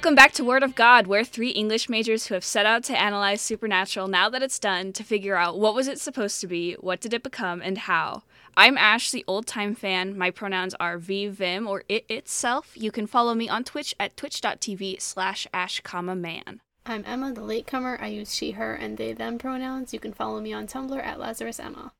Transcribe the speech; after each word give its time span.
Welcome 0.00 0.14
back 0.14 0.32
to 0.32 0.44
Word 0.44 0.62
of 0.62 0.74
God. 0.74 1.06
We're 1.06 1.24
three 1.24 1.50
English 1.50 1.90
majors 1.90 2.26
who 2.26 2.32
have 2.32 2.42
set 2.42 2.64
out 2.64 2.84
to 2.84 2.98
analyze 2.98 3.42
Supernatural 3.42 4.08
now 4.08 4.30
that 4.30 4.42
it's 4.42 4.58
done 4.58 4.94
to 4.94 5.04
figure 5.04 5.36
out 5.36 5.58
what 5.58 5.74
was 5.74 5.88
it 5.88 6.00
supposed 6.00 6.40
to 6.40 6.46
be, 6.46 6.72
what 6.80 7.02
did 7.02 7.12
it 7.12 7.22
become, 7.22 7.60
and 7.60 7.76
how. 7.76 8.22
I'm 8.56 8.78
Ash, 8.78 9.10
the 9.10 9.26
old 9.28 9.46
time 9.46 9.74
fan. 9.74 10.16
My 10.16 10.30
pronouns 10.30 10.74
are 10.80 10.96
V, 10.96 11.26
Vim, 11.26 11.68
or 11.68 11.84
it 11.86 12.06
itself. 12.08 12.72
You 12.74 12.90
can 12.90 13.06
follow 13.06 13.34
me 13.34 13.50
on 13.50 13.62
Twitch 13.62 13.94
at 14.00 14.16
twitch.tv 14.16 15.02
slash 15.02 15.46
ash, 15.52 15.80
comma, 15.80 16.16
man. 16.16 16.62
I'm 16.86 17.04
Emma, 17.06 17.34
the 17.34 17.42
latecomer. 17.42 17.98
I 18.00 18.06
use 18.06 18.34
she, 18.34 18.52
her, 18.52 18.72
and 18.72 18.96
they, 18.96 19.12
them 19.12 19.36
pronouns. 19.36 19.92
You 19.92 20.00
can 20.00 20.14
follow 20.14 20.40
me 20.40 20.54
on 20.54 20.66
Tumblr 20.66 20.98
at 20.98 21.20
Lazarus 21.20 21.60
Emma. 21.60 21.92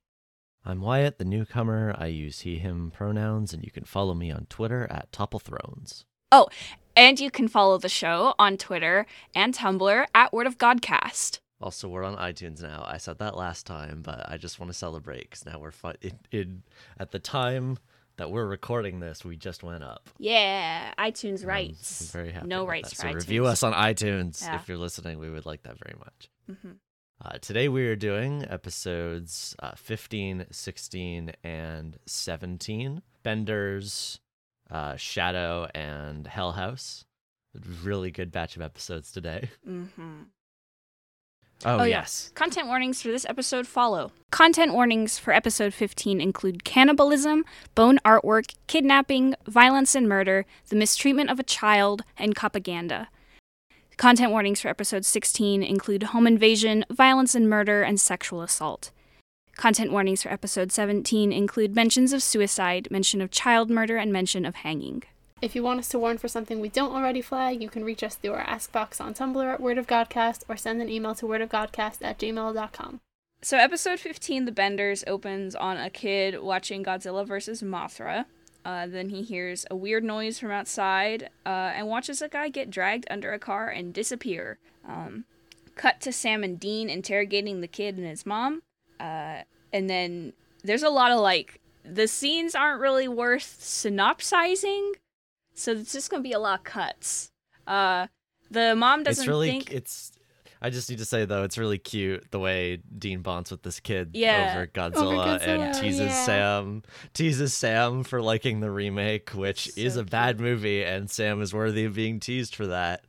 I'm 0.64 0.80
Wyatt, 0.80 1.18
the 1.18 1.26
newcomer. 1.26 1.94
I 1.98 2.06
use 2.06 2.40
he, 2.40 2.60
him 2.60 2.92
pronouns, 2.96 3.52
and 3.52 3.62
you 3.62 3.70
can 3.70 3.84
follow 3.84 4.14
me 4.14 4.30
on 4.30 4.46
Twitter 4.46 4.88
at 4.90 5.12
Topple 5.12 5.38
Thrones. 5.38 6.06
Oh, 6.32 6.46
and 7.00 7.18
you 7.18 7.30
can 7.30 7.48
follow 7.48 7.78
the 7.78 7.88
show 7.88 8.34
on 8.38 8.58
Twitter 8.58 9.06
and 9.34 9.54
Tumblr 9.54 10.06
at 10.14 10.32
Word 10.34 10.46
of 10.46 10.58
Godcast. 10.58 11.40
Also, 11.58 11.88
we're 11.88 12.04
on 12.04 12.16
iTunes 12.16 12.60
now. 12.62 12.84
I 12.86 12.98
said 12.98 13.18
that 13.20 13.36
last 13.38 13.66
time, 13.66 14.02
but 14.02 14.30
I 14.30 14.36
just 14.36 14.60
want 14.60 14.70
to 14.70 14.76
celebrate 14.76 15.22
because 15.30 15.46
now 15.46 15.58
we're 15.58 15.72
it, 16.02 16.14
it, 16.30 16.48
at 16.98 17.10
the 17.10 17.18
time 17.18 17.78
that 18.18 18.30
we're 18.30 18.44
recording 18.46 19.00
this, 19.00 19.24
we 19.24 19.36
just 19.38 19.62
went 19.62 19.82
up. 19.82 20.10
Yeah, 20.18 20.92
iTunes 20.98 21.46
rights. 21.46 22.02
I'm 22.02 22.20
very 22.20 22.32
happy. 22.32 22.48
No 22.48 22.66
rights 22.66 22.90
that. 22.90 22.96
for 22.96 23.02
So 23.02 23.08
iTunes. 23.08 23.14
review 23.14 23.46
us 23.46 23.62
on 23.62 23.72
iTunes 23.72 24.42
Yeah. 24.42 24.56
if 24.56 24.68
you're 24.68 24.76
listening. 24.76 25.18
We 25.18 25.30
would 25.30 25.46
like 25.46 25.62
that 25.62 25.78
very 25.82 25.96
much. 25.98 26.30
Mhm. 26.50 26.76
Uh, 27.22 27.38
today 27.40 27.68
we 27.68 27.86
are 27.86 27.96
doing 27.96 28.44
episodes 28.44 29.54
uh, 29.58 29.72
15, 29.74 30.46
16, 30.50 31.32
and 31.44 31.98
17. 32.06 33.00
Bender's 33.22 34.20
uh, 34.70 34.96
Shadow 34.96 35.68
and 35.74 36.26
Hell 36.26 36.52
House. 36.52 37.04
Really 37.82 38.10
good 38.10 38.30
batch 38.30 38.56
of 38.56 38.62
episodes 38.62 39.10
today. 39.12 39.50
Mm-hmm. 39.68 40.22
Oh, 41.62 41.80
Oh, 41.80 41.84
yeah. 41.84 41.98
yes. 42.00 42.30
Content 42.34 42.68
warnings 42.68 43.02
for 43.02 43.08
this 43.08 43.26
episode 43.28 43.66
follow. 43.66 44.12
Content 44.30 44.72
warnings 44.72 45.18
for 45.18 45.34
episode 45.34 45.74
15 45.74 46.18
include 46.18 46.64
cannibalism, 46.64 47.44
bone 47.74 47.98
artwork, 48.02 48.54
kidnapping, 48.66 49.34
violence 49.46 49.94
and 49.94 50.08
murder, 50.08 50.46
the 50.70 50.76
mistreatment 50.76 51.28
of 51.28 51.38
a 51.38 51.42
child, 51.42 52.02
and 52.16 52.34
propaganda. 52.34 53.08
Content 53.98 54.30
warnings 54.30 54.62
for 54.62 54.68
episode 54.68 55.04
16 55.04 55.62
include 55.62 56.04
home 56.04 56.26
invasion, 56.26 56.86
violence 56.90 57.34
and 57.34 57.50
murder, 57.50 57.82
and 57.82 58.00
sexual 58.00 58.40
assault. 58.40 58.90
Content 59.60 59.92
warnings 59.92 60.22
for 60.22 60.30
episode 60.30 60.72
17 60.72 61.34
include 61.34 61.76
mentions 61.76 62.14
of 62.14 62.22
suicide, 62.22 62.88
mention 62.90 63.20
of 63.20 63.30
child 63.30 63.68
murder, 63.68 63.98
and 63.98 64.10
mention 64.10 64.46
of 64.46 64.54
hanging. 64.54 65.02
If 65.42 65.54
you 65.54 65.62
want 65.62 65.80
us 65.80 65.88
to 65.90 65.98
warn 65.98 66.16
for 66.16 66.28
something 66.28 66.60
we 66.60 66.70
don't 66.70 66.94
already 66.94 67.20
flag, 67.20 67.60
you 67.60 67.68
can 67.68 67.84
reach 67.84 68.02
us 68.02 68.14
through 68.14 68.32
our 68.32 68.40
Ask 68.40 68.72
box 68.72 69.02
on 69.02 69.12
Tumblr 69.12 69.52
at 69.52 69.60
Word 69.60 69.76
of 69.76 69.86
Godcast 69.86 70.44
or 70.48 70.56
send 70.56 70.80
an 70.80 70.88
email 70.88 71.14
to 71.14 71.26
wordofgodcast 71.26 71.98
at 72.00 72.18
gmail.com. 72.18 73.00
So, 73.42 73.58
episode 73.58 74.00
15, 74.00 74.46
The 74.46 74.52
Benders, 74.52 75.04
opens 75.06 75.54
on 75.54 75.76
a 75.76 75.90
kid 75.90 76.40
watching 76.40 76.82
Godzilla 76.82 77.26
vs. 77.26 77.60
Mothra. 77.60 78.24
Uh, 78.64 78.86
then 78.86 79.10
he 79.10 79.20
hears 79.20 79.66
a 79.70 79.76
weird 79.76 80.04
noise 80.04 80.38
from 80.38 80.52
outside 80.52 81.28
uh, 81.44 81.72
and 81.74 81.86
watches 81.86 82.22
a 82.22 82.30
guy 82.30 82.48
get 82.48 82.70
dragged 82.70 83.06
under 83.10 83.34
a 83.34 83.38
car 83.38 83.68
and 83.68 83.92
disappear. 83.92 84.58
Um, 84.88 85.26
cut 85.76 86.00
to 86.00 86.12
Sam 86.12 86.42
and 86.42 86.58
Dean 86.58 86.88
interrogating 86.88 87.60
the 87.60 87.68
kid 87.68 87.98
and 87.98 88.06
his 88.06 88.24
mom. 88.24 88.62
Uh, 88.98 89.42
and 89.72 89.88
then 89.88 90.32
there's 90.64 90.82
a 90.82 90.90
lot 90.90 91.10
of 91.10 91.20
like, 91.20 91.60
the 91.84 92.06
scenes 92.08 92.54
aren't 92.54 92.80
really 92.80 93.08
worth 93.08 93.56
synopsizing. 93.60 94.92
So, 95.54 95.72
it's 95.72 95.92
just 95.92 96.10
going 96.10 96.22
to 96.22 96.28
be 96.28 96.32
a 96.32 96.38
lot 96.38 96.60
of 96.60 96.64
cuts. 96.64 97.30
Uh, 97.66 98.06
the 98.50 98.74
mom 98.74 99.02
doesn't 99.02 99.22
It's 99.24 99.28
really, 99.28 99.48
think. 99.50 99.70
it's. 99.72 100.12
I 100.62 100.70
just 100.70 100.90
need 100.90 100.98
to 100.98 101.04
say 101.04 101.24
though, 101.24 101.42
it's 101.44 101.56
really 101.56 101.78
cute 101.78 102.30
the 102.30 102.38
way 102.38 102.76
Dean 102.98 103.20
bonds 103.22 103.50
with 103.50 103.62
this 103.62 103.80
kid 103.80 104.10
Yeah. 104.12 104.52
over 104.54 104.66
Godzilla, 104.66 105.40
and 105.42 105.62
Godzilla, 105.74 105.80
teases 105.80 106.00
yeah. 106.00 106.24
Sam, 106.26 106.82
teases 107.14 107.54
Sam 107.54 108.04
for 108.04 108.20
liking 108.20 108.60
the 108.60 108.70
remake, 108.70 109.30
which 109.30 109.70
So 109.70 109.80
is 109.80 109.96
a 109.96 110.04
bad 110.04 110.38
movie, 110.38 110.84
and 110.84 111.10
Sam 111.10 111.40
is 111.40 111.54
worthy 111.54 111.84
of 111.84 111.94
being 111.94 112.20
teased 112.20 112.54
for 112.54 112.66
that. 112.66 113.04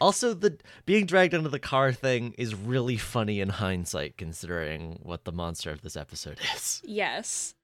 also, 0.00 0.34
the 0.34 0.58
being 0.86 1.06
dragged 1.06 1.34
under 1.34 1.48
the 1.48 1.58
car 1.58 1.92
thing 1.92 2.34
is 2.38 2.54
really 2.54 2.96
funny 2.96 3.40
in 3.40 3.48
hindsight, 3.50 4.16
considering 4.16 4.98
what 5.02 5.24
the 5.24 5.32
monster 5.32 5.70
of 5.70 5.82
this 5.82 5.96
episode 5.96 6.38
is. 6.54 6.80
Yes. 6.84 7.54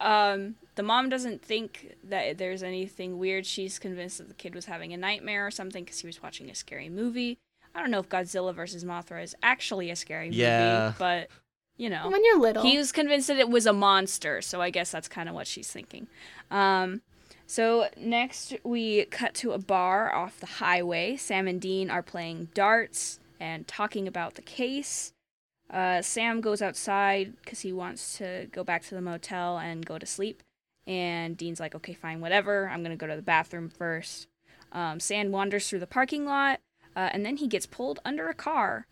Um, 0.00 0.54
the 0.76 0.84
mom 0.84 1.08
doesn't 1.08 1.42
think 1.42 1.96
that 2.04 2.38
there's 2.38 2.62
anything 2.62 3.18
weird. 3.18 3.44
She's 3.46 3.80
convinced 3.80 4.18
that 4.18 4.28
the 4.28 4.34
kid 4.34 4.54
was 4.54 4.66
having 4.66 4.92
a 4.92 4.96
nightmare 4.96 5.44
or 5.46 5.50
something 5.50 5.82
because 5.84 5.98
he 5.98 6.06
was 6.06 6.22
watching 6.22 6.48
a 6.50 6.54
scary 6.54 6.88
movie. 6.88 7.38
I 7.74 7.80
don't 7.80 7.90
know 7.90 8.00
if 8.00 8.08
Godzilla 8.08 8.54
versus 8.54 8.84
Mothra 8.84 9.22
is 9.22 9.34
actually 9.42 9.90
a 9.90 9.96
scary 9.96 10.26
movie, 10.26 10.38
Yeah. 10.38 10.92
but 10.98 11.28
you 11.76 11.88
know, 11.88 12.08
When 12.10 12.24
you're 12.24 12.38
little, 12.40 12.62
he 12.64 12.76
was 12.76 12.90
convinced 12.90 13.28
that 13.28 13.36
it 13.38 13.48
was 13.48 13.64
a 13.66 13.72
monster, 13.72 14.42
so 14.42 14.60
I 14.60 14.70
guess 14.70 14.90
that's 14.90 15.06
kind 15.08 15.28
of 15.28 15.34
what 15.34 15.46
she's 15.46 15.70
thinking. 15.70 16.08
Um, 16.50 17.02
so 17.46 17.88
next 17.96 18.54
we 18.64 19.04
cut 19.06 19.34
to 19.34 19.52
a 19.52 19.58
bar 19.58 20.12
off 20.12 20.40
the 20.40 20.46
highway. 20.46 21.16
Sam 21.16 21.46
and 21.46 21.60
Dean 21.60 21.88
are 21.88 22.02
playing 22.02 22.48
darts 22.52 23.20
and 23.38 23.66
talking 23.68 24.08
about 24.08 24.34
the 24.34 24.42
case. 24.42 25.12
Uh, 25.70 26.02
Sam 26.02 26.40
goes 26.40 26.60
outside 26.62 27.34
because 27.44 27.60
he 27.60 27.72
wants 27.72 28.18
to 28.18 28.48
go 28.50 28.64
back 28.64 28.82
to 28.84 28.94
the 28.94 29.00
motel 29.00 29.58
and 29.58 29.86
go 29.86 29.98
to 29.98 30.06
sleep. 30.06 30.42
And 30.86 31.36
Dean's 31.36 31.60
like, 31.60 31.74
okay, 31.74 31.92
fine, 31.94 32.20
whatever. 32.20 32.68
I'm 32.68 32.82
going 32.82 32.96
to 32.96 33.00
go 33.00 33.06
to 33.06 33.14
the 33.16 33.22
bathroom 33.22 33.68
first. 33.68 34.26
Um, 34.72 34.98
Sam 34.98 35.30
wanders 35.30 35.68
through 35.68 35.80
the 35.80 35.86
parking 35.86 36.24
lot, 36.24 36.60
uh, 36.98 37.10
and 37.12 37.24
then 37.24 37.36
he 37.36 37.46
gets 37.46 37.64
pulled 37.64 38.00
under 38.04 38.28
a 38.28 38.34
car. 38.34 38.88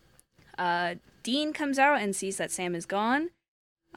Uh, 0.56 0.94
Dean 1.25 1.53
comes 1.53 1.77
out 1.77 2.00
and 2.00 2.15
sees 2.15 2.37
that 2.37 2.53
Sam 2.53 2.77
is 2.77 2.87
gone. 2.87 3.31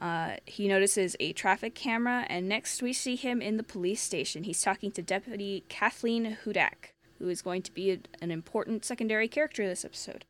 Uh, 0.00 0.32
he 0.46 0.66
notices 0.66 1.14
a 1.20 1.32
traffic 1.32 1.76
camera, 1.76 2.26
and 2.28 2.48
next 2.48 2.82
we 2.82 2.92
see 2.92 3.14
him 3.14 3.40
in 3.40 3.56
the 3.56 3.62
police 3.62 4.02
station. 4.02 4.42
He's 4.42 4.62
talking 4.62 4.90
to 4.92 5.02
Deputy 5.02 5.62
Kathleen 5.68 6.38
Hudak, 6.44 6.92
who 7.20 7.28
is 7.28 7.40
going 7.40 7.62
to 7.62 7.72
be 7.72 7.92
a, 7.92 7.98
an 8.20 8.32
important 8.32 8.84
secondary 8.84 9.28
character 9.28 9.64
this 9.68 9.84
episode. 9.84 10.24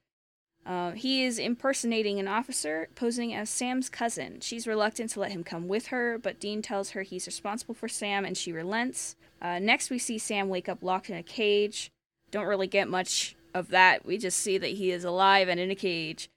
Uh, 0.67 0.91
he 0.91 1.25
is 1.25 1.39
impersonating 1.39 2.21
an 2.21 2.29
officer, 2.29 2.89
posing 2.95 3.33
as 3.33 3.49
Sam's 3.49 3.89
cousin. 3.89 4.41
She's 4.41 4.67
reluctant 4.67 5.09
to 5.13 5.21
let 5.21 5.33
him 5.33 5.43
come 5.43 5.69
with 5.69 5.87
her, 5.87 6.19
but 6.19 6.39
Dean 6.39 6.61
tells 6.61 6.91
her 6.91 7.01
he's 7.01 7.27
responsible 7.27 7.75
for 7.75 7.89
Sam, 7.89 8.27
and 8.27 8.37
she 8.37 8.53
relents. 8.53 9.17
Uh, 9.41 9.59
next, 9.59 9.89
we 9.89 9.99
see 9.99 10.19
Sam 10.19 10.51
wake 10.51 10.69
up 10.69 10.83
locked 10.83 11.09
in 11.09 11.17
a 11.17 11.23
cage. 11.23 11.91
Don't 12.31 12.47
really 12.47 12.67
get 12.67 12.87
much 12.87 13.37
of 13.55 13.69
that. 13.69 14.05
We 14.05 14.19
just 14.19 14.39
see 14.39 14.59
that 14.59 14.73
he 14.73 14.91
is 14.91 15.05
alive 15.05 15.49
and 15.49 15.61
in 15.61 15.71
a 15.71 15.75
cage. 15.75 16.31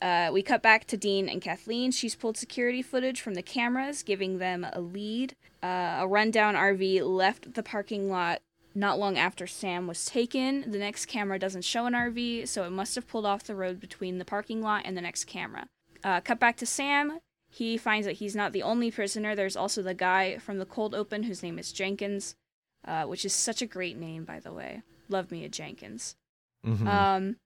Uh, 0.00 0.30
we 0.32 0.42
cut 0.42 0.62
back 0.62 0.86
to 0.86 0.96
Dean 0.96 1.28
and 1.28 1.42
Kathleen. 1.42 1.90
She's 1.90 2.14
pulled 2.14 2.36
security 2.36 2.82
footage 2.82 3.20
from 3.20 3.34
the 3.34 3.42
cameras, 3.42 4.02
giving 4.02 4.38
them 4.38 4.66
a 4.72 4.80
lead. 4.80 5.34
Uh, 5.62 5.98
a 6.00 6.06
rundown 6.06 6.54
RV 6.54 7.02
left 7.04 7.54
the 7.54 7.62
parking 7.62 8.08
lot 8.08 8.40
not 8.74 8.98
long 8.98 9.18
after 9.18 9.46
Sam 9.46 9.86
was 9.88 10.04
taken. 10.04 10.70
The 10.70 10.78
next 10.78 11.06
camera 11.06 11.38
doesn't 11.38 11.64
show 11.64 11.86
an 11.86 11.94
RV, 11.94 12.46
so 12.46 12.64
it 12.64 12.70
must 12.70 12.94
have 12.94 13.08
pulled 13.08 13.26
off 13.26 13.42
the 13.42 13.56
road 13.56 13.80
between 13.80 14.18
the 14.18 14.24
parking 14.24 14.62
lot 14.62 14.82
and 14.84 14.96
the 14.96 15.02
next 15.02 15.24
camera. 15.24 15.66
Uh, 16.04 16.20
cut 16.20 16.38
back 16.38 16.56
to 16.58 16.66
Sam. 16.66 17.18
He 17.50 17.76
finds 17.76 18.06
that 18.06 18.16
he's 18.16 18.36
not 18.36 18.52
the 18.52 18.62
only 18.62 18.90
prisoner. 18.90 19.34
There's 19.34 19.56
also 19.56 19.82
the 19.82 19.94
guy 19.94 20.38
from 20.38 20.58
the 20.58 20.66
cold 20.66 20.94
open 20.94 21.24
whose 21.24 21.42
name 21.42 21.58
is 21.58 21.72
Jenkins, 21.72 22.36
uh, 22.86 23.04
which 23.04 23.24
is 23.24 23.32
such 23.32 23.62
a 23.62 23.66
great 23.66 23.96
name, 23.96 24.24
by 24.24 24.38
the 24.38 24.52
way. 24.52 24.82
Love 25.08 25.32
me 25.32 25.44
a 25.44 25.48
Jenkins. 25.48 26.14
Mhm. 26.66 26.86
Um, 26.86 27.36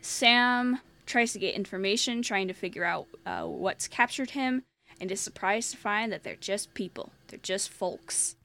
Sam 0.00 0.80
tries 1.06 1.32
to 1.32 1.38
get 1.38 1.54
information, 1.54 2.22
trying 2.22 2.48
to 2.48 2.54
figure 2.54 2.84
out 2.84 3.06
uh, 3.26 3.42
what's 3.44 3.88
captured 3.88 4.30
him, 4.30 4.64
and 5.00 5.10
is 5.10 5.20
surprised 5.20 5.70
to 5.72 5.76
find 5.76 6.12
that 6.12 6.22
they're 6.24 6.36
just 6.36 6.74
people. 6.74 7.12
They're 7.28 7.38
just 7.42 7.70
folks. 7.70 8.36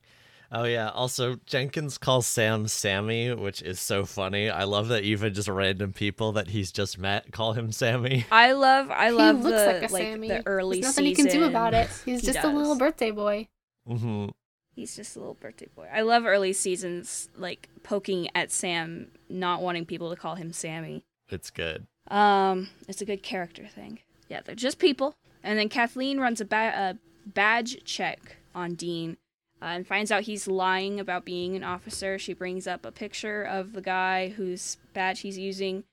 Oh 0.50 0.64
yeah. 0.64 0.90
Also, 0.92 1.36
Jenkins 1.46 1.98
calls 1.98 2.26
Sam 2.26 2.68
Sammy, 2.70 3.34
which 3.34 3.62
is 3.62 3.82
so 3.82 4.06
funny. 4.06 4.50
I 4.50 4.64
love 4.64 4.88
that 4.90 5.04
even 5.04 5.34
just 5.34 5.50
random 5.50 5.92
people 5.92 6.32
that 6.34 6.48
he's 6.50 6.72
just 6.72 6.98
met 6.98 7.32
call 7.34 7.52
him 7.54 7.72
Sammy. 7.74 8.26
I 8.32 8.54
love, 8.54 8.90
I 8.90 9.10
love 9.10 9.38
he 9.40 9.44
looks 9.44 9.62
the 9.62 9.68
like 9.68 9.84
a 9.84 9.90
Sammy. 9.90 10.28
the 10.30 10.48
early 10.48 10.80
There's 10.80 10.96
nothing 10.96 11.14
season. 11.16 11.26
you 11.26 11.32
can 11.32 11.42
do 11.42 11.46
about 11.50 11.74
it. 11.74 11.90
He's 12.06 12.22
He 12.22 12.28
just 12.28 12.46
a 12.46 12.48
little 12.48 12.78
birthday 12.78 13.12
boy. 13.12 13.50
hmm 13.86 14.28
He's 14.78 14.96
just 14.96 15.16
a 15.16 15.20
little 15.20 15.34
birthday 15.34 15.68
boy. 15.76 15.88
I 15.92 16.02
love 16.02 16.26
early 16.26 16.54
seasons, 16.54 17.30
like 17.36 17.68
poking 17.82 18.30
at 18.36 18.52
Sam, 18.52 19.08
not 19.28 19.62
wanting 19.64 19.86
people 19.86 20.12
to 20.12 20.16
call 20.16 20.36
him 20.36 20.54
Sammy. 20.54 21.04
It's 21.30 21.50
good. 21.50 21.88
Um, 22.10 22.70
it's 22.88 23.02
a 23.02 23.06
good 23.06 23.24
character 23.24 23.66
thing. 23.68 24.00
Yeah, 24.30 24.42
they're 24.46 24.54
just 24.56 24.78
people. 24.78 25.16
And 25.44 25.58
then 25.58 25.68
Kathleen 25.68 26.20
runs 26.20 26.40
a, 26.40 26.46
ba- 26.46 26.96
a 26.96 26.98
badge 27.28 27.84
check 27.86 28.38
on 28.54 28.76
Dean 28.76 29.18
uh, 29.62 29.66
and 29.66 29.88
finds 29.88 30.12
out 30.12 30.24
he's 30.24 30.48
lying 30.48 31.00
about 31.00 31.26
being 31.26 31.56
an 31.56 31.64
officer. 31.64 32.20
She 32.20 32.34
brings 32.34 32.68
up 32.68 32.86
a 32.86 32.92
picture 32.92 33.42
of 33.42 33.74
the 33.74 33.82
guy 33.82 34.30
whose 34.30 34.78
badge 34.94 35.22
he's 35.22 35.40
using. 35.40 35.86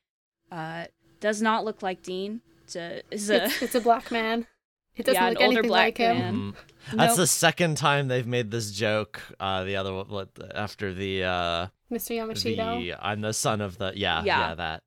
Uh, 0.53 0.85
does 1.21 1.41
not 1.41 1.65
look 1.65 1.83
like 1.83 2.03
Dean. 2.03 2.43
It's 2.65 2.77
a, 2.77 3.01
it's 3.11 3.31
a 3.31 3.45
It's, 3.47 3.63
it's 3.63 3.75
a 3.75 3.81
black 3.81 4.11
man. 4.11 4.47
It 4.95 5.07
doesn't 5.07 5.21
Yeah, 5.21 5.29
an 5.29 5.35
look 5.35 5.43
older 5.43 5.53
anything 5.61 5.69
black 5.69 5.85
like 5.87 5.97
him. 5.99 6.17
man. 6.19 6.55
Mhm. 6.91 6.97
That's 6.99 7.17
the 7.17 7.27
second 7.27 7.77
time 7.77 8.09
they've 8.09 8.27
made 8.27 8.51
this 8.51 8.71
joke. 8.71 9.21
Uh, 9.41 9.65
the 9.65 9.77
other 9.77 9.93
one 9.95 10.29
after 10.55 10.93
the 10.93 11.25
uh, 11.25 11.67
Mr. 11.91 12.17
Yamashita. 12.17 12.81
the 12.81 12.95
I'm 13.07 13.21
the 13.21 13.33
son 13.33 13.61
of 13.61 13.79
the 13.79 13.93
yeah 13.95 14.23
Yeah. 14.25 14.49
yeah, 14.51 14.55
that 14.55 14.83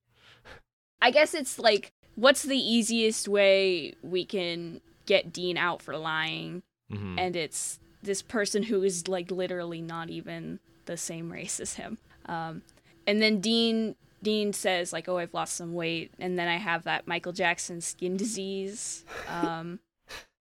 I 1.01 1.11
guess 1.11 1.33
it's 1.33 1.59
like, 1.59 1.93
what's 2.15 2.43
the 2.43 2.57
easiest 2.57 3.27
way 3.27 3.93
we 4.01 4.25
can 4.25 4.81
get 5.05 5.31
Dean 5.31 5.57
out 5.57 5.81
for 5.81 5.97
lying? 5.97 6.63
Mhm. 6.91 7.15
And 7.19 7.35
it's 7.35 7.79
this 8.03 8.21
person 8.21 8.63
who 8.63 8.83
is 8.83 9.07
like 9.07 9.31
literally 9.31 9.81
not 9.81 10.09
even 10.09 10.59
the 10.85 10.97
same 10.97 11.31
race 11.31 11.59
as 11.59 11.73
him. 11.75 11.97
Um, 12.27 12.61
and 13.05 13.21
then 13.21 13.39
Dean 13.39 13.95
Dean 14.23 14.51
says 14.53 14.91
like, 14.91 15.07
"Oh, 15.07 15.17
I've 15.17 15.33
lost 15.33 15.55
some 15.55 15.73
weight," 15.75 16.11
and 16.19 16.39
then 16.39 16.47
I 16.47 16.57
have 16.57 16.83
that 16.83 17.07
Michael 17.07 17.33
Jackson 17.33 17.81
skin 17.81 18.17
disease. 18.17 19.05
Um, 19.29 19.79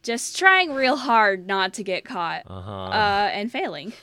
just 0.04 0.38
trying 0.38 0.74
real 0.74 0.96
hard 0.96 1.48
not 1.48 1.74
to 1.74 1.84
get 1.84 2.06
caught 2.06 2.44
uh-huh. 2.48 2.72
uh, 2.72 3.30
and 3.34 3.52
failing. 3.52 3.94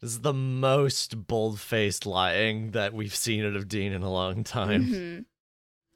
this 0.00 0.12
is 0.12 0.20
the 0.20 0.32
most 0.32 1.26
bold-faced 1.26 2.06
lying 2.06 2.72
that 2.72 2.92
we've 2.92 3.14
seen 3.14 3.44
out 3.44 3.56
of 3.56 3.68
Dean 3.68 3.92
in 3.92 4.02
a 4.02 4.10
long 4.10 4.44
time. 4.44 5.26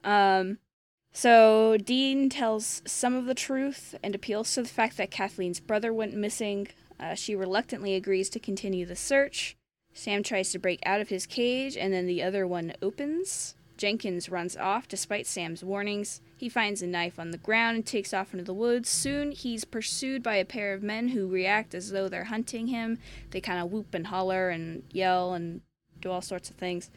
Mhm. 0.03 0.09
Um, 0.09 0.59
so 1.11 1.77
Dean 1.77 2.29
tells 2.29 2.81
some 2.85 3.15
of 3.15 3.25
the 3.25 3.33
truth 3.33 3.95
and 4.03 4.13
appeals 4.13 4.53
to 4.53 4.61
the 4.61 4.67
fact 4.69 4.97
that 4.97 5.11
Kathleen's 5.11 5.59
brother 5.59 5.93
went 5.93 6.13
missing. 6.13 6.67
Uh, 6.99 7.15
she 7.15 7.35
reluctantly 7.35 7.95
agrees 7.95 8.29
to 8.29 8.39
continue 8.39 8.85
the 8.85 8.95
search. 8.95 9.57
Sam 9.93 10.23
tries 10.23 10.51
to 10.51 10.59
break 10.59 10.81
out 10.85 10.99
of 10.99 11.07
his 11.09 11.25
cage, 11.25 11.77
and 11.77 11.93
then 11.93 12.05
the 12.05 12.21
other 12.21 12.45
one 12.45 12.73
opens. 12.81 13.55
Jenkins 13.77 14.29
runs 14.29 14.55
off 14.55 14.87
despite 14.87 15.27
Sam's 15.27 15.63
warnings. 15.63 16.21
He 16.37 16.49
finds 16.49 16.81
a 16.81 16.87
knife 16.87 17.19
on 17.19 17.31
the 17.31 17.37
ground 17.37 17.75
and 17.75 17.85
takes 17.85 18.13
off 18.13 18.33
into 18.33 18.45
the 18.45 18.53
woods. 18.53 18.89
Soon, 18.89 19.31
he's 19.31 19.65
pursued 19.65 20.23
by 20.23 20.35
a 20.35 20.45
pair 20.45 20.73
of 20.73 20.83
men 20.83 21.09
who 21.09 21.27
react 21.27 21.73
as 21.75 21.91
though 21.91 22.07
they're 22.07 22.25
hunting 22.25 22.67
him. 22.67 22.97
They 23.31 23.41
kind 23.41 23.59
of 23.59 23.71
whoop 23.71 23.93
and 23.93 24.07
holler 24.07 24.49
and 24.49 24.83
yell 24.91 25.33
and 25.33 25.61
do 26.01 26.11
all 26.11 26.21
sorts 26.21 26.49
of 26.49 26.55
things. 26.55 26.89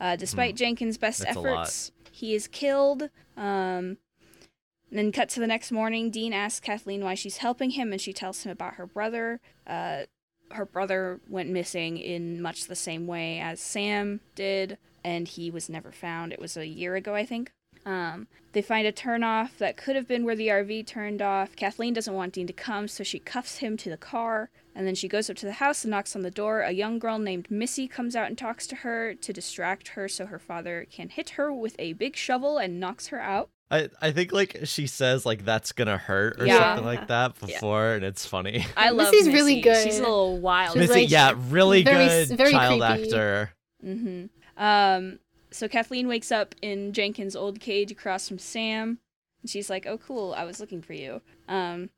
Uh, 0.00 0.16
despite 0.16 0.56
Jenkins' 0.56 0.98
best 0.98 1.20
That's 1.20 1.36
efforts, 1.36 1.92
he 2.10 2.34
is 2.34 2.48
killed. 2.48 3.10
Um, 3.36 3.98
and 4.90 4.98
then 4.98 5.12
cut 5.12 5.28
to 5.30 5.40
the 5.40 5.46
next 5.46 5.72
morning. 5.72 6.10
Dean 6.10 6.32
asks 6.32 6.60
Kathleen 6.60 7.02
why 7.02 7.14
she's 7.14 7.38
helping 7.38 7.70
him, 7.70 7.92
and 7.92 8.00
she 8.00 8.12
tells 8.12 8.42
him 8.42 8.52
about 8.52 8.74
her 8.74 8.86
brother. 8.86 9.40
Uh, 9.66 10.02
her 10.52 10.64
brother 10.64 11.20
went 11.28 11.50
missing 11.50 11.98
in 11.98 12.40
much 12.40 12.66
the 12.66 12.76
same 12.76 13.06
way 13.06 13.40
as 13.40 13.60
Sam 13.60 14.20
did, 14.34 14.78
and 15.06 15.28
he 15.28 15.50
was 15.50 15.68
never 15.70 15.92
found. 15.92 16.32
It 16.32 16.40
was 16.40 16.56
a 16.56 16.66
year 16.66 16.96
ago, 16.96 17.14
I 17.14 17.24
think. 17.24 17.50
Um, 17.84 18.26
they 18.52 18.62
find 18.62 18.84
a 18.86 18.92
turnoff 18.92 19.58
that 19.58 19.76
could 19.76 19.94
have 19.94 20.08
been 20.08 20.24
where 20.24 20.34
the 20.34 20.48
RV 20.48 20.86
turned 20.88 21.22
off. 21.22 21.54
Kathleen 21.54 21.94
doesn't 21.94 22.12
want 22.20 22.32
Dean 22.32 22.48
to 22.48 22.52
come, 22.52 22.88
so 22.88 23.04
she 23.04 23.20
cuffs 23.20 23.58
him 23.58 23.76
to 23.76 23.88
the 23.90 23.96
car. 23.96 24.50
And 24.74 24.86
then 24.86 24.96
she 24.96 25.06
goes 25.08 25.30
up 25.30 25.36
to 25.36 25.46
the 25.46 25.52
house 25.64 25.84
and 25.84 25.90
knocks 25.92 26.16
on 26.16 26.22
the 26.22 26.30
door. 26.30 26.62
A 26.62 26.72
young 26.72 26.98
girl 26.98 27.18
named 27.20 27.48
Missy 27.50 27.86
comes 27.86 28.16
out 28.16 28.26
and 28.26 28.36
talks 28.36 28.66
to 28.66 28.76
her 28.76 29.14
to 29.14 29.32
distract 29.32 29.88
her 29.88 30.08
so 30.08 30.26
her 30.26 30.38
father 30.40 30.86
can 30.90 31.08
hit 31.10 31.30
her 31.30 31.52
with 31.52 31.76
a 31.78 31.92
big 31.92 32.16
shovel 32.16 32.58
and 32.58 32.80
knocks 32.80 33.06
her 33.08 33.20
out. 33.20 33.48
I, 33.70 33.88
I 34.02 34.10
think 34.12 34.32
like 34.32 34.58
she 34.64 34.86
says 34.86 35.24
like 35.26 35.44
that's 35.44 35.72
gonna 35.72 35.98
hurt 35.98 36.40
or 36.40 36.46
Yeah. 36.46 36.58
something 36.74 36.84
like 36.86 37.06
that 37.08 37.34
Yeah. 37.40 37.46
before, 37.46 37.92
and 37.94 38.04
it's 38.04 38.26
funny. 38.26 38.66
I 38.76 38.90
love 38.90 39.10
Missy's 39.12 39.26
Missy. 39.26 39.36
really 39.36 39.60
good. 39.60 39.84
She's 39.84 39.98
a 39.98 40.02
little 40.02 40.38
wild. 40.38 40.74
She's 40.74 40.88
Missy, 40.88 41.00
like 41.02 41.10
yeah, 41.10 41.32
really 41.50 41.82
very- 41.84 42.06
good 42.06 42.36
very 42.36 42.50
child 42.52 42.80
creepy. 42.82 43.04
actor. 43.04 43.50
hmm 43.82 44.26
Um, 44.56 45.18
so 45.50 45.68
Kathleen 45.68 46.08
wakes 46.08 46.32
up 46.32 46.54
in 46.62 46.92
Jenkins' 46.92 47.36
old 47.36 47.60
cage 47.60 47.90
across 47.90 48.28
from 48.28 48.38
Sam. 48.38 48.98
And 49.42 49.50
she's 49.50 49.70
like, 49.70 49.86
"Oh, 49.86 49.98
cool! 49.98 50.34
I 50.36 50.44
was 50.44 50.58
looking 50.60 50.82
for 50.82 50.92
you." 50.94 51.20
Um, 51.48 51.90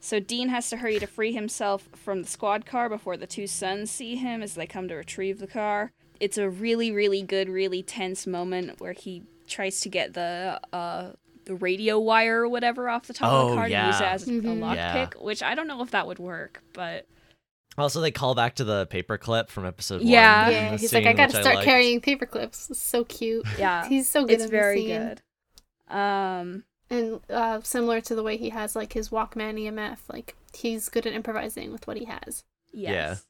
so 0.00 0.20
Dean 0.20 0.48
has 0.48 0.68
to 0.70 0.76
hurry 0.78 0.98
to 0.98 1.06
free 1.06 1.32
himself 1.32 1.88
from 1.94 2.22
the 2.22 2.28
squad 2.28 2.66
car 2.66 2.88
before 2.88 3.16
the 3.16 3.26
two 3.26 3.46
sons 3.46 3.90
see 3.90 4.16
him 4.16 4.42
as 4.42 4.54
they 4.54 4.66
come 4.66 4.88
to 4.88 4.94
retrieve 4.94 5.38
the 5.38 5.46
car. 5.46 5.92
It's 6.20 6.38
a 6.38 6.48
really, 6.48 6.90
really 6.92 7.22
good, 7.22 7.48
really 7.48 7.82
tense 7.82 8.26
moment 8.26 8.80
where 8.80 8.92
he 8.92 9.22
tries 9.46 9.80
to 9.80 9.88
get 9.88 10.14
the 10.14 10.60
uh 10.72 11.12
the 11.44 11.54
radio 11.54 11.98
wire 11.98 12.42
or 12.42 12.48
whatever 12.48 12.88
off 12.88 13.06
the 13.06 13.12
top 13.12 13.30
of 13.30 13.42
Oh, 13.42 13.48
the 13.50 13.54
car 13.56 13.68
to 13.68 13.86
use 13.86 14.00
it 14.00 14.04
as 14.06 14.22
a 14.22 14.30
Mhm. 14.30 14.60
lockpick, 14.60 15.22
which 15.22 15.42
I 15.42 15.54
don't 15.54 15.66
know 15.66 15.82
if 15.82 15.90
that 15.90 16.06
would 16.06 16.18
work, 16.18 16.62
but 16.72 17.06
Also, 17.76 18.00
they 18.00 18.10
call 18.10 18.34
back 18.34 18.54
to 18.56 18.64
the 18.64 18.86
paperclip 18.86 19.48
from 19.48 19.64
episode 19.66 20.02
Yeah. 20.02 20.44
one. 20.44 20.52
yeah, 20.52 20.70
the 20.72 20.76
he's 20.76 20.92
like, 20.92 21.06
I 21.06 21.12
gotta 21.12 21.32
start 21.32 21.56
liked. 21.56 21.64
carrying 21.64 22.00
paperclips. 22.00 22.70
It's 22.70 22.82
so 22.82 23.04
cute. 23.04 23.44
yeah, 23.58 23.88
He's 23.88 24.08
so 24.08 24.24
good 24.24 24.34
it's 24.34 24.44
in 24.44 24.50
very 24.50 24.82
the 24.82 24.88
scene. 24.88 25.08
good. 25.08 25.94
Um, 25.96 26.64
And 26.90 27.20
uh, 27.30 27.60
similar 27.62 28.00
to 28.02 28.14
the 28.14 28.22
way 28.22 28.36
he 28.36 28.50
has 28.50 28.76
like 28.76 28.92
his 28.92 29.08
Walkman 29.08 29.58
EMF, 29.58 29.98
like 30.12 30.36
he's 30.54 30.88
good 30.88 31.06
at 31.06 31.12
improvising 31.12 31.72
with 31.72 31.86
what 31.86 31.96
he 31.96 32.04
has. 32.04 32.44
Yes. 32.72 33.24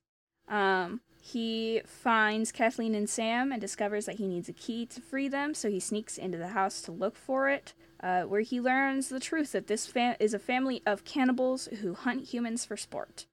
Um, 0.48 1.00
he 1.20 1.80
finds 1.86 2.52
Kathleen 2.52 2.94
and 2.94 3.08
Sam 3.08 3.50
and 3.50 3.60
discovers 3.60 4.04
that 4.06 4.16
he 4.16 4.26
needs 4.26 4.48
a 4.48 4.52
key 4.52 4.84
to 4.86 5.00
free 5.00 5.28
them, 5.28 5.54
so 5.54 5.70
he 5.70 5.80
sneaks 5.80 6.18
into 6.18 6.36
the 6.36 6.48
house 6.48 6.82
to 6.82 6.92
look 6.92 7.16
for 7.16 7.48
it, 7.48 7.72
uh, 8.02 8.22
where 8.24 8.42
he 8.42 8.60
learns 8.60 9.08
the 9.08 9.20
truth 9.20 9.52
that 9.52 9.66
this 9.66 9.86
fa- 9.86 10.16
is 10.20 10.34
a 10.34 10.38
family 10.38 10.82
of 10.84 11.04
cannibals 11.04 11.66
who 11.80 11.94
hunt 11.94 12.24
humans 12.34 12.66
for 12.66 12.76
sport. 12.76 13.24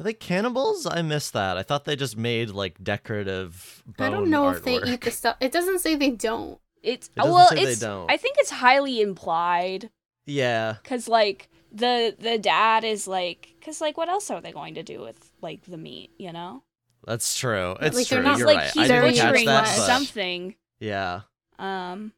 Are 0.00 0.04
they 0.04 0.12
cannibals? 0.12 0.86
I 0.86 1.02
missed 1.02 1.32
that. 1.32 1.56
I 1.56 1.62
thought 1.64 1.84
they 1.84 1.96
just 1.96 2.16
made 2.16 2.50
like 2.50 2.82
decorative. 2.82 3.82
Bone 3.96 4.06
I 4.06 4.10
don't 4.10 4.30
know 4.30 4.48
if 4.50 4.62
they 4.62 4.76
eat 4.76 5.00
the 5.00 5.10
stuff. 5.10 5.36
It 5.40 5.50
doesn't 5.52 5.80
say 5.80 5.96
they 5.96 6.10
don't. 6.10 6.60
It's 6.82 7.08
It 7.08 7.14
doesn't 7.16 7.32
well, 7.32 7.48
say 7.48 7.64
they 7.64 7.72
it's 7.72 7.80
don't. 7.80 8.10
I 8.10 8.16
think 8.16 8.36
it's 8.38 8.50
highly 8.50 9.00
implied 9.00 9.90
Yeah, 10.26 10.76
because 10.82 11.08
like 11.08 11.48
the 11.72 12.14
the 12.18 12.38
dad 12.38 12.84
is 12.84 13.08
like 13.08 13.54
because 13.58 13.80
like 13.80 13.96
what 13.96 14.08
else 14.08 14.30
are 14.30 14.40
they 14.40 14.52
going 14.52 14.74
to 14.74 14.82
do 14.84 15.00
with 15.00 15.32
like 15.42 15.64
the 15.64 15.76
meat, 15.76 16.12
you 16.18 16.32
know? 16.32 16.62
that's 17.06 17.36
true. 17.38 17.76
It's 17.80 17.96
like, 17.96 18.06
they're 18.08 18.18
true. 18.20 18.28
not, 18.28 18.38
You're 18.38 18.46
like 18.46 18.56
right. 18.58 18.70
he's 18.72 18.90
I 18.90 19.00
didn't 19.00 19.14
catch 19.14 19.26
butchering 19.30 19.46
that, 19.46 19.64
but- 19.64 19.86
something. 19.86 20.54
Yeah, 20.80 21.22
Um, 21.58 22.12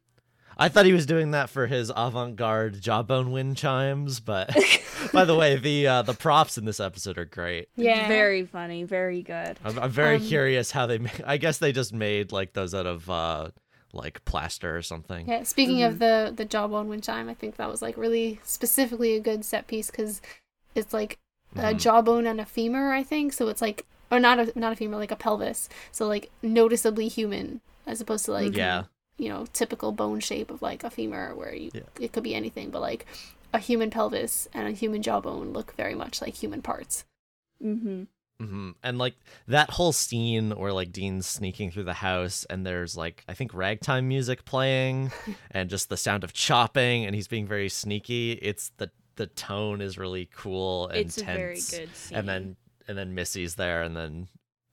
I 0.61 0.69
thought 0.69 0.85
he 0.85 0.93
was 0.93 1.05
doing 1.05 1.31
that 1.31 1.49
for 1.49 1.67
his 1.67 1.91
avant-garde 1.95 2.79
jawbone 2.81 3.31
wind 3.31 3.57
chimes, 3.57 4.19
but 4.19 4.55
by 5.13 5.25
the 5.25 5.35
way, 5.35 5.57
the 5.57 5.87
uh, 5.87 6.01
the 6.03 6.13
props 6.13 6.57
in 6.57 6.65
this 6.65 6.79
episode 6.79 7.17
are 7.17 7.25
great. 7.25 7.67
Yeah. 7.75 8.07
very 8.07 8.45
funny, 8.45 8.83
very 8.83 9.21
good. 9.23 9.57
I'm, 9.65 9.79
I'm 9.79 9.89
very 9.91 10.17
Um, 10.17 10.21
curious 10.23 10.71
how 10.71 10.85
they. 10.85 10.99
ma- 10.99 11.09
I 11.25 11.37
guess 11.37 11.57
they 11.57 11.71
just 11.71 11.93
made 11.93 12.31
like 12.31 12.53
those 12.53 12.73
out 12.75 12.85
of 12.85 13.09
uh, 13.09 13.49
like 13.93 14.23
plaster 14.25 14.75
or 14.77 14.81
something. 14.81 15.27
Yeah. 15.27 15.43
Speaking 15.43 15.77
Mm-hmm. 15.77 15.93
of 15.93 15.99
the 15.99 16.33
the 16.35 16.45
jawbone 16.45 16.87
wind 16.87 17.03
chime, 17.03 17.27
I 17.27 17.33
think 17.33 17.55
that 17.57 17.69
was 17.69 17.81
like 17.81 17.97
really 17.97 18.39
specifically 18.43 19.15
a 19.15 19.19
good 19.19 19.43
set 19.43 19.67
piece 19.67 19.89
because 19.91 20.21
it's 20.75 20.93
like 20.93 21.17
a 21.55 21.73
Mhm. 21.73 21.79
jawbone 21.79 22.27
and 22.27 22.39
a 22.39 22.45
femur, 22.45 22.93
I 22.93 23.03
think. 23.03 23.33
So 23.33 23.47
it's 23.49 23.61
like, 23.61 23.85
or 24.11 24.19
not 24.19 24.39
a 24.39 24.51
not 24.57 24.71
a 24.73 24.75
femur, 24.75 24.97
like 24.97 25.11
a 25.11 25.15
pelvis. 25.17 25.67
So 25.91 26.07
like 26.07 26.29
noticeably 26.43 27.07
human 27.07 27.61
as 27.87 27.99
opposed 27.99 28.25
to 28.25 28.31
like 28.31 28.55
Yeah, 28.55 28.83
you 29.21 29.29
know 29.29 29.45
typical 29.53 29.91
bone 29.91 30.19
shape 30.19 30.49
of 30.51 30.61
like 30.61 30.83
a 30.83 30.89
femur 30.89 31.35
where 31.35 31.53
you 31.55 31.69
Yeah. 31.73 31.81
it 31.99 32.11
could 32.13 32.23
be 32.23 32.35
anything, 32.35 32.69
but 32.71 32.81
like 32.81 33.05
a 33.53 33.59
human 33.59 33.89
pelvis 33.89 34.47
and 34.53 34.67
a 34.67 34.71
human 34.71 35.01
jawbone 35.01 35.51
look 35.53 35.75
very 35.75 35.95
much 35.95 36.21
like 36.21 36.33
human 36.35 36.61
parts. 36.61 37.05
Mm-hmm. 37.63 38.03
hmm 38.43 38.71
and 38.81 38.97
like 38.97 39.13
that 39.47 39.69
whole 39.69 39.91
scene 39.91 40.51
where 40.51 40.73
like 40.73 40.91
Dean's 40.91 41.27
sneaking 41.27 41.69
through 41.71 41.83
the 41.83 41.93
house 41.93 42.45
and 42.49 42.65
there's 42.65 42.97
like 42.97 43.23
I 43.29 43.33
think 43.35 43.53
ragtime 43.53 44.07
music 44.07 44.45
playing 44.45 45.11
and 45.51 45.69
just 45.69 45.89
the 45.89 45.97
sound 45.97 46.23
of 46.23 46.33
chopping 46.33 47.05
and 47.05 47.13
he's 47.13 47.27
being 47.27 47.45
very 47.45 47.69
sneaky. 47.69 48.31
It's 48.33 48.71
the 48.77 48.89
the 49.17 49.27
tone 49.27 49.81
is 49.81 49.97
really 49.99 50.27
cool 50.35 50.87
and 50.87 50.97
It's 50.97 51.17
a 51.17 51.21
tense. 51.21 51.37
very 51.69 51.83
good 51.85 51.95
scene. 51.95 52.17
and 52.17 52.27
then 52.27 52.55
and 52.87 52.97
then 52.97 53.13
Missy's 53.13 53.55
there 53.55 53.83
and 53.83 53.95
then 53.95 54.27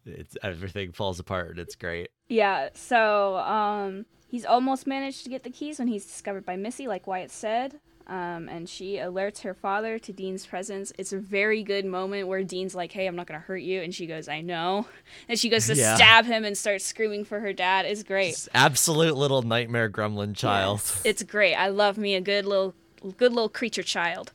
it's 0.06 0.36
everything 0.42 0.92
falls 0.92 1.20
apart 1.20 1.50
and 1.50 1.58
it's 1.58 1.74
great. 1.74 2.08
yeah, 2.30 2.70
so 2.72 3.36
um, 3.38 4.06
he's 4.28 4.44
almost 4.44 4.86
managed 4.86 5.24
to 5.24 5.30
get 5.30 5.42
the 5.42 5.50
keys 5.50 5.78
when 5.80 5.88
he's 5.88 6.04
discovered 6.06 6.46
by 6.46 6.54
Missy, 6.56 6.86
like 6.86 7.06
Wyatt 7.08 7.30
said. 7.32 7.80
Um, 8.06 8.48
and 8.48 8.66
she 8.70 8.94
alerts 8.94 9.42
her 9.42 9.52
father 9.52 9.98
to 9.98 10.12
Dean's 10.14 10.46
presence. 10.46 10.94
It's 10.96 11.12
a 11.12 11.18
very 11.18 11.62
good 11.62 11.84
moment 11.84 12.26
where 12.26 12.42
Dean's 12.42 12.74
like, 12.74 12.90
"Hey, 12.92 13.06
I'm 13.06 13.16
not 13.16 13.26
gonna 13.26 13.38
hurt 13.40 13.58
you," 13.58 13.82
and 13.82 13.94
she 13.94 14.06
goes, 14.06 14.28
"I 14.28 14.40
know." 14.40 14.86
And 15.28 15.38
she 15.38 15.50
goes 15.50 15.66
to 15.66 15.74
Yeah. 15.76 15.94
stab 15.96 16.24
him 16.24 16.42
and 16.46 16.56
starts 16.56 16.86
screaming 16.86 17.26
for 17.26 17.40
her 17.40 17.52
dad. 17.52 17.84
It's 17.84 18.02
great. 18.02 18.30
It's 18.30 18.48
absolute 18.54 19.14
little 19.14 19.42
nightmare 19.42 19.90
gremlin 19.90 20.34
child. 20.34 20.80
It's 21.04 21.22
great. 21.22 21.54
I 21.54 21.68
love 21.68 21.98
me 21.98 22.14
a 22.14 22.22
good 22.22 22.46
little, 22.46 22.74
good 23.18 23.34
little 23.34 23.50
creature 23.50 23.82
child. 23.82 24.32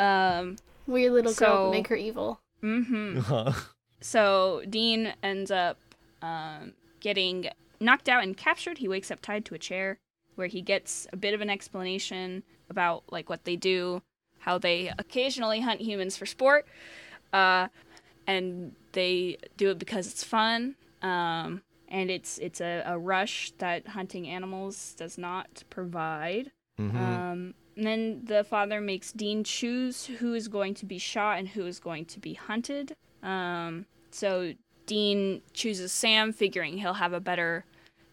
Um, 0.00 0.56
Weird 0.88 1.12
little 1.12 1.32
girl, 1.34 1.48
So- 1.48 1.64
but 1.66 1.70
make 1.70 1.86
her 1.88 1.96
evil. 1.96 2.40
mm-hmm. 2.64 3.50
So 4.00 4.62
Dean 4.68 5.14
ends 5.22 5.50
up 5.52 5.78
um, 6.20 6.72
getting 7.00 7.48
knocked 7.80 8.08
out 8.08 8.22
and 8.22 8.36
captured. 8.36 8.78
He 8.78 8.88
wakes 8.88 9.10
up 9.10 9.20
tied 9.20 9.44
to 9.46 9.54
a 9.54 9.58
chair, 9.58 9.98
where 10.34 10.46
he 10.46 10.62
gets 10.62 11.06
a 11.12 11.16
bit 11.16 11.34
of 11.34 11.40
an 11.40 11.50
explanation 11.50 12.42
about 12.70 13.04
like 13.10 13.28
what 13.28 13.44
they 13.44 13.56
do, 13.56 14.02
how 14.40 14.58
they 14.58 14.90
occasionally 14.98 15.60
hunt 15.60 15.80
humans 15.80 16.16
for 16.16 16.26
sport, 16.26 16.66
uh, 17.32 17.68
and 18.26 18.74
they 18.92 19.38
do 19.56 19.70
it 19.70 19.78
because 19.78 20.06
it's 20.06 20.24
fun. 20.24 20.76
Um, 21.02 21.62
and 21.88 22.10
it's 22.10 22.38
it's 22.38 22.60
a, 22.60 22.82
a 22.86 22.98
rush 22.98 23.52
that 23.58 23.88
hunting 23.88 24.26
animals 24.28 24.94
does 24.96 25.18
not 25.18 25.62
provide. 25.70 26.50
Mhm. 26.80 26.96
Um, 26.96 27.54
and 27.76 27.86
then 27.86 28.24
the 28.24 28.44
father 28.44 28.80
makes 28.80 29.12
Dean 29.12 29.44
choose 29.44 30.06
who 30.06 30.34
is 30.34 30.48
going 30.48 30.74
to 30.74 30.86
be 30.86 30.98
shot 30.98 31.38
and 31.38 31.48
who 31.48 31.66
is 31.66 31.78
going 31.78 32.06
to 32.06 32.20
be 32.20 32.34
hunted. 32.34 32.96
Um, 33.22 33.86
so 34.10 34.54
Dean 34.86 35.42
chooses 35.52 35.92
Sam, 35.92 36.32
figuring 36.32 36.78
he'll 36.78 36.94
have 36.94 37.12
a 37.12 37.20
better 37.20 37.64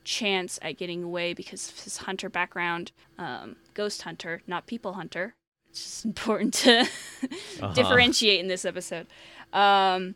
chance 0.04 0.58
at 0.62 0.78
getting 0.78 1.04
away 1.04 1.34
because 1.34 1.70
of 1.70 1.80
his 1.84 1.98
hunter 1.98 2.30
background. 2.30 2.92
Um, 3.18 3.58
ghost 3.74 4.02
hunter, 4.04 4.42
not 4.48 4.66
people 4.68 4.94
hunter. 4.94 5.36
It's 5.70 5.84
just 5.84 6.06
important 6.12 6.54
to 6.56 6.82
Uh-huh. 6.82 7.74
differentiate 7.74 8.40
in 8.40 8.48
this 8.48 8.66
episode. 8.66 9.08
Um, 9.54 10.16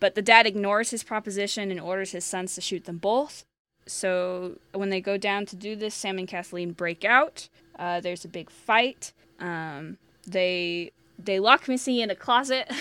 but 0.00 0.14
the 0.14 0.22
dad 0.22 0.46
ignores 0.46 0.90
his 0.90 1.02
proposition 1.02 1.70
and 1.70 1.80
orders 1.80 2.12
his 2.12 2.24
sons 2.24 2.54
to 2.54 2.60
shoot 2.60 2.84
them 2.84 2.98
both. 2.98 3.44
So 3.86 4.58
when 4.72 4.88
they 4.90 5.00
go 5.00 5.16
down 5.18 5.44
to 5.46 5.56
do 5.56 5.76
this, 5.76 5.94
Sam 5.94 6.18
and 6.18 6.26
Kathleen 6.28 6.72
break 6.72 7.04
out. 7.04 7.48
Uh, 7.78 8.00
there's 8.00 8.24
a 8.24 8.28
big 8.28 8.48
fight. 8.50 9.12
Um, 9.40 9.98
they 10.26 10.92
they 11.18 11.38
lock 11.40 11.68
Missy 11.68 12.00
in 12.00 12.10
a 12.10 12.14
closet. 12.16 12.70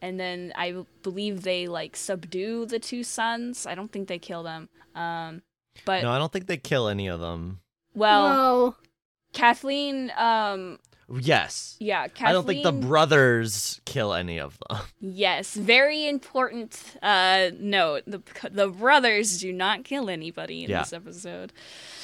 and 0.00 0.18
then 0.18 0.52
I 0.56 0.84
believe 1.02 1.42
they 1.42 1.66
like 1.68 1.96
subdue 1.96 2.66
the 2.66 2.78
two 2.78 3.02
sons. 3.04 3.66
I 3.66 3.74
don't 3.74 3.90
think 3.92 4.08
they 4.08 4.18
kill 4.18 4.42
them. 4.42 4.68
Um, 4.94 5.42
but 5.84 6.02
no, 6.02 6.10
I 6.10 6.18
don't 6.18 6.32
think 6.32 6.46
they 6.46 6.56
kill 6.56 6.88
any 6.88 7.06
of 7.08 7.20
them. 7.20 7.60
well, 7.94 8.24
Whoa. 8.70 8.76
Kathleen. 9.32 10.12
Um, 10.16 10.78
Yes. 11.20 11.76
yeah, 11.80 12.06
Kathleen. 12.08 12.28
I 12.28 12.32
don't 12.32 12.46
think 12.46 12.62
the 12.64 12.72
brothers 12.72 13.80
kill 13.86 14.12
any 14.12 14.38
of 14.38 14.58
them. 14.68 14.78
Yes, 15.00 15.54
very 15.54 16.06
important 16.06 16.96
uh 17.02 17.50
note. 17.58 18.02
The 18.06 18.20
the 18.50 18.68
brothers 18.68 19.40
do 19.40 19.50
not 19.52 19.84
kill 19.84 20.10
anybody 20.10 20.64
in 20.64 20.70
Yeah. 20.70 20.80
this 20.80 20.92
episode. 20.92 21.52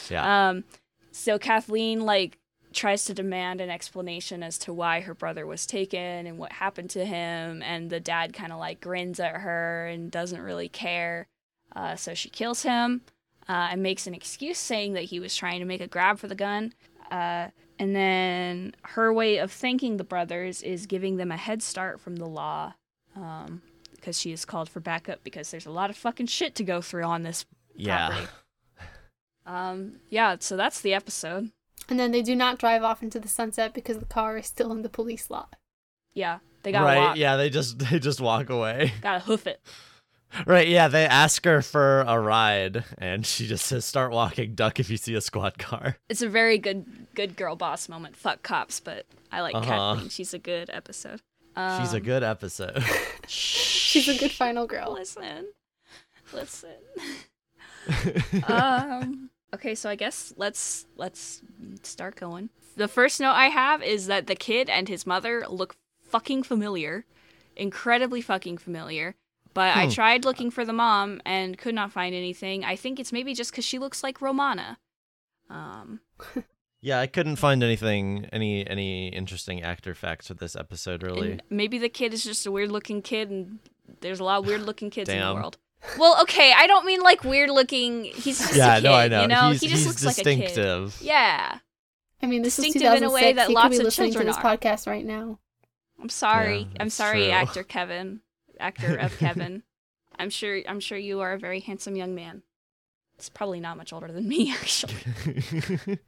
Yeah. 0.08 0.48
Um 0.48 0.64
so 1.12 1.38
Kathleen 1.38 2.00
like 2.06 2.38
tries 2.74 3.04
to 3.04 3.14
demand 3.14 3.60
an 3.60 3.70
explanation 3.70 4.42
as 4.42 4.58
to 4.58 4.72
why 4.72 5.00
her 5.00 5.14
brother 5.14 5.46
was 5.46 5.66
taken 5.66 6.26
and 6.26 6.38
what 6.38 6.52
happened 6.52 6.90
to 6.90 7.04
him 7.04 7.62
and 7.62 7.90
the 7.90 8.00
dad 8.00 8.32
kind 8.32 8.52
of 8.52 8.58
like 8.58 8.80
grins 8.80 9.20
at 9.20 9.36
her 9.36 9.86
and 9.86 10.10
doesn't 10.10 10.40
really 10.40 10.68
care. 10.68 11.26
Uh 11.74 11.96
so 11.96 12.14
she 12.14 12.28
kills 12.28 12.62
him 12.62 13.02
uh, 13.48 13.68
and 13.70 13.82
makes 13.82 14.06
an 14.06 14.14
excuse 14.14 14.58
saying 14.58 14.94
that 14.94 15.04
he 15.04 15.20
was 15.20 15.36
trying 15.36 15.60
to 15.60 15.66
make 15.66 15.80
a 15.80 15.86
grab 15.86 16.18
for 16.18 16.28
the 16.28 16.34
gun. 16.34 16.72
Uh 17.10 17.48
and 17.78 17.94
then 17.94 18.74
her 18.82 19.12
way 19.12 19.38
of 19.38 19.50
thanking 19.50 19.96
the 19.96 20.04
brothers 20.04 20.62
is 20.62 20.86
giving 20.86 21.16
them 21.16 21.32
a 21.32 21.36
head 21.36 21.62
start 21.62 22.00
from 22.00 22.16
the 22.16 22.26
law 22.26 22.74
um, 23.16 23.62
because 23.94 24.18
she 24.20 24.32
is 24.32 24.44
called 24.44 24.68
for 24.68 24.80
backup 24.80 25.24
because 25.24 25.50
there's 25.50 25.66
a 25.66 25.70
lot 25.70 25.90
of 25.90 25.96
fucking 25.96 26.26
shit 26.26 26.54
to 26.56 26.64
go 26.64 26.80
through 26.80 27.04
on 27.04 27.22
this. 27.22 27.44
yeah. 27.74 28.08
property. 28.08 28.28
Um, 29.46 29.96
yeah, 30.08 30.36
so 30.40 30.56
that's 30.56 30.80
the 30.80 30.94
episode. 30.94 31.50
And 31.88 31.98
then 32.00 32.12
they 32.12 32.22
do 32.22 32.34
not 32.34 32.58
drive 32.58 32.82
off 32.82 33.02
into 33.02 33.20
the 33.20 33.28
sunset 33.28 33.74
because 33.74 33.98
the 33.98 34.06
car 34.06 34.36
is 34.38 34.46
still 34.46 34.72
in 34.72 34.82
the 34.82 34.88
police 34.88 35.30
lot. 35.30 35.56
Yeah, 36.14 36.38
they 36.62 36.72
gotta 36.72 36.84
right. 36.86 36.96
walk. 36.98 37.16
Yeah, 37.16 37.36
they 37.36 37.50
just 37.50 37.78
they 37.90 37.98
just 37.98 38.20
walk 38.20 38.48
away. 38.50 38.92
Gotta 39.02 39.20
hoof 39.20 39.46
it. 39.46 39.60
Right, 40.46 40.66
yeah, 40.66 40.88
they 40.88 41.04
ask 41.06 41.44
her 41.44 41.62
for 41.62 42.00
a 42.08 42.18
ride 42.18 42.82
and 42.98 43.24
she 43.24 43.46
just 43.46 43.66
says 43.66 43.84
start 43.84 44.10
walking, 44.10 44.56
duck 44.56 44.80
if 44.80 44.90
you 44.90 44.96
see 44.96 45.14
a 45.14 45.20
squad 45.20 45.58
car. 45.58 45.98
It's 46.08 46.22
a 46.22 46.28
very 46.28 46.58
good 46.58 47.06
good 47.14 47.36
girl 47.36 47.54
boss 47.54 47.88
moment. 47.88 48.16
Fuck 48.16 48.42
cops, 48.42 48.80
but 48.80 49.06
I 49.30 49.42
like 49.42 49.54
Uh-huh. 49.54 49.64
Kathleen. 49.94 50.08
She's 50.08 50.34
a 50.34 50.38
good 50.40 50.70
episode. 50.72 51.20
Um, 51.54 51.80
She's 51.82 51.92
a 51.92 52.00
good 52.00 52.24
episode. 52.24 52.82
She's 53.28 54.08
a 54.08 54.18
good 54.18 54.32
final 54.32 54.66
girl. 54.66 54.92
Listen, 54.94 55.46
listen. 56.32 56.70
um 58.48 59.30
okay 59.54 59.74
so 59.74 59.88
i 59.90 59.94
guess 59.96 60.32
let's 60.36 60.86
let's 60.96 61.42
start 61.82 62.16
going. 62.16 62.50
The 62.76 62.88
first 62.88 63.20
note 63.20 63.32
i 63.32 63.46
have 63.48 63.82
is 63.82 64.06
that 64.06 64.26
the 64.26 64.34
kid 64.36 64.68
and 64.68 64.88
his 64.88 65.06
mother 65.06 65.44
look 65.48 65.76
fucking 66.02 66.42
familiar 66.42 67.04
incredibly 67.56 68.20
fucking 68.20 68.58
familiar. 68.58 69.14
But 69.54 69.76
i 69.76 69.84
Hmm. 69.84 69.90
tried 69.90 70.24
looking 70.24 70.50
for 70.50 70.64
the 70.64 70.72
mom 70.72 71.20
and 71.24 71.56
could 71.56 71.74
not 71.74 71.92
find 71.92 72.12
anything. 72.14 72.64
I 72.64 72.74
think 72.74 72.98
it's 72.98 73.12
maybe 73.12 73.32
just 73.34 73.52
because 73.52 73.64
she 73.64 73.78
looks 73.78 74.02
like 74.02 74.20
romana. 74.20 74.78
Um 75.48 76.00
yeah, 76.82 76.98
I 77.00 77.06
couldn't 77.06 77.36
find 77.36 77.62
anything 77.62 78.26
any 78.32 78.66
any 78.68 79.08
interesting 79.08 79.62
actor 79.62 79.94
facts 79.94 80.26
for 80.28 80.34
this 80.34 80.56
episode 80.56 81.02
really. 81.04 81.30
and 81.32 81.42
maybe 81.50 81.78
the 81.78 81.88
kid 81.88 82.12
is 82.12 82.24
just 82.24 82.44
a 82.46 82.50
weird 82.50 82.72
looking 82.72 83.00
kid 83.02 83.30
and 83.30 83.60
there's 84.00 84.18
a 84.20 84.24
lot 84.24 84.40
of 84.40 84.46
weird 84.46 84.62
looking 84.62 84.90
kids 84.90 85.08
in 85.08 85.20
the 85.20 85.34
world 85.34 85.58
well 85.98 86.20
okay 86.22 86.52
i 86.56 86.66
don't 86.66 86.86
mean 86.86 87.00
like 87.00 87.24
weird 87.24 87.50
looking 87.50 88.04
he's 88.04 88.38
just 88.38 88.56
yeah, 88.56 88.74
a 88.74 88.76
kid, 88.76 88.84
no, 88.84 88.94
I 88.94 89.08
know. 89.08 89.22
you 89.22 89.28
know 89.28 89.50
he's 89.50 89.60
he 89.60 89.68
just 89.68 89.84
he's 89.84 89.86
looks 89.86 90.04
like 90.04 90.18
a 90.18 90.24
kid 90.24 90.40
distinctive. 90.40 90.98
Yeah. 91.00 91.58
I 92.24 92.26
mean, 92.26 92.40
this 92.42 92.56
Distinctive 92.56 92.80
2006. 92.80 93.02
in 93.02 93.08
a 93.08 93.12
way 93.12 93.32
that 93.34 93.48
he 93.48 93.54
lots 93.54 93.64
could 93.64 93.70
be 93.70 93.76
of 93.78 93.84
listening 93.84 94.12
children 94.12 94.26
to 94.26 94.32
this 94.32 94.42
are. 94.42 94.56
podcast 94.56 94.86
right 94.86 95.04
now. 95.04 95.38
I'm 96.00 96.08
sorry. 96.08 96.60
Yeah, 96.60 96.80
I'm 96.80 96.88
sorry, 96.88 97.24
true. 97.24 97.30
actor 97.30 97.62
Kevin. 97.74 98.20
Actor 98.58 98.96
of 98.96 99.18
Kevin. 99.18 99.62
I'm 100.18 100.30
sure 100.30 100.62
I'm 100.66 100.80
sure 100.80 100.96
you 100.96 101.20
are 101.20 101.34
a 101.34 101.38
very 101.38 101.60
handsome 101.60 101.96
young 101.96 102.14
man. 102.14 102.42
It's 103.16 103.28
probably 103.28 103.60
not 103.60 103.76
much 103.76 103.92
older 103.92 104.10
than 104.10 104.26
me, 104.26 104.52
actually. 104.60 104.94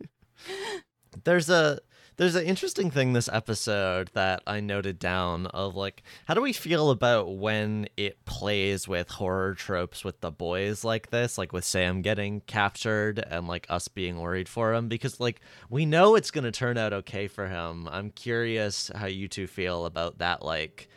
there's 1.25 1.50
a 1.50 1.80
there's 2.16 2.35
an 2.35 2.44
interesting 2.44 2.90
thing 2.90 3.12
this 3.12 3.28
episode 3.32 4.11
that 4.14 4.42
I 4.46 4.61
noted 4.61 4.99
down 4.99 5.46
of 5.49 5.76
like 5.76 6.02
how 6.26 6.35
do 6.35 6.40
we 6.40 6.52
feel 6.52 6.90
about 6.90 7.37
when 7.37 7.88
it 7.96 8.25
plays 8.25 8.88
with 8.88 9.11
horror 9.11 9.54
tropes 9.54 10.02
with 10.04 10.20
the 10.20 10.30
boys 10.30 10.82
like 10.85 11.11
this 11.11 11.37
like 11.37 11.52
with 11.52 11.64
Sam 11.64 12.00
getting 12.02 12.40
captured 12.42 13.18
and 13.18 13.46
like 13.46 13.66
us 13.68 13.88
being 13.88 14.18
worried 14.18 14.49
for 14.49 14.73
him 14.73 14.88
because 14.88 15.20
like 15.20 15.40
we 15.68 15.85
know 15.85 16.14
it's 16.14 16.30
going 16.30 16.44
to 16.44 16.52
turn 16.52 16.78
out 16.78 16.92
okay 16.92 17.28
for 17.28 17.49
him. 17.49 17.88
I'm 17.90 18.11
curious 18.11 18.90
how 18.94 19.06
you 19.06 19.28
two 19.28 19.46
feel 19.46 19.85
about 19.85 20.18
that 20.18 20.42
like 20.42 20.88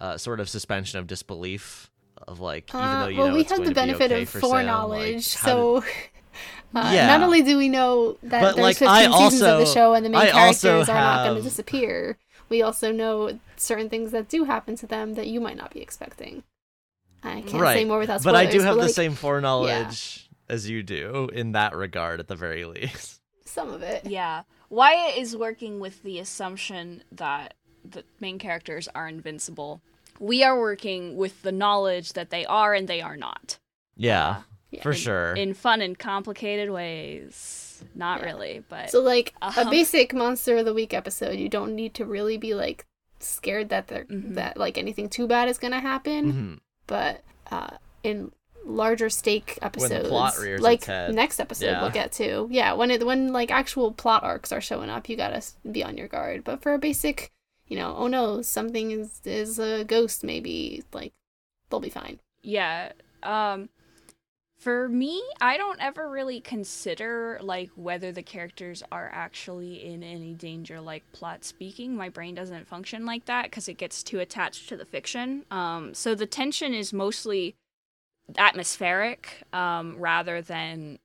uh, 0.00 0.18
sort 0.18 0.40
of 0.40 0.48
suspension 0.48 0.98
of 0.98 1.06
disbelief 1.06 1.90
of 2.28 2.40
like 2.40 2.68
even 2.70 2.80
Uh, 2.80 3.00
though 3.02 3.08
you 3.08 3.18
well, 3.18 3.28
know 3.28 3.34
we 3.34 3.44
have 3.44 3.58
the 3.60 3.68
be 3.68 3.74
benefit 3.74 4.12
okay 4.12 4.22
of 4.22 4.28
for 4.28 4.40
Sam, 4.40 4.50
foreknowledge, 4.50 5.14
like, 5.14 5.22
so 5.22 5.80
did- 5.80 5.90
uh, 6.74 6.90
Yeah. 6.94 7.06
not 7.06 7.22
only 7.22 7.42
do 7.42 7.56
we 7.56 7.68
know 7.68 8.18
that 8.22 8.40
But, 8.40 8.56
there's 8.56 8.58
like, 8.58 8.76
15 8.76 8.88
I 8.88 9.18
seasons 9.18 9.42
of 9.42 9.58
the 9.58 9.66
show 9.66 9.94
and 9.94 10.04
the 10.04 10.10
main 10.10 10.20
I 10.20 10.30
also 10.30 10.68
characters 10.68 10.88
are 10.88 11.00
not 11.00 11.24
going 11.24 11.36
to 11.36 11.42
disappear, 11.42 12.18
we 12.48 12.62
also 12.62 12.92
know 12.92 13.38
certain 13.56 13.88
things 13.88 14.12
that 14.12 14.28
do 14.28 14.44
happen 14.44 14.76
to 14.76 14.86
them 14.86 15.14
that 15.14 15.26
you 15.26 15.40
might 15.40 15.56
not 15.56 15.72
be 15.72 15.80
expecting. 15.80 16.42
I 17.22 17.40
can't 17.40 17.62
say 17.62 17.84
more 17.84 17.98
without 17.98 18.20
spoilers. 18.20 18.40
but. 18.40 18.48
I 18.48 18.50
do 18.50 18.60
have 18.60 18.76
the 18.76 18.82
like, 18.82 18.90
same 18.94 19.14
foreknowledge 19.14 20.28
as 20.48 20.68
you 20.70 20.82
do 20.82 21.28
in 21.32 21.52
that 21.52 21.74
regard, 21.74 22.20
at 22.20 22.28
the 22.28 22.36
very 22.36 22.64
least. 22.64 23.20
Some 23.44 23.72
of 23.72 23.82
it. 23.82 24.06
yeah. 24.06 24.42
Wyatt 24.70 25.16
is 25.16 25.36
working 25.36 25.80
with 25.80 26.02
the 26.02 26.18
assumption 26.18 27.02
that 27.12 27.54
the 27.88 28.04
main 28.20 28.38
characters 28.38 28.88
are 28.94 29.08
invincible. 29.08 29.80
We 30.18 30.42
are 30.42 30.58
working 30.58 31.16
with 31.16 31.42
the 31.42 31.52
knowledge 31.52 32.12
that 32.14 32.30
they 32.30 32.44
are 32.46 32.74
and 32.74 32.88
they 32.88 33.00
are 33.00 33.16
not. 33.16 33.58
Yeah, 33.96 34.42
Yeah. 34.70 34.82
for 34.82 34.90
in- 34.90 34.96
sure. 34.96 35.34
In 35.34 35.54
fun 35.54 35.80
and 35.80 35.98
complicated 35.98 36.70
ways. 36.70 37.84
Not 37.94 38.20
Yeah. 38.20 38.26
really, 38.26 38.64
but 38.68 38.90
So, 38.90 39.00
like 39.00 39.34
a 39.42 39.52
Um, 39.60 39.70
basic 39.70 40.12
monster 40.14 40.56
of 40.58 40.64
the 40.64 40.74
week 40.74 40.92
episode, 40.94 41.38
you 41.38 41.48
don't 41.48 41.74
need 41.74 41.94
to 41.94 42.04
really 42.04 42.36
be 42.36 42.54
like 42.54 42.84
scared 43.18 43.68
that 43.70 43.88
they're 43.88 44.04
Mhm. 44.04 44.34
that 44.34 44.56
like 44.56 44.76
anything 44.78 45.08
too 45.08 45.26
bad 45.26 45.48
is 45.48 45.58
going 45.58 45.72
to 45.72 45.80
happen. 45.80 46.32
Mhm. 46.32 46.60
but 46.86 47.22
uh, 47.50 47.76
in 48.04 48.30
larger 48.64 49.08
stake 49.10 49.58
episodes, 49.62 50.08
plot 50.08 50.36
rears 50.38 50.60
like 50.60 50.78
its 50.80 50.86
head. 50.86 51.14
next 51.14 51.38
episode 51.40 51.66
Yeah. 51.66 51.80
we'll 51.82 51.90
get 51.90 52.12
to. 52.12 52.48
Yeah, 52.50 52.72
when 52.74 52.90
it 52.90 53.04
when 53.06 53.32
like 53.32 53.50
actual 53.50 53.92
plot 53.92 54.22
arcs 54.24 54.50
are 54.52 54.60
showing 54.60 54.88
up, 54.90 55.08
you 55.08 55.16
gotta 55.16 55.42
be 55.70 55.82
on 55.84 55.96
your 55.96 56.08
guard. 56.08 56.42
But 56.44 56.62
for 56.62 56.74
a 56.74 56.78
basic, 56.78 57.30
you 57.68 57.76
know, 57.76 57.94
oh 57.96 58.06
no, 58.08 58.42
something 58.42 58.90
is 58.92 59.20
is 59.24 59.58
a 59.58 59.84
ghost, 59.84 60.22
maybe 60.24 60.82
like 60.92 61.12
they'll 61.70 61.80
be 61.80 61.90
fine. 61.90 62.20
yeah 62.42 62.92
um 63.24 63.68
for 64.66 64.88
me 64.88 65.22
i 65.40 65.56
don't 65.56 65.80
ever 65.80 66.10
really 66.10 66.40
consider 66.40 67.38
like 67.40 67.70
whether 67.76 68.10
the 68.10 68.22
characters 68.22 68.82
are 68.90 69.08
actually 69.14 69.84
in 69.84 70.02
any 70.02 70.34
danger 70.34 70.80
like 70.80 71.04
plot 71.12 71.44
speaking. 71.44 71.94
My 71.94 72.08
brain 72.08 72.34
doesn't 72.34 72.66
function 72.66 73.06
like 73.06 73.26
that 73.26 73.44
because 73.44 73.68
it 73.68 73.74
gets 73.78 74.02
too 74.02 74.18
attached 74.18 74.68
to 74.70 74.76
the 74.76 74.84
fiction. 74.84 75.44
Um 75.52 75.94
so 75.94 76.16
the 76.16 76.26
tension 76.26 76.74
is 76.74 76.92
mostly 76.92 77.54
atmospheric 78.36 79.42
um 79.52 79.96
rather 79.98 80.42
than 80.42 80.98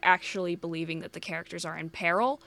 actually 0.00 0.54
believing 0.54 1.00
that 1.00 1.12
the 1.12 1.20
characters 1.20 1.64
are 1.64 1.76
in 1.76 1.90
peril. 1.90 2.40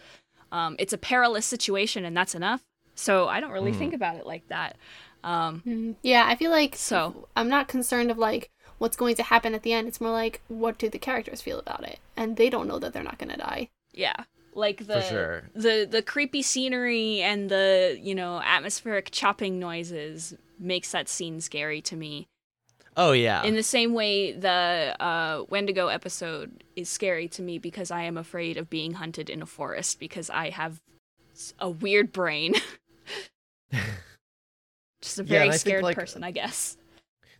Um 0.53 0.77
it's 0.79 0.93
a 0.93 0.97
perilous 0.97 1.45
situation 1.45 2.05
and 2.05 2.15
that's 2.15 2.33
enough. 2.33 2.61
So 2.95 3.27
i 3.27 3.41
don't 3.41 3.51
really 3.51 3.73
Mm. 3.73 3.77
think 3.77 3.93
about 3.93 4.15
it 4.15 4.25
like 4.25 4.47
that. 4.47 4.77
Um 5.23 5.61
Mhm. 5.65 5.95
Yeah, 6.01 6.23
I 6.25 6.35
feel 6.37 6.51
like 6.51 6.77
So- 6.77 7.27
I'm 7.35 7.49
not 7.49 7.67
concerned 7.67 8.09
of 8.09 8.17
like 8.17 8.49
what's 8.81 8.97
going 8.97 9.13
to 9.13 9.21
happen 9.21 9.53
at 9.53 9.61
the 9.61 9.73
end. 9.73 9.87
It's 9.87 10.01
more 10.01 10.11
like 10.11 10.41
what 10.47 10.79
do 10.79 10.89
the 10.89 10.97
characters 10.97 11.39
feel 11.39 11.59
about 11.59 11.83
it, 11.83 11.99
and 12.17 12.35
they 12.35 12.49
don't 12.49 12.67
know 12.67 12.79
that 12.79 12.93
they're 12.93 13.03
not 13.03 13.19
gonna 13.19 13.37
die. 13.37 13.69
Yeah. 13.93 14.23
Like 14.55 14.87
the 14.87 15.01
sure. 15.01 15.43
the 15.53 15.87
the 15.89 16.01
creepy 16.01 16.41
scenery 16.41 17.21
and 17.21 17.49
the, 17.49 17.97
you 18.01 18.15
know, 18.15 18.41
atmospheric 18.43 19.11
chopping 19.11 19.59
noises 19.59 20.33
makes 20.59 20.91
that 20.91 21.07
scene 21.07 21.39
scary 21.41 21.79
to 21.83 21.95
me. 21.95 22.27
Oh 22.97 23.11
yeah. 23.11 23.43
In 23.43 23.53
the 23.55 23.63
same 23.63 23.93
way, 23.93 24.31
the 24.31 24.95
uh, 24.99 25.45
Wendigo 25.47 25.87
episode 25.87 26.63
is 26.75 26.89
scary 26.89 27.27
to 27.29 27.43
me 27.43 27.59
because 27.59 27.91
I 27.91 28.01
am 28.03 28.17
afraid 28.17 28.57
of 28.57 28.69
being 28.69 28.93
hunted 28.93 29.29
in 29.29 29.43
a 29.43 29.45
forest 29.45 29.99
because 29.99 30.29
I 30.31 30.49
have 30.49 30.81
a 31.59 31.69
weird 31.69 32.11
brain. 32.11 32.55
Just 35.01 35.19
a 35.19 35.23
Yeah, 35.23 35.29
very 35.29 35.41
and 35.43 35.49
I 35.49 35.53
think, 35.53 35.61
scared 35.61 35.83
like, 35.83 35.95
person, 35.95 36.23
I 36.23 36.31
guess. 36.31 36.77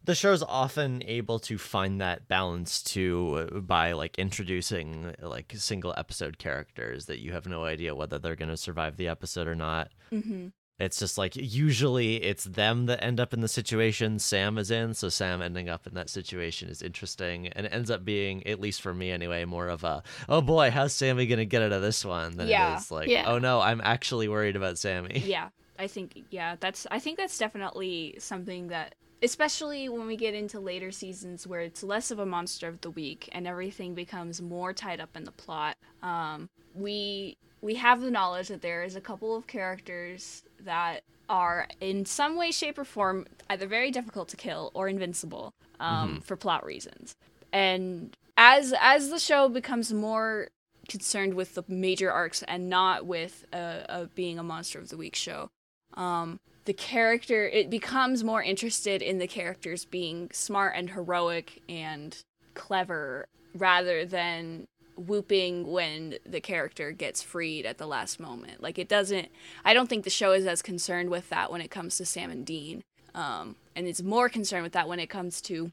The 0.04 0.16
show's 0.16 0.42
often 0.44 1.04
able 1.06 1.40
to 1.40 1.58
find 1.58 2.02
that 2.02 2.28
balance 2.28 2.82
too 2.82 3.48
uh, 3.54 3.60
by 3.60 3.92
like 3.94 4.18
introducing 4.20 5.14
like 5.22 5.54
single 5.56 5.94
episode 5.98 6.38
characters 6.38 7.06
that 7.06 7.20
you 7.20 7.32
have 7.34 7.48
no 7.48 7.64
idea 7.66 7.96
whether 7.96 8.18
they're 8.20 8.36
going 8.36 8.50
to 8.50 8.58
survive 8.58 8.98
the 8.98 9.08
episode 9.08 9.48
or 9.48 9.56
not. 9.56 9.90
hmm 10.10 10.48
It's 10.80 10.98
just 10.98 11.18
like 11.20 11.36
usually 11.36 12.16
it's 12.24 12.46
them 12.46 12.88
that 12.88 13.04
end 13.04 13.20
up 13.20 13.34
in 13.34 13.42
the 13.42 13.48
situation 13.48 14.18
Sam 14.18 14.58
is 14.58 14.72
in, 14.72 14.96
so 14.96 15.10
Sam 15.10 15.42
ending 15.42 15.70
up 15.70 15.86
in 15.86 15.94
that 15.94 16.10
situation 16.10 16.70
is 16.70 16.82
interesting 16.82 17.48
and 17.50 17.68
it 17.68 17.74
ends 17.74 17.92
up 17.92 18.04
being 18.04 18.46
at 18.48 18.60
least 18.60 18.82
for 18.82 18.94
me 18.94 19.12
anyway 19.12 19.46
more 19.46 19.68
of 19.68 19.84
a 19.84 20.02
oh 20.28 20.42
boy, 20.42 20.72
how's 20.72 20.96
Sammy 20.96 21.28
going 21.28 21.38
to 21.38 21.46
get 21.46 21.62
out 21.62 21.72
of 21.72 21.84
this 21.84 22.04
one 22.04 22.36
than 22.38 22.48
Yeah. 22.48 22.74
it 22.74 22.80
is 22.80 22.90
like 22.92 23.08
Yeah. 23.08 23.26
oh 23.28 23.38
no, 23.38 23.62
I'm 23.62 23.82
actually 23.82 24.28
worried 24.28 24.56
about 24.56 24.80
Sammy. 24.80 25.20
Yeah, 25.24 25.50
I 25.78 25.86
think 25.88 26.18
yeah, 26.32 26.56
that's 26.60 26.88
I 26.90 26.98
think 26.98 27.18
that's 27.20 27.38
definitely 27.38 28.16
something 28.18 28.70
that 28.70 28.96
especially 29.22 29.88
when 29.90 30.08
we 30.08 30.16
get 30.16 30.34
into 30.34 30.60
later 30.60 30.92
seasons 30.92 31.46
where 31.46 31.62
it's 31.62 31.84
less 31.84 32.12
of 32.12 32.20
a 32.20 32.26
monster 32.26 32.68
of 32.68 32.82
the 32.82 32.90
week 32.90 33.30
and 33.32 33.48
everything 33.48 33.94
becomes 33.94 34.42
more 34.42 34.74
tied 34.74 35.00
up 35.00 35.16
in 35.16 35.24
the 35.24 35.32
plot. 35.32 35.78
Um, 36.02 36.50
we 36.74 37.38
we 37.62 37.76
have 37.76 38.02
the 38.02 38.10
knowledge 38.10 38.48
that 38.48 38.62
there 38.62 38.84
is 38.84 38.96
a 38.96 39.02
couple 39.02 39.36
of 39.36 39.46
characters 39.48 40.44
that 40.64 41.02
are 41.30 41.68
in 41.80 42.06
some 42.06 42.36
way 42.36 42.52
shape 42.52 42.78
or 42.78 42.84
form 42.84 43.26
either 43.50 43.68
very 43.68 43.92
difficult 43.92 44.28
to 44.30 44.38
kill 44.38 44.72
or 44.74 44.88
invincible 44.88 45.54
um, 45.80 46.22
for 46.22 46.36
plot 46.36 46.66
reasons 46.66 47.16
and 47.54 48.16
as 48.38 48.74
as 48.80 49.10
the 49.10 49.20
show 49.20 49.48
becomes 49.48 49.94
more 49.94 50.50
concerned 50.90 51.34
with 51.34 51.56
the 51.56 51.64
major 51.68 52.12
arcs 52.12 52.44
and 52.44 52.70
not 52.70 53.06
with 53.06 53.46
uh, 53.54 53.56
uh, 53.88 54.06
being 54.16 54.38
a 54.38 54.44
monster 54.44 54.80
of 54.80 54.90
the 54.90 54.98
week 54.98 55.16
show 55.16 55.50
um, 55.94 56.40
the 56.66 56.74
character 56.74 57.48
it 57.48 57.70
becomes 57.70 58.24
more 58.24 58.42
interested 58.42 59.02
in 59.02 59.18
the 59.18 59.28
characters 59.28 59.86
being 59.86 60.30
smart 60.32 60.74
and 60.76 60.92
heroic 60.92 61.62
and 61.68 62.18
clever 62.54 63.26
rather 63.56 64.06
than 64.06 64.66
whooping 64.96 65.72
when 65.72 66.16
the 66.26 66.42
character 66.42 66.92
gets 66.92 67.24
freed 67.24 67.66
at 67.66 67.78
the 67.78 67.88
last 67.88 68.20
moment. 68.20 68.62
Like 68.62 68.78
it 68.78 68.88
doesn't 68.88 69.30
i 69.66 69.74
don't 69.74 69.88
think 69.88 70.04
the 70.04 70.10
show 70.10 70.32
is 70.32 70.46
as 70.46 70.62
concerned 70.62 71.10
with 71.10 71.30
that 71.30 71.52
when 71.52 71.62
it 71.62 71.72
comes 71.72 71.98
to 71.98 72.06
sam 72.06 72.32
and 72.32 72.46
dean. 72.46 72.84
Um, 73.14 73.56
and 73.76 73.88
it's 73.88 74.02
more 74.02 74.30
concerned 74.30 74.64
with 74.64 74.74
that 74.74 74.88
when 74.88 75.00
it 75.00 75.10
comes 75.10 75.42
to 75.44 75.72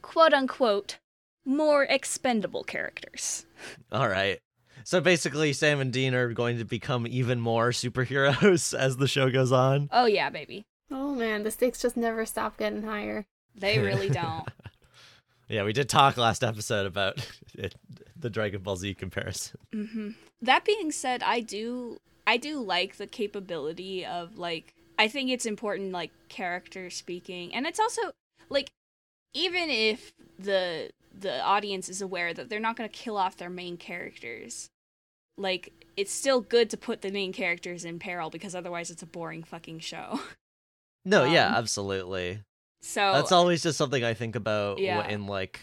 quote 0.00 0.32
unquote 0.32 0.98
more 1.44 1.84
expendable 1.84 2.62
characters. 2.62 3.46
All 3.90 4.08
right. 4.08 4.38
So 4.88 5.02
basically 5.02 5.52
Sam 5.52 5.80
and 5.80 5.92
Dean 5.92 6.14
are 6.14 6.32
going 6.32 6.56
to 6.56 6.64
become 6.64 7.06
even 7.06 7.40
more 7.40 7.72
superheroes 7.72 8.72
as 8.78 8.96
the 8.96 9.06
show 9.06 9.28
goes 9.30 9.52
on. 9.52 9.90
oh 9.92 10.06
yeah 10.06 10.30
baby 10.30 10.64
Oh 10.90 11.14
man, 11.14 11.42
the 11.42 11.50
stakes 11.50 11.82
just 11.82 11.94
never 11.94 12.24
stop 12.24 12.56
getting 12.56 12.84
higher. 12.84 13.26
they 13.54 13.78
really 13.78 14.08
don't 14.22 14.48
Yeah, 15.46 15.64
we 15.64 15.74
did 15.74 15.90
talk 15.90 16.16
last 16.16 16.42
episode 16.42 16.86
about 16.86 17.18
it, 17.54 17.74
the 18.18 18.30
Dragon 18.30 18.62
Ball 18.62 18.76
Z 18.76 18.94
comparison. 18.94 19.58
hmm 19.74 20.08
That 20.40 20.64
being 20.64 20.90
said, 20.90 21.22
I 21.22 21.40
do 21.40 21.98
I 22.26 22.38
do 22.38 22.58
like 22.58 22.96
the 22.96 23.06
capability 23.06 24.06
of 24.06 24.38
like 24.38 24.72
I 24.98 25.06
think 25.08 25.28
it's 25.28 25.44
important 25.44 25.92
like 25.92 26.12
character 26.30 26.88
speaking, 26.88 27.54
and 27.54 27.66
it's 27.66 27.78
also 27.78 28.12
like 28.48 28.70
even 29.34 29.68
if 29.68 30.14
the 30.38 30.88
the 31.12 31.42
audience 31.44 31.90
is 31.90 32.00
aware 32.00 32.32
that 32.32 32.48
they're 32.48 32.58
not 32.58 32.76
going 32.76 32.88
to 32.88 32.96
kill 32.96 33.18
off 33.18 33.36
their 33.36 33.50
main 33.50 33.76
characters, 33.76 34.70
like 35.38 35.72
it's 35.96 36.12
still 36.12 36.40
good 36.40 36.70
to 36.70 36.76
put 36.76 37.00
the 37.02 37.10
main 37.10 37.32
characters 37.32 37.84
in 37.84 37.98
peril 37.98 38.30
because 38.30 38.54
otherwise 38.54 38.90
it's 38.90 39.02
a 39.02 39.06
boring 39.06 39.42
fucking 39.42 39.80
show. 39.80 40.20
No, 41.04 41.24
yeah, 41.24 41.48
Um, 41.48 41.54
absolutely. 41.54 42.40
So 42.82 43.12
That's 43.12 43.32
always 43.32 43.62
just 43.62 43.78
something 43.78 44.04
I 44.04 44.14
think 44.14 44.36
about 44.36 44.78
Yeah. 44.78 45.08
in 45.08 45.26
like 45.26 45.60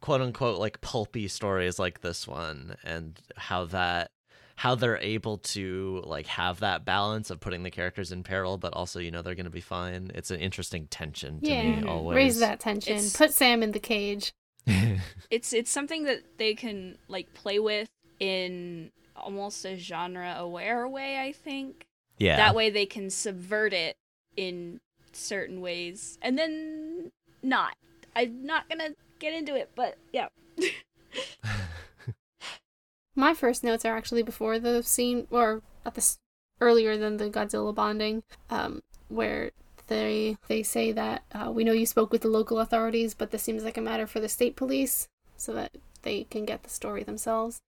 quote 0.00 0.20
unquote 0.20 0.58
like 0.60 0.80
pulpy 0.80 1.26
stories 1.28 1.78
like 1.78 2.00
this 2.00 2.28
one 2.28 2.76
and 2.84 3.18
how 3.36 3.64
that 3.66 4.10
how 4.56 4.74
they're 4.74 4.98
able 4.98 5.38
to 5.38 6.02
like 6.06 6.26
have 6.26 6.60
that 6.60 6.84
balance 6.84 7.30
of 7.30 7.38
putting 7.40 7.62
the 7.64 7.70
characters 7.70 8.10
in 8.12 8.22
peril 8.22 8.56
but 8.58 8.72
also 8.74 8.98
you 9.00 9.10
know 9.10 9.22
they're 9.22 9.34
going 9.34 9.44
to 9.44 9.50
be 9.50 9.60
fine. 9.60 10.10
It's 10.14 10.30
an 10.30 10.40
interesting 10.40 10.86
tension 10.86 11.40
to 11.40 11.50
Yeah, 11.50 11.80
me 11.80 11.88
always. 11.88 12.16
raise 12.16 12.38
that 12.40 12.60
tension. 12.60 12.92
It's- 12.94 13.16
Put 13.16 13.32
Sam 13.32 13.62
in 13.62 13.72
the 13.72 13.80
cage. 13.80 14.32
it's 15.30 15.52
it's 15.52 15.70
something 15.70 16.04
that 16.04 16.38
they 16.38 16.54
can 16.54 16.98
like 17.08 17.32
play 17.34 17.58
with 17.58 17.88
in 18.20 18.90
almost 19.16 19.64
a 19.64 19.76
genre 19.76 20.34
aware 20.38 20.88
way, 20.88 21.18
I 21.18 21.32
think. 21.32 21.86
yeah. 22.18 22.36
That 22.36 22.54
way 22.54 22.70
they 22.70 22.86
can 22.86 23.10
subvert 23.10 23.72
it 23.72 23.96
in 24.36 24.80
certain 25.12 25.60
ways 25.60 26.18
and 26.22 26.38
then 26.38 27.10
not. 27.42 27.76
I'm 28.14 28.44
not 28.44 28.68
gonna 28.68 28.90
get 29.18 29.32
into 29.32 29.54
it, 29.54 29.70
but 29.74 29.98
yeah. 30.12 30.28
My 33.14 33.34
first 33.34 33.64
notes 33.64 33.84
are 33.84 33.96
actually 33.96 34.22
before 34.22 34.58
the 34.58 34.82
scene, 34.82 35.26
or 35.30 35.62
at 35.84 35.94
this 35.94 36.18
earlier 36.60 36.96
than 36.96 37.16
the 37.16 37.30
Godzilla 37.30 37.74
bonding, 37.74 38.22
um, 38.50 38.82
where 39.08 39.50
they 39.88 40.36
they 40.48 40.62
say 40.62 40.92
that 40.92 41.24
uh, 41.32 41.50
we 41.50 41.64
know 41.64 41.72
you 41.72 41.86
spoke 41.86 42.12
with 42.12 42.22
the 42.22 42.28
local 42.28 42.60
authorities, 42.60 43.14
but 43.14 43.30
this 43.30 43.42
seems 43.42 43.64
like 43.64 43.76
a 43.76 43.80
matter 43.80 44.06
for 44.06 44.20
the 44.20 44.28
state 44.28 44.56
police, 44.56 45.08
so 45.36 45.52
that 45.54 45.72
they 46.02 46.24
can 46.24 46.44
get 46.44 46.62
the 46.62 46.70
story 46.70 47.02
themselves. 47.02 47.60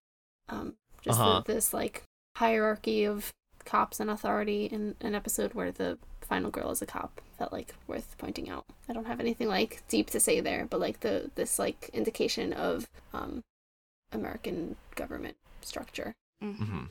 Um, 0.50 0.74
just 1.02 1.18
Uh-huh. 1.20 1.42
this 1.46 1.72
like 1.72 2.02
hierarchy 2.36 3.04
of 3.04 3.32
cops 3.64 4.00
and 4.00 4.10
authority 4.10 4.66
in 4.66 4.96
an 5.00 5.14
episode 5.14 5.54
where 5.54 5.70
the 5.72 5.98
final 6.20 6.50
girl 6.50 6.70
is 6.70 6.82
a 6.82 6.86
cop 6.86 7.20
felt 7.38 7.52
like 7.52 7.74
worth 7.86 8.16
pointing 8.18 8.48
out. 8.50 8.64
I 8.88 8.92
don't 8.92 9.06
have 9.06 9.20
anything 9.20 9.48
like 9.48 9.82
deep 9.88 10.10
to 10.10 10.20
say 10.20 10.40
there, 10.40 10.66
but 10.68 10.80
like 10.80 11.00
the 11.00 11.30
this 11.34 11.58
like 11.58 11.90
indication 11.92 12.52
of 12.52 12.88
um 13.12 13.42
American 14.12 14.76
government 14.96 15.36
structure. 15.62 16.14
hmm 16.42 16.84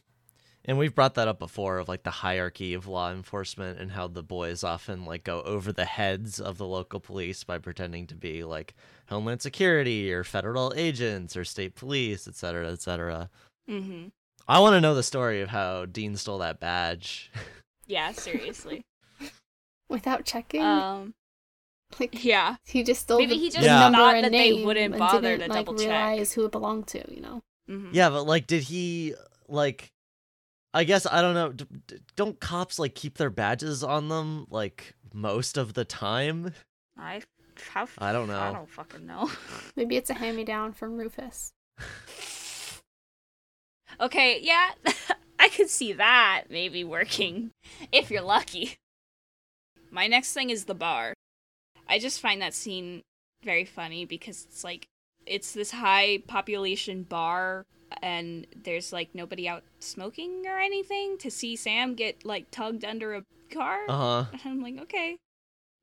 And 0.66 0.78
we've 0.78 0.94
brought 0.96 1.16
that 1.16 1.28
up 1.28 1.40
before 1.40 1.80
of 1.80 1.88
like 1.88 2.04
the 2.04 2.12
hierarchy 2.12 2.74
of 2.74 2.88
law 2.88 3.12
enforcement 3.12 3.80
and 3.80 3.92
how 3.92 4.08
the 4.08 4.24
boys 4.24 4.64
often 4.64 5.06
like 5.06 5.24
go 5.24 5.42
over 5.42 5.72
the 5.72 5.86
heads 5.86 6.40
of 6.40 6.58
the 6.58 6.68
local 6.68 7.00
police 7.00 7.44
by 7.44 7.58
pretending 7.58 8.08
to 8.08 8.16
be 8.16 8.44
like 8.44 8.76
Homeland 9.08 9.42
Security 9.42 10.12
or 10.14 10.24
federal 10.24 10.74
agents 10.76 11.36
or 11.36 11.44
state 11.44 11.76
police, 11.76 12.28
et 12.28 12.36
cetera, 12.36 12.72
et 12.72 12.82
cetera. 12.82 13.30
Hmm 13.70 14.08
I 14.48 14.60
want 14.60 14.74
to 14.74 14.82
know 14.82 14.96
the 14.96 15.04
story 15.04 15.42
of 15.42 15.50
how 15.50 15.86
Dean 15.86 16.16
stole 16.18 16.40
that 16.40 16.60
badge. 16.60 17.32
Yeah, 17.86 18.12
seriously. 18.12 18.84
Without 19.90 20.24
checking, 20.26 20.62
um 20.62 21.14
like 22.00 22.24
yeah. 22.24 22.58
he 22.66 22.84
just 22.84 23.02
stole 23.02 23.18
maybe 23.20 23.34
the, 23.34 23.40
he 23.40 23.50
just 23.50 23.64
Yeah. 23.66 23.80
number 23.80 23.98
thought 23.98 24.16
and 24.16 24.26
that 24.26 24.32
they 24.32 24.52
name 24.52 24.64
wouldn't 24.66 24.96
bother 24.98 25.38
to 25.40 25.48
like, 25.48 25.52
double 25.66 25.74
check. 25.74 25.88
realize 25.90 26.34
who 26.34 26.46
it 26.46 26.52
belonged 26.52 26.86
to. 26.90 27.04
You 27.12 27.22
know, 27.22 27.42
Mhm. 27.70 27.90
yeah, 27.92 28.10
but 28.12 28.24
like, 28.28 28.46
did 28.46 28.64
he 28.64 29.16
like? 29.48 29.92
I 30.72 30.84
guess 30.84 31.08
I 31.08 31.22
don't 31.24 31.34
know. 31.34 31.52
D- 31.52 31.66
d- 31.88 31.98
don't 32.16 32.40
cops 32.40 32.78
like 32.78 32.94
keep 32.94 33.18
their 33.18 33.32
badges 33.32 33.84
on 33.84 34.08
them 34.10 34.46
like 34.52 34.94
most 35.12 35.58
of 35.58 35.74
the 35.74 35.84
time? 35.86 36.54
I 36.96 37.24
have 37.74 37.92
I 37.98 38.12
don't 38.14 38.28
know. 38.28 38.40
I 38.40 38.52
don't 38.54 38.70
fucking 38.70 39.08
know. 39.08 39.32
maybe 39.76 39.98
it's 39.98 40.12
a 40.12 40.14
hand 40.14 40.38
me 40.38 40.44
down 40.44 40.74
from 40.74 40.96
Rufus. 40.96 41.54
Okay, 44.00 44.40
yeah, 44.42 44.72
I 45.40 45.50
could 45.50 45.70
see 45.70 45.94
that 45.94 46.44
maybe 46.50 46.84
working 46.84 47.52
if 47.92 48.12
you're 48.12 48.22
lucky. 48.22 48.76
My 49.92 50.08
next 50.08 50.34
thing 50.34 50.50
is 50.50 50.66
the 50.66 50.76
bar. 50.76 51.14
I 51.88 52.00
just 52.00 52.22
find 52.22 52.42
that 52.42 52.54
scene 52.54 53.02
very 53.44 53.66
funny 53.66 54.06
because 54.06 54.46
it's 54.46 54.64
like 54.64 54.88
it's 55.26 55.54
this 55.54 55.72
high 55.72 56.22
population 56.28 57.04
bar 57.04 57.66
and 58.02 58.46
there's 58.64 58.94
like 58.94 59.10
nobody 59.14 59.48
out 59.48 59.64
smoking 59.80 60.46
or 60.46 60.60
anything 60.60 61.18
to 61.20 61.32
see 61.32 61.56
Sam 61.56 61.96
get 61.96 62.26
like 62.26 62.52
tugged 62.52 62.86
under 62.86 63.16
a 63.16 63.24
car. 63.52 63.80
Uh 63.88 63.98
huh. 63.98 64.26
And 64.34 64.42
I'm 64.46 64.62
like, 64.62 64.80
okay. 64.84 65.18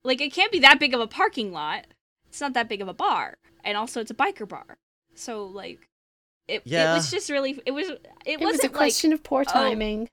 Like 0.05 0.21
it 0.21 0.33
can't 0.33 0.53
be 0.53 0.61
that 0.61 0.79
big 0.79 0.95
of 0.95 1.01
a 1.01 1.07
parking 1.07 1.53
lot. 1.53 1.87
It's 2.29 2.41
not 2.41 2.55
that 2.55 2.69
big 2.69 2.81
of 2.81 2.89
a 2.89 2.95
bar. 2.95 3.39
And 3.65 3.77
also 3.77 4.01
it's 4.01 4.11
a 4.11 4.15
biker 4.15 4.49
bar. 4.49 4.77
So 5.15 5.45
like 5.45 5.89
it, 6.49 6.63
Yeah. 6.65 6.93
it 6.93 6.97
was 6.97 7.11
just 7.11 7.31
really 7.31 7.61
it 7.67 7.73
was 7.73 7.89
it, 7.89 8.07
It 8.25 8.41
wasn't 8.41 8.53
was 8.53 8.61
a 8.61 8.67
like 8.67 8.73
question 8.73 9.13
of 9.13 9.23
poor 9.23 9.45
oh, 9.47 9.53
timing. 9.53 10.09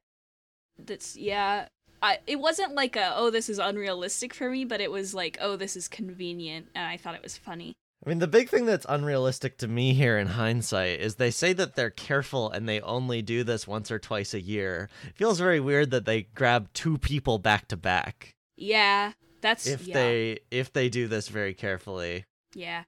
that's 0.78 1.15
yeah. 1.15 1.67
I, 2.02 2.19
it 2.28 2.38
wasn't 2.38 2.76
like 2.76 2.96
a 2.98 3.13
oh 3.15 3.30
this 3.30 3.48
is 3.50 3.60
unrealistic 3.60 4.34
for 4.34 4.50
me, 4.50 4.65
but 4.65 4.82
it 4.82 4.91
was 4.91 5.13
like 5.13 5.38
oh 5.39 5.56
this 5.56 5.76
is 5.76 5.88
convenient 5.88 6.67
and 6.76 6.86
I 6.86 6.98
thought 6.98 7.15
it 7.15 7.24
was 7.24 7.38
funny. 7.38 7.74
I 8.06 8.10
mean, 8.10 8.19
the 8.19 8.28
big 8.28 8.50
thing 8.50 8.65
that's 8.65 8.86
unrealistic 8.89 9.58
to 9.60 9.67
me 9.69 9.93
here 9.93 10.17
in 10.17 10.28
hindsight 10.28 11.00
is 11.00 11.15
they 11.15 11.32
say 11.32 11.54
that 11.54 11.76
they're 11.76 11.89
careful 11.89 12.52
and 12.52 12.67
they 12.67 12.82
only 12.82 13.22
do 13.22 13.46
this 13.46 13.65
once 13.65 13.89
or 13.91 13.98
twice 14.00 14.34
a 14.34 14.41
year. 14.41 14.89
It 15.08 15.15
feels 15.15 15.39
very 15.39 15.62
weird 15.62 15.91
that 15.91 16.04
they 16.04 16.24
grab 16.36 16.67
two 16.74 16.98
people 16.98 17.39
back 17.39 17.69
to 17.69 17.78
back 17.78 18.36
Yeah, 18.58 19.13
that's 19.39 19.67
if 19.67 19.88
yeah. 19.88 19.93
they 19.93 20.39
if 20.52 20.74
they 20.74 20.89
do 20.89 21.08
this 21.08 21.30
very 21.30 21.54
carefully. 21.54 22.26
Yeah. 22.54 22.84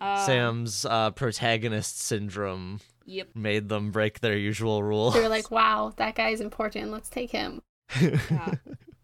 Um, 0.00 0.18
Sam's 0.26 0.84
uh, 0.84 1.10
protagonist 1.12 2.00
syndrome 2.00 2.80
Yep. 3.06 3.28
made 3.34 3.68
them 3.68 3.90
break 3.90 4.20
their 4.20 4.36
usual 4.36 4.82
rule. 4.82 5.10
They 5.10 5.20
were 5.22 5.28
like, 5.28 5.50
"Wow, 5.50 5.92
that 5.96 6.14
guy's 6.14 6.40
important. 6.40 6.90
Let's 6.90 7.08
take 7.08 7.30
him." 7.30 7.62
Yeah. 8.00 8.54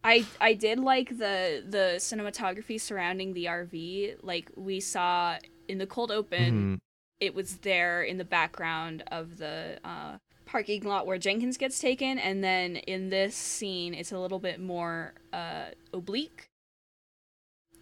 I 0.07 0.27
I 0.41 0.53
did 0.53 0.79
like 0.81 1.09
the 1.17 1.65
the 1.67 1.95
cinematography 1.99 2.79
surrounding 2.81 3.33
the 3.33 3.47
RV. 3.47 4.17
Like 4.23 4.51
we 4.55 4.79
saw 4.81 5.39
in 5.67 5.79
the 5.79 5.87
cold 5.87 6.11
open, 6.11 6.77
Mhm. 6.77 6.81
it 7.21 7.35
was 7.35 7.57
there 7.59 8.03
in 8.03 8.19
the 8.19 8.25
background 8.27 9.03
of 9.11 9.39
the 9.39 9.79
uh, 9.83 10.19
parking 10.45 10.83
lot 10.83 11.07
where 11.07 11.17
Jenkins 11.17 11.57
gets 11.57 11.79
taken, 11.79 12.19
and 12.19 12.45
then 12.45 12.77
in 12.77 13.09
this 13.09 13.35
scene, 13.35 13.95
it's 13.95 14.13
a 14.13 14.19
little 14.19 14.39
bit 14.39 14.61
more 14.61 15.15
uh, 15.33 15.69
oblique. 15.95 16.51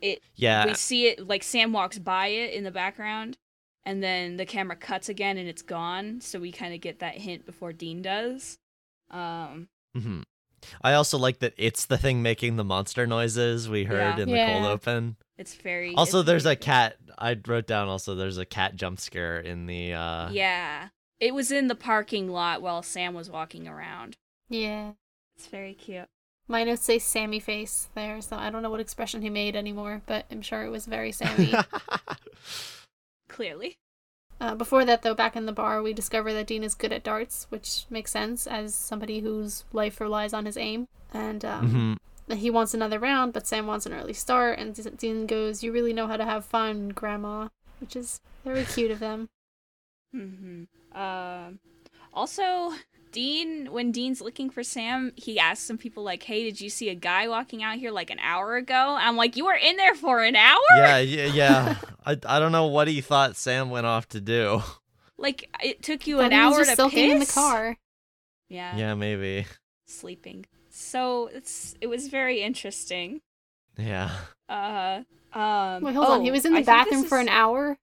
It 0.02 0.20
Yeah, 0.36 0.66
we 0.66 0.74
see 0.74 1.06
it 1.06 1.26
like 1.26 1.42
Sam 1.42 1.72
walks 1.72 1.98
by 1.98 2.26
it 2.26 2.52
in 2.52 2.64
the 2.64 2.70
background, 2.70 3.38
and 3.84 4.02
then 4.02 4.36
the 4.36 4.44
camera 4.44 4.76
cuts 4.76 5.08
again 5.08 5.38
and 5.38 5.48
it's 5.48 5.62
gone. 5.62 6.20
So 6.20 6.38
we 6.40 6.52
kind 6.52 6.74
of 6.74 6.80
get 6.80 6.98
that 6.98 7.16
hint 7.16 7.46
before 7.46 7.72
Dean 7.72 8.02
does. 8.02 8.58
Um, 9.10 9.68
hmm 9.96 10.20
I 10.80 10.92
also 10.94 11.18
like 11.18 11.40
that 11.40 11.54
it's 11.56 11.86
the 11.86 11.98
thing 11.98 12.22
making 12.22 12.54
the 12.54 12.62
monster 12.62 13.04
noises 13.04 13.68
we 13.68 13.82
heard 13.84 14.16
Yeah. 14.16 14.22
in 14.22 14.28
the 14.30 14.46
cold 14.46 14.64
open. 14.64 15.16
it's 15.36 15.54
very 15.54 15.92
Also, 15.96 16.20
it's 16.20 16.26
there's 16.26 16.42
very 16.44 16.52
a 16.52 16.56
good. 16.56 16.64
cat. 16.64 16.96
I 17.18 17.36
wrote 17.46 17.66
down 17.66 17.88
also 17.88 18.14
there's 18.14 18.38
a 18.38 18.44
cat 18.46 18.76
jump 18.76 19.00
scare 19.00 19.40
in 19.40 19.66
the. 19.66 19.94
uh 19.94 20.30
Yeah. 20.30 20.88
It 21.18 21.34
was 21.34 21.50
in 21.52 21.66
the 21.68 21.74
parking 21.74 22.28
lot 22.28 22.62
while 22.62 22.82
Sam 22.82 23.12
was 23.14 23.28
walking 23.30 23.66
around. 23.68 24.16
Yeah. 24.48 24.92
It's 25.36 25.46
very 25.48 25.74
cute. 25.74 26.08
My 26.48 26.64
notes 26.64 26.82
say 26.82 26.98
Sammy 26.98 27.40
face 27.40 27.88
there, 27.94 28.20
so 28.20 28.36
I 28.36 28.50
don't 28.50 28.62
know 28.62 28.70
what 28.70 28.80
expression 28.80 29.22
he 29.22 29.30
made 29.30 29.56
anymore, 29.56 30.02
but 30.06 30.26
I'm 30.30 30.42
sure 30.42 30.64
it 30.64 30.70
was 30.70 30.86
very 30.86 31.12
Sammy. 31.12 31.54
Clearly. 33.28 33.78
uh, 34.40 34.54
before 34.54 34.84
that, 34.84 35.02
though, 35.02 35.14
back 35.14 35.36
in 35.36 35.46
the 35.46 35.52
bar, 35.52 35.82
we 35.82 35.92
discover 35.92 36.32
that 36.34 36.46
Dean 36.48 36.64
is 36.64 36.74
good 36.74 36.92
at 36.92 37.04
darts, 37.04 37.46
which 37.48 37.86
makes 37.88 38.10
sense 38.10 38.46
as 38.46 38.74
somebody 38.74 39.20
whose 39.20 39.64
life 39.72 40.00
relies 40.00 40.32
on 40.32 40.44
his 40.46 40.56
aim. 40.56 40.88
And 41.14 41.44
um, 41.44 41.98
Mhm. 42.28 42.38
he 42.38 42.50
wants 42.50 42.74
another 42.74 42.98
round, 42.98 43.32
but 43.32 43.46
Sam 43.46 43.66
wants 43.66 43.86
an 43.86 43.92
early 43.94 44.12
start. 44.12 44.58
And 44.58 44.98
Dean 44.98 45.26
goes, 45.26 45.62
"You 45.62 45.72
really 45.72 45.92
know 45.92 46.06
how 46.06 46.16
to 46.16 46.24
have 46.24 46.44
fun, 46.44 46.88
Grandma," 46.90 47.48
which 47.80 47.96
is 47.96 48.20
very 48.44 48.64
cute 48.64 48.90
of 48.90 48.98
them. 48.98 49.28
hmm 50.12 50.64
Um. 50.94 51.60
also, 52.12 52.72
Dean, 53.12 53.70
when 53.70 53.92
Dean's 53.92 54.20
looking 54.20 54.50
for 54.50 54.62
Sam, 54.64 55.12
he 55.16 55.38
asks 55.38 55.64
some 55.64 55.78
people 55.78 56.02
like, 56.02 56.22
"Hey, 56.24 56.42
did 56.44 56.60
you 56.60 56.68
see 56.70 56.88
a 56.88 56.94
guy 56.94 57.28
walking 57.28 57.62
out 57.62 57.76
here 57.78 57.90
like 57.92 58.10
an 58.10 58.18
hour 58.18 58.56
ago?" 58.56 58.96
I'm 58.98 59.16
like, 59.16 59.36
"You 59.36 59.44
were 59.44 59.54
in 59.54 59.76
there 59.76 59.94
for 59.94 60.22
an 60.22 60.34
hour? 60.34 60.58
Yeah, 60.76 60.98
yeah, 61.00 61.26
yeah. 61.26 61.76
I, 62.04 62.16
I 62.26 62.38
don't 62.40 62.52
know 62.52 62.66
what 62.66 62.88
he 62.88 63.00
thought 63.00 63.36
Sam 63.36 63.70
went 63.70 63.86
off 63.86 64.08
to 64.08 64.20
do. 64.20 64.62
Like 65.18 65.48
it 65.62 65.82
took 65.82 66.06
you 66.08 66.18
an 66.20 66.32
hour 66.32 66.64
to 66.64 66.74
sulking 66.74 67.10
in 67.12 67.18
the 67.20 67.26
car. 67.26 67.76
Yeah, 68.48 68.76
Yeah, 68.76 68.94
maybe. 68.94 69.46
sleeping. 69.86 70.46
So 70.70 71.28
it's 71.32 71.74
it 71.80 71.86
was 71.86 72.08
very 72.08 72.42
interesting. 72.42 73.20
Yeah. 73.78 74.10
Uh. 74.48 75.02
Um. 75.32 75.82
Wait, 75.82 75.94
hold 75.94 76.08
on. 76.08 76.22
He 76.22 76.30
oh, 76.30 76.32
was 76.32 76.44
in 76.44 76.52
the 76.54 76.60
I 76.60 76.64
bathroom 76.64 77.04
for 77.04 77.18
is- 77.20 77.26
an 77.26 77.28
hour. 77.28 77.78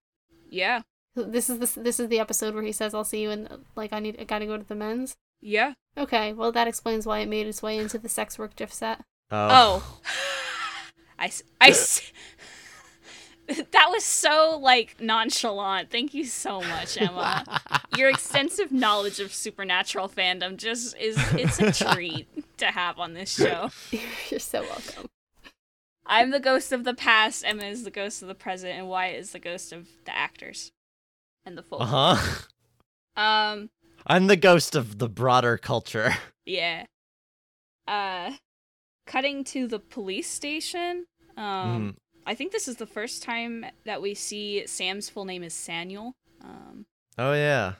Yeah. 0.50 0.82
This 1.24 1.50
is 1.50 1.58
the 1.74 1.80
this 1.80 2.00
is 2.00 2.08
the 2.08 2.18
episode 2.20 2.54
where 2.54 2.62
he 2.62 2.72
says, 2.72 2.94
"I'll 2.94 3.04
see 3.04 3.22
you," 3.22 3.30
and 3.30 3.64
like 3.76 3.92
I 3.92 3.98
need 4.00 4.16
I 4.20 4.24
gotta 4.24 4.46
go 4.46 4.56
to 4.56 4.64
the 4.64 4.74
men's. 4.74 5.16
Yeah. 5.40 5.74
Okay, 5.96 6.32
well 6.32 6.52
that 6.52 6.68
explains 6.68 7.06
why 7.06 7.20
it 7.20 7.28
made 7.28 7.46
its 7.46 7.62
way 7.62 7.78
into 7.78 7.98
the 7.98 8.08
sex 8.08 8.38
work 8.38 8.56
GIF 8.56 8.72
set. 8.72 9.00
Oh. 9.30 9.82
oh. 9.82 10.00
I, 11.18 11.26
s- 11.26 11.42
I 11.60 11.68
s- 11.70 12.12
that 13.72 13.86
was 13.90 14.04
so 14.04 14.58
like 14.60 14.96
nonchalant. 15.00 15.90
Thank 15.90 16.14
you 16.14 16.24
so 16.24 16.60
much, 16.60 17.00
Emma. 17.00 17.44
Your 17.96 18.08
extensive 18.08 18.70
knowledge 18.72 19.20
of 19.20 19.32
supernatural 19.34 20.08
fandom 20.08 20.56
just 20.56 20.96
is 20.98 21.16
it's 21.34 21.58
a 21.60 21.72
treat 21.92 22.26
to 22.58 22.66
have 22.66 22.98
on 22.98 23.14
this 23.14 23.32
show. 23.34 23.70
You're 24.30 24.40
so 24.40 24.62
welcome. 24.62 25.08
I'm 26.06 26.30
the 26.30 26.40
ghost 26.40 26.72
of 26.72 26.84
the 26.84 26.94
past, 26.94 27.44
Emma 27.46 27.64
is 27.64 27.84
the 27.84 27.90
ghost 27.90 28.22
of 28.22 28.28
the 28.28 28.34
present, 28.34 28.72
and 28.76 28.88
Wyatt 28.88 29.16
is 29.20 29.30
the 29.32 29.38
ghost 29.38 29.72
of 29.72 29.88
the 30.06 30.16
actors 30.16 30.72
and 31.44 31.56
the 31.58 31.62
folk. 31.62 31.80
Uh 31.82 32.14
huh. 32.16 33.20
Um 33.20 33.70
I'm 34.06 34.26
the 34.28 34.36
ghost 34.36 34.74
of 34.74 34.98
the 34.98 35.08
broader 35.08 35.56
culture. 35.58 36.12
yeah. 36.46 36.84
Uh 37.86 38.32
cutting 39.06 39.44
to 39.44 39.66
the 39.66 39.78
police 39.78 40.28
station. 40.30 41.06
Um 41.36 41.44
Mhm. 41.44 41.96
I 42.26 42.34
think 42.34 42.52
this 42.52 42.68
is 42.68 42.76
the 42.76 42.86
first 42.86 43.22
time 43.22 43.64
that 43.86 44.00
we 44.02 44.14
see 44.14 44.66
Sam's 44.66 45.08
full 45.08 45.24
name 45.24 45.42
is 45.42 45.54
Samuel, 45.54 46.14
um, 46.44 46.84
Oh 47.18 47.32
yeah. 47.32 47.74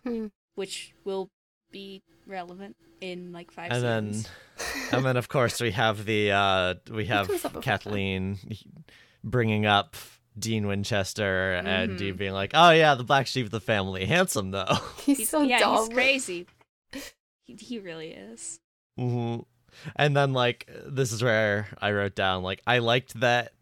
which 0.55 0.93
will 1.05 1.29
be 1.71 2.03
relevant 2.27 2.77
in 3.01 3.33
like 3.33 3.51
five 3.53 3.71
And 3.71 3.83
then 3.85 4.25
and 4.93 5.05
then 5.05 5.17
of 5.17 5.29
course 5.29 5.61
we 5.61 5.71
have 5.73 6.05
the 6.05 6.33
uh 6.33 6.75
we 6.91 7.07
have 7.07 7.29
comes 7.29 7.43
that? 7.43 7.63
Kathleen 7.63 8.39
bringing 9.23 9.67
up 9.67 9.95
Dean 10.39 10.67
Winchester 10.67 11.55
and 11.55 11.93
Mhm. 11.93 11.99
Dean 11.99 12.17
being 12.17 12.33
like, 12.33 12.53
"Oh 12.55 12.71
yeah, 12.71 12.95
the 12.95 13.05
black 13.05 13.27
sheep 13.27 13.47
of 13.47 13.51
the 13.51 13.61
family, 13.61 14.05
handsome 14.07 14.51
though." 14.51 14.79
He's, 15.05 15.29
so 15.29 15.43
yeah, 15.43 15.59
dumb. 15.59 15.79
he's 15.79 15.89
crazy. 15.95 16.47
He, 17.45 17.55
he 17.55 17.79
really 17.79 18.11
is. 18.13 18.61
Mhm. 18.99 19.45
And 19.97 20.17
then 20.17 20.33
like 20.33 20.69
this 20.87 21.13
is 21.13 21.23
where 21.23 21.69
I 21.81 21.93
wrote 21.93 22.15
down 22.15 22.43
like 22.43 22.61
I 22.67 22.79
liked 22.79 23.19
that 23.21 23.53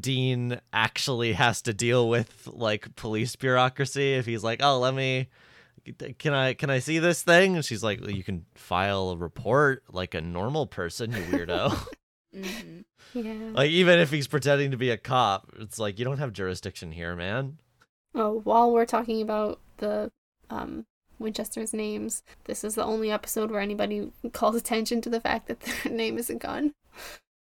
Dean 0.00 0.60
actually 0.72 1.32
has 1.32 1.62
to 1.62 1.72
deal 1.72 2.08
with 2.08 2.46
like 2.52 2.94
police 2.96 3.34
bureaucracy 3.36 4.14
if 4.14 4.26
he's 4.26 4.44
like, 4.44 4.60
"Oh, 4.62 4.78
let 4.78 4.94
me 4.94 5.28
can 6.18 6.34
I 6.34 6.52
can 6.54 6.68
I 6.70 6.78
see 6.80 6.98
this 6.98 7.22
thing?" 7.22 7.54
And 7.56 7.64
she's 7.64 7.82
like, 7.82 8.06
"You 8.06 8.22
can 8.22 8.44
file 8.54 9.10
a 9.10 9.16
report 9.16 9.84
like 9.90 10.14
a 10.14 10.20
normal 10.20 10.66
person, 10.66 11.12
you 11.12 11.18
weirdo." 11.22 11.74
hmm 12.44 12.80
Yeah. 13.14 13.50
like 13.52 13.70
even 13.70 13.98
if 13.98 14.10
he's 14.10 14.26
pretending 14.26 14.70
to 14.70 14.76
be 14.76 14.90
a 14.90 14.96
cop, 14.96 15.50
it's 15.58 15.78
like 15.78 15.98
you 15.98 16.04
don't 16.04 16.18
have 16.18 16.32
jurisdiction 16.32 16.92
here, 16.92 17.14
man. 17.16 17.58
Oh, 18.14 18.40
while 18.44 18.70
we're 18.72 18.86
talking 18.86 19.20
about 19.22 19.60
the 19.78 20.10
um 20.50 20.84
Winchester's 21.18 21.72
names, 21.74 22.22
this 22.44 22.62
is 22.62 22.74
the 22.76 22.84
only 22.84 23.10
episode 23.10 23.50
where 23.50 23.60
anybody 23.60 24.12
calls 24.32 24.54
attention 24.56 25.00
to 25.02 25.10
the 25.10 25.20
fact 25.20 25.48
that 25.48 25.60
their 25.60 25.92
name 25.92 26.16
is 26.18 26.30
a 26.30 26.34
gun. 26.34 26.72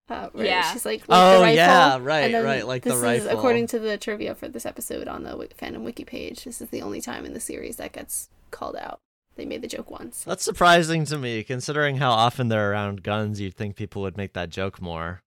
Uh, 0.10 0.28
where 0.34 0.46
Yeah. 0.46 0.69
she's 0.74 0.86
like, 0.86 1.08
like 1.08 1.17
Oh, 1.17 1.38
the 1.38 1.43
rifle, 1.43 1.56
yeah, 1.56 1.98
right, 2.02 2.19
and 2.26 2.34
then 2.34 2.43
right, 2.43 2.67
like 2.67 2.84
the 2.84 2.89
this 2.89 2.98
is, 2.98 3.04
rifle. 3.04 3.30
according 3.38 3.67
to 3.67 3.80
the 3.80 3.98
trivia 3.98 4.36
for 4.36 4.50
this 4.50 4.65
episode 4.65 5.08
on 5.08 5.24
the 5.24 5.30
Wi- 5.30 5.50
fandom 5.58 5.84
wiki 5.84 6.04
page, 6.04 6.43
this 6.43 6.60
is 6.62 6.69
the 6.69 6.82
only 6.82 7.00
time 7.00 7.26
in 7.26 7.34
the 7.34 7.39
series 7.39 7.78
that 7.78 7.93
gets 7.93 8.28
called 8.52 8.76
out. 8.76 9.00
They 9.36 9.46
made 9.46 9.62
the 9.62 9.67
joke 9.67 9.89
once. 9.89 10.24
That's 10.24 10.43
surprising 10.43 11.06
to 11.06 11.17
me 11.17 11.43
considering 11.43 11.98
how 11.98 12.12
often 12.12 12.50
they're 12.50 12.72
around 12.72 13.02
guns. 13.04 13.39
You'd 13.41 13.56
think 13.56 13.76
people 13.76 14.02
would 14.04 14.15
make 14.17 14.34
that 14.34 14.50
joke 14.50 14.82
more. 14.82 15.22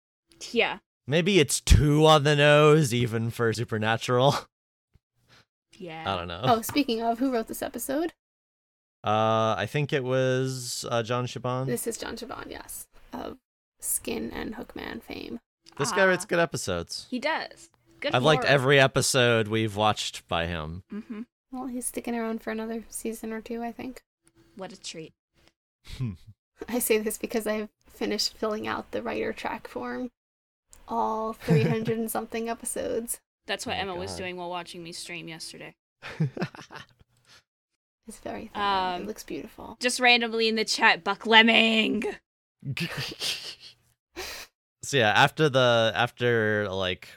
Yeah, 0.52 0.78
Maybe 1.06 1.38
it's 1.38 1.60
too 1.60 2.06
on 2.06 2.24
the 2.24 2.34
nose, 2.34 2.94
even 2.94 3.30
for 3.30 3.52
Supernatural. 3.52 4.34
yeah. 5.78 6.02
I 6.06 6.16
don't 6.16 6.28
know. 6.28 6.40
Oh, 6.44 6.62
speaking 6.62 7.02
of, 7.02 7.18
who 7.18 7.30
wrote 7.32 7.46
this 7.48 7.62
episode? 7.62 8.12
Uh, 9.06 9.54
I 9.58 9.66
think 9.68 9.92
it 9.92 10.02
was 10.02 10.86
uh, 10.90 11.02
John 11.02 11.26
Shiban. 11.26 11.66
This, 11.66 11.86
is 11.86 11.98
John 11.98 12.16
Shiban, 12.16 12.50
yes, 12.50 12.86
of 13.12 13.36
Skin 13.80 14.30
and 14.30 14.54
Hookman 14.54 15.02
fame. 15.02 15.40
This 15.78 15.92
guy 15.92 16.06
writes 16.06 16.24
Ah. 16.24 16.28
good 16.28 16.38
episodes. 16.38 17.06
He 17.10 17.18
does. 17.18 17.68
Good. 18.00 18.14
I've 18.14 18.22
liked 18.22 18.44
every 18.46 18.80
episode 18.80 19.48
we've 19.48 19.76
watched 19.76 20.26
by 20.26 20.46
him. 20.46 20.84
hmm 20.90 21.22
Well, 21.54 21.66
he's 21.66 21.86
sticking 21.86 22.16
around 22.16 22.42
for 22.42 22.50
another 22.50 22.82
season 22.88 23.32
or 23.32 23.40
two, 23.40 23.62
I 23.62 23.70
think. 23.70 24.02
What 24.56 24.72
a 24.72 24.80
treat. 24.80 25.12
I 26.68 26.80
say 26.80 26.98
this 26.98 27.16
because 27.16 27.46
I've 27.46 27.68
finished 27.88 28.36
filling 28.36 28.66
out 28.66 28.90
the 28.90 29.02
writer 29.02 29.32
track 29.32 29.68
form. 29.68 30.10
All 30.88 31.32
300 31.32 31.96
and 31.96 32.10
something 32.10 32.48
episodes. 32.48 33.20
That's 33.46 33.66
what 33.66 33.74
Oh 33.74 33.76
my 33.76 33.82
Emma 33.82 33.94
was 33.94 34.16
doing 34.16 34.36
while 34.36 34.50
watching 34.50 34.82
me 34.82 34.90
stream 34.90 35.28
yesterday. 35.28 35.76
It's 38.06 38.18
very 38.18 38.50
thorough. 38.52 38.62
Um, 38.62 39.02
it 39.02 39.06
looks 39.06 39.22
beautiful. 39.22 39.78
Just 39.80 39.98
randomly 39.98 40.46
in 40.48 40.56
the 40.56 40.64
chat, 40.66 41.02
Buck 41.04 41.26
Lemming. 41.26 42.04
so 44.82 44.98
yeah, 44.98 45.08
after 45.10 45.48
the 45.48 45.90
after 45.94 46.68
like 46.68 47.08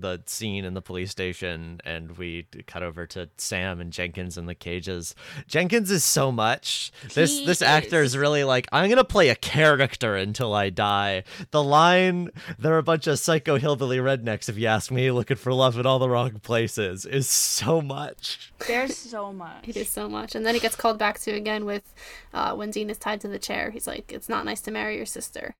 the 0.00 0.22
scene 0.26 0.64
in 0.64 0.74
the 0.74 0.82
police 0.82 1.10
station 1.10 1.80
and 1.84 2.16
we 2.18 2.46
cut 2.66 2.82
over 2.82 3.06
to 3.08 3.28
Sam 3.36 3.80
and 3.80 3.92
Jenkins 3.92 4.36
in 4.38 4.46
the 4.46 4.54
cages. 4.54 5.14
Jenkins 5.46 5.90
is 5.90 6.04
so 6.04 6.30
much. 6.32 6.92
This 7.14 7.38
He 7.38 7.46
this 7.46 7.62
actor 7.62 8.02
is. 8.02 8.12
is 8.12 8.18
really 8.18 8.44
like 8.44 8.66
I'm 8.72 8.86
going 8.88 8.96
to 8.98 9.04
play 9.04 9.28
a 9.28 9.34
character 9.34 10.16
until 10.16 10.54
I 10.54 10.70
die. 10.70 11.24
The 11.50 11.62
line 11.62 12.30
they're 12.58 12.78
a 12.78 12.82
bunch 12.82 13.06
of 13.06 13.18
psycho 13.18 13.58
hillbilly 13.58 13.98
rednecks 13.98 14.48
if 14.48 14.58
you 14.58 14.66
ask 14.66 14.90
me 14.90 15.10
looking 15.10 15.36
for 15.36 15.52
love 15.52 15.78
in 15.78 15.86
all 15.86 15.98
the 15.98 16.08
wrong 16.08 16.38
places 16.40 17.04
is 17.04 17.28
so 17.28 17.80
much. 17.80 18.52
There's 18.66 18.96
so 18.96 19.32
much. 19.32 19.68
It 19.68 19.76
is 19.76 19.88
so 19.88 20.08
much. 20.08 20.34
And 20.34 20.44
then 20.44 20.54
he 20.54 20.60
gets 20.60 20.76
called 20.76 20.98
back 20.98 21.18
to 21.20 21.32
again 21.32 21.64
with 21.64 21.94
uh, 22.34 22.54
when 22.54 22.70
Dean 22.70 22.90
is 22.90 22.98
tied 22.98 23.20
to 23.22 23.28
the 23.28 23.38
chair. 23.38 23.70
He's 23.70 23.86
like, 23.86 24.12
it's 24.12 24.28
not 24.28 24.44
nice 24.44 24.60
to 24.62 24.70
marry 24.70 24.96
your 24.96 25.06
sister. 25.06 25.54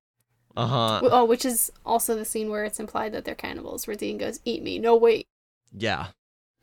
Uh-huh. 0.56 1.00
Oh, 1.04 1.24
which 1.24 1.44
is 1.44 1.70
also 1.84 2.14
the 2.14 2.24
scene 2.24 2.50
where 2.50 2.64
it's 2.64 2.80
implied 2.80 3.12
that 3.12 3.24
they're 3.24 3.34
cannibals, 3.34 3.86
where 3.86 3.96
Dean 3.96 4.18
goes, 4.18 4.40
eat 4.44 4.62
me. 4.62 4.78
No, 4.78 4.96
wait. 4.96 5.26
Yeah. 5.76 6.08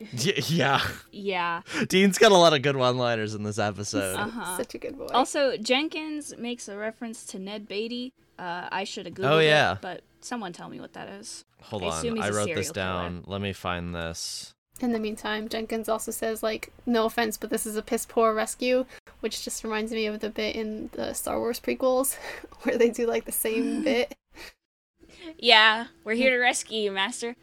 Y- 0.00 0.34
yeah. 0.48 0.80
Yeah. 1.12 1.62
Dean's 1.88 2.18
got 2.18 2.32
a 2.32 2.36
lot 2.36 2.52
of 2.52 2.62
good 2.62 2.76
one-liners 2.76 3.34
in 3.34 3.44
this 3.44 3.58
episode. 3.60 4.16
Uh-huh. 4.16 4.56
Such 4.56 4.74
a 4.74 4.78
good 4.78 4.98
boy. 4.98 5.06
Also, 5.14 5.56
Jenkins 5.56 6.34
makes 6.36 6.68
a 6.68 6.76
reference 6.76 7.24
to 7.26 7.38
Ned 7.38 7.68
Beatty. 7.68 8.12
Uh, 8.38 8.68
I 8.72 8.82
should 8.84 9.06
have 9.06 9.14
googled 9.14 9.30
Oh, 9.30 9.38
yeah. 9.38 9.74
it, 9.74 9.78
but 9.80 10.02
someone 10.20 10.52
tell 10.52 10.68
me 10.68 10.80
what 10.80 10.92
that 10.94 11.08
is. 11.08 11.44
Hold 11.62 11.84
I 11.84 11.86
on. 11.86 12.02
he's 12.16 12.24
I 12.24 12.28
a 12.28 12.32
wrote 12.32 12.46
this 12.46 12.66
serial 12.68 12.72
killer. 12.74 12.74
down. 12.74 13.24
Let 13.26 13.40
me 13.40 13.52
find 13.52 13.94
this. 13.94 14.52
In 14.80 14.90
the 14.92 14.98
meantime, 14.98 15.48
Jenkins 15.48 15.88
also 15.88 16.10
says, 16.10 16.42
like, 16.42 16.72
no 16.84 17.06
offense, 17.06 17.36
but 17.36 17.48
this 17.50 17.64
is 17.64 17.76
a 17.76 17.82
piss 17.82 18.04
poor 18.04 18.34
rescue, 18.34 18.86
which 19.24 19.42
just 19.42 19.64
reminds 19.64 19.90
me 19.90 20.04
of 20.04 20.20
the 20.20 20.28
bit 20.28 20.54
in 20.54 20.90
the 20.92 21.14
Star 21.14 21.38
Wars 21.38 21.58
prequels 21.58 22.16
where 22.62 22.76
they 22.76 22.90
do, 22.90 23.06
like, 23.06 23.24
the 23.24 23.32
same 23.32 23.82
bit. 23.82 24.14
Yeah, 25.38 25.86
we're 26.04 26.12
here 26.14 26.28
to 26.28 26.36
rescue 26.36 26.78
you, 26.78 26.92
Master. 26.92 27.34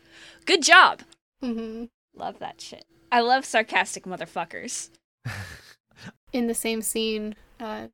Good 0.45 0.61
job. 0.61 1.01
hmm 1.41 1.85
Love 2.15 2.37
that 2.37 2.61
shit. 2.61 2.85
I 3.11 3.21
love 3.21 3.45
sarcastic 3.45 4.03
motherfuckers. 4.03 4.91
In 6.33 6.45
the 6.45 6.53
same 6.53 6.83
scene, 6.83 7.33
uh, 7.59 7.87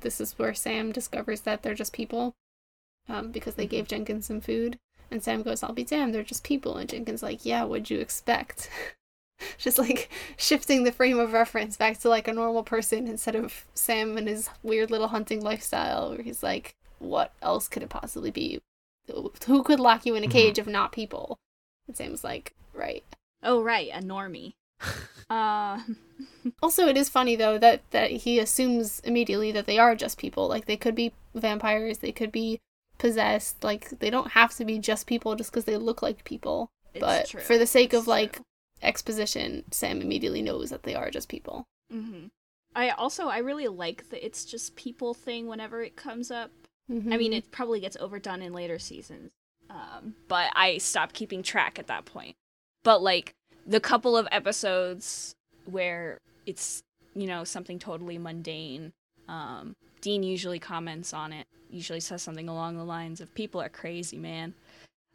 this 0.00 0.20
is 0.20 0.36
where 0.36 0.52
Sam 0.52 0.90
discovers 0.90 1.42
that 1.42 1.62
they're 1.62 1.74
just 1.74 1.92
people 1.92 2.34
um, 3.08 3.30
because 3.30 3.54
they 3.54 3.68
gave 3.68 3.86
Jenkins 3.86 4.26
some 4.26 4.40
food. 4.40 4.78
And 5.12 5.22
Sam 5.22 5.42
goes, 5.42 5.62
I'll 5.62 5.72
be 5.72 5.84
damned, 5.84 6.12
they're 6.12 6.24
just 6.24 6.42
people. 6.42 6.76
And 6.76 6.90
Jenkins, 6.90 7.22
like, 7.22 7.44
yeah, 7.44 7.62
what'd 7.62 7.88
you 7.88 8.00
expect? 8.00 8.68
just 9.58 9.78
like 9.78 10.10
shifting 10.36 10.84
the 10.84 10.92
frame 10.92 11.18
of 11.18 11.32
reference 11.32 11.76
back 11.76 11.98
to 12.00 12.08
like 12.08 12.28
a 12.28 12.32
normal 12.32 12.62
person 12.62 13.06
instead 13.08 13.34
of 13.34 13.64
Sam 13.74 14.16
and 14.16 14.28
his 14.28 14.48
weird 14.62 14.90
little 14.90 15.08
hunting 15.08 15.40
lifestyle 15.42 16.10
where 16.10 16.22
he's 16.22 16.42
like, 16.42 16.74
what 16.98 17.32
else 17.42 17.68
could 17.68 17.82
it 17.82 17.88
possibly 17.90 18.30
be? 18.30 18.60
Who 19.46 19.62
could 19.62 19.80
lock 19.80 20.06
you 20.06 20.14
in 20.14 20.24
a 20.24 20.28
Mhm. 20.28 20.32
cage 20.32 20.58
if 20.58 20.66
not 20.66 20.92
people? 20.92 21.38
And 21.86 21.96
Sam's 21.96 22.22
like, 22.24 22.54
right. 22.72 23.04
Oh, 23.42 23.62
right, 23.62 23.90
a 23.92 23.98
normie. 24.00 24.54
Uh, 25.30 25.80
Also, 26.62 26.86
it 26.88 26.96
is 26.98 27.08
funny 27.08 27.36
though 27.36 27.56
that 27.56 27.80
that 27.92 28.10
he 28.10 28.38
assumes 28.38 29.00
immediately 29.00 29.50
that 29.52 29.64
they 29.66 29.78
are 29.78 29.94
just 29.94 30.18
people. 30.18 30.46
Like 30.46 30.66
they 30.66 30.76
could 30.76 30.94
be 30.94 31.12
vampires, 31.34 31.98
they 31.98 32.12
could 32.12 32.30
be 32.30 32.60
possessed. 32.98 33.64
Like 33.64 33.98
they 34.00 34.10
don't 34.10 34.32
have 34.32 34.54
to 34.56 34.64
be 34.64 34.78
just 34.78 35.06
people 35.06 35.34
just 35.34 35.50
because 35.50 35.64
they 35.64 35.76
look 35.76 36.02
like 36.02 36.24
people. 36.24 36.68
it's 36.92 37.00
but 37.00 37.28
true. 37.28 37.40
for 37.40 37.56
the 37.56 37.66
sake 37.66 37.92
of 37.94 38.00
It's 38.00 38.08
like 38.08 38.32
true. 38.36 38.44
Exposition, 38.82 39.64
Sam 39.70 40.00
immediately 40.00 40.42
knows 40.42 40.70
that 40.70 40.82
they 40.82 40.94
are 40.94 41.10
just 41.10 41.28
people. 41.28 41.64
Mhm. 41.92 42.30
I 42.74 42.90
also 42.90 43.28
I 43.28 43.38
really 43.38 43.68
like 43.68 44.08
the 44.08 44.24
it's 44.24 44.44
just 44.44 44.76
people 44.76 45.12
thing 45.14 45.46
whenever 45.46 45.82
it 45.82 45.96
comes 45.96 46.30
up. 46.30 46.50
I 46.90 46.94
Mhm. 46.94 47.18
mean, 47.18 47.32
it 47.32 47.50
probably 47.50 47.80
gets 47.80 47.96
overdone 47.96 48.42
in 48.42 48.52
later 48.52 48.78
seasons, 48.78 49.30
um, 49.70 50.16
but 50.28 50.50
I 50.54 50.78
stopped 50.78 51.14
keeping 51.14 51.42
track 51.42 51.78
at 51.78 51.86
that 51.86 52.04
point. 52.06 52.34
But 52.82 53.02
like 53.02 53.34
the 53.66 53.80
couple 53.80 54.16
of 54.16 54.26
episodes 54.32 55.34
where 55.66 56.18
it's 56.46 56.82
you 57.14 57.26
know 57.26 57.44
something 57.44 57.78
totally 57.78 58.18
mundane, 58.18 58.92
um, 59.28 59.74
Dean 60.00 60.22
usually 60.22 60.58
comments 60.58 61.12
on 61.12 61.32
it. 61.32 61.46
Usually 61.70 62.00
says 62.00 62.22
something 62.22 62.48
along 62.48 62.76
the 62.76 62.84
lines 62.84 63.20
of 63.20 63.32
"People 63.34 63.60
are 63.60 63.68
crazy, 63.68 64.16
man." 64.18 64.54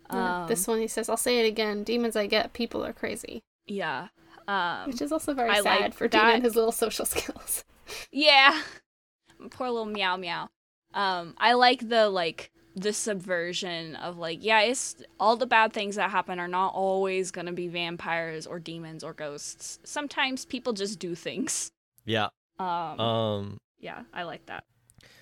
Yeah, 0.10 0.44
Um, 0.44 0.48
this 0.48 0.68
one 0.68 0.80
he 0.80 0.88
says, 0.88 1.10
"I'll 1.10 1.18
say 1.18 1.40
it 1.40 1.48
again. 1.48 1.84
Demons 1.84 2.16
I 2.16 2.28
get, 2.28 2.54
people 2.54 2.86
are 2.86 2.94
crazy," 2.94 3.42
yeah, 3.68 4.08
um, 4.48 4.88
which 4.90 5.02
is 5.02 5.12
also 5.12 5.34
very 5.34 5.50
I 5.52 5.62
sad 5.62 5.82
like 5.82 5.94
for 5.94 6.08
Dean 6.08 6.22
and 6.22 6.44
his 6.44 6.56
little 6.56 6.72
social 6.72 7.06
skills. 7.14 7.64
Yeah. 8.12 8.62
Poor 9.52 9.70
little 9.70 9.86
meow 9.86 10.18
meow. 10.18 10.50
Um, 10.94 11.36
I 11.38 11.54
like 11.54 11.88
the 11.88 12.10
like 12.10 12.52
the 12.76 12.94
subversion 12.94 13.96
of 13.96 14.18
like, 14.18 14.40
yeah, 14.44 14.62
it's 14.62 14.96
all 15.20 15.36
the 15.36 15.46
bad 15.48 15.74
things 15.74 15.96
that 15.96 16.12
happen 16.12 16.40
are 16.40 16.48
not 16.48 16.74
always 16.74 17.32
gonna 17.32 17.52
be 17.54 17.68
vampires 17.68 18.46
or 18.48 18.60
demons 18.60 19.04
or 19.04 19.14
ghosts. 19.14 19.80
Sometimes 19.84 20.46
people 20.46 20.74
just 20.74 20.98
do 21.00 21.14
things. 21.16 21.70
Yeah. 22.06 22.30
Um, 22.60 23.00
Um 23.00 23.58
yeah, 23.80 24.04
I 24.14 24.24
like 24.24 24.46
that. 24.48 24.64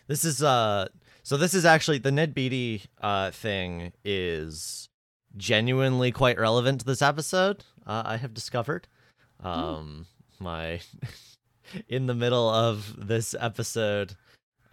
this 0.07 0.23
is 0.23 0.41
uh 0.43 0.87
so 1.23 1.35
this 1.37 1.53
is 1.53 1.65
actually 1.65 1.97
the 1.99 2.11
Ned 2.11 2.33
Beatty 2.33 2.83
uh 3.01 3.31
thing 3.31 3.91
is 4.03 4.87
genuinely 5.37 6.11
quite 6.11 6.39
relevant 6.39 6.81
to 6.81 6.85
this 6.85 7.01
episode. 7.01 7.63
Uh, 7.85 8.03
I 8.05 8.17
have 8.17 8.33
discovered. 8.33 8.87
Um 9.41 10.07
my 10.39 10.81
in 11.87 12.07
the 12.07 12.13
middle 12.13 12.49
of 12.49 13.07
this 13.07 13.33
episode 13.39 14.15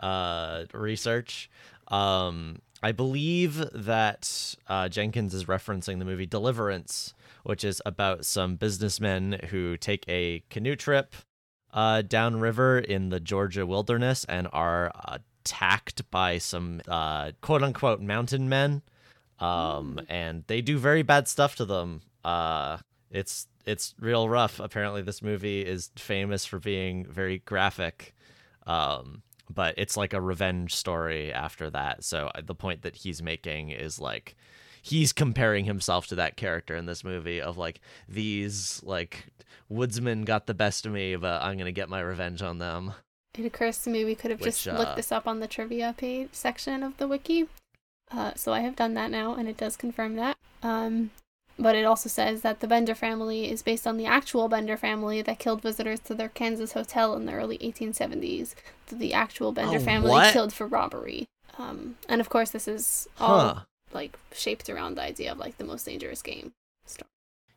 uh 0.01 0.65
research 0.75 1.49
um 1.89 2.61
I 2.83 2.91
believe 2.91 3.65
that 3.73 4.57
uh, 4.67 4.89
Jenkins 4.89 5.35
is 5.35 5.45
referencing 5.45 6.01
the 6.01 6.05
movie 6.05 6.27
Deliverance, 6.27 7.15
which 7.45 7.63
is 7.63 7.81
about 7.87 8.27
some 8.27 8.57
businessmen 8.57 9.39
who 9.51 9.77
take 9.77 10.05
a 10.09 10.43
canoe 10.51 10.75
trip 10.75 11.15
uh, 11.73 12.03
downriver 12.03 12.81
in 12.81 13.11
the 13.11 13.21
Georgia 13.21 13.65
wilderness 13.65 14.25
and 14.25 14.49
are 14.53 14.91
attacked 15.05 16.11
by 16.11 16.39
some 16.39 16.83
uh, 16.89 17.31
quote 17.41 17.63
unquote 17.63 18.01
mountain 18.01 18.49
men. 18.49 18.83
Um, 19.43 20.01
and 20.09 20.45
they 20.47 20.61
do 20.61 20.79
very 20.79 21.03
bad 21.03 21.27
stuff 21.27 21.57
to 21.57 21.65
them. 21.65 22.03
Uh, 22.25 22.79
it's 23.11 23.49
it's 23.67 23.95
real 23.99 24.29
rough. 24.29 24.61
Apparently, 24.61 25.03
this 25.03 25.23
movie 25.23 25.63
is 25.63 25.91
famous 25.97 26.45
for 26.45 26.59
being 26.59 27.07
very 27.07 27.39
graphic. 27.41 28.15
Um, 28.67 29.23
but 29.53 29.75
it's 29.77 29.97
like 29.97 30.13
a 30.13 30.21
revenge 30.21 30.75
story 30.75 31.33
after 31.33 31.71
that. 31.71 32.05
So 32.05 32.31
uh, 32.35 32.43
the 32.45 32.55
point 32.55 32.83
that 32.83 32.97
he's 32.97 33.23
making 33.23 33.71
is 33.71 34.01
like 34.01 34.37
he's 34.81 35.13
comparing 35.13 35.65
himself 35.65 36.07
to 36.09 36.15
that 36.17 36.37
character 36.37 36.77
in 36.77 36.87
this 36.87 37.05
movie 37.05 37.41
of 37.41 37.59
like 37.59 37.81
these 38.09 38.81
like 38.85 39.27
woodsmen 39.69 40.23
got 40.23 40.47
the 40.47 40.55
best 40.55 40.87
of 40.87 40.93
me, 40.93 41.17
but 41.17 41.43
I'm 41.43 41.59
gonna 41.59 41.73
get 41.73 41.89
my 41.89 42.01
revenge 42.01 42.43
on 42.43 42.59
them. 42.59 42.93
It 43.37 43.47
occurs 43.47 43.79
to 43.85 43.91
me 43.91 44.05
we 44.05 44.15
could 44.15 44.31
have 44.31 44.41
just 44.41 44.67
Which, 44.67 44.75
uh, 44.75 44.79
looked 44.79 44.97
this 44.97 45.11
up 45.11 45.27
on 45.27 45.41
the 45.41 45.49
trivia 45.49 45.95
page 45.97 46.29
section 46.33 46.83
of 46.83 46.97
the 46.99 47.09
wiki. 47.09 47.49
Uh, 48.15 48.33
so 48.37 48.53
I 48.53 48.61
have 48.61 48.77
done 48.77 48.95
that 48.95 49.11
now, 49.11 49.35
and 49.35 49.49
it 49.49 49.57
does 49.57 49.77
confirm 49.77 50.17
that. 50.17 50.37
Um, 50.63 51.11
but 51.59 51.75
it 51.77 51.85
also 51.85 52.09
says 52.09 52.43
that 52.43 52.61
the 52.61 52.67
Bender 52.67 52.95
family 52.95 53.51
is 53.51 53.63
based 53.63 53.87
on 53.87 53.97
the 53.97 54.07
actual 54.07 54.49
Bender 54.49 54.77
family 54.77 55.23
that 55.23 55.39
killed 55.39 55.63
visitors 55.63 56.01
to 56.01 56.15
their 56.15 56.29
Kansas 56.29 56.73
hotel 56.73 57.15
in 57.15 57.27
the 57.27 57.33
early 57.33 57.59
1870s. 57.59 58.55
that 58.89 58.99
The 58.99 59.15
actual 59.15 59.53
Bender 59.53 59.77
Oh, 59.79 59.81
family 59.81 60.11
what? 60.11 60.33
killed 60.33 60.53
for 60.53 60.67
robbery. 60.67 61.27
Um, 61.59 61.97
and 62.09 62.21
of 62.21 62.29
course, 62.29 62.51
this 62.51 62.67
is 62.69 63.09
all 63.21 63.41
Huh. 63.55 63.61
like 63.93 64.19
shaped 64.33 64.69
around 64.71 64.95
the 64.97 65.03
idea 65.03 65.33
of 65.33 65.39
like 65.39 65.59
the 65.59 65.65
most 65.65 65.85
dangerous 65.85 66.23
game. 66.23 66.53
story. 66.87 67.09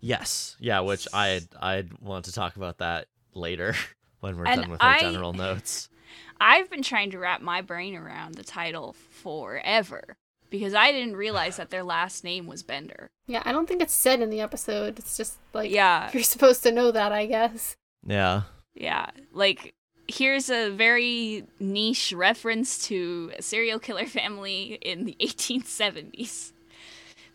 Yes. 0.01 0.55
Yeah, 0.59 0.81
which 0.81 1.07
I'd 1.13 1.47
I'd 1.59 1.93
want 1.99 2.25
to 2.25 2.31
talk 2.33 2.55
about 2.57 2.77
that 2.79 3.07
later 3.33 3.75
when 4.19 4.37
we're 4.37 4.45
And 4.45 4.61
done 4.61 4.69
with 4.71 4.83
our 4.83 4.89
I- 4.95 4.99
general 4.99 5.33
notes. 5.33 5.89
I've 6.39 6.69
been 6.69 6.83
trying 6.83 7.11
to 7.11 7.17
wrap 7.19 7.41
my 7.41 7.61
brain 7.61 7.95
around 7.95 8.35
the 8.35 8.43
title 8.43 8.93
forever 8.93 10.17
because 10.57 10.73
I 10.73 10.91
didn't 10.91 11.15
realize 11.15 11.57
that 11.57 11.69
their 11.69 11.83
last 11.83 12.23
name 12.23 12.47
was 12.47 12.63
Bender. 12.63 13.09
Yeah, 13.27 13.41
I 13.45 13.51
don't 13.51 13.67
think 13.67 13.81
it's 13.81 13.93
said 13.93 14.21
in 14.21 14.29
the 14.29 14.41
episode. 14.41 14.99
It's 14.99 15.17
just 15.17 15.37
like 15.53 15.71
yeah, 15.71 16.09
you're 16.13 16.23
supposed 16.23 16.63
to 16.63 16.71
know 16.71 16.91
that, 16.91 17.11
I 17.11 17.25
guess. 17.25 17.75
Yeah. 18.05 18.43
Yeah, 18.73 19.09
like 19.31 19.73
here's 20.07 20.49
a 20.49 20.69
very 20.69 21.43
niche 21.59 22.13
reference 22.13 22.85
to 22.87 23.31
a 23.37 23.41
serial 23.41 23.79
killer 23.79 24.05
family 24.05 24.77
in 24.81 25.05
the 25.05 25.15
1870s. 25.21 26.51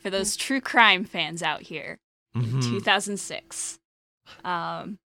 For 0.00 0.10
those 0.10 0.36
true 0.36 0.60
crime 0.60 1.04
fans 1.04 1.42
out 1.42 1.62
here, 1.62 1.98
Mhm. 2.36 2.62
2006. 2.62 3.78
Um, 4.44 4.98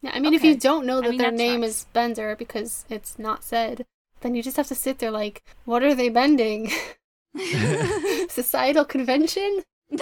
Yeah, 0.00 0.12
I 0.14 0.20
mean, 0.20 0.32
if 0.34 0.42
you 0.44 0.56
don't 0.56 0.86
know 0.86 0.98
I 0.98 1.02
that 1.02 1.08
mean, 1.10 1.18
their 1.18 1.30
that 1.30 1.36
name 1.36 1.60
tracks. 1.60 1.74
is 1.74 1.86
Bender 1.92 2.36
because 2.36 2.84
it's 2.88 3.18
not 3.18 3.44
said, 3.44 3.84
then 4.20 4.34
you 4.34 4.42
just 4.42 4.56
have 4.56 4.66
to 4.68 4.74
sit 4.74 4.98
there 5.00 5.10
like, 5.10 5.42
what 5.64 5.82
are 5.82 5.94
they 5.94 6.08
bending? 6.08 6.70
Societal 8.28 8.84
convention? 8.84 9.62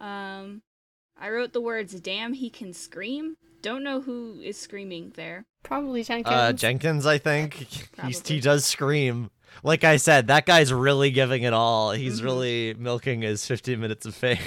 um, 0.00 0.62
I 1.18 1.30
wrote 1.30 1.52
the 1.52 1.60
words 1.60 1.98
"Damn, 2.00 2.34
he 2.34 2.50
can 2.50 2.72
scream." 2.72 3.36
Don't 3.62 3.82
know 3.82 4.02
who 4.02 4.40
is 4.42 4.58
screaming 4.58 5.12
there. 5.16 5.46
Probably 5.62 6.04
Jenkins. 6.04 6.34
Uh, 6.34 6.52
Jenkins, 6.52 7.06
I 7.06 7.16
think 7.16 7.54
He's, 8.04 8.26
he 8.26 8.40
does 8.40 8.66
scream. 8.66 9.30
Like 9.62 9.84
I 9.84 9.96
said, 9.96 10.26
that 10.26 10.44
guy's 10.44 10.70
really 10.72 11.10
giving 11.10 11.44
it 11.44 11.54
all. 11.54 11.92
He's 11.92 12.20
Mhm. 12.20 12.24
really 12.24 12.74
milking 12.74 13.22
his 13.22 13.46
15 13.46 13.80
minutes 13.80 14.04
of 14.04 14.14
fame. 14.14 14.38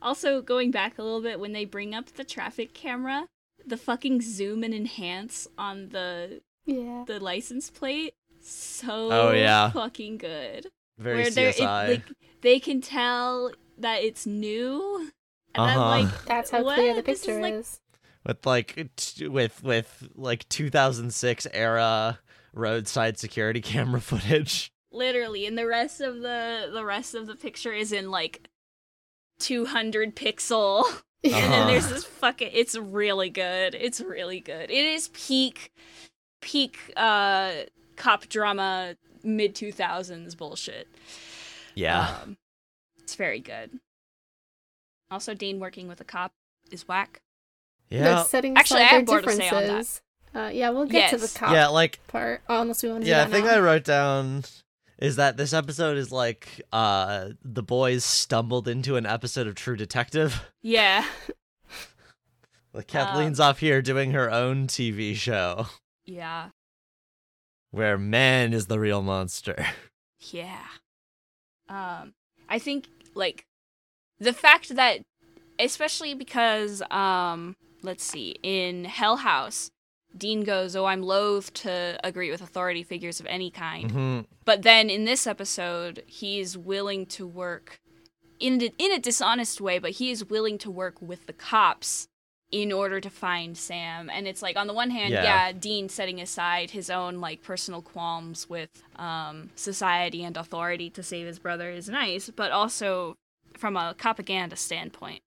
Also, 0.00 0.40
going 0.40 0.70
back 0.70 0.98
a 0.98 1.02
little 1.02 1.20
bit, 1.22 1.40
when 1.40 1.52
they 1.52 1.64
bring 1.64 1.94
up 1.94 2.06
the 2.14 2.24
traffic 2.24 2.72
camera, 2.74 3.26
the 3.66 3.76
fucking 3.76 4.20
zoom 4.22 4.62
and 4.62 4.72
enhance 4.74 5.46
on 5.58 5.88
the 5.90 6.40
yeah. 6.66 7.04
the 7.06 7.18
license 7.20 7.68
plate, 7.70 8.14
so 8.40 9.10
Oh, 9.12 9.32
yeah. 9.32 9.70
fucking 9.70 10.18
good. 10.18 10.68
Very 10.98 11.22
Where 11.22 11.30
they're- 11.30 11.48
it- 11.50 11.56
CSI. 11.56 11.86
they, 11.86 12.02
they 12.42 12.60
can 12.60 12.80
tell 12.80 13.52
that 13.78 14.02
it's 14.02 14.26
new, 14.26 15.10
and 15.54 15.64
Uh-huh. 15.64 15.80
I'm 15.80 16.04
like, 16.06 16.24
That's 16.26 16.50
how 16.50 16.62
what? 16.62 16.76
clear 16.76 16.94
the 16.94 17.02
This 17.02 17.20
is 17.20 17.26
picture 17.26 17.40
like- 17.42 17.54
is. 17.54 17.80
with 18.26 18.46
like 18.46 18.88
t- 18.96 19.28
with 19.28 19.62
with 19.62 20.08
like 20.14 20.48
2006 20.48 21.46
era 21.52 22.18
roadside 22.52 23.18
security 23.18 23.60
camera 23.72 24.00
footage. 24.00 24.72
literally 24.92 25.44
and 25.46 25.58
the 25.58 25.66
rest 25.66 26.00
of 26.00 26.20
the 26.20 26.70
the 26.72 26.84
rest 26.84 27.14
of 27.16 27.26
the 27.26 27.34
picture 27.34 27.72
is 27.72 27.90
in 27.92 28.10
like 28.12 28.48
200 29.40 30.14
pixel. 30.16 30.84
And 31.24 31.32
Uh-huh. 31.32 31.48
then 31.50 31.66
there's 31.68 31.88
this 31.88 32.04
fucking. 32.04 32.50
It's 32.52 32.76
really 32.76 33.30
good. 33.30 33.74
It's 33.74 33.98
really 33.98 34.40
good. 34.40 34.70
It 34.70 34.84
is 34.84 35.08
peak, 35.08 35.72
peak 36.42 36.76
uh 36.98 37.50
cop 37.96 38.28
drama 38.28 38.96
mid 39.24 39.54
2000s 39.54 40.36
bullshit. 40.36 40.88
Yeah. 41.74 42.16
Um, 42.22 42.36
it's 43.02 43.14
very 43.14 43.40
good. 43.40 43.78
Also, 45.10 45.34
Dean 45.34 45.60
working 45.60 45.88
with 45.88 46.00
a 46.00 46.04
cop 46.04 46.32
is 46.70 46.86
whack. 46.88 47.20
yeah. 47.90 48.04
But 48.14 48.24
setting 48.24 48.56
Actually, 48.56 48.80
I 48.82 48.84
have 48.84 49.06
more 49.06 49.20
to 49.20 49.30
say 49.32 49.48
on 49.48 49.54
that. 49.54 49.60
differences. 49.66 50.00
Uh, 50.34 50.50
yeah, 50.52 50.70
we'll 50.70 50.86
get 50.86 51.10
to 51.10 51.16
the 51.16 51.28
cop 51.38 51.52
Yeah, 51.52 51.68
like 51.68 52.04
part. 52.08 52.42
Oh, 52.48 52.62
unless 52.62 52.82
we 52.82 52.90
want 52.90 53.04
to 53.04 53.08
yeah, 53.10 53.24
do 53.24 53.28
I 53.30 53.32
think 53.32 53.46
now. 53.46 53.54
I 53.54 53.60
wrote 53.60 53.84
down 53.84 54.42
is 54.98 55.16
that 55.16 55.36
this 55.36 55.52
episode 55.52 55.96
is 55.96 56.10
like 56.10 56.60
uh 56.72 57.30
the 57.44 57.62
boys 57.62 58.04
stumbled 58.04 58.66
into 58.66 58.96
an 58.96 59.06
episode 59.06 59.46
of 59.46 59.54
True 59.54 59.76
Detective. 59.76 60.42
Yeah. 60.62 61.04
Like 62.72 62.88
Kathleen's 62.88 63.38
off 63.38 63.60
here 63.60 63.80
doing 63.80 64.10
her 64.12 64.28
own 64.32 64.66
TV 64.66 65.14
show 65.14 65.66
Yeah. 66.04 66.48
Where 67.74 67.98
man 67.98 68.52
is 68.52 68.66
the 68.66 68.78
real 68.78 69.02
monster. 69.02 69.66
Yeah. 70.30 70.64
Um, 71.68 72.14
I 72.48 72.58
think 72.58 72.88
like 73.14 73.44
the 74.18 74.32
fact 74.32 74.74
that, 74.74 75.00
especially 75.58 76.14
because 76.14 76.80
um, 76.90 77.56
let's 77.82 78.02
see, 78.02 78.36
in 78.42 78.86
Hell 78.86 79.16
House, 79.16 79.70
Dean 80.16 80.42
goes, 80.42 80.74
"Oh, 80.74 80.86
I'm 80.86 81.02
loath 81.02 81.52
to 81.54 82.00
agree 82.02 82.30
with 82.30 82.40
authority 82.40 82.82
figures 82.82 83.20
of 83.20 83.26
any 83.26 83.50
kind," 83.50 83.90
hmm 83.90 84.20
but 84.46 84.62
then 84.62 84.88
in 84.88 85.04
this 85.04 85.26
episode, 85.26 86.02
he's 86.06 86.56
willing 86.56 87.04
to 87.06 87.26
work 87.26 87.80
in 88.40 88.62
a, 88.62 88.72
in 88.78 88.92
a 88.92 88.98
dishonest 88.98 89.60
way, 89.60 89.78
but 89.78 89.92
he 89.92 90.10
is 90.10 90.24
willing 90.24 90.56
to 90.58 90.70
work 90.70 91.02
with 91.02 91.26
the 91.26 91.34
cops 91.34 92.08
in 92.54 92.70
order 92.70 93.00
to 93.00 93.10
find 93.10 93.58
Sam. 93.58 94.08
And 94.08 94.28
it's 94.28 94.40
like 94.40 94.56
on 94.56 94.68
the 94.68 94.72
one 94.72 94.90
hand, 94.90 95.12
Yeah. 95.12 95.24
yeah, 95.24 95.52
Dean 95.52 95.88
setting 95.88 96.20
aside 96.20 96.70
his 96.70 96.88
own 96.88 97.20
like 97.20 97.42
personal 97.42 97.82
qualms 97.82 98.48
with 98.48 98.70
um, 98.94 99.50
society 99.56 100.22
and 100.22 100.36
authority 100.36 100.88
to 100.90 101.02
save 101.02 101.26
his 101.26 101.40
brother 101.40 101.68
is 101.70 101.88
nice, 101.88 102.30
but 102.30 102.52
also 102.52 103.16
from 103.58 103.76
a 103.76 103.92
propaganda 103.98 104.54
standpoint, 104.54 105.20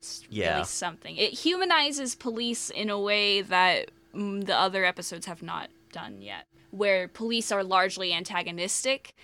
it's 0.00 0.24
Yeah. 0.28 0.54
really 0.54 0.64
something. 0.64 1.16
It 1.16 1.34
humanizes 1.34 2.16
police 2.16 2.68
in 2.68 2.90
a 2.90 2.98
way 2.98 3.42
that 3.42 3.90
mm, 4.12 4.44
the 4.44 4.56
other 4.56 4.84
episodes 4.84 5.26
have 5.26 5.40
not 5.40 5.70
done 5.92 6.20
yet, 6.20 6.46
where 6.72 7.06
police 7.06 7.52
are 7.52 7.62
largely 7.62 8.12
antagonistic. 8.12 9.14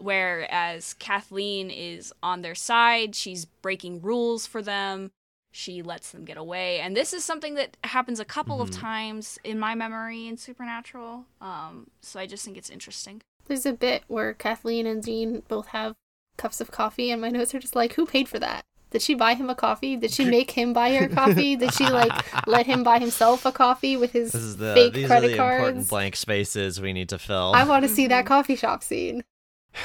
Whereas 0.00 0.94
Kathleen 0.94 1.70
is 1.70 2.12
on 2.20 2.42
their 2.42 2.54
side, 2.56 3.14
she's 3.14 3.44
breaking 3.44 4.02
rules 4.02 4.44
for 4.46 4.60
them 4.60 5.12
she 5.52 5.82
lets 5.82 6.12
them 6.12 6.24
get 6.24 6.36
away 6.36 6.78
and 6.80 6.96
this 6.96 7.12
is 7.12 7.24
something 7.24 7.54
that 7.54 7.76
happens 7.84 8.20
a 8.20 8.24
couple 8.24 8.60
of 8.62 8.70
Mhm. 8.70 8.80
times 8.80 9.38
in 9.42 9.58
my 9.58 9.74
memory 9.74 10.26
in 10.28 10.36
supernatural 10.36 11.24
um 11.40 11.88
so 12.00 12.20
i 12.20 12.26
just 12.26 12.44
think 12.44 12.56
it's 12.56 12.70
interesting 12.70 13.20
There's 13.48 13.66
a 13.66 13.72
bit 13.72 14.04
where 14.06 14.32
Kathleen 14.32 14.86
and 14.86 15.02
Dean 15.02 15.42
both 15.48 15.68
have 15.68 15.94
cups 16.36 16.60
of 16.60 16.70
coffee, 16.70 17.10
and 17.10 17.20
my 17.20 17.30
notes 17.30 17.52
are 17.52 17.58
just 17.58 17.74
like, 17.74 17.94
who 17.94 18.06
paid 18.06 18.28
for 18.28 18.38
that? 18.38 18.62
Did 18.92 19.02
she 19.02 19.14
buy 19.14 19.34
him 19.34 19.50
a 19.50 19.54
coffee? 19.56 19.96
Did 19.96 20.12
she 20.12 20.24
make 20.24 20.52
him 20.52 20.72
buy 20.72 20.94
her 20.94 21.08
coffee? 21.08 21.56
Did 21.56 21.74
she 21.74 21.90
like 21.90 22.12
let 22.46 22.66
him 22.66 22.84
buy 22.84 22.98
himself 23.00 23.44
a 23.44 23.50
coffee 23.50 23.96
with 23.96 24.12
his 24.12 24.30
This 24.32 24.42
is 24.42 24.56
the 24.56 24.72
fake 24.74 24.94
these 24.94 25.04
are 25.06 25.08
credit 25.08 25.30
the 25.32 25.36
cards? 25.36 25.58
important 25.64 25.88
blank 25.88 26.14
spaces 26.16 26.80
we 26.80 26.92
need 26.92 27.08
to 27.08 27.18
fill. 27.18 27.52
I 27.56 27.64
want 27.64 27.82
to 27.82 27.88
see 27.88 28.06
that 28.06 28.24
Mhm. 28.24 28.28
coffee 28.28 28.56
shop 28.56 28.84
scene. 28.84 29.24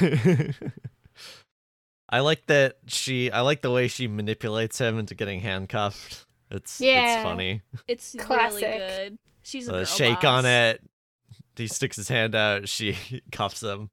I 2.08 2.20
like 2.20 2.46
that 2.46 2.76
she 2.86 3.30
I 3.30 3.40
like 3.40 3.62
the 3.62 3.70
way 3.70 3.88
she 3.88 4.06
manipulates 4.08 4.78
him 4.78 4.98
into 4.98 5.14
getting 5.14 5.40
handcuffed. 5.40 6.24
It's 6.50 6.80
Yeah. 6.80 7.14
it's 7.16 7.22
funny. 7.24 7.62
it's 7.88 8.14
Classic. 8.18 8.62
really 8.62 8.78
good 8.78 9.18
she's 9.42 9.68
a 9.68 9.72
The 9.72 9.76
girl 9.78 9.84
shake 9.86 10.20
boss. 10.20 10.44
on 10.44 10.46
it. 10.46 10.82
He 11.56 11.66
sticks 11.66 11.96
his 11.96 12.08
hand 12.08 12.34
out, 12.34 12.68
she 12.68 12.96
cuffs 13.32 13.62
him. 13.62 13.90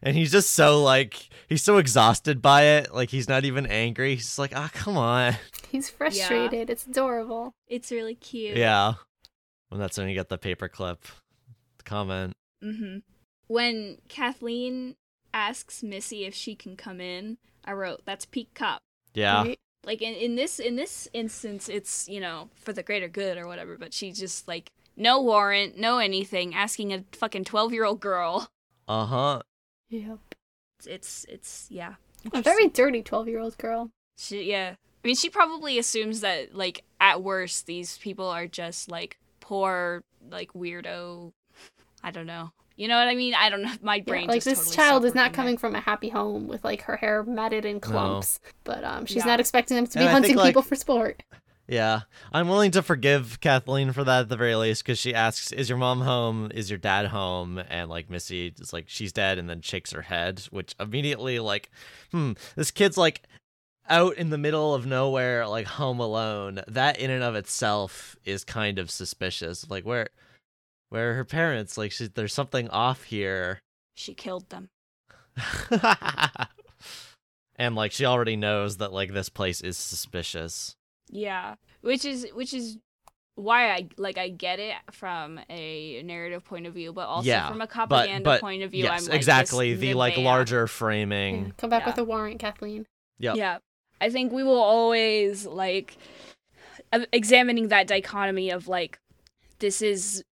And 0.00 0.16
he's 0.16 0.30
just 0.30 0.52
so 0.52 0.82
like 0.84 1.28
he's 1.48 1.62
so 1.64 1.78
exhausted 1.78 2.40
by 2.40 2.62
it, 2.62 2.94
like 2.94 3.10
he's 3.10 3.28
not 3.28 3.44
even 3.44 3.66
angry. 3.66 4.14
He's 4.14 4.38
like, 4.38 4.52
ah 4.54 4.70
come 4.72 4.96
on. 4.96 5.34
He's 5.72 5.90
frustrated. 5.90 6.70
It's 6.70 6.86
adorable. 6.86 7.52
it's 7.66 7.90
really 7.90 8.14
cute 8.14 8.56
Yeah. 8.56 8.94
And 9.70 9.80
that's 9.80 9.98
when 9.98 10.08
you 10.08 10.14
get 10.14 10.28
the 10.28 10.38
paperclip 10.38 10.98
comment. 11.84 12.34
Mm-hmm. 12.64 12.98
when 13.48 13.98
kathleen 14.08 14.94
asks 15.38 15.82
missy 15.82 16.24
if 16.24 16.34
she 16.34 16.54
can 16.54 16.76
come 16.76 17.00
in 17.00 17.38
i 17.64 17.72
wrote 17.72 18.00
that's 18.04 18.24
peak 18.26 18.48
cop 18.54 18.80
Yeah. 19.14 19.42
right? 19.42 19.58
like 19.84 20.02
in, 20.02 20.14
in 20.14 20.34
this 20.34 20.58
in 20.58 20.76
this 20.76 21.08
instance 21.12 21.68
it's 21.68 22.08
you 22.08 22.20
know 22.20 22.50
for 22.56 22.72
the 22.72 22.82
greater 22.82 23.08
good 23.08 23.38
or 23.38 23.46
whatever 23.46 23.76
but 23.78 23.94
she's 23.94 24.18
just 24.18 24.48
like 24.48 24.70
no 24.96 25.20
warrant 25.22 25.78
no 25.78 25.98
anything 25.98 26.54
asking 26.54 26.92
a 26.92 27.04
fucking 27.12 27.44
12 27.44 27.72
year 27.72 27.84
old 27.84 28.00
girl 28.00 28.48
Uh-huh. 28.88 29.40
Yep. 29.90 30.18
it's 30.78 30.86
it's, 30.86 31.24
it's 31.28 31.66
yeah 31.70 31.94
A 32.32 32.42
very 32.42 32.68
dirty 32.68 33.02
12 33.02 33.28
year 33.28 33.38
old 33.38 33.56
girl. 33.58 33.90
She, 34.18 34.42
yeah. 34.50 34.74
I 34.74 35.06
mean, 35.06 35.14
she 35.14 35.30
probably 35.30 35.78
assumes 35.78 36.20
that, 36.22 36.52
like, 36.56 36.82
at 37.00 37.22
worst, 37.22 37.66
these 37.66 37.96
people 37.98 38.26
are 38.26 38.48
just, 38.48 38.90
like, 38.90 39.16
poor, 39.38 40.02
like, 40.28 40.52
weirdo. 40.54 41.32
I 42.02 42.10
don't 42.10 42.26
know. 42.26 42.50
You 42.78 42.88
know 42.88 42.96
what 42.96 43.08
I 43.08 43.14
mean? 43.14 43.34
I 43.34 43.50
don't 43.50 43.60
know. 43.62 43.72
My 43.82 43.96
Yeah, 43.96 44.02
brain 44.04 44.28
like 44.28 44.36
just 44.36 44.46
this 44.46 44.58
totally 44.70 44.76
child 44.76 45.04
is 45.04 45.14
not 45.14 45.32
coming 45.34 45.54
there. 45.56 45.58
from 45.60 45.74
a 45.74 45.80
happy 45.80 46.08
home 46.08 46.46
with 46.48 46.64
like 46.64 46.82
her 46.82 46.96
hair 46.96 47.24
matted 47.24 47.64
in 47.66 47.80
clumps, 47.80 48.40
but 48.64 48.84
um, 48.84 49.04
she's 49.04 49.16
Yeah. 49.24 49.32
not 49.32 49.40
expecting 49.40 49.74
them 49.76 49.86
to 49.88 49.98
be 49.98 50.04
And 50.04 50.10
hunting 50.12 50.28
think, 50.30 50.38
like- 50.38 50.48
people 50.50 50.62
for 50.62 50.76
sport. 50.76 51.22
Yeah, 51.70 52.02
I'm 52.32 52.48
willing 52.48 52.70
to 52.70 52.82
forgive 52.82 53.40
Kathleen 53.42 53.92
for 53.92 54.02
that 54.02 54.20
at 54.20 54.28
the 54.30 54.38
very 54.38 54.54
least 54.54 54.82
because 54.82 54.98
she 54.98 55.14
asks, 55.14 55.52
"Is 55.52 55.68
your 55.68 55.76
mom 55.76 56.00
home? 56.00 56.50
Is 56.54 56.70
your 56.70 56.78
dad 56.78 57.08
home?" 57.08 57.60
And 57.68 57.90
like 57.90 58.08
Missy 58.08 58.54
is 58.58 58.72
like, 58.72 58.86
"She's 58.88 59.12
dead," 59.12 59.36
and 59.38 59.50
then 59.50 59.60
shakes 59.60 59.92
her 59.92 60.00
head, 60.00 60.40
which 60.50 60.74
immediately 60.80 61.38
like, 61.40 61.70
hmm, 62.10 62.32
this 62.56 62.70
kid's 62.70 62.96
like 62.96 63.20
out 63.86 64.16
in 64.16 64.30
the 64.30 64.38
middle 64.38 64.74
of 64.74 64.86
nowhere, 64.86 65.46
like 65.46 65.66
home 65.66 66.00
alone. 66.00 66.60
That 66.68 66.98
in 66.98 67.10
and 67.10 67.22
of 67.22 67.34
itself 67.34 68.16
is 68.24 68.44
kind 68.44 68.78
of 68.78 68.90
suspicious. 68.90 69.68
Like 69.68 69.84
where, 69.84 70.08
where 70.90 71.10
are 71.10 71.14
her 71.14 71.24
parents? 71.24 71.76
Like 71.78 71.92
she, 71.92 72.06
there's 72.08 72.32
something 72.34 72.68
off 72.70 73.04
here. 73.04 73.60
She 73.94 74.14
killed 74.14 74.48
them. 74.50 74.68
and 77.56 77.74
like 77.74 77.92
she 77.92 78.04
already 78.04 78.36
knows 78.36 78.78
that 78.78 78.92
like 78.92 79.12
this 79.12 79.28
place 79.28 79.60
is 79.60 79.76
suspicious. 79.76 80.74
Yeah. 81.10 81.54
Which 81.80 82.04
is, 82.04 82.26
which 82.34 82.52
is 82.54 82.78
why 83.34 83.70
I, 83.70 83.88
like, 83.96 84.18
I 84.18 84.28
get 84.28 84.58
it 84.58 84.74
from 84.90 85.38
a 85.48 86.02
narrative 86.02 86.44
point 86.44 86.66
of 86.66 86.74
view, 86.74 86.92
but 86.92 87.06
also 87.06 87.28
Yeah, 87.28 87.48
from 87.48 87.60
a 87.60 87.66
But 87.66 87.70
propaganda 87.70 88.24
but 88.24 88.40
point 88.40 88.62
of 88.62 88.72
view, 88.72 88.84
yes, 88.84 89.02
I'm 89.02 89.08
like, 89.08 89.16
exactly 89.16 89.74
the 89.74 89.94
like 89.94 90.14
Nevaeh. 90.14 90.24
larger 90.24 90.60
Yeah, 90.62 90.66
framing. 90.66 91.44
Mm, 91.46 91.56
come 91.56 91.70
back 91.70 91.82
Yeah. 91.82 91.86
with 91.90 91.98
a 91.98 92.04
warrant, 92.04 92.40
Kathleen. 92.40 92.86
yeah 93.18 93.34
Yeah. 93.34 93.58
I 94.00 94.10
think 94.10 94.32
we 94.32 94.42
will 94.44 94.60
always 94.62 95.44
like 95.46 95.96
examining 97.12 97.68
that 97.68 97.86
dichotomy 97.88 98.50
of 98.50 98.68
like 98.68 98.98
this 99.58 99.82
is 99.82 100.22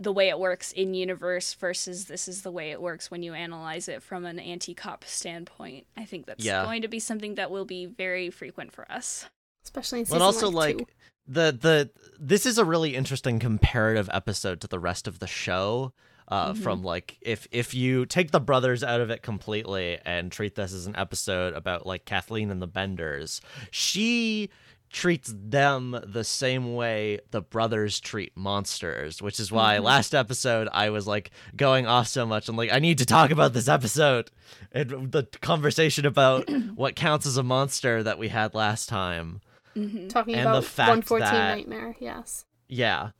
the 0.00 0.12
way 0.12 0.28
it 0.30 0.38
works 0.38 0.72
in 0.72 0.94
universe 0.94 1.52
versus 1.54 2.06
this 2.06 2.26
is 2.26 2.40
the 2.42 2.50
way 2.50 2.70
it 2.70 2.80
works 2.80 3.10
when 3.10 3.22
you 3.22 3.34
analyze 3.34 3.86
it 3.86 4.02
from 4.02 4.24
an 4.24 4.38
anti-cop 4.38 5.04
standpoint. 5.04 5.86
I 5.96 6.06
think 6.06 6.24
that's 6.26 6.42
Yeah. 6.44 6.64
going 6.64 6.82
to 6.82 6.88
be 6.88 6.98
something 6.98 7.34
that 7.36 7.50
will 7.50 7.66
be 7.66 7.84
very 7.86 8.30
frequent 8.30 8.72
for 8.72 8.90
us. 8.90 9.26
Especially 9.62 10.00
in 10.00 10.06
season 10.06 10.18
But 10.18 10.24
also 10.24 10.48
like, 10.50 10.76
like 10.76 10.88
two. 10.88 10.94
the 11.28 11.52
the 11.60 11.90
this 12.18 12.46
is 12.46 12.56
a 12.56 12.64
really 12.64 12.96
interesting 12.96 13.38
comparative 13.38 14.08
episode 14.12 14.60
to 14.62 14.66
the 14.66 14.78
rest 14.78 15.06
of 15.06 15.18
the 15.18 15.26
show. 15.26 15.92
Uh, 16.28 16.52
Mhm. 16.52 16.62
From 16.62 16.82
like 16.84 17.18
if 17.20 17.46
if 17.50 17.74
you 17.74 18.06
take 18.06 18.30
the 18.30 18.40
brothers 18.40 18.82
out 18.84 19.00
of 19.02 19.10
it 19.10 19.20
completely 19.20 19.98
and 20.06 20.30
treat 20.32 20.54
this 20.54 20.72
as 20.72 20.86
an 20.86 20.94
episode 20.96 21.52
about 21.54 21.86
like 21.86 22.04
Kathleen 22.06 22.50
and 22.50 22.62
the 22.62 22.66
Benders, 22.68 23.40
she 23.70 24.48
treats 24.92 25.32
them 25.36 25.98
the 26.04 26.24
same 26.24 26.74
way 26.74 27.20
the 27.30 27.40
brothers 27.40 28.00
treat 28.00 28.36
monsters, 28.36 29.22
which 29.22 29.38
is 29.38 29.52
why 29.52 29.76
Mhm. 29.76 29.84
last 29.84 30.14
episode 30.14 30.68
I 30.72 30.90
was 30.90 31.06
like 31.06 31.30
going 31.56 31.86
off 31.86 32.08
so 32.08 32.26
much. 32.26 32.48
I'm 32.48 32.56
like, 32.56 32.72
I 32.72 32.80
need 32.80 32.98
to 32.98 33.06
talk 33.06 33.30
about 33.30 33.52
this 33.52 33.68
episode 33.68 34.30
and 34.72 35.12
the 35.12 35.28
conversation 35.40 36.04
about 36.06 36.48
what 36.74 36.96
counts 36.96 37.24
as 37.26 37.36
a 37.36 37.42
monster 37.44 38.02
that 38.02 38.18
we 38.18 38.28
had 38.28 38.54
last 38.54 38.88
time. 38.88 39.40
Mm-hmm. 39.76 40.08
talking 40.08 40.34
and 40.34 40.46
the 40.46 40.50
about 40.50 40.64
fact 40.64 40.88
114 40.88 41.20
that- 41.32 41.56
Nightmare, 41.56 41.96
yes. 42.00 42.44
Yeah. 42.68 43.10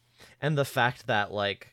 And 0.42 0.58
the 0.58 0.64
fact 0.64 1.06
that 1.06 1.30
like 1.32 1.68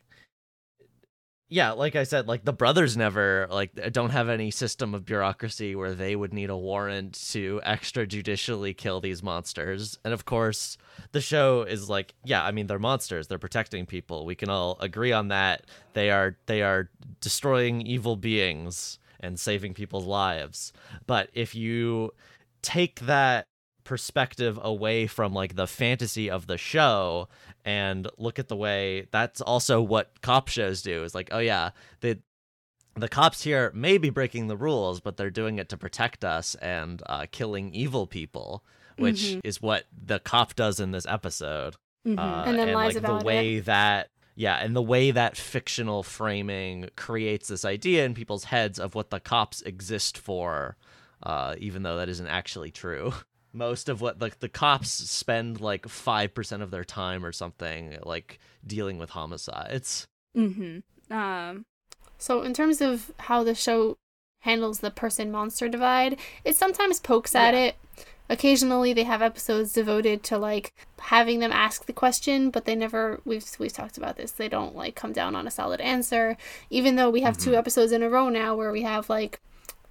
yeah, 1.50 1.72
like 1.72 1.96
I 1.96 2.04
said, 2.04 2.28
like 2.28 2.44
the 2.44 2.54
brothers 2.54 2.98
never 2.98 3.48
like 3.50 3.72
uh, 3.82 3.90
don't 3.90 4.10
have 4.10 4.28
any 4.28 4.52
system 4.52 4.94
of 4.94 5.06
bureaucracy 5.06 5.76
where 5.76 5.94
they 5.94 6.16
would 6.16 6.34
need 6.34 6.50
a 6.50 6.58
warrant 6.58 7.14
to 7.32 7.62
extrajudicially 7.66 8.76
kill 8.76 9.00
these 9.00 9.24
monsters. 9.24 9.98
And 10.04 10.14
of 10.14 10.26
course, 10.26 10.78
the 11.14 11.22
show 11.22 11.62
is 11.62 11.90
like, 11.90 12.16
yeah, 12.26 12.44
I 12.44 12.52
mean 12.52 12.68
they're 12.68 12.80
monsters, 12.80 13.28
they're 13.28 13.40
protecting 13.40 13.86
people. 13.86 14.26
We 14.26 14.36
can 14.36 14.50
all 14.50 14.78
agree 14.82 15.14
on 15.14 15.30
that. 15.30 15.66
They 15.94 16.12
are 16.12 16.36
they 16.48 16.64
are 16.64 16.90
destroying 17.22 17.82
evil 17.82 18.18
beings 18.18 19.00
and 19.22 19.40
saving 19.40 19.74
people's 19.74 20.06
lives. 20.06 20.74
But 21.06 21.30
if 21.34 21.56
you 21.56 22.12
take 22.62 23.00
that 23.02 23.46
perspective 23.88 24.60
away 24.62 25.08
from 25.08 25.34
like 25.34 25.56
the 25.56 25.66
fantasy 25.66 26.30
of 26.30 26.46
the 26.46 26.58
show 26.58 27.30
and 27.64 28.08
look 28.18 28.38
at 28.38 28.50
the 28.50 28.56
way 28.56 29.08
that's 29.12 29.40
also 29.40 29.82
what 29.82 30.22
cop 30.22 30.50
shows 30.50 30.82
do 30.82 31.04
is 31.06 31.16
like 31.16 31.30
oh 31.32 31.40
yeah 31.40 31.70
the 32.02 32.20
the 32.96 33.08
cops 33.08 33.44
here 33.44 33.72
may 33.74 33.98
be 33.98 34.10
breaking 34.10 34.48
the 34.48 34.58
rules 34.58 35.00
but 35.00 35.16
they're 35.16 35.30
doing 35.30 35.58
it 35.58 35.70
to 35.70 35.78
protect 35.78 36.26
us 36.26 36.54
and 36.56 37.02
uh, 37.06 37.26
killing 37.32 37.74
evil 37.74 38.06
people 38.08 38.62
which 38.98 39.22
Mhm. 39.22 39.42
is 39.46 39.62
what 39.62 39.86
the 40.06 40.20
cop 40.20 40.54
does 40.56 40.80
in 40.82 40.92
this 40.92 41.06
episode 41.08 41.76
Mhm. 42.06 42.20
uh, 42.20 42.44
And 42.46 42.60
then 42.60 42.74
lies 42.74 42.96
like 42.96 43.04
about 43.04 43.20
the 43.22 43.26
way 43.26 43.60
that 43.62 44.10
yeah 44.36 44.58
and 44.58 44.76
the 44.76 44.82
way 44.82 45.12
that 45.12 45.38
fictional 45.38 46.04
framing 46.04 46.90
creates 46.98 47.48
this 47.48 47.64
idea 47.64 48.04
in 48.06 48.14
people's 48.14 48.44
heads 48.46 48.80
of 48.80 48.96
what 48.96 49.12
the 49.12 49.22
cops 49.22 49.62
exist 49.62 50.18
for 50.18 50.76
uh, 51.24 51.56
even 51.58 51.84
though 51.84 51.96
that 51.98 52.10
isn't 52.10 52.28
actually 52.28 52.72
true 52.72 53.14
most 53.58 53.90
of 53.90 54.00
what 54.02 54.22
like 54.22 54.40
the 54.40 54.50
cops 54.50 54.90
spend 54.92 55.60
like 55.60 55.84
5% 55.88 56.62
of 56.62 56.72
their 56.72 56.84
time 56.84 57.26
or 57.26 57.32
something 57.32 57.98
like 58.04 58.40
dealing 58.66 58.98
with 58.98 59.10
homicides 59.12 60.08
Mhm. 60.36 60.84
Um. 61.10 61.66
So, 62.20 62.42
in 62.44 62.54
terms 62.54 62.80
of 62.82 63.12
how 63.18 63.44
the 63.44 63.56
show 63.56 63.98
handles 64.42 64.80
the 64.80 64.92
person 64.92 65.32
monster 65.32 65.68
divide, 65.68 66.20
it 66.44 66.56
sometimes 66.56 67.00
pokes 67.00 67.34
at 67.36 67.54
it. 67.56 67.76
Occasionally, 68.30 68.92
they 68.94 69.04
have 69.06 69.22
episodes 69.22 69.72
devoted 69.74 70.22
to 70.24 70.38
like 70.38 70.74
having 71.00 71.40
them 71.40 71.52
ask 71.52 71.86
the 71.86 71.94
question, 71.94 72.50
but 72.52 72.66
they 72.66 72.76
never. 72.76 73.22
We've 73.26 73.46
we've 73.58 73.72
talked 73.74 73.98
about 73.98 74.18
this. 74.18 74.32
They 74.32 74.50
don't 74.50 74.76
like 74.76 74.96
come 74.96 75.14
down 75.14 75.34
on 75.36 75.48
a 75.48 75.52
solid 75.52 75.80
answer. 75.80 76.38
Even 76.70 76.98
though 76.98 77.10
we 77.10 77.22
have 77.22 77.38
two 77.38 77.52
Mhm. 77.52 77.58
episodes 77.58 77.92
in 77.94 78.04
a 78.04 78.10
row 78.10 78.30
now 78.30 78.56
where 78.56 78.72
we 78.72 78.82
have 78.84 79.10
like, 79.10 79.40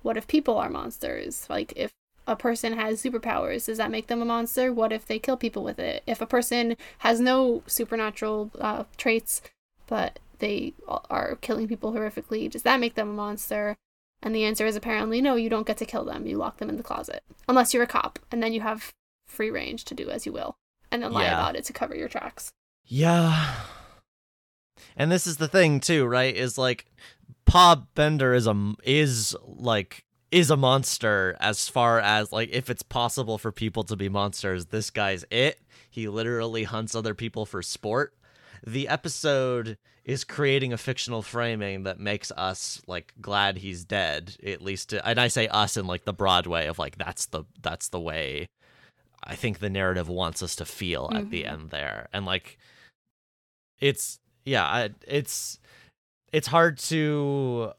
what 0.03 0.17
if 0.19 0.27
people 0.29 0.59
are 0.59 0.69
monsters? 0.71 1.47
Like 1.49 1.73
if 1.77 1.93
a 2.27 2.37
person 2.37 2.73
has 2.75 3.03
superpowers, 3.03 3.67
does 3.67 3.79
that 3.79 3.91
make 3.91 4.09
them 4.09 4.21
a 4.23 4.25
monster? 4.25 4.73
What 4.73 4.93
if 4.93 5.07
they 5.07 5.19
kill 5.19 5.37
people 5.37 5.63
with 5.63 5.79
it? 5.79 6.03
If 6.07 6.21
a 6.21 6.27
person 6.27 6.77
has 6.99 7.21
no 7.21 7.63
supernatural 7.67 8.51
uh, 8.61 8.85
traits, 8.97 9.43
but 9.87 10.19
they 10.39 10.75
are 10.89 11.39
killing 11.41 11.69
people 11.69 11.93
horrifically, 11.93 12.51
does 12.51 12.63
that 12.63 12.81
make 12.81 12.95
them 12.95 13.09
a 13.11 13.13
monster? 13.13 13.77
And 14.23 14.35
the 14.35 14.45
answer 14.45 14.67
is 14.67 14.77
apparently 14.77 15.21
no, 15.21 15.37
you 15.37 15.49
don't 15.49 15.67
get 15.67 15.77
to 15.79 15.87
kill 15.87 16.05
them. 16.05 16.27
You 16.27 16.37
lock 16.39 16.57
them 16.59 16.69
in 16.69 16.77
the 16.79 16.83
closet. 16.83 17.23
Unless 17.49 17.73
you're 17.75 17.83
a 17.85 17.87
cop, 17.87 18.19
and 18.33 18.43
then 18.43 18.53
you 18.53 18.61
have 18.63 18.93
free 19.27 19.51
range 19.51 19.85
to 19.85 19.95
do 19.95 20.09
as 20.11 20.27
you 20.27 20.33
will. 20.33 20.57
And 20.91 21.03
then 21.03 21.13
lie 21.13 21.25
Yeah. 21.25 21.35
about 21.35 21.57
it 21.57 21.65
to 21.67 21.73
cover 21.73 21.95
your 21.95 22.09
tracks. 22.09 22.53
yeah 22.85 23.55
and 24.97 25.11
this 25.11 25.27
is 25.27 25.37
the 25.39 25.49
thing 25.49 25.81
too 25.81 26.07
right 26.07 26.35
is 26.37 26.57
like 26.57 26.87
Pa 27.45 27.83
Bender 27.95 28.33
is 28.35 28.47
a 28.47 28.75
is 28.85 29.35
like 29.45 30.05
is 30.33 30.51
a 30.51 30.57
monster 30.57 31.37
as 31.41 31.69
far 31.69 32.01
as 32.01 32.33
like 32.33 32.49
if 32.53 32.69
it's 32.69 32.83
possible 32.83 33.39
for 33.39 33.53
people 33.53 33.85
to 33.85 33.97
be 33.97 34.09
monsters 34.09 34.67
this 34.67 34.91
guy's 34.91 35.25
it. 35.31 35.61
He 35.91 36.09
literally 36.09 36.65
hunts 36.65 36.95
other 36.95 37.15
people 37.15 37.47
for 37.47 37.63
sport. 37.63 38.13
The 38.67 38.89
episode 38.89 39.79
is 40.05 40.25
creating 40.25 40.73
a 40.73 40.79
fictional 40.79 41.23
framing 41.23 41.85
that 41.85 41.99
makes 42.01 42.31
us 42.33 42.81
like 42.87 43.13
glad 43.21 43.59
he's 43.59 43.85
dead 43.85 44.37
at 44.47 44.63
least 44.63 44.93
and 44.93 45.19
i 45.19 45.27
say 45.27 45.49
us 45.49 45.77
in 45.77 45.87
like 45.87 46.05
the 46.05 46.13
broad 46.13 46.47
way 46.47 46.67
of 46.69 46.79
like 46.79 46.97
that's 46.97 47.27
the 47.27 47.43
that's 47.61 47.89
the 47.89 47.99
way 47.99 48.47
i 49.25 49.35
think 49.35 49.59
the 49.59 49.69
narrative 49.71 50.09
wants 50.09 50.43
us 50.45 50.55
to 50.55 50.65
feel 50.65 51.11
at 51.13 51.31
the 51.31 51.43
Mhm. 51.43 51.53
end 51.53 51.71
there. 51.71 52.09
And 52.13 52.25
like 52.25 52.57
it's 53.81 54.19
yeah 54.45 54.65
I, 54.65 54.91
it's 55.07 55.59
it's 56.33 56.47
hard 56.49 56.79
to 56.79 57.73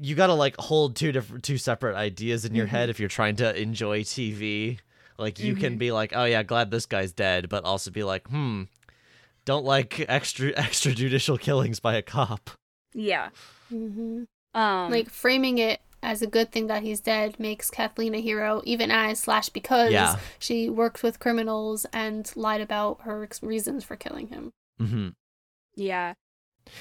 you 0.00 0.14
got 0.14 0.28
to 0.28 0.34
like 0.34 0.56
hold 0.58 0.96
two 0.96 1.12
different 1.12 1.44
two 1.44 1.58
separate 1.58 1.94
ideas 1.96 2.44
in 2.44 2.54
your 2.54 2.66
Mhm. 2.66 2.70
head 2.70 2.90
if 2.90 2.98
you're 3.00 3.08
trying 3.08 3.36
to 3.36 3.60
enjoy 3.60 4.02
tv 4.02 4.78
like 5.18 5.38
you 5.38 5.54
can 5.54 5.76
be 5.76 5.92
like 5.92 6.12
oh 6.16 6.24
yeah 6.24 6.42
glad 6.42 6.70
this 6.70 6.86
guy's 6.86 7.12
dead 7.12 7.48
but 7.48 7.64
also 7.64 7.90
be 7.90 8.02
like 8.02 8.26
hmm 8.28 8.62
don't 9.44 9.64
like 9.64 10.04
extra 10.08 10.52
extrajudicial 10.66 11.38
killings 11.38 11.80
by 11.80 11.94
a 11.96 12.02
cop 12.02 12.50
Yeah. 12.94 13.28
Mm-hmm. 13.72 14.24
Um. 14.54 14.90
like 14.90 15.10
framing 15.10 15.58
it 15.58 15.80
as 16.02 16.22
a 16.22 16.26
good 16.26 16.50
thing 16.50 16.66
that 16.68 16.82
he's 16.82 17.00
dead 17.00 17.38
makes 17.38 17.68
Kathleen 17.70 18.14
a 18.14 18.20
hero, 18.22 18.62
even 18.64 18.90
as 18.90 19.20
slash 19.20 19.50
because 19.50 19.92
Yeah. 19.92 20.18
she 20.38 20.70
worked 20.70 21.02
with 21.02 21.18
criminals 21.20 21.84
and 21.92 22.30
lied 22.34 22.62
about 22.62 23.02
her 23.02 23.22
ex- 23.22 23.42
reasons 23.42 23.84
for 23.84 23.96
killing 23.96 24.28
him. 24.28 24.50
hmm 24.78 25.08
yeah. 25.76 26.14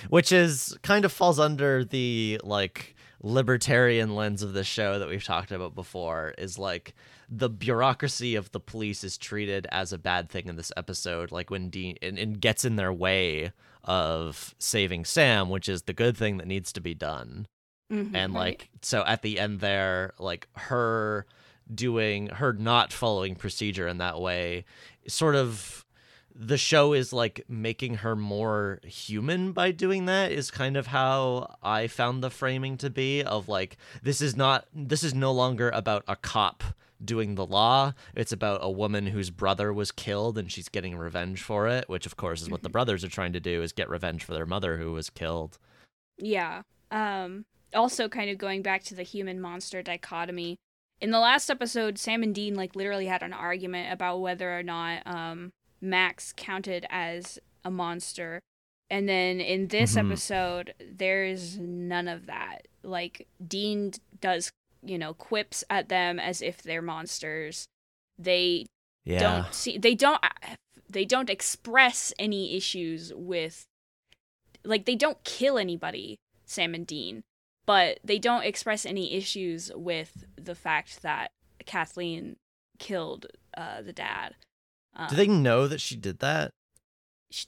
which 0.09 0.32
is 0.32 0.78
kind 0.84 1.03
of 1.05 1.11
falls 1.11 1.38
under 1.39 1.84
the 1.84 2.39
like 2.43 2.95
libertarian 3.22 4.15
lens 4.15 4.41
of 4.41 4.53
the 4.53 4.63
show 4.63 4.99
that 4.99 5.07
we've 5.09 5.24
talked 5.24 5.51
about 5.51 5.76
before 5.76 6.34
is 6.38 6.57
like 6.57 6.93
the 7.30 7.49
bureaucracy 7.49 8.36
of 8.36 8.51
the 8.51 8.59
police 8.59 9.03
is 9.03 9.17
treated 9.17 9.67
as 9.72 9.91
a 9.93 9.97
bad 9.97 10.30
thing 10.30 10.47
in 10.47 10.55
this 10.55 10.72
episode 10.78 11.32
like 11.32 11.49
when 11.49 11.70
dean 11.70 11.95
and, 12.01 12.17
and 12.17 12.39
gets 12.41 12.63
in 12.65 12.76
their 12.76 12.93
way 12.93 13.51
of 13.84 14.55
saving 14.57 15.03
sam 15.05 15.49
which 15.49 15.67
is 15.70 15.84
the 15.84 15.93
good 15.93 16.15
thing 16.15 16.38
that 16.38 16.47
needs 16.47 16.72
to 16.74 16.82
be 16.82 16.93
done 16.93 17.45
Mhm. 17.91 18.11
and 18.13 18.34
Right. 18.34 18.39
like 18.39 18.70
so 18.82 19.03
at 19.05 19.22
the 19.22 19.39
end 19.39 19.59
there 19.61 20.13
like 20.20 20.47
her 20.55 21.26
doing 21.74 22.28
her 22.28 22.53
not 22.53 22.93
following 22.93 23.36
procedure 23.36 23.88
in 23.88 23.97
that 23.97 24.20
way 24.22 24.63
sort 25.07 25.36
of 25.36 25.86
the 26.41 26.57
show 26.57 26.93
is 26.93 27.11
like 27.11 27.43
making 27.49 27.95
her 27.95 28.15
more 28.15 28.79
human 28.83 29.51
by 29.51 29.71
doing 29.71 30.05
that 30.05 30.31
is 30.31 30.49
kind 30.49 30.77
of 30.77 30.87
how 30.87 31.53
i 31.61 31.85
found 31.85 32.23
the 32.23 32.29
framing 32.29 32.77
to 32.77 32.89
be 32.89 33.21
of 33.21 33.49
like 33.49 33.75
this 34.01 34.21
is 34.21 34.37
not 34.37 34.65
this 34.73 35.03
is 35.03 35.13
no 35.13 35.33
longer 35.33 35.69
about 35.71 36.01
a 36.07 36.15
cop 36.15 36.63
doing 37.03 37.35
the 37.35 37.45
law 37.45 37.93
it's 38.15 38.31
about 38.31 38.59
a 38.63 38.71
woman 38.71 39.07
whose 39.07 39.29
brother 39.29 39.73
was 39.73 39.91
killed 39.91 40.37
and 40.37 40.49
she's 40.49 40.69
getting 40.69 40.97
revenge 40.97 41.41
for 41.41 41.67
it 41.67 41.87
which 41.89 42.05
of 42.05 42.15
course 42.15 42.41
is 42.41 42.49
what 42.49 42.63
the 42.63 42.69
brothers 42.69 43.03
are 43.03 43.09
trying 43.09 43.33
to 43.33 43.39
do 43.41 43.61
is 43.61 43.73
get 43.73 43.89
revenge 43.89 44.23
for 44.23 44.33
their 44.33 44.45
mother 44.45 44.77
who 44.77 44.93
was 44.93 45.09
killed 45.09 45.57
Yeah. 46.17 46.61
Um 46.91 47.45
also 47.73 48.09
kind 48.09 48.29
of 48.29 48.37
going 48.37 48.61
back 48.61 48.83
to 48.83 48.95
the 48.95 49.03
human 49.03 49.39
monster 49.39 49.81
dichotomy. 49.83 50.57
In 50.99 51.11
the 51.11 51.19
last 51.19 51.49
episode, 51.51 51.97
Sam 51.97 52.23
and 52.23 52.33
Dean 52.33 52.55
like 52.55 52.75
literally 52.75 53.05
had 53.05 53.21
an 53.23 53.31
argument 53.33 53.93
about 53.93 54.19
whether 54.21 54.57
or 54.57 54.63
not 54.63 55.03
um 55.05 55.51
Max 55.82 56.34
counted 56.36 56.86
as 56.89 57.39
a 57.63 57.71
monster. 57.71 58.39
And 58.89 59.07
then 59.07 59.39
in 59.39 59.67
this 59.67 59.93
Mhm. 59.95 60.07
episode, 60.07 60.73
there's 60.80 61.57
none 61.57 62.07
of 62.07 62.25
that. 62.25 62.67
Like 62.84 63.27
Dean 63.45 63.93
does, 64.19 64.51
you 64.82 64.97
know, 64.97 65.13
quips 65.13 65.63
at 65.69 65.89
them 65.89 66.19
as 66.19 66.41
if 66.41 66.61
they're 66.61 66.82
monsters. 66.82 67.67
They 68.17 68.65
yeah 69.05 69.19
don't 69.19 69.53
see 69.53 69.77
they 69.77 69.95
don't 69.95 70.21
they 70.89 71.05
don't 71.05 71.30
express 71.30 72.13
any 72.19 72.55
issues 72.57 73.13
with 73.15 73.65
like 74.65 74.86
they 74.86 74.95
don't 74.95 75.23
kill 75.23 75.57
anybody 75.57 76.17
sam 76.45 76.75
and 76.75 76.86
dean 76.86 77.21
but 77.65 77.99
they 78.03 78.19
don't 78.19 78.43
express 78.43 78.86
any 78.86 79.13
issues 79.13 79.71
with 79.73 80.25
the 80.36 80.53
fact 80.53 81.01
that 81.01 81.32
kathleen 81.65 82.36
killed 82.77 83.27
uh, 83.55 83.82
the 83.82 83.93
dad 83.93 84.36
um, 84.99 85.07
do 85.09 85.15
they 85.15 85.27
know 85.27 85.67
that 85.67 85.81
she 85.81 85.95
did 85.95 86.19
that 86.19 86.51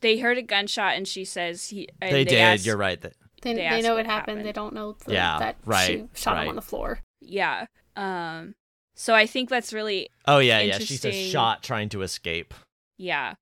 they 0.01 0.19
heard 0.19 0.37
a 0.37 0.41
gunshot 0.43 0.95
and 0.95 1.07
she 1.07 1.25
says 1.25 1.69
he 1.69 1.87
and 2.01 2.13
they, 2.13 2.23
did 2.23 2.37
asked- 2.39 2.65
you're 2.65 2.77
right 2.77 3.01
that 3.01 3.13
They, 3.41 3.53
They 3.55 3.67
they, 3.69 3.81
know 3.81 3.95
what 3.95 4.01
it 4.05 4.09
happened. 4.09 4.45
They 4.45 4.51
don't 4.51 4.73
know 4.75 4.95
the, 5.05 5.13
Yeah, 5.13 5.39
that 5.39 5.55
right, 5.65 5.87
she 5.87 6.07
shot 6.13 6.35
right. 6.35 6.43
him 6.43 6.49
on 6.49 6.55
the 6.55 6.61
floor. 6.61 6.99
yeah 7.19 7.65
um 7.95 8.53
so 8.95 9.13
i 9.13 9.25
think 9.25 9.49
that's 9.49 9.73
really 9.73 10.07
Oh 10.27 10.37
yeah, 10.39 10.59
yeah. 10.61 10.77
She's 10.77 11.03
a 11.05 11.11
shot 11.11 11.63
trying 11.63 11.89
to 11.89 12.03
escape. 12.03 12.53
Yeah. 12.97 13.33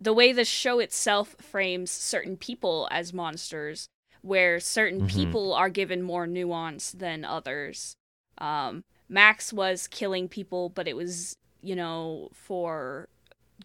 The 0.00 0.12
way 0.12 0.32
the 0.32 0.44
show 0.44 0.78
itself 0.80 1.36
frames 1.40 1.90
certain 1.92 2.36
people 2.36 2.88
as 2.90 3.12
monsters, 3.12 3.88
where 4.22 4.58
certain 4.60 5.02
Mhm. 5.02 5.10
people 5.14 5.54
are 5.54 5.68
given 5.70 6.02
more 6.02 6.26
nuance 6.26 6.90
than 6.90 7.24
others. 7.24 7.94
Um, 8.38 8.82
Max 9.08 9.52
was 9.52 9.86
killing 9.88 10.28
people, 10.28 10.68
but 10.70 10.86
it 10.88 10.96
was, 10.96 11.36
you 11.62 11.76
know, 11.76 12.28
for 12.32 13.08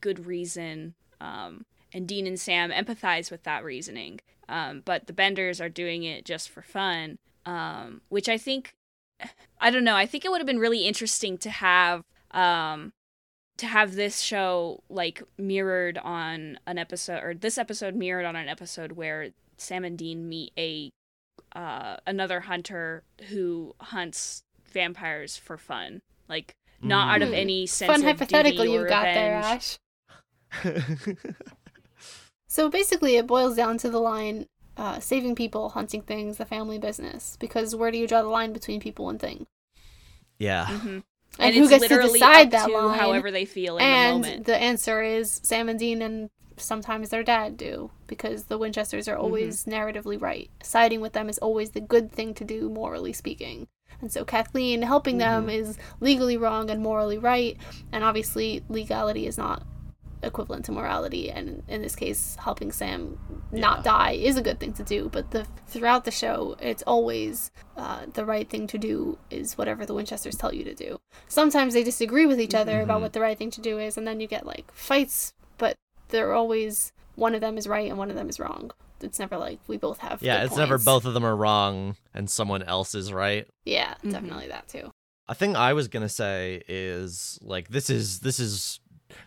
good 0.01 0.25
reason. 0.25 0.93
Um, 1.21 1.65
and 1.93 2.07
Dean 2.07 2.27
and 2.27 2.39
Sam 2.39 2.71
empathize 2.71 3.29
with 3.31 3.43
that 3.43 3.63
reasoning. 3.63 4.19
Um, 4.49 4.81
but 4.83 5.07
the 5.07 5.13
Benders 5.13 5.61
are 5.61 5.69
doing 5.69 6.03
it 6.03 6.25
just 6.25 6.49
for 6.49 6.61
fun, 6.61 7.17
um, 7.45 8.01
which 8.09 8.27
I 8.27 8.37
think, 8.37 8.73
I 9.61 9.69
don't 9.69 9.83
know, 9.83 9.95
I 9.95 10.05
think 10.05 10.25
it 10.25 10.31
would 10.31 10.39
have 10.41 10.47
been 10.47 10.59
really 10.59 10.85
interesting 10.85 11.37
to 11.39 11.49
have. 11.49 12.03
Um, 12.31 12.93
to 13.57 13.67
have 13.67 13.93
this 13.93 14.19
show 14.19 14.81
like 14.89 15.21
mirrored 15.37 15.99
on 15.99 16.57
an 16.65 16.79
episode 16.79 17.23
or 17.23 17.35
this 17.35 17.59
episode 17.59 17.93
mirrored 17.95 18.25
on 18.25 18.35
an 18.35 18.49
episode 18.49 18.93
where 18.93 19.29
Sam 19.57 19.85
and 19.85 19.95
Dean 19.95 20.27
meet 20.27 20.51
a 20.57 20.89
uh 21.55 21.97
another 22.07 22.39
hunter 22.39 23.03
who 23.29 23.75
hunts 23.79 24.41
vampires 24.71 25.37
for 25.37 25.55
fun. 25.57 26.01
Like 26.27 26.55
not 26.81 27.13
out 27.13 27.21
of 27.21 27.29
Mm. 27.29 27.37
any 27.37 27.65
sense 27.67 27.91
Fun 27.91 27.99
of 28.01 28.07
hypothetical 28.07 28.63
duty 28.63 28.71
you 28.73 28.81
or 28.81 28.87
got 28.87 29.03
there, 29.03 29.35
revenge. 29.35 29.55
Ash. 29.55 29.77
So 32.47 32.69
basically, 32.69 33.15
it 33.17 33.25
boils 33.25 33.55
down 33.55 33.77
to 33.79 33.89
the 33.89 33.99
line 33.99 34.45
uh, 34.77 34.99
saving 34.99 35.35
people, 35.35 35.69
hunting 35.69 36.01
things, 36.03 36.37
the 36.37 36.45
family 36.45 36.77
business. 36.77 37.35
Because 37.39 37.75
where 37.75 37.89
do 37.89 37.97
you 37.97 38.07
draw 38.07 38.21
the 38.21 38.27
line 38.27 38.53
between 38.53 38.79
people 38.79 39.09
and 39.09 39.19
things? 39.19 39.47
yeah. 40.37 40.67
hmm 40.67 40.87
And, 40.87 41.03
and, 41.39 41.55
who 41.55 41.67
gets 41.67 41.87
to 41.87 41.99
decide 42.01 42.51
that 42.51 42.67
to 42.67 42.73
line? 42.77 42.99
however 42.99 43.31
they 43.31 43.45
feel 43.45 43.77
in 43.77 43.81
the 43.81 43.85
and 43.85 44.45
the 44.45 44.55
answer 44.55 45.01
is 45.01 45.41
Sam 45.43 45.67
and 45.69 45.79
Dean 45.79 46.01
and 46.01 46.29
sometimes 46.57 47.09
their 47.09 47.23
dad 47.23 47.57
do 47.57 47.89
because 48.05 48.43
the 48.45 48.57
Winchesters 48.59 49.05
Mm-hmm. 49.07 49.15
are 49.15 49.17
always 49.17 49.63
narratively 49.65 50.21
right. 50.21 50.51
Siding 50.61 51.01
with 51.01 51.13
them 51.13 51.29
is 51.29 51.39
always 51.39 51.71
the 51.71 51.81
good 51.81 52.11
thing 52.11 52.35
to 52.35 52.43
do, 52.43 52.69
morally 52.69 53.13
speaking. 53.13 53.67
And 54.01 54.11
so 54.11 54.23
Kathleen 54.25 54.83
helping 54.83 55.17
them 55.17 55.47
Mm-hmm. 55.47 55.49
is 55.69 55.77
legally 55.99 56.37
wrong 56.37 56.69
and 56.69 56.81
morally 56.83 57.17
right. 57.17 57.57
And 57.91 58.03
obviously, 58.03 58.63
legality 58.69 59.25
is 59.25 59.37
not 59.39 59.63
equivalent 60.23 60.65
to 60.65 60.71
morality. 60.71 61.29
And 61.29 61.63
in 61.67 61.81
this 61.81 61.95
case, 61.95 62.35
helping 62.39 62.71
Sam 62.71 63.19
not 63.51 63.77
Yeah. 63.79 63.83
die 63.83 64.11
is 64.11 64.37
a 64.37 64.41
good 64.41 64.59
thing 64.59 64.73
to 64.73 64.83
do. 64.83 65.09
But 65.11 65.31
the 65.31 65.45
throughout 65.67 66.05
the 66.05 66.11
show, 66.11 66.55
it's 66.59 66.83
always 66.83 67.51
uh, 67.77 68.05
the 68.13 68.25
right 68.25 68.49
thing 68.49 68.67
to 68.67 68.77
do 68.77 69.17
is 69.29 69.57
whatever 69.57 69.85
the 69.85 69.93
Winchesters 69.93 70.35
tell 70.35 70.53
you 70.53 70.63
to 70.63 70.75
do. 70.75 70.99
Sometimes 71.27 71.73
they 71.73 71.83
disagree 71.83 72.25
with 72.25 72.39
each 72.39 72.53
other 72.55 72.81
about 72.81 72.99
Mhm. 72.99 73.01
what 73.03 73.13
the 73.13 73.21
right 73.21 73.37
thing 73.37 73.51
to 73.51 73.61
do 73.61 73.79
is, 73.79 73.97
and 73.97 74.07
then 74.07 74.19
you 74.19 74.27
get 74.27 74.45
like 74.45 74.71
fights. 74.73 75.33
But 75.57 75.75
they're 76.09 76.33
always 76.33 76.91
one 77.15 77.35
of 77.35 77.41
them 77.41 77.57
is 77.57 77.67
right 77.67 77.89
and 77.89 77.97
one 77.97 78.09
of 78.09 78.15
them 78.15 78.29
is 78.29 78.39
wrong. 78.39 78.71
It's 79.01 79.19
never 79.19 79.37
like 79.37 79.59
we 79.67 79.77
both 79.77 79.99
have. 79.99 80.21
Yeah, 80.23 80.39
good 80.39 80.47
it's 80.47 80.55
never 80.57 80.77
both 80.77 81.05
of 81.05 81.13
them 81.13 81.25
are 81.25 81.35
wrong 81.35 81.95
and 82.13 82.29
someone 82.29 82.63
else 82.63 82.95
is 82.95 83.11
right. 83.11 83.47
Yeah, 83.65 83.95
Mhm. 84.03 84.11
definitely 84.13 84.47
that 84.47 84.67
too. 84.67 84.91
A 85.27 85.35
thing 85.35 85.55
I 85.55 85.73
was 85.73 85.87
gonna 85.87 86.09
say 86.09 86.63
is 86.67 87.39
like 87.41 87.69
this 87.69 87.89
is 87.89 88.19
this 88.19 88.39
is 88.39 88.79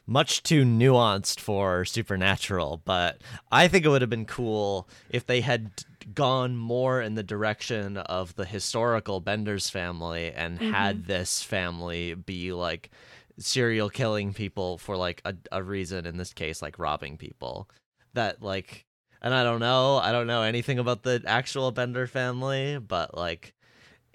much 0.07 0.43
too 0.43 0.65
nuanced 0.65 1.41
for 1.41 1.85
supernatural, 1.85 2.83
but 2.85 3.21
I 3.51 3.69
think 3.69 3.85
it 3.85 3.89
would 3.89 4.03
have 4.03 4.11
been 4.11 4.27
cool 4.27 4.89
if 5.11 5.27
they 5.27 5.41
had 5.41 5.71
gone 6.15 6.57
more 6.57 7.01
in 7.01 7.15
the 7.15 7.23
direction 7.23 7.97
of 7.97 8.35
the 8.37 8.45
historical 8.45 9.21
Benders 9.21 9.69
family 9.69 10.33
and 10.33 10.59
mm-hmm. 10.59 10.73
had 10.73 11.07
this 11.07 11.43
family 11.43 12.15
be 12.15 12.53
like 12.53 12.91
serial 13.39 13.91
killing 13.91 14.33
people 14.33 14.79
for 14.79 14.97
like 14.97 15.21
a, 15.25 15.35
a 15.53 15.63
reason 15.63 16.07
in 16.07 16.17
this 16.17 16.33
case 16.33 16.63
like 16.63 16.79
robbing 16.79 17.17
people. 17.17 17.69
That 18.15 18.43
like 18.43 18.87
and 19.23 19.35
i 19.35 19.43
don't 19.43 19.61
know 19.61 19.97
i 19.97 20.13
don't 20.13 20.27
know 20.27 20.43
anything 20.43 20.79
about 20.79 21.03
the 21.03 21.23
actual 21.27 21.71
bender 21.73 22.07
family 22.07 22.79
but 22.79 23.17
like 23.17 23.55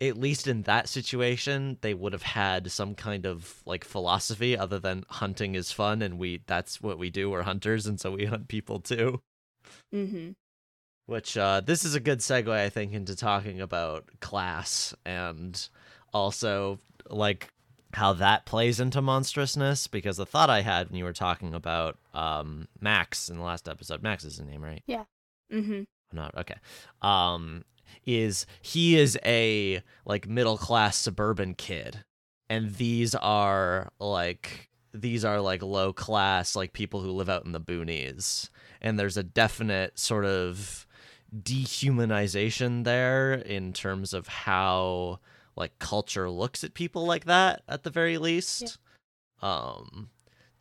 at 0.02 0.18
least 0.18 0.48
in 0.48 0.64
that 0.64 0.90
situation 0.90 1.78
they 1.82 1.94
would 1.94 2.12
have 2.12 2.24
had 2.24 2.72
some 2.72 2.96
kind 2.96 3.26
of 3.26 3.62
like 3.66 3.86
philosophy 3.86 4.58
other 4.58 4.80
than 4.80 5.06
hunting 5.10 5.54
is 5.56 5.72
fun 5.72 6.02
and 6.02 6.18
we 6.18 6.42
that's 6.48 6.82
what 6.82 6.98
we 6.98 7.10
do 7.10 7.30
we're 7.30 7.44
hunters 7.44 7.86
and 7.86 8.00
so 8.00 8.12
we 8.12 8.26
hunt 8.26 8.48
people 8.48 8.80
too 8.80 9.22
mm-hmm. 9.94 10.32
which 11.06 11.38
uh 11.38 11.62
this 11.62 11.86
is 11.86 11.94
a 11.94 12.00
good 12.00 12.20
segue 12.20 12.50
i 12.50 12.68
think 12.70 12.94
into 12.94 13.16
talking 13.16 13.62
about 13.62 14.10
class 14.20 14.94
and 15.06 15.70
also 16.14 16.80
like 17.10 17.50
how 17.94 18.14
that 18.14 18.46
plays 18.46 18.80
into 18.80 19.02
monstrousness 19.02 19.88
because 19.88 20.18
the 20.18 20.26
thought 20.26 20.50
i 20.50 20.62
had 20.62 20.90
when 20.90 20.98
you 20.98 21.04
were 21.04 21.14
talking 21.14 21.54
about 21.54 21.98
um 22.14 22.68
max 22.80 23.30
in 23.30 23.38
the 23.38 23.44
last 23.44 23.70
episode 23.70 24.02
max 24.02 24.24
is 24.24 24.38
his 24.38 24.48
name 24.48 24.64
right 24.64 24.82
Yeah. 24.88 25.04
Mm-hmm. 25.54 25.84
not 26.12 26.36
okay 26.38 26.56
um 27.02 27.66
is 28.06 28.46
he 28.62 28.98
is 28.98 29.18
a 29.26 29.82
like 30.06 30.28
middle 30.28 30.58
class 30.58 30.98
suburban 30.98 31.54
kid. 31.54 32.04
And 32.50 32.76
these 32.76 33.16
are 33.16 33.92
like 34.00 34.70
these 34.94 35.24
are 35.24 35.40
like 35.40 35.64
low 35.64 35.94
class 35.94 36.56
like 36.56 36.74
people 36.74 37.02
who 37.02 37.12
live 37.12 37.30
out 37.30 37.46
in 37.46 37.52
the 37.52 37.62
boonies. 37.62 38.50
And 38.82 39.00
there's 39.00 39.18
a 39.18 39.24
definite 39.24 39.98
sort 39.98 40.26
of 40.26 40.86
dehumanization 41.34 42.84
there 42.84 43.34
in 43.34 43.72
terms 43.72 44.14
of 44.14 44.28
how 44.28 45.20
like 45.56 45.80
culture 45.80 46.30
looks 46.30 46.64
at 46.64 46.74
people 46.74 47.06
like 47.06 47.26
that 47.26 47.62
at 47.68 47.84
the 47.84 47.90
very 47.90 48.18
least. 48.18 48.78
Um 49.42 50.10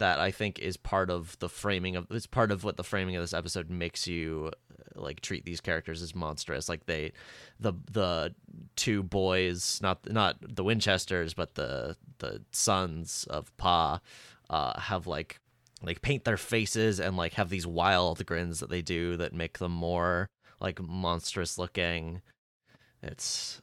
that 0.00 0.18
i 0.18 0.30
think 0.30 0.58
is 0.58 0.76
part 0.76 1.08
of 1.10 1.38
the 1.38 1.48
framing 1.48 1.94
of 1.94 2.06
it's 2.10 2.26
part 2.26 2.50
of 2.50 2.64
what 2.64 2.76
the 2.76 2.84
framing 2.84 3.14
of 3.16 3.22
this 3.22 3.32
episode 3.32 3.70
makes 3.70 4.06
you 4.06 4.50
uh, 4.50 4.80
like 5.00 5.20
treat 5.20 5.44
these 5.44 5.60
characters 5.60 6.02
as 6.02 6.14
monstrous. 6.14 6.68
Like 6.68 6.86
they 6.86 7.12
the 7.58 7.72
the 7.90 8.34
two 8.76 9.02
boys 9.02 9.78
not 9.82 10.10
not 10.10 10.36
the 10.40 10.64
winchesters 10.64 11.34
but 11.34 11.54
the 11.54 11.96
the 12.18 12.42
sons 12.52 13.26
of 13.30 13.56
pa 13.56 14.00
uh 14.48 14.80
have 14.80 15.06
like 15.06 15.40
like 15.82 16.02
paint 16.02 16.24
their 16.24 16.36
faces 16.36 17.00
and 17.00 17.16
like 17.16 17.34
have 17.34 17.48
these 17.48 17.66
wild 17.66 18.24
grins 18.26 18.60
that 18.60 18.70
they 18.70 18.82
do 18.82 19.16
that 19.16 19.32
make 19.32 19.58
them 19.58 19.72
more 19.72 20.28
like 20.60 20.80
monstrous 20.82 21.56
looking. 21.58 22.20
It's 23.02 23.62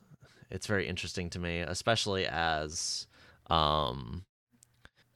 it's 0.50 0.68
very 0.68 0.88
interesting 0.88 1.30
to 1.32 1.40
me 1.40 1.60
especially 1.60 2.26
as 2.26 3.08
um 3.50 4.24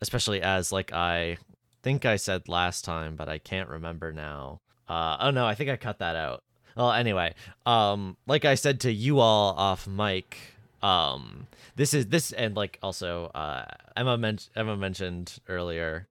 especially 0.02 0.42
as 0.42 0.72
like 0.72 0.92
i 0.94 1.38
think 1.84 2.06
i 2.06 2.16
said 2.16 2.48
last 2.48 2.84
time 2.86 3.16
but 3.16 3.30
i 3.30 3.38
can't 3.38 3.70
remember 3.70 4.12
now. 4.12 4.60
Uh 4.88 5.18
oh 5.22 5.32
no 5.32 5.46
i 5.46 5.56
think 5.56 5.70
i 5.70 5.78
cut 5.78 6.00
that 6.00 6.16
out. 6.16 6.44
Well 6.76 6.92
anyway 6.92 7.34
um 7.66 8.18
like 8.28 8.46
i 8.46 8.56
said 8.56 8.80
to 8.82 8.92
you 8.92 9.20
all 9.20 9.54
off 9.54 9.88
mic 9.88 10.38
um 10.82 11.48
this 11.76 11.94
is 11.94 12.08
this 12.08 12.32
and 12.32 12.56
like 12.56 12.80
also 12.82 13.26
uh 13.36 13.66
emma, 13.96 14.18
men- 14.18 14.40
emma 14.56 14.76
mentioned 14.76 15.40
earlier 15.48 16.08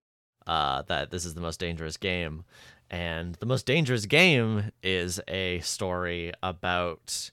uh 0.47 0.83
that 0.83 1.11
this 1.11 1.25
is 1.25 1.35
the 1.35 1.41
most 1.41 1.61
dangerous 1.61 1.97
game. 1.97 2.45
And 2.93 3.37
the 3.37 3.47
most 3.47 3.67
dangerous 3.67 4.05
game 4.07 4.73
is 4.83 5.21
a 5.29 5.61
story 5.61 6.33
about 6.43 7.31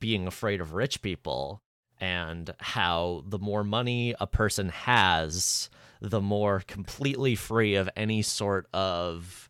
being 0.00 0.26
afraid 0.26 0.60
of 0.62 0.72
rich 0.72 1.02
people 1.02 1.60
and 2.00 2.54
how 2.58 3.22
the 3.28 3.38
more 3.38 3.64
money 3.64 4.14
a 4.18 4.26
person 4.26 4.70
has, 4.70 5.68
the 6.10 6.20
more 6.20 6.60
completely 6.66 7.34
free 7.34 7.74
of 7.76 7.88
any 7.96 8.20
sort 8.20 8.66
of 8.74 9.48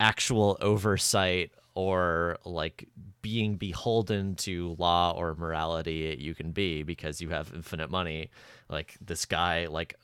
actual 0.00 0.58
oversight 0.60 1.52
or 1.74 2.38
like 2.44 2.88
being 3.22 3.56
beholden 3.56 4.34
to 4.36 4.76
law 4.78 5.12
or 5.16 5.34
morality 5.34 6.16
you 6.20 6.34
can 6.34 6.52
be 6.52 6.82
because 6.82 7.20
you 7.20 7.30
have 7.30 7.52
infinite 7.54 7.90
money. 7.90 8.30
Like 8.68 8.96
this 9.00 9.24
guy 9.26 9.66
like 9.66 9.94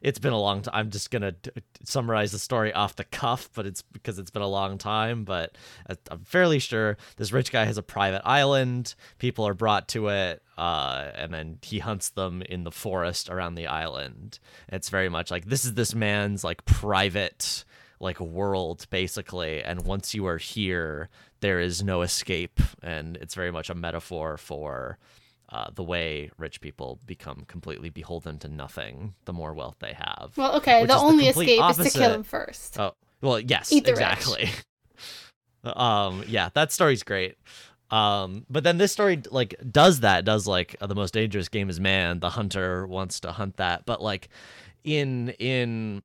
it's 0.00 0.18
been 0.18 0.32
a 0.32 0.40
long 0.40 0.62
time 0.62 0.72
i'm 0.74 0.90
just 0.90 1.10
gonna 1.10 1.32
d- 1.32 1.50
summarize 1.84 2.32
the 2.32 2.38
story 2.38 2.72
off 2.72 2.96
the 2.96 3.04
cuff 3.04 3.50
but 3.54 3.66
it's 3.66 3.82
because 3.82 4.18
it's 4.18 4.30
been 4.30 4.42
a 4.42 4.48
long 4.48 4.78
time 4.78 5.22
but 5.24 5.56
I- 5.88 5.96
i'm 6.10 6.24
fairly 6.24 6.58
sure 6.58 6.96
this 7.18 7.30
rich 7.30 7.52
guy 7.52 7.66
has 7.66 7.76
a 7.76 7.82
private 7.82 8.22
island. 8.24 8.94
People 9.18 9.46
are 9.46 9.54
brought 9.54 9.86
to 9.88 10.08
it 10.08 10.42
uh, 10.56 11.10
and 11.14 11.32
then 11.32 11.58
he 11.62 11.78
hunts 11.78 12.08
them 12.08 12.40
in 12.40 12.64
the 12.64 12.70
forest 12.72 13.28
around 13.28 13.54
the 13.56 13.66
island. 13.66 14.38
It's 14.70 14.88
very 14.88 15.10
much 15.10 15.30
like 15.30 15.44
this 15.44 15.66
is 15.66 15.74
this 15.74 15.94
man's 15.94 16.42
like 16.42 16.64
private 16.64 17.65
like 18.00 18.20
a 18.20 18.24
world 18.24 18.86
basically 18.90 19.62
and 19.62 19.84
once 19.84 20.14
you 20.14 20.26
are 20.26 20.38
here 20.38 21.08
there 21.40 21.60
is 21.60 21.82
no 21.82 22.02
escape 22.02 22.60
and 22.82 23.16
it's 23.18 23.34
very 23.34 23.50
much 23.50 23.70
a 23.70 23.74
metaphor 23.74 24.36
for 24.36 24.98
uh, 25.50 25.70
the 25.74 25.82
way 25.82 26.30
rich 26.38 26.60
people 26.60 26.98
become 27.06 27.44
completely 27.46 27.88
beholden 27.88 28.38
to 28.38 28.48
nothing 28.48 29.14
the 29.26 29.32
more 29.32 29.54
wealth 29.54 29.76
they 29.78 29.92
have 29.92 30.32
Well, 30.36 30.56
okay, 30.56 30.80
the 30.82 30.88
the 30.88 30.94
only 30.96 31.24
complete 31.26 31.58
escape 31.58 31.70
is 31.70 31.76
to 31.92 31.98
kill 31.98 32.02
opposite. 32.02 32.14
him 32.16 32.22
first. 32.24 32.80
Oh, 32.80 32.94
well, 33.20 33.38
yes, 33.40 33.70
the 33.70 33.78
exactly. 33.78 34.50
um, 35.64 36.24
yeah, 36.26 36.50
that 36.54 36.72
story's 36.72 37.02
great. 37.02 37.36
Um, 37.90 38.44
but 38.50 38.64
then 38.64 38.78
this 38.78 38.90
story 38.92 39.22
like 39.30 39.54
does 39.70 40.00
that, 40.00 40.24
does 40.24 40.46
like 40.48 40.74
uh, 40.80 40.86
the 40.88 40.96
most 40.96 41.14
dangerous 41.14 41.48
game 41.48 41.70
is 41.70 41.78
man. 41.78 42.18
The 42.18 42.30
hunter 42.30 42.84
wants 42.86 43.20
to 43.20 43.30
hunt 43.32 43.56
that, 43.58 43.86
but 43.86 44.02
like 44.02 44.28
in 44.82 45.30
in 45.38 46.02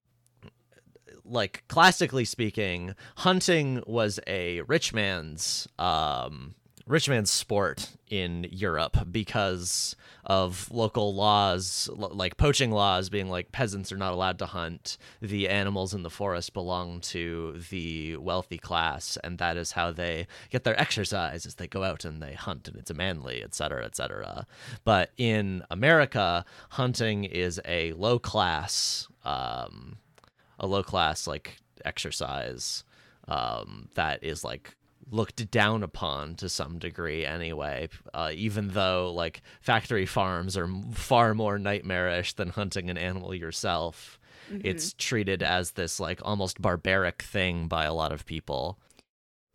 like 1.32 1.63
classically 1.67 2.25
speaking, 2.25 2.93
hunting 3.17 3.82
was 3.88 4.19
a 4.27 4.61
rich 4.61 4.93
man's 4.93 5.67
um 5.79 6.55
rich 6.88 7.07
man's 7.07 7.32
sport 7.32 7.91
in 8.09 8.45
Europe 8.51 8.97
because 9.09 9.95
of 10.25 10.69
local 10.71 11.15
laws 11.15 11.89
like 11.95 12.38
poaching 12.38 12.69
laws 12.71 13.09
being 13.09 13.29
like 13.29 13.51
peasants 13.51 13.91
are 13.91 13.97
not 13.97 14.13
allowed 14.13 14.38
to 14.39 14.45
hunt. 14.45 14.97
The 15.21 15.47
animals 15.47 15.93
in 15.93 16.03
the 16.03 16.09
forest 16.09 16.53
belong 16.53 16.99
to 17.01 17.61
the 17.69 18.17
wealthy 18.17 18.57
class 18.57 19.17
and 19.23 19.38
that 19.38 19.57
is 19.57 19.71
how 19.71 19.91
they 19.91 20.27
get 20.49 20.63
their 20.63 20.79
exercise 20.79 21.45
as 21.45 21.55
they 21.55 21.67
go 21.67 21.84
out 21.84 22.03
and 22.03 22.21
they 22.21 22.34
hunt 22.34 22.67
and 22.67 22.77
it's 22.77 22.91
a 22.91 22.93
manly 22.93 23.41
etc 23.41 23.86
etc 23.86 24.45
but 24.84 25.11
in 25.17 25.63
america 25.71 26.45
hunting 26.71 27.23
is 27.23 27.59
a 27.65 27.93
low 27.93 28.19
class 28.19 29.07
um 29.23 29.97
a 30.62 30.68
low 30.68 30.82
class 30.84 31.28
like 31.28 31.57
exercise 31.84 32.86
um, 33.28 33.89
that 33.95 34.24
is 34.24 34.45
like 34.45 34.76
looked 35.09 35.51
down 35.51 35.84
upon 35.84 36.36
to 36.36 36.47
some 36.47 36.80
degree 36.80 37.26
anyway 37.26 37.89
uh, 38.14 38.32
even 38.34 38.70
though 38.70 39.12
like 39.14 39.41
factory 39.59 40.05
farms 40.05 40.55
are 40.55 40.70
far 40.93 41.34
more 41.34 41.59
nightmarish 41.59 42.32
than 42.34 42.47
hunting 42.49 42.89
an 42.89 42.97
animal 42.97 43.36
yourself 43.36 44.18
it's 44.64 44.93
treated 44.93 45.41
as 45.43 45.72
this 45.72 45.99
like 45.99 46.20
almost 46.24 46.62
barbaric 46.62 47.22
thing 47.22 47.68
by 47.68 47.84
a 47.86 47.93
lot 47.93 48.12
of 48.14 48.26
people 48.26 48.78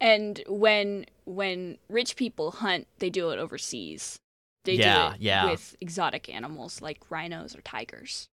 And 0.01 0.43
when 0.47 1.07
when 1.25 1.79
rich 1.89 2.17
people 2.17 2.51
hunt, 2.51 2.87
they 2.99 3.11
do 3.11 3.31
it 3.31 3.39
overseas. 3.39 4.19
they 4.65 4.75
Yeah, 4.75 5.11
do 5.11 5.15
it 5.15 5.21
yeah. 5.21 5.51
with 5.51 5.77
exotic 5.81 6.29
animals 6.29 6.83
like 6.83 7.01
rhinos 7.11 7.57
or 7.57 7.63
tigers. 7.63 8.29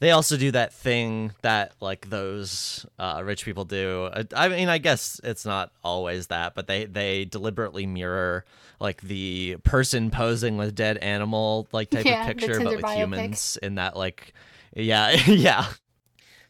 They 0.00 0.10
also 0.10 0.36
do 0.36 0.50
that 0.50 0.72
thing 0.72 1.32
that 1.42 1.72
like 1.80 2.10
those 2.10 2.84
uh, 2.98 3.22
rich 3.24 3.44
people 3.44 3.64
do. 3.64 4.10
I, 4.34 4.48
mean, 4.48 4.68
I 4.68 4.78
guess 4.78 5.20
it's 5.24 5.46
not 5.46 5.72
always 5.82 6.26
that, 6.26 6.54
but 6.54 6.66
they 6.66 6.84
they 6.84 7.24
deliberately 7.24 7.86
mirror 7.86 8.44
like 8.80 9.00
the 9.02 9.56
person 9.62 10.10
posing 10.10 10.56
with 10.56 10.74
dead 10.74 10.98
animal 10.98 11.68
like 11.72 11.90
type 11.90 12.04
Yeah, 12.04 12.20
of 12.20 12.26
picture, 12.26 12.58
but 12.60 12.76
with 12.76 12.84
biopic. 12.84 12.96
humans 12.96 13.58
in 13.62 13.76
that 13.76 13.96
like, 13.96 14.34
yeah, 14.74 15.10
yeah. 15.26 15.66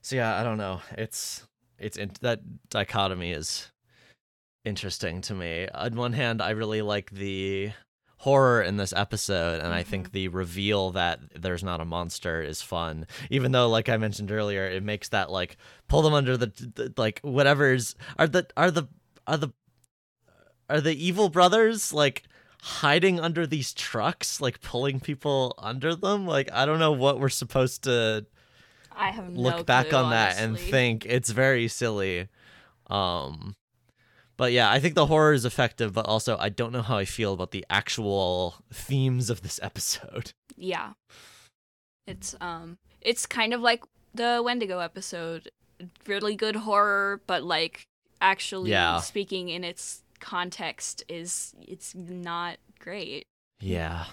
So 0.01 0.17
yeah, 0.17 0.41
I 0.41 0.43
don't 0.43 0.59
know. 0.59 0.81
It's 0.99 1.47
it's 1.79 1.97
in, 1.97 2.13
that 2.23 2.41
dichotomy 2.71 3.33
is 3.33 3.71
interesting 4.65 5.21
to 5.23 5.35
me. 5.35 5.69
On 5.75 5.95
one 5.95 6.13
hand, 6.15 6.41
I 6.43 6.51
really 6.51 6.83
like 6.83 7.11
the 7.11 7.73
horror 8.25 8.63
in 8.63 8.79
this 8.79 8.95
episode 8.97 9.61
and 9.61 9.75
i 9.75 9.83
think 9.83 10.13
the 10.13 10.29
reveal 10.29 10.91
that 10.93 11.21
there's 11.39 11.63
not 11.63 11.79
a 11.79 11.85
monster 11.85 12.41
is 12.41 12.63
fun. 12.63 13.07
Even 13.29 13.53
though 13.53 13.69
like 13.69 13.91
i 13.91 13.99
mentioned 13.99 14.33
earlier 14.33 14.65
it 14.65 14.83
makes 14.83 15.11
that 15.11 15.31
like 15.31 15.59
pull 15.89 16.01
them 16.01 16.15
under 16.15 16.35
the, 16.39 16.47
the 16.47 16.91
like 16.97 17.21
whatever's 17.21 17.95
are 18.19 18.27
the 18.27 18.47
are 18.57 18.71
the 18.71 18.85
are 19.27 19.37
the 19.37 19.53
are 20.71 20.81
the 20.81 20.95
evil 20.95 21.29
brothers 21.29 21.93
like 21.93 22.23
hiding 22.63 23.21
under 23.21 23.47
these 23.47 23.75
trucks 23.75 24.41
like 24.41 24.63
pulling 24.63 25.01
people 25.01 25.55
under 25.59 25.95
them? 25.95 26.27
Like 26.27 26.49
i 26.51 26.65
don't 26.65 26.79
know 26.79 26.93
what 26.93 27.21
we're 27.21 27.29
supposed 27.29 27.85
to 27.85 28.25
I 28.97 29.11
have 29.11 29.29
no 29.29 29.39
look 29.39 29.67
back 29.67 29.91
clue, 29.91 29.99
on 29.99 30.11
that 30.13 30.39
and 30.39 30.59
think. 30.59 31.05
It's 31.05 31.29
very 31.29 31.69
silly. 31.69 32.29
Um 32.89 33.55
but 34.37 34.53
yeah 34.53 34.71
i 34.71 34.79
think 34.81 34.95
the 34.95 35.07
horror 35.07 35.33
is 35.33 35.45
effective 35.45 35.93
but 35.93 36.07
also 36.07 36.37
i 36.39 36.49
don't 36.49 36.73
know 36.73 36.83
how 36.83 36.97
i 36.97 37.05
feel 37.05 37.33
about 37.33 37.51
the 37.53 37.65
actual 37.71 38.57
themes 38.73 39.31
of 39.31 39.43
this 39.43 39.59
episode 39.63 40.33
Yeah. 40.57 40.93
It's 42.07 42.35
um 42.41 42.79
it's 43.01 43.27
kind 43.27 43.53
of 43.55 43.61
like 43.61 43.83
the 44.15 44.41
Wendigo 44.45 44.79
episode. 44.79 45.49
Really 46.07 46.37
good 46.37 46.55
horror, 46.57 47.21
but 47.27 47.43
like 47.43 47.87
actually 48.21 48.71
Yeah. 48.71 49.01
speaking 49.01 49.49
in 49.49 49.65
its 49.65 50.03
context 50.21 51.03
is 51.09 51.55
it's 51.61 51.95
not 51.95 52.59
great. 52.79 53.25
yeah 53.61 54.05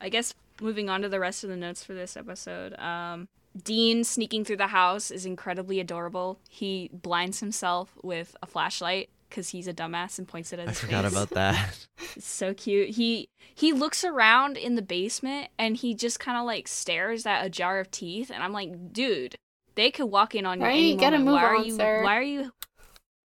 I 0.00 0.08
guess 0.08 0.34
moving 0.60 0.88
on 0.88 1.02
to 1.02 1.08
the 1.08 1.20
rest 1.20 1.44
of 1.44 1.50
the 1.50 1.56
notes 1.56 1.84
for 1.84 1.92
this 1.94 2.16
episode. 2.16 2.74
Um 2.78 3.28
Dean 3.62 4.04
sneaking 4.04 4.44
through 4.44 4.58
the 4.58 4.66
house 4.68 5.10
is 5.10 5.24
incredibly 5.24 5.80
adorable. 5.80 6.38
He 6.48 6.90
blinds 6.92 7.40
himself 7.40 7.96
with 8.02 8.36
a 8.42 8.46
flashlight 8.46 9.08
because 9.36 9.50
he's 9.50 9.68
a 9.68 9.74
dumbass 9.74 10.18
and 10.18 10.26
points 10.26 10.50
it 10.54 10.58
at 10.58 10.66
i 10.66 10.70
his 10.70 10.80
forgot 10.80 11.04
face. 11.04 11.12
about 11.12 11.30
that 11.34 11.86
It's 12.16 12.26
so 12.26 12.54
cute. 12.54 12.90
He 12.90 13.28
he 13.54 13.72
looks 13.72 14.02
around 14.02 14.56
in 14.56 14.74
the 14.76 14.82
basement 14.82 15.48
and 15.58 15.76
he 15.76 15.94
just 15.94 16.18
kind 16.18 16.38
of 16.38 16.46
like 16.46 16.66
stares 16.68 17.26
at 17.26 17.44
a 17.44 17.50
jar 17.50 17.78
of 17.80 17.90
teeth, 17.90 18.30
and 18.32 18.42
I'm 18.42 18.52
like, 18.52 18.92
dude, 18.92 19.36
they 19.74 19.90
could 19.90 20.06
walk 20.06 20.34
in 20.34 20.46
on 20.46 20.60
you 20.60 20.64
Right? 20.66 20.74
any 20.76 20.96
Get 20.96 21.12
a 21.12 21.18
move 21.18 21.34
why 21.34 21.44
are 21.44 21.54
on, 21.56 21.66
you? 21.66 21.76
sir. 21.76 22.02
Why 22.02 22.16
are 22.16 22.22
you? 22.22 22.52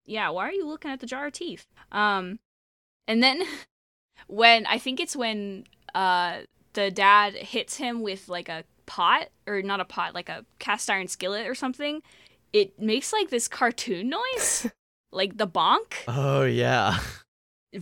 Yeah, 0.05 0.30
why 0.30 0.47
are 0.49 0.51
you 0.51 0.68
looking 0.68 0.91
at 0.91 0.99
the 0.99 1.05
jar 1.07 1.28
of 1.28 1.34
teeth? 1.34 1.66
Um, 1.91 2.39
and 3.07 3.24
then 3.24 3.43
when 4.28 4.66
I 4.66 4.78
think 4.78 4.99
it's 4.99 5.16
when 5.16 5.66
uh 5.95 6.41
the 6.74 6.91
dad 6.91 7.34
hits 7.36 7.78
him 7.78 8.01
with 8.01 8.28
like 8.30 8.49
a 8.49 8.64
pot 8.86 9.28
or 9.47 9.62
not 9.62 9.80
a 9.80 9.86
pot, 9.86 10.14
like 10.14 10.30
a 10.30 10.45
cast 10.59 10.89
iron 10.89 11.07
skillet 11.07 11.47
or 11.47 11.55
something, 11.55 12.01
it 12.53 12.80
makes 12.80 13.12
like 13.14 13.30
this 13.30 13.47
cartoon 13.47 14.09
noise, 14.09 14.70
like 15.12 15.38
the 15.38 15.47
bonk. 15.47 15.93
oh 16.07 16.43
yeah 16.43 16.99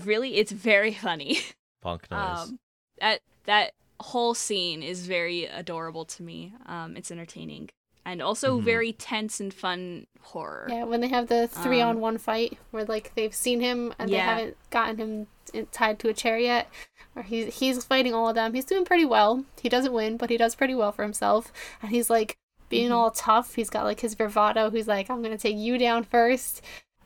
Really, 0.06 0.36
it's 0.36 0.52
very 0.52 0.94
funny. 0.94 1.40
bonk 1.84 2.02
noise 2.12 2.50
Um, 2.52 2.60
that 3.00 3.22
that 3.46 3.72
whole 4.00 4.34
scene 4.34 4.84
is 4.84 5.08
very 5.08 5.46
adorable 5.46 6.06
to 6.06 6.24
me. 6.24 6.54
Um, 6.68 6.96
it's 6.96 7.12
entertaining 7.12 7.70
and 8.06 8.22
also 8.22 8.60
Mhm. 8.60 8.64
very 8.64 8.94
tense 8.94 9.40
and 9.40 9.54
fun 9.54 10.08
horror. 10.22 10.68
Yeah, 10.70 10.84
when 10.86 11.02
they 11.02 11.08
have 11.10 11.28
the 11.28 11.48
three 11.48 11.82
Um, 11.82 11.90
on 11.90 12.00
one 12.02 12.18
fight 12.18 12.58
where 12.72 12.86
like 12.86 13.14
they've 13.16 13.34
seen 13.34 13.62
him 13.62 13.94
and 14.00 14.10
they 14.10 14.18
haven't 14.18 14.58
gotten 14.70 14.98
him 14.98 15.28
tied 15.72 15.98
to 16.00 16.10
a 16.10 16.14
chair 16.14 16.38
yet, 16.40 16.70
or 17.16 17.24
he's 17.24 17.56
he's 17.60 17.84
fighting 17.84 18.14
all 18.14 18.30
of 18.30 18.36
them. 18.36 18.54
He's 18.54 18.66
doing 18.66 18.86
pretty 18.86 19.06
well. 19.06 19.44
He 19.62 19.70
doesn't 19.70 19.92
win, 19.94 20.18
but 20.18 20.30
he 20.30 20.38
does 20.38 20.56
pretty 20.56 20.76
well 20.76 20.92
for 20.92 21.04
himself. 21.04 21.52
And 21.82 21.92
he's 21.92 22.10
like 22.10 22.38
being 22.70 22.90
Mhm. 22.90 22.96
all 22.96 23.12
tough. 23.12 23.56
He's 23.56 23.70
got 23.72 23.84
like 23.86 24.02
his 24.02 24.14
bravado. 24.16 24.70
He's 24.70 24.88
like, 24.88 25.10
I'm 25.10 25.22
gonna 25.24 25.38
take 25.38 25.58
you 25.58 25.78
down 25.80 26.04
first. 26.04 26.62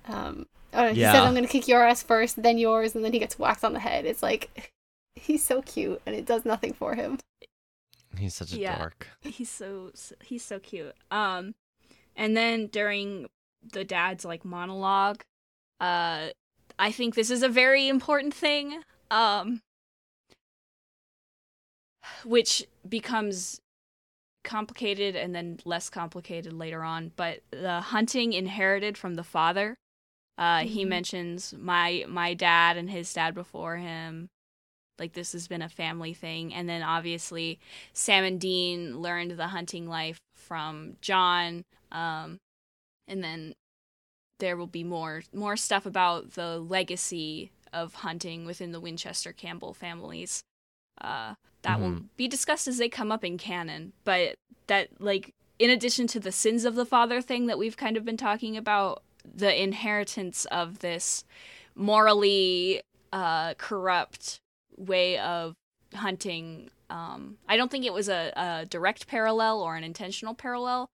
Um, 0.06 0.48
oh, 0.74 0.90
he 0.90 0.96
said 0.96 1.14
Yeah. 1.14 1.24
I'm 1.24 1.34
gonna 1.34 1.48
kick 1.48 1.68
your 1.68 1.84
ass 1.84 2.04
first, 2.04 2.42
then 2.42 2.58
yours, 2.58 2.96
and 2.96 3.04
then 3.04 3.14
he 3.14 3.20
gets 3.20 3.38
whacked 3.40 3.64
on 3.64 3.74
the 3.74 3.80
head. 3.80 4.06
It's 4.06 4.22
like 4.24 4.72
he's 5.16 5.44
so 5.44 5.62
cute, 5.62 6.02
and 6.06 6.16
it 6.16 6.26
does 6.26 6.46
nothing 6.46 6.74
for 6.74 6.96
him. 6.96 7.20
he's 8.18 8.36
such 8.36 8.54
a 8.54 8.58
Yeah. 8.60 8.78
dork 8.78 9.08
He's 9.22 9.50
so 9.50 9.92
he's 10.24 10.44
so 10.44 10.60
cute. 10.60 10.96
Um, 11.12 11.56
and 12.16 12.36
then 12.38 12.68
during 12.68 13.28
the 13.72 13.84
dad's 13.84 14.26
like 14.26 14.44
monologue, 14.46 15.22
uh, 15.80 16.30
I 16.78 16.92
think 16.92 17.16
this 17.16 17.30
is 17.32 17.44
a 17.44 17.50
very 17.50 17.88
important 17.88 18.34
thing. 18.34 18.84
Um, 19.10 19.62
which 22.26 22.66
becomes 22.88 23.62
complicated 24.44 25.16
and 25.16 25.34
then 25.34 25.60
less 25.66 25.90
complicated 25.90 26.52
later 26.54 26.84
on. 26.84 27.12
But 27.16 27.40
the 27.52 27.80
hunting 27.82 28.34
inherited 28.34 28.98
from 28.98 29.16
the 29.16 29.24
father. 29.24 29.78
Uh, 30.38 30.64
He 30.66 30.84
Mhm. 30.84 30.90
mentions 30.90 31.54
my 31.54 32.06
my 32.08 32.34
dad 32.34 32.78
and 32.78 32.90
his 32.90 33.12
dad 33.14 33.34
before 33.36 33.78
him. 33.78 34.30
Like 35.00 35.14
this 35.14 35.32
has 35.34 35.48
been 35.48 35.62
a 35.62 35.70
family 35.70 36.14
thing, 36.14 36.54
and 36.54 36.68
then 36.70 36.84
obviously 36.84 37.60
Sam 37.94 38.24
and 38.24 38.40
Dean 38.40 39.00
learned 39.00 39.32
the 39.32 39.48
hunting 39.48 39.88
life 39.88 40.20
from 40.36 40.98
John. 41.02 41.64
Um, 41.92 42.38
and 43.08 43.24
then 43.24 43.54
there 44.40 44.58
will 44.58 44.68
be 44.68 44.84
more 44.84 45.24
more 45.34 45.56
stuff 45.58 45.86
about 45.86 46.32
the 46.32 46.60
legacy 46.60 47.52
of 47.72 47.96
hunting 47.96 48.46
within 48.46 48.72
the 48.72 48.80
Winchester 48.80 49.34
Campbell 49.34 49.74
families. 49.74 50.44
Uh, 51.02 51.36
that 51.64 51.80
will 51.80 52.02
be 52.18 52.28
discussed 52.28 52.68
as 52.68 52.78
they 52.78 52.90
come 52.90 53.12
up 53.12 53.24
in 53.24 53.38
canon. 53.38 53.94
But 54.04 54.36
that 54.68 55.02
like 55.02 55.34
in 55.60 55.70
addition 55.70 56.08
to 56.08 56.20
the 56.20 56.32
sins 56.32 56.66
of 56.66 56.76
the 56.76 56.86
father 56.86 57.22
thing 57.22 57.46
that 57.48 57.58
we've 57.58 57.78
kind 57.78 57.98
of 57.98 58.06
been 58.06 58.18
talking 58.18 58.58
about, 58.58 59.02
the 59.26 59.62
inheritance 59.62 60.46
of 60.46 60.80
this 60.80 61.24
morally 61.76 62.82
uh, 63.12 63.54
corrupt 63.56 64.40
way 64.78 65.18
of 65.20 65.54
hunting. 65.94 66.70
Um, 66.90 67.38
I 67.48 67.58
don't 67.58 67.70
think 67.72 67.86
it 67.86 67.94
was 67.94 68.10
a, 68.10 68.32
a 68.36 68.66
direct 68.66 69.08
parallel 69.08 69.62
or 69.62 69.76
an 69.76 69.84
intentional 69.84 70.34
parallel. 70.34 70.90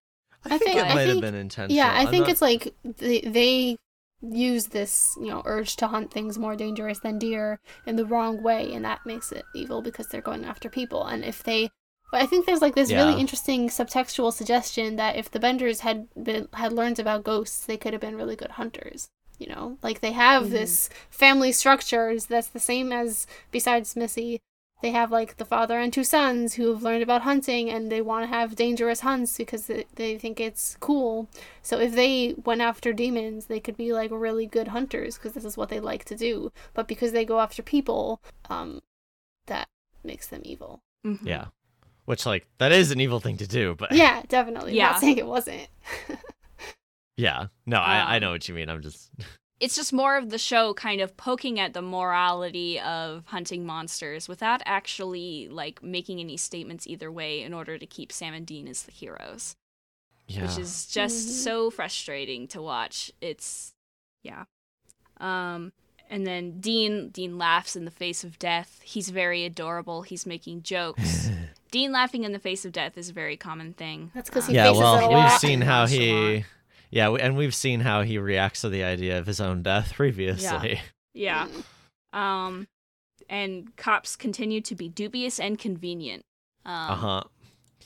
i, 0.46 0.56
I 0.56 0.58
think, 0.58 0.72
think- 0.72 0.78
it 0.82 0.86
I 0.92 0.96
might 0.96 1.08
have 1.08 1.22
been 1.22 1.36
intentional 1.36 1.76
Yeah, 1.76 1.92
I 1.92 2.02
I'm 2.02 2.08
think 2.10 2.22
not- 2.24 2.30
it's 2.32 2.42
like 2.42 2.74
they, 2.84 3.22
they 3.22 3.78
use 4.22 4.68
this, 4.68 5.16
you 5.20 5.28
know, 5.28 5.42
urge 5.46 5.78
to 5.78 5.88
hunt 5.88 6.12
things 6.12 6.38
more 6.38 6.56
dangerous 6.56 7.00
than 7.00 7.20
deer 7.20 7.60
in 7.86 7.96
the 7.96 8.06
wrong 8.06 8.44
way, 8.44 8.74
and 8.74 8.84
that 8.84 9.06
makes 9.06 9.32
it 9.32 9.46
evil 9.56 9.82
because 9.82 10.08
they're 10.08 10.22
going 10.22 10.44
after 10.44 10.70
people. 10.70 11.06
And 11.06 11.24
if 11.24 11.42
they, 11.44 11.70
but 12.12 12.22
I 12.22 12.26
think 12.26 12.46
there's 12.46 12.62
like 12.62 12.76
this 12.76 12.90
Yeah. 12.92 12.98
really 13.06 13.20
interesting 13.20 13.70
subtextual 13.70 14.34
suggestion 14.34 14.96
that 14.98 15.16
if 15.16 15.30
the 15.32 15.40
Benders 15.40 15.82
had 15.82 16.08
been 16.16 16.48
had 16.54 16.74
learned 16.74 17.00
about 17.00 17.24
ghosts, 17.24 17.66
they 17.66 17.78
could 17.78 17.94
have 17.94 18.02
been 18.02 18.16
really 18.18 18.36
good 18.36 18.52
hunters. 18.52 19.10
You 19.38 19.48
know, 19.48 19.78
like 19.82 20.02
they 20.02 20.12
have 20.12 20.48
Mhm. 20.48 20.50
this 20.52 20.90
family 21.10 21.52
structures 21.52 22.26
that's 22.26 22.48
the 22.50 22.60
same 22.60 22.92
as 22.92 23.26
besides 23.52 23.96
Missy. 23.96 24.40
They 24.82 24.92
have 24.92 25.12
like 25.12 25.36
the 25.38 25.46
father 25.46 25.78
and 25.78 25.92
two 25.92 26.06
sons 26.06 26.54
who 26.54 26.70
have 26.72 26.84
learned 26.84 27.04
about 27.04 27.24
hunting 27.24 27.70
and 27.70 27.92
they 27.92 28.02
want 28.02 28.24
to 28.24 28.28
have 28.28 28.56
dangerous 28.56 29.02
hunts 29.02 29.38
because 29.38 29.68
they, 29.68 29.86
they 29.96 30.18
think 30.18 30.40
it's 30.40 30.78
cool. 30.80 31.28
So 31.62 31.80
if 31.80 31.94
they 31.96 32.34
went 32.46 32.62
after 32.62 32.94
demons, 32.94 33.48
they 33.48 33.60
could 33.60 33.76
be 33.76 33.92
like 33.92 34.10
really 34.12 34.46
good 34.46 34.70
hunters 34.70 35.16
because 35.18 35.34
this 35.34 35.44
is 35.44 35.58
what 35.58 35.68
they 35.70 35.82
like 35.82 36.06
to 36.06 36.16
do. 36.16 36.54
But 36.74 36.88
because 36.88 37.12
they 37.12 37.26
go 37.26 37.40
after 37.42 37.62
people, 37.62 38.22
um, 38.50 38.80
that 39.48 39.68
makes 40.04 40.28
them 40.28 40.42
evil. 40.46 40.80
Mhm. 41.06 41.20
yeah 41.26 41.46
which 42.10 42.26
like 42.26 42.48
that 42.58 42.72
is 42.72 42.90
an 42.90 43.00
evil 43.00 43.20
thing 43.20 43.38
to 43.38 43.46
do 43.48 43.76
but 43.78 43.92
Yeah, 43.92 44.24
definitely. 44.28 44.72
I'm 44.72 44.78
Yeah. 44.78 44.90
not 44.92 45.00
saying 45.00 45.18
it 45.20 45.28
wasn't. 45.28 45.68
yeah 47.18 47.48
no 47.66 47.78
I, 47.78 48.00
I 48.00 48.16
Um, 48.16 48.22
know 48.22 48.32
what 48.32 48.48
you 48.48 48.56
mean 48.56 48.70
i'm 48.70 48.82
just 48.82 49.12
it's 49.60 49.76
just 49.76 49.92
more 49.92 50.18
of 50.18 50.30
the 50.30 50.38
show 50.38 50.74
kind 50.74 51.02
of 51.02 51.18
poking 51.18 51.60
at 51.60 51.74
the 51.74 51.82
morality 51.82 52.80
of 52.80 53.26
hunting 53.26 53.66
monsters 53.66 54.28
without 54.30 54.62
actually 54.66 55.50
like 55.50 55.84
making 55.84 56.20
any 56.22 56.38
statements 56.38 56.88
either 56.88 57.12
way 57.12 57.42
in 57.42 57.54
order 57.54 57.78
to 57.78 57.86
keep 57.86 58.12
Sam 58.14 58.34
and 58.34 58.46
Dean 58.48 58.70
as 58.70 58.84
the 58.84 58.94
heroes, 58.94 59.58
yeah 60.30 60.44
which 60.44 60.58
is 60.58 60.86
just 60.88 61.28
Mhm. 61.28 61.32
so 61.44 61.70
frustrating 61.72 62.48
to 62.50 62.62
watch. 62.62 63.12
It's 63.20 63.74
yeah. 64.24 64.46
Um 65.20 65.74
and 66.10 66.26
then 66.26 66.62
Dean 66.62 67.10
Dean 67.10 67.38
laughs 67.38 67.76
in 67.76 67.84
the 67.84 67.92
face 67.92 68.24
of 68.24 68.40
death. 68.40 68.80
He's 68.82 69.10
very 69.10 69.44
adorable. 69.44 70.04
He's 70.04 70.26
making 70.26 70.64
jokes. 70.64 71.30
Dean 71.72 71.92
laughing 71.92 72.24
in 72.24 72.32
the 72.32 72.40
face 72.40 72.66
of 72.66 72.72
death 72.72 72.98
is 72.98 73.10
a 73.10 73.14
very 73.14 73.38
common 73.38 73.74
thing. 73.74 74.12
That's 74.16 74.30
because 74.30 74.48
he 74.48 74.54
yeah 74.56 74.66
faces 74.66 74.80
it 74.80 74.84
a 74.84 74.86
well 75.10 75.24
we've 75.24 75.32
seen 75.40 75.62
how 75.62 75.86
he 75.86 76.46
yeah 76.92 77.10
we- 77.10 77.20
and 77.22 77.38
we've 77.38 77.54
seen 77.56 77.80
how 77.82 78.02
he 78.02 78.18
reacts 78.18 78.62
to 78.62 78.70
the 78.70 78.84
idea 78.84 79.18
of 79.20 79.28
his 79.28 79.40
own 79.40 79.62
death 79.64 79.94
previously 79.94 80.82
Yeah. 81.14 81.48
Mm. 82.14 82.18
Um 82.18 82.68
and 83.30 83.76
cops 83.78 84.16
continue 84.16 84.62
to 84.62 84.74
be 84.76 84.90
dubious 84.90 85.40
and 85.40 85.60
convenient. 85.60 86.24
Um, 86.66 86.74
Uh 86.92 86.96
huh. 86.96 87.24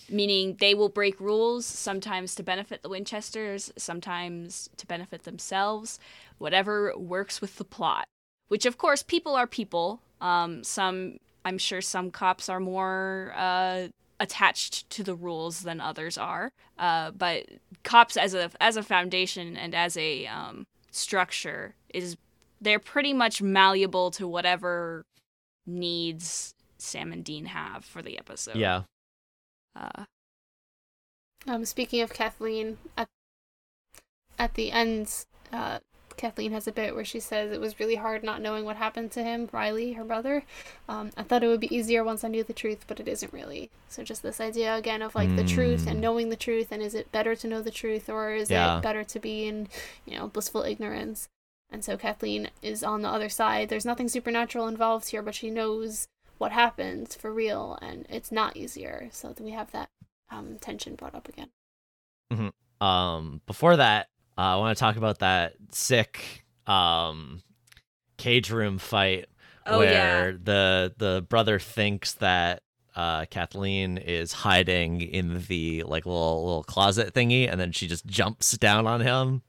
meaning 0.09 0.55
they 0.59 0.73
will 0.73 0.89
break 0.89 1.19
rules 1.19 1.65
sometimes 1.65 2.33
to 2.35 2.43
benefit 2.43 2.81
the 2.81 2.89
Winchesters, 2.89 3.71
sometimes 3.77 4.69
to 4.77 4.87
benefit 4.87 5.23
themselves, 5.23 5.99
whatever 6.37 6.93
works 6.97 7.41
with 7.41 7.57
the 7.57 7.65
plot. 7.65 8.05
Which, 8.47 8.65
of 8.65 8.77
course, 8.77 9.03
people 9.03 9.35
are 9.35 9.47
people. 9.47 10.01
Um, 10.21 10.63
some, 10.63 11.17
I'm 11.45 11.57
sure, 11.57 11.81
some 11.81 12.11
cops 12.11 12.49
are 12.49 12.59
more 12.59 13.33
uh, 13.35 13.87
attached 14.19 14.89
to 14.91 15.03
the 15.03 15.15
rules 15.15 15.61
than 15.61 15.81
others 15.81 16.17
are. 16.17 16.51
Uh, 16.77 17.11
but 17.11 17.45
cops, 17.83 18.17
as 18.17 18.33
a 18.33 18.51
as 18.61 18.77
a 18.77 18.83
foundation 18.83 19.57
and 19.57 19.75
as 19.75 19.97
a 19.97 20.25
um, 20.27 20.65
structure, 20.91 21.75
is 21.93 22.17
they're 22.61 22.79
pretty 22.79 23.13
much 23.13 23.41
malleable 23.41 24.11
to 24.11 24.27
whatever 24.27 25.05
needs 25.65 26.53
Sam 26.77 27.11
and 27.11 27.23
Dean 27.23 27.45
have 27.45 27.83
for 27.85 28.01
the 28.01 28.17
episode. 28.17 28.55
Yeah. 28.55 28.83
Uh, 29.75 30.05
Um, 31.45 31.65
speaking 31.65 32.01
of 32.01 32.13
Kathleen, 32.13 32.77
at 32.97 33.09
at 34.39 34.53
the 34.53 34.71
end, 34.71 35.25
uh, 35.51 35.79
Kathleen 36.17 36.51
has 36.51 36.67
a 36.67 36.71
bit 36.71 36.95
where 36.95 37.05
she 37.05 37.19
says 37.19 37.51
it 37.51 37.59
was 37.61 37.79
really 37.79 37.95
hard 37.95 38.23
not 38.23 38.41
knowing 38.41 38.65
what 38.65 38.75
happened 38.77 39.11
to 39.11 39.23
him, 39.23 39.49
Riley, 39.51 39.93
her 39.93 40.03
brother. 40.03 40.43
Um, 40.87 41.11
I 41.17 41.23
thought 41.23 41.43
it 41.43 41.47
would 41.47 41.59
be 41.59 41.75
easier 41.75 42.03
once 42.03 42.23
I 42.23 42.27
knew 42.27 42.43
the 42.43 42.53
truth, 42.53 42.85
but 42.87 42.99
it 42.99 43.07
isn't 43.07 43.33
really. 43.33 43.69
So 43.89 44.03
just 44.03 44.23
this 44.23 44.39
idea 44.41 44.75
again 44.75 45.01
of 45.01 45.15
like 45.15 45.35
the 45.35 45.43
truth 45.43 45.87
and 45.87 45.97
Mm. 45.97 46.01
knowing 46.01 46.29
the 46.29 46.35
truth, 46.35 46.71
and 46.71 46.81
is 46.81 46.93
it 46.95 47.11
better 47.11 47.35
to 47.35 47.47
know 47.47 47.61
the 47.61 47.71
truth 47.71 48.09
or 48.09 48.33
is 48.33 48.49
Yeah. 48.49 48.77
it 48.77 48.81
better 48.81 49.03
to 49.03 49.19
be 49.19 49.45
in, 49.47 49.67
you 50.05 50.17
know, 50.17 50.27
blissful 50.27 50.63
ignorance? 50.63 51.27
And 51.69 51.83
so 51.83 51.97
Kathleen 51.97 52.49
is 52.61 52.83
on 52.83 53.01
the 53.01 53.09
other 53.09 53.29
side. 53.29 53.69
There's 53.69 53.85
nothing 53.85 54.07
supernatural 54.07 54.67
involved 54.67 55.09
here, 55.09 55.21
but 55.23 55.33
she 55.35 55.49
knows 55.49 56.07
what 56.37 56.51
happened 56.51 57.09
for 57.19 57.31
real, 57.33 57.77
and 57.81 58.05
it's 58.09 58.31
not 58.31 58.55
easier. 58.57 59.09
So 59.11 59.33
we 59.39 59.51
have 59.51 59.71
that 59.71 59.89
um, 60.29 60.57
tension 60.59 60.95
brought 60.95 61.15
up 61.15 61.27
again. 61.27 61.49
Um, 62.81 63.41
before 63.45 63.77
that, 63.77 64.09
uh, 64.37 64.41
I 64.41 64.55
want 64.57 64.77
to 64.77 64.79
talk 64.79 64.95
about 64.95 65.19
that 65.19 65.53
sick 65.71 66.45
um 66.67 67.41
cage 68.17 68.49
room 68.51 68.77
fight 68.77 69.27
Oh, 69.65 69.79
where 69.79 70.31
yeah. 70.31 70.37
the 70.43 70.93
the 70.97 71.25
brother 71.29 71.57
thinks 71.59 72.13
that 72.15 72.61
uh 72.95 73.25
Kathleen 73.25 73.97
is 73.97 74.31
hiding 74.33 75.01
in 75.01 75.41
the 75.47 75.83
like 75.83 76.05
little 76.05 76.45
little 76.45 76.63
closet 76.63 77.13
thingy 77.13 77.49
and 77.49 77.59
then 77.59 77.71
she 77.71 77.87
just 77.87 78.05
jumps 78.05 78.57
down 78.57 78.87
on 78.87 79.01
him 79.01 79.41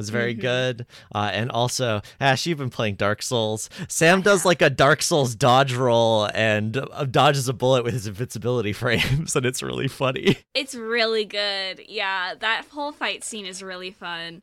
was 0.00 0.10
very 0.10 0.34
Mhm. 0.34 0.40
good 0.40 0.86
uh 1.14 1.30
and 1.32 1.50
also 1.50 2.00
ash 2.20 2.46
you've 2.46 2.58
been 2.58 2.70
playing 2.70 2.94
dark 2.96 3.22
souls 3.22 3.68
sam 3.88 4.22
does 4.22 4.44
like 4.44 4.62
a 4.62 4.70
dark 4.70 5.02
souls 5.02 5.34
dodge 5.34 5.74
roll 5.74 6.28
and 6.34 6.76
uh, 6.76 7.04
dodges 7.04 7.48
a 7.48 7.52
bullet 7.52 7.84
with 7.84 7.92
his 7.94 8.06
invincibility 8.06 8.72
frames 8.82 9.36
and 9.36 9.44
it's 9.46 9.62
really 9.62 9.88
funny 9.88 10.38
It's 10.54 10.74
really 10.74 11.24
good. 11.24 11.82
Yeah, 11.88 12.34
that 12.38 12.66
whole 12.70 12.92
fight 12.92 13.22
scene 13.24 13.46
is 13.46 13.62
really 13.62 13.90
fun. 13.90 14.42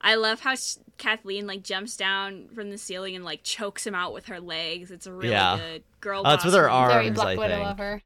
I 0.00 0.14
love 0.14 0.40
how 0.40 0.54
sh- 0.54 0.76
Kathleen 0.98 1.46
like 1.46 1.62
jumps 1.64 1.96
down 1.96 2.48
from 2.54 2.70
the 2.70 2.78
ceiling 2.78 3.16
and 3.16 3.24
like 3.24 3.42
chokes 3.42 3.86
him 3.86 3.94
out 3.94 4.12
with 4.14 4.26
her 4.26 4.40
legs. 4.40 4.90
It's 4.90 5.06
a 5.06 5.12
really 5.12 5.30
Yeah. 5.30 5.56
good 5.58 5.82
girl. 6.00 6.22
Oh, 6.24 6.34
it's 6.34 6.44
with 6.44 6.54
her 6.54 6.62
move. 6.62 6.70
arms. 6.70 6.92
Very 6.94 7.10
Black 7.10 7.26
I 7.26 7.36
Widow 7.36 7.54
think. 7.56 7.68
of 7.70 7.78
her. 7.78 8.02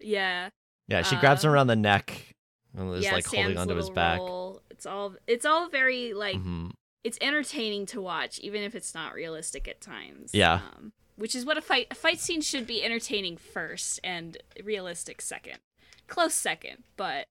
Yeah. 0.00 0.48
yeah 0.88 1.02
she 1.02 1.16
grabs 1.16 1.44
him 1.44 1.50
Uh, 1.50 1.54
around 1.54 1.66
the 1.68 1.76
neck 1.76 2.34
and 2.76 2.92
is 2.94 3.04
yeah, 3.04 3.12
like 3.12 3.26
holding 3.26 3.46
Sam's 3.54 3.58
onto 3.58 3.74
his 3.76 3.90
back 3.90 4.18
roll. 4.18 4.57
It's 4.78 4.86
all 4.86 5.16
it's 5.26 5.44
all 5.44 5.68
very 5.68 6.14
like 6.14 6.36
Mhm. 6.36 6.70
it's 7.02 7.18
entertaining 7.20 7.84
to 7.86 8.00
watch, 8.00 8.38
even 8.38 8.62
if 8.62 8.76
it's 8.76 8.94
not 8.94 9.12
realistic 9.12 9.66
at 9.66 9.80
times. 9.80 10.30
Yeah. 10.32 10.60
Um, 10.76 10.92
which 11.16 11.34
is 11.34 11.44
what 11.44 11.58
a 11.58 11.60
fight 11.60 11.88
a 11.90 11.96
fight 11.96 12.20
scene 12.20 12.40
should 12.40 12.64
be 12.64 12.84
entertaining 12.84 13.36
first 13.38 13.98
and 14.04 14.36
realistic 14.62 15.20
second. 15.20 15.58
Close 16.06 16.32
second, 16.34 16.84
but 16.96 17.26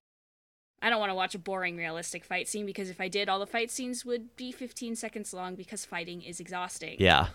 I 0.82 0.89
don't 0.89 1.00
want 1.00 1.10
to 1.10 1.16
watch 1.16 1.36
a 1.36 1.39
boring 1.39 1.78
realistic 1.78 2.26
fight 2.26 2.50
scene 2.50 2.66
because 2.66 2.89
if 2.89 3.00
I 3.00 3.08
did, 3.08 3.30
all 3.30 3.39
the 3.39 3.48
fight 3.48 3.72
scenes 3.72 4.04
would 4.04 4.36
be 4.36 4.52
15 4.52 4.98
seconds 4.98 5.34
long 5.34 5.56
because 5.56 5.86
fighting 5.86 6.22
is 6.24 6.41
exhausting. 6.41 6.98
Yeah. 7.00 7.30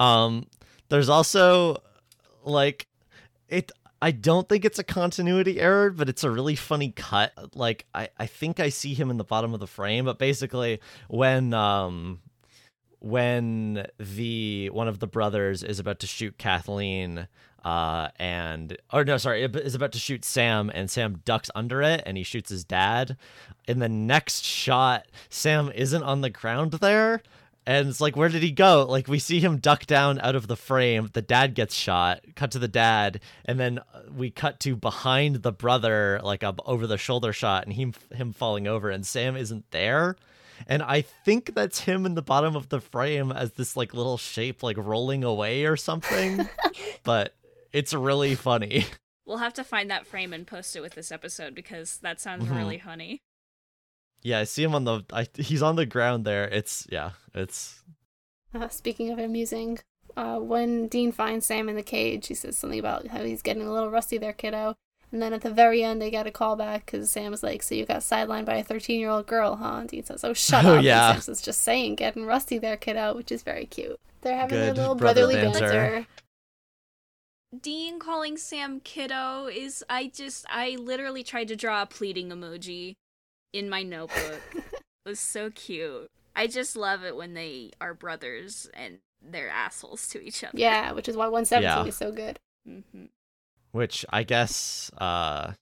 Um 0.00 0.48
there's 0.88 1.08
also 1.08 1.82
like 2.42 2.88
it 3.48 3.70
I 4.00 4.12
don't 4.12 4.48
think 4.48 4.64
it's 4.64 4.78
a 4.78 4.84
continuity 4.84 5.60
error, 5.60 5.90
but 5.90 6.08
it's 6.08 6.22
a 6.22 6.30
really 6.30 6.54
funny 6.54 6.92
cut. 6.92 7.32
Like 7.54 7.86
I 7.94 8.08
I 8.18 8.26
think 8.26 8.60
I 8.60 8.68
see 8.68 8.94
him 8.94 9.10
in 9.10 9.16
the 9.16 9.24
bottom 9.24 9.54
of 9.54 9.60
the 9.60 9.66
frame, 9.66 10.04
but 10.04 10.18
basically 10.18 10.80
when 11.08 11.52
um 11.52 12.20
when 13.00 13.86
the 13.98 14.70
one 14.70 14.88
of 14.88 14.98
the 14.98 15.06
brothers 15.06 15.62
is 15.62 15.78
about 15.78 16.00
to 16.00 16.06
shoot 16.06 16.38
Kathleen 16.38 17.28
uh 17.64 18.08
and 18.16 18.76
or 18.92 19.04
no 19.04 19.16
sorry 19.16 19.42
is 19.42 19.74
about 19.74 19.92
to 19.92 19.98
shoot 19.98 20.24
Sam 20.24 20.70
and 20.72 20.90
Sam 20.90 21.20
ducks 21.24 21.50
under 21.54 21.82
it 21.82 22.02
and 22.06 22.16
he 22.16 22.22
shoots 22.22 22.50
his 22.50 22.64
dad 22.64 23.16
in 23.66 23.80
the 23.80 23.88
next 23.88 24.44
shot 24.44 25.06
Sam 25.28 25.70
isn't 25.74 26.02
on 26.02 26.20
the 26.20 26.30
ground 26.30 26.72
there 26.72 27.22
and 27.68 27.86
it's 27.88 28.00
like 28.00 28.16
where 28.16 28.30
did 28.30 28.42
he 28.42 28.50
go? 28.50 28.86
Like 28.88 29.06
we 29.08 29.18
see 29.18 29.40
him 29.40 29.58
duck 29.58 29.84
down 29.86 30.18
out 30.20 30.34
of 30.34 30.46
the 30.46 30.56
frame. 30.56 31.10
The 31.12 31.20
dad 31.22 31.54
gets 31.54 31.74
shot. 31.74 32.20
Cut 32.34 32.50
to 32.52 32.58
the 32.58 32.66
dad. 32.66 33.20
And 33.44 33.60
then 33.60 33.78
uh, 33.94 34.02
we 34.10 34.30
cut 34.30 34.58
to 34.60 34.74
behind 34.74 35.36
the 35.42 35.52
brother 35.52 36.18
like 36.24 36.42
a 36.42 36.54
over 36.64 36.86
the 36.86 36.96
shoulder 36.96 37.32
shot 37.34 37.64
and 37.66 37.74
him 37.74 37.92
him 38.14 38.32
falling 38.32 38.66
over 38.66 38.88
and 38.90 39.06
Sam 39.06 39.36
isn't 39.36 39.70
there. 39.70 40.16
And 40.66 40.82
I 40.82 41.02
think 41.02 41.54
that's 41.54 41.80
him 41.80 42.06
in 42.06 42.14
the 42.14 42.22
bottom 42.22 42.56
of 42.56 42.68
the 42.70 42.80
frame 42.80 43.30
as 43.30 43.52
this 43.52 43.76
like 43.76 43.92
little 43.92 44.16
shape 44.16 44.62
like 44.62 44.76
rolling 44.78 45.22
away 45.22 45.66
or 45.66 45.76
something. 45.76 46.48
But 47.04 47.34
it's 47.72 47.92
really 47.94 48.34
funny. 48.34 48.86
We'll 49.26 49.38
have 49.38 49.52
to 49.54 49.64
find 49.64 49.90
that 49.90 50.06
frame 50.06 50.32
and 50.32 50.46
post 50.46 50.74
it 50.74 50.80
with 50.80 50.94
this 50.94 51.12
episode 51.12 51.54
because 51.54 51.98
that 51.98 52.18
sounds 52.20 52.46
Mhm. 52.46 52.56
really 52.56 52.78
funny. 52.78 53.20
Yeah 54.22 54.40
I 54.40 54.44
see 54.44 54.62
him 54.62 54.74
on 54.74 54.84
the 54.84 55.02
I, 55.12 55.26
he's 55.36 55.62
on 55.62 55.76
the 55.76 55.86
ground 55.86 56.24
there 56.24 56.44
it's 56.48 56.86
yeah 56.90 57.10
it's 57.34 57.82
Uh, 58.54 58.68
speaking 58.68 59.10
of 59.10 59.18
amusing, 59.18 59.78
uh, 60.16 60.38
when 60.38 60.88
Dean 60.88 61.12
finds 61.12 61.44
Sam 61.46 61.68
in 61.68 61.76
the 61.76 61.82
cage, 61.82 62.26
he 62.28 62.34
says 62.34 62.56
something 62.56 62.78
about 62.78 63.08
how 63.08 63.22
he's 63.22 63.42
getting 63.42 63.62
a 63.66 63.72
little 63.72 63.90
rusty 63.90 64.16
there, 64.18 64.32
kiddo. 64.32 64.74
And 65.12 65.20
then 65.22 65.32
at 65.34 65.42
the 65.42 65.50
very 65.52 65.84
end, 65.84 66.00
they 66.00 66.10
get 66.10 66.26
a 66.26 66.30
call 66.30 66.56
back 66.56 66.86
because 66.86 67.10
Sam 67.10 67.32
is 67.34 67.42
like, 67.42 67.62
"So 67.62 67.74
you 67.74 67.84
got 67.86 68.00
sidelined 68.00 68.46
by 68.46 68.56
a 68.56 68.64
13 68.64 69.00
year 69.00 69.10
old 69.10 69.26
girl, 69.26 69.56
huh?" 69.56 69.76
And 69.80 69.88
Dean 69.88 70.02
says, 70.04 70.24
"Oh, 70.24 70.32
shut 70.34 70.64
Oh, 70.68 70.76
up." 70.78 70.82
yeah. 70.84 71.12
And 71.12 71.22
Sam 71.22 71.34
says, 71.34 71.42
"Just 71.42 71.60
saying, 71.60 71.96
getting 71.96 72.24
rusty 72.26 72.58
there, 72.58 72.76
kiddo," 72.78 73.14
which 73.14 73.30
is 73.30 73.42
very 73.42 73.66
cute. 73.66 74.00
They're 74.22 74.36
having 74.36 74.58
Good 74.58 74.66
their 74.68 74.74
little 74.74 74.94
brother 74.94 75.26
brotherly 75.26 75.34
banter. 75.50 75.60
banter. 75.60 76.06
Dean 77.60 77.98
calling 77.98 78.36
Sam 78.36 78.80
kiddo 78.80 79.46
is 79.46 79.84
I 79.88 80.08
just 80.14 80.44
I 80.50 80.76
literally 80.78 81.22
tried 81.22 81.48
to 81.48 81.56
draw 81.56 81.82
a 81.82 81.86
pleading 81.86 82.28
emoji 82.28 82.96
in 83.52 83.68
my 83.68 83.82
notebook. 83.82 84.40
it 84.54 85.08
was 85.08 85.20
so 85.20 85.50
cute. 85.50 86.10
I 86.36 86.46
just 86.46 86.76
love 86.76 87.02
it 87.04 87.16
when 87.16 87.34
they 87.34 87.72
are 87.80 87.94
brothers 87.94 88.68
and 88.74 88.98
they're 89.20 89.48
assholes 89.48 90.08
to 90.10 90.22
each 90.22 90.44
other. 90.44 90.56
Yeah, 90.58 90.92
which 90.92 91.08
is 91.08 91.16
why 91.16 91.24
117 91.28 91.62
Yeah. 91.62 91.84
is 91.88 91.96
so 91.96 92.12
good. 92.12 92.38
hmm 92.66 93.06
which 93.72 94.04
I 94.10 94.22
guess 94.22 94.90
uh 94.98 95.52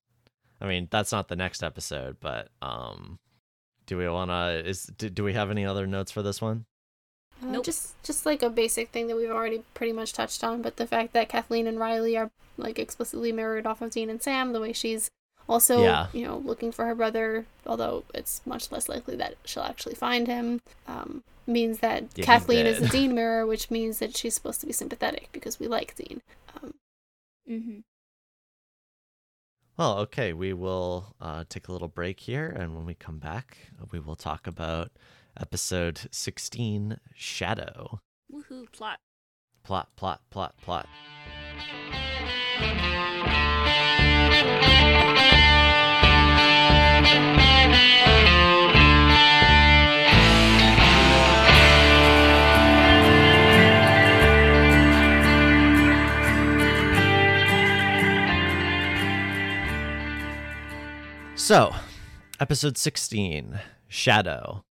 I 0.61 0.67
mean 0.67 0.87
that's 0.93 1.11
not 1.11 1.27
the 1.27 1.35
next 1.35 1.65
episode 1.65 2.17
but 2.21 2.49
um 2.63 3.19
do 3.87 3.99
we 3.99 4.09
want 4.09 4.31
to 4.31 4.63
is 4.65 4.85
do, 4.97 5.11
do 5.11 5.25
we 5.25 5.33
have 5.33 5.51
any 5.51 5.67
other 5.67 5.89
notes 5.89 6.13
for 6.13 6.23
this 6.23 6.41
one 6.41 6.67
Uh, 7.43 7.47
Nope. 7.47 7.65
Just 7.65 8.01
just 8.05 8.25
like 8.25 8.43
a 8.43 8.49
basic 8.49 8.91
thing 8.91 9.09
that 9.09 9.17
we've 9.17 9.29
already 9.31 9.63
pretty 9.75 9.93
much 9.93 10.13
touched 10.13 10.45
on, 10.45 10.63
but 10.63 10.77
the 10.77 10.87
fact 10.87 11.15
that 11.15 11.29
Kathleen 11.29 11.67
and 11.67 11.81
Riley 11.81 12.17
are 12.17 12.31
like 12.57 12.79
explicitly 12.79 13.33
mirrored 13.33 13.67
off 13.67 13.83
of 13.83 13.91
Dean 13.91 14.09
and 14.09 14.23
Sam, 14.23 14.53
the 14.53 14.61
way 14.61 14.73
she's 14.73 15.11
also 15.49 15.83
Yeah. 15.83 16.07
you 16.13 16.27
know 16.27 16.39
looking 16.39 16.73
for 16.73 16.85
her 16.87 16.95
brother, 16.95 17.47
although 17.67 18.05
it's 18.15 18.41
much 18.47 18.71
less 18.73 18.89
likely 18.89 19.17
that 19.17 19.35
she'll 19.45 19.63
actually 19.63 19.95
find 19.95 20.27
him, 20.27 20.61
um, 20.87 21.23
means 21.47 21.79
that 21.79 22.05
Yeah, 22.15 22.25
Kathleen 22.25 22.67
is 22.67 22.83
a. 22.83 22.89
Dean 22.89 23.15
mirror, 23.21 23.47
which 23.47 23.71
means 23.71 23.99
that 24.01 24.17
she's 24.17 24.35
supposed 24.35 24.61
to 24.61 24.67
be 24.67 24.73
sympathetic 24.73 25.29
because 25.33 25.59
we 25.61 25.67
like 25.69 25.95
Dean. 25.95 26.21
Um, 26.63 26.75
hmm 27.47 27.79
well 29.79 29.99
okay 29.99 30.33
we 30.33 30.55
will 30.55 31.15
uh 31.21 31.45
take 31.51 31.69
a 31.69 31.73
little 31.73 31.87
break 31.87 32.21
here 32.21 32.49
and 32.49 32.75
when 32.75 32.87
we 32.87 32.95
come 32.95 33.19
back 33.19 33.59
we 33.93 34.01
will 34.01 34.17
talk 34.17 34.47
about 34.47 34.91
episode 35.39 36.01
16 36.11 36.99
shadow 37.15 38.01
Woohoo! 38.33 38.73
Plot. 38.73 38.99
plot 39.65 39.89
plot 39.95 40.23
plot 40.31 40.55
plot 40.63 40.89
So, 61.47 61.73
episode 62.41 62.77
16, 62.77 63.61
Shadow. 63.87 64.65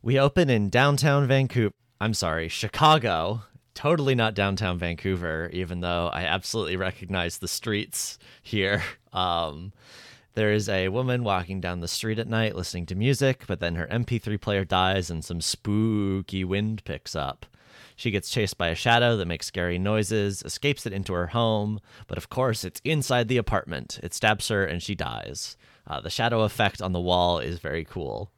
We 0.00 0.16
open 0.16 0.48
in 0.48 0.70
downtown 0.70 1.26
Vancouver. 1.26 1.74
I'm 2.00 2.14
sorry, 2.14 2.48
Chicago, 2.48 3.42
totally 3.74 4.14
not 4.14 4.34
downtown 4.34 4.78
Vancouver, 4.78 5.50
even 5.52 5.80
though 5.80 6.08
I 6.12 6.22
absolutely 6.22 6.76
recognize 6.76 7.38
the 7.38 7.48
streets 7.48 8.16
here. 8.40 8.80
Um, 9.12 9.72
there 10.34 10.52
is 10.52 10.68
a 10.68 10.86
woman 10.90 11.24
walking 11.24 11.60
down 11.60 11.80
the 11.80 11.88
street 11.88 12.20
at 12.20 12.28
night 12.28 12.54
listening 12.54 12.86
to 12.86 12.94
music, 12.94 13.42
but 13.48 13.58
then 13.58 13.74
her 13.74 13.88
MP3 13.88 14.40
player 14.40 14.64
dies 14.64 15.10
and 15.10 15.24
some 15.24 15.40
spooky 15.40 16.44
wind 16.44 16.84
picks 16.84 17.16
up. 17.16 17.44
She 17.96 18.12
gets 18.12 18.30
chased 18.30 18.56
by 18.56 18.68
a 18.68 18.76
shadow 18.76 19.16
that 19.16 19.26
makes 19.26 19.46
scary 19.46 19.80
noises, 19.80 20.42
escapes 20.44 20.86
it 20.86 20.92
into 20.92 21.12
her 21.14 21.26
home, 21.26 21.80
but 22.06 22.18
of 22.18 22.28
course 22.28 22.62
it's 22.62 22.80
inside 22.84 23.26
the 23.26 23.38
apartment. 23.38 23.98
It 24.04 24.14
stabs 24.14 24.46
her 24.46 24.64
and 24.64 24.80
she 24.80 24.94
dies. 24.94 25.56
Uh, 25.88 26.00
the 26.00 26.10
shadow 26.10 26.42
effect 26.42 26.82
on 26.82 26.92
the 26.92 27.00
wall 27.00 27.38
is 27.38 27.58
very 27.58 27.84
cool. 27.84 28.30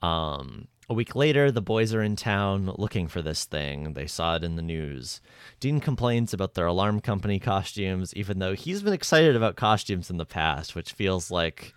Um, 0.00 0.68
a 0.88 0.94
week 0.94 1.14
later, 1.14 1.50
the 1.50 1.60
boys 1.60 1.92
are 1.94 2.02
in 2.02 2.16
town 2.16 2.72
looking 2.76 3.06
for 3.06 3.22
this 3.22 3.44
thing. 3.44 3.94
They 3.94 4.06
saw 4.06 4.36
it 4.36 4.44
in 4.44 4.56
the 4.56 4.62
news. 4.62 5.20
Dean 5.60 5.80
complains 5.80 6.32
about 6.32 6.54
their 6.54 6.66
alarm 6.66 7.00
company 7.00 7.38
costumes, 7.38 8.14
even 8.14 8.38
though 8.38 8.54
he's 8.54 8.82
been 8.82 8.92
excited 8.92 9.36
about 9.36 9.56
costumes 9.56 10.10
in 10.10 10.16
the 10.16 10.26
past, 10.26 10.74
which 10.74 10.92
feels 10.92 11.30
like 11.30 11.74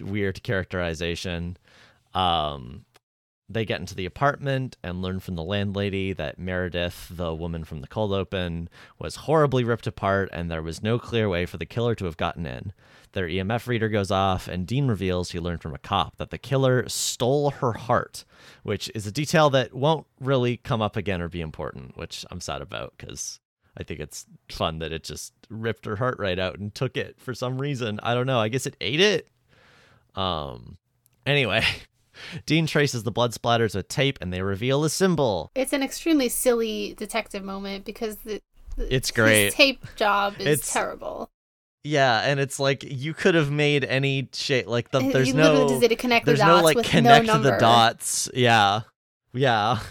weird 0.00 0.42
characterization. 0.42 1.56
Um, 2.14 2.84
they 3.48 3.64
get 3.64 3.80
into 3.80 3.94
the 3.94 4.06
apartment 4.06 4.76
and 4.82 5.00
learn 5.00 5.20
from 5.20 5.34
the 5.34 5.42
landlady 5.42 6.12
that 6.12 6.38
Meredith, 6.38 7.08
the 7.10 7.34
woman 7.34 7.64
from 7.64 7.80
the 7.80 7.86
cold 7.86 8.12
open, 8.12 8.68
was 8.98 9.16
horribly 9.16 9.64
ripped 9.64 9.86
apart 9.86 10.28
and 10.32 10.50
there 10.50 10.62
was 10.62 10.82
no 10.82 10.98
clear 10.98 11.28
way 11.28 11.46
for 11.46 11.56
the 11.56 11.66
killer 11.66 11.94
to 11.94 12.04
have 12.04 12.16
gotten 12.16 12.46
in. 12.46 12.72
Their 13.12 13.26
EMF 13.26 13.66
reader 13.66 13.88
goes 13.88 14.10
off, 14.10 14.48
and 14.48 14.66
Dean 14.66 14.86
reveals 14.86 15.30
he 15.30 15.40
learned 15.40 15.62
from 15.62 15.74
a 15.74 15.78
cop 15.78 16.18
that 16.18 16.30
the 16.30 16.38
killer 16.38 16.88
stole 16.88 17.50
her 17.50 17.72
heart, 17.72 18.24
which 18.62 18.90
is 18.94 19.06
a 19.06 19.12
detail 19.12 19.48
that 19.50 19.72
won't 19.74 20.06
really 20.20 20.58
come 20.58 20.82
up 20.82 20.94
again 20.94 21.22
or 21.22 21.28
be 21.28 21.40
important, 21.40 21.96
which 21.96 22.26
I'm 22.30 22.40
sad 22.40 22.60
about 22.60 22.94
because 22.98 23.40
I 23.78 23.82
think 23.82 24.00
it's 24.00 24.26
fun 24.50 24.80
that 24.80 24.92
it 24.92 25.04
just 25.04 25.32
ripped 25.48 25.86
her 25.86 25.96
heart 25.96 26.18
right 26.18 26.38
out 26.38 26.58
and 26.58 26.74
took 26.74 26.96
it 26.96 27.18
for 27.18 27.32
some 27.32 27.58
reason. 27.60 27.98
I 28.02 28.12
don't 28.12 28.26
know. 28.26 28.40
I 28.40 28.48
guess 28.48 28.66
it 28.66 28.76
ate 28.80 29.00
it. 29.00 29.28
Um. 30.14 30.76
Anyway, 31.24 31.64
Dean 32.46 32.66
traces 32.66 33.02
the 33.02 33.10
blood 33.10 33.32
splatters 33.32 33.74
with 33.74 33.88
tape, 33.88 34.18
and 34.20 34.32
they 34.32 34.42
reveal 34.42 34.84
a 34.84 34.90
symbol. 34.90 35.50
It's 35.54 35.72
an 35.72 35.82
extremely 35.82 36.28
silly 36.28 36.94
detective 36.96 37.44
moment 37.44 37.84
because 37.84 38.16
the, 38.18 38.40
the 38.76 38.94
It's 38.94 39.10
great. 39.10 39.46
His 39.46 39.54
tape 39.54 39.84
job 39.96 40.34
is 40.38 40.46
It's- 40.46 40.72
terrible. 40.72 41.30
Yeah, 41.84 42.20
and 42.20 42.40
it's 42.40 42.58
like 42.60 42.84
you 42.84 43.14
could 43.14 43.34
have 43.34 43.50
made 43.50 43.84
any 43.84 44.28
shape. 44.34 44.66
Like 44.66 44.90
the 44.90 44.98
there's 44.98 45.32
literally 45.32 45.74
no 45.74 45.80
did 45.80 45.92
a 45.92 45.96
connect 45.96 46.26
the 46.26 46.32
there's 46.32 46.40
dots 46.40 46.60
no 46.60 46.64
like 46.64 46.84
connect 46.84 47.26
no 47.26 47.38
the 47.40 47.56
dots. 47.58 48.28
Yeah, 48.34 48.80
yeah. 49.32 49.78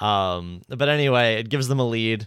Um, 0.00 0.62
but 0.68 0.88
anyway, 0.88 1.34
it 1.36 1.48
gives 1.48 1.68
them 1.68 1.78
a 1.78 1.86
lead. 1.86 2.26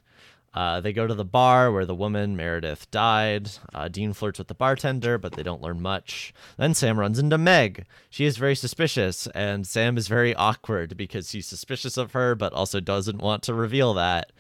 Uh, 0.58 0.82
they 0.82 0.91
go 0.91 1.05
to 1.05 1.14
the 1.14 1.24
bar 1.24 1.72
where 1.72 1.86
the 1.86 1.93
woman 1.93 2.36
Meredith 2.36 2.89
died. 2.89 3.47
Uh, 3.76 3.88
Dean 3.88 4.12
flirts 4.12 4.39
with 4.39 4.47
the 4.47 4.55
bartender, 4.55 5.20
but 5.20 5.34
they 5.34 5.43
don't 5.43 5.62
learn 5.62 5.80
much. 5.80 6.34
Then 6.58 6.74
Sam 6.74 6.99
runs 6.99 7.20
into 7.20 7.38
Meg. 7.38 7.86
She 8.10 8.26
is 8.26 8.38
very 8.38 8.55
suspicious, 8.55 9.28
and 9.36 9.68
Sam 9.68 9.97
is 9.97 10.08
very 10.08 10.34
awkward 10.34 10.97
because 10.97 11.30
he's 11.30 11.45
suspicious 11.45 11.95
of 11.95 12.14
her, 12.14 12.34
but 12.34 12.53
also 12.53 12.80
doesn't 12.80 13.22
want 13.22 13.43
to 13.43 13.53
reveal 13.53 13.93
that. 13.93 14.32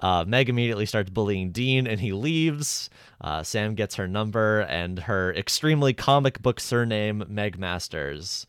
Uh, 0.00 0.24
Meg 0.26 0.48
immediately 0.48 0.86
starts 0.86 1.10
bullying 1.10 1.52
Dean, 1.52 1.86
and 1.86 2.00
he 2.00 2.12
leaves. 2.12 2.90
Uh, 3.20 3.44
Sam 3.44 3.76
gets 3.76 3.94
her 3.94 4.08
number 4.08 4.62
and 4.62 4.98
her 4.98 5.32
extremely 5.34 5.94
comic 5.94 6.42
book 6.42 6.58
surname, 6.58 7.22
Meg 7.28 7.60
Masters. 7.60 8.44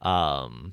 Um, 0.00 0.72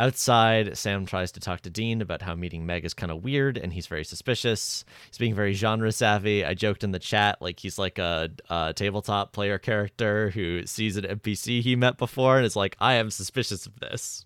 outside, 0.00 0.76
Sam 0.76 1.06
tries 1.06 1.32
to 1.32 1.40
talk 1.40 1.60
to 1.62 1.70
Dean 1.70 2.00
about 2.02 2.22
how 2.22 2.34
meeting 2.34 2.66
Meg 2.66 2.84
is 2.84 2.94
kind 2.94 3.12
of 3.12 3.22
weird, 3.24 3.56
and 3.58 3.72
he's 3.72 3.86
very 3.86 4.04
suspicious. 4.04 4.84
He's 5.08 5.18
being 5.18 5.34
very 5.34 5.52
genre 5.52 5.92
savvy. 5.92 6.44
I 6.44 6.54
joked 6.54 6.84
in 6.84 6.90
the 6.92 6.98
chat 6.98 7.40
like 7.40 7.60
he's 7.60 7.78
like 7.78 7.98
a, 7.98 8.30
a 8.50 8.72
tabletop 8.74 9.32
player 9.32 9.58
character 9.58 10.30
who 10.30 10.66
sees 10.66 10.96
an 10.96 11.04
NPC 11.04 11.60
he 11.62 11.76
met 11.76 11.96
before 11.98 12.36
and 12.36 12.46
is 12.46 12.56
like, 12.56 12.76
"I 12.80 12.94
am 12.94 13.10
suspicious 13.10 13.66
of 13.66 13.78
this." 13.80 14.24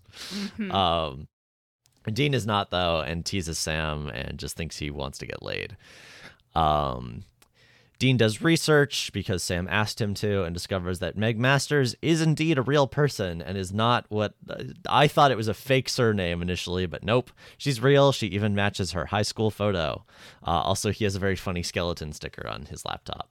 Mhm. 0.57 0.73
Um, 0.73 1.27
Dean 2.11 2.33
is 2.33 2.45
not 2.47 2.71
though, 2.71 3.01
and 3.01 3.25
teases 3.25 3.59
Sam 3.59 4.07
and 4.09 4.39
just 4.39 4.55
thinks 4.55 4.77
he 4.77 4.89
wants 4.89 5.17
to 5.19 5.27
get 5.27 5.43
laid. 5.43 5.77
Um, 6.55 7.23
Dean 7.99 8.15
does 8.15 8.41
research 8.41 9.11
because 9.11 9.43
Sam 9.43 9.67
asked 9.69 9.99
him 9.99 10.13
to, 10.15 10.43
and 10.43 10.53
discovers 10.53 10.99
that 10.99 11.17
Meg 11.17 11.37
Masters 11.37 11.95
is 12.01 12.21
indeed 12.21 12.57
a 12.57 12.61
real 12.61 12.87
person 12.87 13.41
and 13.41 13.57
is 13.57 13.73
not 13.73 14.05
what 14.07 14.35
I 14.87 15.09
thought 15.09 15.31
it 15.31 15.37
was 15.37 15.49
a 15.49 15.53
fake 15.53 15.89
surname 15.89 16.41
initially, 16.41 16.85
but 16.85 17.03
nope, 17.03 17.29
she's 17.57 17.81
real. 17.81 18.13
She 18.13 18.27
even 18.27 18.55
matches 18.55 18.93
her 18.93 19.07
high 19.07 19.23
school 19.23 19.51
photo. 19.51 20.05
Uh, 20.47 20.51
also, 20.51 20.91
he 20.91 21.03
has 21.03 21.15
a 21.15 21.19
very 21.19 21.35
funny 21.35 21.61
skeleton 21.61 22.13
sticker 22.13 22.47
on 22.47 22.67
his 22.67 22.85
laptop. 22.85 23.29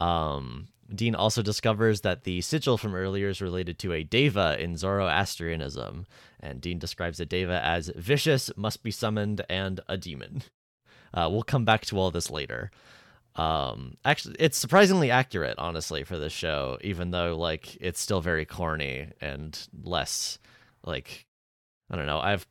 Um, 0.00 0.66
Dean 0.92 1.14
also 1.14 1.40
discovers 1.40 2.00
that 2.00 2.24
the 2.24 2.40
sigil 2.40 2.76
from 2.76 2.94
earlier 2.94 3.28
is 3.28 3.40
related 3.40 3.78
to 3.78 3.92
a 3.92 4.02
deva 4.02 4.60
in 4.60 4.76
Zoroastrianism, 4.76 6.06
and 6.40 6.60
Dean 6.60 6.80
describes 6.80 7.20
a 7.20 7.24
deva 7.24 7.64
as 7.64 7.90
vicious, 7.94 8.50
must 8.56 8.82
be 8.82 8.90
summoned, 8.90 9.44
and 9.48 9.80
a 9.88 9.96
demon. 9.96 10.42
Uh, 11.14 11.28
we'll 11.30 11.42
come 11.42 11.64
back 11.64 11.86
to 11.86 11.98
all 11.98 12.10
this 12.10 12.30
later. 12.30 12.70
Um, 13.36 13.96
actually, 14.04 14.36
it's 14.38 14.56
surprisingly 14.56 15.10
accurate, 15.10 15.58
honestly, 15.58 16.04
for 16.04 16.18
this 16.18 16.32
show, 16.32 16.78
even 16.80 17.10
though 17.10 17.36
like 17.36 17.76
it's 17.80 18.00
still 18.00 18.20
very 18.20 18.44
corny 18.46 19.08
and 19.20 19.58
less 19.82 20.38
like 20.84 21.26
I 21.90 21.96
don't 21.96 22.06
know. 22.06 22.18
I've 22.18 22.46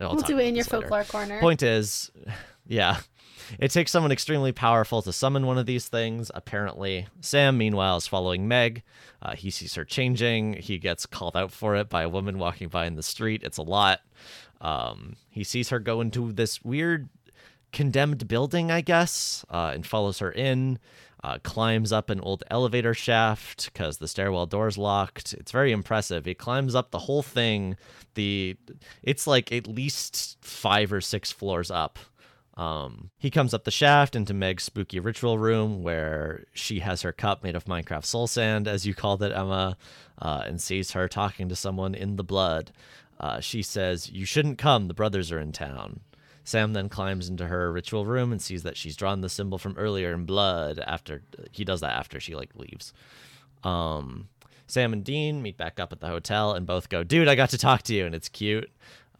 I'll 0.00 0.14
We'll 0.14 0.22
do 0.22 0.38
it 0.38 0.46
in 0.46 0.54
your 0.54 0.64
later. 0.64 0.80
folklore 0.80 1.04
corner. 1.04 1.40
Point 1.40 1.62
is, 1.62 2.10
yeah, 2.66 2.98
it 3.58 3.70
takes 3.70 3.90
someone 3.90 4.12
extremely 4.12 4.52
powerful 4.52 5.02
to 5.02 5.12
summon 5.12 5.46
one 5.46 5.58
of 5.58 5.66
these 5.66 5.88
things. 5.88 6.30
Apparently, 6.34 7.06
Sam, 7.20 7.58
meanwhile, 7.58 7.96
is 7.96 8.06
following 8.06 8.48
Meg. 8.48 8.82
Uh, 9.20 9.34
he 9.34 9.50
sees 9.50 9.74
her 9.74 9.84
changing. 9.84 10.54
He 10.54 10.78
gets 10.78 11.04
called 11.06 11.36
out 11.36 11.52
for 11.52 11.76
it 11.76 11.88
by 11.88 12.02
a 12.02 12.08
woman 12.08 12.38
walking 12.38 12.68
by 12.68 12.86
in 12.86 12.96
the 12.96 13.02
street. 13.02 13.42
It's 13.44 13.58
a 13.58 13.62
lot. 13.62 14.00
Um, 14.60 15.16
he 15.28 15.42
sees 15.44 15.68
her 15.70 15.78
go 15.80 16.00
into 16.00 16.32
this 16.32 16.64
weird 16.64 17.08
condemned 17.72 18.28
building, 18.28 18.70
I 18.70 18.80
guess, 18.80 19.44
uh, 19.50 19.72
and 19.74 19.86
follows 19.86 20.18
her 20.18 20.30
in. 20.30 20.78
Uh, 21.24 21.38
climbs 21.44 21.92
up 21.92 22.10
an 22.10 22.20
old 22.20 22.42
elevator 22.50 22.94
shaft 22.94 23.72
because 23.72 23.98
the 23.98 24.08
stairwell 24.08 24.46
door's 24.46 24.76
locked. 24.76 25.32
It's 25.34 25.52
very 25.52 25.70
impressive. 25.70 26.24
He 26.24 26.34
climbs 26.34 26.74
up 26.74 26.90
the 26.90 26.98
whole 26.98 27.22
thing. 27.22 27.76
The 28.14 28.56
it's 29.04 29.26
like 29.28 29.52
at 29.52 29.68
least 29.68 30.36
five 30.40 30.92
or 30.92 31.00
six 31.00 31.30
floors 31.30 31.70
up. 31.70 32.00
Um, 32.56 33.10
he 33.18 33.30
comes 33.30 33.54
up 33.54 33.64
the 33.64 33.70
shaft 33.70 34.14
into 34.14 34.34
Meg's 34.34 34.64
spooky 34.64 35.00
ritual 35.00 35.38
room 35.38 35.82
where 35.82 36.44
she 36.52 36.80
has 36.80 37.02
her 37.02 37.12
cup 37.12 37.42
made 37.42 37.56
of 37.56 37.64
Minecraft 37.64 38.04
soul 38.04 38.26
sand, 38.26 38.68
as 38.68 38.84
you 38.84 38.92
called 38.94 39.22
it, 39.22 39.32
Emma, 39.32 39.76
uh, 40.20 40.42
and 40.44 40.60
sees 40.60 40.90
her 40.90 41.08
talking 41.08 41.48
to 41.48 41.56
someone 41.56 41.94
in 41.94 42.16
the 42.16 42.24
blood. 42.24 42.72
Uh, 43.18 43.40
she 43.40 43.62
says, 43.62 44.10
You 44.10 44.26
shouldn't 44.26 44.58
come, 44.58 44.88
the 44.88 44.94
brothers 44.94 45.30
are 45.32 45.38
in 45.38 45.52
town. 45.52 46.00
Sam 46.44 46.72
then 46.72 46.88
climbs 46.88 47.28
into 47.28 47.46
her 47.46 47.72
ritual 47.72 48.04
room 48.04 48.32
and 48.32 48.42
sees 48.42 48.64
that 48.64 48.76
she's 48.76 48.96
drawn 48.96 49.20
the 49.20 49.28
symbol 49.28 49.58
from 49.58 49.76
earlier 49.76 50.12
in 50.12 50.24
blood 50.24 50.80
after 50.80 51.22
he 51.52 51.64
does 51.64 51.80
that 51.80 51.96
after 51.96 52.18
she 52.18 52.34
like 52.34 52.54
leaves. 52.56 52.92
Um, 53.62 54.28
Sam 54.66 54.92
and 54.92 55.04
Dean 55.04 55.42
meet 55.42 55.56
back 55.56 55.78
up 55.78 55.92
at 55.92 56.00
the 56.00 56.08
hotel 56.08 56.54
and 56.54 56.66
both 56.66 56.88
go, 56.88 57.04
Dude, 57.04 57.28
I 57.28 57.34
got 57.34 57.50
to 57.50 57.58
talk 57.58 57.82
to 57.82 57.94
you, 57.94 58.06
and 58.06 58.14
it's 58.14 58.28
cute. 58.28 58.70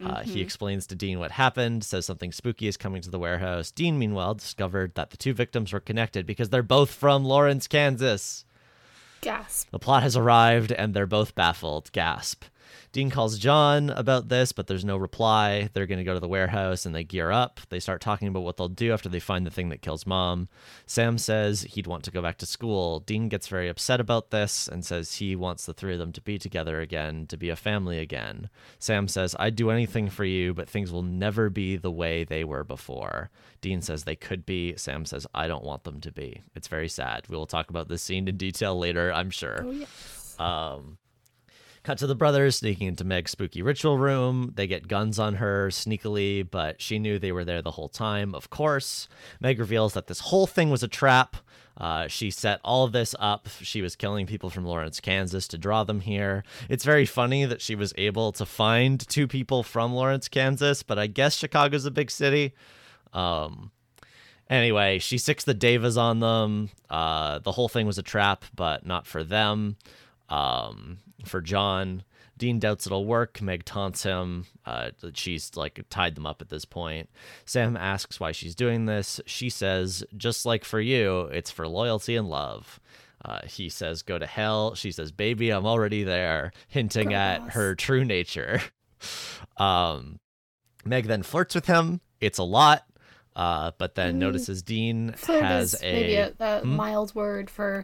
Uh, 0.03 0.21
he 0.21 0.41
explains 0.41 0.87
to 0.87 0.95
Dean 0.95 1.19
what 1.19 1.31
happened, 1.31 1.83
says 1.83 2.05
something 2.05 2.31
spooky 2.31 2.67
is 2.67 2.75
coming 2.75 3.01
to 3.01 3.09
the 3.09 3.19
warehouse. 3.19 3.71
Dean, 3.71 3.97
meanwhile, 3.97 4.33
discovered 4.33 4.95
that 4.95 5.11
the 5.11 5.17
two 5.17 5.33
victims 5.33 5.71
were 5.71 5.79
connected 5.79 6.25
because 6.25 6.49
they're 6.49 6.61
both 6.63 6.91
from 6.91 7.23
Lawrence, 7.23 7.67
Kansas. 7.67 8.43
Gasp. 9.21 9.69
The 9.71 9.79
plot 9.79 10.03
has 10.03 10.17
arrived 10.17 10.73
and 10.73 10.93
they're 10.93 11.05
both 11.05 11.35
baffled. 11.35 11.89
Gasp. 11.93 12.43
Dean 12.91 13.09
calls 13.09 13.37
John 13.37 13.89
about 13.89 14.29
this, 14.29 14.51
but 14.51 14.67
there's 14.67 14.85
no 14.85 14.97
reply. 14.97 15.69
They're 15.73 15.87
going 15.87 15.97
to 15.97 16.03
go 16.03 16.13
to 16.13 16.19
the 16.19 16.27
warehouse 16.27 16.85
and 16.85 16.93
they 16.93 17.03
gear 17.03 17.31
up. 17.31 17.59
They 17.69 17.79
start 17.79 18.01
talking 18.01 18.27
about 18.27 18.43
what 18.43 18.57
they'll 18.57 18.67
do 18.67 18.93
after 18.93 19.09
they 19.09 19.19
find 19.19 19.45
the 19.45 19.51
thing 19.51 19.69
that 19.69 19.81
kills 19.81 20.05
mom. 20.05 20.47
Sam 20.85 21.17
says 21.17 21.63
he'd 21.63 21.87
want 21.87 22.03
to 22.03 22.11
go 22.11 22.21
back 22.21 22.37
to 22.39 22.45
school. 22.45 22.99
Dean 22.99 23.29
gets 23.29 23.47
very 23.47 23.67
upset 23.67 23.99
about 23.99 24.31
this 24.31 24.67
and 24.67 24.85
says 24.85 25.15
he 25.15 25.35
wants 25.35 25.65
the 25.65 25.73
three 25.73 25.93
of 25.93 25.99
them 25.99 26.11
to 26.13 26.21
be 26.21 26.37
together 26.37 26.81
again, 26.81 27.25
to 27.27 27.37
be 27.37 27.49
a 27.49 27.55
family 27.55 27.99
again. 27.99 28.49
Sam 28.79 29.07
says, 29.07 29.35
I'd 29.39 29.55
do 29.55 29.69
anything 29.69 30.09
for 30.09 30.25
you, 30.25 30.53
but 30.53 30.69
things 30.69 30.91
will 30.91 31.03
never 31.03 31.49
be 31.49 31.75
the 31.75 31.91
way 31.91 32.23
they 32.23 32.43
were 32.43 32.63
before. 32.63 33.29
Dean 33.61 33.81
says 33.81 34.03
they 34.03 34.15
could 34.15 34.45
be. 34.45 34.75
Sam 34.77 35.05
says, 35.05 35.25
I 35.33 35.47
don't 35.47 35.63
want 35.63 35.83
them 35.83 36.01
to 36.01 36.11
be. 36.11 36.41
It's 36.55 36.67
very 36.67 36.89
sad. 36.89 37.25
We 37.29 37.37
will 37.37 37.45
talk 37.45 37.69
about 37.69 37.87
this 37.87 38.01
scene 38.01 38.27
in 38.27 38.37
detail 38.37 38.77
later, 38.77 39.11
I'm 39.11 39.29
sure. 39.29 39.63
Oh, 39.65 39.71
yes. 39.71 40.35
Um, 40.39 40.97
Cut 41.83 41.97
to 41.97 42.07
the 42.07 42.15
brothers 42.15 42.55
sneaking 42.55 42.87
into 42.87 43.03
Meg's 43.03 43.31
spooky 43.31 43.61
ritual 43.61 43.97
room. 43.97 44.53
They 44.55 44.67
get 44.67 44.87
guns 44.87 45.19
on 45.19 45.35
her 45.35 45.67
sneakily, 45.67 46.49
but 46.49 46.81
she 46.81 46.97
knew 46.97 47.19
they 47.19 47.33
were 47.33 47.43
there 47.43 47.61
the 47.61 47.71
whole 47.71 47.89
time, 47.89 48.33
of 48.33 48.49
course. 48.49 49.09
Meg 49.41 49.59
reveals 49.59 49.93
that 49.93 50.07
this 50.07 50.21
whole 50.21 50.47
thing 50.47 50.69
was 50.69 50.81
a 50.81 50.87
trap. 50.87 51.35
Uh, 51.75 52.07
she 52.07 52.31
set 52.31 52.61
all 52.63 52.85
of 52.85 52.93
this 52.93 53.15
up. 53.19 53.49
She 53.61 53.81
was 53.81 53.97
killing 53.97 54.25
people 54.25 54.49
from 54.49 54.63
Lawrence, 54.63 55.01
Kansas 55.01 55.45
to 55.49 55.57
draw 55.57 55.83
them 55.83 55.99
here. 55.99 56.45
It's 56.69 56.85
very 56.85 57.05
funny 57.05 57.43
that 57.43 57.61
she 57.61 57.75
was 57.75 57.93
able 57.97 58.31
to 58.33 58.45
find 58.45 59.05
two 59.09 59.27
people 59.27 59.61
from 59.61 59.93
Lawrence, 59.93 60.29
Kansas, 60.29 60.83
but 60.83 60.97
I 60.97 61.07
guess 61.07 61.35
Chicago's 61.35 61.85
a 61.85 61.91
big 61.91 62.11
city. 62.11 62.53
Um, 63.11 63.71
anyway, 64.49 64.99
she 64.99 65.17
sicks 65.17 65.43
the 65.43 65.53
Devas 65.53 65.97
on 65.97 66.21
them. 66.21 66.69
Uh, 66.89 67.39
the 67.39 67.51
whole 67.51 67.67
thing 67.67 67.85
was 67.85 67.97
a 67.97 68.03
trap, 68.03 68.45
but 68.55 68.85
not 68.85 69.05
for 69.05 69.21
them. 69.21 69.75
Um, 70.29 70.99
for 71.23 71.41
John, 71.41 72.03
Dean 72.37 72.59
doubts 72.59 72.85
it'll 72.85 73.05
work. 73.05 73.41
Meg 73.41 73.63
taunts 73.65 74.03
him. 74.03 74.45
Uh, 74.65 74.91
that 75.01 75.17
she's 75.17 75.55
like 75.55 75.83
tied 75.89 76.15
them 76.15 76.25
up 76.25 76.41
at 76.41 76.49
this 76.49 76.65
point. 76.65 77.09
Sam 77.45 77.77
asks 77.77 78.19
why 78.19 78.31
she's 78.31 78.55
doing 78.55 78.85
this. 78.85 79.19
She 79.25 79.49
says, 79.49 80.03
just 80.17 80.45
like 80.45 80.63
for 80.65 80.79
you, 80.79 81.21
it's 81.27 81.51
for 81.51 81.67
loyalty 81.67 82.15
and 82.15 82.27
love. 82.29 82.79
Uh, 83.23 83.39
he 83.47 83.69
says, 83.69 84.01
go 84.01 84.17
to 84.19 84.25
hell. 84.25 84.75
She 84.75 84.91
says, 84.91 85.11
baby, 85.11 85.49
I'm 85.51 85.65
already 85.65 86.03
there, 86.03 86.51
hinting 86.67 87.13
at 87.13 87.51
her 87.51 87.73
true 87.75 88.03
nature. 88.03 88.61
um, 89.57 90.19
Meg 90.85 91.05
then 91.07 91.23
flirts 91.23 91.55
with 91.55 91.65
him. 91.67 92.01
It's 92.19 92.37
a 92.39 92.43
lot. 92.43 92.83
Uh, 93.35 93.71
but 93.77 93.95
then 93.95 94.15
Mm. 94.15 94.19
notices 94.19 94.61
Dean 94.61 95.13
Flirt 95.13 95.41
has 95.43 95.75
a 95.81 95.93
maybe 95.93 96.15
a, 96.15 96.33
a 96.39 96.59
Hmm? 96.59 96.75
mild 96.75 97.15
word 97.15 97.49
for 97.49 97.83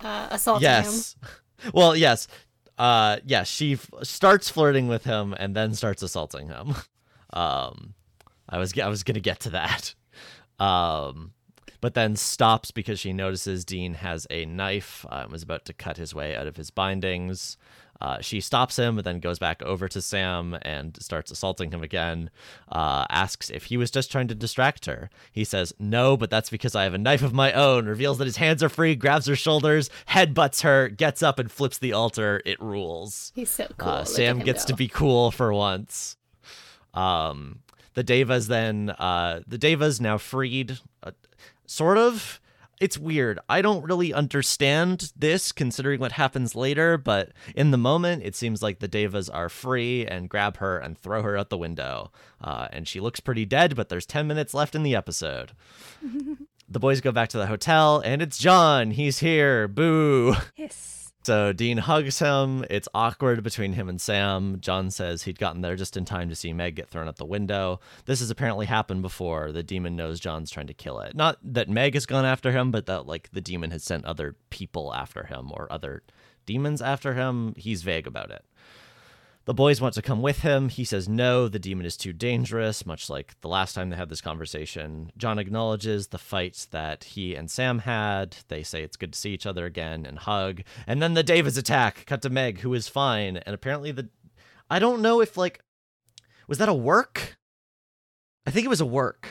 uh, 0.00 0.28
assaulting 0.30 0.66
him. 0.68 0.84
yes. 0.84 1.16
Well, 1.74 1.94
yes. 1.96 2.26
Uh, 2.78 3.18
yeah. 3.26 3.42
She 3.42 3.74
f- 3.74 3.90
starts 4.02 4.48
flirting 4.48 4.88
with 4.88 5.04
him 5.04 5.34
and 5.38 5.54
then 5.54 5.74
starts 5.74 6.02
assaulting 6.02 6.48
him. 6.48 6.74
Um, 7.30 7.92
I 8.48 8.56
was 8.56 8.72
I 8.78 8.88
was 8.88 9.02
gonna 9.02 9.20
get 9.20 9.40
to 9.40 9.50
that. 9.50 9.94
Um, 10.58 11.34
but 11.80 11.94
then 11.94 12.16
stops 12.16 12.70
because 12.72 12.98
she 12.98 13.12
notices 13.12 13.64
Dean 13.64 13.94
has 13.94 14.26
a 14.30 14.44
knife. 14.46 15.04
And 15.10 15.30
was 15.30 15.42
about 15.42 15.64
to 15.66 15.72
cut 15.72 15.98
his 15.98 16.14
way 16.14 16.34
out 16.34 16.46
of 16.48 16.56
his 16.56 16.70
bindings. 16.70 17.56
Uh, 18.00 18.20
she 18.20 18.40
stops 18.40 18.78
him, 18.78 18.96
but 18.96 19.04
then 19.04 19.18
goes 19.18 19.38
back 19.38 19.62
over 19.62 19.88
to 19.88 20.00
Sam 20.00 20.56
and 20.62 21.00
starts 21.02 21.30
assaulting 21.30 21.72
him 21.72 21.82
again. 21.82 22.30
Uh, 22.70 23.06
asks 23.10 23.50
if 23.50 23.64
he 23.64 23.76
was 23.76 23.90
just 23.90 24.12
trying 24.12 24.28
to 24.28 24.34
distract 24.34 24.86
her. 24.86 25.10
He 25.32 25.42
says, 25.44 25.74
No, 25.78 26.16
but 26.16 26.30
that's 26.30 26.50
because 26.50 26.74
I 26.74 26.84
have 26.84 26.94
a 26.94 26.98
knife 26.98 27.22
of 27.22 27.32
my 27.32 27.52
own. 27.52 27.86
Reveals 27.86 28.18
that 28.18 28.26
his 28.26 28.36
hands 28.36 28.62
are 28.62 28.68
free, 28.68 28.94
grabs 28.94 29.26
her 29.26 29.34
shoulders, 29.36 29.90
headbutts 30.08 30.62
her, 30.62 30.88
gets 30.88 31.22
up 31.22 31.38
and 31.38 31.50
flips 31.50 31.78
the 31.78 31.92
altar. 31.92 32.40
It 32.44 32.60
rules. 32.60 33.32
He's 33.34 33.50
so 33.50 33.66
cool. 33.76 33.88
Uh, 33.88 34.04
Sam 34.04 34.38
gets 34.38 34.64
to 34.66 34.74
be 34.74 34.86
cool 34.88 35.30
for 35.30 35.52
once. 35.52 36.16
Um, 36.94 37.60
the 37.94 38.04
Devas 38.04 38.46
then, 38.46 38.90
uh, 38.90 39.40
the 39.46 39.58
Devas 39.58 40.00
now 40.00 40.18
freed, 40.18 40.78
uh, 41.02 41.10
sort 41.66 41.98
of. 41.98 42.40
It's 42.80 42.96
weird. 42.96 43.40
I 43.48 43.60
don't 43.60 43.84
really 43.84 44.12
understand 44.12 45.12
this 45.16 45.50
considering 45.50 45.98
what 45.98 46.12
happens 46.12 46.54
later, 46.54 46.96
but 46.96 47.32
in 47.56 47.72
the 47.72 47.78
moment, 47.78 48.22
it 48.24 48.36
seems 48.36 48.62
like 48.62 48.78
the 48.78 48.86
Devas 48.86 49.28
are 49.28 49.48
free 49.48 50.06
and 50.06 50.28
grab 50.28 50.58
her 50.58 50.78
and 50.78 50.96
throw 50.96 51.22
her 51.22 51.36
out 51.36 51.50
the 51.50 51.58
window. 51.58 52.12
Uh, 52.40 52.68
and 52.72 52.86
she 52.86 53.00
looks 53.00 53.18
pretty 53.18 53.44
dead, 53.44 53.74
but 53.74 53.88
there's 53.88 54.06
10 54.06 54.28
minutes 54.28 54.54
left 54.54 54.76
in 54.76 54.84
the 54.84 54.94
episode. 54.94 55.52
the 56.68 56.78
boys 56.78 57.00
go 57.00 57.10
back 57.10 57.30
to 57.30 57.38
the 57.38 57.46
hotel, 57.46 58.00
and 58.04 58.22
it's 58.22 58.38
John. 58.38 58.92
He's 58.92 59.18
here. 59.18 59.66
Boo. 59.66 60.34
Hiss. 60.54 60.97
So 61.28 61.52
Dean 61.52 61.76
hugs 61.76 62.20
him. 62.20 62.64
It's 62.70 62.88
awkward 62.94 63.42
between 63.42 63.74
him 63.74 63.90
and 63.90 64.00
Sam. 64.00 64.60
John 64.62 64.90
says 64.90 65.24
he'd 65.24 65.38
gotten 65.38 65.60
there 65.60 65.76
just 65.76 65.94
in 65.94 66.06
time 66.06 66.30
to 66.30 66.34
see 66.34 66.54
Meg 66.54 66.76
get 66.76 66.88
thrown 66.88 67.06
out 67.06 67.16
the 67.16 67.26
window. 67.26 67.80
This 68.06 68.20
has 68.20 68.30
apparently 68.30 68.64
happened 68.64 69.02
before. 69.02 69.52
The 69.52 69.62
demon 69.62 69.94
knows 69.94 70.20
John's 70.20 70.50
trying 70.50 70.68
to 70.68 70.72
kill 70.72 71.00
it. 71.00 71.14
Not 71.14 71.36
that 71.42 71.68
Meg 71.68 71.92
has 71.92 72.06
gone 72.06 72.24
after 72.24 72.50
him, 72.50 72.70
but 72.70 72.86
that 72.86 73.06
like 73.06 73.28
the 73.30 73.42
demon 73.42 73.72
has 73.72 73.84
sent 73.84 74.06
other 74.06 74.36
people 74.48 74.94
after 74.94 75.24
him 75.24 75.52
or 75.52 75.70
other 75.70 76.02
demons 76.46 76.80
after 76.80 77.12
him. 77.12 77.52
He's 77.58 77.82
vague 77.82 78.06
about 78.06 78.30
it. 78.30 78.42
The 79.48 79.54
boys 79.54 79.80
want 79.80 79.94
to 79.94 80.02
come 80.02 80.20
with 80.20 80.40
him. 80.40 80.68
He 80.68 80.84
says 80.84 81.08
no, 81.08 81.48
the 81.48 81.58
demon 81.58 81.86
is 81.86 81.96
too 81.96 82.12
dangerous, 82.12 82.84
much 82.84 83.08
like 83.08 83.34
the 83.40 83.48
last 83.48 83.72
time 83.72 83.88
they 83.88 83.96
had 83.96 84.10
this 84.10 84.20
conversation. 84.20 85.10
John 85.16 85.38
acknowledges 85.38 86.08
the 86.08 86.18
fight 86.18 86.66
that 86.70 87.04
he 87.04 87.34
and 87.34 87.50
Sam 87.50 87.78
had. 87.78 88.36
They 88.48 88.62
say 88.62 88.82
it's 88.82 88.98
good 88.98 89.14
to 89.14 89.18
see 89.18 89.30
each 89.30 89.46
other 89.46 89.64
again 89.64 90.04
and 90.04 90.18
hug. 90.18 90.60
And 90.86 91.00
then 91.00 91.14
the 91.14 91.22
Devas 91.22 91.56
attack, 91.56 92.04
cut 92.04 92.20
to 92.20 92.28
Meg, 92.28 92.58
who 92.58 92.74
is 92.74 92.88
fine. 92.88 93.38
And 93.38 93.54
apparently, 93.54 93.90
the. 93.90 94.10
I 94.68 94.78
don't 94.78 95.00
know 95.00 95.22
if, 95.22 95.38
like. 95.38 95.60
Was 96.46 96.58
that 96.58 96.68
a 96.68 96.74
work? 96.74 97.38
I 98.44 98.50
think 98.50 98.66
it 98.66 98.68
was 98.68 98.82
a 98.82 98.86
work, 98.86 99.28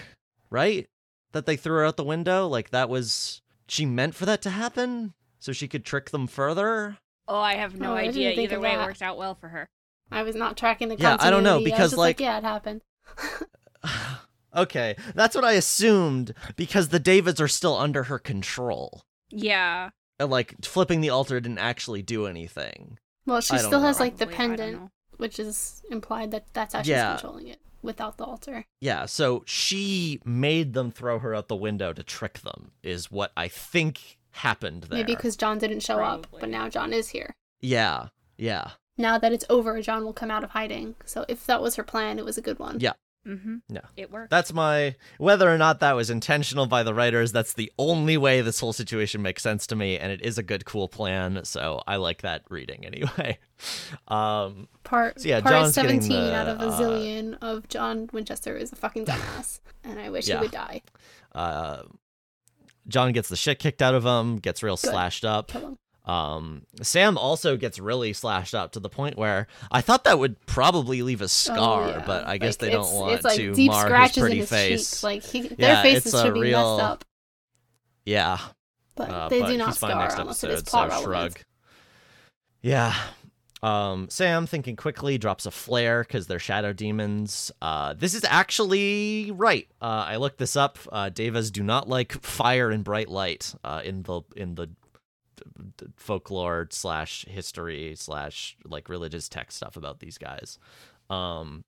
right? 0.50 0.88
That 1.34 1.46
they 1.46 1.58
threw 1.58 1.76
her 1.76 1.86
out 1.86 1.96
the 1.96 2.04
window? 2.04 2.48
Like, 2.48 2.72
that 2.72 2.90
was. 2.90 3.44
She 3.68 3.86
meant 3.86 4.16
for 4.16 4.26
that 4.26 4.42
to 4.42 4.50
happen? 4.50 5.14
So 5.40 5.52
she 5.52 5.68
could 5.68 5.86
trick 5.86 6.10
them 6.10 6.26
further? 6.26 6.98
Oh, 7.28 7.38
I 7.38 7.54
have 7.54 7.80
no 7.80 7.92
Oh, 7.92 7.98
idea. 7.98 8.32
Either 8.32 8.56
of 8.56 8.64
way, 8.64 8.74
it 8.74 8.78
worked 8.80 9.04
out 9.04 9.20
well 9.20 9.36
for 9.36 9.50
her. 9.50 9.68
I 10.12 10.24
was 10.24 10.36
not 10.36 10.58
tracking 10.58 10.88
the 10.90 10.96
Yeah, 10.98 11.18
I 11.20 11.30
don't 11.30 11.44
know, 11.44 11.54
continuity. 11.54 11.54
I 11.54 11.56
was 11.56 11.64
because, 11.66 11.92
just 11.92 11.98
like- 11.98 12.20
yeah, 12.20 12.38
it 12.38 12.44
happened. 12.44 12.82
Okay, 14.56 14.96
that's 15.14 15.36
what 15.36 15.46
I 15.46 15.52
assumed 15.52 16.34
because 16.56 16.88
the 16.90 17.00
Devas 17.00 17.40
are 17.40 17.48
still 17.48 17.78
under 17.78 18.04
her 18.04 18.18
control. 18.18 19.04
Yeah. 19.30 19.90
And, 20.20 20.32
Like 20.32 20.66
flipping 20.66 21.02
the 21.02 21.12
altar 21.12 21.40
didn't 21.40 21.60
actually 21.60 22.02
do 22.02 22.26
anything. 22.26 22.98
Well, 23.28 23.42
she 23.42 23.54
I 23.54 23.58
don't 23.58 23.68
still 23.68 23.82
know. 23.82 23.88
has 23.88 24.00
like 24.00 24.18
the 24.18 24.26
Probably, 24.26 24.46
I 24.46 24.48
pendant, 24.58 24.92
which 25.18 25.38
is 25.38 25.84
implied 25.92 26.32
that 26.32 26.46
that's 26.54 26.74
how 26.74 26.82
she's 26.82 26.90
Yeah. 26.90 27.12
controlling 27.18 27.48
it 27.50 27.60
without 27.84 28.18
the 28.18 28.24
altar. 28.24 28.66
Yeah, 28.82 29.06
so 29.06 29.44
she 29.46 30.22
made 30.26 30.74
them 30.74 30.90
throw 30.90 31.20
her 31.20 31.36
out 31.36 31.50
the 31.50 31.56
window 31.56 31.94
to 31.94 32.02
trick 32.02 32.40
them, 32.40 32.72
is 32.82 33.12
what 33.12 33.34
I 33.38 33.50
think 33.50 34.18
happened 34.32 34.84
there. 34.84 34.98
Maybe 35.00 35.14
because 35.14 35.36
John 35.36 35.60
didn't 35.60 35.82
show 35.82 36.00
up, 36.00 36.26
but 36.32 36.50
now 36.50 36.68
John 36.68 36.94
is 36.94 37.10
here. 37.10 37.36
Yeah, 37.60 38.08
yeah, 38.38 38.72
Now 38.98 39.18
that 39.18 39.32
it's 39.32 39.46
over, 39.50 39.82
John 39.82 40.04
will 40.04 40.14
come 40.14 40.32
out 40.32 40.44
of 40.44 40.52
hiding. 40.52 40.96
So 41.06 41.26
if 41.28 41.46
that 41.46 41.62
was 41.62 41.76
her 41.76 41.84
plan, 41.84 42.18
it 42.20 42.26
was 42.26 42.38
a 42.38 42.42
good 42.42 42.60
one. 42.60 42.80
Yeah. 42.80 42.94
Mm-hmm. 43.28 43.58
Yeah. 43.68 43.82
It 43.98 44.10
worked. 44.10 44.30
that's 44.30 44.54
my. 44.54 44.96
Whether 45.18 45.54
or 45.54 45.58
not 45.58 45.82
that 45.82 45.98
was 45.98 46.10
intentional 46.10 46.66
by 46.66 46.84
the 46.84 46.94
writers, 46.94 47.34
that's 47.34 47.52
the 47.54 47.70
only 47.78 48.16
way 48.16 48.40
this 48.40 48.62
whole 48.62 48.72
situation 48.72 49.22
makes 49.22 49.44
sense 49.44 49.68
to 49.68 49.76
me, 49.76 49.98
and 49.98 50.14
it 50.14 50.22
is 50.22 50.38
a 50.38 50.44
good, 50.44 50.64
cool 50.64 50.88
plan. 50.88 51.44
So 51.44 51.84
I 51.86 51.98
like 51.98 52.22
that 52.22 52.44
reading 52.50 52.86
anyway. 52.86 53.38
Um, 54.08 54.68
Part 54.84 55.20
So 55.20 55.28
yeah, 55.28 55.42
part 55.42 55.56
John's 55.56 55.74
17 55.74 56.10
the, 56.10 56.36
out 56.36 56.48
of 56.48 56.62
a 56.62 56.66
uh, 56.68 56.80
zillion 56.80 57.38
of 57.42 57.68
John 57.68 58.08
Winchester 58.14 58.56
is 58.56 58.72
a 58.72 58.76
fucking 58.76 59.06
dumbass. 59.06 59.60
and 59.84 60.00
I 60.00 60.12
wish 60.12 60.28
Yeah. 60.28 60.36
he 60.36 60.42
would 60.44 60.52
die. 60.52 60.84
uh, 61.34 61.82
John 62.88 63.12
gets 63.14 63.30
the 63.30 63.36
shit 63.36 63.58
kicked 63.60 63.82
out 63.82 63.96
of 63.96 64.06
him, 64.06 64.38
gets 64.38 64.62
real 64.64 64.76
Good. 64.78 64.92
slashed 64.92 65.26
up. 65.26 65.52
Um, 66.08 66.64
Sam 66.82 67.18
also 67.18 67.58
gets 67.58 67.80
really 67.80 68.14
slashed 68.14 68.56
up 68.56 68.72
to 68.72 68.80
the 68.80 68.90
point 68.90 69.18
where 69.18 69.48
I 69.70 69.82
thought 69.82 70.06
that 70.06 70.18
would 70.18 70.44
probably 70.46 71.02
leave 71.02 71.22
a 71.22 71.28
scar, 71.28 71.84
Oh, 71.84 71.90
yeah. 71.90 72.04
but 72.08 72.26
I 72.26 72.38
guess 72.38 72.54
Like, 72.54 72.60
they 72.60 72.70
don't 72.72 72.94
want 72.94 73.24
like 73.26 73.36
to 73.36 73.54
deep 73.54 73.72
mar 73.72 73.94
his 73.94 74.12
pretty 74.14 74.36
in 74.36 74.40
his 74.42 74.50
face. 74.50 74.90
cheeks. 74.90 75.04
Like 75.04 75.24
he, 75.24 75.40
Yeah, 75.42 75.56
their 75.58 75.84
faces 75.84 76.14
should 76.20 76.34
be 76.34 76.40
real- 76.40 76.78
messed 76.78 76.90
up, 76.90 77.06
yeah, 78.06 78.38
but 78.96 79.10
uh, 79.10 79.28
they 79.30 79.42
but 79.42 79.48
do 79.48 79.58
not 79.58 79.68
he's 79.68 79.78
fine 79.78 79.92
scar 79.92 80.02
next 80.02 80.18
unless 80.18 80.44
it 80.44 80.48
episode, 80.52 80.64
is 80.66 80.72
so 80.72 80.78
relevant. 80.80 81.04
shrug. 81.04 81.40
Yeah. 82.62 82.94
Um, 83.64 84.08
Sam, 84.10 84.46
thinking 84.46 84.76
quickly, 84.76 85.18
drops 85.18 85.46
a 85.46 85.52
flare 85.52 86.04
because 86.04 86.28
they're 86.28 86.40
shadow 86.40 86.74
demons. 86.74 87.52
Uh, 87.62 87.94
this 87.96 88.14
is 88.14 88.24
actually 88.24 89.32
right. 89.32 89.68
Uh, 89.82 90.06
I 90.08 90.18
looked 90.18 90.38
this 90.38 90.56
up. 90.56 90.78
Uh, 90.92 91.10
Devas 91.10 91.50
do 91.52 91.64
not 91.64 91.90
like 91.90 92.14
fire 92.22 92.70
and 92.70 92.84
bright 92.84 93.10
light 93.10 93.54
uh, 93.64 93.82
in 93.84 94.04
the 94.04 94.22
in 94.36 94.56
the 94.56 94.70
folklore 95.96 96.68
slash 96.72 97.26
history 97.28 97.94
slash 97.96 98.58
like 98.66 98.90
religious 98.90 99.30
text 99.30 99.58
stuff 99.58 99.78
about 99.78 100.00
these 100.00 100.18
guys. 100.18 100.60
Um, 101.10 101.64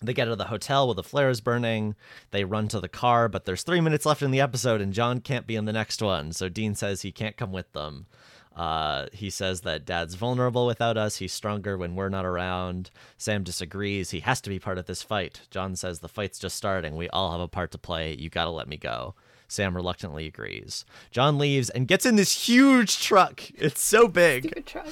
they 0.00 0.14
get 0.14 0.28
out 0.28 0.32
of 0.32 0.38
the 0.38 0.44
hotel 0.46 0.86
where 0.86 0.94
the 0.94 1.02
flare 1.02 1.30
is 1.30 1.40
burning. 1.40 1.94
They 2.30 2.44
run 2.44 2.68
to 2.68 2.80
the 2.80 2.88
car, 2.88 3.28
but 3.28 3.44
there's 3.44 3.62
three 3.62 3.80
minutes 3.80 4.04
left 4.04 4.22
in 4.22 4.30
the 4.32 4.40
episode, 4.40 4.80
and 4.80 4.92
John 4.92 5.20
can't 5.20 5.46
be 5.46 5.56
in 5.56 5.64
the 5.64 5.72
next 5.72 6.02
one. 6.02 6.32
So 6.32 6.48
Dean 6.48 6.74
says 6.74 7.02
he 7.02 7.12
can't 7.12 7.36
come 7.36 7.52
with 7.52 7.72
them. 7.72 8.06
Uh, 8.54 9.06
he 9.12 9.30
says 9.30 9.62
that 9.62 9.86
Dad's 9.86 10.14
vulnerable 10.14 10.66
without 10.66 10.98
us. 10.98 11.16
He's 11.16 11.32
stronger 11.32 11.78
when 11.78 11.94
we're 11.94 12.10
not 12.10 12.26
around. 12.26 12.90
Sam 13.16 13.44
disagrees. 13.44 14.10
He 14.10 14.20
has 14.20 14.40
to 14.42 14.50
be 14.50 14.58
part 14.58 14.78
of 14.78 14.86
this 14.86 15.02
fight. 15.02 15.42
John 15.50 15.74
says 15.74 16.00
the 16.00 16.08
fight's 16.08 16.38
just 16.38 16.56
starting. 16.56 16.96
We 16.96 17.08
all 17.08 17.32
have 17.32 17.40
a 17.40 17.48
part 17.48 17.70
to 17.72 17.78
play. 17.78 18.14
You 18.14 18.28
gotta 18.28 18.50
let 18.50 18.68
me 18.68 18.76
go. 18.76 19.14
Sam 19.52 19.76
reluctantly 19.76 20.26
agrees. 20.26 20.84
John 21.10 21.36
leaves 21.38 21.68
and 21.68 21.86
gets 21.86 22.06
in 22.06 22.16
this 22.16 22.46
huge 22.48 23.00
truck. 23.02 23.42
It's 23.54 23.82
so 23.82 24.08
big. 24.08 24.44
Stupid 24.44 24.66
truck. 24.66 24.86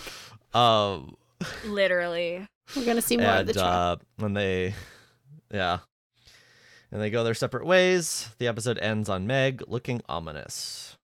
Um, 0.55 1.17
Literally. 1.65 2.47
We're 2.77 2.85
gonna 2.85 3.01
see 3.03 3.17
more 3.17 3.27
of 3.37 3.47
the 3.47 3.55
truck. 3.55 3.65
uh, 3.65 3.97
when 4.19 4.35
they, 4.35 4.75
yeah, 5.51 5.79
and 6.93 7.01
they 7.01 7.09
go 7.11 7.25
their 7.25 7.35
separate 7.35 7.65
ways. 7.67 8.29
The 8.39 8.47
episode 8.49 8.79
ends 8.79 9.09
on 9.09 9.27
Meg 9.27 9.63
looking 9.67 10.03
ominous. 10.09 10.97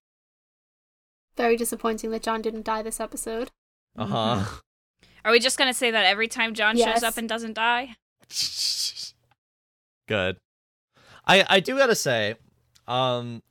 Very 1.36 1.56
disappointing 1.56 2.10
that 2.12 2.22
John 2.22 2.40
didn't 2.42 2.64
die 2.64 2.82
this 2.82 3.00
episode. 3.00 3.50
Uh 3.98 4.06
huh. 4.06 4.44
Are 5.24 5.32
we 5.32 5.40
just 5.40 5.58
gonna 5.58 5.74
say 5.74 5.90
that 5.90 6.04
every 6.04 6.28
time 6.28 6.54
John 6.54 6.76
Yes. 6.76 6.92
shows 6.94 7.02
up 7.02 7.16
and 7.16 7.28
doesn't 7.28 7.54
die? 7.54 7.96
Good. 10.08 10.36
I 11.26 11.44
I 11.48 11.60
do 11.60 11.76
gotta 11.78 11.96
say, 11.96 12.36
um, 12.88 13.42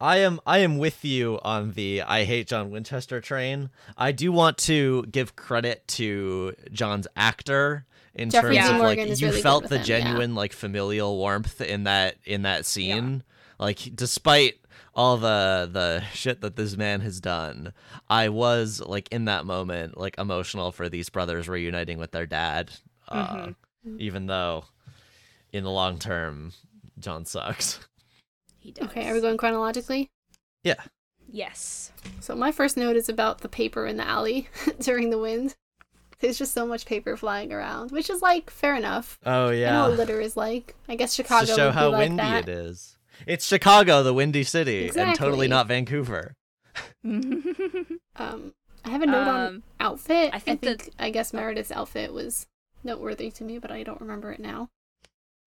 I 0.00 0.18
am 0.18 0.40
I 0.46 0.58
am 0.58 0.78
with 0.78 1.04
you 1.04 1.40
on 1.42 1.72
the 1.72 2.02
I 2.02 2.24
hate 2.24 2.46
John 2.46 2.70
Winchester 2.70 3.20
train. 3.20 3.70
I 3.96 4.12
do 4.12 4.30
want 4.30 4.58
to 4.58 5.04
give 5.10 5.34
credit 5.36 5.86
to 5.88 6.54
John's 6.70 7.08
actor 7.16 7.84
in 8.14 8.30
Jeffrey 8.30 8.56
terms 8.56 8.68
Dean 8.68 8.76
of 8.76 8.82
like 8.82 8.98
you 9.20 9.26
really 9.28 9.42
felt 9.42 9.68
the 9.68 9.76
him, 9.76 9.80
yeah. 9.80 9.84
genuine 10.00 10.34
like 10.34 10.52
familial 10.52 11.16
warmth 11.16 11.60
in 11.60 11.84
that 11.84 12.16
in 12.24 12.42
that 12.42 12.64
scene. 12.64 13.24
Like 13.58 13.78
despite 13.94 14.54
all 14.94 15.16
the 15.16 15.68
the 15.72 16.04
shit 16.14 16.40
that 16.42 16.54
this 16.54 16.76
man 16.76 17.00
has 17.00 17.20
done, 17.20 17.72
I 18.08 18.28
was 18.28 18.80
like 18.80 19.08
in 19.10 19.24
that 19.24 19.46
moment 19.46 19.98
like 19.98 20.16
emotional 20.18 20.70
for 20.70 20.88
these 20.88 21.08
brothers 21.08 21.48
reuniting 21.48 21.98
with 21.98 22.12
their 22.12 22.26
dad. 22.26 22.70
Uh, 23.08 23.52
Mhm. 23.86 24.00
even 24.00 24.26
though 24.26 24.64
in 25.52 25.64
the 25.64 25.70
long 25.70 25.98
term 25.98 26.52
John 27.00 27.24
sucks. 27.24 27.80
He 28.58 28.72
does. 28.72 28.88
Okay, 28.88 29.08
are 29.08 29.14
we 29.14 29.20
going 29.20 29.36
chronologically? 29.36 30.10
Yeah. 30.64 30.82
Yes. 31.30 31.92
So 32.20 32.34
my 32.34 32.52
first 32.52 32.76
note 32.76 32.96
is 32.96 33.08
about 33.08 33.40
the 33.42 33.48
paper 33.48 33.86
in 33.86 33.96
the 33.96 34.06
alley 34.06 34.48
during 34.80 35.10
the 35.10 35.18
wind. 35.18 35.56
There's 36.20 36.38
just 36.38 36.52
so 36.52 36.66
much 36.66 36.84
paper 36.86 37.16
flying 37.16 37.52
around, 37.52 37.90
which 37.92 38.10
is 38.10 38.20
like 38.22 38.50
fair 38.50 38.74
enough. 38.74 39.18
Oh 39.24 39.46
I 39.48 39.50
know 39.50 39.50
yeah. 39.52 39.88
what 39.88 39.96
litter 39.98 40.20
is 40.20 40.36
like. 40.36 40.74
I 40.88 40.96
guess 40.96 41.10
It's 41.10 41.14
Chicago 41.16 41.46
to 41.46 41.54
show 41.54 41.64
would 41.66 41.74
how 41.74 41.90
like 41.90 42.00
windy 42.08 42.16
that. 42.22 42.48
it 42.48 42.50
is. 42.50 42.96
It's 43.26 43.46
Chicago, 43.46 44.02
the 44.02 44.14
windy 44.14 44.42
city, 44.44 44.90
and 44.96 45.14
totally 45.16 45.48
not 45.48 45.66
Vancouver. 45.68 46.34
Um, 48.16 48.54
I 48.84 48.90
have 48.90 49.02
a 49.02 49.06
note 49.06 49.28
on 49.28 49.46
Um, 49.46 49.62
outfit. 49.80 50.30
I 50.32 50.36
I 50.36 50.38
think 50.40 50.60
think, 50.62 50.84
that- 50.84 50.94
I 50.98 51.10
guess 51.10 51.32
Meredith's 51.32 51.70
outfit 51.70 52.12
was 52.12 52.46
noteworthy 52.84 53.30
to 53.32 53.44
me, 53.44 53.58
but 53.58 53.70
I 53.70 53.82
don't 53.82 54.00
remember 54.00 54.32
it 54.32 54.40
now. 54.40 54.70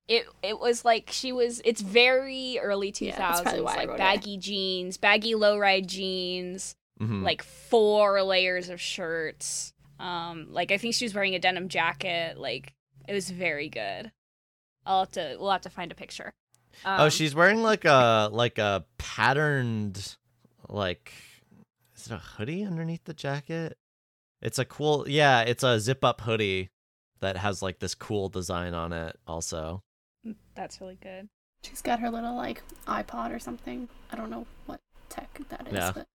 It 0.08 0.26
it 0.44 0.60
was 0.60 0.84
like 0.86 1.10
she 1.12 1.32
was. 1.32 1.62
It's 1.66 1.82
very 1.82 2.60
early 2.62 2.92
two 2.92 3.06
Yeah, 3.06 3.18
that's 3.18 3.42
probably 3.42 3.62
thousands, 3.62 3.78
I 3.78 3.80
like 3.80 3.88
wrote 3.90 3.96
it. 3.96 3.98
baggy 4.00 4.38
jeans, 4.38 4.98
baggy 4.98 5.36
low 5.36 5.58
ride 5.58 5.88
jeans, 5.88 6.76
Mhm. 7.02 7.24
like 7.24 7.44
four 7.44 8.22
layers 8.24 8.70
of 8.70 8.80
shirts. 8.82 9.74
Um, 10.00 10.48
like 10.52 10.72
I 10.72 10.78
think 10.78 10.96
she 10.96 11.06
was 11.06 11.14
wearing 11.14 11.36
a 11.36 11.40
denim 11.40 11.70
jacket. 11.70 12.38
Like 12.38 12.74
it 13.08 13.14
was 13.14 13.30
very 13.30 13.70
good. 13.70 14.12
I'll 14.86 15.02
have 15.02 15.12
to. 15.12 15.38
We'll 15.40 15.52
have 15.52 15.62
to 15.62 15.70
find 15.70 15.92
a 15.92 15.96
picture. 15.96 16.34
Um, 16.86 17.02
oh, 17.02 17.10
she's 17.10 17.36
wearing 17.36 17.62
like 17.62 17.86
a 17.86 18.30
like 18.32 18.58
a 18.58 18.86
patterned 18.98 20.16
like 20.70 21.12
is 21.96 22.08
it 22.08 22.14
a 22.14 22.18
hoodie 22.18 22.64
underneath 22.64 23.04
the 23.04 23.14
jacket? 23.14 23.78
It's 24.42 24.58
a 24.58 24.66
cool 24.66 25.06
yeah, 25.08 25.42
it's 25.42 25.64
a 25.64 25.80
zip 25.80 26.04
up 26.04 26.22
hoodie 26.22 26.70
that 27.20 27.38
has 27.38 27.62
like 27.62 27.78
this 27.80 27.94
cool 27.94 28.30
design 28.30 28.74
on 28.74 28.92
it 28.94 29.18
also. 29.28 29.84
That's 30.56 30.82
really 30.82 30.98
good. 31.02 31.30
She's 31.64 31.82
got 31.82 32.00
her 32.00 32.10
little 32.10 32.36
like 32.36 32.64
iPod 32.88 33.34
or 33.34 33.40
something. 33.40 33.88
I 34.12 34.16
don't 34.16 34.30
know 34.30 34.46
what 34.66 34.80
tech 35.10 35.40
that 35.50 35.68
is, 35.68 35.74
Yeah. 35.74 35.92
but 35.94 36.08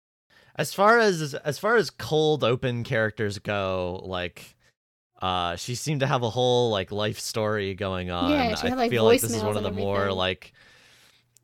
As 0.55 0.73
far 0.73 0.99
as 0.99 1.33
as 1.35 1.57
far 1.59 1.75
as 1.75 1.89
cold 1.89 2.43
open 2.43 2.83
characters 2.83 3.39
go, 3.39 4.01
like 4.03 4.55
uh 5.21 5.55
she 5.55 5.73
seemed 5.75 6.01
to 6.01 6.07
have 6.07 6.21
a 6.23 6.29
whole 6.29 6.69
like 6.69 6.91
life 6.91 7.19
story 7.19 7.73
going 7.73 8.11
on. 8.11 8.29
Yeah, 8.31 8.55
she 8.55 8.67
I 8.67 8.69
had, 8.69 8.77
like, 8.77 8.87
I 8.87 8.89
feel 8.89 9.03
like 9.03 9.21
this 9.21 9.33
is 9.35 9.43
one 9.43 9.57
of 9.57 9.63
the 9.63 9.69
and 9.69 9.77
more 9.77 10.11
like 10.11 10.53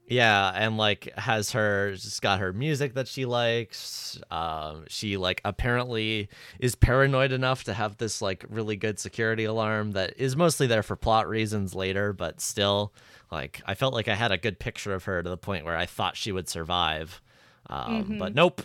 yeah, 0.08 0.52
and 0.56 0.78
like 0.78 1.12
has 1.18 1.52
her 1.52 1.94
just 1.96 2.22
got 2.22 2.40
her 2.40 2.54
music 2.54 2.94
that 2.96 3.08
she 3.08 3.26
likes. 3.26 4.20
Um 4.30 4.86
she 4.88 5.18
like 5.18 5.42
apparently 5.46 6.30
is 6.60 6.76
paranoid 6.76 7.32
enough 7.32 7.64
to 7.66 7.74
have 7.74 7.98
this 7.98 8.22
like 8.22 8.46
really 8.50 8.76
good 8.76 9.00
security 9.00 9.46
alarm 9.46 9.92
that 9.94 10.14
is 10.18 10.36
mostly 10.36 10.68
there 10.68 10.84
for 10.84 10.96
plot 10.96 11.28
reasons 11.28 11.74
later, 11.74 12.14
but 12.14 12.42
still 12.42 12.94
like 13.32 13.62
I 13.66 13.76
felt 13.76 13.94
like 13.94 14.08
I 14.08 14.16
had 14.16 14.32
a 14.32 14.38
good 14.38 14.60
picture 14.60 14.94
of 14.94 15.06
her 15.06 15.24
to 15.24 15.30
the 15.30 15.38
point 15.38 15.66
where 15.66 15.78
I 15.78 15.86
thought 15.86 16.18
she 16.18 16.32
would 16.32 16.50
survive. 16.50 17.22
Um, 17.70 18.18
but 18.20 18.34
Mhm. 18.34 18.36
nope. 18.36 18.62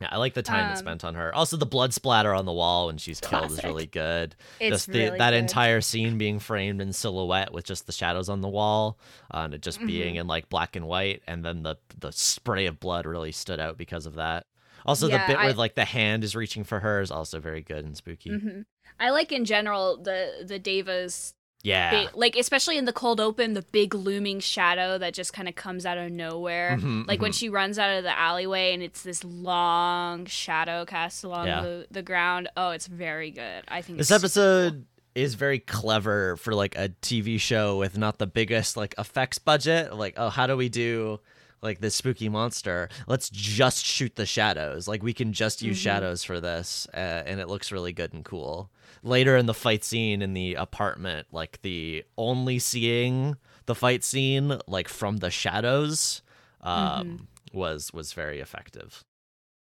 Yeah, 0.00 0.08
I 0.12 0.16
like 0.18 0.34
the 0.34 0.42
time 0.42 0.62
Um, 0.64 0.68
that's 0.68 0.80
spent 0.80 1.04
on 1.04 1.14
her. 1.16 1.34
Also, 1.34 1.56
the 1.56 1.66
blood 1.66 1.92
splatter 1.92 2.32
on 2.32 2.44
the 2.44 2.52
wall 2.52 2.86
when 2.86 2.98
she's 2.98 3.20
killed 3.20 3.50
is 3.50 3.64
really 3.64 3.86
good. 3.86 4.36
It's 4.60 4.70
just 4.76 4.92
the, 4.92 4.98
really 5.06 5.18
that 5.18 5.30
good. 5.32 5.38
entire 5.38 5.80
scene 5.80 6.18
being 6.18 6.38
framed 6.38 6.80
in 6.80 6.92
silhouette 6.92 7.52
with 7.52 7.64
just 7.64 7.86
the 7.86 7.92
shadows 7.92 8.28
on 8.28 8.40
the 8.40 8.48
wall, 8.48 8.98
uh, 9.34 9.38
and 9.38 9.54
it 9.54 9.62
just 9.62 9.84
being 9.84 10.14
Mm-hmm. 10.14 10.20
in 10.20 10.26
like 10.28 10.48
black 10.48 10.76
and 10.76 10.86
white, 10.86 11.22
and 11.26 11.44
then 11.44 11.62
the 11.64 11.76
the 11.98 12.12
spray 12.12 12.66
of 12.66 12.78
blood 12.78 13.06
really 13.06 13.32
stood 13.32 13.58
out 13.58 13.76
because 13.76 14.06
of 14.06 14.14
that. 14.14 14.46
Also, 14.86 15.08
Yeah, 15.08 15.26
the 15.26 15.32
bit 15.32 15.38
I- 15.40 15.44
where 15.46 15.54
like 15.54 15.74
the 15.74 15.84
hand 15.84 16.22
is 16.22 16.36
reaching 16.36 16.62
for 16.64 16.78
her 16.80 17.00
is 17.00 17.10
also 17.10 17.40
very 17.40 17.60
good 17.62 17.84
and 17.84 17.96
spooky. 17.96 18.30
hmm 18.30 18.60
I 19.00 19.10
like 19.10 19.32
in 19.32 19.44
general 19.44 19.96
the 19.96 20.44
the 20.46 20.58
Devas 20.58 21.34
Yeah, 21.62 21.90
big, 21.90 22.08
like 22.14 22.36
especially 22.36 22.78
in 22.78 22.84
the 22.84 22.92
cold 22.92 23.20
open, 23.20 23.54
the 23.54 23.62
big 23.62 23.92
looming 23.94 24.38
shadow 24.40 24.96
that 24.98 25.12
just 25.12 25.32
kind 25.32 25.48
of 25.48 25.56
comes 25.56 25.84
out 25.84 25.98
of 25.98 26.10
nowhere. 26.12 26.78
Mhm, 26.80 27.06
like 27.08 27.20
when 27.20 27.32
mhm. 27.32 27.38
she 27.38 27.48
runs 27.48 27.78
out 27.80 27.90
of 27.96 28.04
the 28.04 28.16
alleyway 28.16 28.74
and 28.74 28.82
it's 28.82 29.02
this 29.02 29.24
long 29.24 30.24
shadow 30.26 30.84
cast 30.84 31.24
along 31.24 31.48
Yeah. 31.48 31.62
the, 31.62 31.86
the 31.90 32.02
ground. 32.02 32.48
Oh, 32.56 32.70
it's 32.70 32.86
very 32.86 33.32
good. 33.32 33.64
I 33.66 33.82
think 33.82 33.98
This 33.98 34.12
episode 34.12 34.86
is 35.16 35.34
very 35.34 35.58
clever 35.58 36.36
for 36.36 36.54
like 36.54 36.76
a 36.78 36.90
TV 37.02 37.40
show 37.40 37.76
with 37.76 37.98
not 37.98 38.18
the 38.18 38.28
biggest 38.28 38.76
like 38.76 38.94
effects 38.96 39.38
budget. 39.38 39.92
Like, 39.94 40.14
oh, 40.16 40.28
how 40.28 40.46
do 40.46 40.56
we 40.56 40.68
do 40.68 41.18
like 41.60 41.80
this 41.80 41.96
spooky 41.96 42.28
monster? 42.28 42.88
Let's 43.08 43.28
just 43.30 43.84
shoot 43.84 44.14
the 44.14 44.26
shadows. 44.26 44.86
Like 44.86 45.02
we 45.02 45.12
can 45.12 45.32
just 45.32 45.60
use 45.60 45.76
Mhm. 45.78 45.82
shadows 45.82 46.22
for 46.22 46.40
this, 46.40 46.86
uh, 46.94 47.24
and 47.26 47.40
it 47.40 47.48
looks 47.48 47.72
really 47.72 47.92
good 47.92 48.12
and 48.12 48.24
cool. 48.24 48.70
Later 49.02 49.36
in 49.36 49.46
the 49.46 49.54
fight 49.54 49.84
scene 49.84 50.22
in 50.22 50.34
the 50.34 50.54
apartment, 50.54 51.28
like 51.32 51.60
the 51.62 52.04
only 52.16 52.58
seeing 52.58 53.36
the 53.66 53.74
fight 53.74 54.02
scene 54.04 54.58
like 54.66 54.88
from 54.88 55.18
the 55.18 55.30
shadows 55.30 56.22
um, 56.62 57.28
was 57.52 57.92
was 57.92 58.12
very 58.12 58.40
effective 58.40 59.04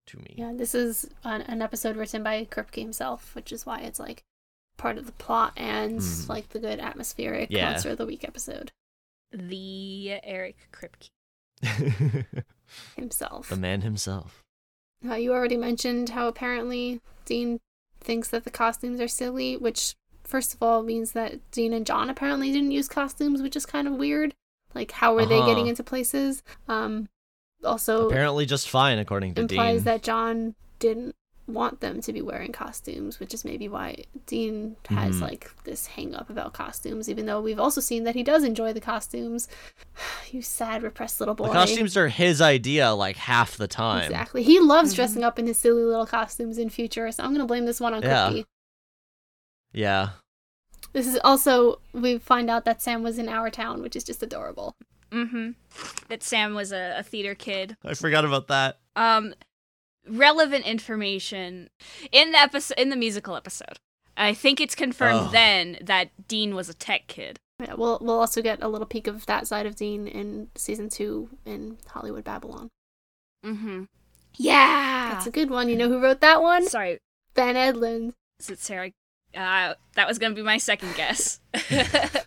to 0.07 0.17
me. 0.19 0.35
yeah, 0.37 0.53
this 0.55 0.73
is 0.73 1.07
an, 1.23 1.41
an 1.43 1.61
episode 1.61 1.95
written 1.97 2.23
by 2.23 2.45
Kripke 2.49 2.75
himself, 2.81 3.35
which 3.35 3.51
is 3.51 3.65
why 3.65 3.81
it's 3.81 3.99
like 3.99 4.23
part 4.77 4.97
of 4.97 5.05
the 5.05 5.11
plot 5.13 5.51
and 5.57 5.99
Mm. 5.99 6.29
like 6.29 6.49
the 6.49 6.59
good 6.59 6.79
atmospheric 6.79 7.49
Yeah. 7.51 7.71
monster 7.71 7.89
of 7.91 7.97
the 7.97 8.05
week 8.05 8.23
episode 8.23 8.71
the 9.31 10.19
Eric 10.23 10.55
Kripke. 10.71 11.09
himself. 12.95 13.49
the 13.49 13.55
man 13.57 13.81
himself. 13.81 14.43
Uh, 15.07 15.15
you 15.15 15.31
already 15.31 15.57
mentioned 15.57 16.09
how 16.09 16.27
apparently 16.27 17.01
Dean 17.25 17.59
thinks 18.07 18.29
that 18.29 18.43
the 18.43 18.49
costumes 18.49 18.99
are 18.99 19.07
silly, 19.07 19.55
which 19.57 19.93
first 20.23 20.53
of 20.55 20.63
all 20.63 20.81
means 20.81 21.11
that 21.11 21.39
Dean 21.51 21.73
and 21.73 21.85
John 21.85 22.09
apparently 22.09 22.51
didn't 22.51 22.71
use 22.71 22.87
costumes, 22.87 23.41
which 23.43 23.55
is 23.55 23.65
kind 23.67 23.87
of 23.87 23.93
weird. 23.93 24.33
Like, 24.73 24.91
how 24.91 25.13
were 25.13 25.25
they 25.25 25.37
Uh-huh. 25.37 25.45
getting 25.47 25.67
into 25.67 25.83
places? 25.83 26.41
Um, 26.67 27.07
also 27.63 28.07
Apparently, 28.09 28.45
just 28.45 28.67
fine 28.69 28.97
according 28.99 29.35
to 29.35 29.41
implies 29.41 29.77
Dean. 29.79 29.83
that 29.85 30.03
John 30.03 30.55
didn't 30.79 31.15
want 31.47 31.79
them 31.79 32.01
to 32.01 32.11
be 32.11 32.21
wearing 32.21 32.51
costumes, 32.51 33.19
which 33.19 33.33
is 33.33 33.45
maybe 33.45 33.69
why 33.69 34.03
Dean 34.25 34.75
has 34.89 35.15
Mhm. 35.15 35.21
like 35.21 35.51
this 35.63 35.87
hang 35.87 36.13
up 36.13 36.29
about 36.29 36.53
costumes, 36.53 37.09
even 37.09 37.25
though 37.25 37.39
we've 37.41 37.59
also 37.59 37.79
seen 37.79 38.03
that 38.03 38.15
he 38.15 38.21
does 38.23 38.43
enjoy 38.43 38.73
the 38.73 38.81
costumes. 38.81 39.47
you 40.31 40.41
sad, 40.41 40.83
repressed 40.83 41.19
little 41.21 41.35
boy. 41.35 41.47
The 41.47 41.53
costumes 41.53 41.95
are 41.95 42.09
his 42.09 42.41
idea 42.41 42.91
like 42.93 43.15
half 43.15 43.55
the 43.55 43.67
time. 43.67 44.03
Exactly. 44.03 44.43
He 44.43 44.59
loves 44.59 44.91
Mhm. 44.91 44.95
dressing 44.97 45.23
up 45.23 45.39
in 45.39 45.47
his 45.47 45.57
silly 45.57 45.83
little 45.83 46.05
costumes 46.05 46.57
in 46.57 46.69
future, 46.69 47.09
so 47.11 47.23
I'm 47.23 47.31
gonna 47.31 47.45
blame 47.45 47.65
this 47.65 47.79
one 47.79 47.93
on 47.93 48.01
Yeah. 48.01 48.29
Kripke. 48.29 48.45
Yeah. 49.73 50.09
This 50.93 51.07
is 51.07 51.19
also 51.23 51.79
we 51.93 52.17
find 52.17 52.49
out 52.49 52.65
that 52.65 52.81
Sam 52.81 53.03
was 53.03 53.17
in 53.17 53.29
our 53.29 53.49
town, 53.49 53.81
which 53.81 53.95
is 53.95 54.03
just 54.03 54.23
adorable. 54.23 54.75
Mm-hmm. 55.11 55.51
That 56.09 56.23
Sam 56.23 56.53
was 56.55 56.71
a, 56.71 56.95
a 56.97 57.03
theater 57.03 57.35
kid. 57.35 57.77
I 57.85 57.93
forgot 57.93 58.25
about 58.25 58.47
that. 58.47 58.79
Um, 58.95 59.33
relevant 60.09 60.65
information 60.65 61.69
in 62.11 62.31
the 62.31 62.37
episode 62.39 62.77
in 62.77 62.89
the 62.89 62.95
musical 62.95 63.35
episode. 63.35 63.77
I 64.15 64.33
think 64.33 64.59
it's 64.59 64.75
confirmed 64.75 65.27
Oh. 65.27 65.29
then 65.31 65.77
that 65.81 66.09
Dean 66.27 66.55
was 66.55 66.69
a 66.69 66.73
tech 66.73 67.07
kid. 67.07 67.39
Yeah, 67.59 67.73
we'll 67.75 67.97
we'll 68.01 68.19
also 68.19 68.41
get 68.41 68.61
a 68.63 68.67
little 68.67 68.87
peek 68.87 69.07
of 69.07 69.25
that 69.27 69.47
side 69.47 69.65
of 69.65 69.75
Dean 69.75 70.07
in 70.07 70.49
season 70.55 70.89
two 70.89 71.29
in 71.45 71.77
Hollywood 71.87 72.23
Babylon. 72.23 72.69
Mm-hmm. 73.45 73.83
Yeah. 74.35 75.09
That's 75.13 75.27
a 75.27 75.31
good 75.31 75.49
one. 75.49 75.69
You 75.69 75.75
know 75.75 75.87
who 75.87 75.99
wrote 76.01 76.21
that 76.21 76.41
one? 76.41 76.67
Sorry, 76.67 76.99
Ben 77.33 77.55
Edlund. 77.55 78.13
is 78.39 78.49
it 78.49 78.59
Sarah? 78.59 78.91
Uh, 79.35 79.73
that 79.95 80.07
was 80.07 80.19
gonna 80.19 80.35
be 80.35 80.41
my 80.43 80.57
second 80.57 80.95
guess. 80.95 81.39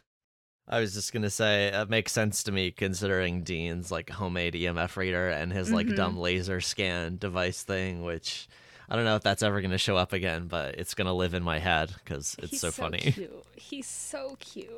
I 0.71 0.79
was 0.81 0.95
just 0.95 1.13
gonna 1.13 1.31
say 1.31 1.67
it 1.67 1.91
makes 1.91 2.13
sense 2.13 2.45
to 2.45 2.53
me 2.53 2.71
considering 2.71 3.43
Dean's 3.43 3.91
like 3.91 4.09
homemade 4.09 4.55
EMF 4.55 4.97
reader 4.97 5.29
and 5.29 5.53
his 5.53 5.71
like 5.73 5.89
Mhm. 5.89 5.97
dumb 5.97 6.17
laser 6.17 6.61
scan 6.61 7.17
device 7.19 7.63
thing, 7.65 8.03
which 8.03 8.47
I 8.89 8.95
don't 8.97 9.05
know 9.05 9.17
if 9.17 9.23
that's 9.25 9.43
ever 9.43 9.61
gonna 9.61 9.79
show 9.79 9.97
up 9.97 10.13
again, 10.13 10.47
but 10.47 10.77
it's 10.77 10.95
gonna 10.95 11.13
live 11.15 11.35
in 11.35 11.43
my 11.43 11.59
head 11.59 11.93
because 12.05 12.37
it's 12.39 12.53
He's 12.53 12.61
so 12.61 12.71
funny. 12.71 12.99
Cute. 13.01 13.45
He's 13.57 13.87
so 13.89 14.37
cute. 14.39 14.71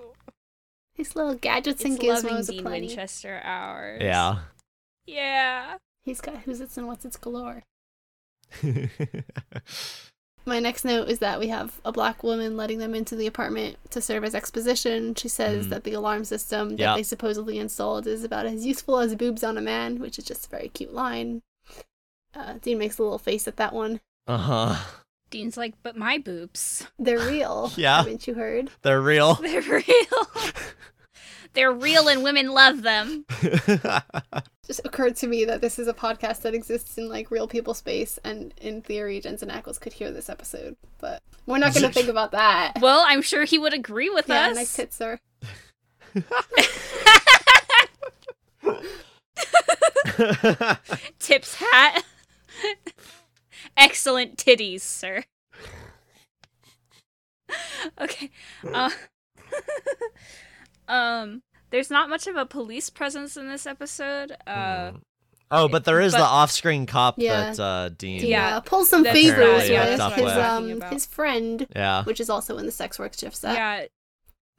His 0.94 1.14
little 1.14 1.34
gadgets 1.34 1.84
and 1.84 1.94
It's 1.94 2.02
loving 2.24 2.30
gizmos 2.38 2.48
Dean 2.50 2.60
aplenty. 2.60 2.86
Winchester 2.88 3.40
hours. 3.44 4.00
yeah. 4.02 4.38
Yeah. 5.06 5.76
He's 6.04 6.20
got 6.20 6.38
who's 6.42 6.60
its 6.60 6.76
and 6.78 6.86
what's 6.86 7.04
its 7.04 7.16
galore. 7.16 7.62
My 10.44 10.58
next 10.58 10.84
note 10.84 11.08
is 11.08 11.20
that 11.20 11.38
we 11.38 11.48
have 11.48 11.80
a 11.84 11.92
black 11.92 12.22
woman 12.24 12.56
letting 12.56 12.78
them 12.78 12.94
into 12.94 13.14
the 13.14 13.26
apartment 13.28 13.76
to 13.90 14.00
serve 14.00 14.24
as 14.24 14.34
exposition. 14.34 15.14
She 15.14 15.28
says 15.28 15.66
Mhm. 15.66 15.70
that 15.70 15.84
the 15.84 15.92
alarm 15.92 16.24
system 16.24 16.70
that 16.70 16.78
Yeah. 16.78 16.94
they 16.96 17.02
supposedly 17.04 17.58
installed 17.58 18.06
is 18.08 18.24
about 18.24 18.46
as 18.46 18.66
useful 18.66 18.98
as 18.98 19.14
boobs 19.14 19.44
on 19.44 19.56
a 19.56 19.60
man, 19.60 20.00
which 20.00 20.18
is 20.18 20.24
just 20.24 20.46
a 20.46 20.48
very 20.50 20.68
cute 20.68 20.92
line. 20.92 21.42
Uh, 22.34 22.54
Dean 22.60 22.78
makes 22.78 22.98
a 22.98 23.02
little 23.02 23.18
face 23.18 23.46
at 23.46 23.56
that 23.56 23.72
one. 23.72 24.00
Uh 24.26 24.38
huh. 24.38 24.76
Dean's 25.30 25.56
like, 25.56 25.74
but 25.82 25.96
my 25.96 26.18
boobs. 26.18 26.86
They're 26.98 27.18
real. 27.18 27.70
Yeah. 27.76 27.98
Haven't 27.98 28.26
you 28.26 28.34
heard? 28.34 28.70
They're 28.82 29.00
real. 29.00 29.34
They're 29.42 29.62
real. 29.62 29.84
They're 31.54 31.72
real 31.72 32.08
and 32.08 32.22
women 32.22 32.52
love 32.52 32.82
them. 32.82 33.26
Just 34.66 34.80
occurred 34.84 35.16
to 35.16 35.26
me 35.26 35.44
that 35.44 35.60
this 35.60 35.78
is 35.78 35.86
a 35.86 35.92
podcast 35.92 36.42
that 36.42 36.54
exists 36.54 36.96
in 36.96 37.08
like 37.08 37.30
real 37.30 37.46
people 37.46 37.74
space, 37.74 38.18
and 38.24 38.54
in 38.58 38.80
theory, 38.80 39.20
Jensen 39.20 39.50
Ackles 39.50 39.80
could 39.80 39.92
hear 39.92 40.10
this 40.10 40.30
episode, 40.30 40.76
but 40.98 41.22
we're 41.46 41.58
not 41.58 41.74
going 41.74 41.86
to 41.86 41.92
think 41.92 42.08
about 42.08 42.30
that. 42.32 42.78
Well, 42.80 43.04
I'm 43.06 43.22
sure 43.22 43.44
he 43.44 43.58
would 43.58 43.74
agree 43.74 44.08
with 44.08 44.28
yeah, 44.28 44.48
us. 44.48 44.56
nice 44.56 44.74
tits, 44.74 44.96
sir. 44.96 45.18
Tips 51.18 51.56
hat. 51.56 52.04
Excellent 53.76 54.36
titties, 54.36 54.80
sir. 54.80 55.24
okay. 58.00 58.30
Uh, 58.72 58.90
um 60.92 61.42
there's 61.70 61.90
not 61.90 62.10
much 62.10 62.26
of 62.26 62.36
a 62.36 62.44
police 62.44 62.90
presence 62.90 63.36
in 63.36 63.48
this 63.48 63.66
episode. 63.66 64.32
Uh 64.46 64.92
oh, 65.50 65.68
but 65.68 65.84
there 65.84 66.00
is 66.00 66.12
but- 66.12 66.18
the 66.18 66.24
off-screen 66.24 66.86
cop 66.86 67.14
Yeah. 67.18 67.52
that 67.52 67.60
uh, 67.60 67.88
Dean. 67.90 68.20
Dean, 68.20 68.30
Yeah. 68.30 68.56
uh, 68.56 68.60
pull 68.60 68.84
some 68.84 69.04
favors 69.04 69.38
right, 69.38 69.56
with 69.56 69.70
yeah, 69.70 69.86
his, 69.86 69.98
that's 69.98 70.20
what 70.20 70.28
I'm 70.36 70.62
talking 70.68 70.82
um, 70.82 70.90
his 70.92 71.06
friend, 71.06 71.66
Yeah. 71.74 72.04
which 72.04 72.20
is 72.20 72.28
also 72.30 72.58
in 72.58 72.66
the 72.66 72.72
sex 72.72 72.98
work 72.98 73.14
shift 73.18 73.36
set. 73.36 73.54
yeah, 73.54 73.86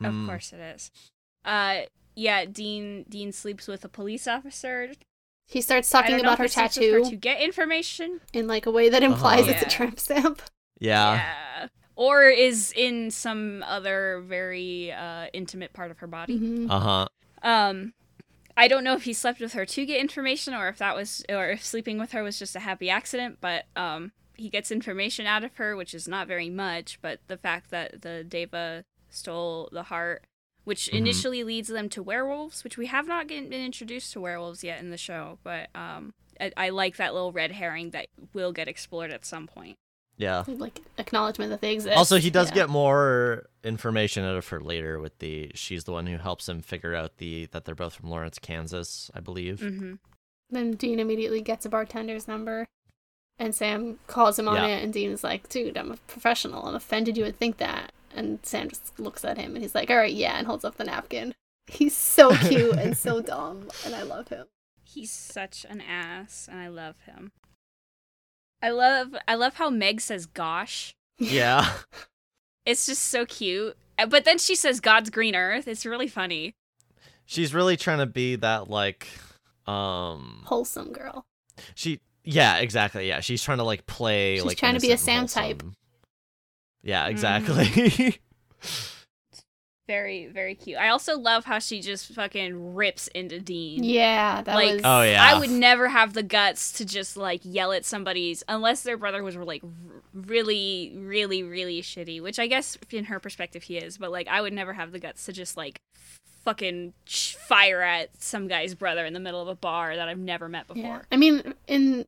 of 0.08 0.14
Mm. 0.14 0.26
course 0.28 0.52
it 0.54 0.60
is. 0.60 0.92
Uh 1.46 1.82
yeah, 2.16 2.46
Dean 2.46 3.06
Dean 3.10 3.32
sleeps 3.32 3.68
with 3.68 3.84
a 3.86 3.90
police 3.90 4.28
officer. 4.28 4.92
He 5.48 5.62
starts 5.62 5.90
talking 5.90 6.20
about 6.20 6.38
her 6.40 6.46
if 6.46 6.54
he 6.54 6.60
sleeps 6.62 6.78
with 6.78 6.86
her 6.94 7.00
tattoo 7.02 7.10
to 7.12 7.16
get 7.16 7.42
information. 7.42 8.22
in 8.34 8.48
like 8.48 8.66
a 8.66 8.72
way 8.72 8.90
that 8.90 9.04
implies 9.04 9.42
Uh-huh. 9.42 9.52
it's 9.52 9.62
a 9.62 9.70
tramp 9.70 10.00
stamp. 10.00 10.42
Yeah. 10.80 11.16
Yeah. 11.16 11.68
Or 11.96 12.24
is 12.24 12.74
in 12.76 13.12
some 13.12 13.64
other 13.68 14.22
very 14.26 14.92
uh, 14.92 15.28
intimate 15.34 15.74
part 15.74 15.92
of 15.92 16.00
her 16.00 16.08
body. 16.08 16.40
Mhm. 16.40 16.70
Uh 16.70 16.80
huh. 16.80 17.08
Um, 17.44 17.94
I 18.58 18.68
don't 18.68 18.84
know 18.84 18.94
if 18.96 19.04
he 19.04 19.14
slept 19.14 19.40
with 19.40 19.54
her 19.54 19.66
to 19.66 19.86
get 19.86 20.00
information, 20.00 20.54
or 20.54 20.68
if 20.70 20.78
that 20.80 20.96
was, 20.96 21.24
or 21.30 21.50
if 21.50 21.64
sleeping 21.64 22.00
with 22.00 22.12
her 22.12 22.24
was 22.24 22.40
just 22.40 22.56
a 22.56 22.60
happy 22.62 22.90
accident. 22.90 23.38
But 23.42 23.66
um, 23.76 24.12
he 24.36 24.50
gets 24.50 24.72
information 24.72 25.26
out 25.28 25.44
of 25.44 25.56
her, 25.58 25.76
which 25.76 25.94
is 25.94 26.08
not 26.08 26.28
very 26.28 26.50
much. 26.50 27.00
But 27.02 27.20
the 27.28 27.38
fact 27.38 27.70
that 27.72 28.02
the 28.02 28.24
Deva 28.24 28.86
stole 29.10 29.70
the 29.72 29.84
heart, 29.84 30.24
which 30.64 30.90
Mhm. 30.92 30.98
initially 30.98 31.44
leads 31.44 31.68
them 31.68 31.90
to 31.90 32.02
werewolves, 32.02 32.64
which 32.64 32.78
we 32.78 32.88
have 32.88 33.08
not 33.08 33.28
get- 33.28 33.50
been 33.50 33.64
introduced 33.64 34.14
to 34.14 34.22
werewolves 34.22 34.64
yet 34.64 34.80
in 34.80 34.90
the 34.90 34.98
show. 34.98 35.38
But 35.44 35.70
um, 35.76 36.14
I, 36.40 36.52
I 36.58 36.70
like 36.70 36.96
that 36.98 37.14
little 37.14 37.32
red 37.32 37.52
herring 37.52 37.92
that 37.92 38.08
will 38.34 38.52
get 38.52 38.68
explored 38.68 39.12
at 39.12 39.26
some 39.26 39.46
point. 39.48 39.78
Yeah. 40.18 40.44
Like 40.48 40.80
acknowledgement 40.98 41.50
that 41.52 41.62
they 41.62 41.74
exist. 41.74 41.98
Also, 41.98 42.18
he 42.18 42.30
does 42.30 42.50
Yeah. 42.50 42.56
get 42.56 42.70
more 42.70 43.48
information 43.64 44.24
out 44.24 44.36
of 44.36 44.48
her 44.50 44.60
later 44.62 45.00
with 45.00 45.18
the. 45.20 45.52
She's 45.56 45.84
the 45.86 45.92
one 45.92 46.06
who 46.08 46.18
helps 46.18 46.48
him 46.48 46.62
figure 46.62 46.94
out 46.96 47.18
the 47.18 47.48
that 47.48 47.66
they're 47.66 47.76
both 47.76 47.96
from 47.96 48.10
Lawrence, 48.10 48.38
Kansas, 48.40 49.10
I 49.16 49.20
believe. 49.20 49.60
hmm 49.62 49.96
Then 50.50 50.72
Dean 50.74 51.00
immediately 51.00 51.42
gets 51.42 51.66
a 51.66 51.70
bartender's 51.70 52.28
number, 52.28 52.68
and 53.40 53.56
Sam 53.56 53.98
calls 54.08 54.38
him 54.38 54.48
on 54.48 54.56
Yeah. 54.58 54.68
it. 54.78 54.84
And 54.84 54.94
Dean 54.94 55.10
is 55.10 55.24
like, 55.24 55.50
"Dude, 55.50 55.78
I'm 55.78 55.92
a 55.92 55.98
professional. 56.08 56.66
I'm 56.68 56.76
offended 56.76 57.18
you 57.18 57.24
would 57.24 57.38
think 57.40 57.58
that." 57.58 57.92
And 58.16 58.38
Sam 58.44 58.70
just 58.70 59.00
looks 59.00 59.26
at 59.26 59.38
him, 59.40 59.56
and 59.56 59.64
he's 59.64 59.74
like, 59.74 59.90
"All 59.90 59.98
right, 59.98 60.14
yeah," 60.14 60.38
and 60.38 60.46
holds 60.46 60.64
up 60.64 60.76
the 60.78 60.84
napkin. 60.84 61.34
He's 61.68 61.96
so 61.96 62.36
cute 62.36 62.76
and 62.78 62.96
so 62.96 63.22
dumb, 63.32 63.70
and 63.86 63.96
I 63.96 64.04
love 64.04 64.28
him. 64.28 64.46
He's 64.84 65.12
such 65.12 65.66
an 65.68 65.82
ass, 65.82 66.48
and 66.52 66.60
I 66.60 66.68
love 66.68 67.00
him. 67.08 67.32
I 68.64 68.70
love 68.72 69.14
I 69.28 69.36
love 69.36 69.56
how 69.56 69.70
Meg 69.70 70.02
says 70.02 70.26
"gosh." 70.26 70.96
Yeah. 71.20 71.72
It's 72.66 72.86
just 72.86 73.04
so 73.10 73.26
cute. 73.26 73.76
Uh, 74.00 74.06
But 74.06 74.24
then 74.24 74.38
she 74.38 74.56
says 74.56 74.80
"God's 74.80 75.10
green 75.10 75.36
earth." 75.36 75.68
It's 75.68 75.86
really 75.86 76.08
funny. 76.08 76.56
She's 77.26 77.54
really 77.54 77.76
trying 77.76 77.98
to 77.98 78.06
be 78.06 78.38
that 78.38 78.70
like, 78.70 79.06
um, 79.68 80.44
Wholesome 80.46 80.94
girl. 80.94 81.26
she. 81.76 82.00
Yeah, 82.24 82.60
exactly. 82.60 83.06
Yeah, 83.06 83.20
she's 83.20 83.44
trying 83.44 83.58
to 83.58 83.66
like 83.66 83.86
play 83.86 84.36
She's 84.38 84.46
like 84.46 84.58
trying 84.58 84.76
to 84.76 84.80
be 84.80 84.88
a 84.88 84.92
innocent 84.92 85.20
and 85.20 85.30
Sam 85.30 85.44
type. 85.58 85.64
Yeah, 86.84 87.08
exactly. 87.08 88.18
Very 89.86 90.28
very 90.28 90.56
cute. 90.56 90.78
I 90.78 90.90
also 90.90 91.20
love 91.20 91.44
how 91.44 91.60
she 91.60 91.82
just 91.82 92.14
fucking 92.14 92.74
rips 92.74 93.08
into 93.10 93.42
Dean. 93.42 93.84
Yeah, 93.84 94.42
that 94.42 94.56
Like, 94.56 94.76
was. 94.76 94.82
Oh, 94.86 95.02
yeah. 95.02 95.22
I 95.22 95.38
would 95.38 95.50
never 95.50 95.90
have 95.90 96.14
the 96.14 96.24
guts 96.24 96.72
to 96.74 96.86
just 96.86 97.18
like 97.18 97.42
yell 97.44 97.74
at 97.74 97.84
somebody's 97.84 98.44
unless 98.48 98.84
their 98.84 98.96
brother 98.96 99.22
was 99.24 99.36
like 99.36 99.62
really, 100.14 100.94
really, 100.96 101.44
really 101.44 101.82
shitty. 101.82 102.22
Which 102.22 102.40
I 102.40 102.48
guess 102.48 102.78
in 102.92 103.06
her 103.06 103.20
perspective 103.20 103.64
he 103.64 103.78
is, 103.78 103.98
but 103.98 104.10
like 104.10 104.30
I 104.30 104.40
would 104.40 104.54
never 104.54 104.72
have 104.72 104.94
the 104.94 105.00
guts 105.00 105.26
to 105.26 105.34
just 105.34 105.58
like 105.58 105.82
fucking 106.46 106.94
fire 107.06 107.82
at 107.82 108.22
some 108.22 108.48
guy's 108.48 108.76
brother 108.76 109.06
in 109.06 109.14
the 109.14 109.20
middle 109.20 109.42
of 109.42 109.48
a 109.50 109.56
bar 109.56 109.96
that 109.98 110.08
I've 110.08 110.18
never 110.18 110.48
met 110.48 110.68
before. 110.68 110.82
Yeah. 110.84 111.02
I 111.12 111.18
mean, 111.18 111.56
in 111.68 112.06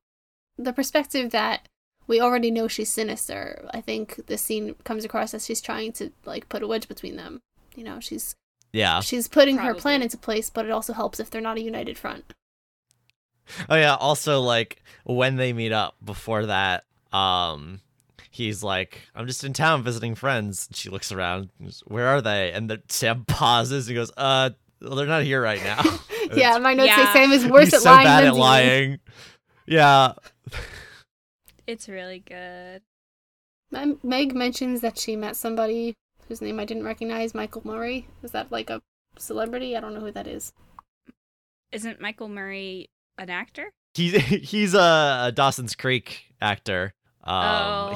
the 0.58 0.72
perspective 0.74 1.32
that 1.32 1.68
we 2.08 2.22
already 2.22 2.52
know 2.52 2.70
she's 2.70 2.90
sinister, 2.90 3.68
I 3.74 3.82
think 3.82 4.28
this 4.28 4.42
scene 4.42 4.76
comes 4.86 5.04
across 5.04 5.34
as 5.34 5.46
she's 5.46 5.60
trying 5.62 5.92
to 5.94 6.12
like 6.24 6.48
put 6.48 6.64
a 6.64 6.68
wedge 6.68 6.88
between 6.88 7.18
them. 7.18 7.42
You 7.76 7.84
know, 7.84 8.00
she's 8.00 8.36
yeah. 8.74 9.00
she's 9.02 9.28
putting 9.28 9.58
her 9.58 9.74
plan 9.74 10.02
into 10.02 10.18
place, 10.18 10.50
but 10.50 10.66
it 10.66 10.72
also 10.72 10.94
helps 10.94 11.20
if 11.20 11.30
they're 11.30 11.42
not 11.42 11.58
a 11.58 11.62
united 11.62 11.98
front. 11.98 12.34
Oh 13.70 13.76
yeah. 13.76 13.96
Also, 13.96 14.42
like 14.42 14.82
when 15.04 15.36
they 15.36 15.54
meet 15.54 15.72
up 15.72 15.96
before 16.04 16.48
that, 16.48 16.84
um, 17.14 17.82
he's 18.32 18.64
like, 18.64 19.02
"I'm 19.14 19.28
just 19.28 19.44
in 19.44 19.54
town 19.54 19.84
visiting 19.84 20.16
friends." 20.16 20.68
She 20.74 20.90
looks 20.90 21.12
around. 21.12 21.50
and 21.60 21.68
goes, 21.68 21.84
Where 21.86 22.08
are 22.08 22.22
they? 22.22 22.52
And 22.52 22.70
the 22.70 22.82
Sam 22.90 23.24
pauses 23.28 23.88
and 23.88 23.96
goes, 23.96 24.12
"Uh, 24.18 24.52
well, 24.82 24.96
they're 24.96 25.06
not 25.08 25.24
here 25.24 25.42
right 25.42 25.64
now." 25.64 25.82
Yeah, 26.34 26.58
my 26.58 26.74
notes 26.74 26.88
Yeah. 26.88 27.14
say 27.14 27.20
Sam 27.20 27.32
is 27.34 27.46
worse 27.46 27.66
he's 27.66 27.76
at 27.76 27.82
so 27.82 27.92
lying 27.92 28.06
bad 28.06 28.24
than 28.24 28.30
at 28.30 28.36
lying. 28.36 29.00
Yeah. 29.68 30.14
It's 31.68 31.88
really 31.88 32.18
good. 32.18 32.82
Meg 34.04 34.34
mentions 34.34 34.82
that 34.82 34.98
she 34.98 35.16
met 35.16 35.36
somebody 35.36 35.94
whose 36.28 36.42
name 36.42 36.60
I 36.60 36.66
didn't 36.66 36.84
recognize, 36.84 37.34
Michael 37.34 37.62
Murray. 37.66 38.08
Is 38.24 38.32
that 38.32 38.52
like 38.52 38.70
a 38.70 38.82
celebrity? 39.18 39.76
I 39.76 39.80
don't 39.80 39.94
know 39.94 40.00
who 40.02 40.12
that 40.12 40.28
is. 40.28 40.54
Isn't 41.72 42.00
Michael 42.02 42.30
Murray 42.30 42.90
an 43.18 43.30
actor? 43.30 43.72
He's 43.94 44.14
he's 44.50 44.74
a, 44.74 45.26
a 45.28 45.32
Dawson's 45.34 45.76
Creek 45.76 46.26
actor. 46.42 46.94
Um, 47.24 47.36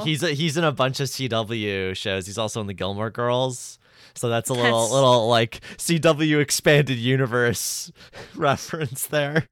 he's 0.04 0.22
a, 0.24 0.30
he's 0.30 0.56
in 0.56 0.64
a 0.64 0.72
bunch 0.72 0.98
of 1.00 1.06
CW 1.08 1.94
shows. 1.96 2.26
He's 2.26 2.38
also 2.38 2.60
in 2.60 2.66
the 2.66 2.74
Gilmore 2.74 3.10
Girls. 3.10 3.78
So 4.14 4.28
that's 4.28 4.50
a 4.50 4.54
little 4.54 4.80
That's- 4.80 4.92
little 4.92 5.28
like 5.28 5.60
CW 5.76 6.40
expanded 6.40 6.98
universe 6.98 7.92
reference 8.34 9.06
there. 9.06 9.46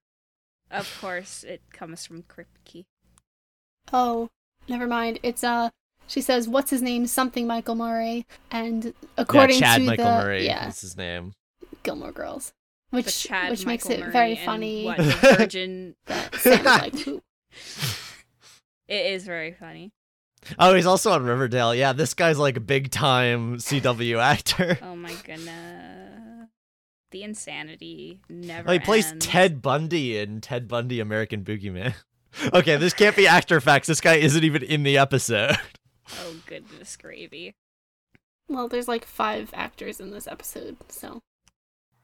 Of 0.70 0.98
course, 1.00 1.44
it 1.44 1.62
comes 1.72 2.04
from 2.06 2.24
Kripke. 2.24 2.84
Oh, 3.92 4.28
never 4.68 4.86
mind. 4.86 5.18
It's 5.22 5.44
uh 5.44 5.70
she 6.08 6.20
says, 6.20 6.48
What's 6.48 6.70
his 6.70 6.82
name? 6.82 7.06
Something 7.06 7.46
Michael 7.46 7.76
Murray. 7.76 8.26
And 8.50 8.92
according 9.16 9.56
yeah, 9.56 9.60
Chad 9.60 9.80
to 9.80 9.86
Michael 9.86 10.04
the 10.04 10.10
Murray 10.10 10.46
yeah, 10.46 10.68
is 10.68 10.80
his 10.80 10.96
name. 10.96 11.34
Gilmore 11.84 12.12
Girls. 12.12 12.52
The 12.90 12.96
Which 12.96 13.22
Chad 13.24 13.50
which 13.50 13.66
makes 13.66 13.88
it 13.88 14.00
Murray 14.00 14.10
very 14.10 14.36
and 14.36 14.46
funny 14.46 14.84
What 14.86 14.96
the 14.96 15.04
Virgin? 15.38 15.94
that 16.06 16.34
Sam 16.40 16.64
like, 16.64 16.98
"Who?" 17.00 17.22
it 18.88 19.06
is 19.12 19.24
very 19.24 19.52
funny. 19.52 19.92
Oh, 20.58 20.74
he's 20.74 20.86
also 20.86 21.12
on 21.12 21.24
Riverdale. 21.24 21.74
Yeah, 21.74 21.92
this 21.92 22.14
guy's 22.14 22.38
like 22.38 22.56
a 22.56 22.60
big 22.60 22.90
time 22.90 23.58
CW 23.58 24.18
actor. 24.18 24.78
Oh 24.82 24.96
my 24.96 25.12
goodness, 25.24 26.48
the 27.10 27.22
insanity 27.24 28.20
never. 28.30 28.70
Oh, 28.70 28.72
he 28.72 28.78
plays 28.78 29.08
ends. 29.08 29.26
Ted 29.26 29.60
Bundy 29.60 30.16
in 30.16 30.40
Ted 30.40 30.66
Bundy 30.68 31.00
American 31.00 31.44
Boogeyman. 31.44 31.92
okay, 32.54 32.76
this 32.76 32.94
can't 32.94 33.16
be 33.16 33.26
actor 33.26 33.60
facts. 33.60 33.88
This 33.88 34.00
guy 34.00 34.14
isn't 34.14 34.44
even 34.44 34.62
in 34.62 34.82
the 34.84 34.96
episode. 34.96 35.58
Oh 36.20 36.36
goodness 36.46 36.96
gravy. 36.96 37.54
Well, 38.48 38.68
there's 38.68 38.88
like 38.88 39.04
five 39.04 39.50
actors 39.54 40.00
in 40.00 40.10
this 40.10 40.26
episode, 40.26 40.76
so 40.88 41.20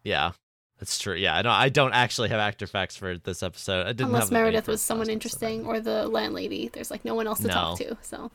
Yeah, 0.02 0.32
that's 0.78 0.98
true. 0.98 1.14
Yeah, 1.14 1.36
I 1.36 1.42
don't. 1.42 1.52
I 1.52 1.68
don't 1.70 1.94
actually 1.94 2.28
have 2.28 2.38
actor 2.40 2.66
facts 2.66 2.96
for 2.96 3.16
this 3.16 3.42
episode. 3.42 3.86
I 3.86 3.92
didn't 3.92 4.06
unless 4.08 4.24
have 4.24 4.32
Meredith 4.32 4.68
was 4.68 4.82
someone 4.82 5.06
last 5.06 5.14
episode 5.16 5.30
interesting 5.38 5.66
or 5.66 5.80
the 5.80 6.06
landlady, 6.06 6.68
there's 6.68 6.90
like 6.90 7.04
no 7.04 7.14
one 7.14 7.26
else 7.26 7.40
to 7.40 7.48
talk 7.48 7.78
to. 7.78 7.96
So 8.02 8.30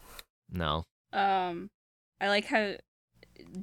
No. 0.52 0.84
Um, 1.14 1.70
I 2.22 2.30
like 2.30 2.46
how 2.46 2.74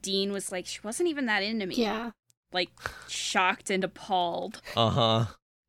Dean 0.00 0.32
was 0.32 0.50
like, 0.52 0.66
she 0.66 0.80
wasn't 0.82 1.08
even 1.08 1.26
that 1.26 1.42
into 1.42 1.66
me. 1.66 1.74
yeah, 1.76 2.10
Like 2.52 2.70
shocked 3.08 3.70
and 3.70 3.82
appalled, 3.84 4.60
Uh 4.76 4.90
huh. 4.90 5.24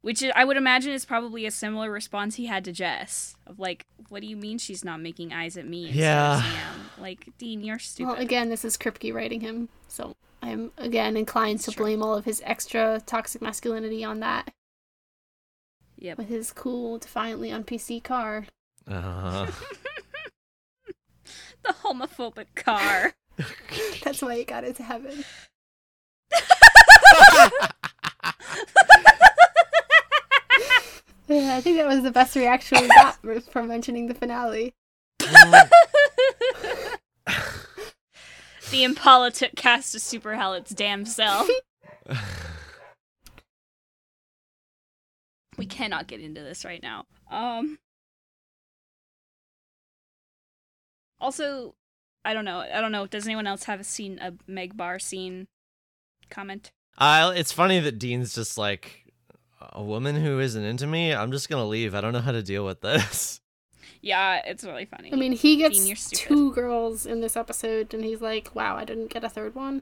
Which 0.08 0.24
I 0.24 0.46
would 0.46 0.56
imagine 0.56 0.94
is 0.94 1.04
probably 1.04 1.46
a 1.46 1.52
similar 1.52 1.92
response 1.92 2.36
he 2.36 2.46
had 2.46 2.64
to 2.64 2.72
Jess 2.72 3.36
of 3.46 3.60
like, 3.60 3.86
"What 4.08 4.22
do 4.22 4.28
you 4.28 4.38
mean 4.38 4.58
she's 4.58 4.86
not 4.86 5.02
making 5.02 5.34
eyes 5.34 5.58
at 5.58 5.68
me?" 5.68 5.90
Yeah. 5.90 6.42
Like, 6.98 7.28
Dean, 7.38 7.62
you're 7.62 7.78
stupid. 7.78 8.14
Well, 8.14 8.22
again, 8.22 8.48
this 8.48 8.64
is 8.64 8.78
Kripke 8.78 9.14
writing 9.14 9.42
him, 9.42 9.68
so 9.90 10.16
I'm 10.42 10.72
again 10.78 11.18
inclined 11.18 11.60
to 11.64 11.72
Sure. 11.72 11.84
blame 11.84 12.02
all 12.02 12.16
of 12.16 12.24
his 12.24 12.42
extra 12.46 13.02
toxic 13.06 13.42
masculinity 13.42 14.02
on 14.06 14.22
that 14.22 14.54
Yep. 15.98 16.20
with 16.20 16.30
his 16.30 16.54
cool, 16.54 17.00
defiantly 17.00 17.52
on 17.52 17.66
PC 17.66 18.00
car. 18.02 18.46
Uh, 18.88 19.02
huh. 19.02 19.48
The 21.64 21.74
homophobic 21.84 22.56
car. 22.56 23.12
That's 24.06 24.22
why 24.22 24.38
he 24.38 24.46
got 24.46 24.64
into 24.64 24.84
heaven. 24.84 25.26
Yeah, 31.28 31.56
I 31.58 31.62
think 31.62 31.78
that 31.78 31.88
was 31.88 32.04
the 32.04 32.12
best 32.12 32.36
reaction 32.36 32.80
we 32.82 32.88
got 32.88 33.18
from 33.52 33.68
mentioning 33.68 34.08
the 34.08 34.14
finale. 34.14 34.74
the 38.70 38.84
Impala 38.84 39.32
took 39.32 39.56
cast 39.56 39.94
to 39.94 40.00
super 40.00 40.36
hell 40.36 40.54
its 40.54 40.72
damn 40.72 41.06
self. 41.06 41.48
we 45.58 45.66
cannot 45.66 46.08
get 46.08 46.22
into 46.22 46.42
this 46.42 46.64
right 46.64 46.82
now. 46.82 47.06
Um. 47.30 47.80
Also, 51.20 51.74
I 52.24 52.34
don't 52.34 52.46
know. 52.46 52.60
I 52.60 52.80
don't 52.80 52.92
know. 52.92 53.08
Does 53.08 53.26
anyone 53.26 53.48
else 53.48 53.64
have 53.64 53.80
a 53.80 53.84
scene 53.84 54.20
a 54.20 54.34
Meg 54.48 54.78
Bar 54.78 55.00
scene 55.00 55.48
comment? 56.30 56.72
I, 56.98 57.32
it's 57.34 57.52
funny 57.52 57.80
that 57.80 58.00
Dean's 58.00 58.34
just 58.34 58.58
like 58.58 59.07
a 59.60 59.84
woman 59.84 60.16
who 60.16 60.40
isn't 60.40 60.64
into 60.64 60.88
me. 60.88 61.14
I'm 61.14 61.32
just 61.32 61.50
gonna 61.50 61.66
leave. 61.66 61.96
I 61.96 62.02
don't 62.02 62.14
know 62.14 62.22
how 62.22 62.32
to 62.32 62.44
deal 62.44 62.66
with 62.66 62.82
this. 62.82 63.42
Yeah, 64.00 64.42
it's 64.46 64.64
really 64.64 64.86
funny. 64.86 65.12
I 65.12 65.16
mean, 65.16 65.32
he 65.32 65.58
gets 65.58 66.10
two 66.12 66.54
girls 66.54 67.08
in 67.08 67.20
this 67.20 67.36
episode, 67.36 67.96
and 67.96 68.04
he's 68.04 68.22
like, 68.22 68.54
wow, 68.54 68.78
I 68.78 68.86
didn't 68.86 69.10
get 69.10 69.24
a 69.24 69.30
third 69.30 69.56
one. 69.56 69.82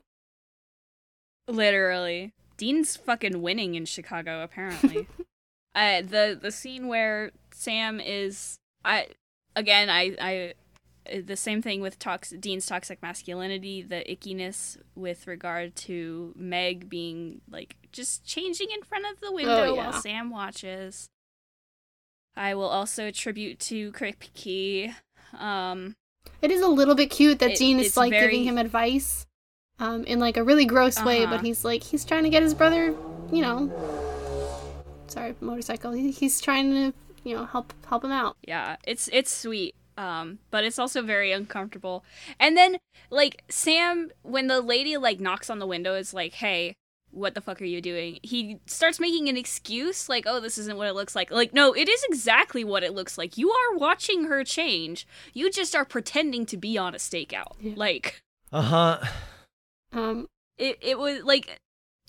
Literally. 1.50 2.34
Dean's 2.58 2.96
fucking 2.96 3.42
winning 3.42 3.76
in 3.76 3.86
Chicago, 3.86 4.42
apparently. 4.42 5.08
uh, 5.76 6.02
the 6.02 6.40
the 6.42 6.52
scene 6.52 6.88
where 6.88 7.32
Sam 7.52 8.00
is 8.00 8.58
I 8.84 9.08
again 9.56 9.90
I 9.90 10.16
I 10.20 10.54
the 11.24 11.36
same 11.36 11.62
thing 11.62 11.82
with 11.82 12.00
tox- 12.00 12.32
Dean's 12.40 12.66
toxic 12.66 13.02
masculinity, 13.02 13.82
the 13.82 14.04
ickiness 14.10 14.78
with 14.96 15.28
regard 15.28 15.76
to 15.78 16.34
Meg 16.36 16.90
being 16.90 17.42
like 17.50 17.76
just 17.92 18.26
changing 18.26 18.68
in 18.74 18.82
front 18.84 19.06
of 19.12 19.20
the 19.22 19.32
window 19.32 19.76
while 19.76 19.92
yeah. 19.92 20.00
Sam 20.00 20.30
watches. 20.30 21.10
I 22.36 22.54
will 22.56 22.68
also 22.68 23.08
attribute 23.08 23.60
to 23.60 23.92
Kripke. 23.94 24.94
Um, 25.38 25.96
It 26.42 26.52
is 26.52 26.62
a 26.62 26.68
little 26.68 26.96
bit 26.96 27.10
cute 27.10 27.40
that 27.40 27.52
It- 27.52 27.58
Dean 27.58 27.80
is 27.80 27.96
like 27.96 28.12
very- 28.12 28.32
giving 28.32 28.46
him 28.48 28.58
advice, 28.58 29.26
um, 29.80 30.04
in 30.06 30.20
like 30.20 30.38
a 30.38 30.44
really 30.44 30.66
gross 30.66 31.02
way, 31.04 31.24
Uh-huh. 31.24 31.38
but 31.38 31.46
he's 31.46 31.64
like 31.64 31.84
he's 31.84 32.04
trying 32.04 32.24
to 32.24 32.30
get 32.30 32.44
his 32.44 32.54
brother, 32.54 32.96
you 33.32 33.42
know. 33.42 33.72
Sorry, 35.08 35.36
motorcycle. 35.40 35.92
He, 35.94 36.12
he's 36.12 36.42
trying 36.42 36.72
to, 36.72 36.94
you 37.24 37.36
know, 37.38 37.46
help 37.46 37.74
help 37.88 38.04
him 38.04 38.12
out. 38.12 38.36
Yeah, 38.46 38.76
it's 38.86 39.08
it's 39.14 39.32
sweet. 39.32 39.76
Um, 39.98 40.40
but 40.52 40.64
it's 40.64 40.80
also 40.80 41.02
very 41.02 41.32
uncomfortable. 41.32 42.04
And 42.40 42.58
then 42.58 42.78
like 43.10 43.44
Sam 43.50 44.12
when 44.24 44.48
the 44.48 44.62
lady 44.62 44.98
like 44.98 45.20
knocks 45.20 45.50
on 45.50 45.60
the 45.60 45.68
window 45.68 45.96
is 45.96 46.14
like, 46.14 46.34
"Hey, 46.34 46.76
what 47.12 47.34
the 47.34 47.42
fuck 47.42 47.62
are 47.62 47.66
you 47.66 47.82
doing?" 47.82 48.20
He 48.22 48.60
starts 48.66 49.00
making 49.00 49.30
an 49.30 49.38
excuse 49.38 50.10
like, 50.10 50.26
"Oh, 50.28 50.40
this 50.40 50.58
isn't 50.58 50.78
what 50.78 50.88
it 50.88 50.96
looks 50.96 51.16
like." 51.16 51.32
Like, 51.32 51.54
no, 51.54 51.74
it 51.74 51.88
is 51.88 52.04
exactly 52.10 52.64
what 52.64 52.84
it 52.84 52.94
looks 52.94 53.18
like. 53.18 53.38
You 53.38 53.52
are 53.52 53.78
watching 53.78 54.26
her 54.26 54.44
change. 54.44 55.08
You 55.34 55.50
just 55.50 55.76
are 55.76 55.86
pretending 55.86 56.46
to 56.48 56.58
be 56.58 56.78
on 56.78 56.94
a 56.94 56.98
stakeout. 56.98 57.54
Yeah. 57.62 57.74
Like 57.76 58.22
Uh 58.52 58.62
huh. 58.62 59.00
Um, 59.94 60.28
it 60.58 60.78
it 60.82 61.00
was 61.00 61.24
like 61.24 61.60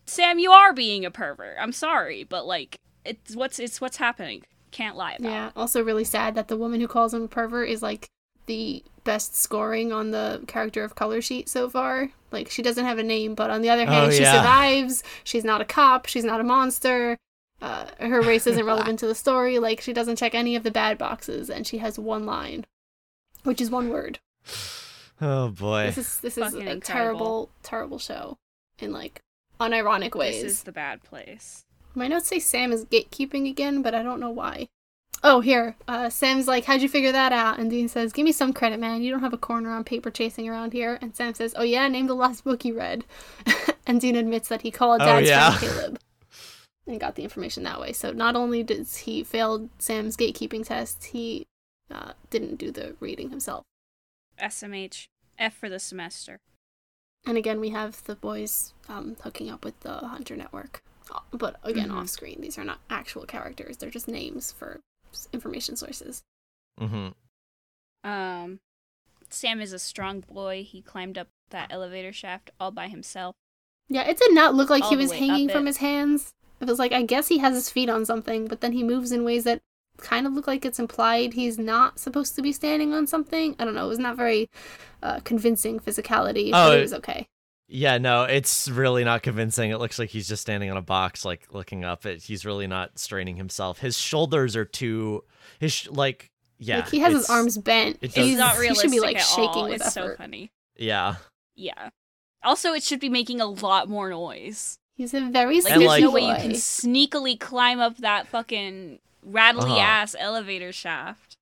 Sam, 0.07 0.39
you 0.39 0.51
are 0.51 0.73
being 0.73 1.05
a 1.05 1.11
pervert. 1.11 1.57
I'm 1.61 1.73
sorry, 1.73 2.25
but 2.25 2.47
like 2.47 2.79
it's 3.05 3.37
what's 3.37 3.59
it's 3.59 3.81
what's 3.81 3.99
happening. 3.99 4.43
Can't 4.77 4.97
lie 4.97 5.15
about. 5.19 5.31
yeah. 5.31 5.51
Also, 5.57 5.82
really 5.82 6.05
sad 6.05 6.35
that 6.35 6.48
the 6.48 6.57
woman 6.57 6.81
who 6.81 6.86
calls 6.89 7.15
him 7.15 7.23
a 7.23 7.28
pervert 7.28 7.69
is 7.70 7.82
like 7.82 8.09
the 8.44 8.85
best 9.05 9.35
scoring 9.35 9.90
on 9.93 10.11
the 10.11 10.43
character 10.47 10.85
of 10.85 10.94
color 10.94 11.20
sheet 11.23 11.48
so 11.48 11.70
far. 11.70 12.11
Like 12.31 12.51
she 12.51 12.61
doesn't 12.61 12.85
have 12.85 12.98
a 12.98 13.03
name, 13.03 13.35
but 13.35 13.48
on 13.51 13.62
the 13.62 13.70
other 13.70 13.86
hand, 13.86 14.07
Oh, 14.07 14.11
she 14.11 14.23
yeah. 14.23 14.32
survives. 14.40 15.03
She's 15.24 15.44
not 15.44 15.61
a 15.61 15.65
cop. 15.65 16.07
She's 16.07 16.24
not 16.24 16.40
a 16.40 16.44
monster. 16.44 17.16
Uh, 17.62 17.86
her 18.01 18.20
race 18.20 18.47
isn't 18.47 18.66
relevant 18.73 18.98
to 18.98 19.07
the 19.07 19.15
story. 19.15 19.59
Like 19.59 19.81
she 19.81 19.93
doesn't 19.94 20.16
check 20.16 20.35
any 20.35 20.57
of 20.57 20.62
the 20.62 20.70
bad 20.70 20.98
boxes, 20.98 21.48
and 21.48 21.66
she 21.66 21.78
has 21.78 21.98
one 21.98 22.27
line, 22.27 22.66
which 23.44 23.61
is 23.61 23.70
one 23.70 23.89
word. 23.89 24.19
Oh 25.19 25.48
boy. 25.48 25.86
This 25.86 25.97
is 25.98 26.19
this 26.20 26.36
is 26.36 26.44
Fucking 26.44 26.69
a 26.69 26.73
incredible. 26.73 26.82
terrible, 26.82 27.51
terrible 27.62 27.98
show 27.98 28.36
in 28.78 28.93
like 28.93 29.23
unironic 29.59 30.15
ways. 30.15 30.43
This 30.43 30.53
is 30.53 30.62
the 30.65 30.73
bad 30.73 31.03
place. 31.03 31.65
My 31.97 32.09
notes 32.09 32.28
say 32.28 32.39
Sam 32.39 32.73
is 32.73 32.85
gatekeeping 32.85 33.48
again, 33.48 33.82
but 33.82 33.94
I 33.94 34.02
don't 34.02 34.20
know 34.20 34.31
why. 34.31 34.68
Oh, 35.24 35.40
here. 35.40 35.77
Uh, 35.89 36.10
Sam's 36.10 36.47
like, 36.47 36.66
How'd 36.66 36.82
you 36.82 36.89
figure 36.89 37.12
that 37.12 37.32
out? 37.32 37.59
And 37.59 37.70
Dean 37.70 37.89
says, 37.89 38.12
Give 38.12 38.24
me 38.24 38.32
some 38.32 38.52
credit, 38.52 38.78
man. 38.78 39.02
You 39.02 39.10
don't 39.10 39.23
have 39.23 39.32
a 39.32 39.39
corner 39.39 39.70
on 39.70 39.82
paper 39.82 40.10
chasing 40.10 40.48
around 40.48 40.73
here. 40.74 40.98
And 41.01 41.16
Sam 41.16 41.35
says, 41.35 41.55
Oh, 41.56 41.62
yeah, 41.62 41.89
name 41.89 42.06
the 42.06 42.14
last 42.14 42.44
book 42.44 42.64
you 42.64 42.77
read. 42.77 43.05
and 43.86 44.01
Dean 44.01 44.14
admits 44.14 44.48
that 44.48 44.62
he 44.62 44.70
called 44.70 45.01
Oh, 45.01 45.06
Dad's 45.06 45.28
yeah. 45.28 45.56
friend 45.56 45.73
Caleb 45.73 45.98
and 46.86 47.01
got 47.01 47.14
the 47.16 47.24
information 47.24 47.62
that 47.64 47.81
way. 47.81 47.93
So 47.93 48.12
not 48.12 48.36
only 48.36 48.62
does 48.62 48.98
he 48.98 49.24
fail 49.24 49.68
Sam's 49.78 50.16
gatekeeping 50.16 50.66
test, 50.66 51.05
he 51.06 51.47
uh, 51.90 52.12
didn't 52.31 52.56
do 52.56 52.70
the 52.70 52.94
reading 53.01 53.31
himself. 53.31 53.64
SMH. 54.40 55.06
F 55.39 55.55
for 55.55 55.68
the 55.68 55.78
semester. 55.78 56.39
And 57.27 57.36
again, 57.36 57.60
we 57.60 57.70
have 57.70 58.05
the 58.05 58.14
boys 58.14 58.73
um, 58.89 59.16
hooking 59.23 59.51
up 59.51 59.64
with 59.64 59.81
the 59.81 59.94
Hunter 59.94 60.36
Network. 60.36 60.82
But 61.33 61.57
again, 61.62 61.91
Mhm. 61.91 61.97
off 61.97 62.09
screen. 62.09 62.41
These 62.41 62.59
are 62.59 62.65
not 62.65 62.81
actual 62.91 63.24
characters, 63.27 63.77
they're 63.77 63.91
just 63.91 64.09
names 64.09 64.53
for 64.53 64.81
information 65.33 65.77
sources. 65.77 66.23
Mm-hmm. 66.81 67.09
Um, 68.09 68.61
Sam 69.31 69.61
is 69.61 69.73
a 69.73 69.78
strong 69.78 70.20
boy. 70.20 70.62
He 70.62 70.83
climbed 70.83 71.19
up 71.19 71.28
that 71.51 71.73
elevator 71.73 72.12
shaft 72.12 72.51
all 72.61 72.70
by 72.70 72.89
himself. 72.89 73.35
Yeah, 73.89 74.03
it 74.09 74.19
did 74.19 74.35
not 74.35 74.55
look 74.55 74.69
like 74.70 74.85
All 74.85 74.91
he 74.91 74.97
was 74.97 75.12
hanging 75.12 75.49
from 75.49 75.65
it. 75.65 75.69
his 75.70 75.77
hands. 75.78 76.33
It 76.61 76.66
was 76.69 76.78
like, 76.78 76.93
I 76.93 77.03
guess 77.03 77.28
he 77.28 77.39
has 77.39 77.55
his 77.55 77.70
feet 77.70 77.89
on 77.89 78.05
something, 78.05 78.47
but 78.47 78.61
then 78.61 78.73
he 78.73 78.83
moves 78.83 79.12
in 79.12 79.24
ways 79.24 79.45
that 79.45 79.61
kind 79.99 80.27
of 80.27 80.33
look 80.35 80.47
like 80.47 80.65
it's 80.65 80.78
implied 80.78 81.33
he's 81.35 81.59
not 81.59 81.99
supposed 81.99 82.35
to 82.37 82.43
be 82.43 82.53
standing 82.53 82.93
on 82.93 83.07
something. 83.07 83.55
I 83.59 83.65
don't 83.65 83.74
know. 83.74 83.87
It 83.87 83.89
was 83.89 83.99
not 83.99 84.16
very 84.16 84.49
uh, 85.03 85.20
convincing 85.20 85.78
physicality, 85.81 86.51
but 86.51 86.69
Oh, 86.73 86.77
it 86.77 86.81
was 86.83 86.93
okay. 86.95 87.27
Yeah, 87.68 87.98
no, 87.98 88.22
it's 88.24 88.68
really 88.68 89.02
not 89.02 89.22
convincing. 89.22 89.70
It 89.70 89.78
looks 89.78 89.98
like 89.98 90.10
he's 90.10 90.28
just 90.28 90.43
standing 90.43 90.70
on 90.70 90.76
a 90.76 90.82
box, 90.82 91.24
like 91.24 91.48
looking 91.52 91.84
up. 91.84 92.06
It, 92.06 92.22
he's 92.22 92.44
really 92.44 92.66
not 92.68 92.98
straining 92.98 93.36
himself. 93.36 93.78
His 93.80 93.98
shoulders 93.98 94.55
are 94.55 94.64
too, 94.64 95.24
his 95.59 95.72
sh- 95.72 95.88
like, 95.88 96.30
yeah. 96.59 96.76
like 96.78 96.90
he 96.90 97.01
has 97.01 97.12
his 97.12 97.28
arms 97.28 97.59
bent. 97.59 97.97
it 97.97 98.06
It's 98.06 98.14
does- 98.14 98.26
He's, 98.26 98.38
not 98.38 98.55
he 98.55 98.60
realistic 98.60 98.90
should 98.90 98.93
be 98.93 99.01
like 99.01 99.16
at 99.16 99.22
shaking 99.22 99.48
all. 99.48 99.64
with 99.64 99.80
It's 99.80 99.93
so 99.93 100.14
funny. 100.16 100.52
Yeah, 100.76 101.16
Yeah. 101.56 101.90
Also, 102.44 102.72
it 102.74 102.84
should 102.84 103.01
be 103.01 103.09
making 103.09 103.40
a 103.40 103.47
lot 103.47 103.88
more 103.88 104.10
noise. 104.10 104.78
He's 104.94 105.12
a 105.12 105.20
very 105.22 105.60
Like, 105.60 105.74
there's 105.74 105.84
like- 105.86 106.02
no 106.02 106.10
way 106.12 106.20
you 106.28 106.34
can 106.36 106.52
sneakily 106.52 107.38
climb 107.40 107.80
up 107.80 107.97
that 107.97 108.28
fucking 108.28 109.01
rattly 109.24 109.64
Uh-huh. 109.72 109.80
ass 109.80 110.14
elevator 110.18 110.70
shaft. 110.72 111.36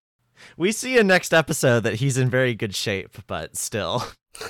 we 0.57 0.73
see 0.73 0.97
in 0.99 1.07
next 1.07 1.35
episode 1.35 1.81
that 1.81 1.97
he's 1.97 2.17
in 2.17 2.31
very 2.31 2.55
good 2.55 2.75
shape, 2.75 3.19
but 3.27 3.57
still. 3.59 4.05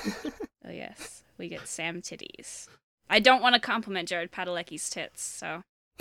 Oh 0.67 0.71
yes, 0.71 1.14
we 1.37 1.47
get 1.49 1.67
Sam 1.67 2.01
titties. 2.01 2.67
I 3.09 3.19
don't 3.19 3.41
want 3.41 3.53
to 3.55 3.61
compliment 3.61 4.09
Jared 4.09 4.31
Padalecki's 4.31 4.89
tits, 4.89 5.21
so 5.23 5.63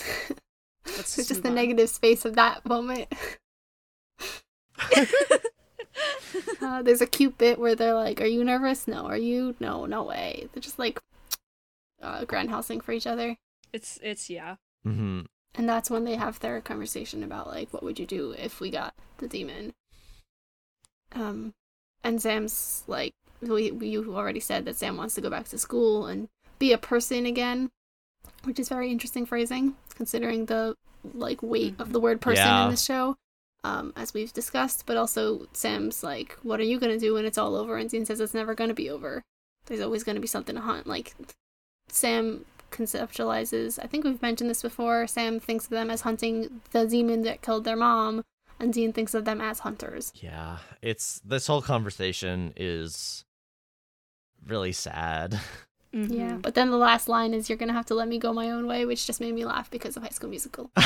let's 0.86 0.98
It's 0.98 1.16
just 1.16 1.28
just 1.28 1.43
the 1.43 1.48
on. 1.51 1.55
negative 1.55 1.89
space 1.90 2.24
of 2.24 2.35
that 2.35 2.65
moment. 2.66 3.12
Uh, 6.61 6.82
there's 6.82 7.01
a 7.01 7.06
cute 7.06 7.39
bit 7.39 7.59
where 7.59 7.74
they're 7.77 7.94
like, 7.94 8.20
"Are 8.20 8.27
you 8.27 8.43
nervous? 8.43 8.89
No. 8.89 9.06
Are 9.06 9.16
you? 9.16 9.55
No. 9.61 9.86
No 9.86 10.02
way." 10.02 10.48
They're 10.52 10.61
just 10.62 10.78
like 10.78 11.01
uh, 12.02 12.24
grindhousing 12.24 12.82
for 12.82 12.93
each 12.93 13.06
other, 13.06 13.36
It's 13.73 13.98
it's 14.02 14.28
yeah. 14.28 14.56
hmm 14.82 15.20
and 15.55 15.69
that's 15.69 15.89
when 15.89 16.02
they 16.05 16.16
have 16.16 16.40
their 16.40 16.61
conversation 16.61 17.23
about 17.23 17.47
like, 17.47 17.73
"What 17.73 17.85
would 17.85 17.98
you 18.01 18.06
do 18.06 18.32
if 18.32 18.59
we 18.61 18.70
got 18.70 18.94
the 19.19 19.28
demon?" 19.28 19.73
Um, 21.12 21.55
and 22.02 22.20
Sam's 22.20 22.82
like, 22.89 23.15
"We 23.40 23.70
you 23.70 24.15
already 24.16 24.40
said 24.40 24.65
that 24.65 24.77
Sam 24.77 24.97
wants 24.97 25.15
to 25.16 25.20
go 25.20 25.31
back 25.31 25.48
to 25.48 25.59
school 25.59 26.06
and 26.06 26.28
be 26.59 26.73
a 26.73 26.78
person 26.78 27.27
again," 27.27 27.70
which 28.44 28.59
is 28.59 28.69
very 28.69 28.90
interesting 28.90 29.27
phrasing 29.27 29.77
considering 29.94 30.47
the 30.47 30.77
like 31.12 31.43
weight 31.43 31.74
of 31.78 31.93
the 31.93 32.01
word 32.01 32.20
person 32.20 32.44
Yeah. 32.44 32.65
in 32.65 32.70
this 32.70 32.85
show. 32.85 33.16
Um, 33.62 33.93
as 33.97 34.12
we've 34.12 34.32
discussed, 34.32 34.85
but 34.85 34.97
also 34.97 35.47
Sam's 35.52 36.02
like, 36.02 36.39
"What 36.43 36.61
are 36.61 36.65
you 36.65 36.78
gonna 36.78 36.98
do 36.98 37.15
when 37.15 37.24
it's 37.24 37.39
all 37.39 37.55
over?" 37.56 37.77
And 37.78 37.89
Dean 37.89 38.05
says, 38.05 38.20
"It's 38.20 38.35
never 38.35 38.55
gonna 38.55 38.74
be 38.74 38.90
over. 38.90 39.23
There's 39.66 39.81
always 39.81 40.05
gonna 40.05 40.20
be 40.20 40.27
something 40.27 40.55
to 40.55 40.61
hunt." 40.61 40.86
Like 40.86 41.15
Sam 41.89 42.44
conceptualizes. 42.70 43.78
I 43.82 43.86
think 43.86 44.05
we've 44.05 44.20
mentioned 44.20 44.51
this 44.51 44.62
before. 44.62 45.06
Sam 45.06 45.40
thinks 45.40 45.65
of 45.65 45.70
them 45.70 45.90
as 45.90 46.02
hunting 46.02 46.61
the 46.73 46.86
demon 46.86 47.23
that 47.23 47.40
killed 47.43 47.65
their 47.65 47.77
mom, 47.77 48.24
and 48.65 48.73
Dean 48.73 48.93
thinks 48.93 49.15
of 49.15 49.24
them 49.24 49.41
as 49.41 49.61
hunters. 49.61 50.11
Yeah, 50.16 50.59
it's 50.82 51.20
this 51.24 51.47
whole 51.47 51.62
conversation 51.62 52.53
is 52.57 53.24
really 54.47 54.73
sad. 54.73 55.39
Mm-hmm. 55.95 56.12
Yeah, 56.12 56.39
but 56.43 56.57
then 56.57 56.73
the 56.73 56.77
last 56.77 57.07
line 57.09 57.32
is 57.35 57.49
"You're 57.49 57.57
gonna 57.57 57.73
have 57.73 57.86
to 57.86 57.95
let 57.95 58.09
me 58.09 58.19
go 58.19 58.32
my 58.32 58.51
own 58.51 58.66
way," 58.66 58.85
which 58.85 59.07
just 59.07 59.20
made 59.20 59.32
me 59.32 59.45
laugh 59.45 59.70
because 59.70 59.97
of 59.97 60.03
High 60.03 60.09
School 60.09 60.28
Musical. 60.28 60.69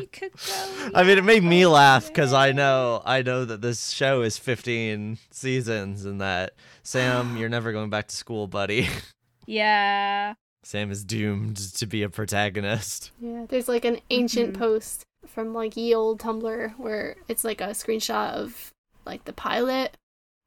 You 0.00 0.06
could 0.10 0.32
go. 0.32 0.90
I 0.94 1.02
mean, 1.02 1.18
it 1.18 1.24
made 1.24 1.42
me 1.42 1.66
laugh 1.66 2.06
because 2.08 2.32
I 2.32 2.52
know 2.52 3.02
I 3.04 3.20
know 3.20 3.44
that 3.44 3.60
this 3.60 3.90
show 3.90 4.22
is 4.22 4.38
15 4.38 5.18
seasons 5.30 6.06
and 6.06 6.22
that 6.22 6.54
Sam, 6.82 7.36
you're 7.36 7.50
never 7.50 7.70
going 7.70 7.90
back 7.90 8.08
to 8.08 8.16
school, 8.16 8.46
buddy. 8.46 8.88
Yeah. 9.46 10.32
Sam 10.62 10.90
is 10.90 11.04
doomed 11.04 11.56
to 11.74 11.86
be 11.86 12.02
a 12.02 12.08
protagonist. 12.08 13.10
Yeah, 13.20 13.44
there's 13.48 13.68
like 13.68 13.84
an 13.84 13.98
ancient 14.08 14.54
Mhm. 14.54 14.58
post 14.58 15.04
from 15.28 15.54
like 15.54 15.76
ye 15.76 15.94
old 15.94 16.20
Tumblr 16.20 16.72
where 16.78 17.16
it's 17.28 17.44
like 17.44 17.60
a 17.60 17.68
screenshot 17.68 18.32
of 18.32 18.72
like 19.04 19.24
the 19.24 19.32
pilot, 19.32 19.96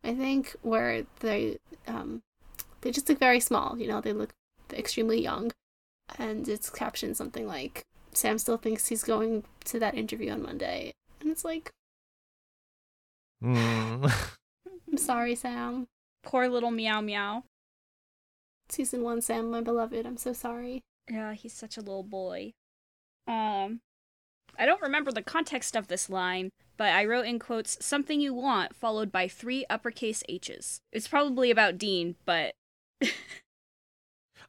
I 0.04 0.14
think, 0.14 0.56
where 0.62 1.04
they 1.20 1.60
um 1.88 2.22
they 2.82 2.92
just 2.92 3.08
look 3.10 3.20
very 3.20 3.40
small, 3.40 3.78
you 3.78 3.88
know, 3.88 4.02
they 4.02 4.14
look 4.14 4.32
extremely 4.74 5.22
young. 5.22 5.52
And 6.18 6.48
it's 6.48 6.70
captioned 6.70 7.16
something 7.16 7.48
like 7.48 7.84
Sam 8.14 8.38
still 8.38 8.58
thinks 8.58 8.88
he's 8.88 9.04
going 9.04 9.44
to 9.66 9.80
that 9.80 9.96
interview 9.96 10.32
on 10.32 10.42
Monday. 10.44 10.94
And 11.22 11.32
it's 11.32 11.46
like, 11.46 11.72
Mm. 13.44 14.12
I'm 14.92 14.98
sorry, 14.98 15.36
Sam. 15.36 15.88
Poor 16.24 16.48
little 16.48 16.72
meow 16.72 17.02
meow. 17.02 17.44
Season 18.70 19.02
one, 19.02 19.22
Sam, 19.22 19.52
my 19.52 19.62
beloved, 19.62 20.06
I'm 20.06 20.18
so 20.18 20.34
sorry. 20.34 20.82
Yeah, 21.10 21.34
he's 21.34 21.54
such 21.54 21.78
a 21.78 21.82
little 21.82 22.04
boy. 22.04 22.54
Um, 23.28 23.82
I 24.58 24.66
don't 24.66 24.82
remember 24.82 25.12
the 25.12 25.22
context 25.24 25.76
of 25.76 25.88
this 25.88 26.10
line, 26.10 26.50
but 26.78 26.90
I 26.94 27.06
wrote 27.06 27.26
in 27.26 27.40
quotes 27.40 27.84
"something 27.84 28.22
you 28.22 28.34
want" 28.34 28.76
followed 28.76 29.12
by 29.12 29.28
three 29.28 29.66
uppercase 29.70 30.24
H's. 30.30 30.82
It's 30.92 31.08
probably 31.08 31.52
about 31.52 31.78
Dean, 31.78 32.16
but 32.26 32.54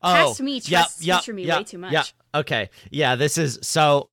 Oh, 0.03 0.13
Past 0.13 0.43
me 0.43 0.55
yep, 0.57 0.65
trusts 0.65 1.05
yep, 1.05 1.21
feature 1.21 1.33
me 1.33 1.45
yep, 1.47 1.59
way 1.59 1.65
too 1.65 1.79
much. 1.79 1.93
Yeah. 1.93 2.05
Okay. 2.35 2.71
Yeah, 2.91 3.15
this 3.15 3.39
is 3.39 3.59
so 3.63 4.09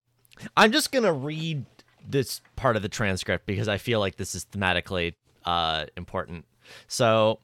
I'm 0.56 0.72
just 0.72 0.92
going 0.92 1.04
to 1.04 1.12
read 1.12 1.66
this 2.08 2.42
part 2.56 2.76
of 2.76 2.82
the 2.82 2.90
transcript 2.90 3.46
because 3.46 3.68
I 3.68 3.78
feel 3.78 4.00
like 4.00 4.16
this 4.16 4.36
is 4.36 4.46
thematically 4.46 5.14
uh 5.46 5.86
important. 5.98 6.46
So 6.88 7.40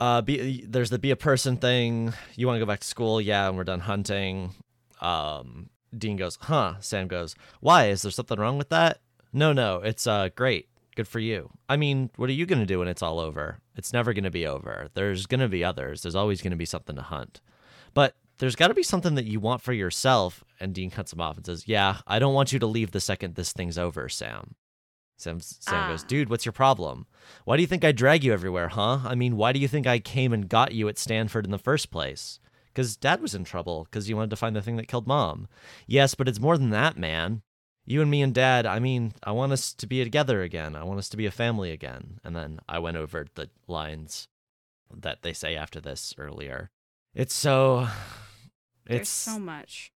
uh 0.00 0.22
be 0.22 0.64
there's 0.66 0.90
the 0.90 0.98
be 0.98 1.12
a 1.12 1.16
person 1.16 1.56
thing. 1.56 2.12
You 2.34 2.46
want 2.48 2.56
to 2.56 2.60
go 2.60 2.66
back 2.66 2.80
to 2.80 2.86
school? 2.86 3.20
Yeah, 3.20 3.48
and 3.48 3.56
we're 3.56 3.64
done 3.64 3.80
hunting. 3.80 4.52
Um 5.00 5.70
Dean 5.96 6.16
goes, 6.16 6.38
"Huh." 6.42 6.74
Sam 6.80 7.08
goes, 7.08 7.34
"Why? 7.60 7.88
Is 7.88 8.02
there 8.02 8.10
something 8.10 8.38
wrong 8.38 8.58
with 8.58 8.68
that?" 8.70 9.00
"No, 9.32 9.52
no. 9.52 9.80
It's 9.80 10.06
uh 10.06 10.28
great. 10.34 10.68
Good 10.96 11.06
for 11.08 11.18
you. 11.18 11.50
I 11.68 11.76
mean, 11.76 12.10
what 12.16 12.30
are 12.30 12.32
you 12.32 12.46
going 12.46 12.60
to 12.60 12.66
do 12.66 12.78
when 12.78 12.88
it's 12.88 13.02
all 13.02 13.20
over? 13.20 13.58
It's 13.76 13.92
never 13.92 14.14
going 14.14 14.24
to 14.24 14.30
be 14.30 14.46
over. 14.46 14.88
There's 14.94 15.26
going 15.26 15.40
to 15.40 15.48
be 15.48 15.62
others. 15.62 16.00
There's 16.02 16.14
always 16.14 16.40
going 16.40 16.52
to 16.52 16.56
be 16.56 16.64
something 16.64 16.96
to 16.96 17.02
hunt. 17.02 17.42
But 17.92 18.16
there's 18.38 18.56
got 18.56 18.68
to 18.68 18.74
be 18.74 18.82
something 18.82 19.14
that 19.14 19.26
you 19.26 19.38
want 19.38 19.60
for 19.60 19.74
yourself. 19.74 20.42
And 20.58 20.74
Dean 20.74 20.90
cuts 20.90 21.12
him 21.12 21.20
off 21.20 21.36
and 21.36 21.44
says, 21.44 21.68
Yeah, 21.68 21.98
I 22.06 22.18
don't 22.18 22.32
want 22.32 22.52
you 22.52 22.58
to 22.60 22.66
leave 22.66 22.92
the 22.92 23.00
second 23.00 23.34
this 23.34 23.52
thing's 23.52 23.76
over, 23.76 24.08
Sam. 24.08 24.54
Sam, 25.18 25.40
Sam 25.40 25.90
goes, 25.90 26.02
Ah. 26.02 26.06
Dude, 26.08 26.30
what's 26.30 26.46
your 26.46 26.52
problem? 26.52 27.06
Why 27.44 27.56
do 27.56 27.62
you 27.62 27.66
think 27.66 27.84
I 27.84 27.92
drag 27.92 28.24
you 28.24 28.32
everywhere, 28.32 28.68
huh? 28.68 29.00
I 29.04 29.14
mean, 29.14 29.36
why 29.36 29.52
do 29.52 29.58
you 29.58 29.68
think 29.68 29.86
I 29.86 29.98
came 29.98 30.32
and 30.32 30.48
got 30.48 30.72
you 30.72 30.88
at 30.88 30.98
Stanford 30.98 31.44
in 31.44 31.50
the 31.50 31.58
first 31.58 31.90
place? 31.90 32.38
Because 32.76 32.94
dad 32.94 33.22
was 33.22 33.34
in 33.34 33.44
trouble 33.44 33.84
because 33.84 34.06
you 34.06 34.16
wanted 34.16 34.28
to 34.28 34.36
find 34.36 34.54
the 34.54 34.60
thing 34.60 34.76
that 34.76 34.86
killed 34.86 35.06
mom. 35.06 35.48
Yes, 35.86 36.14
but 36.14 36.28
it's 36.28 36.38
more 36.38 36.58
than 36.58 36.68
that, 36.70 36.98
man. 36.98 37.40
You 37.86 38.02
and 38.02 38.10
me 38.10 38.20
and 38.20 38.34
dad, 38.34 38.66
I 38.66 38.80
mean, 38.80 39.14
I 39.22 39.32
want 39.32 39.52
us 39.52 39.72
to 39.72 39.86
be 39.86 40.04
together 40.04 40.42
again. 40.42 40.76
I 40.76 40.84
want 40.84 40.98
us 40.98 41.08
to 41.08 41.16
be 41.16 41.24
a 41.24 41.30
family 41.30 41.70
again. 41.70 42.20
And 42.22 42.36
then 42.36 42.60
I 42.68 42.78
went 42.78 42.98
over 42.98 43.28
the 43.34 43.48
lines 43.66 44.28
that 44.94 45.22
they 45.22 45.32
say 45.32 45.56
after 45.56 45.80
this 45.80 46.12
earlier. 46.18 46.70
It's 47.14 47.34
so. 47.34 47.88
there's 48.84 49.00
It's 49.00 49.08
so 49.08 49.38
much. 49.38 49.90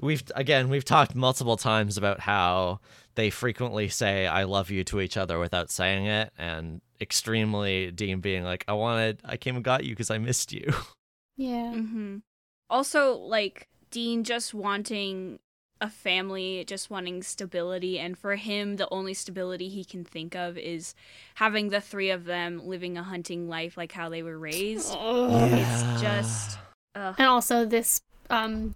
we've 0.00 0.22
again 0.34 0.70
we've 0.70 0.86
talked 0.86 1.14
multiple 1.14 1.58
times 1.58 1.98
about 1.98 2.20
how 2.20 2.80
they 3.16 3.28
frequently 3.28 3.90
say 3.90 4.26
"I 4.26 4.44
love 4.44 4.70
you" 4.70 4.82
to 4.84 5.02
each 5.02 5.18
other 5.18 5.38
without 5.38 5.70
saying 5.70 6.06
it, 6.06 6.32
and 6.38 6.80
extremely 7.02 7.90
Dean 7.90 8.20
being 8.20 8.44
like, 8.44 8.64
"I 8.66 8.72
wanted, 8.72 9.20
I 9.26 9.36
came 9.36 9.56
and 9.56 9.64
got 9.64 9.84
you 9.84 9.90
because 9.90 10.10
I 10.10 10.16
missed 10.16 10.50
you." 10.50 10.72
Yeah. 11.36 11.72
hmm 11.72 12.18
Also, 12.70 13.14
like 13.16 13.68
Dean 13.90 14.24
just 14.24 14.54
wanting 14.54 15.38
a 15.80 15.90
family, 15.90 16.64
just 16.66 16.88
wanting 16.90 17.22
stability, 17.22 17.98
and 17.98 18.16
for 18.16 18.36
him, 18.36 18.76
the 18.76 18.88
only 18.90 19.12
stability 19.14 19.68
he 19.68 19.84
can 19.84 20.04
think 20.04 20.34
of 20.34 20.56
is 20.56 20.94
having 21.34 21.68
the 21.68 21.80
three 21.80 22.10
of 22.10 22.24
them 22.24 22.66
living 22.66 22.96
a 22.96 23.02
hunting 23.02 23.48
life 23.48 23.76
like 23.76 23.92
how 23.92 24.08
they 24.08 24.22
were 24.22 24.38
raised. 24.38 24.88
It's 25.28 26.00
just, 26.00 26.58
ugh. 26.94 27.14
And 27.18 27.26
also 27.28 27.64
this 27.64 28.00
um 28.30 28.74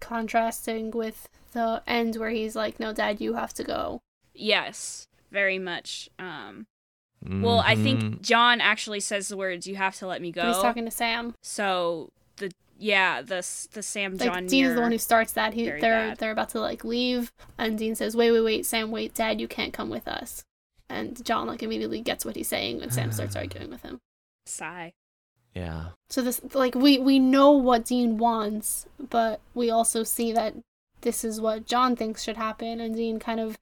contrasting 0.00 0.90
with 0.90 1.28
the 1.52 1.82
end 1.86 2.16
where 2.16 2.30
he's 2.30 2.56
like, 2.56 2.80
"No, 2.80 2.92
Dad, 2.92 3.20
you 3.20 3.34
have 3.34 3.54
to 3.54 3.64
go." 3.64 4.00
yes, 4.34 5.06
very 5.30 5.58
much. 5.58 6.08
Um, 6.18 6.66
well, 7.28 7.60
I 7.60 7.74
think 7.74 8.22
John 8.22 8.60
actually 8.60 9.00
says 9.00 9.28
the 9.28 9.36
words, 9.36 9.66
"You 9.66 9.76
have 9.76 9.96
to 9.96 10.06
let 10.06 10.22
me 10.22 10.32
But 10.32 10.46
he's 10.46 10.56
talking 10.56 10.84
to 10.86 10.90
Sam. 10.90 11.34
So 11.42 12.10
the 12.36 12.50
yeah, 12.78 13.20
the 13.20 13.46
the 13.72 13.82
Sam 13.82 14.16
Like 14.16 14.32
John 14.32 14.46
Dean 14.46 14.64
is 14.64 14.74
the 14.74 14.80
one 14.80 14.92
who 14.92 14.98
starts 14.98 15.32
that. 15.32 15.52
He 15.52 15.64
they're 15.64 15.78
bad. 15.80 16.18
they're 16.18 16.30
about 16.30 16.48
to 16.50 16.60
like 16.60 16.82
leave, 16.82 17.30
and 17.58 17.76
Dean 17.78 17.94
says, 17.94 18.16
"Wait, 18.16 18.30
wait, 18.30 18.40
wait, 18.40 18.66
Sam, 18.66 18.90
wait, 18.90 19.14
Dad, 19.14 19.40
you 19.40 19.48
can't 19.48 19.72
come 19.72 19.90
with 19.90 20.08
us." 20.08 20.44
And 20.88 21.22
John 21.24 21.46
like 21.46 21.62
immediately 21.62 22.00
gets 22.00 22.24
what 22.24 22.36
he's 22.36 22.48
saying, 22.48 22.82
and 22.82 22.92
Sam 22.92 23.12
starts 23.12 23.36
arguing 23.36 23.70
with 23.70 23.82
him. 23.82 24.00
sigh. 24.46 24.94
yeah, 25.54 25.90
So 26.08 26.22
this 26.22 26.40
like 26.54 26.74
we 26.74 26.98
we 26.98 27.18
know 27.18 27.50
what 27.52 27.84
Dean 27.84 28.16
wants, 28.16 28.86
but 28.98 29.40
we 29.54 29.68
also 29.70 30.02
see 30.04 30.32
that 30.32 30.54
this 31.02 31.22
is 31.22 31.40
what 31.40 31.66
John 31.66 31.96
thinks 31.96 32.22
should 32.22 32.36
happen, 32.38 32.80
and 32.80 32.96
Dean 32.96 33.18
kind 33.18 33.40
of 33.40 33.58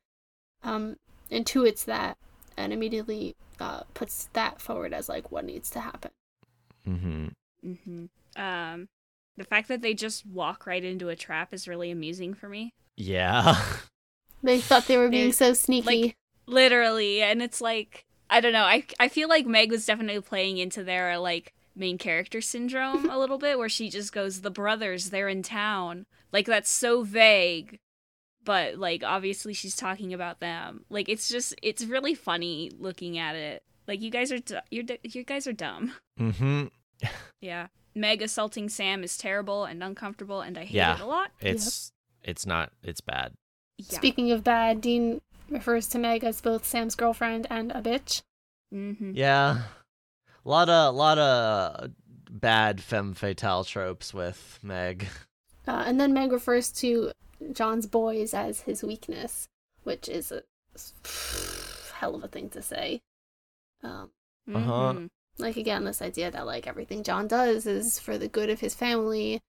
um 0.63 0.97
intuits 1.31 1.85
that 1.85 2.17
and 2.59 2.73
immediately 2.73 3.35
uh, 3.61 3.83
puts 3.95 4.29
that 4.35 4.61
forward 4.61 4.93
as 4.93 5.09
like 5.09 5.31
what 5.33 5.45
needs 5.45 5.71
to 5.71 5.81
happen. 5.81 6.11
hmm 6.85 7.29
hmm 7.63 8.05
Um, 8.37 8.89
the 9.37 9.45
fact 9.45 9.69
that 9.69 9.83
they 9.83 9.95
just 9.95 10.27
walk 10.27 10.67
right 10.67 10.85
into 10.85 11.09
a 11.09 11.17
trap 11.17 11.55
is 11.55 11.69
really 11.69 11.91
amusing 11.91 12.35
for 12.35 12.49
me. 12.49 12.73
yeah, 12.97 13.57
They 14.43 14.61
thought 14.61 14.87
they 14.87 14.97
were 14.97 15.09
being 15.09 15.29
They- 15.29 15.33
so 15.33 15.53
sneaky. 15.55 15.87
like- 16.03 16.17
Literally, 16.47 17.21
and 17.23 17.43
it's 17.43 17.61
like 17.61 18.05
I 18.31 18.41
don't 18.41 18.53
know. 18.55 18.65
I 18.65 18.85
I 18.99 19.09
feel 19.09 19.29
like 19.29 19.47
Meg 19.47 19.71
was 19.71 19.85
definitely 19.85 20.21
playing 20.23 20.57
into 20.59 20.83
their 20.83 21.19
like 21.19 21.53
main 21.77 21.99
character 21.99 22.41
syndrome 22.41 23.11
a 23.15 23.19
little 23.19 23.37
bit, 23.39 23.59
where 23.59 23.69
she 23.69 23.91
just 23.91 24.13
goes, 24.15 24.41
"The 24.41 24.51
brothers, 24.51 25.11
they're 25.11 25.29
in 25.29 25.43
town." 25.43 26.07
Like 26.33 26.47
that's 26.47 26.71
so 26.71 27.03
vague, 27.03 27.79
but 28.49 28.79
like 28.79 29.03
obviously 29.05 29.53
she's 29.53 29.77
talking 29.77 30.15
about 30.15 30.41
them. 30.41 30.85
Like 30.89 31.11
it's 31.11 31.29
just 31.29 31.55
it's 31.63 31.85
really 31.85 32.15
funny 32.15 32.73
looking 32.79 33.19
at 33.19 33.37
it. 33.37 33.63
Like 33.87 34.01
you 34.01 34.11
guys 34.11 34.33
are 34.33 34.39
du- 34.39 34.63
you're 34.71 34.85
du- 34.85 34.99
you 35.05 35.23
guys 35.23 35.47
are 35.47 35.53
dumb. 35.53 35.93
hmm 36.17 36.65
Yeah. 37.43 37.67
Meg 37.95 38.23
assaulting 38.23 38.69
Sam 38.71 39.05
is 39.05 39.19
terrible 39.19 39.65
and 39.65 39.83
uncomfortable, 39.85 40.41
and 40.41 40.57
I 40.57 40.65
hate 40.65 40.77
Yeah. 40.77 40.95
it 40.97 41.01
a 41.01 41.07
lot. 41.07 41.31
It's 41.41 41.93
it's 42.23 42.47
not 42.47 42.73
it's 42.83 43.03
bad. 43.03 43.35
Yeah. 43.77 43.97
Speaking 43.99 44.33
of 44.33 44.43
bad, 44.43 44.81
Dean 44.81 45.21
refers 45.51 45.87
to 45.89 45.99
Meg 45.99 46.25
as 46.25 46.41
both 46.41 46.65
Sam's 46.65 46.95
girlfriend 46.95 47.47
and 47.51 47.71
a 47.73 47.83
bitch. 47.83 48.23
Mm-hmm. 48.75 49.13
Yeah, 49.15 49.63
a 50.45 50.49
lot 50.49 50.69
of 50.71 50.95
a 50.95 50.97
lot 50.97 51.19
of 51.19 51.91
bad 52.31 52.81
femme 52.81 53.13
fatale 53.15 53.65
tropes 53.65 54.15
with 54.15 54.59
Meg. 54.63 55.07
Uh, 55.67 55.85
and 55.87 56.01
then 56.01 56.13
Meg 56.15 56.33
refers 56.33 56.73
to 56.73 57.13
John's 57.53 57.87
boys 57.87 58.35
as 58.35 58.63
his 58.63 58.83
weakness, 58.83 59.49
which 59.85 60.09
is 60.09 60.33
a 60.33 60.43
hell 61.95 62.15
of 62.15 62.25
a 62.25 62.29
thing 62.29 62.49
to 62.51 62.63
say. 62.63 63.01
Um, 63.83 64.11
Uh-huh. 64.53 64.93
Mhm. 64.95 65.11
like 65.39 65.57
again, 65.57 65.85
this 65.85 66.01
idea 66.03 66.31
that 66.31 66.47
like 66.47 66.67
everything 66.67 67.03
John 67.03 67.29
does 67.29 67.67
is 67.67 67.99
for 68.01 68.17
the 68.19 68.29
good 68.29 68.49
of 68.51 68.61
his 68.61 68.75
family, 68.75 69.41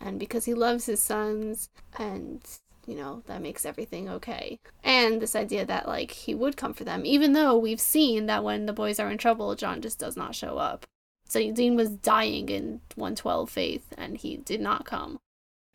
and 0.00 0.18
because 0.18 0.44
he 0.46 0.54
loves 0.54 0.86
his 0.86 1.00
sons, 1.02 1.68
and 1.98 2.42
you 2.86 2.96
know 2.96 3.22
that 3.26 3.40
makes 3.40 3.64
everything 3.64 4.08
okay. 4.08 4.58
And 4.82 5.22
this 5.22 5.36
idea 5.36 5.64
that 5.64 5.86
like 5.86 6.10
he 6.10 6.34
would 6.34 6.56
come 6.56 6.74
for 6.74 6.84
them, 6.84 7.06
even 7.06 7.32
though 7.34 7.56
we've 7.56 7.80
seen 7.80 8.26
that 8.26 8.42
when 8.44 8.66
the 8.66 8.72
boys 8.72 8.98
are 8.98 9.10
in 9.10 9.18
trouble, 9.18 9.54
John 9.54 9.80
just 9.80 9.98
does 9.98 10.16
not 10.16 10.34
show 10.34 10.58
up. 10.58 10.86
So 11.24 11.38
Dean 11.52 11.76
was 11.76 11.90
dying 11.90 12.48
in 12.48 12.80
112 12.96 13.48
faith, 13.48 13.94
and 13.96 14.18
he 14.18 14.36
did 14.38 14.60
not 14.60 14.84
come. 14.84 15.20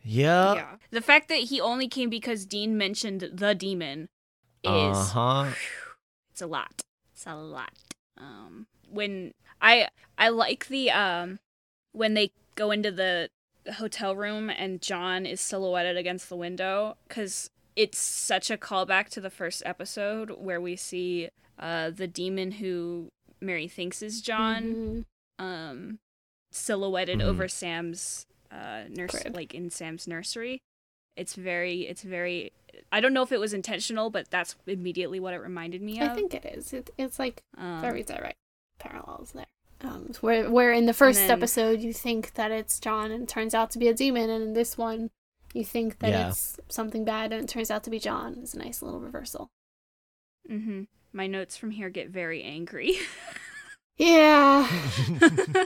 Yeah. 0.08 0.54
yeah. 0.56 0.76
The 0.92 1.02
fact 1.02 1.28
that 1.30 1.40
he 1.40 1.60
only 1.62 1.88
came 1.88 2.10
because 2.10 2.46
Dean 2.46 2.78
mentioned 2.78 3.30
the 3.34 3.54
demon 3.54 4.08
is 4.64 4.72
Uh 4.98 5.04
huh. 5.04 5.46
it's 6.32 6.42
a 6.42 6.48
lot. 6.48 6.82
It's 7.14 7.26
a 7.28 7.36
lot. 7.36 7.72
Um 8.18 8.68
when 8.90 9.34
I 9.62 9.90
I 10.18 10.30
like 10.30 10.68
the 10.68 10.92
um 10.92 11.40
when 11.92 12.14
they 12.14 12.32
go 12.56 12.72
into 12.72 12.92
the 12.92 13.30
hotel 13.78 14.16
room 14.16 14.50
and 14.50 14.82
John 14.82 15.26
is 15.26 15.42
silhouetted 15.42 15.98
against 15.98 16.30
the 16.30 16.38
window 16.38 16.96
because 17.08 17.50
it's 17.76 17.98
such 18.00 18.50
a 18.50 18.58
callback 18.58 19.10
to 19.10 19.22
the 19.22 19.30
first 19.30 19.62
episode 19.66 20.32
where 20.32 20.62
we 20.62 20.76
see 20.76 21.30
uh, 21.60 21.90
the 21.90 22.08
demon 22.08 22.54
who 22.54 23.10
Mary 23.42 23.68
thinks 23.68 24.02
is 24.02 24.22
John 24.22 25.06
Mhm. 25.40 25.44
um, 25.44 26.00
silhouetted 26.52 27.20
Mhm. 27.20 27.24
over 27.26 27.48
Sam's 27.48 28.26
uh, 28.52 28.84
nurse, 28.90 29.12
Crib. 29.12 29.36
like 29.36 29.54
in 29.54 29.70
Sam's 29.70 30.08
nursery. 30.08 30.60
It's 31.16 31.34
very, 31.36 31.82
it's 31.82 32.04
very. 32.04 32.52
I 32.92 33.00
don't 33.00 33.14
know 33.14 33.24
if 33.24 33.32
it 33.32 33.40
was 33.40 33.54
intentional, 33.54 34.10
but 34.10 34.30
that's 34.30 34.56
immediately 34.68 35.20
what 35.20 35.34
it 35.34 35.38
reminded 35.42 35.82
me 35.82 36.00
of. 36.00 36.10
I 36.12 36.16
think 36.16 36.34
it 36.34 36.46
is. 36.46 36.74
It, 36.74 36.90
it's 36.98 37.18
like 37.20 37.42
um, 37.58 37.82
very 37.82 38.04
direct 38.04 38.38
parallels 38.80 39.32
there. 39.32 39.46
Um, 39.82 40.12
where 40.22 40.50
where 40.50 40.72
in 40.72 40.86
the 40.86 40.94
first 40.94 41.20
then- 41.20 41.32
episode 41.32 41.82
you 41.82 41.94
think 41.94 42.34
that 42.36 42.52
it's 42.52 42.80
John 42.80 43.12
and 43.12 43.24
it 43.24 43.30
turns 43.30 43.54
out 43.56 43.72
to 43.72 43.80
be 43.80 43.88
a 43.88 43.94
demon, 43.94 44.30
and 44.30 44.44
in 44.44 44.54
this 44.54 44.78
one 44.78 45.10
you 45.54 45.64
think 45.64 46.00
that 46.00 46.10
Yeah. 46.10 46.30
it's 46.30 46.60
something 46.70 47.04
bad 47.06 47.32
and 47.32 47.44
it 47.44 47.48
turns 47.50 47.72
out 47.72 47.84
to 47.86 47.90
be 47.90 48.00
John. 48.00 48.38
It's 48.42 48.54
a 48.54 48.60
nice 48.60 48.82
little 48.82 49.00
reversal. 49.00 49.50
hmm 50.48 50.84
My 51.14 51.26
notes 51.26 51.58
from 51.58 51.72
here 51.72 51.90
get 51.90 52.10
very 52.10 52.44
angry. 52.44 52.98
Yeah. 54.00 54.68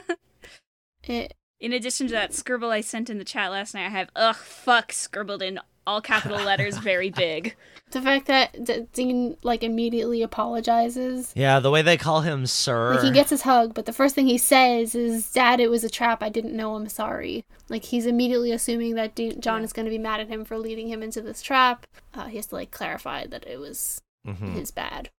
It 1.04 1.34
in 1.62 1.72
addition 1.72 2.06
to 2.08 2.12
that 2.12 2.34
scribble 2.34 2.70
I 2.70 2.82
sent 2.82 3.08
in 3.08 3.16
the 3.18 3.24
chat 3.24 3.50
last 3.50 3.72
night, 3.74 3.86
I 3.86 3.90
have 3.90 4.10
ugh 4.14 4.36
fuck 4.36 4.92
scribbled 4.92 5.42
in 5.42 5.58
all 5.86 6.00
capital 6.00 6.38
letters, 6.38 6.76
very 6.78 7.10
big. 7.24 7.56
the 7.90 8.00
fact 8.02 8.26
that 8.26 8.64
D- 8.64 8.86
Dean 8.92 9.36
like 9.42 9.62
immediately 9.64 10.22
apologizes. 10.22 11.32
yeah, 11.34 11.58
the 11.60 11.70
way 11.70 11.82
they 11.82 11.96
call 11.96 12.20
him 12.20 12.46
Sir. 12.46 12.94
Like 12.94 13.04
he 13.04 13.10
gets 13.10 13.30
his 13.30 13.42
hug, 13.42 13.74
but 13.74 13.86
the 13.86 13.92
first 13.92 14.14
thing 14.14 14.26
he 14.26 14.38
says 14.38 14.94
is, 14.94 15.30
"Dad, 15.32 15.58
it 15.60 15.70
was 15.70 15.82
a 15.84 15.90
trap. 15.90 16.22
I 16.22 16.28
didn't 16.28 16.56
know. 16.56 16.74
I'm 16.76 16.88
sorry." 16.88 17.44
Like 17.68 17.84
he's 17.84 18.06
immediately 18.06 18.52
assuming 18.52 18.94
that 18.96 19.14
Dean- 19.14 19.40
John 19.40 19.60
Yeah. 19.60 19.64
is 19.64 19.72
going 19.72 19.86
to 19.86 19.90
be 19.90 19.98
mad 19.98 20.20
at 20.20 20.28
him 20.28 20.44
for 20.44 20.58
leading 20.58 20.88
him 20.88 21.02
into 21.02 21.20
this 21.20 21.42
trap. 21.42 21.86
Uh, 22.14 22.26
he 22.26 22.36
has 22.36 22.46
to 22.46 22.54
like 22.54 22.70
clarify 22.70 23.26
that 23.26 23.46
it 23.46 23.58
was 23.58 24.00
Mhm. 24.26 24.54
his 24.54 24.70
bad. 24.70 25.10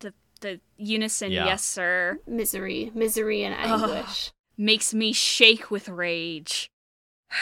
The 0.00 0.12
the 0.40 0.60
unison, 0.76 1.30
Yeah. 1.30 1.46
yes 1.46 1.64
sir, 1.64 2.18
Misery, 2.26 2.90
misery, 2.94 3.44
and 3.44 3.54
Ugh. 3.54 3.90
anguish. 3.90 4.32
Makes 4.56 4.94
me 4.94 5.12
shake 5.12 5.70
with 5.70 5.88
rage. 5.88 6.70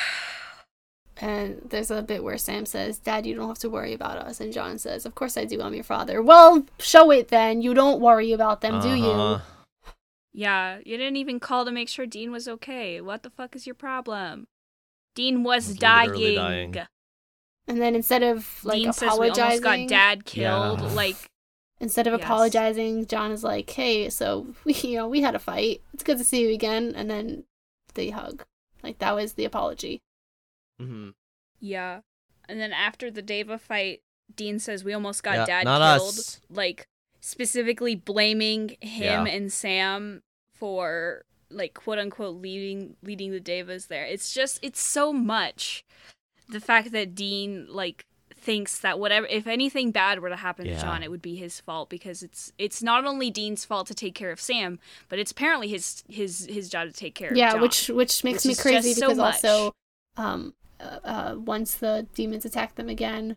And 1.21 1.61
there's 1.71 1.93
a 1.93 2.03
bit 2.03 2.25
where 2.25 2.37
Sam 2.37 2.67
says, 2.67 2.99
Dad, 2.99 3.27
you 3.27 3.37
don't 3.37 3.47
have 3.47 3.59
to 3.61 3.71
worry 3.71 3.93
about 3.93 4.19
us. 4.19 4.41
And 4.41 4.53
John 4.53 4.77
says, 4.77 5.07
Of 5.07 5.15
course 5.15 5.37
I 5.37 5.45
do. 5.45 5.63
I'm 5.63 5.73
your 5.73 5.85
father. 5.85 6.21
Well, 6.21 6.67
show 6.81 7.13
it 7.13 7.29
then. 7.29 7.63
You 7.63 7.75
don't 7.75 8.01
worry 8.01 8.33
about 8.33 8.61
them, 8.61 8.81
do 8.81 8.93
you? 8.93 9.07
Uh-huh. 9.07 9.93
Yeah, 10.33 10.79
you 10.85 10.97
didn't 10.97 11.19
even 11.19 11.39
call 11.39 11.65
to 11.65 11.71
make 11.71 11.89
sure 11.89 12.07
Dean 12.07 12.33
was 12.33 12.49
okay. 12.49 13.01
What 13.01 13.23
the 13.23 13.31
fuck 13.31 13.55
is 13.55 13.67
your 13.67 13.77
problem? 13.77 14.49
Dean 15.15 15.45
was 15.45 15.69
Was 15.69 15.77
dying. 15.77 16.35
dying. 16.35 16.77
And 17.69 17.81
then 17.81 17.95
instead 17.95 18.25
of 18.25 18.65
like 18.65 18.79
Dean 18.79 18.93
says 18.93 19.03
we 19.17 19.29
apologizing, 19.29 19.43
almost 19.45 19.63
got 19.63 19.89
dad 19.89 20.25
killed. 20.25 20.81
Yeah. 20.81 20.87
Like, 20.95 21.29
instead 21.83 22.07
of 22.07 22.15
Yes. 22.15 22.23
apologizing, 22.23 23.07
John 23.07 23.31
is 23.31 23.45
like, 23.45 23.69
"Hey, 23.69 24.09
so 24.09 24.55
we, 24.65 24.73
you 24.73 24.97
know, 24.97 25.07
we 25.09 25.21
had 25.21 25.35
a 25.35 25.39
fight. 25.39 25.83
It's 25.93 26.03
good 26.03 26.17
to 26.19 26.25
see 26.25 26.41
you 26.49 26.55
again." 26.55 26.95
And 26.97 27.11
then 27.11 27.45
they 27.95 28.09
hug. 28.09 28.45
Like 28.83 28.99
that 29.01 29.15
was 29.15 29.35
the 29.35 29.45
apology. 29.45 30.01
Mhm. 30.81 31.13
yeah. 31.61 32.01
And 32.49 32.59
then 32.61 32.73
after 32.73 33.11
the 33.11 33.23
Deva 33.23 33.59
fight, 33.59 34.03
Dean 34.35 34.59
says 34.59 34.83
we 34.83 34.93
almost 34.95 35.23
got 35.23 35.35
Yeah, 35.37 35.45
dad 35.47 35.65
not 35.65 35.99
killed. 35.99 36.09
us. 36.19 36.41
Like, 36.51 36.89
specifically 37.21 37.95
blaming 37.95 38.71
him 38.81 39.27
Yeah. 39.27 39.33
and 39.33 39.53
Sam 39.53 40.23
for 40.55 41.25
like 41.51 41.75
quote 41.75 41.99
unquote 41.99 42.37
leading 42.37 42.97
leading 43.03 43.31
the 43.31 43.39
Devas 43.41 43.87
there. 43.87 44.05
It's 44.07 44.33
just 44.35 44.59
it's 44.63 44.81
so 44.81 45.13
much. 45.13 45.85
The 46.49 46.61
fact 46.61 46.91
that 46.93 47.15
Dean 47.15 47.67
like 47.71 48.07
thinks 48.43 48.79
that 48.81 48.99
whatever 48.99 49.27
if 49.29 49.47
anything 49.47 49.93
bad 49.93 50.19
were 50.21 50.29
to 50.29 50.37
happen 50.37 50.67
Yeah. 50.67 50.75
to 50.77 50.81
John, 50.83 51.03
it 51.03 51.11
would 51.11 51.23
be 51.23 51.37
his 51.37 51.61
fault 51.61 51.89
because 51.89 52.23
it's 52.23 52.53
it's 52.59 52.83
not 52.83 53.05
only 53.05 53.31
Dean's 53.31 53.65
fault 53.65 53.87
to 53.87 53.95
take 53.95 54.15
care 54.15 54.33
of 54.33 54.41
Sam, 54.41 54.79
but 55.09 55.19
it's 55.19 55.31
apparently 55.31 55.69
his 55.69 56.03
his 56.09 56.47
his 56.47 56.69
job 56.69 56.89
to 56.89 56.93
take 56.95 57.15
care 57.15 57.31
of 57.31 57.37
yeah, 57.37 57.55
which 57.55 57.89
which 57.89 58.25
makes 58.25 58.45
Which 58.45 58.59
me 58.59 58.63
crazy 58.63 58.89
just 58.91 59.01
so 59.01 59.09
because 59.15 59.45
also, 59.45 59.73
um, 60.17 60.55
uh, 60.81 60.99
uh, 61.05 61.35
once 61.39 61.75
the 61.77 62.07
demons 62.15 62.45
attack 62.45 62.75
them 62.75 62.89
again, 62.89 63.37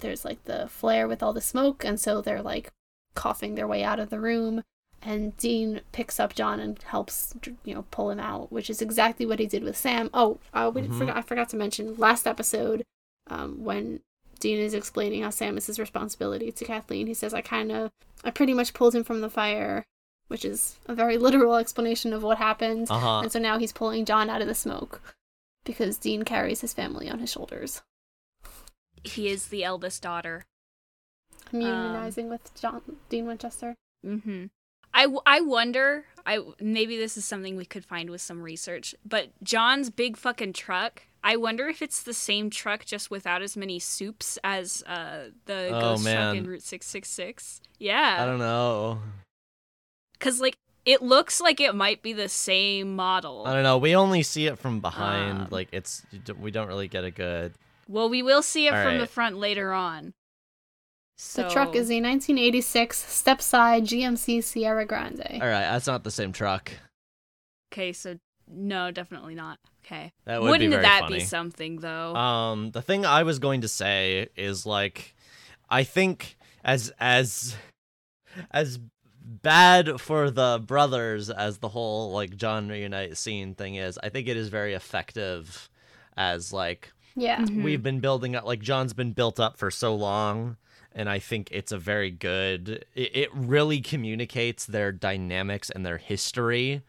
there's 0.00 0.24
like 0.24 0.44
the 0.44 0.66
flare 0.68 1.06
with 1.06 1.22
all 1.22 1.32
the 1.32 1.40
smoke, 1.40 1.84
and 1.84 2.00
so 2.00 2.20
they're 2.20 2.42
like 2.42 2.70
coughing 3.14 3.54
their 3.54 3.68
way 3.68 3.84
out 3.84 4.00
of 4.00 4.10
the 4.10 4.20
room. 4.20 4.62
And 5.06 5.36
Dean 5.36 5.82
picks 5.92 6.18
up 6.18 6.34
John 6.34 6.58
and 6.60 6.82
helps, 6.82 7.34
you 7.64 7.74
know, 7.74 7.84
pull 7.90 8.08
him 8.10 8.18
out, 8.18 8.50
which 8.50 8.70
is 8.70 8.80
exactly 8.80 9.26
what 9.26 9.38
he 9.38 9.46
did 9.46 9.62
with 9.62 9.76
Sam. 9.76 10.08
Oh, 10.14 10.38
uh, 10.54 10.70
we 10.74 10.80
Mhm. 10.82 10.94
forgot, 10.98 11.16
I 11.18 11.20
forgot 11.20 11.50
to 11.50 11.56
mention 11.56 11.94
last 11.98 12.26
episode, 12.26 12.84
um, 13.28 13.62
when 13.62 14.00
Dean 14.40 14.58
is 14.58 14.74
explaining 14.74 15.22
how 15.22 15.30
Sam 15.30 15.56
is 15.56 15.66
his 15.66 15.78
responsibility 15.78 16.50
to 16.52 16.64
Kathleen. 16.64 17.06
He 17.06 17.14
says, 17.14 17.32
"I 17.34 17.40
kind 17.40 17.70
of, 17.72 17.90
I 18.24 18.30
pretty 18.30 18.54
much 18.54 18.74
pulled 18.74 18.94
him 18.94 19.04
from 19.04 19.20
the 19.20 19.30
fire," 19.30 19.84
which 20.28 20.44
is 20.44 20.76
a 20.86 20.94
very 20.94 21.16
literal 21.26 21.56
explanation 21.56 22.12
of 22.12 22.22
what 22.22 22.38
happened. 22.38 22.88
Uh-huh. 22.90 23.20
And 23.20 23.32
so 23.32 23.38
now 23.38 23.58
he's 23.58 23.72
pulling 23.72 24.04
John 24.04 24.28
out 24.30 24.40
of 24.42 24.48
the 24.48 24.54
smoke 24.54 25.00
because 25.64 25.96
Dean 25.98 26.22
carries 26.24 26.60
his 26.60 26.72
family 26.74 27.08
on 27.08 27.18
his 27.20 27.30
shoulders. 27.30 27.82
he 29.02 29.28
is 29.28 29.48
the 29.48 29.64
eldest 29.64 30.02
daughter. 30.02 30.44
I'm 31.52 31.60
unionizing 31.60 32.28
with 32.28 32.50
John 32.60 32.80
Dean 33.08 33.26
Winchester. 33.26 33.76
Mm-hmm. 34.04 34.46
I, 34.92 35.02
w- 35.02 35.20
I 35.26 35.40
wonder. 35.40 36.04
I 36.26 36.40
maybe 36.60 36.96
this 36.96 37.16
is 37.16 37.24
something 37.24 37.56
we 37.56 37.64
could 37.66 37.84
find 37.84 38.10
with 38.10 38.20
some 38.20 38.42
research. 38.42 38.94
But 39.04 39.28
John's 39.42 39.90
big 39.90 40.16
fucking 40.16 40.54
truck. 40.54 41.02
I 41.22 41.36
wonder 41.36 41.68
if 41.68 41.80
it's 41.80 42.02
the 42.02 42.12
same 42.14 42.50
truck 42.50 42.84
just 42.84 43.10
without 43.10 43.40
as 43.42 43.56
many 43.56 43.78
soups 43.78 44.38
as 44.44 44.82
uh, 44.86 45.30
the 45.46 45.68
Oh, 45.68 45.80
ghost 45.80 46.04
truck 46.04 46.36
in 46.36 46.46
Route 46.46 46.62
Six 46.62 46.86
Six 46.86 47.08
Six. 47.08 47.60
Yeah, 47.78 48.18
I 48.20 48.26
don't 48.26 48.38
know. 48.38 49.00
because 50.12 50.40
like 50.40 50.56
it 50.84 51.00
looks 51.02 51.40
like 51.40 51.60
it 51.60 51.74
might 51.74 52.02
be 52.02 52.12
the 52.12 52.28
same 52.28 52.94
model. 52.94 53.44
I 53.46 53.54
don't 53.54 53.62
know. 53.62 53.78
We 53.78 53.96
only 53.96 54.22
see 54.22 54.46
it 54.46 54.58
from 54.58 54.80
behind. 54.80 55.38
Um, 55.42 55.48
like 55.50 55.68
it's 55.72 56.04
we 56.38 56.50
don't 56.50 56.68
really 56.68 56.88
get 56.88 57.04
a 57.04 57.10
good. 57.10 57.54
Well, 57.88 58.08
we 58.08 58.22
will 58.22 58.42
see 58.42 58.66
it 58.66 58.74
All 58.74 58.82
from 58.84 58.98
the 58.98 59.06
front 59.06 59.36
later 59.36 59.72
on. 59.72 60.12
So, 61.16 61.42
The 61.44 61.50
truck 61.50 61.68
is 61.76 61.90
a 61.90 62.00
1986 62.00 62.98
step-side 62.98 63.84
GMC 63.84 64.42
Sierra 64.42 64.84
Grande. 64.84 65.22
All 65.34 65.48
right, 65.48 65.60
that's 65.62 65.86
not 65.86 66.02
the 66.04 66.10
same 66.10 66.32
truck. 66.32 66.72
okay. 67.72 67.92
So 67.92 68.18
no, 68.48 68.90
definitely 68.90 69.34
not. 69.34 69.58
Okay, 69.84 70.12
That 70.24 70.40
would 70.40 70.46
be 70.46 70.50
wouldn't 70.50 70.70
very 70.70 70.82
that 70.82 71.00
funny. 71.02 71.18
be 71.18 71.24
something 71.24 71.76
though? 71.76 72.14
Um, 72.16 72.70
the 72.72 72.82
thing 72.82 73.04
I 73.06 73.22
was 73.22 73.38
going 73.38 73.60
to 73.62 73.68
say 73.68 74.28
is 74.36 74.64
like, 74.66 75.14
I 75.68 75.84
think 75.84 76.36
as 76.64 76.92
as 76.98 77.54
as 78.50 78.78
bad 79.22 80.00
for 80.00 80.30
the 80.30 80.62
brothers 80.66 81.30
as 81.30 81.58
the 81.58 81.68
whole 81.68 82.12
like 82.12 82.36
John 82.36 82.68
reunite 82.68 83.16
scene 83.18 83.54
thing 83.54 83.76
is, 83.76 83.98
I 84.02 84.08
think 84.08 84.26
it 84.28 84.36
is 84.36 84.48
very 84.48 84.74
effective 84.74 85.68
as 86.16 86.52
like 86.52 86.92
Yeah. 87.14 87.40
Mhm. 87.40 87.62
we've 87.62 87.82
been 87.82 88.00
building 88.00 88.34
up 88.36 88.44
like 88.44 88.60
John's 88.60 88.92
been 88.94 89.12
built 89.12 89.38
up 89.38 89.56
for 89.58 89.70
so 89.70 89.94
long 89.94 90.56
and 90.94 91.08
I 91.08 91.18
think 91.18 91.48
it's 91.50 91.72
a 91.72 91.78
very 91.78 92.10
good 92.10 92.84
it, 92.94 93.16
it 93.16 93.34
really 93.34 93.80
communicates 93.80 94.66
their 94.66 94.92
dynamics 94.92 95.70
and 95.70 95.84
their 95.84 95.98
history 95.98 96.82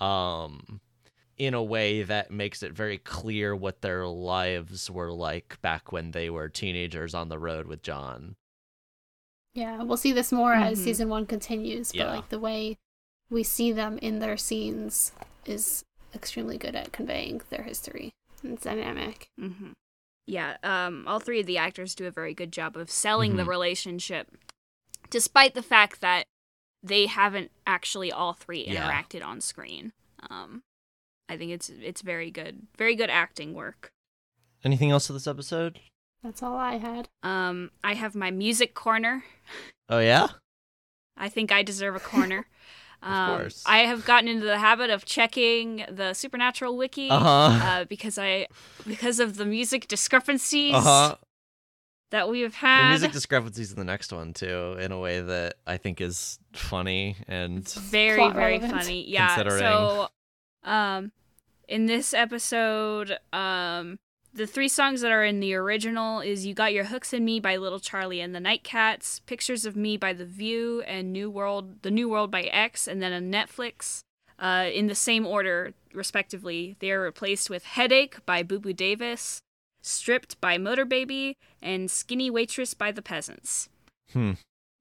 um 0.00 0.80
in 1.38 1.54
a 1.54 1.62
way 1.62 2.02
that 2.02 2.30
makes 2.30 2.62
it 2.62 2.72
very 2.72 2.98
clear 2.98 3.54
what 3.56 3.82
their 3.82 4.06
lives 4.06 4.90
were 4.90 5.12
like 5.12 5.60
back 5.62 5.92
when 5.92 6.12
they 6.12 6.30
were 6.30 6.48
teenagers 6.48 7.14
on 7.14 7.28
the 7.28 7.38
road 7.38 7.66
with 7.66 7.82
John. 7.82 8.36
Yeah, 9.54 9.82
we'll 9.82 9.96
see 9.96 10.12
this 10.12 10.32
more 10.32 10.54
as 10.54 10.78
Mhm. 10.78 10.84
season 10.84 11.08
one 11.08 11.26
continues, 11.26 11.92
but 11.92 11.98
Yeah. 11.98 12.08
like 12.08 12.28
the 12.28 12.38
way 12.38 12.76
we 13.30 13.42
see 13.42 13.72
them 13.72 13.98
in 13.98 14.18
their 14.18 14.36
scenes 14.36 15.12
is 15.46 15.84
extremely 16.14 16.58
good 16.58 16.76
at 16.76 16.92
conveying 16.92 17.42
their 17.50 17.62
history. 17.62 18.12
It's 18.44 18.62
dynamic. 18.64 19.28
hmm 19.38 19.72
Yeah, 20.26 20.56
um, 20.62 21.06
all 21.06 21.20
three 21.20 21.40
of 21.40 21.46
the 21.46 21.58
actors 21.58 21.94
do 21.94 22.06
a 22.06 22.10
very 22.10 22.34
good 22.34 22.52
job 22.52 22.76
of 22.76 22.90
selling 22.90 23.36
the 23.36 23.44
Mhm. 23.44 23.48
relationship, 23.48 24.36
despite 25.08 25.54
the 25.54 25.62
fact 25.62 26.00
that 26.00 26.26
they 26.82 27.06
haven't 27.06 27.50
actually 27.66 28.10
all 28.12 28.32
three 28.32 28.64
Yeah. 28.66 28.88
interacted 28.90 29.24
on 29.24 29.40
screen. 29.40 29.92
Um, 30.28 30.62
I 31.28 31.36
think 31.36 31.50
it's 31.52 31.68
it's 31.68 32.02
very 32.02 32.30
good, 32.30 32.66
very 32.76 32.94
good 32.94 33.10
acting 33.10 33.54
work. 33.54 33.92
Anything 34.64 34.90
else 34.90 35.06
to 35.06 35.12
this 35.12 35.26
episode? 35.26 35.80
That's 36.22 36.42
all 36.42 36.56
I 36.56 36.76
had. 36.78 37.08
Um, 37.22 37.70
I 37.84 37.94
have 37.94 38.14
my 38.14 38.30
music 38.30 38.74
corner. 38.74 39.24
Oh 39.88 39.98
yeah? 40.00 40.28
I 41.16 41.28
think 41.28 41.52
I 41.52 41.62
deserve 41.62 41.94
a 41.94 42.00
corner. 42.00 42.46
Of 43.02 43.12
um, 43.12 43.38
course. 43.38 43.62
I 43.66 43.78
have 43.78 44.04
gotten 44.04 44.28
into 44.28 44.46
the 44.46 44.58
habit 44.58 44.90
of 44.90 45.04
checking 45.04 45.84
the 45.90 46.12
Supernatural 46.14 46.76
wiki 46.76 47.08
Uh-huh. 47.10 47.28
uh, 47.62 47.84
because 47.84 48.18
I 48.18 48.46
because 48.86 49.20
of 49.20 49.36
the 49.36 49.44
music 49.44 49.86
discrepancies 49.88 50.74
Uh-huh. 50.74 51.16
that 52.10 52.28
we 52.28 52.40
have 52.40 52.52
The 52.52 52.58
had. 52.58 52.88
music 52.90 53.12
discrepancies 53.12 53.70
in 53.72 53.78
the 53.78 53.84
next 53.84 54.12
one 54.12 54.32
too, 54.32 54.76
in 54.80 54.92
a 54.92 54.98
way 54.98 55.20
that 55.20 55.54
I 55.66 55.76
think 55.76 56.00
is 56.00 56.38
funny 56.52 57.16
and 57.28 57.68
very 57.68 58.18
Plot 58.18 58.34
very 58.34 58.58
relevant. 58.58 58.82
funny 58.82 59.08
yeah 59.08 59.34
Considering. 59.34 59.60
so 59.60 60.08
um 60.64 61.12
in 61.68 61.86
this 61.86 62.14
episode, 62.14 63.18
um, 63.32 63.98
the 64.36 64.46
three 64.46 64.68
songs 64.68 65.00
that 65.00 65.10
are 65.10 65.24
in 65.24 65.40
the 65.40 65.54
original 65.54 66.20
is 66.20 66.46
"You 66.46 66.54
Got 66.54 66.72
Your 66.72 66.84
Hooks 66.84 67.12
in 67.12 67.24
Me" 67.24 67.40
by 67.40 67.56
Little 67.56 67.80
Charlie 67.80 68.20
and 68.20 68.34
the 68.34 68.40
Nightcats, 68.40 69.20
"Pictures 69.26 69.64
of 69.64 69.76
Me" 69.76 69.96
by 69.96 70.12
The 70.12 70.26
View, 70.26 70.82
and 70.82 71.12
"New 71.12 71.30
World," 71.30 71.82
"The 71.82 71.90
New 71.90 72.08
World" 72.08 72.30
by 72.30 72.42
X, 72.42 72.86
and 72.86 73.02
then 73.02 73.12
a 73.12 73.20
Netflix. 73.20 74.00
Uh, 74.38 74.68
in 74.70 74.86
the 74.86 74.94
same 74.94 75.26
order, 75.26 75.72
respectively, 75.94 76.76
they 76.80 76.90
are 76.90 77.00
replaced 77.00 77.48
with 77.48 77.64
"Headache" 77.64 78.24
by 78.26 78.42
Boo 78.42 78.58
Boo 78.58 78.74
Davis, 78.74 79.40
"Stripped" 79.80 80.40
by 80.40 80.58
Motor 80.58 80.84
Baby, 80.84 81.36
and 81.62 81.90
"Skinny 81.90 82.30
Waitress" 82.30 82.74
by 82.74 82.92
The 82.92 83.02
Peasants. 83.02 83.70
Hmm. 84.12 84.32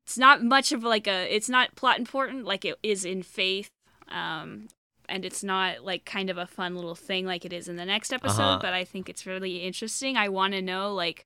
It's 0.05 0.17
not 0.17 0.43
much 0.43 0.71
of 0.71 0.83
like 0.83 1.07
a. 1.07 1.33
It's 1.33 1.49
not 1.49 1.75
plot 1.75 1.97
important 1.97 2.45
like 2.45 2.65
it 2.65 2.77
is 2.83 3.05
in 3.05 3.23
Faith. 3.23 3.69
Um, 4.09 4.67
and 5.09 5.25
it's 5.25 5.43
not 5.43 5.83
like 5.83 6.05
kind 6.05 6.29
of 6.29 6.37
a 6.37 6.45
fun 6.47 6.75
little 6.75 6.95
thing 6.95 7.25
like 7.25 7.45
it 7.45 7.53
is 7.53 7.67
in 7.67 7.75
the 7.75 7.85
next 7.85 8.11
episode 8.13 8.41
Uh-huh. 8.41 8.59
but 8.61 8.73
i 8.73 8.83
think 8.83 9.09
it's 9.09 9.25
really 9.25 9.57
interesting 9.63 10.17
i 10.17 10.27
want 10.29 10.53
to 10.53 10.61
know 10.61 10.93
like 10.93 11.25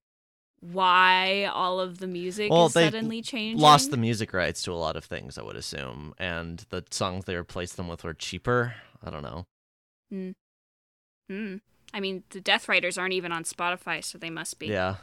why 0.62 1.46
all 1.46 1.80
of 1.80 2.00
the 2.00 2.08
music 2.08 2.52
Well, 2.52 2.66
is 2.66 2.74
they 2.74 2.84
suddenly 2.84 3.22
changed. 3.22 3.62
Lost 3.62 3.92
the 3.92 3.98
music 3.98 4.34
rights 4.34 4.62
to 4.64 4.74
a 4.74 4.76
lot 4.76 4.98
of 4.98 5.06
things, 5.06 5.38
I 5.38 5.42
would 5.42 5.56
assume, 5.56 6.14
and 6.18 6.66
the 6.70 6.84
songs 6.92 7.24
they 7.24 7.38
replaced 7.38 7.78
them 7.78 7.88
with 7.88 8.04
were 8.04 8.14
cheaper. 8.14 8.76
I 9.02 9.10
don't 9.10 9.24
know. 9.24 9.46
Hmm. 10.12 10.32
Hmm. 11.30 11.56
i 11.94 12.00
mean 12.00 12.24
the 12.32 12.42
death 12.42 12.68
riders 12.68 12.98
aren't 12.98 13.14
even 13.14 13.32
on 13.32 13.44
spotify 13.44 14.04
so 14.04 14.18
they 14.18 14.30
must 14.32 14.58
be 14.60 14.68
Yeah. 14.68 14.96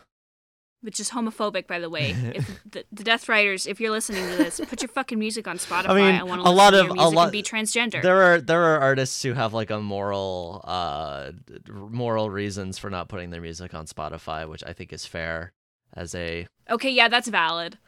Which 0.86 0.98
is 1.00 1.10
homophobic 1.10 1.66
by 1.66 1.78
the 1.78 1.90
way 1.90 2.10
if 2.34 2.60
the, 2.70 2.84
the 2.90 3.04
death 3.04 3.28
riders 3.28 3.66
if 3.66 3.80
you're 3.80 3.90
listening 3.90 4.22
to 4.30 4.36
this 4.36 4.60
put 4.68 4.80
your 4.80 4.88
fucking 4.88 5.18
music 5.18 5.46
on 5.46 5.58
spotify 5.58 5.88
i, 5.90 5.94
mean, 5.94 6.14
I 6.14 6.22
want 6.22 6.40
a 6.40 6.44
to 6.44 6.50
lot 6.50 6.70
to 6.70 6.80
of- 6.80 6.86
your 6.86 6.96
a 6.96 7.08
lot- 7.08 7.24
and 7.24 7.32
be 7.32 7.42
transgender 7.42 8.00
There 8.00 8.22
are 8.22 8.40
there 8.40 8.62
are 8.62 8.80
artists 8.80 9.22
who 9.22 9.34
have 9.34 9.52
like 9.52 9.70
a 9.70 9.80
moral 9.80 10.62
uh 10.64 11.32
moral 11.68 12.30
reasons 12.30 12.78
for 12.78 12.88
not 12.88 13.08
putting 13.08 13.30
their 13.30 13.40
music 13.42 13.74
on 13.74 13.86
Spotify, 13.86 14.48
which 14.48 14.62
I 14.66 14.72
think 14.72 14.92
is 14.92 15.04
fair 15.04 15.52
as 15.94 16.14
a 16.14 16.46
okay 16.70 16.90
yeah 16.90 17.08
that's 17.08 17.28
valid 17.28 17.78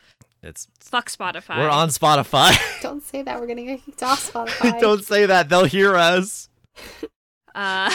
it's 0.42 0.66
fuck 0.80 1.08
spotify 1.10 1.58
we're 1.58 1.68
on 1.68 1.88
Spotify. 1.88 2.56
Don't 2.82 3.02
say 3.02 3.22
that. 3.22 3.40
We're 3.40 3.46
gonna 3.48 3.64
get 3.64 3.84
kicked 3.84 4.02
off 4.04 4.32
Spotify. 4.32 4.80
Don't 4.80 5.04
say 5.04 5.26
that. 5.26 5.48
They'll 5.48 5.64
hear 5.64 5.96
us. 5.96 6.48
Uh, 7.54 7.90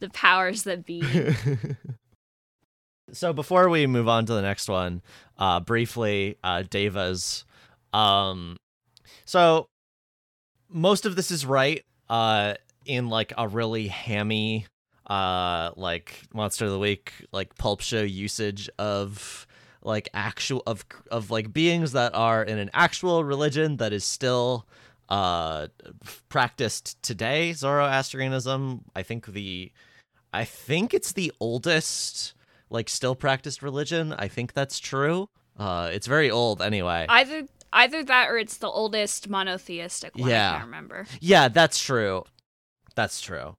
the 0.00 0.10
powers 0.12 0.64
that 0.64 0.84
be. 0.84 1.02
So 3.14 3.32
before 3.32 3.68
we 3.68 3.86
move 3.86 4.08
on 4.08 4.26
to 4.26 4.34
the 4.34 4.42
next 4.42 4.68
one, 4.68 5.02
uh 5.38 5.60
briefly, 5.60 6.36
uh 6.42 6.62
Devas 6.68 7.44
um 7.92 8.56
so 9.24 9.66
most 10.68 11.06
of 11.06 11.16
this 11.16 11.30
is 11.30 11.46
right 11.46 11.82
uh 12.08 12.54
in 12.84 13.08
like 13.08 13.32
a 13.38 13.46
really 13.48 13.86
hammy 13.88 14.66
uh 15.06 15.70
like 15.76 16.22
monster 16.34 16.64
of 16.64 16.70
the 16.70 16.78
week 16.78 17.12
like 17.32 17.54
pulp 17.56 17.80
show 17.80 18.02
usage 18.02 18.68
of 18.78 19.46
like 19.82 20.08
actual 20.14 20.62
of 20.66 20.84
of 21.10 21.30
like 21.30 21.52
beings 21.52 21.92
that 21.92 22.14
are 22.14 22.42
in 22.42 22.58
an 22.58 22.70
actual 22.72 23.22
religion 23.22 23.76
that 23.76 23.92
is 23.92 24.04
still 24.04 24.66
uh 25.10 25.66
practiced 26.30 27.00
today. 27.02 27.52
Zoroastrianism 27.52 28.84
i 28.96 29.02
think 29.02 29.26
the 29.26 29.70
i 30.32 30.44
think 30.44 30.94
it's 30.94 31.12
the 31.12 31.30
oldest 31.38 32.34
like 32.74 32.88
still 32.88 33.14
practiced 33.14 33.62
religion 33.62 34.12
i 34.18 34.28
think 34.28 34.52
that's 34.52 34.78
true 34.78 35.28
uh 35.58 35.88
it's 35.92 36.06
very 36.06 36.30
old 36.30 36.60
anyway 36.60 37.06
Either 37.08 37.44
either 37.72 38.04
that 38.04 38.28
or 38.30 38.38
it's 38.38 38.58
the 38.58 38.68
oldest 38.68 39.28
monotheistic 39.28 40.16
one. 40.16 40.30
Yeah. 40.30 40.48
I 40.50 40.52
can't 40.54 40.64
remember. 40.66 41.06
Yeah, 41.20 41.48
that's 41.48 41.78
true. 41.82 42.22
That's 42.94 43.20
true. 43.20 43.56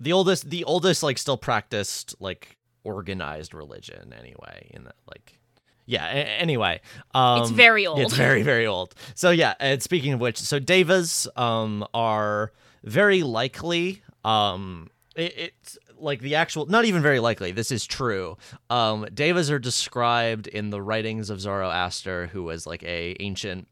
The 0.00 0.12
oldest 0.12 0.50
the 0.50 0.64
oldest 0.64 1.02
like 1.02 1.16
still 1.18 1.36
practiced 1.36 2.14
like 2.20 2.56
organized 2.84 3.54
religion 3.54 4.12
anyway 4.12 4.70
in 4.74 4.84
that 4.84 4.96
like 5.08 5.38
yeah, 5.86 6.04
a- 6.06 6.40
anyway. 6.40 6.80
Um 7.14 7.42
it's 7.42 7.50
very 7.50 7.86
old. 7.86 8.00
It's 8.00 8.14
very 8.14 8.42
very 8.42 8.66
old. 8.66 8.94
So 9.14 9.30
yeah, 9.30 9.54
and 9.60 9.82
speaking 9.82 10.12
of 10.12 10.20
which, 10.20 10.38
so 10.38 10.58
devas 10.58 11.28
um 11.36 11.86
are 11.94 12.52
very 12.82 13.22
likely 13.22 14.02
um 14.24 14.90
it, 15.14 15.32
it's 15.36 15.78
like 15.98 16.20
the 16.20 16.34
actual 16.34 16.66
not 16.66 16.84
even 16.84 17.02
very 17.02 17.20
likely 17.20 17.52
this 17.52 17.70
is 17.70 17.86
true. 17.86 18.36
Um 18.70 19.06
devas 19.12 19.50
are 19.50 19.58
described 19.58 20.46
in 20.46 20.70
the 20.70 20.82
writings 20.82 21.30
of 21.30 21.40
zoroaster 21.40 22.28
who 22.28 22.44
was 22.44 22.66
like 22.66 22.82
a 22.82 23.16
ancient 23.20 23.68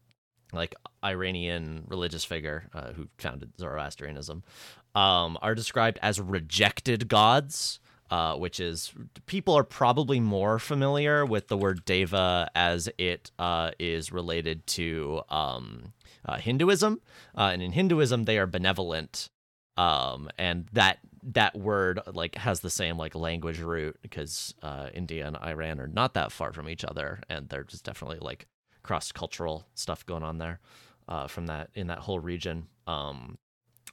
like 0.53 0.75
iranian 1.03 1.83
religious 1.87 2.23
figure 2.23 2.69
uh, 2.73 2.93
who 2.93 3.07
founded 3.17 3.51
zoroastrianism 3.59 4.43
um 4.95 5.37
are 5.41 5.53
described 5.53 5.99
as 6.01 6.19
rejected 6.19 7.07
gods 7.07 7.79
uh, 8.11 8.35
which 8.35 8.59
is 8.59 8.93
people 9.25 9.55
are 9.55 9.63
probably 9.63 10.19
more 10.19 10.59
familiar 10.59 11.25
with 11.25 11.47
the 11.47 11.57
word 11.57 11.83
deva 11.85 12.49
as 12.55 12.87
it 12.97 13.31
uh, 13.39 13.71
is 13.79 14.11
related 14.11 14.65
to 14.67 15.21
um, 15.29 15.91
uh, 16.25 16.37
Hinduism, 16.37 17.01
uh, 17.37 17.49
and 17.53 17.61
in 17.61 17.71
Hinduism 17.71 18.23
they 18.25 18.37
are 18.37 18.47
benevolent, 18.47 19.29
um, 19.77 20.29
and 20.37 20.67
that 20.73 20.99
that 21.33 21.57
word 21.57 21.99
like 22.13 22.35
has 22.35 22.59
the 22.59 22.69
same 22.69 22.97
like 22.97 23.15
language 23.15 23.59
root 23.59 23.97
because 24.01 24.53
uh, 24.61 24.89
India 24.93 25.25
and 25.25 25.37
Iran 25.37 25.79
are 25.79 25.87
not 25.87 26.13
that 26.13 26.31
far 26.31 26.53
from 26.53 26.69
each 26.69 26.85
other, 26.85 27.21
and 27.29 27.49
there's 27.49 27.67
just 27.67 27.83
definitely 27.83 28.19
like 28.19 28.47
cross 28.83 29.11
cultural 29.11 29.65
stuff 29.73 30.05
going 30.05 30.23
on 30.23 30.37
there 30.37 30.59
uh, 31.07 31.27
from 31.27 31.47
that 31.47 31.69
in 31.73 31.87
that 31.87 31.99
whole 31.99 32.19
region. 32.19 32.67
Um, 32.85 33.37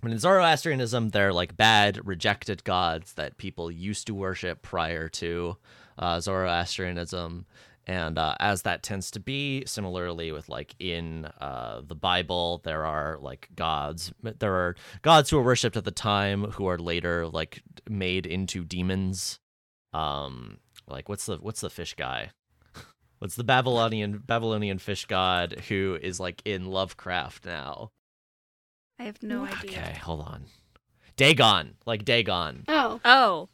but 0.02 0.10
in 0.10 0.18
Zoroastrianism, 0.18 1.10
they're 1.10 1.32
like 1.32 1.56
bad, 1.56 2.06
rejected 2.06 2.64
gods 2.64 3.14
that 3.14 3.38
people 3.38 3.70
used 3.70 4.06
to 4.09 4.14
worship 4.14 4.60
prior 4.60 5.09
to 5.10 5.56
uh, 5.98 6.20
Zoroastrianism. 6.20 7.46
And 7.86 8.16
uh, 8.16 8.36
as 8.38 8.62
that 8.62 8.82
tends 8.84 9.10
to 9.10 9.20
be, 9.20 9.64
similarly 9.66 10.30
with 10.30 10.48
like 10.48 10.74
in 10.78 11.24
uh, 11.40 11.82
the 11.84 11.96
Bible, 11.96 12.60
there 12.64 12.84
are 12.86 13.18
like 13.20 13.48
gods. 13.56 14.12
There 14.22 14.54
are 14.54 14.76
gods 15.02 15.30
who 15.30 15.38
are 15.38 15.42
worshipped 15.42 15.76
at 15.76 15.84
the 15.84 15.90
time 15.90 16.44
who 16.52 16.66
are 16.66 16.78
later 16.78 17.26
like 17.26 17.60
made 17.88 18.24
into 18.24 18.64
demons. 18.64 19.40
Um, 19.92 20.59
like 20.86 21.09
what's 21.09 21.26
the 21.26 21.38
what's 21.38 21.60
the 21.60 21.70
fish 21.70 21.94
guy? 21.94 22.30
What's 23.18 23.36
the 23.36 23.44
Babylonian 23.44 24.18
Babylonian 24.18 24.78
fish 24.78 25.06
god 25.06 25.62
who 25.68 25.96
is 26.02 26.18
like 26.18 26.42
in 26.44 26.66
Lovecraft 26.66 27.44
now? 27.46 27.90
I 28.98 29.04
have 29.04 29.22
no 29.22 29.44
idea. 29.44 29.78
Okay, 29.78 29.98
hold 30.02 30.20
on. 30.22 30.46
Dagon, 31.16 31.74
like 31.86 32.04
Dagon. 32.04 32.64
Oh, 32.68 33.00
Oh, 33.04 33.48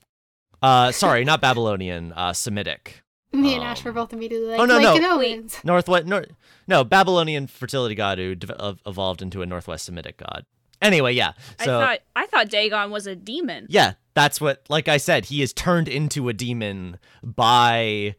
Uh, 0.63 0.91
sorry, 0.93 1.25
not 1.25 1.41
Babylonian. 1.41 2.13
Uh, 2.13 2.33
Semitic. 2.33 3.03
Me 3.33 3.55
and 3.55 3.63
Um, 3.63 3.69
Ash 3.69 3.85
were 3.85 3.93
both 3.93 4.13
immediately 4.13 4.49
like, 4.49 4.61
oh, 4.61 4.65
no, 4.65 4.79
no. 4.79 4.95
Lycaonians. 4.97 5.63
Northwest. 5.65 6.07
Nor- 6.07 6.27
no, 6.67 6.85
Babylonian 6.85 7.47
fertility 7.47 7.95
god 7.95 8.19
who 8.19 8.35
dev- 8.35 8.53
ev- 8.59 8.81
evolved 8.87 9.23
into 9.23 9.43
a 9.43 9.47
Northwest 9.47 9.85
Semitic 9.85 10.17
god. 10.19 10.45
Anyway, 10.81 11.13
yeah. 11.13 11.33
So 11.65 11.79
I 11.79 11.85
thought 11.85 11.99
I 12.17 12.27
thought 12.27 12.49
Dagon 12.49 12.91
was 12.91 13.07
a 13.07 13.17
demon. 13.17 13.67
yeah, 13.69 13.95
that's 14.15 14.41
what. 14.41 14.65
Like 14.69 14.87
I 14.89 14.97
said, 14.99 15.25
he 15.27 15.43
is 15.43 15.53
turned 15.53 15.89
into 15.89 16.29
a 16.29 16.33
demon 16.33 16.99
by 17.23 18.15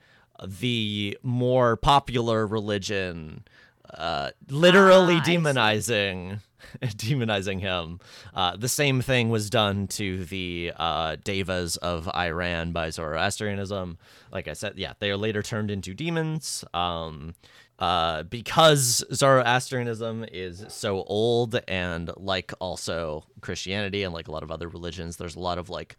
the 0.45 1.17
more 1.23 1.75
popular 1.77 2.45
religion, 2.45 3.45
uh, 3.93 4.31
literally 4.49 5.15
Ah, 5.15 5.23
demonizing. 5.25 6.39
demonizing 6.83 7.59
him. 7.61 7.99
Uh, 8.33 8.55
the 8.57 8.69
same 8.69 9.01
thing 9.01 9.29
was 9.29 9.49
done 9.49 9.87
to 9.87 10.25
the 10.25 10.73
uh, 10.75 11.15
devas 11.23 11.77
of 11.77 12.07
Iran 12.13 12.73
by 12.73 12.89
Zoroastrianism. 12.89 13.97
Like 14.31 14.47
I 14.47 14.53
said, 14.53 14.73
yeah, 14.77 14.93
they 14.99 15.11
are 15.11 15.17
later 15.17 15.41
turned 15.41 15.71
into 15.71 15.93
demons. 15.93 16.63
Um, 16.73 17.35
uh, 17.79 18.23
because 18.23 19.03
Zoroastrianism 19.13 20.25
is 20.31 20.65
so 20.67 21.03
old, 21.03 21.59
and 21.67 22.11
like 22.17 22.51
also 22.59 23.23
Christianity 23.41 24.03
and 24.03 24.13
like 24.13 24.27
a 24.27 24.31
lot 24.31 24.43
of 24.43 24.51
other 24.51 24.67
religions, 24.67 25.17
there's 25.17 25.35
a 25.35 25.39
lot 25.39 25.57
of 25.57 25.69
like 25.69 25.95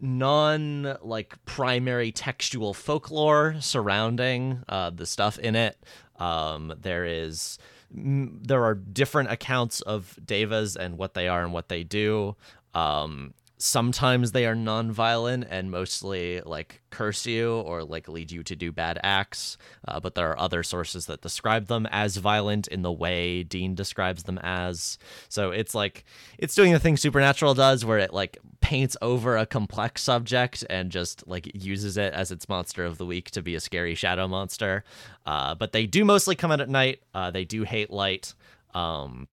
non 0.00 0.96
like 1.02 1.42
primary 1.44 2.12
textual 2.12 2.74
folklore 2.74 3.56
surrounding 3.60 4.62
uh, 4.68 4.90
the 4.90 5.06
stuff 5.06 5.38
in 5.38 5.56
it. 5.56 5.78
Um, 6.16 6.74
there 6.80 7.06
is 7.06 7.58
there 7.90 8.64
are 8.64 8.74
different 8.74 9.30
accounts 9.30 9.80
of 9.80 10.18
devas 10.22 10.76
and 10.76 10.98
what 10.98 11.14
they 11.14 11.26
are 11.26 11.42
and 11.42 11.52
what 11.52 11.68
they 11.68 11.84
do. 11.84 12.36
Um, 12.74 13.32
sometimes 13.58 14.32
they 14.32 14.46
are 14.46 14.54
non-violent 14.54 15.46
and 15.50 15.70
mostly 15.70 16.40
like 16.42 16.80
curse 16.90 17.26
you 17.26 17.60
or 17.60 17.84
like 17.84 18.08
lead 18.08 18.30
you 18.30 18.42
to 18.42 18.56
do 18.56 18.72
bad 18.72 18.98
acts 19.02 19.58
uh, 19.86 20.00
but 20.00 20.14
there 20.14 20.30
are 20.30 20.38
other 20.38 20.62
sources 20.62 21.06
that 21.06 21.20
describe 21.20 21.66
them 21.66 21.86
as 21.90 22.16
violent 22.16 22.68
in 22.68 22.82
the 22.82 22.92
way 22.92 23.42
dean 23.42 23.74
describes 23.74 24.24
them 24.24 24.38
as. 24.38 24.98
So 25.28 25.50
it's 25.50 25.74
like 25.74 26.04
it's 26.38 26.54
doing 26.54 26.72
the 26.72 26.78
thing 26.78 26.96
supernatural 26.96 27.54
does 27.54 27.84
where 27.84 27.98
it 27.98 28.12
like 28.12 28.38
paints 28.60 28.96
over 29.02 29.36
a 29.36 29.46
complex 29.46 30.02
subject 30.02 30.64
and 30.68 30.90
just 30.90 31.26
like 31.26 31.50
uses 31.54 31.96
it 31.96 32.12
as 32.12 32.30
its 32.30 32.48
monster 32.48 32.84
of 32.84 32.98
the 32.98 33.06
week 33.06 33.30
to 33.32 33.42
be 33.42 33.54
a 33.54 33.60
scary 33.60 33.94
shadow 33.94 34.28
monster. 34.28 34.84
Uh, 35.26 35.54
but 35.54 35.72
they 35.72 35.86
do 35.86 36.04
mostly 36.04 36.34
come 36.34 36.50
out 36.50 36.60
at 36.60 36.68
night. 36.68 37.02
Uh, 37.14 37.30
they 37.30 37.44
do 37.44 37.62
hate 37.64 37.90
light. 37.90 38.34
Um, 38.74 39.28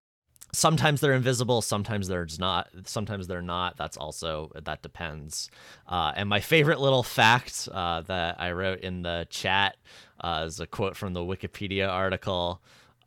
sometimes 0.57 1.01
they're 1.01 1.13
invisible 1.13 1.61
sometimes 1.61 2.07
they're 2.07 2.27
not 2.39 2.69
sometimes 2.85 3.27
they're 3.27 3.41
not. 3.41 3.77
That's 3.77 3.97
also 3.97 4.51
that 4.63 4.81
depends. 4.81 5.49
Uh, 5.87 6.13
and 6.15 6.29
my 6.29 6.39
favorite 6.39 6.79
little 6.79 7.03
fact 7.03 7.67
uh, 7.71 8.01
that 8.01 8.39
i 8.39 8.51
wrote 8.51 8.79
in 8.81 9.01
the 9.01 9.27
chat 9.29 9.77
uh, 10.21 10.43
is 10.47 10.59
a 10.59 10.67
quote 10.67 10.95
from 10.95 11.13
the 11.13 11.21
wikipedia 11.21 11.89
article. 11.89 12.61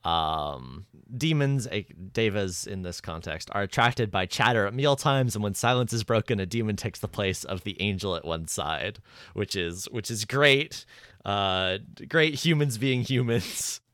Um, 0.04 0.86
demons 1.16 1.66
devas 2.12 2.66
in 2.66 2.82
this 2.82 3.00
context 3.00 3.50
are 3.52 3.62
attracted 3.62 4.10
by 4.10 4.26
chatter 4.26 4.66
at 4.66 4.72
meal 4.72 4.94
times 4.94 5.34
and 5.34 5.42
when 5.42 5.54
silence 5.54 5.92
is 5.92 6.04
broken 6.04 6.38
a 6.38 6.46
demon 6.46 6.76
takes 6.76 7.00
the 7.00 7.08
place 7.08 7.44
of 7.44 7.64
the 7.64 7.80
angel 7.80 8.14
at 8.14 8.24
one 8.24 8.46
side 8.46 9.00
which 9.34 9.56
is 9.56 9.86
which 9.86 10.10
is 10.10 10.24
great. 10.24 10.84
Uh 11.24 11.78
great 12.08 12.34
humans 12.34 12.78
being 12.78 13.02
humans 13.02 13.80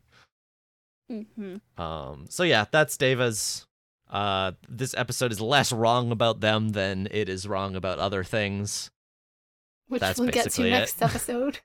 Mm-hmm. 1.10 1.81
um, 1.82 2.26
so 2.28 2.43
yeah, 2.43 2.64
that's 2.70 2.97
Deva's. 2.97 3.66
Uh, 4.10 4.52
this 4.68 4.94
episode 4.97 5.32
is 5.32 5.40
less 5.40 5.72
wrong 5.72 6.12
about 6.12 6.40
them 6.40 6.70
than 6.70 7.09
it 7.10 7.28
is 7.28 7.48
wrong 7.48 7.74
about 7.74 7.98
other 7.98 8.22
things. 8.22 8.90
Which 9.89 10.01
That's 10.01 10.18
we'll 10.18 10.28
get 10.31 10.51
to 10.52 10.66
it. 10.66 10.70
next 10.70 11.02
episode. 11.02 11.60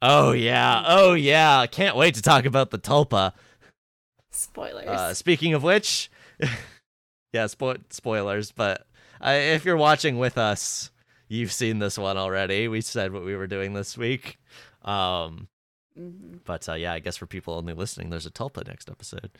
Oh 0.00 0.32
yeah, 0.32 0.82
oh 0.86 1.14
yeah, 1.14 1.64
can't 1.66 1.96
wait 1.96 2.14
to 2.16 2.22
talk 2.22 2.44
about 2.44 2.70
the 2.70 2.78
tulpa. 2.78 3.32
Spoilers. 4.30 4.86
Uh, 4.88 5.14
speaking 5.14 5.54
of 5.54 5.62
which, 5.62 6.10
yeah, 7.32 7.44
spo- 7.44 7.80
spoilers. 7.90 8.50
But 8.52 8.86
uh, 9.20 9.30
if 9.30 9.64
you're 9.64 9.76
watching 9.76 10.18
with 10.18 10.38
us, 10.38 10.90
you've 11.28 11.52
seen 11.52 11.78
this 11.78 11.96
one 11.98 12.16
already. 12.16 12.66
We 12.68 12.80
said 12.80 13.12
what 13.12 13.24
we 13.24 13.36
were 13.36 13.46
doing 13.46 13.74
this 13.74 13.96
week. 13.96 14.38
Um, 14.82 15.48
Mm-hmm. 15.98 16.38
But 16.44 16.68
uh, 16.68 16.74
yeah, 16.74 16.92
I 16.92 16.98
guess 16.98 17.16
for 17.16 17.26
people 17.26 17.54
only 17.54 17.74
listening, 17.74 18.10
there's 18.10 18.26
a 18.26 18.30
Tulpa 18.30 18.66
next 18.66 18.90
episode. 18.90 19.30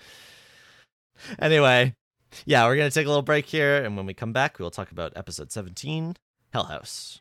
Anyway, 1.39 1.95
yeah, 2.45 2.67
we're 2.67 2.77
going 2.77 2.91
to 2.91 2.95
take 2.95 3.07
a 3.07 3.09
little 3.09 3.23
break 3.23 3.47
here. 3.47 3.83
And 3.83 3.97
when 3.97 4.07
we 4.07 4.15
come 4.15 4.33
back, 4.33 4.59
we 4.59 4.63
will 4.63 4.71
talk 4.71 4.91
about 4.91 5.13
episode 5.17 5.53
17 5.53 6.17
Hell 6.53 6.65
House. 6.65 7.21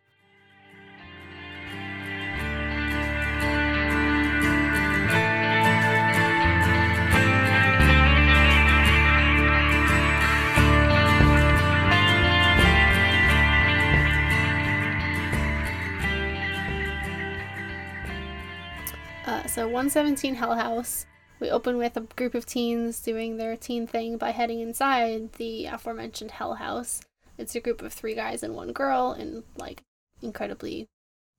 Uh, 19.43 19.47
so 19.47 19.65
117 19.65 20.35
Hell 20.35 20.55
House. 20.55 21.05
We 21.39 21.49
open 21.49 21.77
with 21.77 21.97
a 21.97 22.01
group 22.01 22.35
of 22.35 22.45
teens 22.45 23.01
doing 23.01 23.37
their 23.37 23.55
teen 23.57 23.87
thing 23.87 24.17
by 24.17 24.29
heading 24.31 24.59
inside 24.59 25.33
the 25.33 25.65
aforementioned 25.65 26.31
Hell 26.31 26.55
House. 26.55 27.01
It's 27.37 27.55
a 27.55 27.59
group 27.59 27.81
of 27.81 27.91
three 27.93 28.13
guys 28.13 28.43
and 28.43 28.55
one 28.55 28.71
girl 28.71 29.13
in 29.13 29.43
like 29.57 29.81
incredibly 30.21 30.87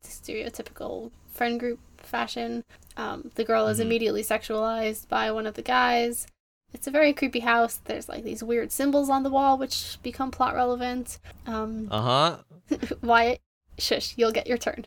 stereotypical 0.05 1.13
friend 1.33 1.61
group 1.61 1.79
fashion. 1.99 2.65
Um, 2.97 3.31
the 3.37 3.45
girl 3.45 3.69
is 3.69 3.79
Mhm. 3.79 3.83
immediately 3.83 4.23
sexualized 4.25 5.09
by 5.09 5.31
one 5.31 5.47
of 5.47 5.55
the 5.55 5.63
guys. 5.63 6.27
It's 6.75 6.87
a 6.89 6.91
very 6.91 7.13
creepy 7.13 7.41
house. 7.41 7.77
There's 7.85 8.09
like 8.09 8.25
these 8.25 8.43
weird 8.43 8.73
symbols 8.73 9.09
on 9.09 9.23
the 9.23 9.31
wall 9.31 9.57
which 9.57 9.99
become 10.03 10.31
plot 10.33 10.55
relevant. 10.55 11.21
Um, 11.47 11.87
Uh 11.93 12.03
huh. 12.03 12.39
Wyatt, 13.03 13.41
shush, 13.83 14.15
you'll 14.17 14.33
get 14.33 14.47
your 14.47 14.59
turn. 14.59 14.87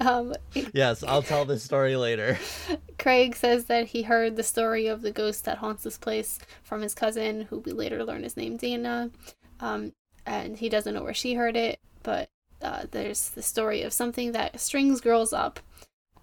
Um, 0.00 0.34
Yes, 0.72 1.02
I'll 1.02 1.22
tell 1.22 1.44
this 1.44 1.62
story 1.62 1.96
later. 1.96 2.38
Craig 2.98 3.36
says 3.36 3.66
that 3.66 3.88
he 3.88 4.02
heard 4.02 4.36
the 4.36 4.42
story 4.42 4.86
of 4.86 5.02
the 5.02 5.10
ghost 5.10 5.44
that 5.44 5.58
haunts 5.58 5.82
this 5.84 5.98
place 5.98 6.38
from 6.62 6.82
his 6.82 6.94
cousin, 6.94 7.42
who 7.42 7.58
we 7.58 7.72
later 7.72 8.04
learn 8.04 8.24
is 8.24 8.36
named 8.36 8.58
Dana. 8.60 9.10
Um, 9.60 9.92
and 10.26 10.56
he 10.58 10.68
doesn't 10.68 10.94
know 10.94 11.02
where 11.02 11.14
she 11.14 11.34
heard 11.34 11.56
it, 11.56 11.80
but 12.02 12.30
uh, 12.60 12.84
there's 12.90 13.30
the 13.30 13.42
story 13.42 13.82
of 13.82 13.92
something 13.92 14.32
that 14.32 14.60
strings 14.60 15.00
girls 15.00 15.32
up. 15.32 15.60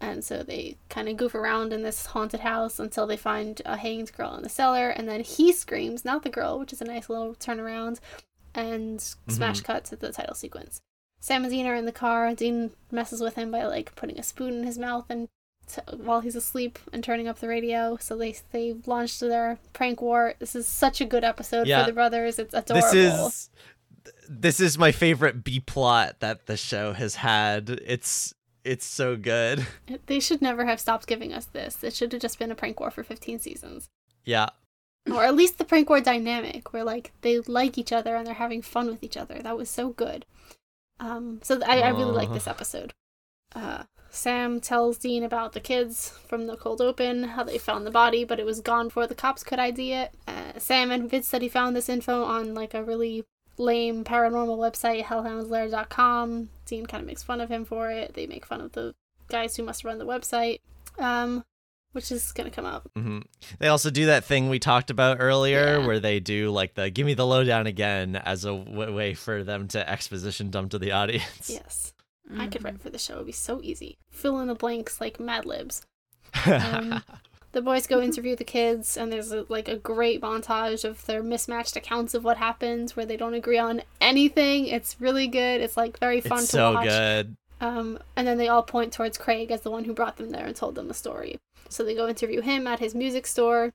And 0.01 0.23
so 0.23 0.43
they 0.43 0.77
kind 0.89 1.07
of 1.07 1.17
goof 1.17 1.33
around 1.33 1.71
in 1.71 1.81
this 1.83 2.07
haunted 2.07 2.41
house 2.41 2.79
until 2.79 3.07
they 3.07 3.17
find 3.17 3.61
a 3.65 3.77
hanged 3.77 4.11
girl 4.13 4.35
in 4.35 4.43
the 4.43 4.49
cellar. 4.49 4.89
And 4.89 5.07
then 5.07 5.21
he 5.21 5.53
screams, 5.53 6.03
not 6.03 6.23
the 6.23 6.29
girl, 6.29 6.59
which 6.59 6.73
is 6.73 6.81
a 6.81 6.85
nice 6.85 7.09
little 7.09 7.33
turnaround, 7.35 7.99
and 8.53 9.01
smash 9.29 9.61
cut 9.61 9.85
to 9.85 9.95
the 9.95 10.11
title 10.11 10.35
sequence. 10.35 10.81
Sam 11.25 11.41
and 11.43 11.51
Dean 11.51 11.65
are 11.65 11.73
in 11.73 11.85
the 11.85 11.91
car. 11.91 12.35
Dean 12.35 12.69
messes 12.91 13.19
with 13.19 13.33
him 13.33 13.49
by 13.49 13.65
like 13.65 13.95
putting 13.95 14.19
a 14.19 14.21
spoon 14.21 14.53
in 14.53 14.63
his 14.63 14.77
mouth 14.77 15.05
and 15.09 15.27
t- 15.65 15.81
while 15.97 16.21
he's 16.21 16.35
asleep 16.35 16.77
and 16.93 17.03
turning 17.03 17.27
up 17.27 17.39
the 17.39 17.47
radio. 17.47 17.97
So 17.99 18.15
they 18.15 18.35
they 18.51 18.75
launched 18.85 19.21
their 19.21 19.57
prank 19.73 20.03
war. 20.03 20.35
This 20.37 20.55
is 20.55 20.67
such 20.67 21.01
a 21.01 21.05
good 21.05 21.23
episode 21.23 21.65
Yeah. 21.65 21.81
for 21.81 21.87
the 21.89 21.93
brothers. 21.95 22.37
It's 22.37 22.53
adorable. 22.53 22.91
This 22.91 22.93
is 22.93 23.49
this 24.29 24.59
is 24.59 24.77
my 24.77 24.91
favorite 24.91 25.43
B 25.43 25.59
plot 25.59 26.19
that 26.19 26.45
the 26.45 26.57
show 26.57 26.93
has 26.93 27.15
had. 27.15 27.71
It's 27.83 28.35
it's 28.63 28.85
so 28.85 29.15
good. 29.15 29.65
They 30.05 30.19
should 30.19 30.43
never 30.43 30.65
have 30.65 30.79
stopped 30.79 31.07
giving 31.07 31.33
us 31.33 31.45
this. 31.45 31.83
It 31.83 31.95
should 31.95 32.11
have 32.13 32.21
just 32.21 32.37
been 32.37 32.51
a 32.51 32.55
prank 32.55 32.79
war 32.79 32.91
for 32.91 33.03
15 33.03 33.39
seasons. 33.39 33.89
Yeah. 34.25 34.49
Or 35.11 35.23
at 35.23 35.35
least 35.35 35.57
the 35.57 35.65
prank 35.65 35.89
war 35.89 36.01
dynamic, 36.01 36.71
where 36.71 36.83
like 36.83 37.13
they 37.21 37.39
like 37.39 37.79
each 37.79 37.91
other 37.91 38.15
and 38.15 38.27
they're 38.27 38.35
having 38.35 38.61
fun 38.61 38.85
with 38.85 39.01
each 39.03 39.17
other. 39.17 39.39
That 39.41 39.57
was 39.57 39.71
so 39.71 39.89
good. 39.89 40.27
Um, 40.99 41.39
so 41.43 41.57
th- 41.57 41.67
I, 41.67 41.81
I 41.81 41.89
really 41.89 42.11
like 42.11 42.31
this 42.31 42.47
episode. 42.47 42.93
Uh, 43.53 43.83
Sam 44.09 44.61
tells 44.61 44.97
Dean 44.97 45.23
about 45.23 45.53
the 45.53 45.59
kids 45.59 46.09
from 46.09 46.47
the 46.47 46.55
cold 46.55 46.81
open, 46.81 47.23
how 47.23 47.43
they 47.43 47.57
found 47.57 47.85
the 47.85 47.91
body, 47.91 48.23
but 48.23 48.39
it 48.39 48.45
was 48.45 48.61
gone 48.61 48.87
before 48.87 49.07
the 49.07 49.15
cops 49.15 49.43
could 49.43 49.59
ID 49.59 49.91
it. 49.93 50.13
Uh, 50.27 50.57
Sam 50.57 50.91
admits 50.91 51.29
that 51.31 51.41
he 51.41 51.49
found 51.49 51.75
this 51.75 51.89
info 51.89 52.23
on 52.23 52.53
like 52.53 52.73
a 52.73 52.83
really 52.83 53.25
lame 53.57 54.03
paranormal 54.03 54.57
website, 54.57 55.03
hellhoundslair.com. 55.03 56.49
Dean 56.65 56.85
kind 56.85 57.01
of 57.01 57.07
makes 57.07 57.23
fun 57.23 57.41
of 57.41 57.49
him 57.49 57.65
for 57.65 57.91
it. 57.91 58.13
They 58.13 58.25
make 58.25 58.45
fun 58.45 58.61
of 58.61 58.71
the 58.71 58.95
guys 59.27 59.55
who 59.55 59.63
must 59.63 59.83
run 59.83 59.97
the 59.97 60.05
website, 60.05 60.59
um, 60.97 61.43
which 61.95 62.11
is 62.11 62.31
gonna 62.33 62.51
come 62.51 62.65
up. 62.65 62.89
hmm 62.95 63.19
They 63.59 63.67
also 63.69 63.89
do 63.89 64.05
that 64.07 64.23
thing 64.25 64.49
we 64.49 64.59
talked 64.59 64.89
about 64.91 65.17
earlier, 65.19 65.79
Yeah. 65.79 65.85
where 65.87 65.99
they 65.99 66.19
do 66.19 66.51
like 66.51 66.75
the 66.75 66.89
"give 66.89 67.05
me 67.05 67.13
the 67.15 67.25
lowdown 67.25 67.65
again" 67.67 68.15
as 68.17 68.45
a 68.45 68.49
w- 68.55 68.93
way 68.93 69.13
for 69.13 69.43
them 69.43 69.67
to 69.69 69.89
exposition 69.89 70.51
dump 70.51 70.71
to 70.71 70.79
the 70.79 70.91
audience. 70.91 71.49
Yes. 71.49 71.93
I 72.37 72.47
could 72.47 72.55
Mm-hmm. 72.61 72.65
write 72.65 72.81
for 72.81 72.89
the 72.89 72.97
show. 72.99 73.13
It'd 73.15 73.27
be 73.27 73.31
so 73.31 73.59
easy. 73.63 73.97
Fill 74.09 74.39
in 74.39 74.47
the 74.47 74.55
blanks 74.55 74.99
like 74.99 75.19
Mad 75.19 75.45
Libs. 75.45 75.85
Um, 76.45 77.03
the 77.51 77.61
boys 77.61 77.87
go 77.87 78.01
interview 78.01 78.35
the 78.35 78.43
kids, 78.43 78.97
and 78.97 79.11
there's 79.13 79.31
a, 79.31 79.45
like 79.47 79.67
a 79.67 79.77
great 79.77 80.21
montage 80.21 80.83
of 80.83 81.05
their 81.05 81.21
mismatched 81.23 81.75
accounts 81.75 82.13
of 82.13 82.23
what 82.23 82.37
happens, 82.37 82.95
where 82.95 83.05
they 83.05 83.15
don't 83.15 83.35
agree 83.35 83.59
on 83.59 83.81
anything. 84.01 84.65
It's 84.67 84.99
really 84.99 85.27
good. 85.27 85.61
It's 85.61 85.77
like 85.77 85.99
very 85.99 86.19
fun 86.19 86.39
it's 86.39 86.47
to 86.51 86.57
so 86.57 86.73
watch. 86.73 86.85
good. 86.87 87.37
Um, 87.61 87.99
and 88.15 88.27
then 88.27 88.37
they 88.37 88.47
all 88.47 88.63
point 88.63 88.91
towards 88.91 89.17
Craig 89.17 89.51
as 89.51 89.61
the 89.61 89.71
one 89.71 89.85
who 89.85 89.93
brought 89.93 90.17
them 90.17 90.31
there 90.31 90.45
and 90.45 90.55
told 90.55 90.75
them 90.75 90.87
the 90.87 90.93
story. 90.93 91.37
So 91.69 91.83
they 91.83 91.95
go 91.95 92.07
interview 92.07 92.41
him 92.41 92.67
at 92.67 92.79
his 92.79 92.93
music 92.93 93.25
store, 93.25 93.73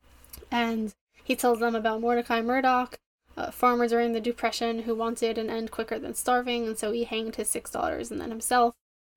and 0.50 0.94
he 1.24 1.34
tells 1.34 1.60
them 1.60 1.74
about 1.74 2.00
Mordecai 2.00 2.40
Murdoch, 2.40 2.98
a 3.36 3.50
farmer 3.50 3.88
during 3.88 4.12
the 4.12 4.20
Depression 4.20 4.82
who 4.82 4.94
wanted 4.94 5.38
an 5.38 5.48
end 5.48 5.70
quicker 5.70 5.98
than 5.98 6.14
starving, 6.14 6.66
and 6.66 6.78
so 6.78 6.92
he 6.92 7.04
hanged 7.04 7.36
his 7.36 7.48
six 7.48 7.70
daughters 7.70 8.10
and 8.10 8.20
then 8.20 8.30
himself. 8.30 8.74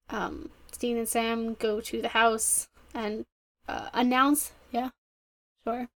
Um, 0.10 0.50
Dean 0.80 0.98
and 0.98 1.08
Sam 1.08 1.56
go 1.56 1.82
to 1.82 2.02
the 2.02 2.10
house 2.10 2.68
and 2.94 3.26
uh, 3.68 3.90
announce, 3.94 4.52
yeah, 4.72 4.90
sure. 5.66 5.88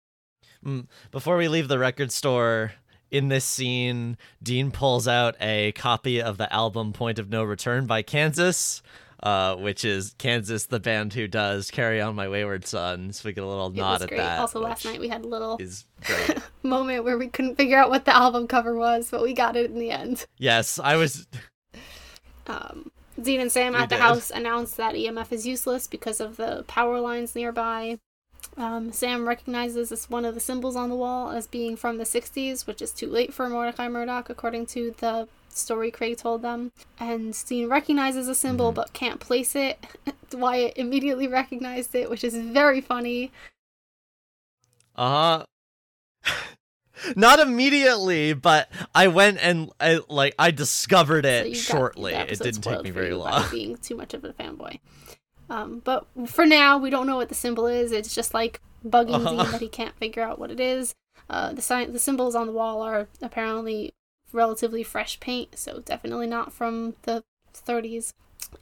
Before 1.12 1.38
we 1.38 1.48
leave 1.48 1.68
the 1.68 1.80
record 1.80 2.12
store, 2.12 2.74
in 3.12 3.28
this 3.30 3.46
scene, 3.46 4.18
Dean 4.42 4.72
pulls 4.72 5.08
out 5.08 5.36
a 5.42 5.72
copy 5.74 6.22
of 6.22 6.38
the 6.38 6.52
album 6.54 6.94
Point 6.94 7.20
of 7.20 7.30
No 7.30 7.44
Return 7.44 7.86
by 7.86 8.02
Kansas, 8.02 8.82
uh, 9.24 9.56
which 9.56 9.84
is 9.86 10.14
Kansas, 10.18 10.66
the 10.66 10.80
band 10.80 11.14
who 11.14 11.28
does 11.28 11.72
Carry 11.72 12.00
On 12.02 12.16
My 12.16 12.28
Wayward 12.28 12.66
Son. 12.66 13.12
So 13.14 13.28
we 13.30 13.34
get 13.34 13.44
a 13.44 13.48
little 13.48 13.68
It 13.68 13.76
nod 13.76 13.94
was 13.94 14.02
at 14.04 14.10
great. 14.10 14.18
that. 14.18 14.40
also, 14.40 14.60
last 14.60 14.86
night 14.86 15.00
we 15.00 15.08
had 15.08 15.24
a 15.24 15.28
little 15.28 15.60
moment 16.64 17.04
where 17.04 17.18
we 17.18 17.28
couldn't 17.28 17.56
figure 17.56 17.78
out 17.78 17.90
what 17.90 18.06
the 18.06 18.16
album 18.16 18.48
cover 18.48 18.76
was, 18.76 19.10
but 19.10 19.24
we 19.24 19.34
got 19.34 19.56
it 19.56 19.72
in 19.72 19.80
the 19.80 19.92
end. 19.92 20.26
yes, 20.38 20.80
I 20.80 20.96
was. 20.96 21.28
Um, 22.48 22.92
Dean 23.22 23.42
and 23.42 23.52
Sam 23.52 23.74
We 23.74 23.80
at 23.80 23.90
the 23.90 23.96
did. 23.96 24.02
house 24.02 24.30
announced 24.32 24.78
that 24.78 24.96
EMF 24.96 25.32
is 25.32 25.46
useless 25.46 25.88
because 25.88 26.22
of 26.22 26.38
the 26.38 26.64
power 26.68 27.00
lines 27.02 27.36
nearby. 27.36 28.00
Um, 28.56 28.92
Sam 28.92 29.28
recognizes 29.28 29.90
this 29.90 30.10
one 30.10 30.26
of 30.26 30.34
the 30.34 30.40
symbols 30.40 30.76
on 30.76 30.90
the 30.90 30.96
wall 30.96 31.32
as 31.32 31.46
being 31.48 31.76
from 31.76 31.98
the 31.98 32.04
60s, 32.06 32.66
which 32.66 32.82
is 32.82 32.92
too 32.92 33.08
late 33.08 33.34
for 33.34 33.48
Mordecai 33.50 33.88
Murdoch, 33.88 34.30
according 34.30 34.66
to 34.68 34.96
the 35.00 35.28
story 35.50 35.92
Craig 35.92 36.18
told 36.18 36.42
them. 36.42 36.72
And 37.00 37.36
Dean 37.48 37.68
recognizes 37.70 38.28
a 38.28 38.36
symbol 38.36 38.72
Mhm. 38.72 38.76
but 38.76 38.94
can't 38.94 39.20
place 39.20 39.56
it. 39.56 39.84
Wyatt 40.34 40.74
immediately 40.76 41.28
recognized 41.28 41.94
it, 41.96 42.10
which 42.10 42.24
is 42.24 42.36
very 42.36 42.82
funny. 42.82 43.32
Uh 44.96 45.46
huh. 46.24 46.34
Not 47.16 47.40
immediately, 47.40 48.34
but 48.34 48.70
I 48.96 49.08
went 49.08 49.38
and 49.40 49.70
I 49.80 50.00
like 50.10 50.34
I 50.40 50.50
discovered 50.52 51.26
it 51.26 51.46
got 51.54 51.56
shortly. 51.56 52.14
It 52.14 52.40
didn't 52.40 52.62
take 52.62 52.82
me 52.84 52.90
very 52.90 53.14
long. 53.14 53.46
Being 53.52 53.78
too 53.78 53.96
much 53.96 54.16
of 54.16 54.24
a 54.24 54.34
fanboy. 54.34 54.80
Um, 55.50 55.82
but 55.84 56.06
for 56.28 56.46
now, 56.46 56.78
we 56.78 56.90
don't 56.90 57.08
know 57.08 57.16
what 57.16 57.30
the 57.30 57.36
symbol 57.36 57.68
is. 57.68 57.92
It's 57.92 58.14
just 58.14 58.34
like 58.34 58.60
bugging 58.86 59.16
Uh-huh. 59.16 59.30
Dean 59.44 59.52
that 59.52 59.62
he 59.62 59.68
can't 59.70 59.96
figure 59.98 60.24
out 60.24 60.40
what 60.40 60.52
it 60.52 60.60
is. 60.60 60.94
Uh, 61.30 61.54
the 61.54 61.62
sign, 61.62 61.94
the 61.94 62.00
symbols 62.00 62.36
on 62.36 62.48
the 62.48 62.54
wall 62.54 62.82
are 62.82 63.08
apparently 63.22 63.94
relatively 64.32 64.84
fresh 64.84 65.20
paint, 65.20 65.58
so 65.58 65.80
definitely 65.80 66.28
not 66.28 66.54
from 66.54 66.96
the 67.04 67.24
30s. 67.54 68.14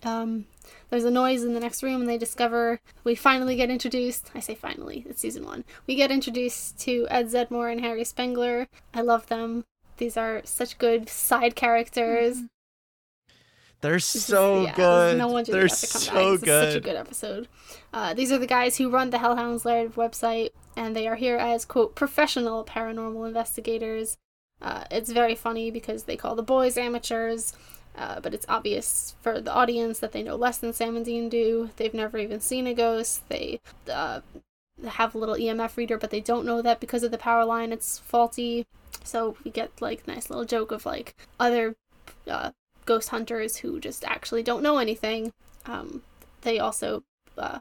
Um, 0.04 0.46
there's 0.90 1.04
a 1.06 1.12
noise 1.12 1.44
in 1.44 1.54
the 1.54 1.60
next 1.60 1.84
room, 1.84 2.02
and 2.02 2.10
they 2.10 2.18
discover 2.18 2.80
we 3.04 3.14
finally 3.16 3.56
get 3.56 3.70
introduced. 3.70 4.32
I 4.34 4.40
say 4.40 4.56
finally, 4.56 5.06
it's 5.08 5.22
season 5.22 5.46
one. 5.46 5.64
We 5.86 5.96
get 5.96 6.12
introduced 6.12 6.80
to 6.82 7.08
Ed 7.10 7.28
Zedmore 7.28 7.72
and 7.72 7.82
Harry 7.82 8.04
Spangler. 8.04 8.68
I 8.94 9.02
love 9.02 9.28
them. 9.28 9.66
These 9.98 10.18
are 10.18 10.42
such 10.44 10.78
good 10.78 11.10
side 11.10 11.56
characters. 11.56 12.38
Mm-hmm. 12.38 12.46
They're 13.86 14.00
so 14.00 14.64
yeah, 14.64 14.76
good. 14.76 15.18
No 15.20 15.28
wonder 15.28 15.52
They're 15.52 15.68
they 15.68 15.76
to 15.76 15.88
come 15.88 16.02
so 16.02 16.38
back. 16.38 16.46
Good. 16.46 16.74
such 16.74 16.76
a 16.78 16.80
good 16.80 16.96
episode. 16.96 17.48
Uh, 17.94 18.16
these 18.16 18.32
are 18.32 18.40
the 18.40 18.48
guys 18.48 18.78
who 18.78 18.90
run 18.90 19.12
the 19.12 19.20
Hellhounds 19.20 19.64
Lair 19.64 19.90
website, 19.90 20.50
and 20.76 20.96
they 20.96 21.08
are 21.08 21.16
here 21.16 21.38
as 21.38 21.66
quote 21.66 21.94
professional 21.94 22.66
paranormal 22.66 23.28
investigators. 23.28 24.18
Uh, 24.60 24.86
it's 24.90 25.12
very 25.12 25.36
funny 25.36 25.70
because 25.70 26.06
they 26.06 26.18
call 26.18 26.34
the 26.34 26.42
boys 26.42 26.78
amateurs, 26.78 27.54
uh, 27.96 28.20
but 28.22 28.34
it's 28.34 28.48
obvious 28.50 29.14
for 29.22 29.40
the 29.40 29.54
audience 29.54 30.00
that 30.00 30.14
they 30.14 30.24
know 30.24 30.36
less 30.36 30.58
than 30.58 30.74
Sam 30.74 30.96
and 30.96 31.06
Dean 31.06 31.30
do. 31.30 31.70
They've 31.78 31.94
never 31.94 32.18
even 32.18 32.40
seen 32.40 32.66
a 32.66 32.74
ghost. 32.74 33.30
They 33.30 33.60
uh, 33.88 34.22
have 34.84 35.14
a 35.14 35.20
little 35.20 35.36
EMF 35.36 35.78
reader, 35.78 36.00
but 36.00 36.10
they 36.10 36.22
don't 36.22 36.46
know 36.46 36.64
that 36.64 36.80
because 36.80 37.04
of 37.04 37.12
the 37.12 37.20
power 37.20 37.46
line 37.46 37.72
it's 37.72 38.00
faulty. 38.00 38.66
So 39.04 39.38
we 39.44 39.52
get 39.52 39.80
like 39.80 40.08
nice 40.08 40.32
little 40.32 40.46
joke 40.46 40.72
of 40.72 40.88
like 40.88 41.16
other 41.40 41.76
uh, 42.28 42.52
ghost 42.86 43.10
hunters 43.10 43.58
who 43.58 43.80
just 43.80 44.04
actually 44.06 44.44
don't 44.44 44.64
know 44.64 44.78
anything. 44.78 45.34
Um, 45.66 46.04
they 46.42 46.60
also 46.60 47.04
uh, 47.38 47.60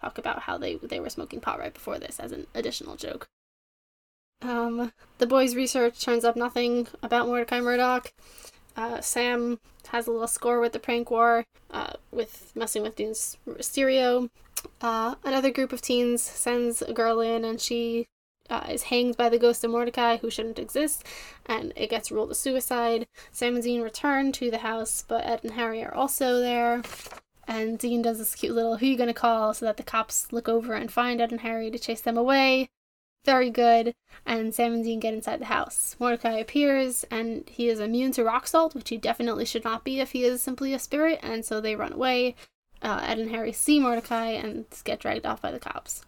talk 0.00 0.18
about 0.18 0.40
how 0.40 0.58
they 0.58 0.76
they 0.76 1.00
were 1.00 1.10
smoking 1.10 1.40
pot 1.40 1.58
right 1.58 1.74
before 1.74 1.98
this 1.98 2.18
as 2.18 2.32
an 2.32 2.46
additional 2.54 2.96
joke. 2.96 3.28
Um, 4.42 4.92
the 5.18 5.26
boys' 5.26 5.54
research 5.54 6.00
turns 6.04 6.24
up 6.24 6.36
nothing 6.36 6.88
about 7.02 7.26
Mordecai 7.26 7.60
Murdoch. 7.60 8.12
Uh, 8.76 9.00
Sam 9.00 9.60
has 9.88 10.06
a 10.06 10.10
little 10.10 10.26
score 10.26 10.60
with 10.60 10.72
the 10.72 10.78
prank 10.78 11.10
war, 11.10 11.44
uh, 11.70 11.92
with 12.10 12.52
messing 12.54 12.82
with 12.82 12.96
Dean's 12.96 13.36
stereo. 13.60 14.30
Uh, 14.80 15.16
another 15.24 15.50
group 15.50 15.72
of 15.72 15.82
teens 15.82 16.22
sends 16.22 16.82
a 16.82 16.92
girl 16.92 17.20
in, 17.20 17.44
and 17.44 17.60
she 17.60 18.06
uh, 18.52 18.66
is 18.68 18.84
hanged 18.84 19.16
by 19.16 19.30
the 19.30 19.38
ghost 19.38 19.64
of 19.64 19.70
Mordecai, 19.70 20.18
who 20.18 20.28
shouldn't 20.28 20.58
exist, 20.58 21.04
and 21.46 21.72
it 21.74 21.88
gets 21.88 22.12
ruled 22.12 22.30
a 22.30 22.34
suicide. 22.34 23.06
Sam 23.30 23.54
and 23.54 23.64
Dean 23.64 23.80
return 23.80 24.30
to 24.32 24.50
the 24.50 24.58
house, 24.58 25.02
but 25.08 25.24
Ed 25.24 25.40
and 25.42 25.52
Harry 25.52 25.82
are 25.82 25.94
also 25.94 26.38
there. 26.38 26.82
And 27.48 27.78
Dean 27.78 28.02
does 28.02 28.18
this 28.18 28.34
cute 28.34 28.54
little 28.54 28.76
who 28.76 28.86
you 28.86 28.96
gonna 28.98 29.14
call 29.14 29.54
so 29.54 29.64
that 29.64 29.78
the 29.78 29.82
cops 29.82 30.32
look 30.32 30.50
over 30.50 30.74
and 30.74 30.92
find 30.92 31.20
Ed 31.20 31.32
and 31.32 31.40
Harry 31.40 31.70
to 31.70 31.78
chase 31.78 32.02
them 32.02 32.18
away. 32.18 32.68
Very 33.24 33.50
good. 33.50 33.94
And 34.26 34.54
Sam 34.54 34.74
and 34.74 34.84
Dean 34.84 35.00
get 35.00 35.14
inside 35.14 35.40
the 35.40 35.46
house. 35.46 35.96
Mordecai 35.98 36.36
appears 36.36 37.04
and 37.10 37.48
he 37.48 37.68
is 37.68 37.80
immune 37.80 38.12
to 38.12 38.24
rock 38.24 38.46
salt, 38.46 38.74
which 38.74 38.90
he 38.90 38.98
definitely 38.98 39.46
should 39.46 39.64
not 39.64 39.82
be 39.82 39.98
if 39.98 40.12
he 40.12 40.24
is 40.24 40.42
simply 40.42 40.74
a 40.74 40.78
spirit, 40.78 41.20
and 41.22 41.44
so 41.44 41.60
they 41.60 41.74
run 41.74 41.92
away. 41.92 42.36
Uh, 42.82 43.00
Ed 43.02 43.18
and 43.18 43.30
Harry 43.30 43.52
see 43.52 43.80
Mordecai 43.80 44.30
and 44.30 44.66
get 44.84 45.00
dragged 45.00 45.24
off 45.24 45.40
by 45.40 45.52
the 45.52 45.60
cops. 45.60 46.04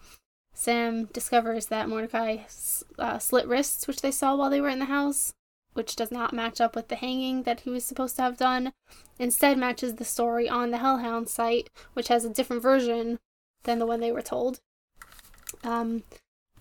Sam 0.54 1.06
discovers 1.06 1.66
that 1.66 1.88
Mordecai 1.88 2.38
uh, 2.98 3.18
slit 3.18 3.46
wrists, 3.46 3.86
which 3.86 4.00
they 4.00 4.10
saw 4.10 4.36
while 4.36 4.50
they 4.50 4.60
were 4.60 4.68
in 4.68 4.78
the 4.78 4.84
house, 4.86 5.34
which 5.74 5.96
does 5.96 6.10
not 6.10 6.32
match 6.32 6.60
up 6.60 6.76
with 6.76 6.88
the 6.88 6.96
hanging 6.96 7.42
that 7.42 7.60
he 7.60 7.70
was 7.70 7.84
supposed 7.84 8.16
to 8.16 8.22
have 8.22 8.36
done. 8.36 8.72
Instead, 9.18 9.58
matches 9.58 9.96
the 9.96 10.04
story 10.04 10.48
on 10.48 10.70
the 10.70 10.78
Hellhound 10.78 11.28
site, 11.28 11.68
which 11.92 12.08
has 12.08 12.24
a 12.24 12.30
different 12.30 12.62
version 12.62 13.18
than 13.64 13.78
the 13.78 13.86
one 13.86 14.00
they 14.00 14.12
were 14.12 14.22
told. 14.22 14.60
Um, 15.64 16.04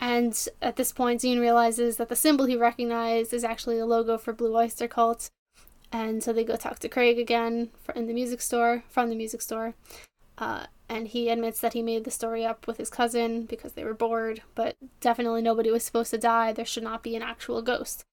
and 0.00 0.48
at 0.60 0.76
this 0.76 0.92
point, 0.92 1.20
Dean 1.20 1.38
realizes 1.38 1.96
that 1.96 2.08
the 2.08 2.16
symbol 2.16 2.46
he 2.46 2.56
recognized 2.56 3.32
is 3.32 3.44
actually 3.44 3.78
a 3.78 3.86
logo 3.86 4.18
for 4.18 4.32
Blue 4.32 4.56
Oyster 4.56 4.88
Cult. 4.88 5.30
And 5.92 6.22
so 6.22 6.32
they 6.32 6.42
go 6.42 6.56
talk 6.56 6.80
to 6.80 6.88
Craig 6.88 7.18
again 7.18 7.70
in 7.94 8.08
the 8.08 8.14
music 8.14 8.40
store, 8.40 8.82
from 8.88 9.08
the 9.08 9.14
music 9.14 9.40
store. 9.40 9.74
Uh, 10.38 10.66
and 10.88 11.08
he 11.08 11.28
admits 11.28 11.60
that 11.60 11.72
he 11.72 11.82
made 11.82 12.04
the 12.04 12.10
story 12.10 12.44
up 12.44 12.66
with 12.66 12.76
his 12.76 12.90
cousin 12.90 13.42
because 13.42 13.72
they 13.72 13.84
were 13.84 13.94
bored, 13.94 14.42
but 14.54 14.76
definitely 15.00 15.42
nobody 15.42 15.70
was 15.70 15.84
supposed 15.84 16.10
to 16.10 16.18
die. 16.18 16.52
There 16.52 16.64
should 16.64 16.82
not 16.82 17.02
be 17.02 17.16
an 17.16 17.22
actual 17.22 17.62
ghost. 17.62 18.04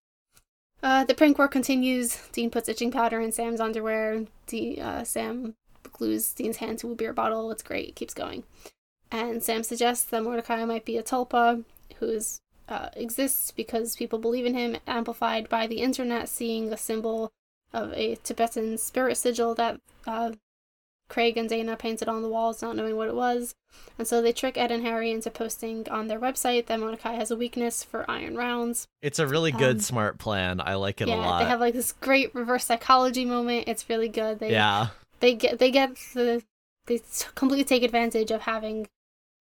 Uh, 0.84 1.04
the 1.04 1.14
prank 1.14 1.38
war 1.38 1.48
continues. 1.48 2.18
Dean 2.32 2.50
puts 2.50 2.70
itching 2.70 2.92
powder 2.92 3.20
in 3.20 3.32
Sam's 3.32 3.60
underwear. 3.60 4.26
D- 4.48 4.80
uh, 4.80 5.04
Sam 5.04 5.56
glues 5.92 6.34
Dean's 6.34 6.58
hand 6.58 6.80
to 6.80 6.92
a 6.92 6.96
beer 6.96 7.14
bottle. 7.14 7.52
It's 7.52 7.64
great. 7.64 7.90
It 7.90 7.96
keeps 7.96 8.14
going. 8.14 8.44
And 9.12 9.44
Sam 9.44 9.64
suggests 9.64 10.06
that 10.06 10.24
Mordecai 10.24 10.64
might 10.66 10.86
be 10.86 10.98
a 10.98 11.04
tulpa 11.04 11.64
who 12.00 12.20
uh, 12.70 12.90
exists 12.96 13.52
because 13.52 13.96
people 13.96 14.18
believe 14.18 14.46
in 14.46 14.56
him, 14.56 14.78
amplified 14.88 15.50
by 15.50 15.68
the 15.68 15.82
internet 15.82 16.30
seeing 16.30 16.72
a 16.72 16.78
symbol 16.78 17.32
of 17.74 17.94
a 17.94 18.16
Tibetan 18.24 18.78
spirit 18.78 19.18
sigil 19.18 19.54
that 19.56 19.80
uh, 20.08 20.32
Craig 21.12 21.36
and 21.36 21.50
Dana 21.50 21.76
painted 21.76 22.08
on 22.08 22.22
the 22.22 22.30
walls, 22.30 22.62
not 22.62 22.78
knowing 22.78 22.96
what 22.96 23.10
it 23.10 23.16
was. 23.16 23.54
And 24.00 24.08
so 24.08 24.22
they 24.22 24.32
trick 24.32 24.58
Ed 24.58 24.72
and 24.72 24.82
Harry 24.82 25.12
into 25.12 25.30
posting 25.30 25.88
on 25.90 26.08
their 26.08 26.20
website 26.20 26.68
that 26.68 26.80
Mordecai 26.80 27.14
has 27.16 27.30
a 27.30 27.36
weakness 27.36 27.84
for 27.84 28.10
iron 28.10 28.38
rounds. 28.38 28.88
It's 29.02 29.20
a 29.20 29.28
really 29.28 29.52
good, 29.52 29.76
Um, 29.76 29.80
smart 29.82 30.20
plan. 30.20 30.62
I 30.62 30.76
like 30.76 31.02
it 31.02 31.10
a 31.10 31.12
yeah, 31.12 31.18
lot. 31.18 31.40
they 31.40 31.50
have 31.50 31.60
like 31.60 31.74
this 31.74 31.92
great 31.92 32.34
reverse 32.34 32.64
psychology 32.64 33.26
moment. 33.26 33.66
It's 33.68 33.90
really 33.90 34.08
good. 34.08 34.40
They 34.40 34.52
yeah. 34.52 34.88
they 35.20 35.36
get 35.36 35.60
they 35.60 35.70
get 35.70 35.98
the 36.14 36.44
they 36.86 37.02
completely 37.36 37.66
take 37.66 37.84
advantage 37.84 38.32
of 38.32 38.44
having 38.44 38.88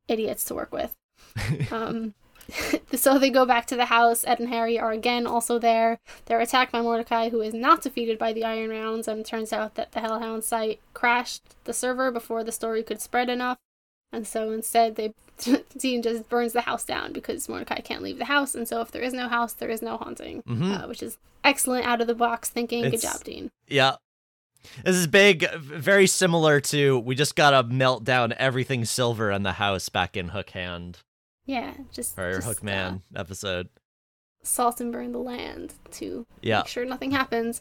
idiots 0.08 0.44
to 0.46 0.54
work 0.54 0.72
with. 0.72 0.92
Um, 1.70 2.14
so 2.94 3.18
they 3.18 3.30
go 3.30 3.44
back 3.46 3.66
to 3.66 3.76
the 3.76 3.86
house. 3.86 4.24
Ed 4.26 4.40
and 4.40 4.48
Harry 4.48 4.78
are 4.78 4.90
again 4.92 5.26
also 5.26 5.58
there. 5.58 5.98
They're 6.26 6.40
attacked 6.40 6.72
by 6.72 6.80
Mordecai, 6.82 7.28
who 7.30 7.40
is 7.40 7.54
not 7.54 7.82
defeated 7.82 8.18
by 8.18 8.32
the 8.32 8.44
Iron 8.44 8.70
Rounds, 8.70 9.08
and 9.08 9.20
it 9.20 9.26
turns 9.26 9.52
out 9.52 9.74
that 9.76 9.92
the 9.92 10.00
Hellhound 10.00 10.44
site 10.44 10.80
crashed 10.94 11.42
the 11.64 11.72
server 11.72 12.10
before 12.10 12.44
the 12.44 12.52
story 12.52 12.82
could 12.82 13.00
spread 13.00 13.28
enough. 13.28 13.58
And 14.12 14.26
so 14.26 14.50
instead, 14.50 14.96
they 14.96 15.14
Dean 15.78 16.02
just 16.02 16.28
burns 16.28 16.52
the 16.52 16.62
house 16.62 16.84
down 16.84 17.12
because 17.12 17.48
Mordecai 17.48 17.80
can't 17.80 18.02
leave 18.02 18.18
the 18.18 18.26
house. 18.26 18.54
And 18.54 18.68
so 18.68 18.80
if 18.82 18.90
there 18.90 19.02
is 19.02 19.14
no 19.14 19.28
house, 19.28 19.52
there 19.54 19.70
is 19.70 19.80
no 19.82 19.96
haunting, 19.96 20.42
Mhm. 20.42 20.84
uh, 20.84 20.86
which 20.88 21.02
is 21.02 21.16
excellent 21.44 21.86
out 21.86 22.00
of 22.02 22.06
the 22.06 22.14
box 22.14 22.50
thinking. 22.50 22.82
Good 22.90 23.00
job, 23.00 23.22
Dean. 23.24 23.50
Yeah. 23.66 23.96
This 24.84 24.96
is 24.96 25.06
big, 25.06 25.50
very 25.54 26.06
similar 26.06 26.60
to 26.60 26.98
we 26.98 27.14
just 27.14 27.34
gotta 27.34 27.62
melt 27.66 28.04
down 28.04 28.34
everything 28.36 28.84
silver 28.84 29.30
in 29.30 29.42
the 29.42 29.52
house 29.52 29.88
back 29.88 30.18
in 30.18 30.28
Hook 30.28 30.50
Hand 30.50 30.98
Yeah, 31.50 31.74
just 31.90 32.16
or 32.16 32.34
just, 32.34 32.46
Hook 32.46 32.58
uh, 32.62 32.64
Man 32.66 33.02
episode. 33.16 33.68
salt 34.44 34.80
and 34.80 34.92
burn 34.92 35.10
the 35.10 35.18
land 35.18 35.74
to 35.92 36.24
Yeah. 36.42 36.58
make 36.58 36.68
sure 36.68 36.84
nothing 36.84 37.10
happens. 37.10 37.60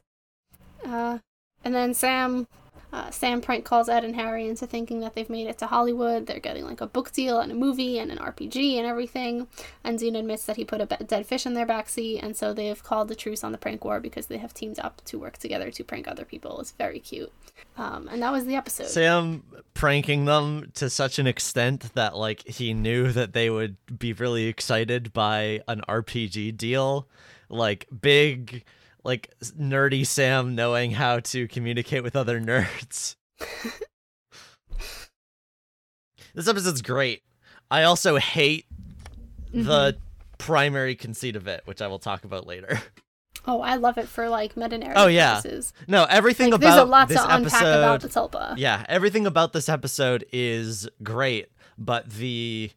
Uh, 0.85 1.17
and 1.63 1.73
then 1.73 1.95
Sam, 1.95 2.47
uh, 2.91 3.11
Sam 3.11 3.41
prank 3.41 3.65
calls 3.65 3.87
Ed 3.87 4.03
and 4.03 4.15
Harry 4.15 4.47
into 4.47 4.65
thinking 4.65 4.99
that 5.01 5.13
they've 5.13 5.29
made 5.29 5.47
it 5.47 5.57
to 5.59 5.67
Hollywood. 5.67 6.25
They're 6.25 6.39
getting 6.39 6.65
like 6.65 6.81
a 6.81 6.87
book 6.87 7.11
deal 7.11 7.39
and 7.39 7.51
a 7.51 7.55
movie 7.55 7.99
and 7.99 8.11
an 8.11 8.17
RPG 8.17 8.77
and 8.77 8.85
everything. 8.85 9.47
And 9.83 9.99
Dean 9.99 10.15
admits 10.15 10.45
that 10.45 10.55
he 10.55 10.65
put 10.65 10.81
a 10.81 10.87
be- 10.87 11.05
dead 11.05 11.25
fish 11.25 11.45
in 11.45 11.53
their 11.53 11.67
backseat, 11.67 12.23
and 12.23 12.35
so 12.35 12.53
they 12.53 12.67
have 12.67 12.83
called 12.83 13.07
the 13.07 13.15
truce 13.15 13.43
on 13.43 13.51
the 13.51 13.57
prank 13.57 13.85
war 13.85 13.99
because 13.99 14.27
they 14.27 14.37
have 14.37 14.53
teamed 14.53 14.79
up 14.79 15.01
to 15.05 15.19
work 15.19 15.37
together 15.37 15.69
to 15.71 15.83
prank 15.83 16.07
other 16.07 16.25
people. 16.25 16.59
It's 16.59 16.71
very 16.71 16.99
cute. 16.99 17.31
Um, 17.77 18.07
and 18.11 18.21
that 18.23 18.31
was 18.31 18.45
the 18.45 18.55
episode. 18.55 18.87
Sam 18.87 19.43
pranking 19.73 20.25
them 20.25 20.71
to 20.75 20.89
such 20.89 21.19
an 21.19 21.27
extent 21.27 21.93
that 21.93 22.15
like 22.15 22.45
he 22.47 22.73
knew 22.73 23.11
that 23.11 23.33
they 23.33 23.49
would 23.49 23.77
be 23.97 24.13
really 24.13 24.47
excited 24.47 25.13
by 25.13 25.61
an 25.67 25.81
RPG 25.87 26.57
deal, 26.57 27.07
like 27.49 27.87
big 28.01 28.65
like 29.03 29.33
nerdy 29.41 30.05
Sam 30.05 30.55
knowing 30.55 30.91
how 30.91 31.19
to 31.19 31.47
communicate 31.47 32.03
with 32.03 32.15
other 32.15 32.39
nerds. 32.39 33.15
this 36.35 36.47
episode's 36.47 36.81
great. 36.81 37.23
I 37.71 37.83
also 37.83 38.17
hate 38.17 38.65
the 39.53 39.93
mm-hmm. 39.93 39.99
primary 40.37 40.95
conceit 40.95 41.35
of 41.35 41.47
it, 41.47 41.61
which 41.65 41.81
I 41.81 41.87
will 41.87 41.99
talk 41.99 42.23
about 42.23 42.47
later. 42.47 42.81
oh, 43.47 43.61
I 43.61 43.75
love 43.75 43.97
it 43.97 44.07
for 44.07 44.29
like 44.29 44.57
meta 44.57 44.77
narrative 44.77 45.03
Oh, 45.03 45.07
yeah. 45.07 45.35
purposes. 45.35 45.73
No, 45.87 46.05
everything 46.05 46.51
Like, 46.51 46.61
about 46.61 46.67
there's 46.69 46.81
a 46.81 46.85
lot 46.85 47.07
this 47.07 47.17
to 47.21 47.23
unpack 47.35 47.61
episode 47.61 47.77
about 47.79 48.01
the 48.01 48.09
Tulpa. 48.09 48.53
yeah 48.57 48.85
everything 48.89 49.25
about 49.25 49.53
this 49.53 49.69
episode 49.69 50.25
is 50.33 50.87
great 51.03 51.47
but 51.77 52.09
the 52.09 52.71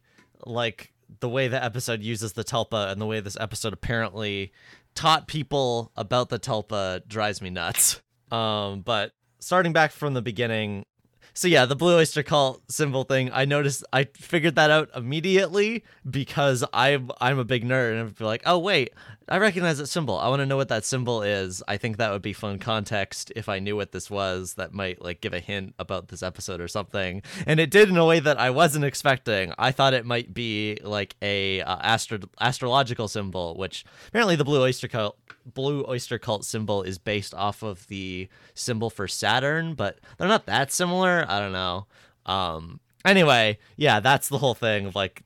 like 0.45 0.93
the 1.19 1.29
way 1.29 1.47
the 1.47 1.63
episode 1.63 2.01
uses 2.01 2.33
the 2.33 2.43
tulpa 2.43 2.91
and 2.91 2.99
the 2.99 3.05
way 3.05 3.19
this 3.19 3.37
episode 3.39 3.71
apparently 3.73 4.51
taught 4.95 5.27
people 5.27 5.91
about 5.95 6.29
the 6.29 6.39
tulpa 6.39 7.07
drives 7.07 7.41
me 7.41 7.49
nuts. 7.49 8.01
Um 8.31 8.81
but 8.81 9.11
starting 9.39 9.73
back 9.73 9.91
from 9.91 10.13
the 10.13 10.21
beginning 10.21 10.85
so 11.33 11.47
yeah 11.47 11.65
the 11.65 11.75
blue 11.75 11.97
oyster 11.97 12.23
cult 12.23 12.61
symbol 12.71 13.03
thing 13.03 13.29
i 13.33 13.43
noticed 13.43 13.83
i 13.91 14.05
figured 14.15 14.55
that 14.55 14.71
out 14.71 14.89
immediately 14.95 15.83
because 16.09 16.63
i'm 16.71 17.11
i'm 17.19 17.39
a 17.39 17.43
big 17.43 17.65
nerd 17.65 17.91
and 17.91 18.07
i'd 18.07 18.15
be 18.15 18.23
like 18.23 18.41
oh 18.45 18.57
wait 18.57 18.93
I 19.29 19.37
recognize 19.37 19.77
that 19.77 19.87
symbol. 19.87 20.17
I 20.17 20.27
want 20.27 20.41
to 20.41 20.45
know 20.45 20.57
what 20.57 20.67
that 20.67 20.83
symbol 20.83 21.21
is. 21.21 21.63
I 21.65 21.77
think 21.77 21.95
that 21.95 22.11
would 22.11 22.21
be 22.21 22.33
fun 22.33 22.59
context 22.59 23.31
if 23.37 23.47
I 23.47 23.59
knew 23.59 23.75
what 23.75 23.93
this 23.93 24.09
was. 24.11 24.55
That 24.55 24.73
might 24.73 25.01
like 25.01 25.21
give 25.21 25.33
a 25.33 25.39
hint 25.39 25.75
about 25.79 26.09
this 26.09 26.21
episode 26.21 26.59
or 26.59 26.67
something. 26.67 27.21
And 27.47 27.59
it 27.59 27.71
did 27.71 27.87
in 27.87 27.95
a 27.95 28.05
way 28.05 28.19
that 28.19 28.37
I 28.37 28.49
wasn't 28.49 28.83
expecting. 28.83 29.53
I 29.57 29.71
thought 29.71 29.93
it 29.93 30.05
might 30.05 30.33
be 30.33 30.77
like 30.83 31.15
a 31.21 31.61
uh, 31.61 31.77
astro- 31.81 32.29
astrological 32.41 33.07
symbol, 33.07 33.55
which 33.55 33.85
apparently 34.09 34.35
the 34.35 34.43
blue 34.43 34.61
oyster 34.61 34.89
cult 34.89 35.17
blue 35.45 35.85
oyster 35.87 36.19
cult 36.19 36.43
symbol 36.43 36.83
is 36.83 36.97
based 36.97 37.33
off 37.33 37.63
of 37.63 37.87
the 37.87 38.27
symbol 38.53 38.89
for 38.89 39.07
Saturn, 39.07 39.73
but 39.73 39.99
they're 40.17 40.27
not 40.27 40.47
that 40.47 40.71
similar. 40.71 41.25
I 41.29 41.39
don't 41.39 41.53
know. 41.53 41.87
Um. 42.25 42.81
Anyway, 43.05 43.59
yeah, 43.77 43.99
that's 44.01 44.27
the 44.27 44.37
whole 44.37 44.53
thing 44.53 44.85
of 44.85 44.95
like, 44.95 45.21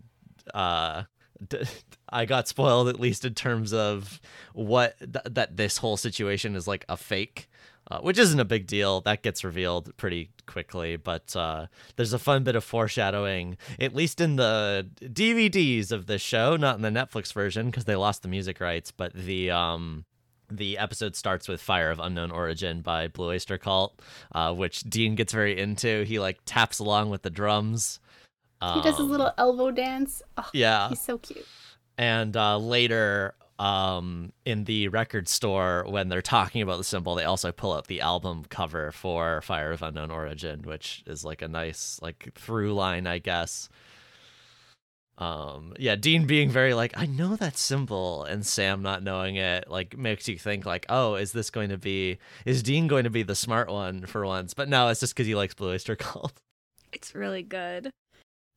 uh. 0.53 1.03
I 2.09 2.26
got 2.26 2.47
spoiled 2.47 2.88
at 2.88 2.99
least 2.99 3.26
in 3.26 3.34
terms 3.34 3.73
of 3.73 4.19
what 4.53 4.97
th- 4.99 5.26
that 5.26 5.57
this 5.57 5.77
whole 5.77 5.97
situation 5.97 6.55
is 6.55 6.68
like 6.68 6.85
a 6.88 6.97
fake, 6.97 7.49
uh, 7.89 7.99
which 7.99 8.18
isn't 8.18 8.39
a 8.39 8.45
big 8.45 8.68
deal. 8.68 9.01
That 9.01 9.23
gets 9.23 9.43
revealed 9.43 9.95
pretty 9.97 10.31
quickly, 10.45 10.95
but 10.95 11.35
uh, 11.35 11.68
there's 11.95 12.14
a 12.14 12.19
fun 12.19 12.43
bit 12.43 12.55
of 12.55 12.64
foreshadowing, 12.64 13.57
at 13.80 13.95
least 13.95 14.22
in 14.22 14.35
the 14.38 14.89
DVDs 15.01 15.91
of 15.91 16.07
this 16.07 16.22
show, 16.22 16.55
not 16.55 16.77
in 16.77 16.81
the 16.81 16.89
Netflix 16.89 17.34
version 17.34 17.68
because 17.68 17.85
they 17.85 17.95
lost 17.95 18.23
the 18.23 18.30
music 18.30 18.59
rights. 18.59 18.91
But 18.91 19.14
the 19.14 19.51
um, 19.51 20.05
the 20.49 20.77
episode 20.77 21.15
starts 21.15 21.47
with 21.47 21.61
"Fire 21.61 21.91
of 21.91 21.99
Unknown 21.99 22.31
Origin" 22.31 22.81
by 22.81 23.07
Blue 23.07 23.30
Oyster 23.30 23.57
Cult, 23.57 24.01
uh, 24.34 24.53
which 24.53 24.81
Dean 24.81 25.15
gets 25.15 25.34
very 25.34 25.59
into. 25.59 26.03
He 26.03 26.19
like 26.19 26.39
taps 26.45 26.80
along 26.80 27.09
with 27.09 27.22
the 27.22 27.30
drums. 27.30 27.99
He 28.61 28.81
does 28.81 28.97
his 28.97 29.01
Um, 29.05 29.09
little 29.11 29.31
elbow 29.38 29.71
dance. 29.71 30.21
Oh, 30.38 30.49
yeah 30.53 30.89
he's 30.89 31.01
so 31.01 31.17
cute. 31.17 31.45
and 31.97 32.35
uh, 32.35 32.57
later 32.57 33.35
um 33.59 34.31
in 34.45 34.65
the 34.65 34.88
record 34.89 35.27
store 35.27 35.84
when 35.89 36.09
they're 36.09 36.21
talking 36.21 36.61
about 36.61 36.77
the 36.77 36.84
symbol 36.84 37.15
they 37.15 37.23
also 37.23 37.51
pull 37.51 37.73
out 37.73 37.88
the 37.88 38.01
album 38.01 38.45
cover 38.49 38.91
for 38.91 39.41
fire 39.41 39.71
of 39.71 39.81
unknown 39.81 40.11
origin 40.11 40.61
which 40.61 41.03
is 41.07 41.25
like 41.25 41.41
a 41.41 41.47
nice 41.47 41.99
like 42.03 42.29
through 42.35 42.71
line 42.75 43.07
i 43.07 43.17
guess 43.17 43.67
um 45.17 45.73
yeah 45.79 45.95
dean 45.95 46.27
being 46.27 46.51
very 46.51 46.75
like 46.75 46.93
i 46.95 47.07
know 47.07 47.35
that 47.35 47.57
symbol 47.57 48.23
and 48.25 48.45
sam 48.45 48.84
not 48.84 49.01
knowing 49.01 49.35
it 49.38 49.67
like 49.67 49.97
makes 49.97 50.27
you 50.29 50.38
think 50.38 50.63
like 50.63 50.85
oh 50.89 51.15
is 51.15 51.31
this 51.31 51.49
going 51.49 51.69
to 51.69 51.77
be 51.79 52.19
is 52.45 52.61
dean 52.61 52.85
going 52.85 53.05
to 53.05 53.09
be 53.09 53.23
the 53.23 53.34
smart 53.35 53.69
one 53.71 54.05
for 54.05 54.23
once 54.23 54.53
but 54.53 54.69
no 54.69 54.88
it's 54.89 54.99
just 54.99 55.15
because 55.15 55.25
he 55.25 55.34
likes 55.34 55.55
blue 55.55 55.71
oyster 55.71 55.95
cult 55.95 56.34
It's 56.93 57.13
really 57.15 57.43
good. 57.43 57.91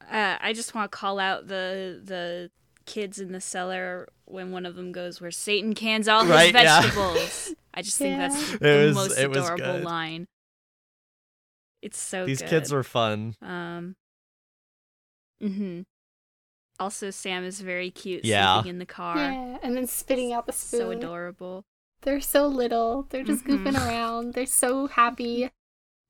Uh, 0.08 0.36
I 0.40 0.52
just 0.52 0.74
want 0.74 0.90
to 0.90 0.96
call 0.96 1.18
out 1.18 1.46
the 1.48 2.00
the 2.04 2.50
kids 2.86 3.18
in 3.18 3.32
the 3.32 3.40
cellar 3.40 4.08
when 4.24 4.50
one 4.52 4.66
of 4.66 4.74
them 4.76 4.92
goes, 4.92 5.20
"Where 5.20 5.30
Satan 5.30 5.74
cans 5.74 6.08
all 6.08 6.22
his 6.22 6.30
Right, 6.30 6.54
yeah. 6.54 6.80
vegetables." 6.82 7.54
I 7.74 7.82
just 7.82 7.98
think 7.98 8.18
that's 8.18 8.52
Yeah. 8.52 8.58
the 8.58 8.84
was- 8.86 8.94
most 8.96 9.18
it 9.18 9.30
adorable 9.30 9.56
good. 9.64 9.84
line. 9.84 10.26
It's 11.82 11.98
so 11.98 12.26
these 12.26 12.40
good. 12.40 12.50
kids 12.50 12.72
were 12.72 12.82
fun 12.82 13.36
Um. 13.40 13.96
Hmm. 15.40 15.82
Also, 16.78 17.10
Sam 17.10 17.44
is 17.44 17.60
very 17.60 17.90
cute. 17.90 18.24
Yeah. 18.24 18.54
sleeping 18.56 18.70
in 18.70 18.78
the 18.78 18.86
car. 18.86 19.16
Yeah, 19.16 19.58
and 19.62 19.76
then 19.76 19.86
spitting 19.86 20.32
out 20.32 20.46
the 20.46 20.52
spoon. 20.52 20.80
So 20.80 20.90
adorable. 20.90 21.64
They're 22.02 22.20
so 22.20 22.46
little. 22.46 23.06
They're 23.10 23.22
just 23.22 23.44
Mhm. 23.44 23.64
goofing 23.64 23.76
around. 23.86 24.32
They're 24.34 24.46
so 24.46 24.86
happy. 24.86 25.50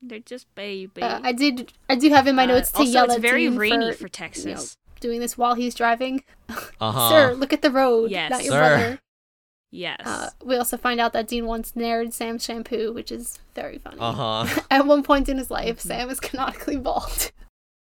They're 0.02 0.18
just 0.20 0.52
baby. 0.54 1.02
Uh, 1.02 1.20
I 1.22 1.32
did. 1.32 1.72
I 1.88 1.94
do 1.96 2.08
have 2.10 2.26
in 2.26 2.34
my 2.34 2.44
Uh, 2.44 2.46
notes 2.46 2.72
to 2.72 2.78
also, 2.78 2.90
yell 2.90 3.04
it's 3.06 3.16
at 3.16 3.20
very 3.20 3.46
Dean 3.48 3.56
rainy 3.58 3.92
for, 3.92 3.98
for, 3.98 4.08
Texas. 4.08 4.76
doing 5.00 5.20
this 5.20 5.36
while 5.36 5.54
he's 5.54 5.74
driving. 5.74 6.24
uh-huh 6.80 7.08
Sir, 7.10 7.34
look 7.34 7.52
at 7.52 7.60
the 7.62 7.70
road. 7.70 8.10
Yes. 8.10 8.30
Not 8.30 8.42
your 8.44 8.52
Sir. 8.52 8.58
brother. 8.58 9.00
Yes. 9.72 10.00
Uh, 10.04 10.30
we 10.44 10.56
also 10.56 10.76
find 10.76 11.00
out 11.00 11.12
that 11.12 11.28
Dean 11.28 11.46
once 11.46 11.76
Naired 11.76 12.12
Sam's 12.12 12.44
shampoo, 12.44 12.92
which 12.92 13.12
is 13.12 13.38
very 13.54 13.78
funny. 13.78 13.98
uh-huh 14.00 14.60
At 14.70 14.86
one 14.86 15.02
point 15.02 15.28
in 15.28 15.36
his 15.38 15.50
life, 15.50 15.76
Mhm. 15.78 15.80
Sam 15.86 16.10
is 16.10 16.18
canonically 16.18 16.76
bald. 16.76 17.30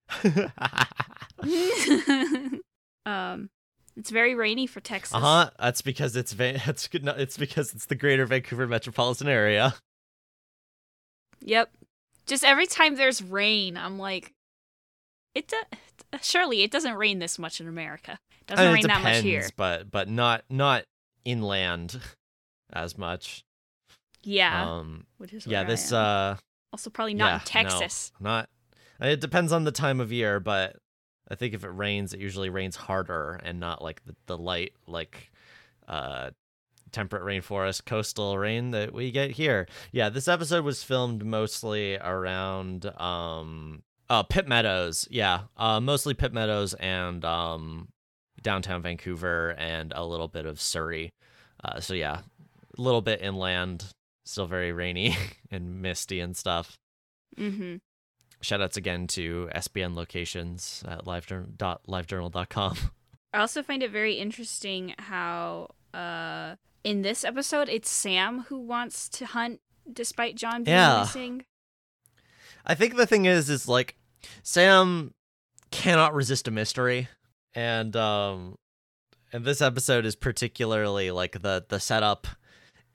um, 3.07 3.51
it's 3.97 4.11
very 4.11 4.35
rainy 4.35 4.67
for 4.67 4.81
Texas. 4.81 5.15
Uh 5.15 5.21
huh. 5.21 5.51
That's 5.59 5.83
because 5.83 6.17
it's 6.17 6.33
va- 6.33 6.61
it's 6.67 6.89
good. 6.89 7.05
no, 7.05 7.13
It's 7.13 7.37
because 7.37 7.75
it's 7.75 7.87
the 7.87 7.95
Greater 7.95 8.27
Vancouver 8.27 8.67
metropolitan 8.67 9.29
area. 9.29 9.75
Yep. 11.41 11.71
Just 12.27 12.45
every 12.45 12.67
time 12.67 12.97
there's 12.97 13.23
rain, 13.23 13.77
I'm 13.77 13.99
like, 13.99 14.33
it. 15.35 15.49
Do- 15.49 15.79
surely 16.23 16.63
it 16.63 16.71
doesn't 16.71 16.95
rain 16.95 17.19
this 17.19 17.39
much 17.39 17.61
in 17.61 17.69
America. 17.69 18.19
It 18.41 18.47
doesn't 18.47 18.65
I 18.65 18.69
mean, 18.69 18.75
rain 18.75 18.85
it 18.85 18.89
that 18.89 19.03
much 19.03 19.23
here. 19.23 19.49
but 19.57 19.91
but 19.91 20.09
not 20.09 20.45
not 20.49 20.85
inland 21.25 22.01
as 22.73 22.97
much. 22.97 23.45
Yeah. 24.23 24.77
Um. 24.77 25.07
which 25.19 25.33
is 25.33 25.47
Yeah. 25.47 25.65
This. 25.65 25.93
Uh. 25.93 26.37
also 26.73 26.91
probably 26.91 27.15
not 27.15 27.27
yeah, 27.27 27.35
in 27.37 27.41
Texas. 27.41 28.13
No, 28.21 28.31
not. 28.31 28.49
It 29.01 29.21
depends 29.21 29.53
on 29.53 29.65
the 29.65 29.73
time 29.73 30.01
of 30.01 30.13
year, 30.13 30.41
but 30.41 30.77
I 31.29 31.35
think 31.35 31.53
if 31.53 31.65
it 31.65 31.69
rains, 31.69 32.15
it 32.15 32.21
usually 32.21 32.49
rains 32.49 32.77
harder 32.77 33.41
and 33.43 33.59
not 33.59 33.83
like 33.83 34.05
the, 34.05 34.15
the 34.27 34.39
light 34.39 34.73
like 34.87 35.31
uh 35.89 36.31
temperate 36.95 37.25
rainforest 37.25 37.85
coastal 37.85 38.39
rain 38.39 38.71
that 38.71 38.95
we 38.95 39.11
get 39.11 39.33
here. 39.33 39.67
Yeah, 39.91 40.09
this 40.09 40.29
episode 40.29 40.65
was 40.65 40.85
filmed 40.85 41.25
mostly 41.25 41.97
around 41.99 42.87
um 43.01 43.83
uh 44.09 44.23
Pitt 44.23 44.47
Meadows. 44.47 45.09
Yeah. 45.11 45.41
Uh 45.57 45.81
mostly 45.81 46.15
Pitt 46.15 46.33
Meadows 46.33 46.73
and 46.75 47.25
um 47.25 47.89
downtown 48.41 48.81
Vancouver 48.83 49.55
and 49.59 49.93
a 49.95 50.05
little 50.05 50.29
bit 50.29 50.47
of 50.47 50.61
Surrey. 50.61 51.11
Uh 51.63 51.81
so 51.81 51.95
yeah, 51.95 52.21
a 52.79 52.81
little 52.81 53.03
bit 53.03 53.21
inland, 53.21 53.87
still 54.25 54.47
very 54.47 54.71
rainy 54.73 55.17
and 55.51 55.83
misty 55.83 56.21
and 56.21 56.37
stuff. 56.37 56.79
Mm-hmm. 57.37 57.77
Shoutouts 58.41 58.77
again 58.77 59.09
to 59.09 59.49
SPN 59.57 59.97
locations 59.97 60.85
at 60.87 61.07
livejournal.livejournal.com. 61.07 62.77
I 63.33 63.39
also 63.39 63.63
find 63.65 63.83
it 63.83 63.91
very 63.91 64.15
interesting 64.15 64.95
how 64.99 65.71
uh 65.93 66.55
in 66.85 67.03
this 67.03 67.25
episode 67.25 67.69
it's 67.69 67.89
Sam 67.91 68.41
who 68.49 68.59
wants 68.61 69.09
to 69.11 69.27
hunt 69.27 69.61
despite 69.91 70.37
John 70.37 70.65
being 70.65 70.77
Yeah. 70.77 71.01
missing. 71.01 71.45
I 72.65 72.75
think 72.75 72.97
the 72.97 73.07
thing 73.07 73.25
is, 73.27 73.51
is 73.51 73.67
like 73.69 73.97
Sam 74.43 75.13
cannot 75.71 76.15
resist 76.15 76.49
a 76.49 76.51
mystery, 76.51 77.09
and 77.55 77.95
um, 77.97 78.57
and 79.33 79.45
this 79.45 79.61
episode 79.61 80.07
is 80.07 80.17
particularly 80.17 81.11
like 81.11 81.43
the 81.43 81.65
the 81.69 81.81
setup 81.81 82.27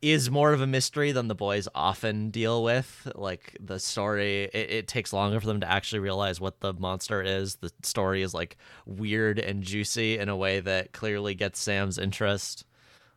is 0.01 0.31
more 0.31 0.53
of 0.53 0.61
a 0.61 0.65
mystery 0.67 1.11
than 1.11 1.27
the 1.27 1.35
boys 1.35 1.67
often 1.75 2.31
deal 2.31 2.63
with. 2.63 3.11
Like 3.15 3.57
the 3.59 3.79
story, 3.79 4.45
it, 4.45 4.71
it 4.71 4.87
takes 4.87 5.11
longer 5.11 5.39
for 5.41 5.45
them 5.47 5.59
to 5.59 5.69
actually 5.69 5.99
realize 5.99 6.39
what 6.39 6.61
the 6.61 6.73
monster 6.73 7.21
is. 7.21 7.57
The 7.57 7.71
story 7.83 8.21
is 8.21 8.33
like 8.33 8.55
weird 8.85 9.37
and 9.39 9.61
juicy 9.61 10.17
in 10.17 10.29
a 10.29 10.37
way 10.37 10.61
that 10.61 10.93
clearly 10.93 11.35
gets 11.35 11.59
Sam's 11.59 11.97
interest. 11.97 12.63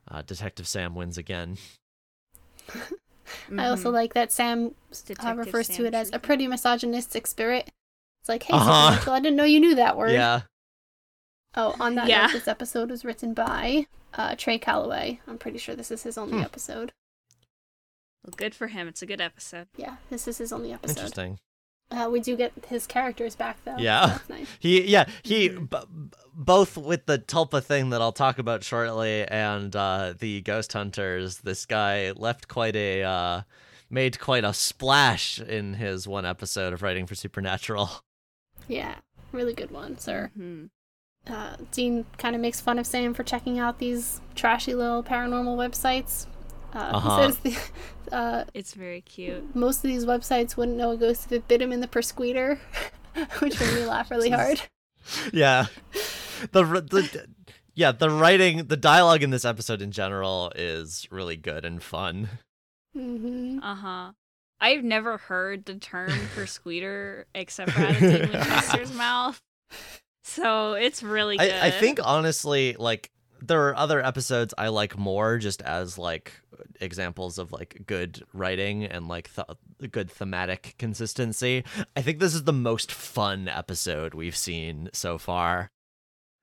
Uh, 0.08 0.22
Detective 0.22 0.66
Sam 0.68 0.94
wins 0.94 1.16
again. 1.18 1.56
I 3.56 3.68
also 3.68 3.90
Mhm. 3.90 3.94
like 3.94 4.14
that 4.14 4.32
Sam 4.32 4.74
uh, 5.24 5.34
refers 5.34 5.68
Sam 5.68 5.76
to 5.76 5.84
it 5.86 5.94
as 5.94 6.10
a 6.12 6.18
pretty 6.18 6.46
misogynistic 6.46 7.26
spirit. 7.26 7.70
It's 8.20 8.28
like, 8.28 8.42
hey, 8.44 8.52
Uh-huh. 8.54 8.90
Supernatural, 8.90 9.16
I 9.16 9.20
didn't 9.20 9.36
know 9.36 9.44
you 9.44 9.60
knew 9.60 9.74
that 9.74 9.96
word. 9.96 10.12
Yeah. 10.12 10.42
Oh, 11.54 11.74
on 11.80 11.94
that 11.96 12.08
Yeah. 12.08 12.26
note, 12.26 12.32
this 12.32 12.48
episode 12.48 12.90
was 12.90 13.04
written 13.04 13.34
by 13.34 13.86
uh, 14.14 14.34
Trey 14.36 14.58
Callaway. 14.58 15.20
I'm 15.26 15.38
pretty 15.38 15.56
sure 15.58 15.74
this 15.74 15.90
is 15.90 16.02
his 16.02 16.18
only 16.18 16.38
Hmm. 16.38 16.44
episode. 16.44 16.92
Well, 18.24 18.34
good 18.36 18.54
for 18.54 18.66
him. 18.68 18.86
It's 18.88 19.02
a 19.02 19.06
good 19.06 19.20
episode. 19.20 19.68
Yeah, 19.76 19.96
this 20.10 20.28
is 20.28 20.38
his 20.38 20.52
only 20.52 20.72
episode. 20.72 20.98
Interesting. 20.98 21.38
Uh, 21.92 22.08
we 22.10 22.20
do 22.20 22.36
get 22.36 22.52
his 22.68 22.86
characters 22.86 23.34
back 23.36 23.58
though. 23.64 23.76
Yeah. 23.78 24.06
that's 24.06 24.28
nice. 24.28 24.46
He 24.60 24.82
yeah 24.84 25.04
he 25.22 25.50
Mhm. 25.50 25.68
b- 25.70 25.76
b- 26.10 26.16
both 26.34 26.76
with 26.78 27.04
the 27.06 27.18
Tulpa 27.18 27.62
thing 27.62 27.90
that 27.90 28.00
I'll 28.00 28.12
talk 28.12 28.38
about 28.38 28.64
shortly 28.64 29.26
and 29.28 29.76
uh, 29.76 30.14
the 30.18 30.40
Ghost 30.40 30.72
Hunters. 30.72 31.38
This 31.40 31.66
guy 31.66 32.12
left 32.12 32.48
quite 32.48 32.74
a 32.74 33.02
uh, 33.02 33.42
made 33.90 34.18
quite 34.18 34.42
a 34.44 34.54
splash 34.54 35.38
in 35.38 35.74
his 35.74 36.08
one 36.08 36.24
episode 36.24 36.72
of 36.72 36.80
writing 36.82 37.06
for 37.06 37.14
Supernatural. 37.14 37.90
Yeah, 38.68 38.94
really 39.32 39.54
good 39.54 39.72
one, 39.72 39.98
sir. 39.98 40.30
Mhm. 40.38 40.70
Uh, 41.28 41.56
Dean 41.72 42.04
kind 42.16 42.34
of 42.36 42.40
makes 42.40 42.60
fun 42.60 42.78
of 42.78 42.86
Sam 42.86 43.12
for 43.12 43.24
checking 43.24 43.58
out 43.58 43.78
these 43.80 44.20
trashy 44.36 44.72
little 44.74 45.02
paranormal 45.02 45.56
websites. 45.56 46.26
Uh, 46.74 46.78
Uh-huh. 46.78 47.26
He 47.26 47.32
says 47.32 47.38
the, 47.38 47.58
uh, 48.16 48.44
It's 48.54 48.74
very 48.74 49.00
cute. 49.02 49.54
most 49.54 49.78
of 49.78 49.82
these 49.90 50.04
websites 50.06 50.56
wouldn't 50.56 50.76
know 50.76 50.90
a 50.92 50.96
ghost 50.96 51.26
if 51.26 51.32
it 51.32 51.48
bit 51.48 51.60
him 51.62 51.72
in 51.72 51.80
the 51.80 51.88
persqueter, 51.88 52.60
which 53.40 53.58
made 53.60 53.74
me 53.74 53.84
laugh 53.86 54.10
really 54.10 54.30
hard. 54.30 54.62
yeah, 55.32 55.66
the 56.52 56.62
the 56.64 57.26
yeah 57.74 57.92
the 57.92 58.08
writing 58.10 58.66
the 58.66 58.76
dialogue 58.76 59.22
in 59.22 59.30
this 59.30 59.44
episode 59.44 59.82
in 59.82 59.90
general 59.90 60.52
is 60.54 61.06
really 61.10 61.36
good 61.36 61.64
and 61.64 61.82
fun. 61.82 62.28
hmm 62.94 63.58
Uh 63.62 63.74
huh. 63.74 64.12
I've 64.60 64.84
never 64.84 65.16
heard 65.18 65.64
the 65.64 65.74
term 65.74 66.10
for 66.34 66.46
squeater 66.46 67.26
except 67.34 67.72
for 67.72 67.80
out 67.80 67.94
of 67.94 67.98
Dean 67.98 68.30
Winchester's 68.30 68.94
mouth. 68.94 69.42
So 70.22 70.74
it's 70.74 71.02
really 71.02 71.36
good. 71.36 71.50
I, 71.50 71.66
I 71.66 71.70
think 71.72 71.98
honestly, 72.02 72.76
like 72.78 73.10
there 73.46 73.68
are 73.68 73.76
other 73.76 74.04
episodes 74.04 74.54
I 74.56 74.68
like 74.68 74.96
more 74.98 75.38
just 75.38 75.62
as 75.62 75.98
like 75.98 76.32
examples 76.80 77.38
of 77.38 77.52
like 77.52 77.82
good 77.86 78.22
writing 78.32 78.84
and 78.84 79.08
like 79.08 79.30
th- 79.34 79.90
good 79.90 80.10
thematic 80.10 80.74
consistency. 80.78 81.64
I 81.96 82.02
think 82.02 82.18
this 82.18 82.34
is 82.34 82.44
the 82.44 82.52
most 82.52 82.92
fun 82.92 83.48
episode 83.48 84.14
we've 84.14 84.36
seen 84.36 84.90
so 84.92 85.18
far. 85.18 85.70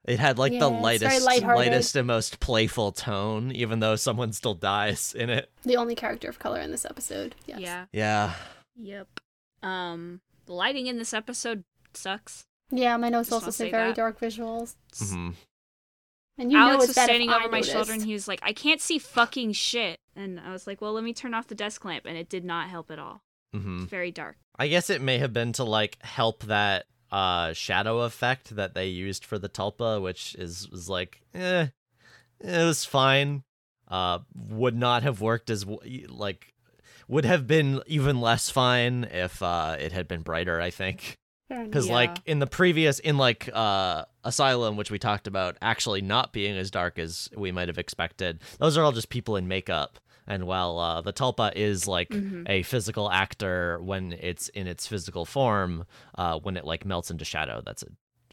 It 0.05 0.19
had 0.19 0.37
like 0.37 0.53
Yeah, 0.53 0.59
the 0.59 0.69
lightest 0.69 1.27
lightest 1.41 1.95
and 1.95 2.07
most 2.07 2.39
playful 2.39 2.91
tone 2.91 3.51
even 3.51 3.79
though 3.79 3.95
someone 3.95 4.31
still 4.33 4.55
dies 4.55 5.13
in 5.13 5.29
it. 5.29 5.51
The 5.63 5.77
only 5.77 5.95
character 5.95 6.29
of 6.29 6.39
color 6.39 6.59
in 6.59 6.71
this 6.71 6.85
episode. 6.85 7.35
Yes. 7.45 7.59
Yeah. 7.59 7.85
Yeah. 7.91 8.33
Yep. 8.77 9.07
Um, 9.61 10.21
the 10.45 10.53
lighting 10.53 10.87
in 10.87 10.97
this 10.97 11.13
episode 11.13 11.63
sucks. 11.93 12.45
Yeah, 12.71 12.95
my 12.97 13.09
notes 13.09 13.31
also 13.31 13.45
wanna 13.45 13.51
say 13.51 13.65
say 13.65 13.71
very 13.71 13.89
that. 13.89 13.95
dark 13.95 14.19
visuals. 14.19 14.75
Mhm. 14.95 15.35
And 16.39 16.51
you 16.51 16.57
know 16.57 16.63
Alex 16.71 16.85
it's 16.85 16.95
was 16.97 17.03
standing 17.03 17.29
over 17.29 17.45
I 17.45 17.47
my 17.47 17.61
shoulder 17.61 17.91
and 17.91 18.03
he 18.03 18.13
was 18.13 18.27
like, 18.27 18.39
"I 18.41 18.53
can't 18.53 18.79
see 18.81 18.97
fucking 18.97 19.51
shit," 19.51 19.99
and 20.15 20.39
I 20.39 20.51
was 20.51 20.65
like, 20.65 20.79
"Well, 20.81 20.93
let 20.93 21.03
me 21.03 21.13
turn 21.13 21.33
off 21.33 21.47
the 21.47 21.53
desk 21.55 21.83
lamp," 21.83 22.05
and 22.05 22.17
it 22.17 22.29
did 22.29 22.45
not 22.45 22.69
help 22.69 22.89
at 22.89 22.97
all. 22.97 23.21
Mhm. 23.53 23.83
It's 23.83 23.89
very 23.91 24.09
dark. 24.11 24.37
I 24.57 24.67
guess 24.69 24.89
it 24.89 25.01
may 25.01 25.17
have 25.17 25.33
been 25.33 25.51
to 25.53 25.63
like 25.63 25.97
help 26.03 26.43
that 26.43 26.85
uh 27.11 27.53
shadow 27.53 27.99
effect 28.01 28.55
that 28.55 28.73
they 28.73 28.87
used 28.87 29.25
for 29.25 29.37
the 29.37 29.49
tulpa, 29.49 30.01
which 30.01 30.33
is 30.35 30.69
was 30.69 30.87
like 30.89 31.21
eh, 31.33 31.67
it 32.39 32.65
was 32.65 32.85
fine. 32.85 33.43
Uh, 33.87 34.19
would 34.35 34.77
not 34.77 35.01
have 35.03 35.19
worked 35.19 35.49
as 35.49 35.65
like 36.07 36.53
would 37.07 37.25
have 37.25 37.47
been 37.47 37.81
even 37.87 38.21
less 38.21 38.49
fine 38.49 39.03
if 39.05 39.41
uh 39.41 39.75
it 39.79 39.91
had 39.91 40.07
been 40.07 40.21
brighter. 40.21 40.61
I 40.61 40.69
think 40.69 41.17
because 41.49 41.87
Yeah. 41.87 41.95
like 41.95 42.17
in 42.25 42.39
the 42.39 42.47
previous 42.47 42.99
in 42.99 43.17
like 43.17 43.49
uh 43.51 44.05
asylum 44.23 44.75
which 44.77 44.91
we 44.91 44.99
talked 44.99 45.27
about 45.27 45.57
actually 45.61 46.01
not 46.01 46.33
being 46.33 46.57
as 46.57 46.69
dark 46.71 46.99
as 46.99 47.29
we 47.35 47.51
might 47.51 47.67
have 47.69 47.77
expected 47.77 48.39
those 48.59 48.77
are 48.77 48.83
all 48.83 48.91
just 48.91 49.09
people 49.09 49.35
in 49.35 49.47
makeup 49.47 49.97
and 50.27 50.45
while 50.45 50.77
uh 50.77 51.01
the 51.01 51.13
tulpa 51.13 51.51
is 51.55 51.87
like 51.87 52.09
Mhm. 52.09 52.47
a 52.49 52.63
physical 52.63 53.09
actor 53.11 53.79
when 53.81 54.11
it's 54.13 54.49
in 54.49 54.67
its 54.67 54.85
physical 54.87 55.25
form 55.25 55.85
uh 56.15 56.37
when 56.39 56.57
it 56.57 56.65
like 56.65 56.85
melts 56.85 57.09
into 57.09 57.23
shadow 57.23 57.61
that's 57.65 57.83
a 57.83 57.87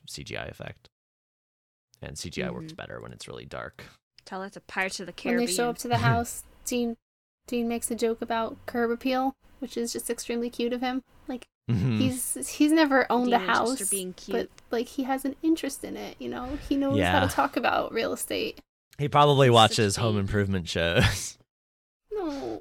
cgi 0.09 0.51
effect 0.51 0.89
and 2.03 2.17
cgi 2.17 2.53
works 2.53 2.73
Mhm. 2.73 2.77
better 2.77 3.01
when 3.01 3.13
it's 3.13 3.29
really 3.29 3.47
dark 3.47 3.85
Tell 4.25 4.41
that 4.41 4.55
to 4.55 4.61
Pirates 4.61 4.99
of 4.99 5.07
the 5.07 5.13
Caribbean. 5.13 5.39
when 5.39 5.47
they 5.47 5.53
show 5.53 5.71
up 5.71 5.79
to 5.79 5.87
the 5.89 5.99
house, 6.11 6.43
Dean 6.65 6.97
Dean 7.47 7.69
makes 7.69 7.93
a 7.93 7.95
joke 7.95 8.21
about 8.21 8.57
curb 8.67 8.91
appeal, 8.91 9.37
which 9.61 9.77
is 9.77 9.93
just 9.93 10.11
extremely 10.11 10.51
cute 10.51 10.73
of 10.73 10.81
him. 10.81 11.05
Like 11.29 11.47
Mhm. 11.71 11.99
he's 11.99 12.49
he's 12.49 12.71
never 12.71 13.11
owned 13.11 13.27
Dean 13.27 13.35
a 13.35 13.39
house, 13.39 13.91
being 13.91 14.13
cute. 14.13 14.37
but 14.37 14.49
like 14.71 14.87
he 14.87 15.03
has 15.03 15.25
an 15.25 15.35
interest 15.43 15.83
in 15.83 15.97
it. 15.97 16.15
You 16.21 16.29
know, 16.29 16.59
he 16.69 16.77
knows 16.77 17.01
how 17.03 17.27
to 17.27 17.29
talk 17.29 17.57
about 17.57 17.93
real 17.93 18.13
estate. 18.13 18.61
he 18.99 19.09
probably 19.09 19.49
Such 19.49 19.55
watches 19.55 19.97
home 19.97 20.17
improvement 20.19 20.69
shows 20.69 21.39
No, 22.13 22.61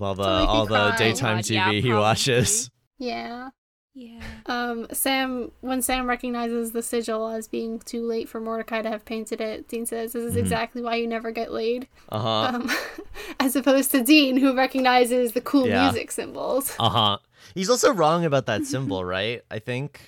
all 0.00 0.14
the 0.14 0.22
Don't 0.22 0.38
make 0.38 0.48
me 0.48 0.54
all 0.54 0.66
the 0.66 0.88
cry. 0.90 0.96
daytime 0.96 1.36
God, 1.38 1.44
tv 1.44 1.50
yeah, 1.54 1.70
he 1.72 1.92
watches 1.92 2.70
yeah. 2.98 3.50
yeah. 3.92 4.20
Um, 4.46 4.86
Sam, 4.92 5.50
when 5.60 5.82
Sam 5.82 6.06
recognizes 6.08 6.70
the 6.72 6.82
sigil 6.82 7.28
as 7.28 7.48
being 7.48 7.80
too 7.80 8.06
late 8.06 8.28
for 8.28 8.40
Mordecai 8.40 8.82
to 8.82 8.88
have 8.88 9.04
painted 9.04 9.40
it, 9.40 9.66
Dean 9.68 9.84
says, 9.84 10.12
"This 10.12 10.24
is 10.24 10.34
Mhm. 10.36 10.38
exactly 10.38 10.80
why 10.80 10.94
you 10.96 11.06
never 11.08 11.32
get 11.32 11.52
laid." 11.52 11.88
uh-huh 12.10 12.56
Um, 12.56 12.70
as 13.40 13.56
opposed 13.56 13.90
to 13.90 14.02
Dean, 14.02 14.36
who 14.36 14.56
recognizes 14.56 15.32
the 15.32 15.40
cool 15.40 15.66
Yeah. 15.68 15.82
music 15.82 16.12
symbols. 16.12 16.72
Uh 16.78 16.88
huh. 16.88 17.18
He's 17.54 17.70
also 17.70 17.92
wrong 17.92 18.24
about 18.24 18.46
that 18.46 18.64
symbol, 18.66 19.04
right? 19.16 19.42
I 19.50 19.58
think 19.58 20.00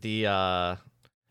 the 0.00 0.26
uh, 0.26 0.76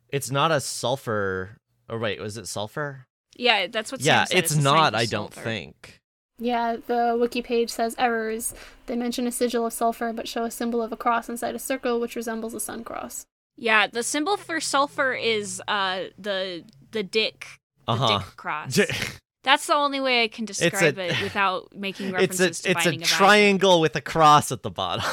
it's 0.09 0.31
not 0.31 0.51
a 0.51 0.59
sulfur. 0.59 1.57
Or 1.89 1.99
wait, 1.99 2.19
was 2.19 2.37
it 2.37 2.47
sulfur? 2.47 3.05
Yeah, 3.35 3.67
that's 3.67 3.91
what. 3.91 4.01
yeah, 4.01 4.25
Sam 4.25 4.27
said. 4.27 4.37
it's 4.43 4.55
a 4.55 4.61
not. 4.61 4.95
I 4.95 5.05
don't 5.05 5.33
sulfur. 5.33 5.43
think. 5.49 5.99
Yeah, 6.39 6.77
the 6.87 7.15
wiki 7.19 7.41
page 7.41 7.69
says 7.69 7.95
errors. 7.99 8.53
They 8.87 8.95
mention 8.95 9.27
a 9.27 9.31
sigil 9.31 9.65
of 9.65 9.73
sulfur, 9.73 10.11
but 10.13 10.27
show 10.27 10.43
a 10.45 10.51
symbol 10.51 10.81
of 10.81 10.91
a 10.91 10.97
cross 10.97 11.29
inside 11.29 11.55
a 11.55 11.59
circle, 11.59 11.99
which 11.99 12.15
resembles 12.15 12.53
a 12.53 12.59
sun 12.59 12.83
cross. 12.83 13.25
Yeah, 13.55 13.85
the 13.87 14.01
symbol 14.03 14.35
for 14.37 14.59
sulfur 14.59 15.13
is 15.13 15.61
uh 15.67 16.05
the 16.17 16.63
the 16.91 17.03
dick 17.03 17.45
the 17.85 17.91
Uh 17.91 17.95
huh. 17.95 18.17
dick 18.19 18.35
cross. 18.35 18.79
That's 19.43 19.67
the 19.67 19.75
only 19.75 19.99
way 19.99 20.23
I 20.23 20.27
can 20.29 20.45
describe 20.45 20.97
a- 20.97 21.09
it 21.11 21.21
without 21.21 21.75
making 21.75 22.07
it's 22.15 22.39
references 22.39 22.59
a 22.61 22.63
to 22.63 22.69
it's 22.71 22.81
a 22.81 22.89
Binding 22.89 23.01
of 23.01 23.03
Isaac. 23.03 23.17
triangle 23.17 23.81
with 23.81 23.95
a 23.95 24.01
cross 24.01 24.51
at 24.51 24.63
the 24.63 24.71
bottom. 24.71 25.03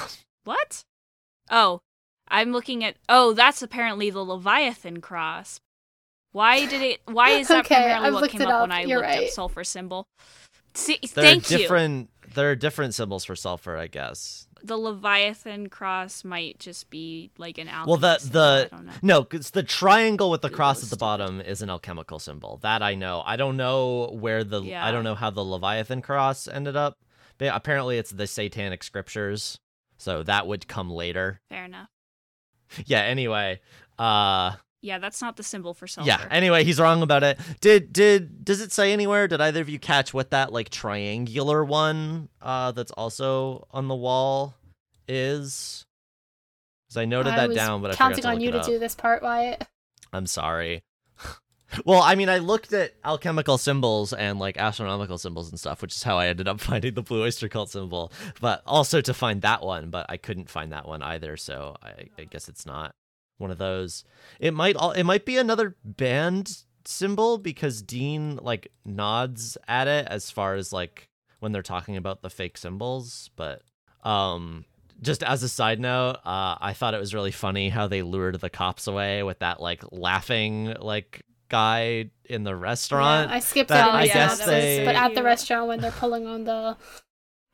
What? 0.51 0.82
Oh, 1.48 1.78
I'm 2.27 2.51
looking 2.51 2.82
at. 2.82 2.97
Oh, 3.09 3.35
that's 3.35 3.62
apparently 3.62 4.10
the 4.10 4.24
Leviathan 4.24 5.01
cross. 5.01 5.60
Why 6.32 6.66
did 6.66 6.82
it? 6.82 7.01
Why 7.06 7.31
is 7.31 7.47
that 7.47 7.66
Okay, 7.66 7.77
primarily 7.77 8.06
I've 8.09 8.12
what 8.14 8.31
came 8.31 8.43
up, 8.43 8.48
up. 8.48 8.60
when 8.62 8.72
I 8.72 8.82
You're 8.82 8.98
looked 9.01 9.16
up 9.16 9.28
sulfur 9.28 9.62
symbol? 9.62 10.09
See, 10.74 10.98
There 11.14 11.22
thank 11.24 11.48
are 11.48 11.52
you. 11.55 11.59
different. 11.59 12.10
There 12.35 12.51
are 12.51 12.56
different 12.56 12.94
symbols 12.94 13.24
for 13.24 13.36
sulfur, 13.36 13.77
I 13.77 13.86
guess. 13.86 14.48
The 14.60 14.77
Leviathan 14.77 15.68
cross 15.68 16.24
might 16.24 16.59
just 16.59 16.90
be 16.90 17.31
like 17.39 17.56
an 17.59 17.68
alchemy 17.68 17.90
Well, 17.90 17.97
the 18.01 18.18
symbol, 18.18 18.32
the 18.40 18.68
I 18.72 18.77
don't 18.77 18.86
know. 18.86 18.93
no, 19.02 19.22
because 19.22 19.51
the 19.51 19.62
triangle 19.62 20.31
with 20.32 20.43
the 20.43 20.48
Google 20.48 20.56
cross 20.56 20.82
at 20.82 20.90
the 20.90 20.97
bottom 20.97 21.40
is 21.40 21.62
an 21.62 21.70
alchemical 21.70 22.18
symbol. 22.18 22.59
That 22.62 22.82
I 22.82 22.97
know. 22.97 23.22
I 23.24 23.36
don't 23.36 23.56
know 23.56 24.10
where 24.20 24.43
the 24.43 24.62
yeah. 24.62 24.85
I 24.85 24.90
don't 24.90 25.05
know 25.05 25.14
how 25.14 25.31
the 25.31 25.44
Leviathan 25.44 26.02
cross 26.02 26.48
ended 26.48 26.74
up. 26.74 26.94
But 27.39 27.55
apparently, 27.55 27.98
it's 27.98 28.10
the 28.10 28.27
Satanic 28.27 28.82
scriptures, 28.82 29.59
so 30.01 30.22
that 30.24 30.47
would 30.47 30.66
come 30.66 30.90
later. 30.90 31.40
Fair 31.48 31.66
enough. 31.66 31.89
Yeah. 32.86 33.01
Anyway, 33.02 33.60
uh, 33.98 34.52
Yeah, 34.81 34.98
that's 34.98 35.20
not 35.20 35.36
the 35.36 35.43
symbol 35.43 35.74
for 35.74 35.86
sulfur. 35.86 36.09
yeah. 36.09 36.27
Anyway, 36.31 36.64
he's 36.64 36.81
wrong 36.81 37.02
about 37.02 37.22
it. 37.22 37.39
Did 37.60 37.93
did 37.93 38.44
does 38.44 38.60
it 38.60 38.72
say 38.72 38.93
anywhere? 38.93 39.28
Did 39.28 39.40
either 39.40 39.60
of 39.60 39.68
you 39.68 39.78
catch 39.78 40.14
what 40.14 40.31
that 40.31 40.52
like 40.52 40.70
triangular 40.70 41.64
one 41.64 42.28
uh 42.40 42.72
that's 42.72 42.93
also 42.93 43.66
on 43.72 43.89
the 43.89 43.94
wall 43.97 44.55
is? 45.09 45.85
Because 46.89 46.97
I 46.97 47.05
noted 47.05 47.32
I 47.35 47.47
that 47.47 47.55
down, 47.55 47.82
but 47.82 47.90
I 47.93 47.94
counting 47.94 48.16
forgot 48.16 48.31
to 48.31 48.35
on 48.36 48.40
you 48.40 48.51
to 48.52 48.60
up. 48.60 48.66
do 48.66 48.78
this 48.78 48.94
part, 48.94 49.22
Wyatt. 49.22 49.66
I'm 50.12 50.27
sorry. 50.27 50.82
Well, 51.85 52.03
I 52.03 52.15
mean, 52.15 52.29
I 52.29 52.39
looked 52.39 52.73
at 52.73 52.95
alchemical 53.05 53.59
symbols 53.59 54.13
and 54.13 54.39
like 54.39 54.57
astronomical 54.57 55.19
symbols 55.19 55.51
and 55.51 55.59
stuff, 55.59 55.83
which 55.83 55.95
is 55.95 56.03
how 56.03 56.19
I 56.19 56.29
ended 56.29 56.49
up 56.49 56.61
finding 56.61 56.95
the 56.95 57.03
Blue 57.03 57.23
Oyster 57.23 57.49
Cult 57.49 57.71
symbol, 57.71 58.13
but 58.41 58.63
also 58.67 59.01
to 59.01 59.15
find 59.15 59.43
that 59.43 59.63
one, 59.63 59.91
but 59.91 60.07
I 60.09 60.17
couldn't 60.17 60.51
find 60.51 60.73
that 60.73 60.87
one 60.87 61.03
either, 61.03 61.37
so 61.37 61.77
I, 61.83 62.09
I 62.19 62.25
guess 62.25 62.49
it's 62.49 62.67
not 62.67 62.95
one 63.39 63.51
of 63.51 63.59
those. 63.59 64.05
It 64.39 64.55
might 64.55 64.77
all 64.77 64.93
it 64.93 65.05
might 65.05 65.25
be 65.25 65.37
another 65.37 65.77
band 65.85 66.63
symbol 66.85 67.39
because 67.39 67.83
Dean 67.83 68.39
like 68.43 68.71
nods 68.85 69.57
at 69.69 69.89
it 69.89 70.07
as 70.09 70.31
far 70.31 70.55
as 70.55 70.73
like 70.73 71.09
when 71.41 71.53
they're 71.53 71.63
talking 71.63 71.97
about 71.97 72.23
the 72.23 72.31
fake 72.31 72.59
symbols, 72.59 73.31
but 73.37 73.63
um 74.05 74.65
just 75.01 75.23
as 75.23 75.43
a 75.43 75.49
side 75.49 75.81
note, 75.81 76.17
uh, 76.27 76.57
I 76.61 76.75
thought 76.75 76.93
it 76.93 77.01
was 77.01 77.15
really 77.15 77.31
funny 77.31 77.71
how 77.71 77.89
they 77.89 78.03
lured 78.03 78.39
the 78.39 78.51
cops 78.51 78.87
away 78.87 79.23
with 79.23 79.39
that 79.39 79.59
like 79.59 79.83
laughing 79.91 80.75
like 80.79 81.23
guy 81.51 82.10
in 82.24 82.44
the 82.44 82.56
restaurant. 82.56 83.28
Yeah, 83.28 83.36
I 83.36 83.40
skipped 83.40 83.68
that 83.68 83.90
I 83.90 84.06
the 84.06 84.12
guess 84.14 84.32
synopsis, 84.39 84.47
they- 84.47 84.85
but 84.85 84.94
at 84.94 85.14
the 85.14 85.22
restaurant 85.22 85.66
when 85.68 85.81
they're 85.81 85.90
pulling 85.90 86.27
on 86.27 86.44
the 86.44 86.77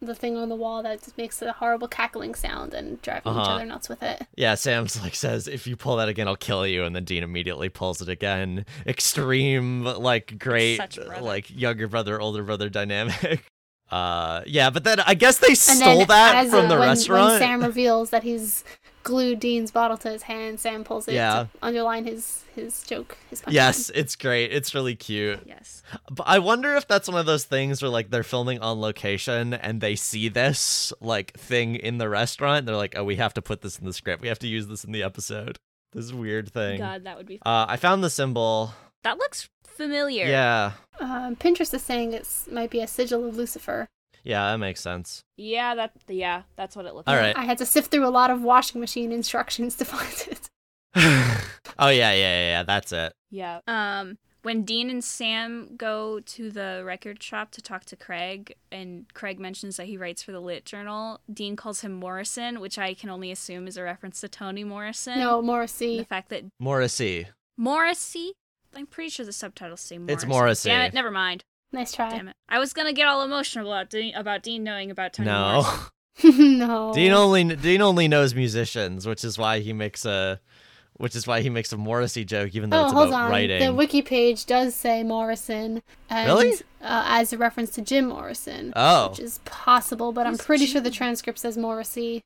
the 0.02 0.14
thing 0.14 0.36
on 0.36 0.51
the 0.51 0.55
wall 0.55 0.82
that 0.82 1.02
just 1.02 1.16
makes 1.16 1.40
a 1.40 1.52
horrible 1.52 1.89
cackling 1.89 2.35
sound 2.35 2.74
and 2.74 3.01
driving 3.01 3.32
each 3.32 3.39
Uh-huh. 3.39 3.55
other 3.55 3.64
nuts 3.64 3.89
with 3.89 4.02
it. 4.02 4.27
yeah, 4.36 4.55
Sam's 4.55 5.01
like 5.01 5.14
says, 5.14 5.48
"If 5.48 5.66
you 5.66 5.74
pull 5.74 5.97
that 5.97 6.09
again, 6.10 6.28
I'll 6.28 6.36
kill 6.36 6.66
you." 6.66 6.85
And 6.85 6.94
then 6.94 7.05
Dean 7.05 7.23
immediately 7.23 7.70
pulls 7.70 8.02
it 8.02 8.09
again. 8.10 8.66
Extreme, 8.86 9.85
like 9.85 10.39
great, 10.39 10.98
like 11.20 11.48
younger 11.51 11.89
brother, 11.89 12.20
older 12.20 12.43
brother 12.43 12.68
dynamic. 12.68 13.44
Uh, 13.89 14.43
yeah, 14.47 14.68
but 14.68 14.82
then 14.82 14.98
I 14.98 15.14
guess 15.14 15.39
they 15.39 15.55
stole 15.55 15.98
then 15.98 16.09
that 16.09 16.48
from 16.48 16.64
uh, 16.64 16.68
the 16.68 16.74
when, 16.77 16.89
restaurant. 16.89 17.31
when 17.31 17.39
Sam 17.39 17.62
reveals 17.62 18.10
that 18.10 18.24
he's 18.24 18.64
glued 19.07 19.41
Dean's 19.41 19.70
bottle 19.70 19.97
to 19.99 20.11
his 20.11 20.23
hand, 20.23 20.59
Sam 20.61 20.85
pulls 20.85 21.07
it 21.09 21.15
Yeah. 21.15 21.45
to 21.45 21.49
underline 21.62 22.05
his 22.05 22.43
his 22.55 22.83
joke. 22.85 23.19
His 23.31 23.43
punchline. 23.43 23.53
yes, 23.53 23.91
it's 23.95 24.16
great. 24.16 24.51
It's 24.53 24.74
really 24.74 24.97
cute. 24.97 25.41
Yes. 25.47 25.83
But 26.11 26.24
I 26.27 26.39
wonder 26.39 26.74
if 26.74 26.89
that's 26.89 27.07
one 27.09 27.19
of 27.20 27.27
those 27.27 27.45
things 27.45 27.83
where 27.83 27.91
like 27.91 28.11
they're 28.11 28.23
filming 28.23 28.61
on 28.61 28.81
location 28.81 29.53
and 29.55 29.81
they 29.81 29.95
see 29.95 30.28
this 30.31 30.93
like 31.01 31.37
thing 31.39 31.74
in 31.77 31.99
the 31.99 32.09
restaurant. 32.09 32.61
And 32.61 32.69
they're 32.69 32.77
like, 32.77 32.95
oh, 32.97 33.05
we 33.05 33.16
have 33.16 33.35
to 33.35 33.43
put 33.43 33.61
this 33.61 33.78
in 33.78 33.85
the 33.85 33.93
script. 33.93 34.23
We 34.23 34.28
have 34.28 34.39
to 34.41 34.49
use 34.49 34.66
this 34.69 34.85
in 34.85 34.93
the 34.93 35.03
episode. 35.03 35.59
This 35.93 36.12
weird 36.12 36.51
thing. 36.51 36.78
God, 36.78 37.05
that 37.05 37.16
would 37.19 37.27
be. 37.27 37.37
Uh, 37.45 37.66
I 37.69 37.77
found 37.77 38.03
the 38.03 38.11
symbol. 38.11 38.73
That 39.05 39.19
looks 39.19 39.49
familiar. 39.66 40.27
Yeah, 40.27 40.73
Um, 40.99 41.37
Pinterest 41.37 41.73
is 41.74 41.83
saying 41.83 42.12
it 42.15 42.27
might 42.51 42.70
be 42.70 42.81
a 42.81 42.87
sigil 42.87 43.28
of 43.28 43.37
Lucifer. 43.37 43.87
Yeah, 44.27 44.51
that 44.51 44.59
makes 44.59 44.81
sense. 44.81 45.23
Yeah, 45.36 45.77
that. 45.77 45.93
Yeah, 46.09 46.43
that's 46.57 46.74
what 46.74 46.85
it 46.85 46.94
looks 46.94 47.07
All 47.07 47.15
like. 47.15 47.23
right. 47.23 47.36
I 47.36 47.44
had 47.44 47.59
to 47.59 47.66
sift 47.66 47.93
through 47.93 48.07
a 48.07 48.11
lot 48.11 48.31
of 48.31 48.43
washing 48.43 48.81
machine 48.81 49.12
instructions 49.12 49.77
to 49.77 49.85
find 49.86 50.27
it. 50.28 50.51
oh 51.78 51.89
yeah, 51.89 52.12
yeah, 52.12 52.12
yeah, 52.12 52.48
yeah. 52.48 52.62
That's 52.65 52.90
it. 52.90 53.12
Yeah. 53.31 53.61
Um, 53.69 54.19
when 54.43 54.65
Dean 54.65 54.90
and 54.90 55.03
Sam 55.03 55.77
go 55.77 56.20
to 56.20 56.51
the 56.51 56.82
record 56.85 57.23
shop 57.23 57.53
to 57.53 57.62
talk 57.62 57.85
to 57.86 57.97
Craig, 57.97 58.55
and 58.73 59.07
Craig 59.15 59.39
mentions 59.39 59.77
that 59.77 59.86
he 59.86 59.97
writes 59.97 60.23
for 60.23 60.32
the 60.32 60.40
Lit 60.40 60.65
Journal, 60.65 61.20
Dean 61.32 61.55
calls 61.55 61.82
him 61.82 61.93
Morrison, 61.93 62.59
which 62.61 62.78
I 62.78 62.94
can 62.94 63.11
only 63.11 63.31
assume 63.31 63.69
is 63.69 63.77
a 63.77 63.82
reference 63.82 64.20
to 64.23 64.28
Toni 64.28 64.65
Morrison. 64.65 65.19
No, 65.19 65.39
And 65.39 65.48
The 65.98 66.05
fact 66.05 66.31
that 66.31 66.44
Morrissey. 66.59 67.28
Morrissey. 67.57 68.32
I'm 68.74 68.86
pretty 68.86 69.11
sure 69.11 69.24
the 69.24 69.32
subtitles 69.32 69.81
say 69.81 69.98
Morrissey. 69.98 70.12
It's 70.12 70.27
Morrissey. 70.27 70.69
Damn 70.70 70.82
it, 70.82 70.94
never 70.94 71.11
mind. 71.11 71.44
Nice 71.73 71.93
try. 71.93 72.11
Damn 72.11 72.29
it. 72.29 72.37
I 72.49 72.59
was 72.59 72.73
gonna 72.73 72.93
get 72.93 73.07
all 73.07 73.23
emotional 73.23 73.73
about 73.73 73.91
Dean, 73.91 74.15
about 74.15 74.43
Dean 74.43 74.63
knowing 74.65 74.91
about 74.91 75.13
Toni 75.13 75.27
no. 75.29 75.67
No. 76.25 76.93
Dean 76.95 77.13
only 77.13 77.45
Dean 77.57 77.83
only 77.83 78.09
knows 78.09 78.35
musicians, 78.35 79.07
which 79.07 79.25
is 79.25 79.37
why 79.37 79.59
he 79.61 79.73
makes 79.73 80.05
a 80.07 80.41
which 80.99 81.15
is 81.15 81.27
why 81.27 81.43
he 81.43 81.51
makes 81.51 81.71
a 81.75 81.77
Morrissey 81.77 82.25
joke, 82.25 82.55
even 82.55 82.71
though 82.71 82.81
Oh, 82.81 82.85
it's 82.85 82.93
hold 82.95 83.09
about 83.09 83.25
on. 83.27 83.31
writing. 83.31 83.61
The 83.61 83.75
wiki 83.75 84.01
page 84.01 84.47
does 84.47 84.75
say 84.75 85.03
Morrison, 85.03 85.83
and, 86.09 86.27
Really? 86.27 86.53
Uh, 86.81 87.05
as 87.07 87.35
a 87.35 87.37
reference 87.39 87.69
to 87.73 87.83
Jim 87.83 88.09
Morrison, 88.09 88.73
oh, 88.75 89.11
which 89.11 89.21
is 89.21 89.41
possible, 89.45 90.13
but 90.13 90.27
I'm 90.27 90.33
Who's 90.33 90.41
pretty 90.43 90.65
sure 90.65 90.81
the 90.81 90.91
transcript 90.91 91.39
says 91.39 91.59
Morrissey, 91.59 92.23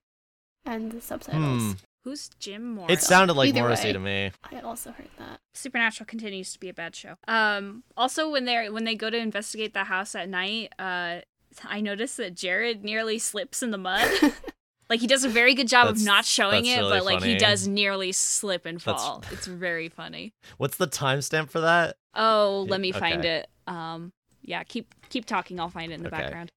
and 0.65 0.93
the 0.93 1.01
subtitles. 1.01 1.63
hmm. 1.63 1.73
Who's 2.05 2.31
Jim 2.39 2.75
Morrison? 2.75 2.93
It 2.99 3.03
sounded 3.03 3.35
like 3.35 3.49
Either 3.51 3.61
Morrissey 3.61 3.89
way. 3.89 3.93
to 3.93 3.99
me. 3.99 4.31
I 4.51 4.61
also 4.61 4.93
heard 4.93 5.09
that. 5.19 5.41
Supernatural 5.55 6.07
continues 6.07 6.53
to 6.55 6.59
be 6.61 6.69
a 6.71 6.75
bad 6.75 6.97
show. 6.97 7.17
Um, 7.29 7.83
also, 7.97 8.31
when 8.31 8.47
they 8.47 8.71
when 8.71 8.85
they 8.85 8.95
go 8.95 9.11
to 9.11 9.19
investigate 9.19 9.75
the 9.75 9.85
house 9.85 10.15
at 10.15 10.29
night, 10.29 10.73
uh, 10.79 11.21
I 11.65 11.81
noticed 11.81 12.17
that 12.17 12.35
Jared 12.35 12.83
nearly 12.85 13.19
slips 13.19 13.63
in 13.63 13.71
the 13.71 13.77
mud. 13.79 14.09
like 14.89 15.01
he 15.01 15.07
does 15.07 15.25
a 15.25 15.29
very 15.29 15.55
good 15.55 15.69
job 15.69 15.89
of 15.89 16.03
not 16.03 16.25
showing 16.25 16.65
it, 16.65 16.79
really 16.79 16.91
but 16.91 17.05
like 17.05 17.23
he 17.23 17.37
does 17.37 17.69
nearly 17.69 18.13
slip 18.13 18.65
and 18.65 18.81
That's- 18.81 19.03
fall. 19.05 19.23
It's 19.31 19.47
very 19.47 19.89
funny. 19.91 20.33
What's 20.57 20.79
the 20.79 20.89
timestamp 20.89 21.51
for 21.51 21.61
that? 21.61 21.97
Oh, 22.15 22.65
Yeah, 22.65 22.71
let 22.71 22.81
me 22.81 22.93
find 22.93 23.25
it. 23.27 23.49
Um, 23.67 24.13
yeah, 24.43 24.63
keep 24.65 24.95
keep 25.11 25.27
talking. 25.27 25.61
I'll 25.61 25.69
find 25.69 25.93
it 25.93 25.97
in 25.97 26.03
the 26.03 26.09
Okay. 26.09 26.23
background. 26.23 26.51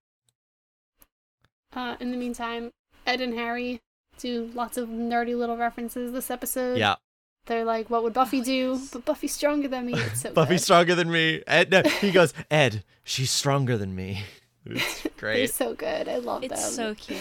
Uh, 1.75 1.95
in 1.99 2.11
the 2.11 2.17
meantime, 2.17 2.71
Ed 3.05 3.19
and 3.19 3.33
Harry 3.33 3.81
do 4.17 4.49
lots 4.53 4.77
of 4.77 4.89
nerdy 4.89 5.37
little 5.37 5.57
references 5.57 6.11
this 6.13 6.29
episode. 6.31 6.77
Yeah, 6.77 6.95
They're 7.45 7.65
like, 7.65 7.89
"What 7.89 8.03
would 8.03 8.13
Buffy 8.13 8.41
do?" 8.41 8.79
But 8.91 9.05
Buffy's 9.05 9.33
stronger 9.33 9.67
than 9.67 9.85
me. 9.85 9.93
It's 9.95 10.21
so 10.21 10.31
Buffy's 10.33 10.61
good. 10.61 10.63
stronger 10.65 10.95
than 10.95 11.11
me. 11.11 11.43
Ed, 11.47 11.71
no, 11.71 11.81
he 11.83 12.11
goes, 12.19 12.33
Ed, 12.51 12.83
she's 13.03 13.31
stronger 13.31 13.77
than 13.77 13.95
me. 13.95 14.23
It's 14.65 15.01
They're 15.03 15.11
great. 15.17 15.49
so 15.53 15.73
good. 15.73 16.07
I 16.07 16.19
love 16.19 16.41
them. 16.41 16.51
It's 16.53 16.73
so 16.73 16.95
cute. 16.95 17.19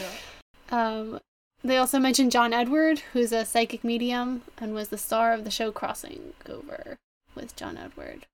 Um, 0.71 1.19
they 1.65 1.77
also 1.77 1.99
mentioned 1.99 2.31
John 2.31 2.53
Edward, 2.53 3.01
who's 3.13 3.33
a 3.33 3.45
psychic 3.45 3.83
medium 3.83 4.43
and 4.59 4.75
was 4.75 4.91
the 4.91 4.97
star 4.99 5.33
of 5.33 5.43
the 5.43 5.51
show 5.51 5.73
Crossing 5.73 6.35
Over 6.49 6.99
with 7.35 7.57
John 7.57 7.77
Edward. 7.77 8.27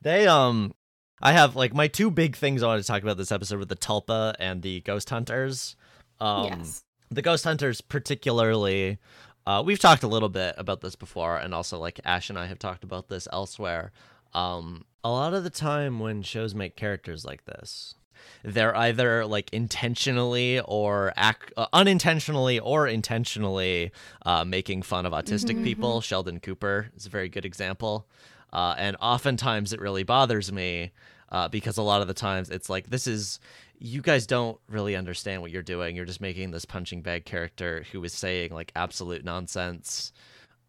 They 0.00 0.28
um 0.28 0.74
I 1.20 1.32
have 1.32 1.56
like 1.56 1.74
my 1.74 1.88
two 1.88 2.08
big 2.10 2.36
things 2.36 2.62
I 2.62 2.66
wanted 2.68 2.82
to 2.82 2.86
talk 2.86 3.02
about 3.02 3.16
this 3.16 3.32
episode 3.32 3.58
with 3.58 3.68
the 3.68 3.74
Tulpa 3.76 4.34
and 4.38 4.62
the 4.62 4.80
Ghost 4.82 5.10
Hunters. 5.10 5.74
Um 6.20 6.44
yes. 6.46 6.82
The 7.14 7.22
Ghost 7.22 7.44
Hunters 7.44 7.80
particularly 7.80 8.98
uh 9.46 9.62
we've 9.64 9.78
talked 9.78 10.02
a 10.02 10.08
little 10.08 10.28
bit 10.28 10.54
about 10.58 10.80
this 10.80 10.94
before 10.96 11.36
and 11.36 11.54
also 11.54 11.78
like 11.78 12.00
Ash 12.04 12.30
and 12.30 12.38
I 12.38 12.46
have 12.46 12.58
talked 12.58 12.84
about 12.84 13.08
this 13.08 13.26
elsewhere. 13.32 13.92
Um 14.34 14.84
a 15.04 15.10
lot 15.10 15.34
of 15.34 15.42
the 15.44 15.50
time 15.50 15.98
when 15.98 16.22
shows 16.22 16.54
make 16.54 16.76
characters 16.76 17.24
like 17.24 17.44
this, 17.44 17.96
they're 18.44 18.76
either 18.76 19.26
like 19.26 19.52
intentionally 19.52 20.60
or 20.60 21.12
ac- 21.18 21.52
uh, 21.56 21.66
unintentionally 21.72 22.60
or 22.60 22.86
intentionally 22.86 23.90
uh, 24.24 24.44
making 24.44 24.82
fun 24.82 25.04
of 25.06 25.12
autistic 25.12 25.56
Mhm, 25.56 25.64
people. 25.64 26.00
Sheldon 26.00 26.38
Cooper 26.38 26.92
is 26.96 27.06
a 27.06 27.08
very 27.10 27.28
good 27.28 27.44
example. 27.44 28.06
Uh, 28.52 28.76
and 28.78 28.96
oftentimes 29.00 29.72
it 29.72 29.80
really 29.80 30.04
bothers 30.04 30.52
me 30.52 30.92
uh, 31.32 31.48
because 31.48 31.78
a 31.78 31.82
lot 31.82 32.00
of 32.02 32.06
the 32.06 32.14
times 32.14 32.50
it's 32.50 32.70
like, 32.70 32.88
this 32.88 33.08
is, 33.08 33.40
you 33.78 34.00
guys 34.00 34.26
don't 34.26 34.58
really 34.68 34.94
understand 34.94 35.42
what 35.42 35.50
you're 35.50 35.62
doing. 35.62 35.96
You're 35.96 36.04
just 36.04 36.20
making 36.20 36.52
this 36.52 36.64
punching 36.64 37.02
bag 37.02 37.24
character 37.24 37.84
who 37.90 38.04
is 38.04 38.12
saying 38.12 38.52
like 38.52 38.70
absolute 38.76 39.24
nonsense. 39.24 40.12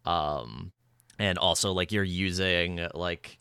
Um, 0.04 0.72
and 1.18 1.38
also 1.38 1.72
like 1.72 1.92
you're 1.92 2.02
using 2.02 2.86
like 2.94 3.38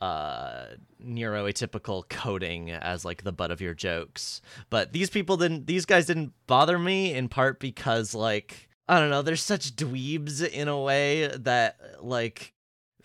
uh 0.00 0.66
neuroatypical 1.02 2.06
coding 2.08 2.70
as 2.70 3.04
like 3.04 3.22
the 3.22 3.32
butt 3.32 3.50
of 3.50 3.62
your 3.62 3.72
jokes 3.72 4.42
but 4.68 4.92
these 4.92 5.08
people 5.08 5.38
didn't 5.38 5.66
these 5.66 5.86
guys 5.86 6.04
didn't 6.04 6.32
bother 6.46 6.78
me 6.78 7.14
in 7.14 7.28
part 7.28 7.58
because 7.60 8.14
like 8.14 8.68
i 8.88 9.00
don't 9.00 9.08
know 9.08 9.22
they're 9.22 9.36
such 9.36 9.74
dweebs 9.74 10.46
in 10.46 10.68
a 10.68 10.78
way 10.78 11.28
that 11.28 11.78
like 12.02 12.52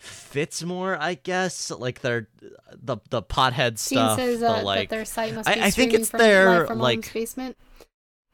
fits 0.02 0.62
more 0.64 0.96
i 1.00 1.14
guess 1.14 1.70
like 1.70 2.00
they're 2.00 2.26
the 2.74 2.96
the 3.10 3.22
pothead 3.22 3.70
Gene 3.72 3.76
stuff 3.76 4.18
says 4.18 4.40
the 4.40 4.50
uh, 4.50 4.62
like 4.62 4.88
that 4.88 4.96
their 4.96 5.04
site 5.04 5.34
must 5.34 5.48
I- 5.48 5.54
be 5.54 5.60
I 5.62 5.70
think 5.70 5.94
it's 5.94 6.10
from 6.10 6.18
their, 6.18 6.66
from 6.66 6.78
like- 6.80 6.98
Mom's 6.98 7.12
basement, 7.12 7.56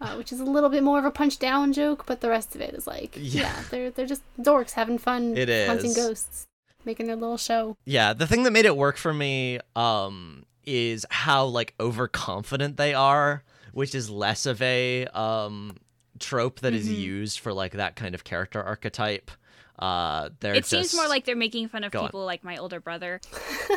uh, 0.01 0.15
which 0.15 0.33
is 0.33 0.41
a 0.41 0.45
little 0.45 0.71
bit 0.71 0.83
more 0.83 0.99
of 0.99 1.05
a 1.05 1.11
punch 1.11 1.39
down 1.39 1.73
joke, 1.75 2.05
but 2.07 2.21
the 2.23 2.29
rest 2.31 2.55
of 2.55 2.61
it 2.63 2.73
is 2.73 2.87
like, 2.87 3.15
Yeah. 3.17 3.43
yeah, 3.43 3.63
they're 3.71 3.91
they're 3.91 4.07
just 4.07 4.23
dorks 4.41 4.73
having 4.73 4.97
fun 4.97 5.37
It 5.37 5.49
hunting 5.69 5.91
is. 5.91 5.97
ghosts, 5.97 6.47
making 6.87 7.07
their 7.07 7.17
little 7.17 7.37
show. 7.37 7.77
Yeah, 7.85 8.13
the 8.15 8.27
thing 8.27 8.45
that 8.45 8.53
made 8.53 8.65
it 8.65 8.77
work 8.77 8.97
for 8.97 9.13
me 9.13 9.59
um 9.77 10.45
is 10.65 11.05
how 11.11 11.45
like 11.47 11.75
overconfident 11.81 12.77
they 12.79 12.95
are, 12.95 13.43
which 13.73 13.95
is 13.95 14.09
less 14.09 14.47
of 14.47 14.63
a 14.63 15.05
um 15.09 15.77
trope 16.19 16.61
that 16.61 16.73
is 16.73 16.89
Mhm. 16.89 16.97
used 16.99 17.39
for 17.41 17.53
like 17.53 17.73
that 17.73 17.95
kind 17.97 18.15
of 18.15 18.25
character 18.25 18.63
archetype. 18.63 19.31
Uh 19.79 20.31
they're 20.41 20.55
It 20.55 20.67
seems 20.67 20.95
more 20.95 21.09
like 21.09 21.25
they're 21.25 21.37
making 21.37 21.69
fun 21.69 21.85
of 21.85 21.93
Go 21.93 22.01
on. 22.01 22.07
people 22.07 22.25
like 22.25 22.43
my 22.45 22.57
older 22.57 22.81
brother, 22.81 23.21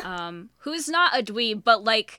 um, 0.04 0.50
who's 0.58 0.88
not 0.88 1.18
a 1.18 1.22
dweeb, 1.22 1.62
but 1.64 1.84
like, 1.84 2.18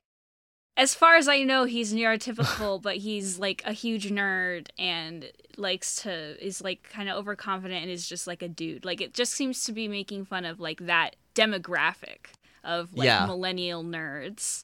as 0.77 0.95
far 0.95 1.15
as 1.17 1.27
I 1.27 1.43
know, 1.43 1.65
he's 1.65 1.93
neurotypical, 1.93 2.81
but 2.87 2.97
he's 2.97 3.37
like 3.39 3.61
a 3.65 3.73
huge 3.73 4.09
nerd 4.09 4.67
and 4.79 5.29
likes 5.57 5.97
to 6.03 6.11
is 6.43 6.61
like 6.63 6.83
kind 6.89 7.09
of 7.09 7.17
overconfident 7.17 7.81
and 7.81 7.91
is 7.91 8.07
just 8.07 8.25
like 8.25 8.41
a 8.41 8.47
dude. 8.47 8.85
Like 8.85 9.01
it 9.01 9.13
just 9.13 9.33
seems 9.33 9.65
to 9.65 9.71
be 9.73 9.87
making 9.87 10.25
fun 10.25 10.45
of 10.45 10.59
like 10.59 10.79
that 10.87 11.15
demographic 11.35 12.27
of 12.63 12.93
like 12.93 13.05
Yeah. 13.05 13.25
millennial 13.25 13.83
nerds. 13.83 14.63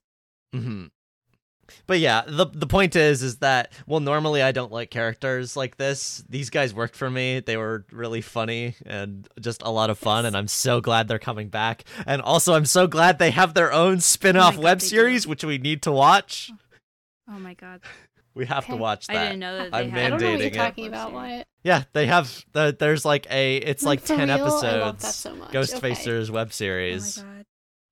Mhm. 0.55 0.89
But 1.87 1.99
yeah, 1.99 2.23
the 2.27 2.45
the 2.45 2.67
point 2.67 2.95
is 2.95 3.21
is 3.23 3.37
that 3.37 3.71
well 3.87 3.99
normally 3.99 4.41
I 4.41 4.51
don't 4.51 4.71
like 4.71 4.89
characters 4.91 5.55
like 5.57 5.77
this. 5.77 6.23
These 6.29 6.49
guys 6.49 6.73
worked 6.73 6.95
for 6.95 7.09
me. 7.09 7.39
They 7.39 7.57
were 7.57 7.85
really 7.91 8.21
funny 8.21 8.75
and 8.85 9.27
just 9.39 9.61
a 9.63 9.69
lot 9.71 9.89
of 9.89 9.97
fun 9.99 10.25
and 10.25 10.35
I'm 10.37 10.47
so 10.47 10.81
glad 10.81 11.07
they're 11.07 11.19
coming 11.19 11.49
back. 11.49 11.83
And 12.05 12.21
also 12.21 12.53
I'm 12.53 12.65
so 12.65 12.87
glad 12.87 13.19
they 13.19 13.31
have 13.31 13.53
their 13.53 13.71
own 13.73 13.95
oh 13.95 13.99
spin-off 13.99 14.55
God, 14.55 14.63
web 14.63 14.79
they 14.79 14.85
do. 14.85 14.89
series 14.89 15.27
which 15.27 15.43
we 15.43 15.57
need 15.57 15.81
to 15.83 15.91
watch. 15.91 16.51
Oh 17.29 17.39
my 17.39 17.53
god, 17.53 17.81
We 18.35 18.45
have 18.45 18.65
to 18.67 18.75
watch 18.75 19.07
that. 19.07 19.17
I 19.17 19.23
didn't 19.25 19.39
know 19.39 19.57
that 19.57 19.71
they 19.71 19.77
I'm 19.79 19.89
had. 19.89 20.05
I 20.05 20.09
don't 20.11 20.21
know 20.21 20.29
what 20.31 20.39
you're 20.39 20.49
mandating 20.49 20.53
it. 20.53 20.57
talking 20.57 20.87
about. 20.87 21.07
series. 21.09 21.15
Wyatt. 21.15 21.47
Yeah, 21.63 21.83
they 21.93 22.05
have 22.05 22.45
the, 22.53 22.75
there's 22.79 23.03
like 23.03 23.27
a 23.29 23.57
it's 23.57 23.83
like 23.83 23.99
For 24.01 24.15
10 24.15 24.29
real? 24.29 24.37
episodes. 24.37 24.63
I 24.63 24.79
love 24.79 24.99
that 25.01 25.13
so 25.13 25.35
much. 25.35 25.51
Ghost 25.51 25.75
Okay. 25.75 25.91
Facers 25.91 26.29
web 26.29 26.53
series. 26.53 27.17
Oh 27.17 27.23
my 27.23 27.27
god. 27.37 27.45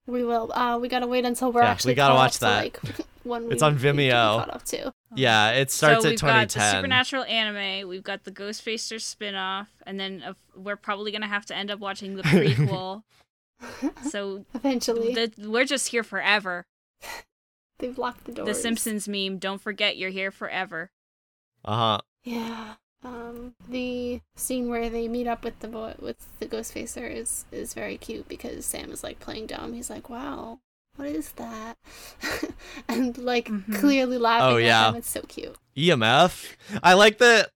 We 0.07 0.23
will. 0.23 0.51
Uh, 0.53 0.77
we 0.79 0.87
gotta 0.87 1.05
wait 1.07 1.25
until 1.25 1.51
we're 1.51 1.61
Yeah, 1.63 1.77
we 1.85 1.93
gotta 1.93 2.13
caught 2.13 2.17
watch 2.17 2.29
up 2.29 2.33
to, 2.33 2.39
that. 2.41 2.63
like, 2.97 3.07
when 3.23 3.51
It's 3.51 3.61
we 3.61 3.67
on 3.67 3.73
need 3.75 3.81
to 3.81 3.93
be 3.93 4.03
Vimeo. 4.05 4.37
Caught 4.39 4.53
up 4.53 4.63
to. 4.65 4.93
yeah, 5.15 5.51
it 5.51 5.69
starts 5.69 6.03
so 6.03 6.07
at 6.07 6.11
we've 6.11 6.21
got 6.21 6.49
the 6.49 6.59
supernatural 6.71 7.23
anime 7.25 7.87
we've 7.89 8.03
got 8.03 8.23
the 8.23 8.31
ghost 8.31 8.61
facer 8.61 8.99
spin-off 8.99 9.67
and 9.85 9.99
then 9.99 10.23
uh, 10.25 10.33
we're 10.55 10.75
probably 10.77 11.11
gonna 11.11 11.27
have 11.27 11.45
to 11.47 11.55
end 11.55 11.69
up 11.69 11.79
watching 11.79 12.15
the 12.15 12.23
prequel 12.23 13.03
so 14.09 14.45
Eventually, 14.53 15.13
the, 15.13 15.31
we're 15.49 15.65
just 15.65 15.89
here 15.89 16.03
forever 16.03 16.65
they've 17.79 17.97
locked 17.97 18.25
the 18.25 18.31
doors. 18.31 18.47
the 18.47 18.53
simpsons 18.53 19.07
meme 19.07 19.37
don't 19.39 19.59
forget 19.61 19.97
you're 19.97 20.09
here 20.09 20.31
forever 20.31 20.89
Uh-huh. 21.65 21.99
Yeah. 22.23 22.75
Um, 23.03 23.53
the 23.69 24.21
scene 24.35 24.69
where 24.69 24.89
they 24.89 25.07
meet 25.07 25.27
up 25.27 25.43
with 25.43 25.59
the 25.59 25.67
boy 25.67 25.93
with 25.99 26.17
the 26.39 26.45
ghost 26.47 26.73
facer 26.73 27.05
is 27.05 27.45
is 27.51 27.73
very 27.73 27.97
cute 27.97 28.27
because 28.27 28.65
Sam 28.65 28.91
is 28.91 29.03
like 29.03 29.19
playing 29.19 29.47
dumb. 29.47 29.73
He's 29.73 29.89
like, 29.89 30.09
"Wow, 30.09 30.59
what 30.95 31.07
is 31.07 31.31
that?" 31.33 31.77
and 32.87 33.17
like 33.17 33.47
Mhm. 33.49 33.79
clearly 33.79 34.17
laughing. 34.17 34.55
Oh, 34.55 34.57
at 34.57 34.63
yeah. 34.63 34.95
it's 34.95 35.09
so 35.09 35.21
cute. 35.21 35.55
EMF. 35.75 36.55
I 36.81 36.93
like 36.93 37.19
that. 37.19 37.51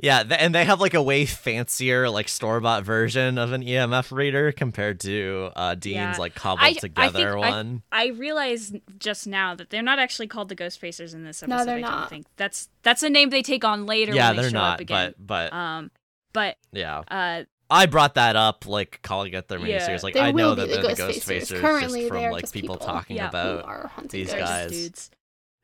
Yeah, 0.00 0.22
th- 0.22 0.40
and 0.40 0.54
they 0.54 0.64
have 0.64 0.80
like 0.80 0.94
a 0.94 1.02
way 1.02 1.24
fancier, 1.26 2.08
like 2.10 2.28
store 2.28 2.60
bought 2.60 2.84
version 2.84 3.38
of 3.38 3.52
an 3.52 3.62
EMF 3.62 4.10
reader 4.12 4.52
compared 4.52 5.00
to 5.00 5.50
uh, 5.56 5.74
Dean's 5.74 5.94
Yeah. 5.94 6.16
like 6.18 6.34
cobbled 6.34 6.64
I- 6.64 6.70
I 6.70 6.72
together 6.74 7.36
I- 7.38 7.40
one. 7.50 7.82
i 7.92 8.06
realize 8.08 8.72
just 8.98 9.26
now 9.26 9.54
that 9.54 9.70
they're 9.70 9.82
not 9.82 9.98
actually 9.98 10.26
called 10.26 10.48
the 10.48 10.54
ghost 10.54 10.80
facers 10.80 11.14
in 11.14 11.24
this 11.24 11.42
episode. 11.42 11.48
No, 11.54 11.56
episode 11.56 11.66
they're 11.66 11.76
i 11.90 12.00
don't 12.00 12.08
think 12.10 12.26
that's 12.36 12.68
that's 12.82 13.02
a 13.02 13.10
name 13.10 13.30
they 13.30 13.42
take 13.42 13.64
on 13.64 13.86
later 13.86 14.12
yeah, 14.14 14.28
when 14.28 14.36
they 14.36 14.42
they're 14.42 14.50
show 14.50 14.58
not, 14.58 14.74
up 14.74 14.80
again 14.80 15.14
but 15.18 15.50
but 15.50 15.56
um 15.56 15.90
but 16.32 16.56
yeah, 16.72 16.98
uh 17.08 17.44
I 17.70 17.86
brought 17.86 18.14
that 18.16 18.36
up, 18.36 18.66
like 18.66 19.00
calling 19.02 19.32
it 19.32 19.48
their 19.48 19.58
Yeah. 19.58 19.78
miniseries. 19.88 20.02
Like 20.02 20.14
There 20.14 20.22
I 20.22 20.32
know 20.32 20.54
that 20.54 20.68
the 20.68 20.74
they're 20.74 20.82
the 20.82 20.88
Ghost 20.88 20.98
Ghost 20.98 21.28
Facers. 21.28 21.56
Facers 21.56 21.60
Currently, 21.60 22.00
just 22.02 22.12
they 22.12 22.22
from 22.24 22.32
like 22.32 22.40
just 22.42 22.52
people, 22.52 22.74
people. 22.76 22.86
talking 22.86 23.16
Yeah. 23.16 23.22
Who 23.30 23.36
about. 23.38 23.64
are 23.64 23.88
hunting 23.94 24.20
these 24.20 24.30
they're 24.30 24.40
ghosts. 24.40 24.52
just 24.52 24.70
guys. 24.70 24.70
dudes 24.82 25.10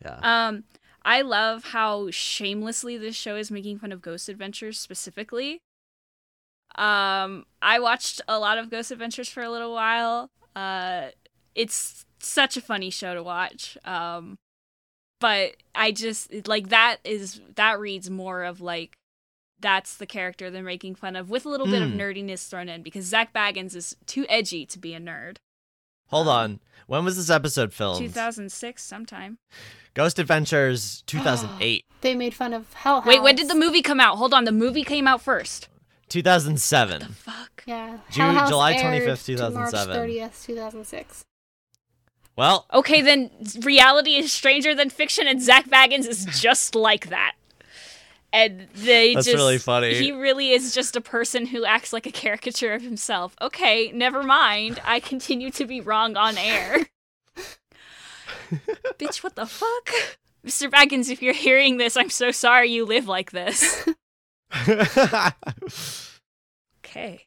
Yeah. 0.03 0.47
Um, 0.49 0.65
I 1.03 1.23
love 1.23 1.65
how 1.65 2.11
shamelessly 2.11 2.97
this 2.99 3.17
show 3.17 3.37
is 3.37 3.51
making 3.51 3.79
fun 3.79 3.93
of 3.93 4.03
Ghost 4.03 4.29
Adventures 4.29 4.79
specifically. 4.79 5.61
Um, 6.77 7.47
I 7.63 7.79
watched 7.81 8.21
a 8.29 8.39
lot 8.39 8.59
of 8.59 8.71
Ghost 8.71 8.91
Adventures 8.91 9.29
for 9.29 9.43
a 9.43 9.51
little 9.51 9.73
while. 9.73 10.31
Uh, 10.55 11.09
it's 11.55 12.05
such 12.21 12.57
a 12.57 12.61
funny 12.61 12.91
show 12.91 13.15
to 13.15 13.23
watch. 13.23 13.77
Um, 13.85 14.37
but 15.21 15.57
I 15.75 15.93
just 15.93 16.47
like 16.49 16.69
that 16.69 16.99
is 17.05 17.41
that 17.57 17.79
reads 17.79 18.09
more 18.09 18.45
of 18.45 18.61
like 18.61 18.97
that's 19.59 19.97
the 19.97 20.07
character 20.07 20.51
they're 20.51 20.63
making 20.63 20.95
fun 20.95 21.17
of 21.17 21.29
with 21.29 21.45
a 21.45 21.49
little 21.51 21.67
bit 21.67 21.83
of 21.83 21.91
Hmm. 21.91 21.99
nerdiness 22.01 22.49
thrown 22.49 22.69
in 22.71 22.83
because 22.83 23.05
Zak 23.05 23.35
Bagans 23.35 23.75
is 23.77 23.95
too 24.07 24.25
edgy 24.29 24.65
to 24.67 24.79
be 24.79 24.95
a 24.95 25.01
nerd. 25.01 25.37
Hold 26.11 26.29
um, 26.29 26.35
on. 26.35 26.61
When 26.87 27.05
was 27.05 27.17
this 27.17 27.31
episode 27.31 27.73
filmed? 27.73 28.01
2006 28.01 28.83
sometime. 28.83 29.39
Ghost 29.95 30.19
Adventures 30.19 31.03
2008. 31.07 31.85
They 32.03 32.15
made 32.15 32.33
fun 32.33 32.55
of 32.55 32.73
Hell 32.73 33.03
House. 33.03 33.07
Wait, 33.07 33.23
when 33.23 33.37
did 33.37 33.51
the 33.51 33.55
movie 33.55 33.83
come 33.83 34.01
out? 34.01 34.17
Hold 34.17 34.33
on, 34.33 34.45
the 34.45 34.53
movie 34.53 34.85
came 34.85 35.07
out 35.07 35.21
first. 35.21 35.69
2007. 36.09 37.03
Fuck. 37.03 37.63
Yeah. 37.67 37.99
Ju- 38.11 38.23
Hell 38.23 38.33
House 38.33 38.49
July 38.49 38.73
aired 38.73 39.03
25th, 39.03 39.25
to 39.27 39.33
2007. 39.33 39.97
March 39.97 40.09
30th, 40.09 40.47
2006. 40.47 41.25
Well, 42.37 42.67
Okay, 42.73 43.03
then 43.03 43.31
reality 43.61 44.15
is 44.15 44.33
stranger 44.33 44.75
than 44.75 44.89
fiction, 44.89 45.27
and 45.27 45.43
Zak 45.43 45.69
Bagans 45.69 46.09
is 46.09 46.25
just 46.41 46.75
like 46.75 47.11
that. 47.11 47.35
And 48.33 48.69
they 48.75 49.15
That's 49.15 49.27
just 49.27 49.37
really 49.37 49.59
funny. 49.59 49.95
He 49.95 50.13
really 50.13 50.51
is 50.53 50.73
just 50.75 50.95
a 50.95 51.01
person 51.01 51.47
who 51.47 51.65
acts 51.65 51.93
like 51.93 52.07
a 52.07 52.13
caricature 52.13 52.73
of 52.75 52.83
himself. 52.83 53.35
Okay, 53.41 53.91
never 53.93 54.23
mind. 54.23 54.81
I 54.85 55.01
continue 55.01 55.51
to 55.53 55.67
be 55.67 55.81
wrong 55.81 56.17
on 56.17 56.39
air. 56.39 56.87
Bitch, 58.99 59.23
what 59.25 59.35
the 59.35 59.47
fuck? 59.47 59.91
Mr. 60.47 60.71
Bagans, 60.71 61.11
if 61.11 61.23
you're 61.23 61.35
hearing 61.35 61.77
this, 61.77 61.97
I'm 61.97 62.11
so 62.11 62.31
sorry 62.31 62.71
you 62.71 62.85
live 62.87 63.09
like 63.09 63.31
this. 63.33 63.87
Okay. 66.85 67.27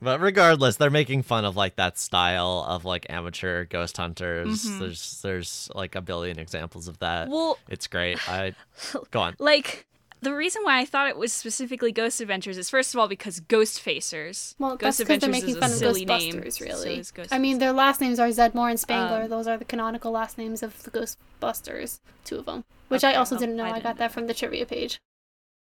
but 0.00 0.20
regardless, 0.20 0.76
they're 0.76 0.90
making 0.90 1.22
fun 1.22 1.44
of 1.44 1.54
like 1.56 1.76
that 1.76 1.98
style 1.98 2.64
of 2.66 2.84
like 2.84 3.06
amateur 3.08 3.64
ghost 3.66 3.96
hunters. 3.98 4.64
Mhm. 4.64 4.78
There's 4.80 5.20
there's 5.22 5.70
like 5.74 5.94
a 5.94 6.00
billion 6.00 6.38
examples 6.40 6.88
of 6.88 6.98
that. 6.98 7.28
Well, 7.28 7.58
It's 7.68 7.86
great. 7.86 8.18
I 8.28 8.54
go 9.12 9.20
on. 9.20 9.36
like 9.38 9.86
the 10.22 10.34
reason 10.34 10.62
why 10.64 10.78
I 10.78 10.84
thought 10.84 11.08
it 11.08 11.16
was 11.16 11.32
specifically 11.32 11.92
Ghost 11.92 12.20
Adventures 12.20 12.58
is 12.58 12.68
first 12.70 12.94
of 12.94 13.00
all 13.00 13.08
because 13.08 13.40
Ghost 13.40 13.84
Facers. 13.84 14.54
Well, 14.58 14.76
Ghost 14.76 14.98
that's 14.98 14.98
because 14.98 15.20
they're 15.20 15.30
making 15.30 15.50
is 15.50 15.56
a 15.56 15.60
fun 15.60 15.70
of 15.70 15.76
silly 15.76 16.04
name, 16.04 16.34
Ghostbusters, 16.34 16.52
so 16.52 16.64
really. 16.64 17.04
I 17.30 17.38
mean, 17.38 17.58
their 17.58 17.72
last 17.72 18.00
names 18.00 18.18
are 18.18 18.28
Zedmore 18.28 18.70
and 18.70 18.78
Spangler. 18.80 19.22
Um, 19.22 19.30
Those 19.30 19.46
are 19.46 19.56
the 19.56 19.64
canonical 19.64 20.12
last 20.12 20.38
names 20.38 20.62
of 20.62 20.82
the 20.82 20.90
Ghostbusters, 20.90 22.00
two 22.24 22.38
of 22.38 22.46
them. 22.46 22.64
Which 22.88 23.04
I 23.04 23.14
also 23.14 23.36
well, 23.36 23.40
didn't 23.40 23.56
know. 23.56 23.64
I 23.64 23.72
I, 23.72 23.80
got 23.80 23.96
know 23.96 23.98
that 23.98 24.12
from 24.12 24.26
the 24.26 24.34
trivia 24.34 24.66
page. 24.66 25.00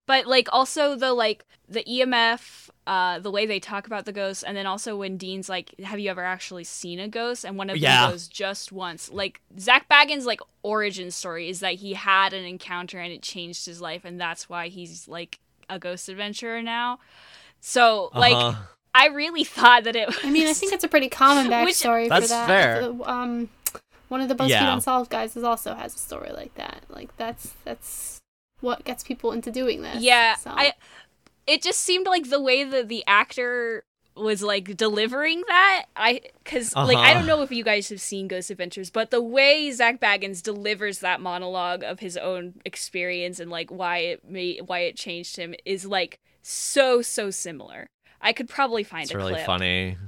But 0.06 0.26
like 0.26 0.48
also 0.52 0.96
the 0.96 1.12
like 1.14 1.44
the 1.68 1.82
EMF, 1.84 2.68
uh, 2.86 3.18
the 3.20 3.30
way 3.30 3.46
they 3.46 3.58
talk 3.58 3.86
about 3.86 4.04
the 4.04 4.12
ghosts, 4.12 4.42
and 4.42 4.54
then 4.56 4.66
also 4.66 4.96
when 4.96 5.16
Dean's 5.16 5.48
like, 5.48 5.78
"Have 5.80 5.98
you 5.98 6.10
ever 6.10 6.22
actually 6.22 6.64
seen 6.64 7.00
a 7.00 7.08
ghost?" 7.08 7.44
and 7.44 7.56
one 7.56 7.70
of 7.70 7.76
Yeah. 7.78 8.02
them 8.02 8.10
goes 8.10 8.28
just 8.28 8.70
once. 8.70 9.10
Like 9.10 9.40
Zak 9.58 9.88
Bagans' 9.88 10.24
like 10.26 10.40
origin 10.62 11.10
story 11.10 11.48
is 11.48 11.60
that 11.60 11.74
he 11.76 11.94
had 11.94 12.34
an 12.34 12.44
encounter 12.44 12.98
and 12.98 13.12
it 13.12 13.22
changed 13.22 13.64
his 13.64 13.80
life, 13.80 14.04
and 14.04 14.20
that's 14.20 14.48
why 14.48 14.68
he's 14.68 15.08
like 15.08 15.38
a 15.70 15.78
ghost 15.78 16.10
adventurer 16.10 16.60
now. 16.60 16.98
So 17.60 18.10
like, 18.14 18.34
Uh-huh. 18.34 18.60
I 18.94 19.06
really 19.08 19.42
thought 19.44 19.84
that 19.84 19.96
it. 19.96 20.06
Was, 20.08 20.18
I 20.22 20.30
mean, 20.30 20.46
I 20.46 20.52
think 20.52 20.72
it's 20.74 20.84
a 20.84 20.88
pretty 20.88 21.08
common 21.08 21.46
Which- 21.64 21.76
backstory 21.76 22.08
That's 22.10 22.26
for 22.26 22.28
that. 22.28 22.46
fair. 22.46 22.90
Um, 23.04 23.48
one 24.08 24.20
of 24.20 24.28
the 24.28 24.34
BuzzFeed 24.34 24.50
Yeah. 24.50 24.74
Unsolved 24.74 25.10
guys 25.10 25.34
is 25.36 25.42
also 25.44 25.74
has 25.74 25.94
a 25.94 25.98
story 25.98 26.30
like 26.32 26.54
that. 26.56 26.82
Like 26.90 27.16
that's 27.16 27.54
that's 27.64 28.20
what 28.64 28.84
gets 28.84 29.04
people 29.04 29.30
into 29.32 29.50
doing 29.50 29.82
this. 29.82 30.02
Yeah, 30.02 30.34
so. 30.36 30.50
I. 30.50 30.72
It 31.46 31.62
just 31.62 31.80
seemed 31.80 32.06
like 32.06 32.30
the 32.30 32.40
way 32.40 32.64
that 32.64 32.88
the 32.88 33.04
actor 33.06 33.84
was 34.16 34.42
like 34.42 34.76
delivering 34.76 35.42
that. 35.48 35.84
I 35.94 36.22
because 36.42 36.74
like 36.74 36.96
I 36.96 37.10
Uh-huh. 37.10 37.14
don't 37.14 37.26
know 37.26 37.42
if 37.42 37.50
you 37.52 37.62
guys 37.64 37.88
have 37.90 38.00
seen 38.00 38.28
Ghost 38.28 38.50
Adventures, 38.50 38.88
but 38.90 39.10
the 39.10 39.20
way 39.20 39.70
Zak 39.72 40.00
Bagans 40.00 40.42
delivers 40.42 41.00
that 41.00 41.20
monologue 41.20 41.82
of 41.84 42.00
his 42.00 42.16
own 42.16 42.54
experience 42.64 43.40
and 43.40 43.50
like 43.50 43.70
why 43.70 43.98
it 43.98 44.24
made 44.24 44.62
why 44.66 44.80
it 44.80 44.96
changed 44.96 45.36
him 45.36 45.54
is 45.66 45.84
like 45.84 46.18
so 46.42 47.02
so 47.02 47.30
similar. 47.30 47.88
I 48.22 48.32
could 48.32 48.48
probably 48.48 48.84
find 48.84 49.02
It's 49.02 49.12
a 49.12 49.16
really 49.18 49.34
clip. 49.34 49.44
funny. 49.46 49.98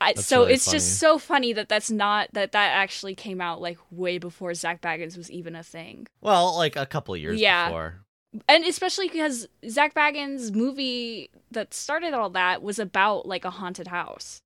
I, 0.00 0.14
so 0.14 0.40
really 0.42 0.54
it's 0.54 0.70
just 0.70 0.98
so 0.98 1.18
funny 1.18 1.52
that 1.54 1.68
that's 1.68 1.90
not 1.90 2.28
that 2.32 2.52
that 2.52 2.72
actually 2.72 3.14
came 3.14 3.40
out 3.40 3.60
like 3.60 3.78
way 3.90 4.18
before 4.18 4.52
Zak 4.54 4.80
Bagans 4.82 5.16
was 5.16 5.30
even 5.30 5.56
a 5.56 5.62
thing. 5.62 6.06
Well, 6.20 6.56
like 6.56 6.76
a 6.76 6.86
couple 6.86 7.16
years 7.16 7.40
Yeah. 7.40 7.68
before. 7.68 8.02
and 8.48 8.64
especially 8.64 9.08
because 9.08 9.48
Zak 9.68 9.94
Bagans' 9.94 10.54
movie 10.54 11.30
that 11.50 11.72
started 11.72 12.12
all 12.12 12.28
that 12.30 12.62
was 12.62 12.78
about 12.78 13.26
like 13.26 13.44
a 13.46 13.50
haunted 13.50 13.86
house. 13.88 14.42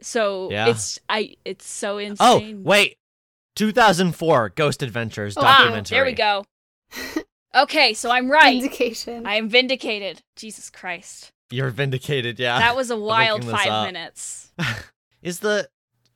So 0.00 0.50
Yeah. 0.50 0.68
it's 0.68 0.98
I 1.08 1.34
it's 1.44 1.66
so 1.66 1.98
insane. 1.98 2.58
Oh, 2.60 2.68
wait. 2.68 2.96
2004 3.56 4.50
Ghost 4.50 4.82
Adventures 4.82 5.36
Oh, 5.36 5.42
ah, 5.44 5.58
documentary. 5.58 5.96
there 5.96 6.04
we 6.04 6.12
go. 6.12 6.44
Okay, 7.54 7.92
so 7.92 8.10
I'm 8.10 8.30
right. 8.30 8.54
Indication. 8.56 9.26
I 9.26 9.34
am 9.34 9.48
vindicated. 9.48 10.22
Jesus 10.36 10.70
Christ, 10.70 11.31
You're 11.52 11.70
vindicated, 11.70 12.38
yeah. 12.38 12.58
that 12.58 12.76
was 12.76 12.90
a 12.90 12.96
wild 12.98 13.44
five 13.44 13.68
up. 13.68 13.86
minutes. 13.86 14.52
Is 15.22 15.38
the 15.40 15.68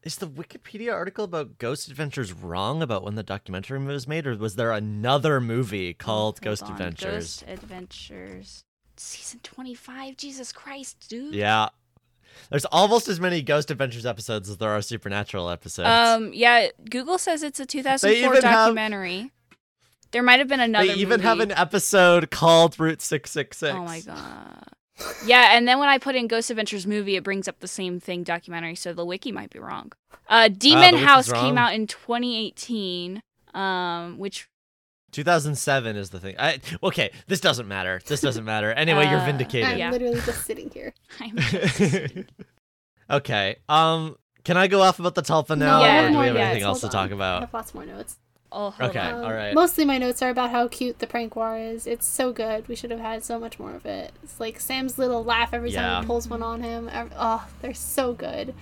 is 0.02 0.16
the 0.16 0.26
Wikipedia 0.26 0.92
article 0.92 1.24
about 1.24 1.58
Ghost 1.58 1.88
Adventures 1.88 2.32
wrong 2.32 2.80
about 2.82 3.02
when 3.04 3.14
the 3.16 3.22
documentary 3.22 3.78
was 3.84 4.06
made, 4.08 4.26
or 4.26 4.36
was 4.36 4.54
there 4.56 4.70
another 4.72 5.40
movie 5.40 5.94
called 5.94 6.36
Hold 6.38 6.40
Ghost 6.42 6.62
on, 6.64 6.72
Adventures? 6.72 7.42
Ghost 7.42 7.44
Adventures, 7.48 8.64
season 8.96 9.40
twenty-five. 9.44 10.16
Jesus 10.16 10.52
Christ, 10.52 11.06
dude. 11.08 11.34
Yeah. 11.34 11.68
There's 12.50 12.64
almost 12.66 13.08
as 13.08 13.18
many 13.20 13.42
Ghost 13.42 13.70
Adventures 13.70 14.04
episodes 14.06 14.50
as 14.50 14.58
there 14.58 14.70
are 14.70 14.82
Supernatural 14.82 15.48
episodes. 15.50 15.88
Um. 15.88 16.32
Yeah. 16.34 16.68
Google 16.90 17.18
says 17.18 17.42
it's 17.42 17.60
a 17.60 17.66
2004 17.66 18.10
even 18.10 18.42
have- 18.42 18.42
documentary. 18.66 19.30
There 20.12 20.22
might 20.22 20.38
have 20.38 20.48
been 20.48 20.60
another. 20.60 20.86
they 20.86 20.94
even 20.94 21.20
have 21.20 21.40
an 21.40 21.50
episode 21.52 22.30
called 22.30 22.78
Route 22.78 23.02
666. 23.02 23.62
Oh 23.74 23.84
my 23.84 24.00
god. 24.00 24.68
Yeah, 25.26 25.56
and 25.56 25.68
then 25.68 25.78
when 25.78 25.88
I 25.88 25.98
put 25.98 26.14
in 26.14 26.26
Ghost 26.26 26.50
Adventures 26.50 26.86
movie, 26.86 27.16
it 27.16 27.22
brings 27.24 27.48
up 27.48 27.60
the 27.60 27.68
same 27.68 28.00
thing 28.00 28.22
documentary, 28.22 28.74
so 28.76 28.92
the 28.92 29.04
wiki 29.04 29.30
might 29.32 29.50
be 29.50 29.58
wrong. 29.58 29.92
Uh 30.28 30.48
Demon 30.48 30.92
wiki's 30.94 31.06
House 31.06 31.28
wrong. 31.30 31.44
came 31.44 31.58
out 31.58 31.74
in 31.74 31.86
2018, 31.86 33.22
um 33.54 34.18
which 34.18 34.48
2007 35.12 35.96
is 35.96 36.10
the 36.10 36.20
thing. 36.20 36.34
I, 36.38 36.60
okay, 36.82 37.10
this 37.26 37.40
doesn't 37.40 37.68
matter. 37.68 38.00
This 38.06 38.20
doesn't 38.20 38.44
matter. 38.44 38.72
Anyway, 38.72 39.08
you're 39.08 39.20
Uh, 39.20 39.24
vindicated. 39.26 39.70
I'm 39.70 39.78
yeah. 39.78 39.90
literally 39.90 40.20
just 40.20 40.44
sitting 40.44 40.68
here. 40.70 40.92
I'm 41.20 41.38
okay. 43.10 43.56
Um, 43.68 44.16
can 44.44 44.56
I 44.56 44.66
go 44.66 44.82
off 44.82 44.98
about 44.98 45.14
the 45.14 45.22
Tulpa 45.22 45.56
now, 45.56 45.78
No, 45.80 45.84
Yeah. 45.84 46.04
or 46.06 46.10
do 46.10 46.18
we 46.18 46.26
have 46.26 46.34
notes. 46.34 46.44
anything 46.44 46.62
else 46.64 46.80
to 46.80 46.86
Hold 46.86 46.92
talk 46.92 47.10
about? 47.12 47.36
I 47.38 47.40
have 47.40 47.54
lots 47.54 47.74
more 47.74 47.86
notes. 47.86 48.16
Oh, 48.58 48.70
hold 48.70 48.90
Okay. 48.90 48.98
on. 49.00 49.22
all 49.24 49.32
right. 49.34 49.52
Mostly 49.54 49.84
my 49.84 49.98
notes 49.98 50.22
are 50.22 50.30
about 50.30 50.50
how 50.50 50.66
cute 50.66 50.98
the 50.98 51.06
prank 51.06 51.36
war 51.36 51.58
is. 51.58 51.86
It's 51.86 52.06
so 52.06 52.32
good. 52.32 52.66
We 52.68 52.74
should 52.74 52.90
have 52.90 53.00
had 53.00 53.22
so 53.22 53.38
much 53.38 53.58
more 53.58 53.74
of 53.74 53.84
it. 53.84 54.12
It's 54.22 54.40
like 54.40 54.58
Sam's 54.60 54.96
little 54.98 55.22
laugh 55.22 55.52
every 55.52 55.70
Yeah. 55.70 55.82
time 55.82 56.02
he 56.02 56.06
pulls 56.06 56.26
one 56.26 56.42
on 56.42 56.62
him. 56.62 56.90
Oh, 57.18 57.46
they're 57.60 57.74
so 57.74 58.14
good. 58.14 58.54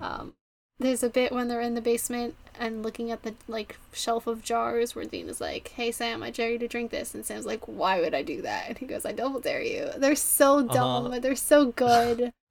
Um, 0.00 0.34
there's 0.80 1.02
a 1.02 1.10
bit 1.10 1.30
when 1.30 1.46
they're 1.48 1.60
in 1.60 1.74
the 1.74 1.80
basement 1.80 2.34
and 2.58 2.82
looking 2.82 3.10
at 3.10 3.22
the 3.22 3.34
like 3.46 3.76
shelf 3.92 4.26
of 4.26 4.42
jars 4.42 4.94
where 4.96 5.04
Dean 5.04 5.28
is 5.28 5.40
like, 5.40 5.68
"Hey 5.68 5.92
Sam, 5.92 6.22
I 6.22 6.30
dare 6.30 6.50
you 6.50 6.58
to 6.58 6.66
drink 6.68 6.90
this," 6.90 7.14
and 7.14 7.24
Sam's 7.24 7.46
like, 7.46 7.68
"Why 7.68 8.00
would 8.00 8.14
I 8.14 8.22
do 8.22 8.42
that?" 8.42 8.68
And 8.68 8.78
he 8.78 8.86
goes, 8.86 9.04
"I 9.06 9.12
double 9.12 9.40
dare 9.40 9.62
you." 9.62 9.90
They're 9.96 10.16
so 10.16 10.62
dumb, 10.62 10.76
Uh-huh. 11.06 11.08
but 11.10 11.22
they're 11.22 11.36
so 11.36 11.66
good. 11.66 12.32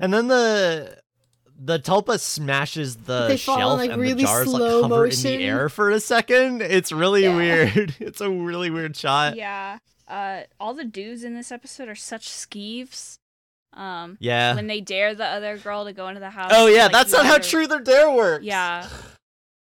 And 0.00 0.12
then 0.12 0.26
the 0.28 0.98
the 1.58 1.78
tulpa 1.78 2.20
smashes 2.20 2.96
the 2.96 3.28
They 3.28 3.36
fall 3.38 3.54
in, 3.56 3.60
shelf 3.60 3.78
like, 3.78 3.90
and 3.90 4.00
really 4.02 4.14
the 4.14 4.22
jars 4.22 4.46
like 4.48 4.56
slow 4.60 4.82
hover 4.82 5.04
in 5.06 5.10
motion. 5.10 5.38
the 5.38 5.44
air 5.44 5.68
for 5.68 5.90
a 5.90 6.00
second. 6.00 6.60
It's 6.62 6.92
really 6.92 7.22
Yeah. 7.24 7.36
weird. 7.36 7.94
It's 8.00 8.20
a 8.20 8.30
really 8.30 8.70
weird 8.70 8.96
shot. 8.96 9.36
Yeah. 9.36 9.78
Uh 10.08 10.42
all 10.60 10.74
the 10.74 10.84
dudes 10.84 11.24
in 11.24 11.34
this 11.34 11.50
episode 11.50 11.88
are 11.88 11.94
such 11.94 12.28
skeeves. 12.28 13.18
Um 13.72 14.16
Yeah. 14.20 14.54
when 14.54 14.66
they 14.66 14.80
dare 14.80 15.14
the 15.14 15.24
other 15.26 15.56
girl 15.58 15.84
to 15.86 15.92
go 15.92 16.08
into 16.08 16.20
the 16.20 16.30
house. 16.30 16.52
oh 16.54 16.66
yeah, 16.66 16.84
like, 16.84 16.92
that's 16.92 17.12
not 17.12 17.26
how 17.26 17.34
either- 17.36 17.44
true 17.44 17.66
their 17.66 17.80
dare 17.80 18.10
works. 18.10 18.44
Yeah. 18.44 18.86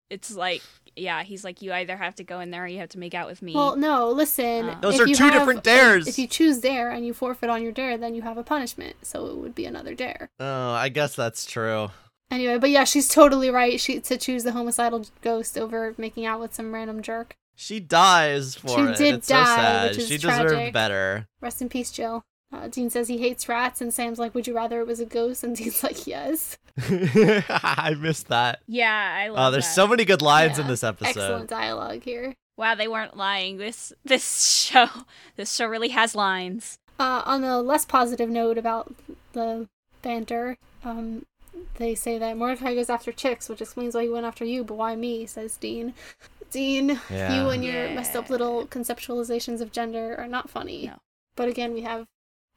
It's 0.09 0.33
like 0.33 0.61
yeah, 0.95 1.23
he's 1.23 1.43
like 1.43 1.61
you 1.61 1.73
either 1.73 1.97
have 1.97 2.15
to 2.15 2.23
go 2.23 2.39
in 2.39 2.51
there 2.51 2.63
or 2.63 2.67
you 2.67 2.79
have 2.79 2.89
to 2.89 2.99
make 2.99 3.13
out 3.13 3.27
with 3.27 3.41
me. 3.41 3.53
Well, 3.53 3.75
no, 3.75 4.09
listen. 4.11 4.69
Uh, 4.69 4.79
Those 4.81 4.99
are 4.99 5.05
two 5.05 5.23
have- 5.23 5.33
different 5.33 5.63
dares. 5.63 6.07
If 6.07 6.17
you 6.19 6.27
choose 6.27 6.59
dare 6.59 6.89
and 6.91 7.05
you 7.05 7.13
forfeit 7.13 7.49
on 7.49 7.61
your 7.63 7.71
dare, 7.71 7.97
then 7.97 8.15
you 8.15 8.21
have 8.21 8.37
a 8.37 8.43
punishment. 8.43 8.95
So 9.03 9.25
it 9.27 9.37
would 9.37 9.55
be 9.55 9.65
another 9.65 9.93
dare. 9.95 10.29
Oh, 10.39 10.71
I 10.71 10.89
guess 10.89 11.15
that's 11.15 11.45
true. 11.45 11.89
Anyway, 12.31 12.57
but 12.57 12.69
yeah, 12.71 12.83
she's 12.83 13.07
totally 13.07 13.49
right. 13.49 13.79
She 13.79 13.99
to 13.99 14.17
choose 14.17 14.43
the 14.43 14.53
homicidal 14.53 15.05
ghost 15.21 15.57
over 15.57 15.93
making 15.97 16.25
out 16.25 16.39
with 16.39 16.53
some 16.53 16.73
random 16.73 17.01
jerk. 17.01 17.35
She 17.55 17.79
dies 17.79 18.55
for 18.55 18.69
She 18.69 18.81
it. 18.81 18.97
did 18.97 19.13
it's 19.15 19.27
so 19.27 19.35
die, 19.35 19.45
sad. 19.55 19.89
which 19.91 19.97
is 19.99 20.07
she 20.07 20.17
deserved 20.17 20.73
better. 20.73 21.27
Rest 21.41 21.61
in 21.61 21.69
peace, 21.69 21.91
Jill. 21.91 22.23
Uh, 22.53 22.67
Dean 22.67 22.89
says 22.89 23.07
he 23.07 23.17
hates 23.17 23.49
rats, 23.49 23.81
and 23.81 23.91
Sam's 23.93 24.19
like, 24.19 24.35
"Would 24.35 24.45
you 24.47 24.55
rather 24.55 24.79
it 24.79 24.87
was 24.87 24.99
a 24.99 25.05
ghost?" 25.05 25.43
And 25.43 25.55
Dean's 25.55 25.83
like, 25.83 26.05
"Yes." 26.05 26.57
I 26.87 27.95
missed 27.99 28.27
that. 28.27 28.59
yeah, 28.67 29.15
I 29.23 29.27
love. 29.29 29.37
Oh, 29.37 29.41
love 29.43 29.51
there's 29.53 29.65
that. 29.65 29.73
so 29.73 29.87
many 29.87 30.05
good 30.05 30.21
lines 30.21 30.59
in 30.59 30.67
this 30.67 30.83
episode. 30.83 31.09
Excellent 31.09 31.49
dialogue 31.49 32.03
here. 32.03 32.35
Wow, 32.57 32.75
they 32.75 32.87
weren't 32.87 33.17
lying. 33.17 33.57
This 33.57 33.91
this 34.05 34.43
show 34.63 34.87
this 35.35 35.53
show 35.55 35.67
really 35.67 35.89
has 35.89 36.13
lines. 36.15 36.77
Uh, 36.99 37.23
on 37.25 37.43
a 37.43 37.59
less 37.61 37.85
positive 37.85 38.29
note 38.29 38.57
about 38.59 38.93
the 39.33 39.67
banter, 40.03 40.57
um, 40.85 41.25
they 41.77 41.95
say 41.95 42.19
that 42.19 42.37
Mordecai 42.37 42.75
goes 42.75 42.89
after 42.89 43.11
chicks, 43.11 43.49
which 43.49 43.61
explains 43.61 43.95
why 43.95 44.03
he 44.03 44.09
went 44.09 44.27
after 44.27 44.45
you, 44.45 44.63
but 44.63 44.75
why 44.75 44.95
me? 44.95 45.25
Says 45.25 45.57
Dean. 45.57 45.95
Dean, 46.51 46.99
Yeah. 47.09 47.41
you 47.41 47.49
and 47.49 47.63
your 47.65 47.89
messed 47.89 48.15
up 48.15 48.29
little 48.29 48.67
conceptualizations 48.67 49.59
of 49.59 49.71
gender 49.71 50.15
are 50.19 50.27
not 50.27 50.51
funny. 50.51 50.85
No. 50.85 50.99
But 51.35 51.47
again, 51.49 51.73
we 51.73 51.81
have 51.81 52.05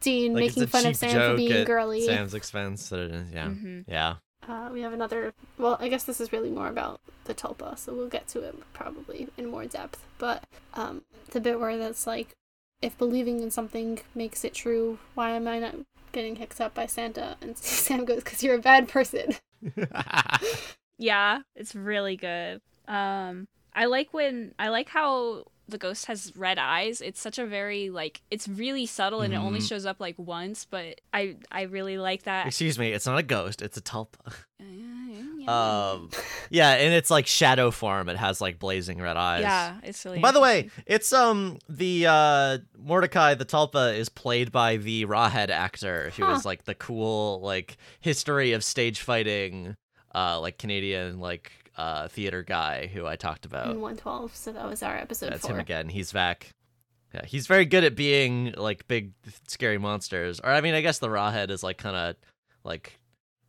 Dean 0.07 0.33
Like, 0.35 0.41
making 0.47 0.67
fun 0.69 0.87
of 0.87 0.97
Sam 0.97 1.11
for 1.33 1.37
being 1.37 1.53
at 1.53 1.67
girly. 1.67 2.01
Sam's 2.07 2.33
expense. 2.35 2.89
that 2.91 3.01
it 3.01 3.11
is- 3.13 3.33
Yeah, 3.33 3.49
Mhm. 3.49 3.85
yeah. 3.89 4.15
Uh, 4.49 4.71
we 4.73 4.81
have 4.83 4.93
another. 4.93 5.35
Well, 5.59 5.77
I 5.81 5.89
guess 5.89 6.05
this 6.05 6.21
is 6.21 6.33
really 6.33 6.51
more 6.51 6.69
about 6.69 7.01
the 7.25 7.35
tulpa, 7.35 7.77
so 7.77 7.93
we'll 7.93 8.09
get 8.09 8.29
to 8.29 8.41
it 8.43 8.55
probably 8.73 9.29
in 9.37 9.47
more 9.47 9.65
depth. 9.67 10.07
But 10.19 10.45
um, 10.75 11.03
the 11.33 11.41
bit 11.41 11.59
where 11.59 11.77
that's 11.77 12.07
like, 12.07 12.37
if 12.81 12.97
believing 12.97 13.41
in 13.41 13.51
something 13.51 13.99
makes 14.15 14.45
it 14.45 14.55
true, 14.55 14.99
why 15.15 15.31
am 15.31 15.49
I 15.49 15.59
not 15.59 15.75
getting 16.13 16.37
hooked 16.37 16.61
up 16.61 16.75
by 16.75 16.87
Santa? 16.87 17.37
And 17.41 17.57
Sam 17.87 18.05
goes, 18.05 18.23
"Cause 18.23 18.43
you're 18.45 18.55
a 18.55 18.61
bad 18.61 18.89
person." 18.89 19.35
Yeah, 20.99 21.41
it's 21.55 21.75
really 21.75 22.17
good. 22.17 22.63
Um, 22.89 23.49
I 23.75 23.85
like 23.85 24.15
when 24.15 24.55
I 24.59 24.69
like 24.69 24.89
how 24.89 25.45
the 25.69 25.79
ghost 25.79 26.07
has 26.07 26.33
red 26.37 26.59
eyes. 26.59 27.01
It's 27.01 27.21
such 27.21 27.39
a 27.39 27.47
very 27.47 27.91
like 27.91 28.23
it's 28.31 28.47
really 28.49 28.87
subtle 28.87 29.21
and 29.23 29.35
it 29.35 29.39
only 29.39 29.61
Mhm. 29.61 29.69
shows 29.69 29.85
up 29.87 29.99
like 30.01 30.15
once, 30.19 30.65
but 30.65 31.01
I 31.13 31.37
I 31.51 31.63
really 31.63 31.99
like 31.99 32.23
that. 32.25 32.47
Excuse 32.47 32.79
me, 32.79 32.93
it's 32.93 33.07
not 33.07 33.19
a 33.19 33.23
ghost, 33.23 33.63
it's 33.63 33.77
a 33.77 33.83
tulpa. 33.83 34.33
Um, 35.49 36.11
yeah, 36.51 36.71
and 36.73 36.93
it's 36.93 37.09
like 37.09 37.29
shadow 37.29 37.71
form. 37.71 38.09
It 38.09 38.17
has 38.17 38.41
like 38.41 38.59
blazing 38.59 39.01
red 39.01 39.17
eyes. 39.17 39.43
yeah, 39.43 39.77
it's 39.85 40.05
really. 40.05 40.19
By 40.19 40.33
the 40.33 40.41
way, 40.41 40.71
it's 40.87 41.13
um 41.13 41.59
the 41.69 42.07
uh 42.09 42.59
Mordecai 42.77 43.35
the 43.35 43.45
Tulpa 43.45 43.97
is 43.97 44.09
played 44.09 44.51
by 44.51 44.77
the 44.77 45.07
Rawhead 45.07 45.51
actor 45.51 46.11
who 46.17 46.25
Huh. 46.25 46.41
like 46.45 46.65
the 46.65 46.75
cool 46.75 47.41
like 47.43 47.77
history 48.01 48.53
of 48.53 48.65
stage 48.65 48.99
fighting 49.01 49.77
uh 50.17 50.41
like 50.41 50.59
Canadian 50.59 51.21
like 51.21 51.53
uh 51.77 52.09
theater 52.09 52.43
guy 52.43 52.87
who 52.87 53.07
I 53.07 53.17
talked 53.17 53.45
about. 53.47 53.67
in 53.71 53.81
112. 53.81 54.35
So 54.35 54.53
that 54.53 54.69
was 54.69 54.83
our 54.83 54.97
episode 54.97 55.31
That's 55.33 55.43
four. 55.47 55.53
him 55.57 55.61
again. 55.61 55.89
He's 55.89 56.13
back. 56.13 56.51
Yeah, 57.15 57.25
he's 57.25 57.47
very 57.47 57.65
good 57.65 57.85
at 57.85 57.95
being 57.95 58.53
like 58.57 58.87
big 58.89 59.13
scary 59.47 59.79
monsters. 59.79 60.41
Or 60.41 60.51
I 60.51 60.61
mean, 60.61 60.75
I 60.75 60.81
guess 60.81 60.99
the 60.99 61.09
Rawhead 61.09 61.51
is 61.51 61.63
like 61.63 61.79
kind 61.79 61.97
of 61.97 62.17
like 62.65 62.99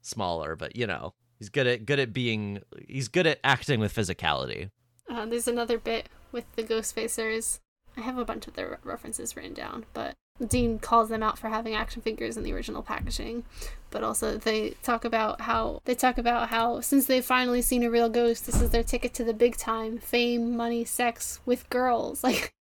smaller, 0.01 0.55
but 0.55 0.75
you 0.75 0.87
know, 0.87 1.13
he's 1.39 1.49
good 1.49 1.67
at 1.67 1.85
good 1.85 1.99
at 1.99 2.13
being 2.13 2.59
he's 2.87 3.07
good 3.07 3.27
at 3.27 3.39
acting 3.43 3.79
with 3.79 3.93
physicality. 3.95 4.69
Uh, 5.09 5.25
there's 5.25 5.47
another 5.47 5.77
bit 5.79 6.09
with 6.31 6.45
the 6.55 6.63
ghost 6.63 6.95
facers. 6.95 7.59
I 7.95 8.01
have 8.01 8.17
a 8.17 8.25
bunch 8.25 8.45
of 8.47 8.53
their 8.53 8.79
references 8.83 9.35
written 9.35 9.53
down, 9.53 9.85
but 9.93 10.15
Dean 10.45 10.79
calls 10.79 11.09
them 11.09 11.23
out 11.23 11.39
for 11.39 11.47
having 11.49 11.73
action 11.73 12.01
figures 12.01 12.37
in 12.37 12.43
the 12.43 12.53
original 12.53 12.83
packaging. 12.83 13.43
But 13.89 14.03
also 14.03 14.37
they 14.37 14.71
talk 14.83 15.05
about 15.05 15.41
how 15.41 15.81
they 15.85 15.95
talk 15.95 16.17
about 16.17 16.49
how 16.49 16.81
since 16.81 17.05
they've 17.05 17.23
finally 17.25 17.61
seen 17.61 17.83
a 17.83 17.89
real 17.89 18.09
ghost, 18.09 18.45
this 18.45 18.61
is 18.61 18.69
their 18.71 18.83
ticket 18.83 19.13
to 19.15 19.23
the 19.23 19.33
big 19.33 19.57
time, 19.57 19.97
fame, 19.97 20.55
money, 20.55 20.83
sex 20.85 21.39
with 21.45 21.69
girls. 21.69 22.23
Like 22.27 22.53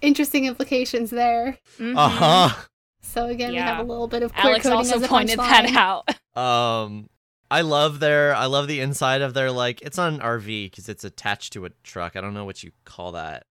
interesting 0.00 0.44
implications 0.44 1.10
there. 1.10 1.58
Mhm. 1.78 1.96
Uh-huh. 1.96 2.54
So 3.02 3.26
again, 3.26 3.52
we 3.52 3.58
have 3.58 3.78
a 3.78 3.82
little 3.88 4.08
bit 4.08 4.22
of 4.22 4.32
queer 4.32 4.52
Alex 4.52 4.64
coding 4.64 4.76
also 4.78 4.96
as 4.96 5.02
a 5.02 5.08
pointed 5.08 5.38
that 5.38 5.64
punchline. 5.66 5.76
out. 5.76 6.08
Um, 6.36 7.08
I 7.50 7.62
love 7.62 7.98
their 8.00 8.34
I 8.34 8.44
love 8.44 8.68
the 8.68 8.80
inside 8.80 9.22
of 9.22 9.32
their 9.32 9.50
like 9.50 9.80
it's 9.80 9.96
not 9.96 10.12
an 10.12 10.20
RV 10.20 10.70
because 10.70 10.88
it's 10.90 11.02
attached 11.04 11.54
to 11.54 11.64
a 11.64 11.70
truck. 11.82 12.14
I 12.14 12.20
don't 12.20 12.34
know 12.34 12.44
what 12.44 12.62
you 12.62 12.72
call 12.84 13.12
that. 13.12 13.46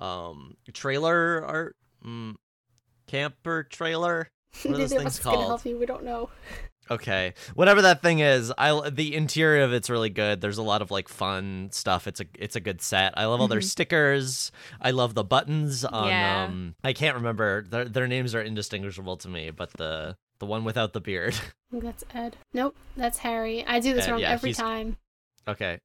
Um, 0.00 0.56
trailer 0.72 1.44
art, 1.44 1.76
mm, 2.04 2.36
camper 3.12 3.62
trailer. 3.64 4.28
What 4.64 4.74
are 4.74 4.76
those 4.78 4.90
things 4.90 5.06
us 5.06 5.14
is 5.18 5.20
called? 5.24 5.46
help 5.46 5.64
you. 5.64 5.78
We 5.78 5.86
don't 5.86 6.04
know. 6.04 6.28
Okay, 6.90 7.32
whatever 7.54 7.80
that 7.82 8.02
thing 8.02 8.18
is, 8.18 8.52
I 8.58 8.90
the 8.90 9.14
interior 9.14 9.62
of 9.62 9.72
it's 9.72 9.88
really 9.88 10.10
good. 10.10 10.42
There's 10.42 10.58
a 10.58 10.62
lot 10.62 10.82
of 10.82 10.90
like 10.90 11.08
fun 11.08 11.70
stuff. 11.72 12.06
It's 12.06 12.20
a 12.20 12.26
it's 12.38 12.54
a 12.56 12.60
good 12.60 12.82
set. 12.82 13.14
I 13.16 13.24
love 13.26 13.40
all 13.40 13.48
their 13.48 13.60
Mhm. 13.60 13.64
stickers. 13.70 14.52
I 14.80 14.90
love 14.90 15.14
the 15.14 15.24
buttons 15.24 15.84
on. 15.86 16.08
Yeah. 16.08 16.44
Um, 16.44 16.74
I 16.84 16.92
can't 16.92 17.14
remember 17.16 17.62
their 17.62 17.86
their 17.86 18.06
names 18.06 18.34
are 18.34 18.42
indistinguishable 18.42 19.16
to 19.18 19.28
me, 19.28 19.50
but 19.50 19.72
the 19.74 20.16
the 20.38 20.44
one 20.46 20.64
without 20.64 20.92
the 20.92 21.00
beard. 21.00 21.34
That's 21.72 22.04
Ed. 22.12 22.36
Nope, 22.52 22.76
that's 22.96 23.18
Harry. 23.18 23.64
I 23.66 23.80
do 23.80 23.94
this 23.94 24.06
Ed, 24.06 24.10
wrong 24.10 24.20
yeah, 24.20 24.32
every 24.32 24.52
time. 24.52 24.98
Okay. 25.48 25.78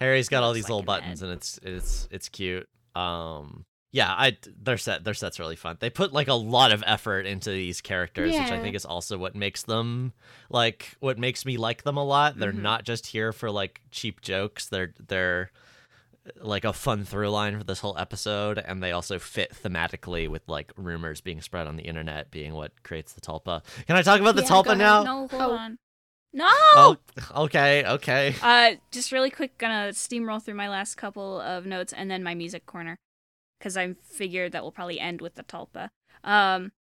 Harry's 0.00 0.28
got 0.28 0.42
all 0.42 0.52
these 0.52 0.64
like 0.64 0.70
little 0.70 0.80
an 0.80 0.86
buttons 0.86 1.22
Ed. 1.22 1.26
and 1.26 1.34
it's 1.36 1.60
it's 1.62 2.08
it's 2.10 2.28
cute. 2.28 2.66
Um 2.96 3.64
yeah, 3.94 4.12
I 4.12 4.36
their 4.60 4.76
set 4.76 5.04
their 5.04 5.14
set's 5.14 5.38
really 5.38 5.54
fun. 5.54 5.76
They 5.78 5.88
put 5.88 6.12
like 6.12 6.26
a 6.26 6.34
lot 6.34 6.72
of 6.72 6.82
effort 6.84 7.26
into 7.26 7.50
these 7.50 7.80
characters, 7.80 8.34
which 8.36 8.50
I 8.50 8.58
think 8.60 8.74
is 8.74 8.84
also 8.84 9.16
what 9.16 9.36
makes 9.36 9.62
them 9.62 10.12
like 10.50 10.96
what 10.98 11.16
makes 11.16 11.46
me 11.46 11.56
like 11.56 11.84
them 11.84 11.96
a 11.96 12.02
lot. 12.04 12.36
They're 12.36 12.52
Mhm. 12.52 12.62
not 12.62 12.82
just 12.84 13.06
here 13.06 13.32
for 13.32 13.52
like 13.52 13.82
cheap 13.92 14.20
jokes. 14.20 14.66
They're 14.66 14.92
they're 14.98 15.52
like 16.40 16.64
a 16.64 16.72
fun 16.72 17.04
through 17.04 17.28
line 17.30 17.56
for 17.56 17.62
this 17.64 17.78
whole 17.80 17.96
episode 17.96 18.58
and 18.58 18.82
they 18.82 18.90
also 18.90 19.18
fit 19.20 19.52
thematically 19.62 20.26
with 20.26 20.42
like 20.48 20.72
rumors 20.76 21.20
being 21.20 21.40
spread 21.40 21.66
on 21.68 21.76
the 21.76 21.84
internet 21.84 22.30
being 22.32 22.52
what 22.54 22.82
creates 22.82 23.12
the 23.12 23.20
tulpa. 23.20 23.62
Can 23.86 23.94
I 23.94 24.02
talk 24.02 24.20
about 24.20 24.34
the 24.34 24.42
Yeah, 24.42 24.48
tulpa 24.48 24.76
now? 24.76 25.04
No, 25.04 25.28
hold 25.28 25.42
Oh. 25.42 25.52
on. 25.52 25.78
No. 26.32 26.48
Oh, 26.50 26.96
okay, 27.36 27.84
okay. 27.86 28.34
Uh, 28.42 28.72
just 28.90 29.12
really 29.12 29.30
quick, 29.30 29.56
gonna 29.58 29.90
steamroll 29.92 30.42
through 30.42 30.54
my 30.54 30.68
last 30.68 30.96
couple 30.96 31.40
of 31.40 31.64
notes 31.64 31.92
and 31.92 32.10
then 32.10 32.24
my 32.24 32.34
music 32.34 32.66
corner, 32.66 32.96
because 33.58 33.76
I 33.76 33.94
figured 34.02 34.52
that 34.52 34.62
will 34.62 34.72
probably 34.72 35.00
end 35.00 35.20
with 35.20 35.34
the 35.34 35.42
tulpa. 35.44 35.90
Um, 36.22 36.72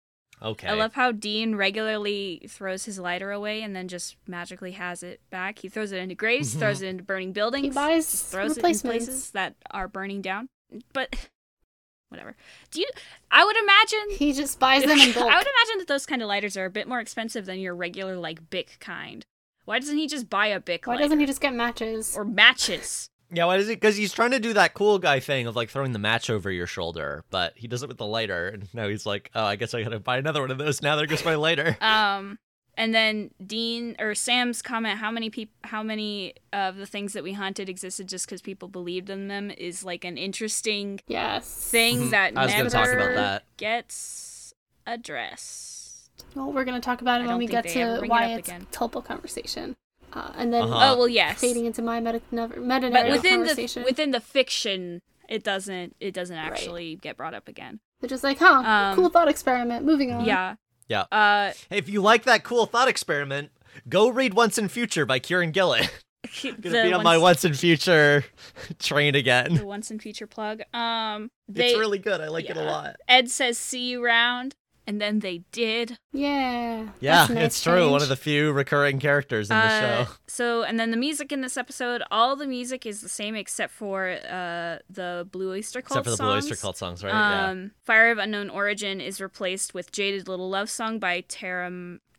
Okay. 0.41 0.67
I 0.67 0.73
love 0.73 0.93
how 0.95 1.13
Dean 1.13 1.55
regularly 1.55 2.45
throws 2.49 2.83
his 2.83 2.99
lighter 2.99 3.31
away 3.31 3.61
and 3.61 3.73
then 3.73 3.87
just 3.87 4.17
magically 4.27 4.71
has 4.73 5.01
it 5.01 5.21
back. 5.29 5.59
He 5.59 5.69
throws 5.69 5.93
it 5.93 5.99
into 5.99 6.15
graves, 6.15 6.53
Mhm. 6.53 6.59
throws 6.59 6.81
it 6.81 6.87
into 6.87 7.03
burning 7.03 7.31
buildings, 7.31 7.63
He 7.67 7.69
buys 7.71 8.23
throws 8.23 8.57
it 8.57 8.65
in 8.65 8.79
places 8.79 9.31
that 9.31 9.55
are 9.71 9.87
burning 9.87 10.21
down. 10.21 10.49
But 10.91 11.29
whatever. 12.09 12.35
Do 12.71 12.81
you? 12.81 12.89
I 13.31 13.45
would 13.45 13.55
imagine. 13.55 14.17
He 14.17 14.33
just 14.33 14.59
buys 14.59 14.83
them 14.83 14.97
in 14.99 15.13
bulk. 15.13 15.31
I 15.31 15.37
would 15.37 15.47
imagine 15.47 15.77
that 15.77 15.87
those 15.87 16.05
kind 16.05 16.21
of 16.21 16.27
lighters 16.27 16.57
are 16.57 16.65
a 16.65 16.69
bit 16.71 16.87
more 16.89 16.99
expensive 16.99 17.45
than 17.45 17.59
your 17.59 17.75
regular 17.75 18.17
like 18.17 18.49
Bic 18.49 18.77
kind. 18.81 19.25
Why 19.65 19.79
doesn't 19.79 19.97
he 19.97 20.07
just 20.07 20.29
buy 20.29 20.47
a 20.47 20.59
Bic 20.59 20.87
Why 20.87 20.93
lighter? 20.95 21.05
doesn't 21.05 21.19
he 21.21 21.25
just 21.25 21.39
get 21.41 21.53
matches? 21.53 22.17
or 22.17 22.25
matches? 22.25 23.09
Yeah, 23.33 23.45
why 23.45 23.57
does 23.57 23.67
he? 23.67 23.75
Because 23.75 23.95
he's 23.95 24.13
trying 24.13 24.31
to 24.31 24.39
do 24.39 24.53
that 24.53 24.73
cool 24.73 24.99
guy 24.99 25.19
thing 25.19 25.47
of 25.47 25.55
like 25.55 25.69
throwing 25.69 25.91
the 25.91 25.99
match 25.99 26.29
over 26.29 26.51
your 26.51 26.67
shoulder, 26.67 27.23
but 27.29 27.53
he 27.55 27.67
does 27.67 27.83
it 27.83 27.89
with 27.89 27.97
the 27.97 28.05
lighter, 28.05 28.47
and 28.47 28.67
now 28.73 28.87
he's 28.87 29.05
like, 29.05 29.31
oh, 29.35 29.43
I 29.43 29.55
guess 29.55 29.73
I 29.73 29.81
gotta 29.83 29.99
buy 29.99 30.17
another 30.17 30.41
one 30.41 30.51
of 30.51 30.57
those. 30.57 30.81
Now 30.81 30.95
there 30.95 31.07
goes 31.07 31.25
my 31.25 31.35
lighter. 31.35 31.77
Um, 31.81 32.37
and 32.75 32.93
then 32.93 33.29
Dean 33.45 33.95
or 33.99 34.15
Sam's 34.15 34.61
comment: 34.61 34.97
how 34.97 35.11
many 35.11 35.29
people, 35.29 35.53
how 35.63 35.83
many 35.83 36.33
of 36.51 36.77
the 36.77 36.85
things 36.87 37.13
that 37.13 37.23
we 37.23 37.33
hunted 37.33 37.69
existed 37.69 38.07
just 38.07 38.25
because 38.25 38.41
people 38.41 38.67
believed 38.67 39.09
in 39.09 39.27
them 39.27 39.51
is 39.51 39.83
like 39.83 40.03
an 40.05 40.17
interesting 40.17 40.99
yes. 41.07 41.47
thing 41.69 42.09
that 42.09 42.31
Mm-hmm. 42.33 42.37
I 42.39 42.43
was 42.45 42.51
never 42.51 42.69
gonna 42.69 42.85
talk 42.85 42.93
about 42.95 43.15
that. 43.15 43.43
gets 43.57 44.53
addressed. 44.87 46.13
Well, 46.35 46.51
we're 46.51 46.63
gonna 46.65 46.79
talk 46.81 47.01
about 47.01 47.21
it 47.21 47.27
when 47.27 47.37
we 47.37 47.47
get 47.47 47.67
to 47.67 47.73
bring 47.73 47.85
it 47.85 48.01
up 48.01 48.09
Wyatt's 48.09 48.47
again. 48.47 48.67
Tulpa 48.71 49.03
conversation, 49.05 49.75
uh, 50.13 50.31
and 50.35 50.53
then 50.53 50.63
Uh-huh. 50.63 50.93
oh 50.93 50.97
well, 50.97 51.07
yes, 51.07 51.39
fading 51.39 51.65
into 51.65 51.81
my 51.81 51.99
meta 51.99 52.21
meta 52.31 52.89
but 52.91 53.09
within 53.09 53.41
the 53.41 53.47
conversation. 53.47 53.83
within 53.83 54.11
the 54.11 54.19
fiction, 54.19 55.01
it 55.29 55.43
doesn't 55.43 55.95
it 55.99 56.13
doesn't 56.13 56.37
actually 56.37 56.95
get 56.97 57.17
brought 57.17 57.33
up 57.33 57.47
again. 57.47 57.79
They're 57.99 58.09
just 58.09 58.23
like, 58.23 58.39
huh, 58.39 58.63
Um, 58.65 58.95
cool 58.95 59.09
thought 59.09 59.27
experiment. 59.29 59.85
Moving 59.85 60.11
on. 60.11 60.25
Yeah. 60.25 60.55
Yeah. 60.89 61.05
Uh, 61.11 61.53
Hey, 61.69 61.77
if 61.77 61.87
you 61.89 62.01
like 62.01 62.23
that 62.25 62.43
cool 62.43 62.65
thought 62.65 62.87
experiment, 62.89 63.51
go 63.87 64.09
read 64.09 64.33
Once 64.33 64.57
in 64.57 64.67
Future 64.67 65.05
by 65.05 65.19
Kieron 65.19 65.51
Gillen. 65.53 65.85
Gonna 66.43 66.83
be 66.83 66.93
on 66.93 67.03
my 67.03 67.17
once, 67.17 67.43
Once 67.43 67.45
in 67.45 67.53
Future 67.53 68.25
train 68.79 69.13
again 69.15 69.55
the 69.55 69.65
once 69.65 69.91
in 69.91 69.99
future 69.99 70.25
plug. 70.27 70.61
Um, 70.73 71.29
they 71.49 71.69
it's 71.71 71.79
really 71.79 71.99
good. 71.99 72.21
I 72.21 72.27
like 72.29 72.49
it 72.49 72.55
a 72.57 72.63
lot. 72.63 72.95
Ed 73.07 73.29
says 73.29 73.57
see 73.57 73.89
you 73.89 74.03
round, 74.03 74.55
and 74.85 74.99
then 75.01 75.19
they 75.19 75.39
did. 75.51 75.97
Yeah. 76.11 76.87
Yeah, 76.99 77.27
nice 77.29 77.45
it's 77.45 77.63
true. 77.63 77.89
One 77.89 78.01
of 78.01 78.09
the 78.09 78.15
few 78.15 78.51
recurring 78.51 78.99
characters 78.99 79.49
in 79.49 79.57
the 79.57 79.63
Uh, 79.63 80.05
show. 80.05 80.11
So, 80.27 80.63
and 80.63 80.79
then 80.79 80.91
the 80.91 80.97
music 80.97 81.31
in 81.31 81.41
this 81.41 81.57
episode, 81.57 82.03
all 82.11 82.35
the 82.35 82.47
music 82.47 82.85
is 82.85 83.01
the 83.01 83.09
same 83.09 83.35
except 83.35 83.71
for 83.73 84.09
uh, 84.29 84.79
the 84.89 85.27
Blue 85.31 85.51
Oyster 85.51 85.81
Cult 85.81 86.05
songs. 86.05 86.05
Except 86.05 86.05
for 86.05 86.11
the 86.11 86.23
Blue 86.23 86.33
songs. 86.41 86.45
Oyster 86.51 86.61
Cult 86.61 86.77
songs, 86.77 87.03
right? 87.03 87.13
yeah. 87.13 87.49
Um, 87.49 87.71
Fire 87.85 88.11
of 88.11 88.17
Unknown 88.17 88.49
Origin 88.49 88.99
is 89.01 89.19
replaced 89.21 89.73
with 89.73 89.91
Jaded 89.91 90.27
Little 90.27 90.49
Love 90.49 90.69
Song 90.69 90.99
by 90.99 91.21
Tara 91.27 91.69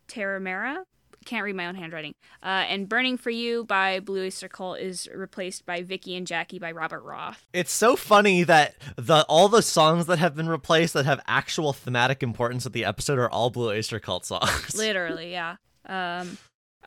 Taramera. 0.09 0.85
Can't 1.25 1.45
read 1.45 1.57
my 1.57 1.67
own 1.67 1.75
handwriting. 1.75 2.15
Uh, 2.43 2.65
and 2.69 2.89
Burning 2.89 3.17
for 3.17 3.31
You 3.31 3.65
by 3.65 4.01
Blue 4.01 4.25
Oyster 4.25 4.49
Cult 4.49 4.79
is 4.79 5.09
replaced 5.15 5.65
by 5.67 5.83
Vicky 5.83 6.15
and 6.17 6.27
Jackie 6.27 6.59
by 6.59 6.71
Robert 6.73 7.03
Roth. 7.03 7.47
It's 7.53 7.73
so 7.73 7.97
funny 7.97 8.43
that 8.45 8.75
the 8.97 9.25
all 9.29 9.49
the 9.49 9.63
songs 9.63 10.07
that 10.07 10.19
have 10.19 10.35
been 10.35 10.49
replaced 10.49 10.95
that 10.95 11.05
have 11.07 11.21
actual 11.27 11.73
thematic 11.73 12.23
importance 12.23 12.65
with 12.65 12.73
the 12.73 12.85
episode 12.85 13.19
are 13.19 13.31
all 13.31 13.51
Blue 13.51 13.71
Oyster 13.71 13.99
Cult 14.01 14.25
songs. 14.25 14.75
Literally, 14.77 15.33
yeah. 15.33 15.57
Um, 15.87 16.39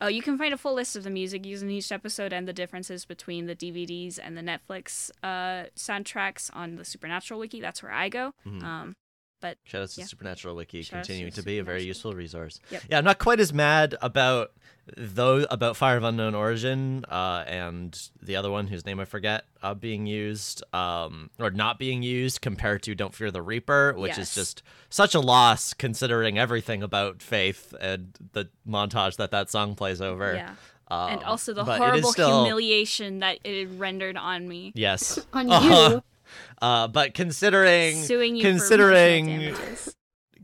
oh, 0.01 0.07
you 0.07 0.22
can 0.22 0.38
find 0.38 0.53
a 0.53 0.57
full 0.57 0.73
list 0.73 0.95
of 0.95 1.03
the 1.03 1.09
music 1.09 1.45
used 1.45 1.64
in 1.64 1.69
each 1.69 1.91
episode 1.91 2.34
and 2.34 2.47
the 2.47 2.53
differences 2.53 3.05
between 3.05 3.45
the 3.45 3.55
DVDs 3.55 4.19
and 4.22 4.38
the 4.38 4.41
Netflix 4.41 5.09
uh, 5.23 5.69
soundtracks 5.76 6.49
on 6.53 6.76
the 6.76 6.85
Supernatural 6.85 7.39
wiki. 7.39 7.61
That's 7.61 7.81
where 7.84 7.91
I 7.91 8.09
go. 8.09 8.34
Mhm. 8.45 8.64
Um, 8.64 8.95
But 9.39 9.57
Shout 9.65 9.84
out 9.84 9.89
to 9.89 10.01
Yeah. 10.01 10.07
Supernatural 10.07 10.55
Wiki, 10.55 10.81
Shout 10.81 10.99
out 10.99 11.03
to 11.03 11.07
continuing 11.09 11.31
to 11.34 11.43
be 11.43 11.59
a 11.59 11.64
very 11.64 11.84
useful 11.84 12.14
resource. 12.14 12.59
Yep. 12.72 12.84
Yeah, 12.89 12.97
I'm 12.97 13.03
not 13.05 13.19
quite 13.19 13.39
as 13.39 13.53
mad 13.53 13.95
about 14.01 14.51
though 14.95 15.45
about 15.49 15.76
Fire 15.76 15.97
of 15.97 16.03
Unknown 16.03 16.34
Origin 16.34 17.03
uh, 17.09 17.43
and 17.45 18.09
the 18.22 18.38
other 18.38 18.49
one 18.49 18.68
whose 18.68 18.85
name 18.85 19.01
I 19.01 19.05
forget 19.05 19.43
uh, 19.61 19.73
being 19.73 20.07
used 20.07 20.64
um, 20.73 21.30
or 21.39 21.51
not 21.51 21.77
being 21.77 22.03
used 22.03 22.39
compared 22.41 22.84
to 22.84 22.95
Don't 22.95 23.14
Fear 23.14 23.31
the 23.31 23.41
Reaper, 23.41 23.93
which 23.97 24.18
Yes. 24.18 24.30
is 24.30 24.35
just 24.35 24.64
such 24.89 25.14
a 25.14 25.19
loss 25.19 25.73
considering 25.73 26.39
everything 26.39 26.81
about 26.84 27.22
Faith 27.22 27.73
and 27.81 28.18
the 28.31 28.47
montage 28.68 29.18
that 29.18 29.31
that 29.31 29.49
song 29.49 29.76
plays 29.76 30.01
over. 30.01 30.34
yeah. 30.35 30.55
Um, 30.89 31.09
and 31.11 31.23
also 31.26 31.53
the 31.53 31.65
but 31.65 31.73
it 31.73 31.73
is 31.73 31.80
horrible 31.89 32.11
still- 32.14 32.43
humiliation 32.45 33.19
that 33.19 33.39
it 33.43 33.68
rendered 33.76 34.15
on 34.15 34.47
me. 34.47 34.72
Yes. 34.73 35.19
On 35.34 35.51
Uh-huh. 35.51 35.89
you. 35.95 36.03
Uh, 36.62 36.88
but 36.88 37.14
considering 37.14 37.95
Suing 38.04 38.36
you 38.36 38.41
considering 38.44 39.30
emotional 39.30 39.94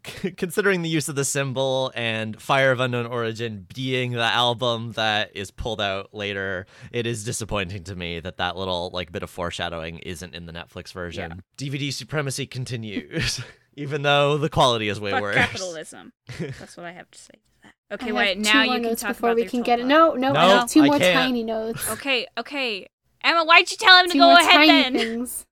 considering 0.38 0.82
the 0.82 0.90
use 0.90 1.08
of 1.08 1.16
the 1.16 1.24
symbol 1.24 1.92
and 1.96 2.42
Fire 2.42 2.72
of 2.72 2.80
Unknown 2.82 3.06
Origin 3.06 3.66
being 3.74 4.12
the 4.12 4.20
album 4.22 4.92
that 4.94 5.32
is 5.36 5.50
pulled 5.50 5.80
out 5.80 6.14
later, 6.14 6.66
it 6.92 7.08
is 7.08 7.24
disappointing 7.24 7.84
to 7.86 7.96
me 7.96 8.20
that 8.20 8.36
that 8.38 8.58
little 8.58 8.90
like 8.94 9.12
bit 9.14 9.24
of 9.24 9.30
foreshadowing 9.30 10.00
isn't 10.00 10.36
in 10.36 10.46
the 10.46 10.52
Netflix 10.52 10.92
version. 10.92 11.42
DVD 11.58 11.92
supremacy 11.94 12.46
continues, 12.46 13.40
even 13.78 14.02
though 14.02 14.38
the 14.38 14.50
quality 14.50 14.90
is 14.90 15.00
way 15.00 15.12
Fuck 15.12 15.22
worse. 15.22 15.36
capitalism. 15.38 16.12
That's 16.38 16.76
what 16.76 16.86
I 16.86 16.92
have 16.92 17.10
to 17.10 17.20
say 17.20 17.34
to 17.34 17.40
that. 17.64 17.74
I 17.92 17.94
Okay, 17.96 18.12
wait. 18.12 18.38
Now 18.40 18.64
you 18.64 18.72
can 18.74 18.82
notes 18.82 19.02
talk 19.04 19.12
before 19.12 19.30
about 19.30 19.36
we 19.38 19.44
their 19.44 19.52
can 19.52 19.62
get 19.62 19.80
it. 19.80 19.84
tulpa. 19.84 19.88
No, 19.88 20.14
no, 20.16 20.30
I 20.30 20.34
No, 20.34 20.40
have 20.60 20.70
two 20.70 20.82
I 20.82 20.86
more 20.88 20.98
can't. 21.00 21.14
tiny 21.18 21.44
notes. 21.44 21.90
Okay, 21.92 22.28
okay. 22.38 22.88
Emma, 23.24 23.46
why'd 23.46 23.72
you 23.72 23.78
tell 23.78 24.04
him 24.04 24.10
to 24.10 24.18
go 24.18 24.26
more 24.32 24.38
ahead 24.40 24.52
tiny 24.52 24.68
then? 24.68 24.94
things. 24.98 25.46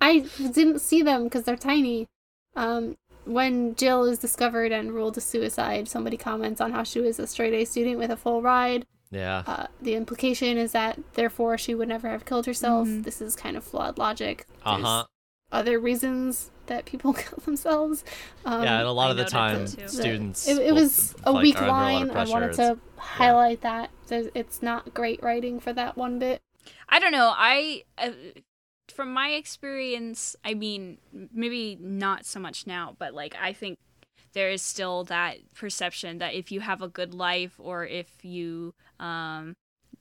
I 0.00 0.20
didn't 0.38 0.80
see 0.80 1.02
them 1.02 1.24
because 1.24 1.44
they're 1.44 1.56
tiny. 1.56 2.06
Um, 2.56 2.96
when 3.24 3.74
Jill 3.74 4.04
is 4.04 4.18
discovered 4.18 4.72
and 4.72 4.92
ruled 4.92 5.16
a 5.18 5.20
suicide, 5.20 5.88
somebody 5.88 6.16
comments 6.16 6.60
on 6.60 6.72
how 6.72 6.82
she 6.82 7.00
was 7.00 7.18
a 7.18 7.26
straight 7.26 7.52
A 7.54 7.64
student 7.64 7.98
with 7.98 8.10
a 8.10 8.16
full 8.16 8.42
ride. 8.42 8.86
Yeah. 9.10 9.42
Uh, 9.46 9.66
the 9.80 9.94
implication 9.94 10.56
is 10.58 10.72
that 10.72 10.98
therefore 11.14 11.58
she 11.58 11.74
would 11.74 11.88
never 11.88 12.08
have 12.08 12.24
killed 12.24 12.46
herself. 12.46 12.88
Mhm. 12.88 13.04
This 13.04 13.20
is 13.20 13.36
kind 13.36 13.56
of 13.56 13.64
flawed 13.64 13.98
logic. 13.98 14.46
Uh 14.64 14.78
huh. 14.78 15.04
Other 15.50 15.78
reasons 15.78 16.50
that 16.66 16.84
people 16.84 17.12
kill 17.14 17.38
themselves. 17.44 18.04
Um, 18.44 18.62
yeah, 18.64 18.78
and 18.80 18.86
a 18.88 18.92
lot 18.92 19.08
I 19.08 19.10
of 19.12 19.16
the 19.16 19.24
time, 19.24 19.64
that 19.66 19.78
too. 19.78 19.88
students. 19.88 20.46
it, 20.46 20.58
it 20.58 20.72
will, 20.74 20.82
was 20.82 21.14
a 21.24 21.32
like, 21.32 21.42
weak 21.42 21.60
are 21.60 21.64
a 21.64 21.68
lot 21.68 21.92
line. 21.92 22.10
I 22.10 22.24
wanted 22.24 22.54
pressure. 22.54 22.74
to 22.74 22.78
highlight 23.00 23.62
that. 23.62 23.90
It's 24.10 24.62
not 24.62 24.92
great 24.94 25.22
writing 25.22 25.58
for 25.60 25.72
that 25.72 25.96
one 25.96 26.18
bit. 26.18 26.42
I 26.88 26.98
don't 26.98 27.12
know. 27.12 27.32
I, 27.34 27.84
uh, 27.96 28.10
from 28.90 29.12
my 29.12 29.30
experience, 29.30 30.36
I 30.44 30.54
mean, 30.54 30.98
maybe 31.32 31.76
not 31.80 32.24
so 32.26 32.40
much 32.40 32.66
now, 32.66 32.94
but 32.98 33.14
like 33.14 33.34
I 33.40 33.52
think 33.52 33.78
there 34.34 34.50
is 34.50 34.62
still 34.62 35.04
that 35.04 35.38
perception 35.54 36.18
that 36.18 36.34
if 36.34 36.52
you 36.52 36.60
have 36.60 36.82
a 36.82 36.88
good 36.88 37.14
life 37.14 37.54
or 37.58 37.86
if 37.86 38.08
you 38.24 38.74
um 39.00 39.54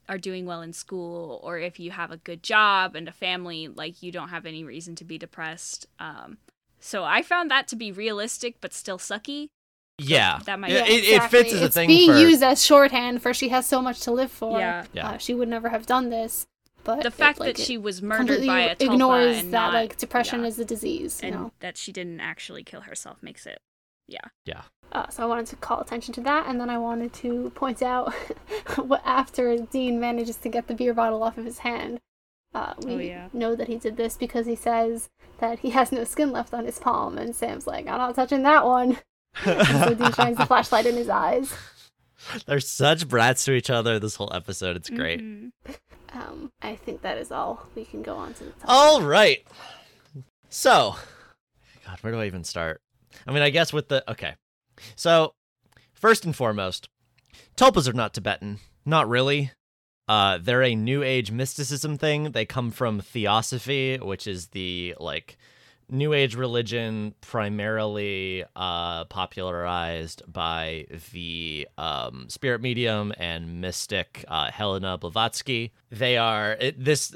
are 0.10 0.18
doing 0.18 0.46
well 0.46 0.62
in 0.62 0.72
school 0.74 1.40
or 1.44 1.60
if 1.60 1.80
you 1.80 1.92
have 1.92 2.12
a 2.12 2.18
good 2.18 2.42
job 2.44 2.96
and 2.96 3.08
a 3.08 3.12
family, 3.12 3.68
like 3.68 4.02
you 4.02 4.12
don't 4.12 4.30
have 4.30 4.46
any 4.46 4.64
reason 4.64 4.96
to 4.96 5.04
be 5.04 5.18
depressed. 5.18 5.86
Um, 6.00 6.38
so 6.80 7.04
I 7.04 7.22
found 7.22 7.52
that 7.52 7.68
to 7.70 7.76
be 7.76 7.92
realistic 7.92 8.56
but 8.62 8.74
still 8.74 8.98
sucky. 8.98 9.48
Yeah. 10.00 10.40
That 10.46 10.60
might 10.60 10.72
Yeah, 10.72 10.86
be- 10.86 10.92
it, 10.94 11.04
it 11.24 11.24
fits 11.30 11.52
as 11.54 11.62
a 11.62 11.66
it's 11.66 11.74
thing 11.76 11.88
being 11.88 12.12
for. 12.12 12.18
used 12.20 12.44
as 12.44 12.64
shorthand 12.64 13.22
for 13.22 13.34
she 13.34 13.50
has 13.50 13.66
so 13.66 13.82
much 13.82 14.00
to 14.02 14.12
live 14.12 14.32
for. 14.32 14.60
Yeah. 14.60 14.86
Yeah. 14.94 15.10
Uh, 15.10 15.18
she 15.18 15.34
would 15.34 15.50
never 15.50 15.70
have 15.70 15.86
done 15.86 16.10
this. 16.10 16.46
But 16.88 17.02
The 17.02 17.10
it, 17.10 17.14
fact 17.14 17.40
like, 17.40 17.58
that 17.58 17.64
she 17.64 17.78
was 17.78 18.02
murdered 18.02 18.20
completely 18.28 18.48
by 18.48 18.62
a 18.62 18.76
tulpa 18.76 18.94
ignores 18.94 19.38
and 19.40 19.54
that 19.54 19.66
not, 19.68 19.74
like 19.76 19.98
depression 19.98 20.42
yeah, 20.42 20.48
is 20.48 20.58
a 20.58 20.66
disease. 20.66 21.20
You 21.22 21.28
and 21.28 21.36
know. 21.36 21.52
that 21.60 21.78
she 21.78 21.92
didn't 21.92 22.20
actually 22.22 22.64
kill 22.64 22.82
herself 22.82 23.22
makes 23.22 23.46
it 23.46 23.60
yeah 24.08 24.22
yeah 24.46 24.62
Uh, 24.94 25.08
so 25.10 25.22
I 25.22 25.26
wanted 25.26 25.48
to 25.48 25.58
call 25.58 25.82
attention 25.82 26.14
to 26.16 26.22
that, 26.22 26.48
and 26.48 26.60
then 26.62 26.70
I 26.70 26.78
wanted 26.78 27.12
to 27.16 27.52
point 27.56 27.82
out 27.84 28.14
what 28.78 29.02
after 29.06 29.56
Dean 29.58 30.00
manages 30.00 30.38
to 30.38 30.50
get 30.50 30.68
the 30.68 30.74
beer 30.74 30.94
bottle 30.94 31.22
off 31.24 31.38
of 31.38 31.44
his 31.46 31.60
hand. 31.60 32.00
Uh, 32.56 32.74
we 32.86 32.94
Oh, 32.94 32.98
yeah. 33.00 33.28
know 33.34 33.54
that 33.54 33.68
he 33.68 33.76
did 33.78 33.98
this 33.98 34.16
because 34.16 34.46
he 34.48 34.56
says 34.56 35.10
that 35.40 35.60
he 35.60 35.72
has 35.72 35.92
no 35.92 36.06
skin 36.06 36.32
left 36.32 36.54
on 36.54 36.64
his 36.66 36.80
palm, 36.80 37.18
and 37.18 37.36
Sam's 37.36 37.68
like, 37.68 37.86
"I'm 37.86 37.98
not 37.98 38.16
touching 38.16 38.44
that 38.44 38.66
one." 38.66 38.98
so 39.44 39.94
Dean 39.94 40.14
shines 40.14 40.38
the 40.38 40.46
flashlight 40.52 40.86
in 40.86 40.96
his 40.96 41.10
eyes. 41.10 41.54
They're 42.46 42.62
such 42.62 43.08
brats 43.10 43.44
to 43.46 43.52
each 43.52 43.70
other 43.70 44.00
this 44.00 44.16
whole 44.16 44.32
episode. 44.34 44.78
It's 44.78 44.90
great. 44.90 45.20
Mhm. 45.22 45.52
Um, 46.18 46.52
I 46.62 46.76
think 46.76 47.02
that 47.02 47.18
is 47.18 47.32
all. 47.32 47.68
We 47.76 47.86
can 47.86 48.02
go 48.02 48.16
on 48.16 48.34
to 48.36 48.46
the 48.46 48.52
top. 48.52 48.66
All 48.70 49.02
right. 49.02 49.46
So, 50.50 50.96
God, 51.86 51.98
where 52.02 52.14
do 52.14 52.20
I 52.20 52.26
even 52.26 52.44
start? 52.44 52.82
I 53.28 53.32
mean, 53.32 53.44
I 53.44 53.50
guess 53.50 53.72
with 53.72 53.90
the 53.90 54.10
okay. 54.12 54.36
So, 54.96 55.34
first 55.94 56.26
and 56.26 56.36
foremost, 56.36 56.90
tulpas 57.56 57.88
are 57.88 57.94
not 57.94 58.14
Tibetan. 58.14 58.60
Not 58.86 59.08
really. 59.10 59.52
Uh, 60.08 60.40
they're 60.42 60.64
a 60.64 60.76
New 60.76 61.04
Age 61.04 61.32
mysticism 61.32 61.98
thing. 61.98 62.32
They 62.32 62.46
come 62.46 62.72
from 62.72 63.02
Theosophy, 63.02 63.98
which 63.98 64.26
is 64.26 64.48
the 64.50 64.96
like 65.00 65.38
New 65.90 66.12
Age 66.14 66.36
religion 66.36 67.14
primarily 67.22 68.44
uh, 68.56 69.06
popularized 69.06 70.22
by 70.32 70.86
the 71.14 71.68
um, 71.78 72.26
spirit 72.30 72.62
medium 72.62 73.14
and 73.18 73.62
mystic 73.62 74.26
uh, 74.28 74.52
Helena 74.52 74.98
Blavatsky. 74.98 75.72
They 75.90 76.18
are 76.18 76.58
it, 76.60 76.84
this 76.84 77.16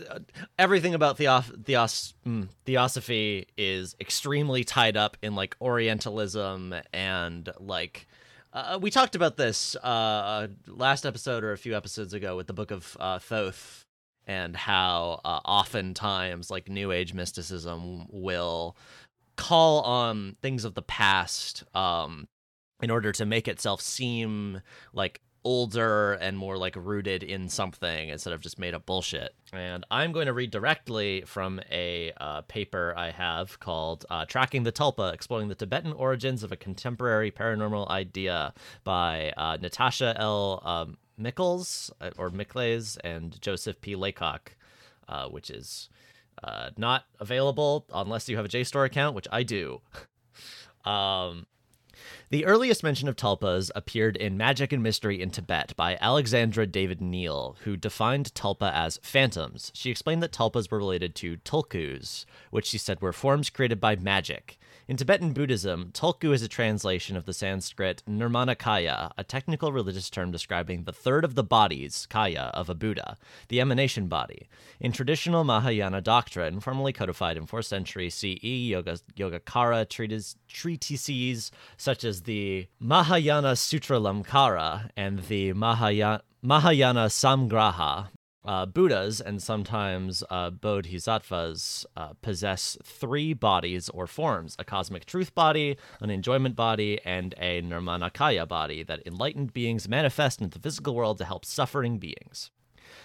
everything 0.57 0.93
about 0.93 1.17
theo- 1.17 1.41
theos- 1.41 2.13
mm, 2.25 2.47
Theosophy 2.65 3.47
is 3.57 3.95
extremely 3.99 4.63
tied 4.63 4.95
up 4.95 5.17
in 5.21 5.35
like 5.35 5.55
Orientalism 5.59 6.73
and 6.93 7.49
like 7.59 8.07
uh, 8.53 8.79
we 8.81 8.89
talked 8.89 9.15
about 9.15 9.37
this 9.37 9.75
uh, 9.77 10.47
last 10.67 11.05
episode 11.05 11.43
or 11.43 11.51
a 11.51 11.57
few 11.57 11.75
episodes 11.75 12.13
ago 12.13 12.35
with 12.35 12.47
the 12.47 12.53
book 12.53 12.71
of 12.71 12.97
uh, 12.99 13.19
Thoth 13.19 13.80
and 14.27 14.55
how 14.55 15.21
uh, 15.25 15.39
oftentimes 15.45 16.49
like 16.49 16.69
New 16.69 16.91
Age 16.91 17.13
mysticism 17.13 18.05
will 18.09 18.75
call 19.35 19.81
on 19.81 20.35
things 20.41 20.65
of 20.65 20.75
the 20.75 20.81
past 20.81 21.63
um, 21.73 22.27
in 22.81 22.91
order 22.91 23.11
to 23.11 23.25
make 23.25 23.47
itself 23.47 23.81
seem 23.81 24.61
like 24.93 25.21
older 25.43 26.13
and 26.13 26.37
more 26.37 26.57
like 26.57 26.75
rooted 26.75 27.23
in 27.23 27.49
something 27.49 28.09
instead 28.09 28.33
of 28.33 28.41
just 28.41 28.59
made 28.59 28.73
up 28.73 28.85
bullshit. 28.85 29.33
And 29.51 29.85
I'm 29.89 30.11
going 30.11 30.27
to 30.27 30.33
read 30.33 30.51
directly 30.51 31.23
from 31.25 31.59
a 31.71 32.11
uh, 32.17 32.41
paper 32.41 32.93
I 32.95 33.11
have 33.11 33.59
called 33.59 34.05
uh, 34.09 34.25
Tracking 34.25 34.63
the 34.63 34.71
Tulpa 34.71 35.13
Exploring 35.13 35.47
the 35.47 35.55
Tibetan 35.55 35.93
Origins 35.93 36.43
of 36.43 36.51
a 36.51 36.55
Contemporary 36.55 37.31
Paranormal 37.31 37.89
Idea 37.89 38.53
by 38.83 39.33
uh, 39.35 39.57
Natasha 39.59 40.15
L. 40.17 40.61
Um, 40.63 40.97
Mikles 41.19 41.91
uh, 42.01 42.11
or 42.17 42.29
Mikles 42.29 42.97
and 43.03 43.39
Joseph 43.41 43.81
P. 43.81 43.95
Laycock, 43.95 44.55
uh, 45.07 45.27
which 45.27 45.49
is 45.49 45.89
uh, 46.43 46.69
not 46.77 47.05
available 47.19 47.85
unless 47.93 48.29
you 48.29 48.35
have 48.37 48.45
a 48.45 48.49
JSTOR 48.49 48.85
account, 48.85 49.15
which 49.15 49.27
I 49.31 49.43
do. 49.43 49.81
um, 50.89 51.45
the 52.29 52.45
earliest 52.45 52.83
mention 52.83 53.07
of 53.07 53.15
tulpas 53.15 53.69
appeared 53.75 54.15
in 54.15 54.37
Magic 54.37 54.71
and 54.71 54.81
Mystery 54.81 55.21
in 55.21 55.31
Tibet 55.31 55.75
by 55.75 55.97
Alexandra 55.99 56.65
David 56.65 56.99
Néel, 56.99 57.57
who 57.59 57.75
defined 57.75 58.33
tulpa 58.33 58.71
as 58.73 58.99
phantoms. 59.03 59.71
She 59.75 59.91
explained 59.91 60.23
that 60.23 60.31
tulpas 60.31 60.71
were 60.71 60.77
related 60.77 61.13
to 61.15 61.37
tulkus, 61.37 62.25
which 62.49 62.67
she 62.67 62.77
said 62.77 63.01
were 63.01 63.13
forms 63.13 63.49
created 63.49 63.79
by 63.79 63.95
magic. 63.97 64.57
In 64.91 64.97
Tibetan 64.97 65.31
Buddhism, 65.31 65.91
tulku 65.93 66.33
is 66.33 66.41
a 66.41 66.49
translation 66.49 67.15
of 67.15 67.23
the 67.23 67.31
Sanskrit 67.31 68.03
nirmanakaya, 68.05 69.11
a 69.17 69.23
technical 69.23 69.71
religious 69.71 70.09
term 70.09 70.31
describing 70.31 70.83
the 70.83 70.91
third 70.91 71.23
of 71.23 71.35
the 71.35 71.45
bodies, 71.45 72.05
kaya, 72.09 72.51
of 72.53 72.69
a 72.69 72.75
Buddha, 72.75 73.15
the 73.47 73.61
emanation 73.61 74.07
body. 74.07 74.49
In 74.81 74.91
traditional 74.91 75.45
Mahayana 75.45 76.01
doctrine, 76.01 76.59
formally 76.59 76.91
codified 76.91 77.37
in 77.37 77.47
4th 77.47 77.67
century 77.67 78.09
CE, 78.09 78.43
Yoga, 78.43 78.97
Yogacara 79.15 79.87
treatise, 79.87 80.35
treatises 80.49 81.51
such 81.77 82.03
as 82.03 82.23
the 82.23 82.67
Mahayana 82.81 83.55
Sutra 83.55 83.97
Lamkara 83.97 84.89
and 84.97 85.19
the 85.29 85.53
Mahayana, 85.53 86.21
Mahayana 86.41 87.05
Samgraha 87.05 88.09
uh, 88.43 88.65
Buddhas 88.65 89.21
and 89.21 89.41
sometimes 89.41 90.23
uh, 90.29 90.49
bodhisattvas 90.49 91.85
uh, 91.95 92.13
possess 92.21 92.77
three 92.83 93.33
bodies 93.33 93.89
or 93.89 94.07
forms 94.07 94.55
a 94.57 94.63
cosmic 94.63 95.05
truth 95.05 95.35
body, 95.35 95.77
an 95.99 96.09
enjoyment 96.09 96.55
body, 96.55 96.99
and 97.05 97.35
a 97.37 97.61
nirmanakaya 97.61 98.47
body 98.47 98.83
that 98.83 99.05
enlightened 99.05 99.53
beings 99.53 99.87
manifest 99.87 100.41
in 100.41 100.49
the 100.49 100.59
physical 100.59 100.95
world 100.95 101.17
to 101.19 101.25
help 101.25 101.45
suffering 101.45 101.97
beings. 101.97 102.51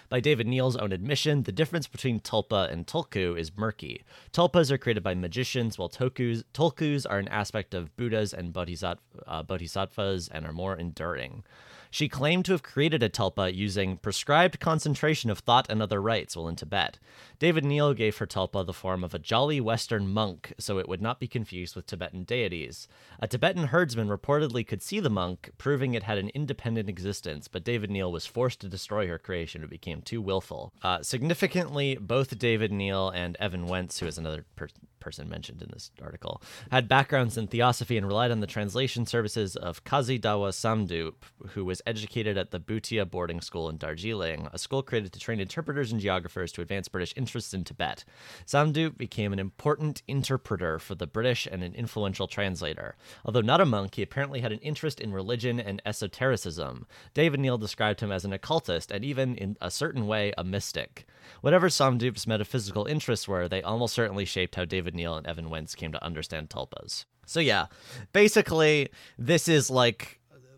By 0.09 0.19
David 0.19 0.47
Néel's 0.47 0.77
own 0.77 0.91
admission, 0.91 1.43
the 1.43 1.51
difference 1.51 1.87
between 1.87 2.19
tulpa 2.19 2.71
and 2.71 2.87
tulku 2.87 3.37
is 3.37 3.55
murky. 3.57 4.03
Tulpas 4.31 4.71
are 4.71 4.77
created 4.77 5.03
by 5.03 5.15
magicians, 5.15 5.77
while 5.77 5.89
tokus, 5.89 6.43
tulkus 6.53 7.05
are 7.09 7.19
an 7.19 7.27
aspect 7.27 7.73
of 7.73 7.95
Buddhas 7.97 8.33
and 8.33 8.53
bodhisat- 8.53 8.99
uh, 9.25 9.43
bodhisattvas 9.43 10.29
and 10.29 10.45
are 10.45 10.53
more 10.53 10.75
enduring. 10.75 11.43
She 11.89 12.09
claimed 12.09 12.45
to 12.45 12.51
have 12.51 12.63
created 12.63 13.03
a 13.03 13.09
tulpa 13.09 13.53
using 13.53 13.97
prescribed 13.97 14.59
concentration 14.59 15.29
of 15.29 15.39
thought 15.39 15.67
and 15.69 15.81
other 15.81 16.01
rites 16.01 16.35
while 16.35 16.47
in 16.47 16.55
Tibet. 16.55 16.99
David 17.39 17.63
Néel 17.63 17.95
gave 17.95 18.17
her 18.17 18.25
tulpa 18.25 18.65
the 18.65 18.73
form 18.73 19.03
of 19.03 19.13
a 19.13 19.19
jolly 19.19 19.61
Western 19.61 20.07
monk 20.07 20.53
so 20.57 20.79
it 20.79 20.89
would 20.89 21.01
not 21.01 21.19
be 21.19 21.27
confused 21.27 21.75
with 21.75 21.85
Tibetan 21.85 22.23
deities. 22.23 22.87
A 23.19 23.27
Tibetan 23.27 23.67
herdsman 23.67 24.07
reportedly 24.07 24.65
could 24.65 24.81
see 24.81 24.99
the 24.99 25.09
monk, 25.09 25.51
proving 25.57 25.93
it 25.93 26.03
had 26.03 26.17
an 26.17 26.29
independent 26.29 26.89
existence, 26.89 27.47
but 27.47 27.63
David 27.63 27.91
Néel 27.91 28.11
was 28.11 28.25
forced 28.25 28.59
to 28.61 28.69
destroy 28.69 29.07
her 29.07 29.19
creation. 29.19 29.63
It 29.63 29.69
became 29.69 30.01
too 30.01 30.21
willful. 30.21 30.73
Uh, 30.81 31.03
significantly, 31.03 31.95
both 31.95 32.37
David 32.39 32.71
Néel 32.71 33.13
and 33.13 33.37
Evan 33.39 33.67
Wentz, 33.67 33.99
who 33.99 34.07
is 34.07 34.17
another 34.17 34.45
per- 34.55 34.69
person 34.99 35.29
mentioned 35.29 35.61
in 35.61 35.69
this 35.71 35.91
article, 36.01 36.41
had 36.71 36.87
backgrounds 36.87 37.37
in 37.37 37.47
theosophy 37.47 37.97
and 37.97 38.07
relied 38.07 38.31
on 38.31 38.39
the 38.39 38.47
translation 38.47 39.05
services 39.05 39.55
of 39.55 39.83
Kazi 39.83 40.19
Dawa 40.19 40.49
Samdup, 40.49 41.13
who 41.49 41.63
was 41.63 41.81
educated 41.85 42.37
at 42.37 42.51
the 42.51 42.59
Bhutia 42.59 43.05
boarding 43.09 43.41
school 43.41 43.69
in 43.69 43.77
Darjeeling, 43.77 44.49
a 44.51 44.57
school 44.57 44.83
created 44.83 45.13
to 45.13 45.19
train 45.19 45.39
interpreters 45.39 45.91
and 45.91 46.01
geographers 46.01 46.51
to 46.51 46.61
advance 46.61 46.87
British 46.87 47.13
interests 47.27 47.53
in 47.53 47.65
Tibet. 47.65 48.05
Samdu 48.45 48.97
became 48.97 49.33
an 49.33 49.39
important 49.39 50.01
interpreter 50.07 50.79
for 50.79 50.95
the 50.95 51.05
British 51.05 51.45
and 51.45 51.61
an 51.61 51.75
influential 51.75 52.25
translator. 52.25 52.95
Although 53.25 53.41
not 53.41 53.59
a 53.59 53.65
monk, 53.65 53.95
he 53.95 54.01
apparently 54.01 54.39
had 54.39 54.53
an 54.53 54.59
interest 54.59 55.01
in 55.01 55.11
religion 55.11 55.59
and 55.59 55.81
esotericism. 55.85 56.87
David 57.13 57.41
Néel 57.41 57.59
described 57.59 57.99
him 57.99 58.13
as 58.13 58.23
an 58.23 58.31
occultist 58.31 58.91
and 58.91 59.03
even, 59.03 59.35
in 59.35 59.57
a 59.59 59.69
certain 59.69 60.07
way, 60.07 60.31
a 60.37 60.43
mystic. 60.45 61.05
Whatever 61.41 61.67
Samdup's 61.67 62.27
metaphysical 62.27 62.85
interests 62.85 63.27
were, 63.27 63.49
they 63.49 63.61
almost 63.61 63.93
certainly 63.93 64.23
shaped 64.23 64.55
how 64.55 64.63
David 64.63 64.93
Néel 64.93 65.17
and 65.17 65.27
Evan 65.27 65.49
Wentz 65.49 65.75
came 65.75 65.91
to 65.91 66.03
understand 66.03 66.49
tulpas. 66.49 67.03
So 67.25 67.41
yeah, 67.41 67.65
basically 68.13 68.87
this 69.17 69.49
is 69.49 69.69
like 69.69 70.16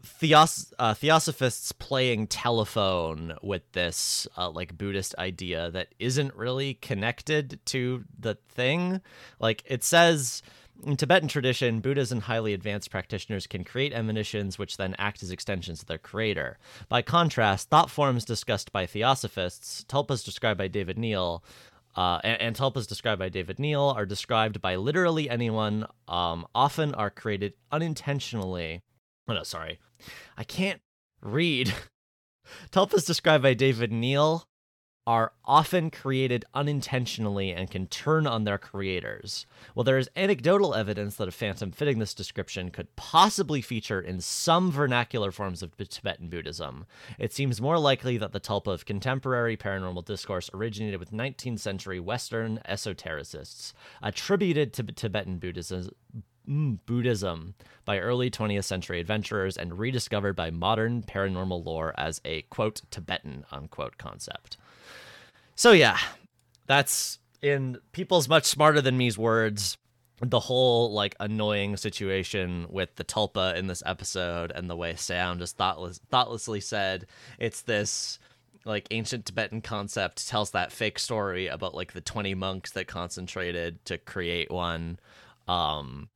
theos- 0.10 0.73
uh, 0.80 0.94
theosophists 0.94 1.72
playing 1.72 2.27
telephone 2.27 3.36
with 3.41 3.72
this 3.72 4.27
uh, 4.38 4.49
like 4.49 4.77
Buddhist 4.77 5.15
idea 5.18 5.72
that 5.72 5.94
isn't 5.99 6.36
really 6.36 6.76
connected 6.76 7.60
to 7.65 8.03
the 8.18 8.36
thing. 8.49 9.02
Like 9.40 9.64
it 9.65 9.84
says 9.84 10.41
in 10.84 10.95
Tibetan 10.95 11.27
tradition, 11.27 11.81
Buddhas 11.81 12.11
and 12.11 12.22
highly 12.22 12.53
advanced 12.53 12.90
practitioners 12.90 13.48
can 13.48 13.64
create 13.64 13.94
emanations 13.94 14.57
which 14.57 14.77
then 14.77 14.95
act 14.98 15.22
as 15.23 15.31
extensions 15.31 15.81
of 15.81 15.88
their 15.88 15.98
creator. 15.98 16.57
By 16.88 17.02
contrast, 17.02 17.69
thought 17.69 17.90
forms 17.90 18.26
discussed 18.26 18.72
by 18.72 18.86
theosophists, 18.86 19.84
tulpas 19.88 20.23
described 20.23 20.57
by 20.57 20.68
David 20.68 20.98
Néel, 20.98 21.41
uh, 21.95 22.19
and, 22.23 22.41
and 22.41 22.56
tulpas 22.56 22.88
described 22.88 23.19
by 23.19 23.30
David 23.30 23.57
Néel 23.57 23.94
are 23.95 24.06
described 24.06 24.61
by 24.61 24.76
literally 24.76 25.30
anyone, 25.30 25.86
um, 26.07 26.48
often 26.56 26.94
are 26.95 27.10
created 27.10 27.53
unintentionally. 27.72 28.81
Oh, 29.27 29.34
no, 29.34 29.44
sorry. 29.44 29.80
I 30.38 30.43
can't 30.43 30.81
read. 31.21 31.73
tulpas 32.71 33.05
described 33.05 33.43
by 33.43 33.53
David 33.53 33.91
Néel 33.91 34.43
are 35.09 35.34
often 35.43 35.89
created 35.89 36.45
unintentionally 36.53 37.51
and 37.51 37.71
can 37.71 37.88
turn 37.88 38.27
on 38.27 38.43
their 38.43 38.59
creators. 38.59 39.47
While 39.73 39.84
there 39.84 39.97
is 39.97 40.07
anecdotal 40.15 40.76
evidence 40.76 41.15
that 41.15 41.27
a 41.27 41.31
phantom 41.31 41.71
fitting 41.71 41.97
this 41.97 42.13
description 42.13 42.69
could 42.69 42.95
possibly 42.95 43.59
feature 43.59 43.99
in 43.99 44.21
some 44.21 44.71
vernacular 44.71 45.31
forms 45.31 45.63
of 45.63 45.76
Tibetan 45.76 46.30
Buddhism, 46.30 46.85
it 47.17 47.34
seems 47.34 47.59
more 47.59 47.80
likely 47.80 48.19
that 48.19 48.34
the 48.34 48.39
tulpa 48.39 48.71
of 48.71 48.85
contemporary 48.85 49.57
paranormal 49.57 50.05
discourse 50.05 50.47
originated 50.53 50.99
with 50.99 51.11
19th 51.11 51.59
century 51.59 51.99
Western 51.99 52.59
esotericists, 52.69 53.73
attributed 54.03 54.73
to 54.73 54.84
Tibetan 54.84 55.39
Buddhism. 55.39 55.89
Buddhism 56.49 57.53
by 57.85 57.99
early 57.99 58.31
20th 58.31 58.63
century 58.63 58.99
adventurers 58.99 59.55
and 59.55 59.77
rediscovered 59.77 60.35
by 60.35 60.49
modern 60.49 61.03
paranormal 61.03 61.63
lore 61.63 61.93
as 61.97 62.19
a 62.26 62.41
quote 62.43 62.81
Tibetan 62.89 63.45
unquote 63.51 63.97
concept. 63.97 64.57
So 65.55 65.71
yeah, 65.71 65.99
that's 66.65 67.19
in 67.41 67.77
people's 67.91 68.27
much 68.27 68.45
smarter 68.45 68.81
than 68.81 68.97
me's 68.97 69.17
words. 69.17 69.77
The 70.21 70.39
whole 70.39 70.91
like 70.91 71.15
annoying 71.19 71.77
situation 71.77 72.65
with 72.69 72.95
the 72.95 73.05
tulpa 73.05 73.55
in 73.55 73.67
this 73.67 73.84
episode 73.85 74.51
and 74.53 74.69
the 74.69 74.76
way 74.76 74.95
Sam 74.95 75.39
just 75.39 75.55
thoughtless, 75.55 75.99
thoughtlessly 76.09 76.61
said 76.61 77.05
it's 77.38 77.61
this 77.61 78.19
like 78.65 78.88
ancient 78.91 79.26
Tibetan 79.26 79.61
concept 79.61 80.27
tells 80.27 80.51
that 80.51 80.71
fake 80.71 80.99
story 80.99 81.47
about 81.47 81.76
like 81.76 81.93
the 81.93 82.01
20 82.01 82.34
monks 82.35 82.71
that 82.71 82.88
concentrated 82.88 83.84
to 83.85 83.97
create 83.97 84.51
one. 84.51 84.99
Um, 85.47 86.09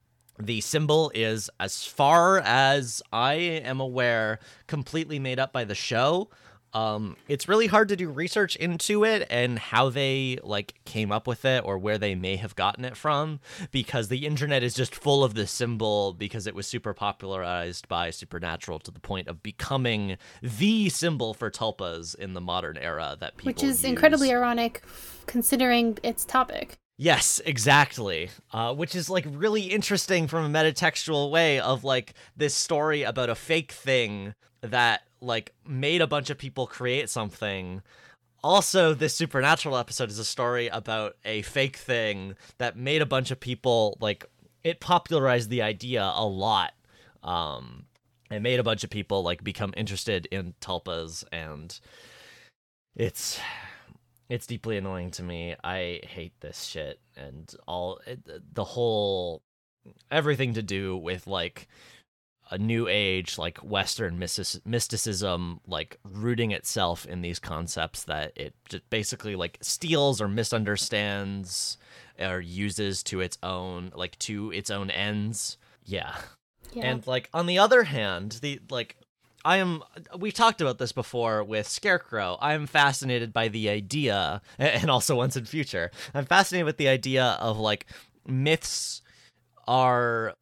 the 0.46 0.62
symbol 0.62 1.12
is, 1.14 1.50
as 1.60 1.86
far 1.86 2.40
as 2.40 3.02
I 3.12 3.34
am 3.34 3.80
aware, 3.80 4.40
completely 4.68 5.20
made 5.20 5.40
up 5.40 5.52
by 5.54 5.64
the 5.64 5.76
show. 5.76 6.30
Um, 6.74 7.18
it's 7.28 7.48
really 7.48 7.68
hard 7.68 7.90
to 7.90 7.96
do 7.96 8.10
research 8.10 8.56
into 8.56 9.04
it 9.06 9.28
and 9.30 9.60
how 9.60 9.90
they 9.90 10.40
like 10.42 10.74
came 10.86 11.12
up 11.12 11.28
with 11.28 11.46
it 11.46 11.64
or 11.64 11.78
where 11.78 12.00
they 12.00 12.16
may 12.16 12.36
have 12.38 12.56
gotten 12.56 12.84
it 12.84 12.98
from 12.98 13.40
because 13.70 14.08
the 14.08 14.26
internet 14.26 14.64
is 14.64 14.74
just 14.74 14.96
full 14.96 15.24
of 15.24 15.36
this 15.36 15.52
symbol 15.52 16.14
because 16.14 16.48
it 16.48 16.56
was 16.56 16.66
super 16.66 16.96
popularized 16.96 17.88
by 17.88 18.10
Supernatural 18.10 18.80
to 18.80 18.90
the 18.90 19.00
point 19.00 19.28
of 19.28 19.44
becoming 19.44 20.18
the 20.42 20.90
symbol 20.90 21.36
for 21.36 21.52
tulpas 21.52 22.16
in 22.16 22.34
the 22.34 22.42
modern 22.42 22.78
era 22.78 23.18
that 23.20 23.38
people 23.38 23.52
Which 23.52 23.62
is 23.62 23.84
use. 23.84 23.90
incredibly 23.92 24.32
ironic 24.34 24.82
considering 25.28 26.00
its 26.02 26.26
topic. 26.26 26.74
Yes, 26.98 27.42
exactly. 27.46 28.30
Uh, 28.52 28.74
which 28.74 28.96
is 28.96 29.10
like 29.10 29.26
really 29.28 29.64
interesting 29.64 30.28
from 30.28 30.46
a 30.46 30.50
metatextual 30.60 31.32
way 31.32 31.60
of 31.60 31.84
like 31.84 32.14
this 32.38 32.54
story 32.54 33.04
about 33.04 33.30
a 33.30 33.36
fake 33.36 33.72
thing 33.72 34.36
that 34.62 35.02
like 35.20 35.54
made 35.68 36.02
a 36.02 36.08
bunch 36.08 36.30
of 36.30 36.38
people 36.38 36.68
create 36.68 37.10
something. 37.10 37.82
Also, 38.44 38.94
this 38.94 39.16
supernatural 39.16 39.78
episode 39.78 40.10
is 40.10 40.20
a 40.20 40.26
story 40.26 40.68
about 40.68 41.16
a 41.26 41.42
fake 41.44 41.78
thing 41.78 42.36
that 42.58 42.78
made 42.78 43.02
a 43.02 43.06
bunch 43.06 43.32
of 43.32 43.40
people 43.40 43.98
like 44.00 44.26
it 44.64 44.80
popularized 44.80 45.50
the 45.50 45.62
idea 45.62 46.12
a 46.16 46.26
lot. 46.26 46.74
Um, 47.24 47.86
it 48.30 48.42
made 48.42 48.60
a 48.60 48.64
bunch 48.64 48.84
of 48.84 48.90
people 48.90 49.24
like 49.24 49.44
become 49.44 49.74
interested 49.78 50.28
in 50.28 50.54
tulpas 50.62 51.24
and 51.32 51.80
it's 52.96 53.40
it's 54.30 54.48
deeply 54.48 54.78
annoying 54.78 55.12
to 55.12 55.24
me. 55.24 55.56
I 55.64 56.00
hate 56.04 56.40
this 56.40 56.64
shit 56.64 57.00
and 57.16 57.54
all 57.68 58.00
it, 58.08 58.20
the 58.54 58.64
whole 58.64 59.42
everything 60.12 60.54
to 60.54 60.62
do 60.62 60.98
with 60.98 61.28
like 61.28 61.68
a 62.52 62.58
new 62.58 62.88
age 62.88 63.38
like 63.38 63.58
western 63.60 64.20
mysticism 64.20 65.60
like 65.66 65.98
rooting 66.04 66.52
itself 66.52 67.06
in 67.06 67.22
these 67.22 67.40
concepts 67.40 68.04
that 68.04 68.32
it 68.36 68.54
just 68.70 68.88
basically 68.90 69.36
like 69.36 69.58
steals 69.62 70.22
or 70.22 70.28
misunderstands 70.28 71.78
or 72.20 72.40
uses 72.40 73.02
to 73.02 73.22
its 73.22 73.38
own 73.42 73.92
like 73.96 74.18
to 74.20 74.52
its 74.52 74.70
own 74.70 74.90
ends 74.92 75.58
yeah. 75.86 76.16
Yeah. 76.74 76.86
and 76.86 77.08
like 77.08 77.30
on 77.34 77.46
the 77.46 77.60
other 77.60 77.84
hand 77.84 78.40
the 78.42 78.60
like 78.70 78.98
I 79.46 79.58
am. 79.58 79.84
We've 80.18 80.34
talked 80.34 80.62
about 80.62 80.78
this 80.78 80.92
before 80.92 81.44
with 81.44 81.68
Scarecrow. 81.68 82.38
I 82.42 82.54
am 82.54 82.66
fascinated 82.66 83.34
by 83.34 83.50
the 83.50 83.70
idea, 83.70 84.42
and 84.58 84.90
also 84.90 85.16
once 85.16 85.36
in 85.36 85.46
future, 85.46 85.92
I'm 86.14 86.26
fascinated 86.26 86.66
with 86.66 86.78
the 86.78 86.88
idea 86.88 87.38
of 87.40 87.58
like 87.58 87.88
myths 88.26 89.02
are 89.68 90.36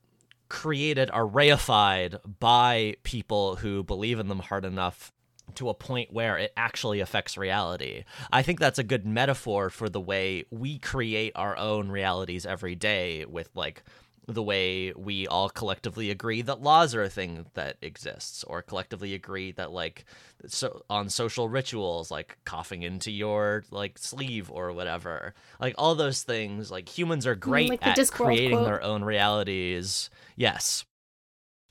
created, 0.50 1.10
are 1.12 1.26
reified 1.26 2.20
by 2.40 2.96
people 3.04 3.56
who 3.58 3.84
believe 3.84 4.20
in 4.20 4.28
them 4.28 4.40
hard 4.40 4.66
enough 4.66 5.12
to 5.56 5.70
a 5.70 5.74
point 5.74 6.14
where 6.14 6.38
it 6.38 6.54
actually 6.56 7.00
affects 7.00 7.38
reality. 7.38 8.04
I 8.32 8.42
think 8.42 8.60
that's 8.60 8.80
a 8.80 8.84
good 8.84 9.06
metaphor 9.06 9.70
for 9.70 9.90
the 9.90 10.00
way 10.00 10.46
we 10.50 10.78
create 10.78 11.34
our 11.36 11.58
own 11.58 11.90
realities 11.90 12.46
every 12.46 12.76
day 12.76 13.26
with 13.26 13.50
like 13.56 13.84
the 14.28 14.44
way 14.44 14.94
we 14.96 15.26
all 15.28 15.50
collectively 15.50 16.12
agree 16.12 16.42
that 16.44 16.62
laws 16.62 16.94
are 16.94 17.02
a 17.04 17.10
thing 17.10 17.46
that 17.56 17.78
exists 17.82 18.44
or 18.44 18.62
collectively 18.62 19.14
agree 19.16 19.52
that 19.52 19.72
like 19.72 20.06
so 20.48 20.84
on 20.90 21.10
social 21.10 21.50
rituals 21.50 22.12
like 22.12 22.38
coughing 22.46 22.84
into 22.84 23.12
your 23.12 23.64
like 23.72 23.98
sleeve 23.98 24.50
or 24.52 24.72
whatever 24.72 25.34
like 25.60 25.74
all 25.78 25.96
those 25.96 26.22
things 26.24 26.70
like 26.70 26.88
humans 26.88 27.26
are 27.26 27.36
great 27.36 27.70
like 27.70 27.86
at 27.86 27.98
Discworld 27.98 28.26
creating 28.26 28.52
quote. 28.52 28.66
their 28.66 28.84
own 28.84 29.04
realities 29.04 30.10
yes 30.36 30.86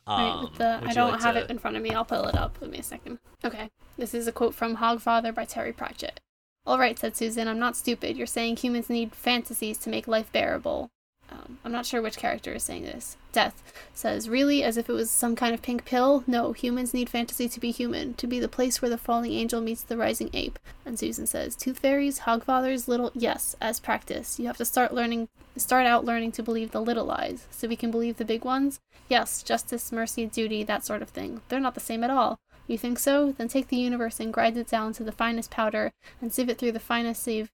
Right, 0.09 0.29
Um, 0.31 0.51
the, 0.59 0.81
I 0.83 0.93
don't 0.93 1.13
like 1.13 1.21
have 1.23 1.35
to- 1.37 1.45
it 1.45 1.51
in 1.51 1.59
front 1.59 1.77
of 1.77 1.83
me. 1.85 1.91
I'll 1.91 2.05
pull 2.07 2.25
it 2.27 2.35
up. 2.35 2.59
Give 2.59 2.69
me 2.71 2.79
a 2.79 2.83
second. 2.83 3.21
Okay. 3.45 3.71
This 3.97 4.13
is 4.13 4.27
a 4.27 4.33
quote 4.33 4.55
from 4.57 4.79
Hogfather 4.79 5.33
by 5.33 5.45
Terry 5.45 5.73
Pratchett. 5.73 6.21
All 6.67 6.81
right, 6.81 6.99
said 6.99 7.17
Susan. 7.17 7.47
I'm 7.47 7.61
not 7.61 7.77
stupid. 7.77 8.17
You're 8.17 8.27
saying 8.27 8.57
humans 8.57 8.91
need 8.91 9.15
fantasies 9.15 9.79
to 9.79 9.91
make 9.91 10.09
life 10.09 10.33
bearable. 10.33 10.91
Um, 11.31 11.59
I'm 11.65 11.73
not 11.73 11.87
sure 11.87 12.03
which 12.03 12.17
character 12.17 12.53
is 12.53 12.65
saying 12.65 12.83
this. 12.83 13.17
Death 13.33 13.63
says, 13.95 14.29
Really? 14.29 14.63
As 14.63 14.77
if 14.77 14.89
it 14.89 14.93
was 14.93 15.11
some 15.11 15.37
kind 15.37 15.55
of 15.55 15.63
pink 15.63 15.85
pill? 15.85 16.25
No, 16.27 16.53
humans 16.53 16.93
need 16.93 17.09
fantasy 17.09 17.49
to 17.49 17.61
be 17.61 17.71
human, 17.71 18.15
to 18.15 18.27
be 18.27 18.41
the 18.41 18.49
place 18.49 18.83
where 18.83 18.91
the 18.91 18.99
falling 18.99 19.33
angel 19.33 19.61
meets 19.61 19.83
the 19.83 19.97
rising 19.97 20.31
ape. 20.33 20.59
And 20.85 20.99
Susan 20.99 21.27
says, 21.27 21.55
Tooth 21.55 21.79
fairies, 21.79 22.21
hogfathers, 22.21 22.89
little. 22.89 23.13
Yes, 23.15 23.55
as 23.61 23.79
practice. 23.79 24.41
You 24.41 24.47
have 24.47 24.57
to 24.57 24.65
start 24.65 24.93
learning, 24.93 25.29
start 25.57 25.87
out 25.87 26.05
learning 26.05 26.33
to 26.33 26.43
believe 26.43 26.73
the 26.73 26.83
little 26.83 27.05
lies, 27.05 27.47
so 27.51 27.69
we 27.69 27.77
can 27.77 27.91
believe 27.91 28.17
the 28.17 28.25
big 28.25 28.45
ones. 28.45 28.81
Yes, 29.09 29.43
justice, 29.43 29.93
mercy, 29.93 30.27
duty, 30.27 30.65
that 30.65 30.85
sort 30.85 31.03
of 31.03 31.11
thing. 31.11 31.43
They're 31.49 31.61
not 31.61 31.75
the 31.75 31.81
same 31.81 32.03
at 32.03 32.11
all. 32.11 32.39
You 32.67 32.79
think 32.79 32.99
so? 32.99 33.33
Then 33.33 33.49
take 33.49 33.69
the 33.69 33.77
universe 33.77 34.21
and 34.21 34.33
grind 34.33 34.57
it 34.57 34.69
down 34.69 34.93
to 34.95 35.05
the 35.05 35.11
finest 35.11 35.51
powder 35.51 35.93
and 36.21 36.33
sieve 36.33 36.49
it 36.49 36.59
through 36.59 36.73
the 36.73 36.79
finest 36.79 37.23
sieve, 37.23 37.51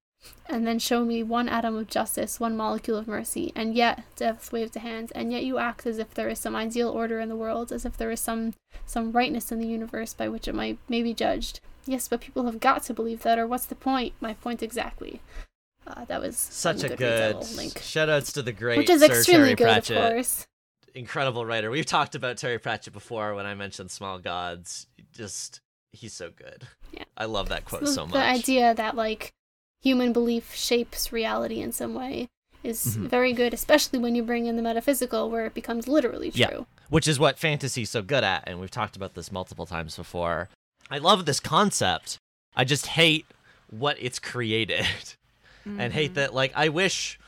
and 0.49 0.67
then 0.67 0.79
show 0.79 1.05
me 1.05 1.23
one 1.23 1.49
atom 1.49 1.77
of 1.77 1.89
justice, 1.89 2.39
one 2.41 2.57
molecule 2.57 2.97
of 2.97 3.09
mercy. 3.09 3.53
And 3.55 3.75
yet, 3.75 4.05
Death 4.17 4.53
waved 4.53 4.77
a 4.77 4.81
hand, 4.81 5.13
and 5.15 5.33
yet 5.33 5.45
you 5.45 5.59
act 5.59 5.87
as 5.87 5.99
if 5.99 6.15
there 6.15 6.29
is 6.29 6.39
some 6.39 6.57
ideal 6.57 6.89
order 6.89 7.21
in 7.21 7.29
the 7.29 7.37
world, 7.37 7.73
as 7.73 7.85
if 7.85 7.97
there 7.97 8.11
is 8.11 8.21
some 8.21 8.55
some 8.85 9.13
rightness 9.13 9.51
in 9.51 9.59
the 9.59 9.67
universe 9.67 10.15
by 10.15 10.29
which 10.29 10.47
it 10.49 10.55
might 10.55 10.79
may 10.89 11.03
be 11.03 11.15
judged. 11.15 11.61
Yes, 11.87 12.09
but 12.09 12.21
people 12.21 12.45
have 12.47 12.61
got 12.61 12.83
to 12.85 12.95
believe 12.95 13.23
that, 13.23 13.39
or 13.39 13.47
what's 13.47 13.67
the 13.67 13.75
point? 13.75 14.15
My 14.21 14.35
point 14.35 14.63
exactly. 14.63 15.21
Uh, 15.87 16.05
that 16.07 16.21
was 16.21 16.37
Such 16.37 16.83
a 16.83 16.89
good 16.89 17.37
little 17.37 17.57
link. 17.57 17.75
shoutouts 17.75 18.33
to 18.35 18.43
the 18.43 18.53
great 18.53 18.79
which 18.79 18.91
is 18.91 19.01
Sir 19.03 19.07
extremely 19.07 19.43
Terry 19.43 19.55
good, 19.55 19.65
Pratchett. 19.65 19.97
of 19.97 20.13
course. 20.13 20.47
Incredible 20.97 21.47
writer. 21.47 21.71
We've 21.71 21.87
talked 21.87 22.15
about 22.17 22.39
Terry 22.39 22.59
Pratchett 22.59 22.93
before 22.93 23.35
when 23.35 23.47
I 23.47 23.55
mentioned 23.55 23.91
Small 23.93 24.19
Gods. 24.19 24.89
Just 25.13 25.61
he's 25.93 26.13
so 26.13 26.31
good. 26.31 26.67
Yeah. 26.93 27.05
I 27.17 27.27
love 27.27 27.51
that 27.51 27.65
quote 27.65 27.83
the, 27.83 27.87
so 27.87 28.05
much. 28.05 28.15
the 28.15 28.19
idea 28.21 28.75
that 28.75 28.97
like 28.97 29.33
human 29.83 30.13
belief 30.13 30.55
shapes 30.55 31.13
reality 31.13 31.61
in 31.61 31.73
some 31.73 31.95
way 31.95 32.29
is 32.63 32.97
Mhm. 32.97 33.09
very 33.09 33.33
good, 33.33 33.55
especially 33.55 33.99
when 33.99 34.15
you 34.17 34.23
bring 34.23 34.47
in 34.47 34.57
the 34.57 34.63
metaphysical, 34.63 35.31
where 35.31 35.47
it 35.47 35.55
becomes 35.55 35.87
literally 35.87 36.31
true. 36.31 36.41
Yeah. 36.41 36.61
which 36.89 37.09
is 37.09 37.19
what 37.19 37.37
fantasy's 37.39 37.91
so 37.91 38.01
good 38.01 38.23
at 38.23 38.45
and 38.47 38.61
we've 38.61 38.71
talked 38.71 38.95
about 38.95 39.15
this 39.15 39.33
multiple 39.33 39.67
times 39.67 39.97
before 39.97 40.49
i 40.89 40.99
love 40.99 41.27
this 41.27 41.41
concept 41.41 42.17
i 42.55 42.63
just 42.63 42.87
hate 42.87 43.27
what 43.71 43.97
it's 44.01 44.21
created 44.21 44.87
and 45.65 45.93
hate 45.93 46.15
that 46.15 46.33
like 46.33 46.53
i 46.55 46.69
wish 46.69 47.19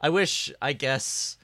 i 0.00 0.08
wish 0.08 0.52
i 0.62 0.72
guess 0.72 1.36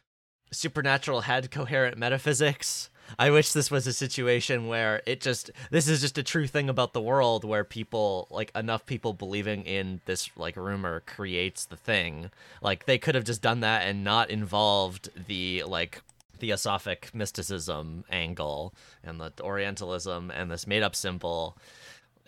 supernatural 0.53 1.23
had 1.23 1.51
coherent 1.51 1.99
metaphysics 1.99 2.91
i 3.19 3.31
wish 3.31 3.53
this 3.53 3.71
was 3.71 3.87
a 3.87 3.93
situation 3.93 4.67
where 4.67 5.03
it 5.07 5.21
just 5.21 5.51
this 5.71 5.89
is 5.89 6.01
just 6.01 6.19
a 6.19 6.23
true 6.23 6.47
thing 6.47 6.69
about 6.69 6.93
the 6.93 7.01
world 7.01 7.45
where 7.45 7.65
people 7.65 8.27
like 8.31 8.51
enough 8.55 8.87
people 8.87 9.13
believing 9.13 9.63
in 9.65 10.01
this 10.07 10.31
like 10.37 10.57
rumor 10.57 11.01
creates 11.01 11.65
the 11.67 11.77
thing. 11.77 12.31
Like 12.63 12.87
they 12.87 12.99
could 12.99 13.15
have 13.15 13.25
just 13.25 13.43
done 13.43 13.61
that 13.61 13.87
and 13.87 14.05
not 14.05 14.31
involved 14.31 15.11
the 15.27 15.63
like 15.65 16.03
theosophic 16.39 17.11
mysticism 17.15 18.05
angle 18.11 18.75
and 19.03 19.21
the 19.21 19.33
orientalism 19.41 20.31
and 20.31 20.51
this 20.51 20.67
made 20.67 20.83
up 20.83 20.95
symbol 20.97 21.57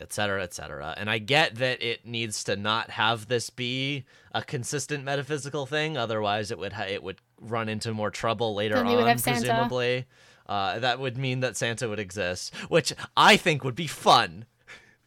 etc 0.00 0.42
etc 0.42 0.94
and 0.96 1.08
i 1.10 1.18
get 1.18 1.56
that 1.56 1.82
it 1.82 2.06
needs 2.06 2.44
to 2.44 2.55
not 2.55 2.90
have 2.90 3.28
this 3.28 3.50
be 3.50 4.05
a 4.32 4.42
consistent 4.42 5.02
metaphysical 5.05 5.66
thing 5.66 5.96
otherwise 5.96 6.50
it 6.50 6.58
would 6.58 6.72
ha- 6.74 6.84
it 6.84 7.02
would 7.02 7.18
run 7.40 7.68
into 7.68 7.92
more 7.92 8.10
trouble 8.10 8.55
later 8.55 8.76
Then 8.76 8.86
they 8.86 8.96
would 8.96 9.06
on 9.06 9.18
presumably 9.18 9.94
Santa. 10.00 10.06
Presumably 10.47 10.76
uh, 10.76 10.78
that 10.81 10.99
would 10.99 11.16
mean 11.16 11.41
that 11.41 11.57
santa 11.57 11.89
would 11.89 11.99
exist 11.99 12.55
which 12.68 12.92
i 13.16 13.36
think 13.36 13.65
would 13.65 13.75
be 13.75 13.86
fun 13.86 14.44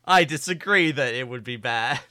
i 0.05 0.23
disagree 0.23 0.91
that 0.91 1.13
it 1.13 1.27
would 1.27 1.43
be 1.43 1.57
bad 1.57 1.99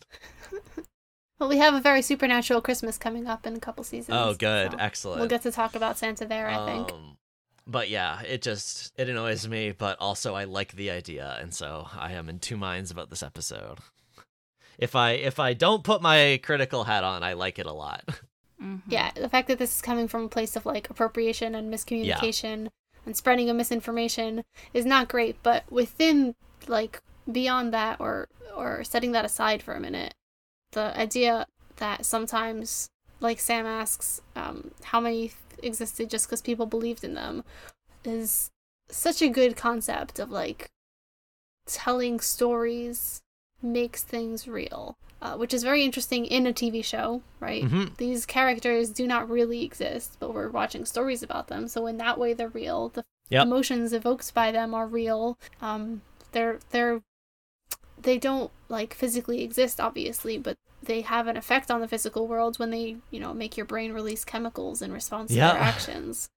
Well, 1.39 1.49
we 1.49 1.59
have 1.59 1.75
a 1.75 1.81
very 1.81 2.03
supernatural 2.03 2.61
Christmas 2.61 2.99
coming 2.99 3.29
up 3.29 3.47
in 3.47 3.55
a 3.55 3.61
couple 3.61 3.85
seasons. 3.85 4.19
oh 4.21 4.35
good 4.35 4.73
so 4.73 4.79
excellent 4.81 5.21
We'll 5.21 5.29
get 5.29 5.43
to 5.43 5.53
talk 5.53 5.77
about 5.77 5.97
Santa 5.97 6.25
there, 6.27 6.49
I 6.49 6.67
think. 6.67 6.91
Um, 6.93 7.17
but 7.65 7.89
yeah, 7.89 8.23
it 8.23 8.43
just 8.43 8.93
it 8.99 9.09
annoys 9.09 9.47
me, 9.47 9.71
but 9.71 9.97
also 10.01 10.35
I 10.35 10.45
like 10.45 10.73
the 10.73 10.91
idea, 10.91 11.39
and 11.41 11.55
so 11.55 11.87
I 11.97 12.15
am 12.15 12.29
in 12.29 12.41
two 12.41 12.57
minds 12.57 12.91
about 12.91 13.09
this 13.09 13.23
episode. 13.23 13.79
If 14.79 14.97
I 14.97 15.13
if 15.13 15.39
I 15.39 15.55
don't 15.55 15.85
put 15.85 16.03
my 16.03 16.41
critical 16.43 16.83
hat 16.83 17.05
on, 17.05 17.23
I 17.23 17.35
like 17.35 17.61
it 17.61 17.67
a 17.67 17.73
lot. 17.73 18.03
Mhm. 18.61 18.83
Yeah, 18.89 19.13
the 19.15 19.29
fact 19.29 19.47
that 19.47 19.59
this 19.61 19.77
is 19.77 19.81
coming 19.81 20.09
from 20.09 20.25
a 20.25 20.29
place 20.29 20.57
of 20.57 20.67
like 20.67 20.91
appropriation 20.91 21.55
and 21.55 21.73
miscommunication 21.73 22.71
and 23.09 23.17
spreading 23.17 23.49
of 23.49 23.57
misinformation 23.57 24.45
is 24.75 24.85
not 24.85 25.09
great, 25.09 25.43
but 25.43 25.65
within 25.73 26.35
like 26.67 27.01
beyond 27.31 27.73
that 27.73 27.99
or 27.99 28.28
or 28.55 28.85
setting 28.85 29.12
that 29.12 29.25
aside 29.25 29.62
for 29.62 29.73
a 29.73 29.81
minute, 29.81 30.12
the 30.73 30.95
idea 30.95 31.47
that 31.77 32.05
sometimes 32.05 32.91
like 33.20 33.41
Sam 33.41 33.65
asks, 33.65 34.20
um, 34.37 34.73
how 34.85 35.01
many 35.01 35.33
existed 35.62 36.11
just 36.11 36.27
because 36.27 36.43
people 36.43 36.67
believed 36.67 37.03
in 37.03 37.15
them 37.15 37.45
is 38.05 38.51
such 38.91 39.23
a 39.23 39.28
good 39.28 39.57
concept 39.57 40.19
of 40.19 40.31
like 40.31 40.69
telling 41.65 42.20
stories 42.20 43.23
makes 43.62 44.03
things 44.03 44.47
real, 44.47 44.99
uh, 45.21 45.37
which 45.37 45.53
is 45.53 45.63
very 45.63 45.83
interesting 45.85 46.25
in 46.27 46.47
a 46.47 46.53
TV 46.53 46.83
show, 46.85 47.23
right? 47.41 47.65
Mhm. 47.65 47.97
These 47.97 48.25
characters 48.27 48.91
do 48.91 49.07
not 49.07 49.29
really 49.29 49.65
exist, 49.65 50.17
but 50.21 50.33
we're 50.33 50.51
watching 50.51 50.85
stories 50.85 51.23
about 51.23 51.49
them. 51.49 51.69
So 51.69 51.87
in 51.87 51.97
that 51.99 52.19
way, 52.19 52.33
they're 52.35 52.49
real. 52.49 52.91
The 52.91 53.05
Yep. 53.31 53.43
emotions 53.47 53.93
evoked 53.93 54.33
by 54.33 54.53
them 54.53 54.73
are 54.75 54.87
real. 54.87 55.39
Um, 55.61 56.03
they're 56.33 56.61
they're 56.71 57.03
they 58.01 58.17
don't 58.19 58.51
like 58.69 58.95
physically 58.95 59.43
exist, 59.43 59.81
obviously, 59.81 60.39
but 60.39 60.57
they 60.83 61.01
have 61.01 61.27
an 61.27 61.37
effect 61.37 61.71
on 61.71 61.81
the 61.81 61.89
physical 61.89 62.27
world 62.29 62.59
when 62.59 62.71
they 62.71 62.97
you 63.11 63.19
know 63.21 63.35
make 63.35 63.57
your 63.57 63.67
brain 63.67 63.93
release 63.93 64.25
chemicals 64.25 64.81
in 64.81 64.93
response 64.93 65.31
to 65.31 65.37
their 65.37 65.63
actions 65.73 66.29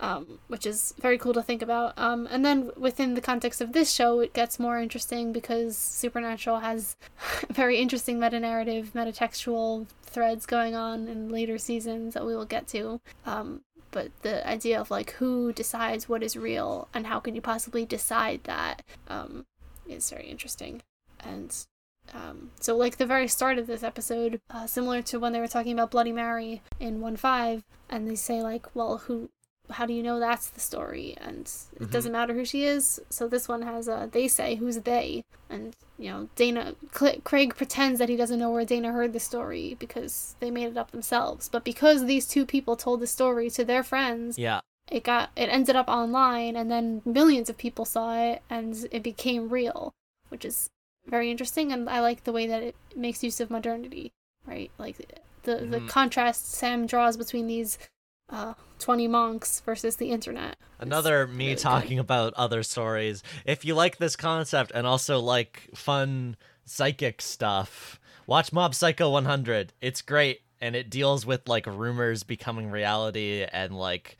um, 0.00 0.38
which 0.48 0.66
is 0.66 0.94
very 1.00 1.18
cool 1.18 1.32
to 1.34 1.42
think 1.42 1.62
about. 1.62 1.98
Um, 1.98 2.28
and 2.30 2.44
then 2.44 2.70
within 2.76 3.14
the 3.14 3.20
context 3.20 3.60
of 3.60 3.72
this 3.72 3.92
show, 3.92 4.20
it 4.20 4.32
gets 4.32 4.58
more 4.58 4.78
interesting 4.78 5.32
because 5.32 5.76
Supernatural 5.76 6.60
has 6.60 6.96
very 7.50 7.78
interesting 7.78 8.20
meta 8.20 8.40
narrative, 8.40 8.94
meta 8.94 9.12
textual 9.12 9.86
threads 10.02 10.46
going 10.46 10.74
on 10.74 11.08
in 11.08 11.28
later 11.28 11.58
seasons 11.58 12.14
that 12.14 12.26
we 12.26 12.36
will 12.36 12.46
get 12.46 12.66
to. 12.68 13.00
Um, 13.24 13.62
but 13.90 14.10
the 14.22 14.46
idea 14.46 14.80
of 14.80 14.90
like 14.90 15.12
who 15.12 15.52
decides 15.52 16.08
what 16.08 16.22
is 16.22 16.36
real 16.36 16.88
and 16.92 17.06
how 17.06 17.20
can 17.20 17.34
you 17.34 17.40
possibly 17.40 17.86
decide 17.86 18.44
that 18.44 18.82
um, 19.08 19.46
is 19.88 20.10
very 20.10 20.26
interesting. 20.26 20.82
And 21.20 21.54
um, 22.14 22.50
so, 22.60 22.76
like 22.76 22.98
the 22.98 23.06
very 23.06 23.28
start 23.28 23.58
of 23.58 23.66
this 23.66 23.82
episode, 23.82 24.40
uh, 24.50 24.66
similar 24.66 25.02
to 25.02 25.18
when 25.18 25.32
they 25.32 25.40
were 25.40 25.48
talking 25.48 25.72
about 25.72 25.90
Bloody 25.90 26.12
Mary 26.12 26.62
in 26.78 27.00
one 27.00 27.16
five, 27.16 27.64
and 27.88 28.08
they 28.08 28.14
say 28.14 28.42
like, 28.42 28.74
well, 28.74 28.98
who 28.98 29.30
how 29.70 29.84
do 29.86 29.92
you 29.92 30.02
know 30.02 30.18
that's 30.20 30.48
the 30.50 30.60
story 30.60 31.16
and 31.20 31.50
it 31.76 31.82
Mhm. 31.84 31.90
doesn't 31.90 32.12
matter 32.12 32.34
who 32.34 32.44
she 32.44 32.64
is 32.64 33.00
so 33.10 33.26
this 33.28 33.48
one 33.48 33.62
has 33.62 33.88
a 33.88 34.08
they 34.12 34.28
say 34.28 34.54
who's 34.56 34.80
they 34.80 35.24
and 35.50 35.74
you 35.98 36.10
know 36.10 36.28
dana 36.36 36.74
Cl- 36.94 37.20
craig 37.22 37.54
pretends 37.56 37.98
that 37.98 38.08
he 38.08 38.16
doesn't 38.16 38.38
know 38.38 38.50
where 38.50 38.64
dana 38.64 38.92
heard 38.92 39.12
the 39.12 39.20
story 39.20 39.76
because 39.78 40.36
they 40.40 40.50
made 40.50 40.68
it 40.68 40.76
up 40.76 40.90
themselves 40.92 41.48
but 41.48 41.64
because 41.64 42.04
these 42.04 42.26
two 42.26 42.46
people 42.46 42.76
told 42.76 43.00
the 43.00 43.06
story 43.06 43.50
to 43.50 43.64
their 43.64 43.82
friends 43.82 44.38
Yeah. 44.38 44.60
it 44.90 45.02
got 45.04 45.30
it 45.36 45.48
ended 45.48 45.76
up 45.76 45.88
online 45.88 46.54
and 46.56 46.70
then 46.70 47.02
millions 47.04 47.48
of 47.50 47.58
people 47.58 47.84
saw 47.84 48.16
it 48.18 48.42
and 48.48 48.86
it 48.92 49.02
became 49.02 49.48
real 49.48 49.92
which 50.28 50.44
is 50.44 50.70
very 51.06 51.30
interesting 51.30 51.72
and 51.72 51.88
i 51.88 52.00
like 52.00 52.24
the 52.24 52.32
way 52.32 52.46
that 52.46 52.62
it 52.62 52.76
makes 52.94 53.22
use 53.24 53.40
of 53.40 53.50
modernity 53.50 54.12
right 54.46 54.70
like 54.78 54.96
the 55.44 55.56
the 55.56 55.78
Mhm. 55.80 55.88
contrast 55.88 56.52
sam 56.52 56.86
draws 56.86 57.16
between 57.16 57.46
these 57.46 57.78
uh 58.28 58.54
20 58.78 59.08
monks 59.08 59.60
versus 59.60 59.96
the 59.96 60.10
internet 60.10 60.56
It's 60.78 60.86
Another 60.86 61.26
me 61.26 61.44
really 61.44 61.54
good. 61.54 61.62
talking 61.62 61.98
about 61.98 62.34
other 62.34 62.62
stories. 62.62 63.22
If 63.44 63.64
you 63.64 63.74
like 63.74 63.98
this 63.98 64.16
concept 64.16 64.72
and 64.74 64.86
also 64.86 65.20
like 65.20 65.70
fun 65.74 66.36
psychic 66.64 67.22
stuff, 67.22 67.98
watch 68.26 68.52
Mob 68.52 68.74
Psycho 68.74 69.08
100. 69.10 69.72
It's 69.80 70.02
great 70.02 70.40
and 70.60 70.74
it 70.76 70.90
deals 70.90 71.24
with 71.24 71.48
like 71.48 71.66
rumors 71.66 72.22
becoming 72.24 72.70
reality 72.70 73.46
and 73.52 73.74
like 73.76 74.18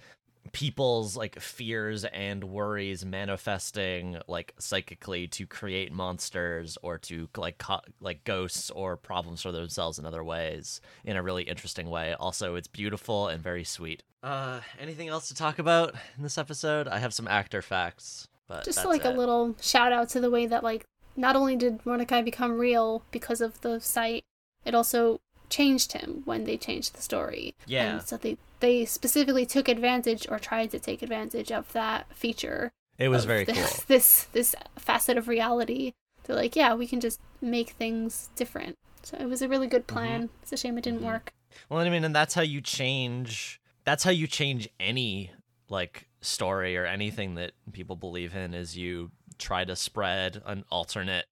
people's 0.57 1.18
like 1.18 1.39
fears 1.39 2.07
and 2.07 2.43
worries 2.43 3.05
manifesting 3.05 4.17
like 4.26 4.55
psychically 4.59 5.28
to 5.28 5.47
create 5.47 5.93
monsters 5.93 6.78
or 6.81 6.97
to 6.97 7.28
like 7.36 7.59
co- 7.59 7.83
like 8.01 8.25
ghosts 8.25 8.70
or 8.70 8.97
problems 8.97 9.43
for 9.43 9.52
themselves 9.52 9.99
in 9.99 10.07
other 10.07 10.25
ways 10.25 10.81
in 11.05 11.15
a 11.15 11.23
really 11.23 11.43
interesting 11.43 11.91
way. 11.91 12.15
Also, 12.15 12.55
it's 12.55 12.68
beautiful 12.68 13.28
and 13.28 13.43
very 13.43 13.65
sweet. 13.65 14.02
Uh, 14.23 14.60
anything 14.81 15.09
else 15.09 15.28
to 15.28 15.35
talk 15.35 15.59
about 15.59 15.94
in 16.17 16.23
this 16.23 16.39
episode? 16.39 16.89
I 16.89 17.01
have 17.01 17.12
some 17.12 17.28
actor 17.28 17.60
facts, 17.60 18.26
but 18.49 18.65
just 18.65 18.83
like 18.86 19.05
it. 19.05 19.15
a 19.15 19.18
little 19.18 19.55
shout 19.60 19.93
out 19.93 20.09
to 20.10 20.20
the 20.20 20.31
way 20.31 20.47
that 20.47 20.65
like 20.65 20.86
not 21.17 21.36
only 21.36 21.57
did 21.57 21.85
Mordecai 21.85 22.23
become 22.23 22.59
real 22.59 23.02
because 23.10 23.43
of 23.43 23.60
the 23.60 23.78
site, 23.78 24.25
it 24.65 24.75
also 24.75 25.20
changed 25.51 25.93
him 25.93 26.23
when 26.25 26.44
they 26.44 26.57
changed 26.57 26.94
the 26.94 27.02
story. 27.02 27.55
Yeah. 27.67 27.97
And 27.97 28.02
so 28.02 28.17
they 28.17 28.39
they 28.60 28.85
specifically 28.85 29.47
took 29.47 29.68
advantage 29.68 30.26
or 30.28 30.39
tried 30.39 30.70
to 30.70 30.78
take 30.78 31.02
advantage 31.02 31.52
of 31.52 31.73
that 31.73 32.15
feature. 32.15 32.70
It 32.99 33.09
was 33.09 33.25
very 33.25 33.44
this, 33.44 33.57
cool. 33.57 33.85
This 33.89 34.25
this 34.33 34.55
facet 34.78 35.18
of 35.18 35.28
reality. 35.28 35.93
They're 36.25 36.36
like, 36.36 36.57
yeah, 36.57 36.75
we 36.75 36.86
can 36.86 37.01
just 37.01 37.20
make 37.41 37.70
things 37.70 38.31
different. 38.35 38.76
So 39.02 39.17
it 39.18 39.26
was 39.28 39.43
a 39.43 39.49
really 39.49 39.68
good 39.68 39.86
plan. 39.86 40.31
It's 40.43 40.52
a 40.52 40.57
shame 40.57 40.76
it 40.78 40.85
didn't 40.85 41.01
Mhm. 41.02 41.07
work. 41.07 41.33
Well, 41.68 41.81
I 41.81 41.89
mean, 41.89 42.02
and 42.05 42.15
that's 42.15 42.35
how 42.35 42.43
you 42.43 42.60
change. 42.60 43.60
That's 43.85 44.02
how 44.02 44.10
you 44.10 44.26
change 44.26 44.68
any 44.81 45.31
like 45.68 46.09
story 46.20 46.76
or 46.76 46.86
anything 46.86 47.35
that 47.36 47.52
people 47.73 47.94
believe 47.97 48.35
in. 48.35 48.55
Is 48.55 48.76
you 48.76 49.12
try 49.39 49.65
to 49.65 49.76
spread 49.76 50.43
an 50.47 50.65
alternate 50.70 51.26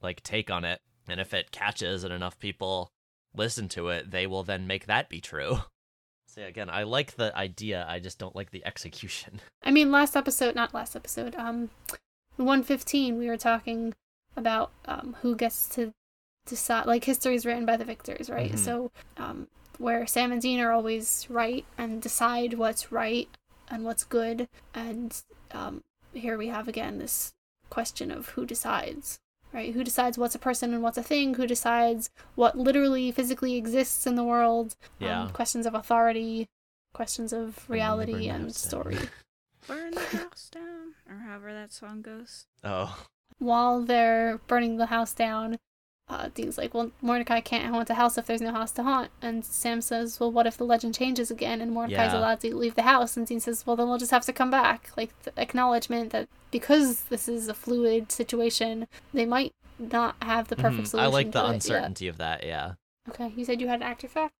like 0.00 0.22
take 0.22 0.50
on 0.50 0.64
it, 0.64 0.80
and 1.08 1.20
if 1.20 1.32
it 1.32 1.52
catches 1.52 2.02
and 2.02 2.12
enough 2.12 2.38
people 2.38 2.90
listen 3.34 3.68
to 3.68 3.88
it, 3.88 4.10
they 4.10 4.26
will 4.26 4.42
then 4.42 4.66
make 4.66 4.86
that 4.86 5.08
be 5.08 5.20
true. 5.20 5.58
So 6.34 6.40
yeah, 6.40 6.46
again, 6.46 6.70
I 6.70 6.84
like 6.84 7.16
the 7.16 7.36
idea. 7.36 7.84
I 7.86 7.98
just 7.98 8.18
don't 8.18 8.34
like 8.34 8.50
the 8.52 8.64
execution. 8.64 9.40
I 9.62 9.70
mean, 9.70 9.92
last 9.92 10.16
episode, 10.16 10.54
not 10.54 10.72
last 10.72 10.96
episode, 10.96 11.34
um, 11.36 11.68
115 12.36 13.18
we 13.18 13.28
were 13.28 13.36
talking 13.36 13.92
about 14.36 14.70
um, 14.86 15.16
who 15.20 15.36
gets 15.36 15.68
to 15.68 15.92
decide 16.46 16.86
like 16.86 17.04
history 17.04 17.34
is 17.34 17.44
written 17.44 17.66
by 17.66 17.76
the 17.76 17.84
victors 17.84 18.30
right 18.30 18.52
Mhm. 18.52 18.58
so 18.58 18.90
um, 19.18 19.46
where 19.78 20.06
sam 20.06 20.32
and 20.32 20.40
dean 20.42 20.58
are 20.58 20.72
always 20.72 21.26
right 21.28 21.64
and 21.78 22.00
decide 22.02 22.54
what's 22.54 22.90
right 22.90 23.28
and 23.68 23.84
what's 23.84 24.04
good 24.04 24.48
and 24.74 25.22
um, 25.52 25.82
here 26.14 26.36
we 26.38 26.48
have 26.48 26.66
again 26.66 26.98
this 26.98 27.32
question 27.70 28.10
of 28.10 28.30
who 28.30 28.44
decides 28.46 29.18
right 29.52 29.74
who 29.74 29.84
decides 29.84 30.16
what's 30.18 30.34
a 30.34 30.38
person 30.38 30.72
and 30.74 30.82
what's 30.82 30.98
a 30.98 31.02
thing 31.02 31.34
who 31.34 31.46
decides 31.46 32.10
what 32.34 32.56
literally 32.58 33.10
physically 33.12 33.56
exists 33.56 34.06
in 34.06 34.14
the 34.16 34.24
world 34.24 34.76
Yeah. 34.98 35.22
um, 35.24 35.30
questions 35.30 35.66
of 35.66 35.74
authority 35.74 36.46
questions 36.94 37.32
of 37.32 37.40
then 37.40 37.52
they 37.54 37.62
burn 37.68 37.74
reality 37.76 38.12
the 38.14 38.28
and 38.28 38.44
house 38.44 38.58
story 38.58 38.98
Burn 39.68 39.92
the 39.92 40.00
house 40.00 40.50
down, 40.50 40.94
or 41.08 41.18
however 41.24 41.52
that 41.52 41.72
song 41.72 42.02
goes. 42.02 42.46
Oh. 42.64 43.04
while 43.38 43.82
they're 43.82 44.38
burning 44.48 44.76
the 44.76 44.86
house 44.86 45.12
down, 45.14 45.58
uh, 46.12 46.28
Dean's 46.34 46.58
like, 46.58 46.74
"Well, 46.74 46.90
Mordecai 47.00 47.40
can't 47.40 47.72
haunt 47.74 47.88
a 47.90 47.94
house 47.94 48.18
if 48.18 48.26
there's 48.26 48.40
no 48.40 48.52
house 48.52 48.70
to 48.72 48.82
haunt." 48.82 49.10
And 49.22 49.44
Sam 49.44 49.80
says, 49.80 50.20
"Well, 50.20 50.30
what 50.30 50.46
if 50.46 50.56
the 50.58 50.64
legend 50.64 50.94
changes 50.94 51.30
again 51.30 51.60
and 51.62 51.72
Mordecai's 51.72 52.12
Yeah. 52.12 52.18
allowed 52.20 52.40
to 52.40 52.54
leave 52.54 52.74
the 52.74 52.82
house?" 52.82 53.16
And 53.16 53.26
Dean 53.26 53.40
says, 53.40 53.66
"Well, 53.66 53.76
then 53.76 53.88
we'll 53.88 53.98
just 53.98 54.10
have 54.10 54.24
to 54.26 54.32
come 54.32 54.50
back." 54.50 54.90
Like 54.96 55.10
the 55.22 55.32
acknowledgement 55.36 56.10
that 56.12 56.28
because 56.50 57.02
this 57.04 57.28
is 57.28 57.48
a 57.48 57.54
fluid 57.54 58.12
situation, 58.12 58.86
they 59.14 59.24
might 59.24 59.52
not 59.78 60.16
have 60.22 60.48
the 60.48 60.56
perfect 60.56 60.84
Mhm. 60.84 60.90
solution. 60.90 61.06
I 61.06 61.08
like 61.18 61.32
the 61.32 61.44
uncertainty 61.46 62.08
of 62.08 62.18
that, 62.18 62.44
yeah. 62.44 62.74
Okay, 63.08 63.32
you 63.36 63.44
said 63.44 63.60
you 63.60 63.68
had 63.68 63.80
an 63.80 63.82
actor 63.92 64.06
fact. 64.08 64.32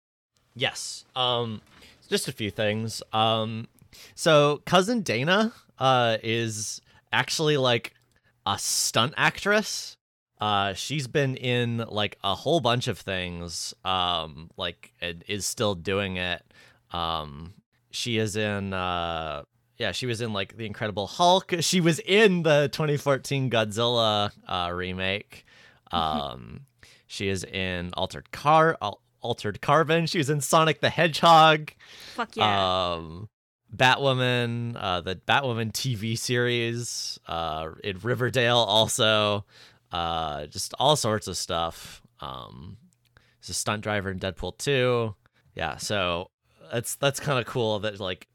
Yes. 0.55 1.05
Um 1.15 1.61
just 2.07 2.27
a 2.27 2.31
few 2.31 2.51
things. 2.51 3.01
Um 3.11 3.67
so 4.15 4.61
cousin 4.65 5.01
Dana 5.01 5.53
uh 5.79 6.17
is 6.23 6.81
actually 7.11 7.57
like 7.57 7.93
a 8.45 8.57
stunt 8.59 9.13
actress. 9.17 9.97
Uh 10.43 10.73
she's 10.73 11.07
been 11.07 11.35
in 11.37 11.77
like 11.87 12.17
a 12.23 12.35
whole 12.35 12.59
bunch 12.59 12.89
of 12.89 12.97
things 12.99 13.73
um 13.85 14.49
like 14.57 14.91
and 14.99 15.23
is 15.27 15.45
still 15.45 15.73
doing 15.73 16.17
it. 16.17 16.43
Um 16.91 17.53
she 17.91 18.17
is 18.17 18.35
in 18.35 18.73
uh 18.73 19.43
yeah, 19.77 19.91
she 19.91 20.05
was 20.05 20.19
in 20.21 20.33
like 20.33 20.57
The 20.57 20.65
Incredible 20.65 21.07
Hulk. 21.07 21.53
She 21.61 21.79
was 21.81 21.99
in 21.99 22.43
the 22.43 22.69
2014 22.73 23.49
Godzilla 23.49 24.31
uh 24.47 24.71
remake. 24.73 25.45
Um 25.91 26.65
she 27.07 27.29
is 27.29 27.43
in 27.43 27.91
Altered 27.93 28.31
Car 28.31 28.75
Al- 28.81 29.01
Altered 29.21 29.61
Carbon. 29.61 30.07
She 30.07 30.17
was 30.17 30.29
in 30.29 30.41
Sonic 30.41 30.81
the 30.81 30.89
Hedgehog. 30.89 31.71
Fuck 32.15 32.35
yeah. 32.35 32.93
Um, 32.95 33.29
Batwoman, 33.75 34.75
uh, 34.79 35.01
the 35.01 35.15
Batwoman 35.15 35.71
TV 35.71 36.17
series, 36.17 37.19
uh, 37.27 37.69
in 37.83 37.97
Riverdale 37.99 38.57
also, 38.57 39.45
uh, 39.93 40.47
just 40.47 40.73
all 40.79 40.95
sorts 40.95 41.27
of 41.27 41.37
stuff. 41.37 42.01
Um, 42.19 42.77
she's 43.39 43.51
a 43.51 43.53
stunt 43.53 43.83
driver 43.83 44.09
in 44.09 44.19
Deadpool 44.19 44.57
2. 44.57 45.13
Yeah, 45.55 45.77
so 45.77 46.31
that's 46.71 46.95
that's 46.95 47.19
kind 47.19 47.39
of 47.39 47.45
cool 47.45 47.79
that 47.79 47.99
like 47.99 48.27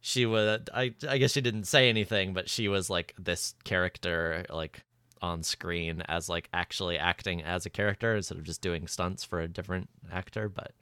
she 0.00 0.26
was. 0.26 0.60
I 0.72 0.94
I 1.08 1.16
guess 1.16 1.32
she 1.32 1.40
didn't 1.40 1.64
say 1.64 1.88
anything, 1.88 2.34
but 2.34 2.48
she 2.50 2.68
was 2.68 2.90
like 2.90 3.14
this 3.18 3.54
character 3.64 4.44
like 4.50 4.84
on 5.22 5.42
screen 5.42 6.02
as 6.08 6.28
like 6.28 6.48
actually 6.52 6.98
acting 6.98 7.42
as 7.42 7.64
a 7.64 7.70
character 7.70 8.14
instead 8.14 8.38
of 8.38 8.44
just 8.44 8.60
doing 8.60 8.86
stunts 8.86 9.24
for 9.24 9.40
a 9.40 9.48
different 9.48 9.88
actor. 10.12 10.50
But 10.50 10.72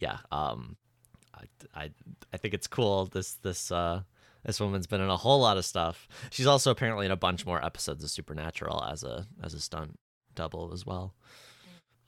yeah, 0.00 0.18
um, 0.32 0.76
I, 1.32 1.82
I 1.82 1.90
I 2.32 2.36
think 2.36 2.52
it's 2.52 2.66
cool. 2.66 3.06
This 3.06 3.34
this 3.34 3.70
uh 3.70 4.02
this 4.46 4.60
woman's 4.60 4.86
been 4.86 5.00
in 5.00 5.10
a 5.10 5.16
whole 5.16 5.40
lot 5.40 5.58
of 5.58 5.64
stuff. 5.64 6.08
She's 6.30 6.46
also 6.46 6.70
apparently 6.70 7.06
in 7.06 7.12
a 7.12 7.16
bunch 7.16 7.44
more 7.44 7.64
episodes 7.64 8.02
of 8.04 8.10
Supernatural 8.10 8.82
as 8.84 9.02
a 9.02 9.26
as 9.42 9.54
a 9.54 9.60
stunt 9.60 9.98
double 10.34 10.70
as 10.72 10.86
well. 10.86 11.14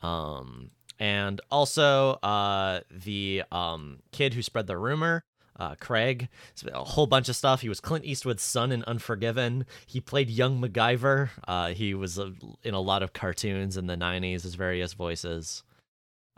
Um 0.02 0.70
and 0.98 1.40
also 1.50 2.12
uh 2.22 2.80
the 2.90 3.42
um 3.52 3.98
kid 4.12 4.34
who 4.34 4.42
spread 4.42 4.66
the 4.66 4.78
rumor 4.78 5.24
uh, 5.58 5.74
Craig, 5.80 6.28
a 6.72 6.84
whole 6.84 7.06
bunch 7.06 7.28
of 7.28 7.36
stuff. 7.36 7.62
He 7.62 7.68
was 7.68 7.80
Clint 7.80 8.04
Eastwood's 8.04 8.42
son 8.42 8.70
in 8.70 8.84
Unforgiven. 8.84 9.66
He 9.86 10.00
played 10.00 10.30
young 10.30 10.60
MacGyver. 10.60 11.30
Uh, 11.46 11.68
he 11.68 11.94
was 11.94 12.18
uh, 12.18 12.30
in 12.62 12.74
a 12.74 12.80
lot 12.80 13.02
of 13.02 13.12
cartoons 13.12 13.76
in 13.76 13.86
the 13.86 13.96
'90s 13.96 14.44
as 14.44 14.54
various 14.54 14.92
voices. 14.92 15.64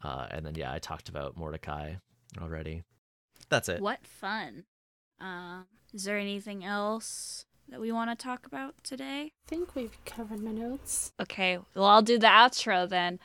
Uh, 0.03 0.27
and 0.31 0.47
then 0.47 0.55
yeah, 0.55 0.73
I 0.73 0.79
talked 0.79 1.11
about 1.11 1.37
Mordecai 1.37 1.97
already. 2.41 2.83
That's 3.51 3.69
it. 3.69 3.81
what 3.81 4.07
fun. 4.07 4.65
Um, 5.21 5.67
is 5.93 6.05
there 6.05 6.19
anything 6.19 6.65
else 6.65 7.45
that 7.69 7.81
we 7.81 7.93
want 7.93 8.11
to 8.11 8.17
talk 8.23 8.47
about 8.47 8.75
today? 8.83 9.33
I 9.47 9.49
think 9.49 9.75
we've 9.75 9.97
covered 10.05 10.41
my 10.43 10.53
notes. 10.53 11.13
Okay, 11.21 11.59
well, 11.75 11.85
I'll 11.87 12.03
do 12.03 12.19
the 12.19 12.27
outro 12.27 12.89
then. 12.89 13.19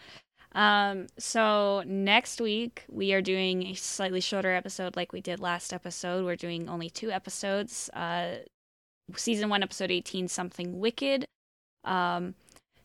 Um, 0.53 1.08
so 1.19 1.84
next 1.85 2.40
week 2.40 2.85
we 2.90 3.11
are 3.14 3.22
doing 3.22 3.64
a 3.68 3.74
slightly 3.74 4.22
shorter 4.22 4.53
episode 4.53 4.95
like 4.95 5.11
we 5.11 5.19
did 5.22 5.40
last 5.40 5.74
episode. 5.74 6.24
We're 6.24 6.38
doing 6.38 6.69
only 6.69 6.90
two 6.90 7.11
episodes. 7.11 7.90
Uh, 7.94 8.35
season 9.18 9.50
one, 9.50 9.64
episode 9.64 9.92
18, 9.92 10.27
Something 10.30 10.80
Wicked. 10.80 11.26
Um, 11.84 12.35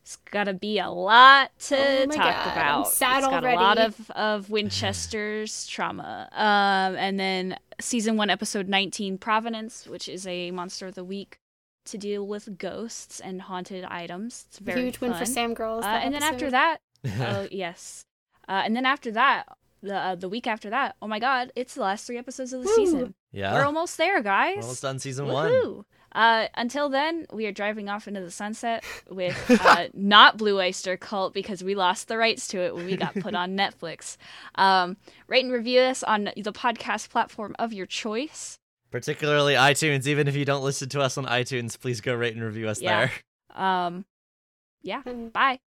it's 0.03 0.17
gotta 0.33 0.53
be 0.55 0.79
a 0.81 0.91
lot 0.91 1.53
to 1.69 1.77
Oh 1.77 2.07
talk 2.07 2.17
God, 2.17 2.47
I'm 2.49 2.53
about. 2.53 2.89
sad 2.89 3.19
it's 3.19 3.29
got 3.29 3.45
a 3.45 3.55
lot 3.55 3.79
of, 3.79 4.11
of 4.11 4.51
Winchester's 4.51 5.67
trauma. 5.67 6.29
Um, 6.33 6.97
and 6.97 7.21
then 7.21 7.57
season 7.81 8.17
one, 8.17 8.31
episode 8.31 8.69
19, 8.69 9.19
Providence, 9.19 9.87
which 9.87 10.09
is 10.09 10.27
a 10.27 10.51
monster 10.51 10.87
of 10.87 10.95
the 10.95 11.05
week 11.05 11.39
to 11.87 11.99
deal 11.99 12.27
with 12.27 12.59
ghosts 12.59 13.21
and 13.21 13.43
haunted 13.43 13.85
items. 13.85 14.47
It's 14.49 14.59
very 14.59 14.83
Huge 14.83 15.01
win 15.01 15.15
for. 15.15 15.25
Sam 15.25 15.55
Girls. 15.55 15.85
Uh, 15.85 15.89
that 15.89 16.05
and 16.05 16.15
then 16.15 16.23
after 16.23 16.51
that, 16.51 16.79
oh 17.21 17.49
yes, 17.51 18.05
uh, 18.49 18.63
and 18.65 18.77
then 18.77 18.87
after 18.87 19.11
that, 19.13 19.45
the 19.83 19.97
uh, 19.97 20.15
the 20.15 20.29
week 20.29 20.47
after 20.47 20.71
that, 20.71 20.97
oh 21.01 21.09
my 21.09 21.19
God, 21.19 21.53
it's 21.57 21.75
the 21.75 21.81
last 21.83 22.07
three 22.07 22.19
episodes 22.19 22.53
of 22.53 22.63
the 22.63 22.67
Woo. 22.69 22.75
season. 22.77 23.15
yeah, 23.33 23.55
We're 23.55 23.65
almost 23.65 23.97
there, 23.97 24.23
guys. 24.23 24.57
We're 24.57 24.63
almost 24.63 24.83
done 24.83 24.99
season 24.99 25.27
one. 25.29 25.85
Uh, 26.13 26.47
until 26.55 26.89
then, 26.89 27.27
we 27.33 27.47
are 27.47 27.53
driving 27.53 27.89
off 27.89 28.09
into 28.09 28.21
the 28.21 28.31
sunset 28.31 28.85
with 29.09 29.37
uh, 29.65 29.87
not 29.95 30.37
Blue 30.37 30.59
Oyster 30.59 30.97
Cult 30.97 31.33
because 31.35 31.63
we 31.63 31.75
lost 31.75 32.09
the 32.09 32.17
rights 32.19 32.49
to 32.49 32.59
it 32.61 32.75
when 32.75 32.87
we 32.87 32.97
got 32.97 33.15
put 33.15 33.35
on 33.35 33.57
Netflix. 33.57 34.17
Um, 34.57 34.97
rate 35.29 35.45
and 35.45 35.53
review 35.53 35.81
us 35.81 36.03
on 36.03 36.25
the 36.37 36.53
podcast 36.53 37.11
platform 37.11 37.55
of 37.59 37.73
your 37.73 37.87
choice. 37.87 38.57
Particularly 38.91 39.55
iTunes. 39.55 40.07
Even 40.09 40.27
if 40.27 40.35
you 40.35 40.45
don't 40.45 40.65
listen 40.65 40.89
to 40.89 41.01
us 41.01 41.17
on 41.17 41.27
iTunes, 41.27 41.79
please 41.79 42.01
go 42.01 42.13
rate 42.15 42.35
and 42.35 42.43
review 42.45 42.69
us 42.69 42.81
Yeah. 42.81 43.09
there. 43.55 43.65
Um, 43.65 44.05
yeah. 44.83 45.03
Bye. 45.03 45.61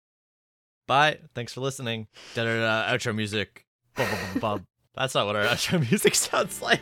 Bye. 0.88 1.20
Thanks 1.34 1.54
for 1.54 1.62
listening. 1.62 2.08
Da 2.36 2.44
da 2.44 2.60
da. 2.90 2.94
Outro 2.94 3.16
music. 3.16 3.66
That's 3.96 5.16
not 5.16 5.26
what 5.26 5.36
our 5.38 5.44
outro 5.46 5.80
music 5.90 6.16
sounds 6.16 6.62
like. 6.62 6.82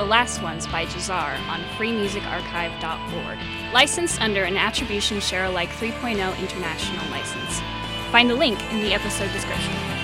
The 0.00 0.06
Last 0.06 0.40
Ones 0.40 0.66
by 0.66 0.86
Jahzzar 0.86 1.38
on 1.50 1.60
freemusicarchive.org, 1.76 3.38
licensed 3.74 4.18
under 4.22 4.44
an 4.44 4.56
Attribution 4.56 5.20
Share 5.20 5.44
Alike 5.44 5.68
3.0 5.72 6.38
international 6.38 7.10
license. 7.10 7.60
Find 8.10 8.30
a 8.30 8.34
link 8.34 8.58
in 8.72 8.80
the 8.80 8.94
episode 8.94 9.30
description. 9.34 9.99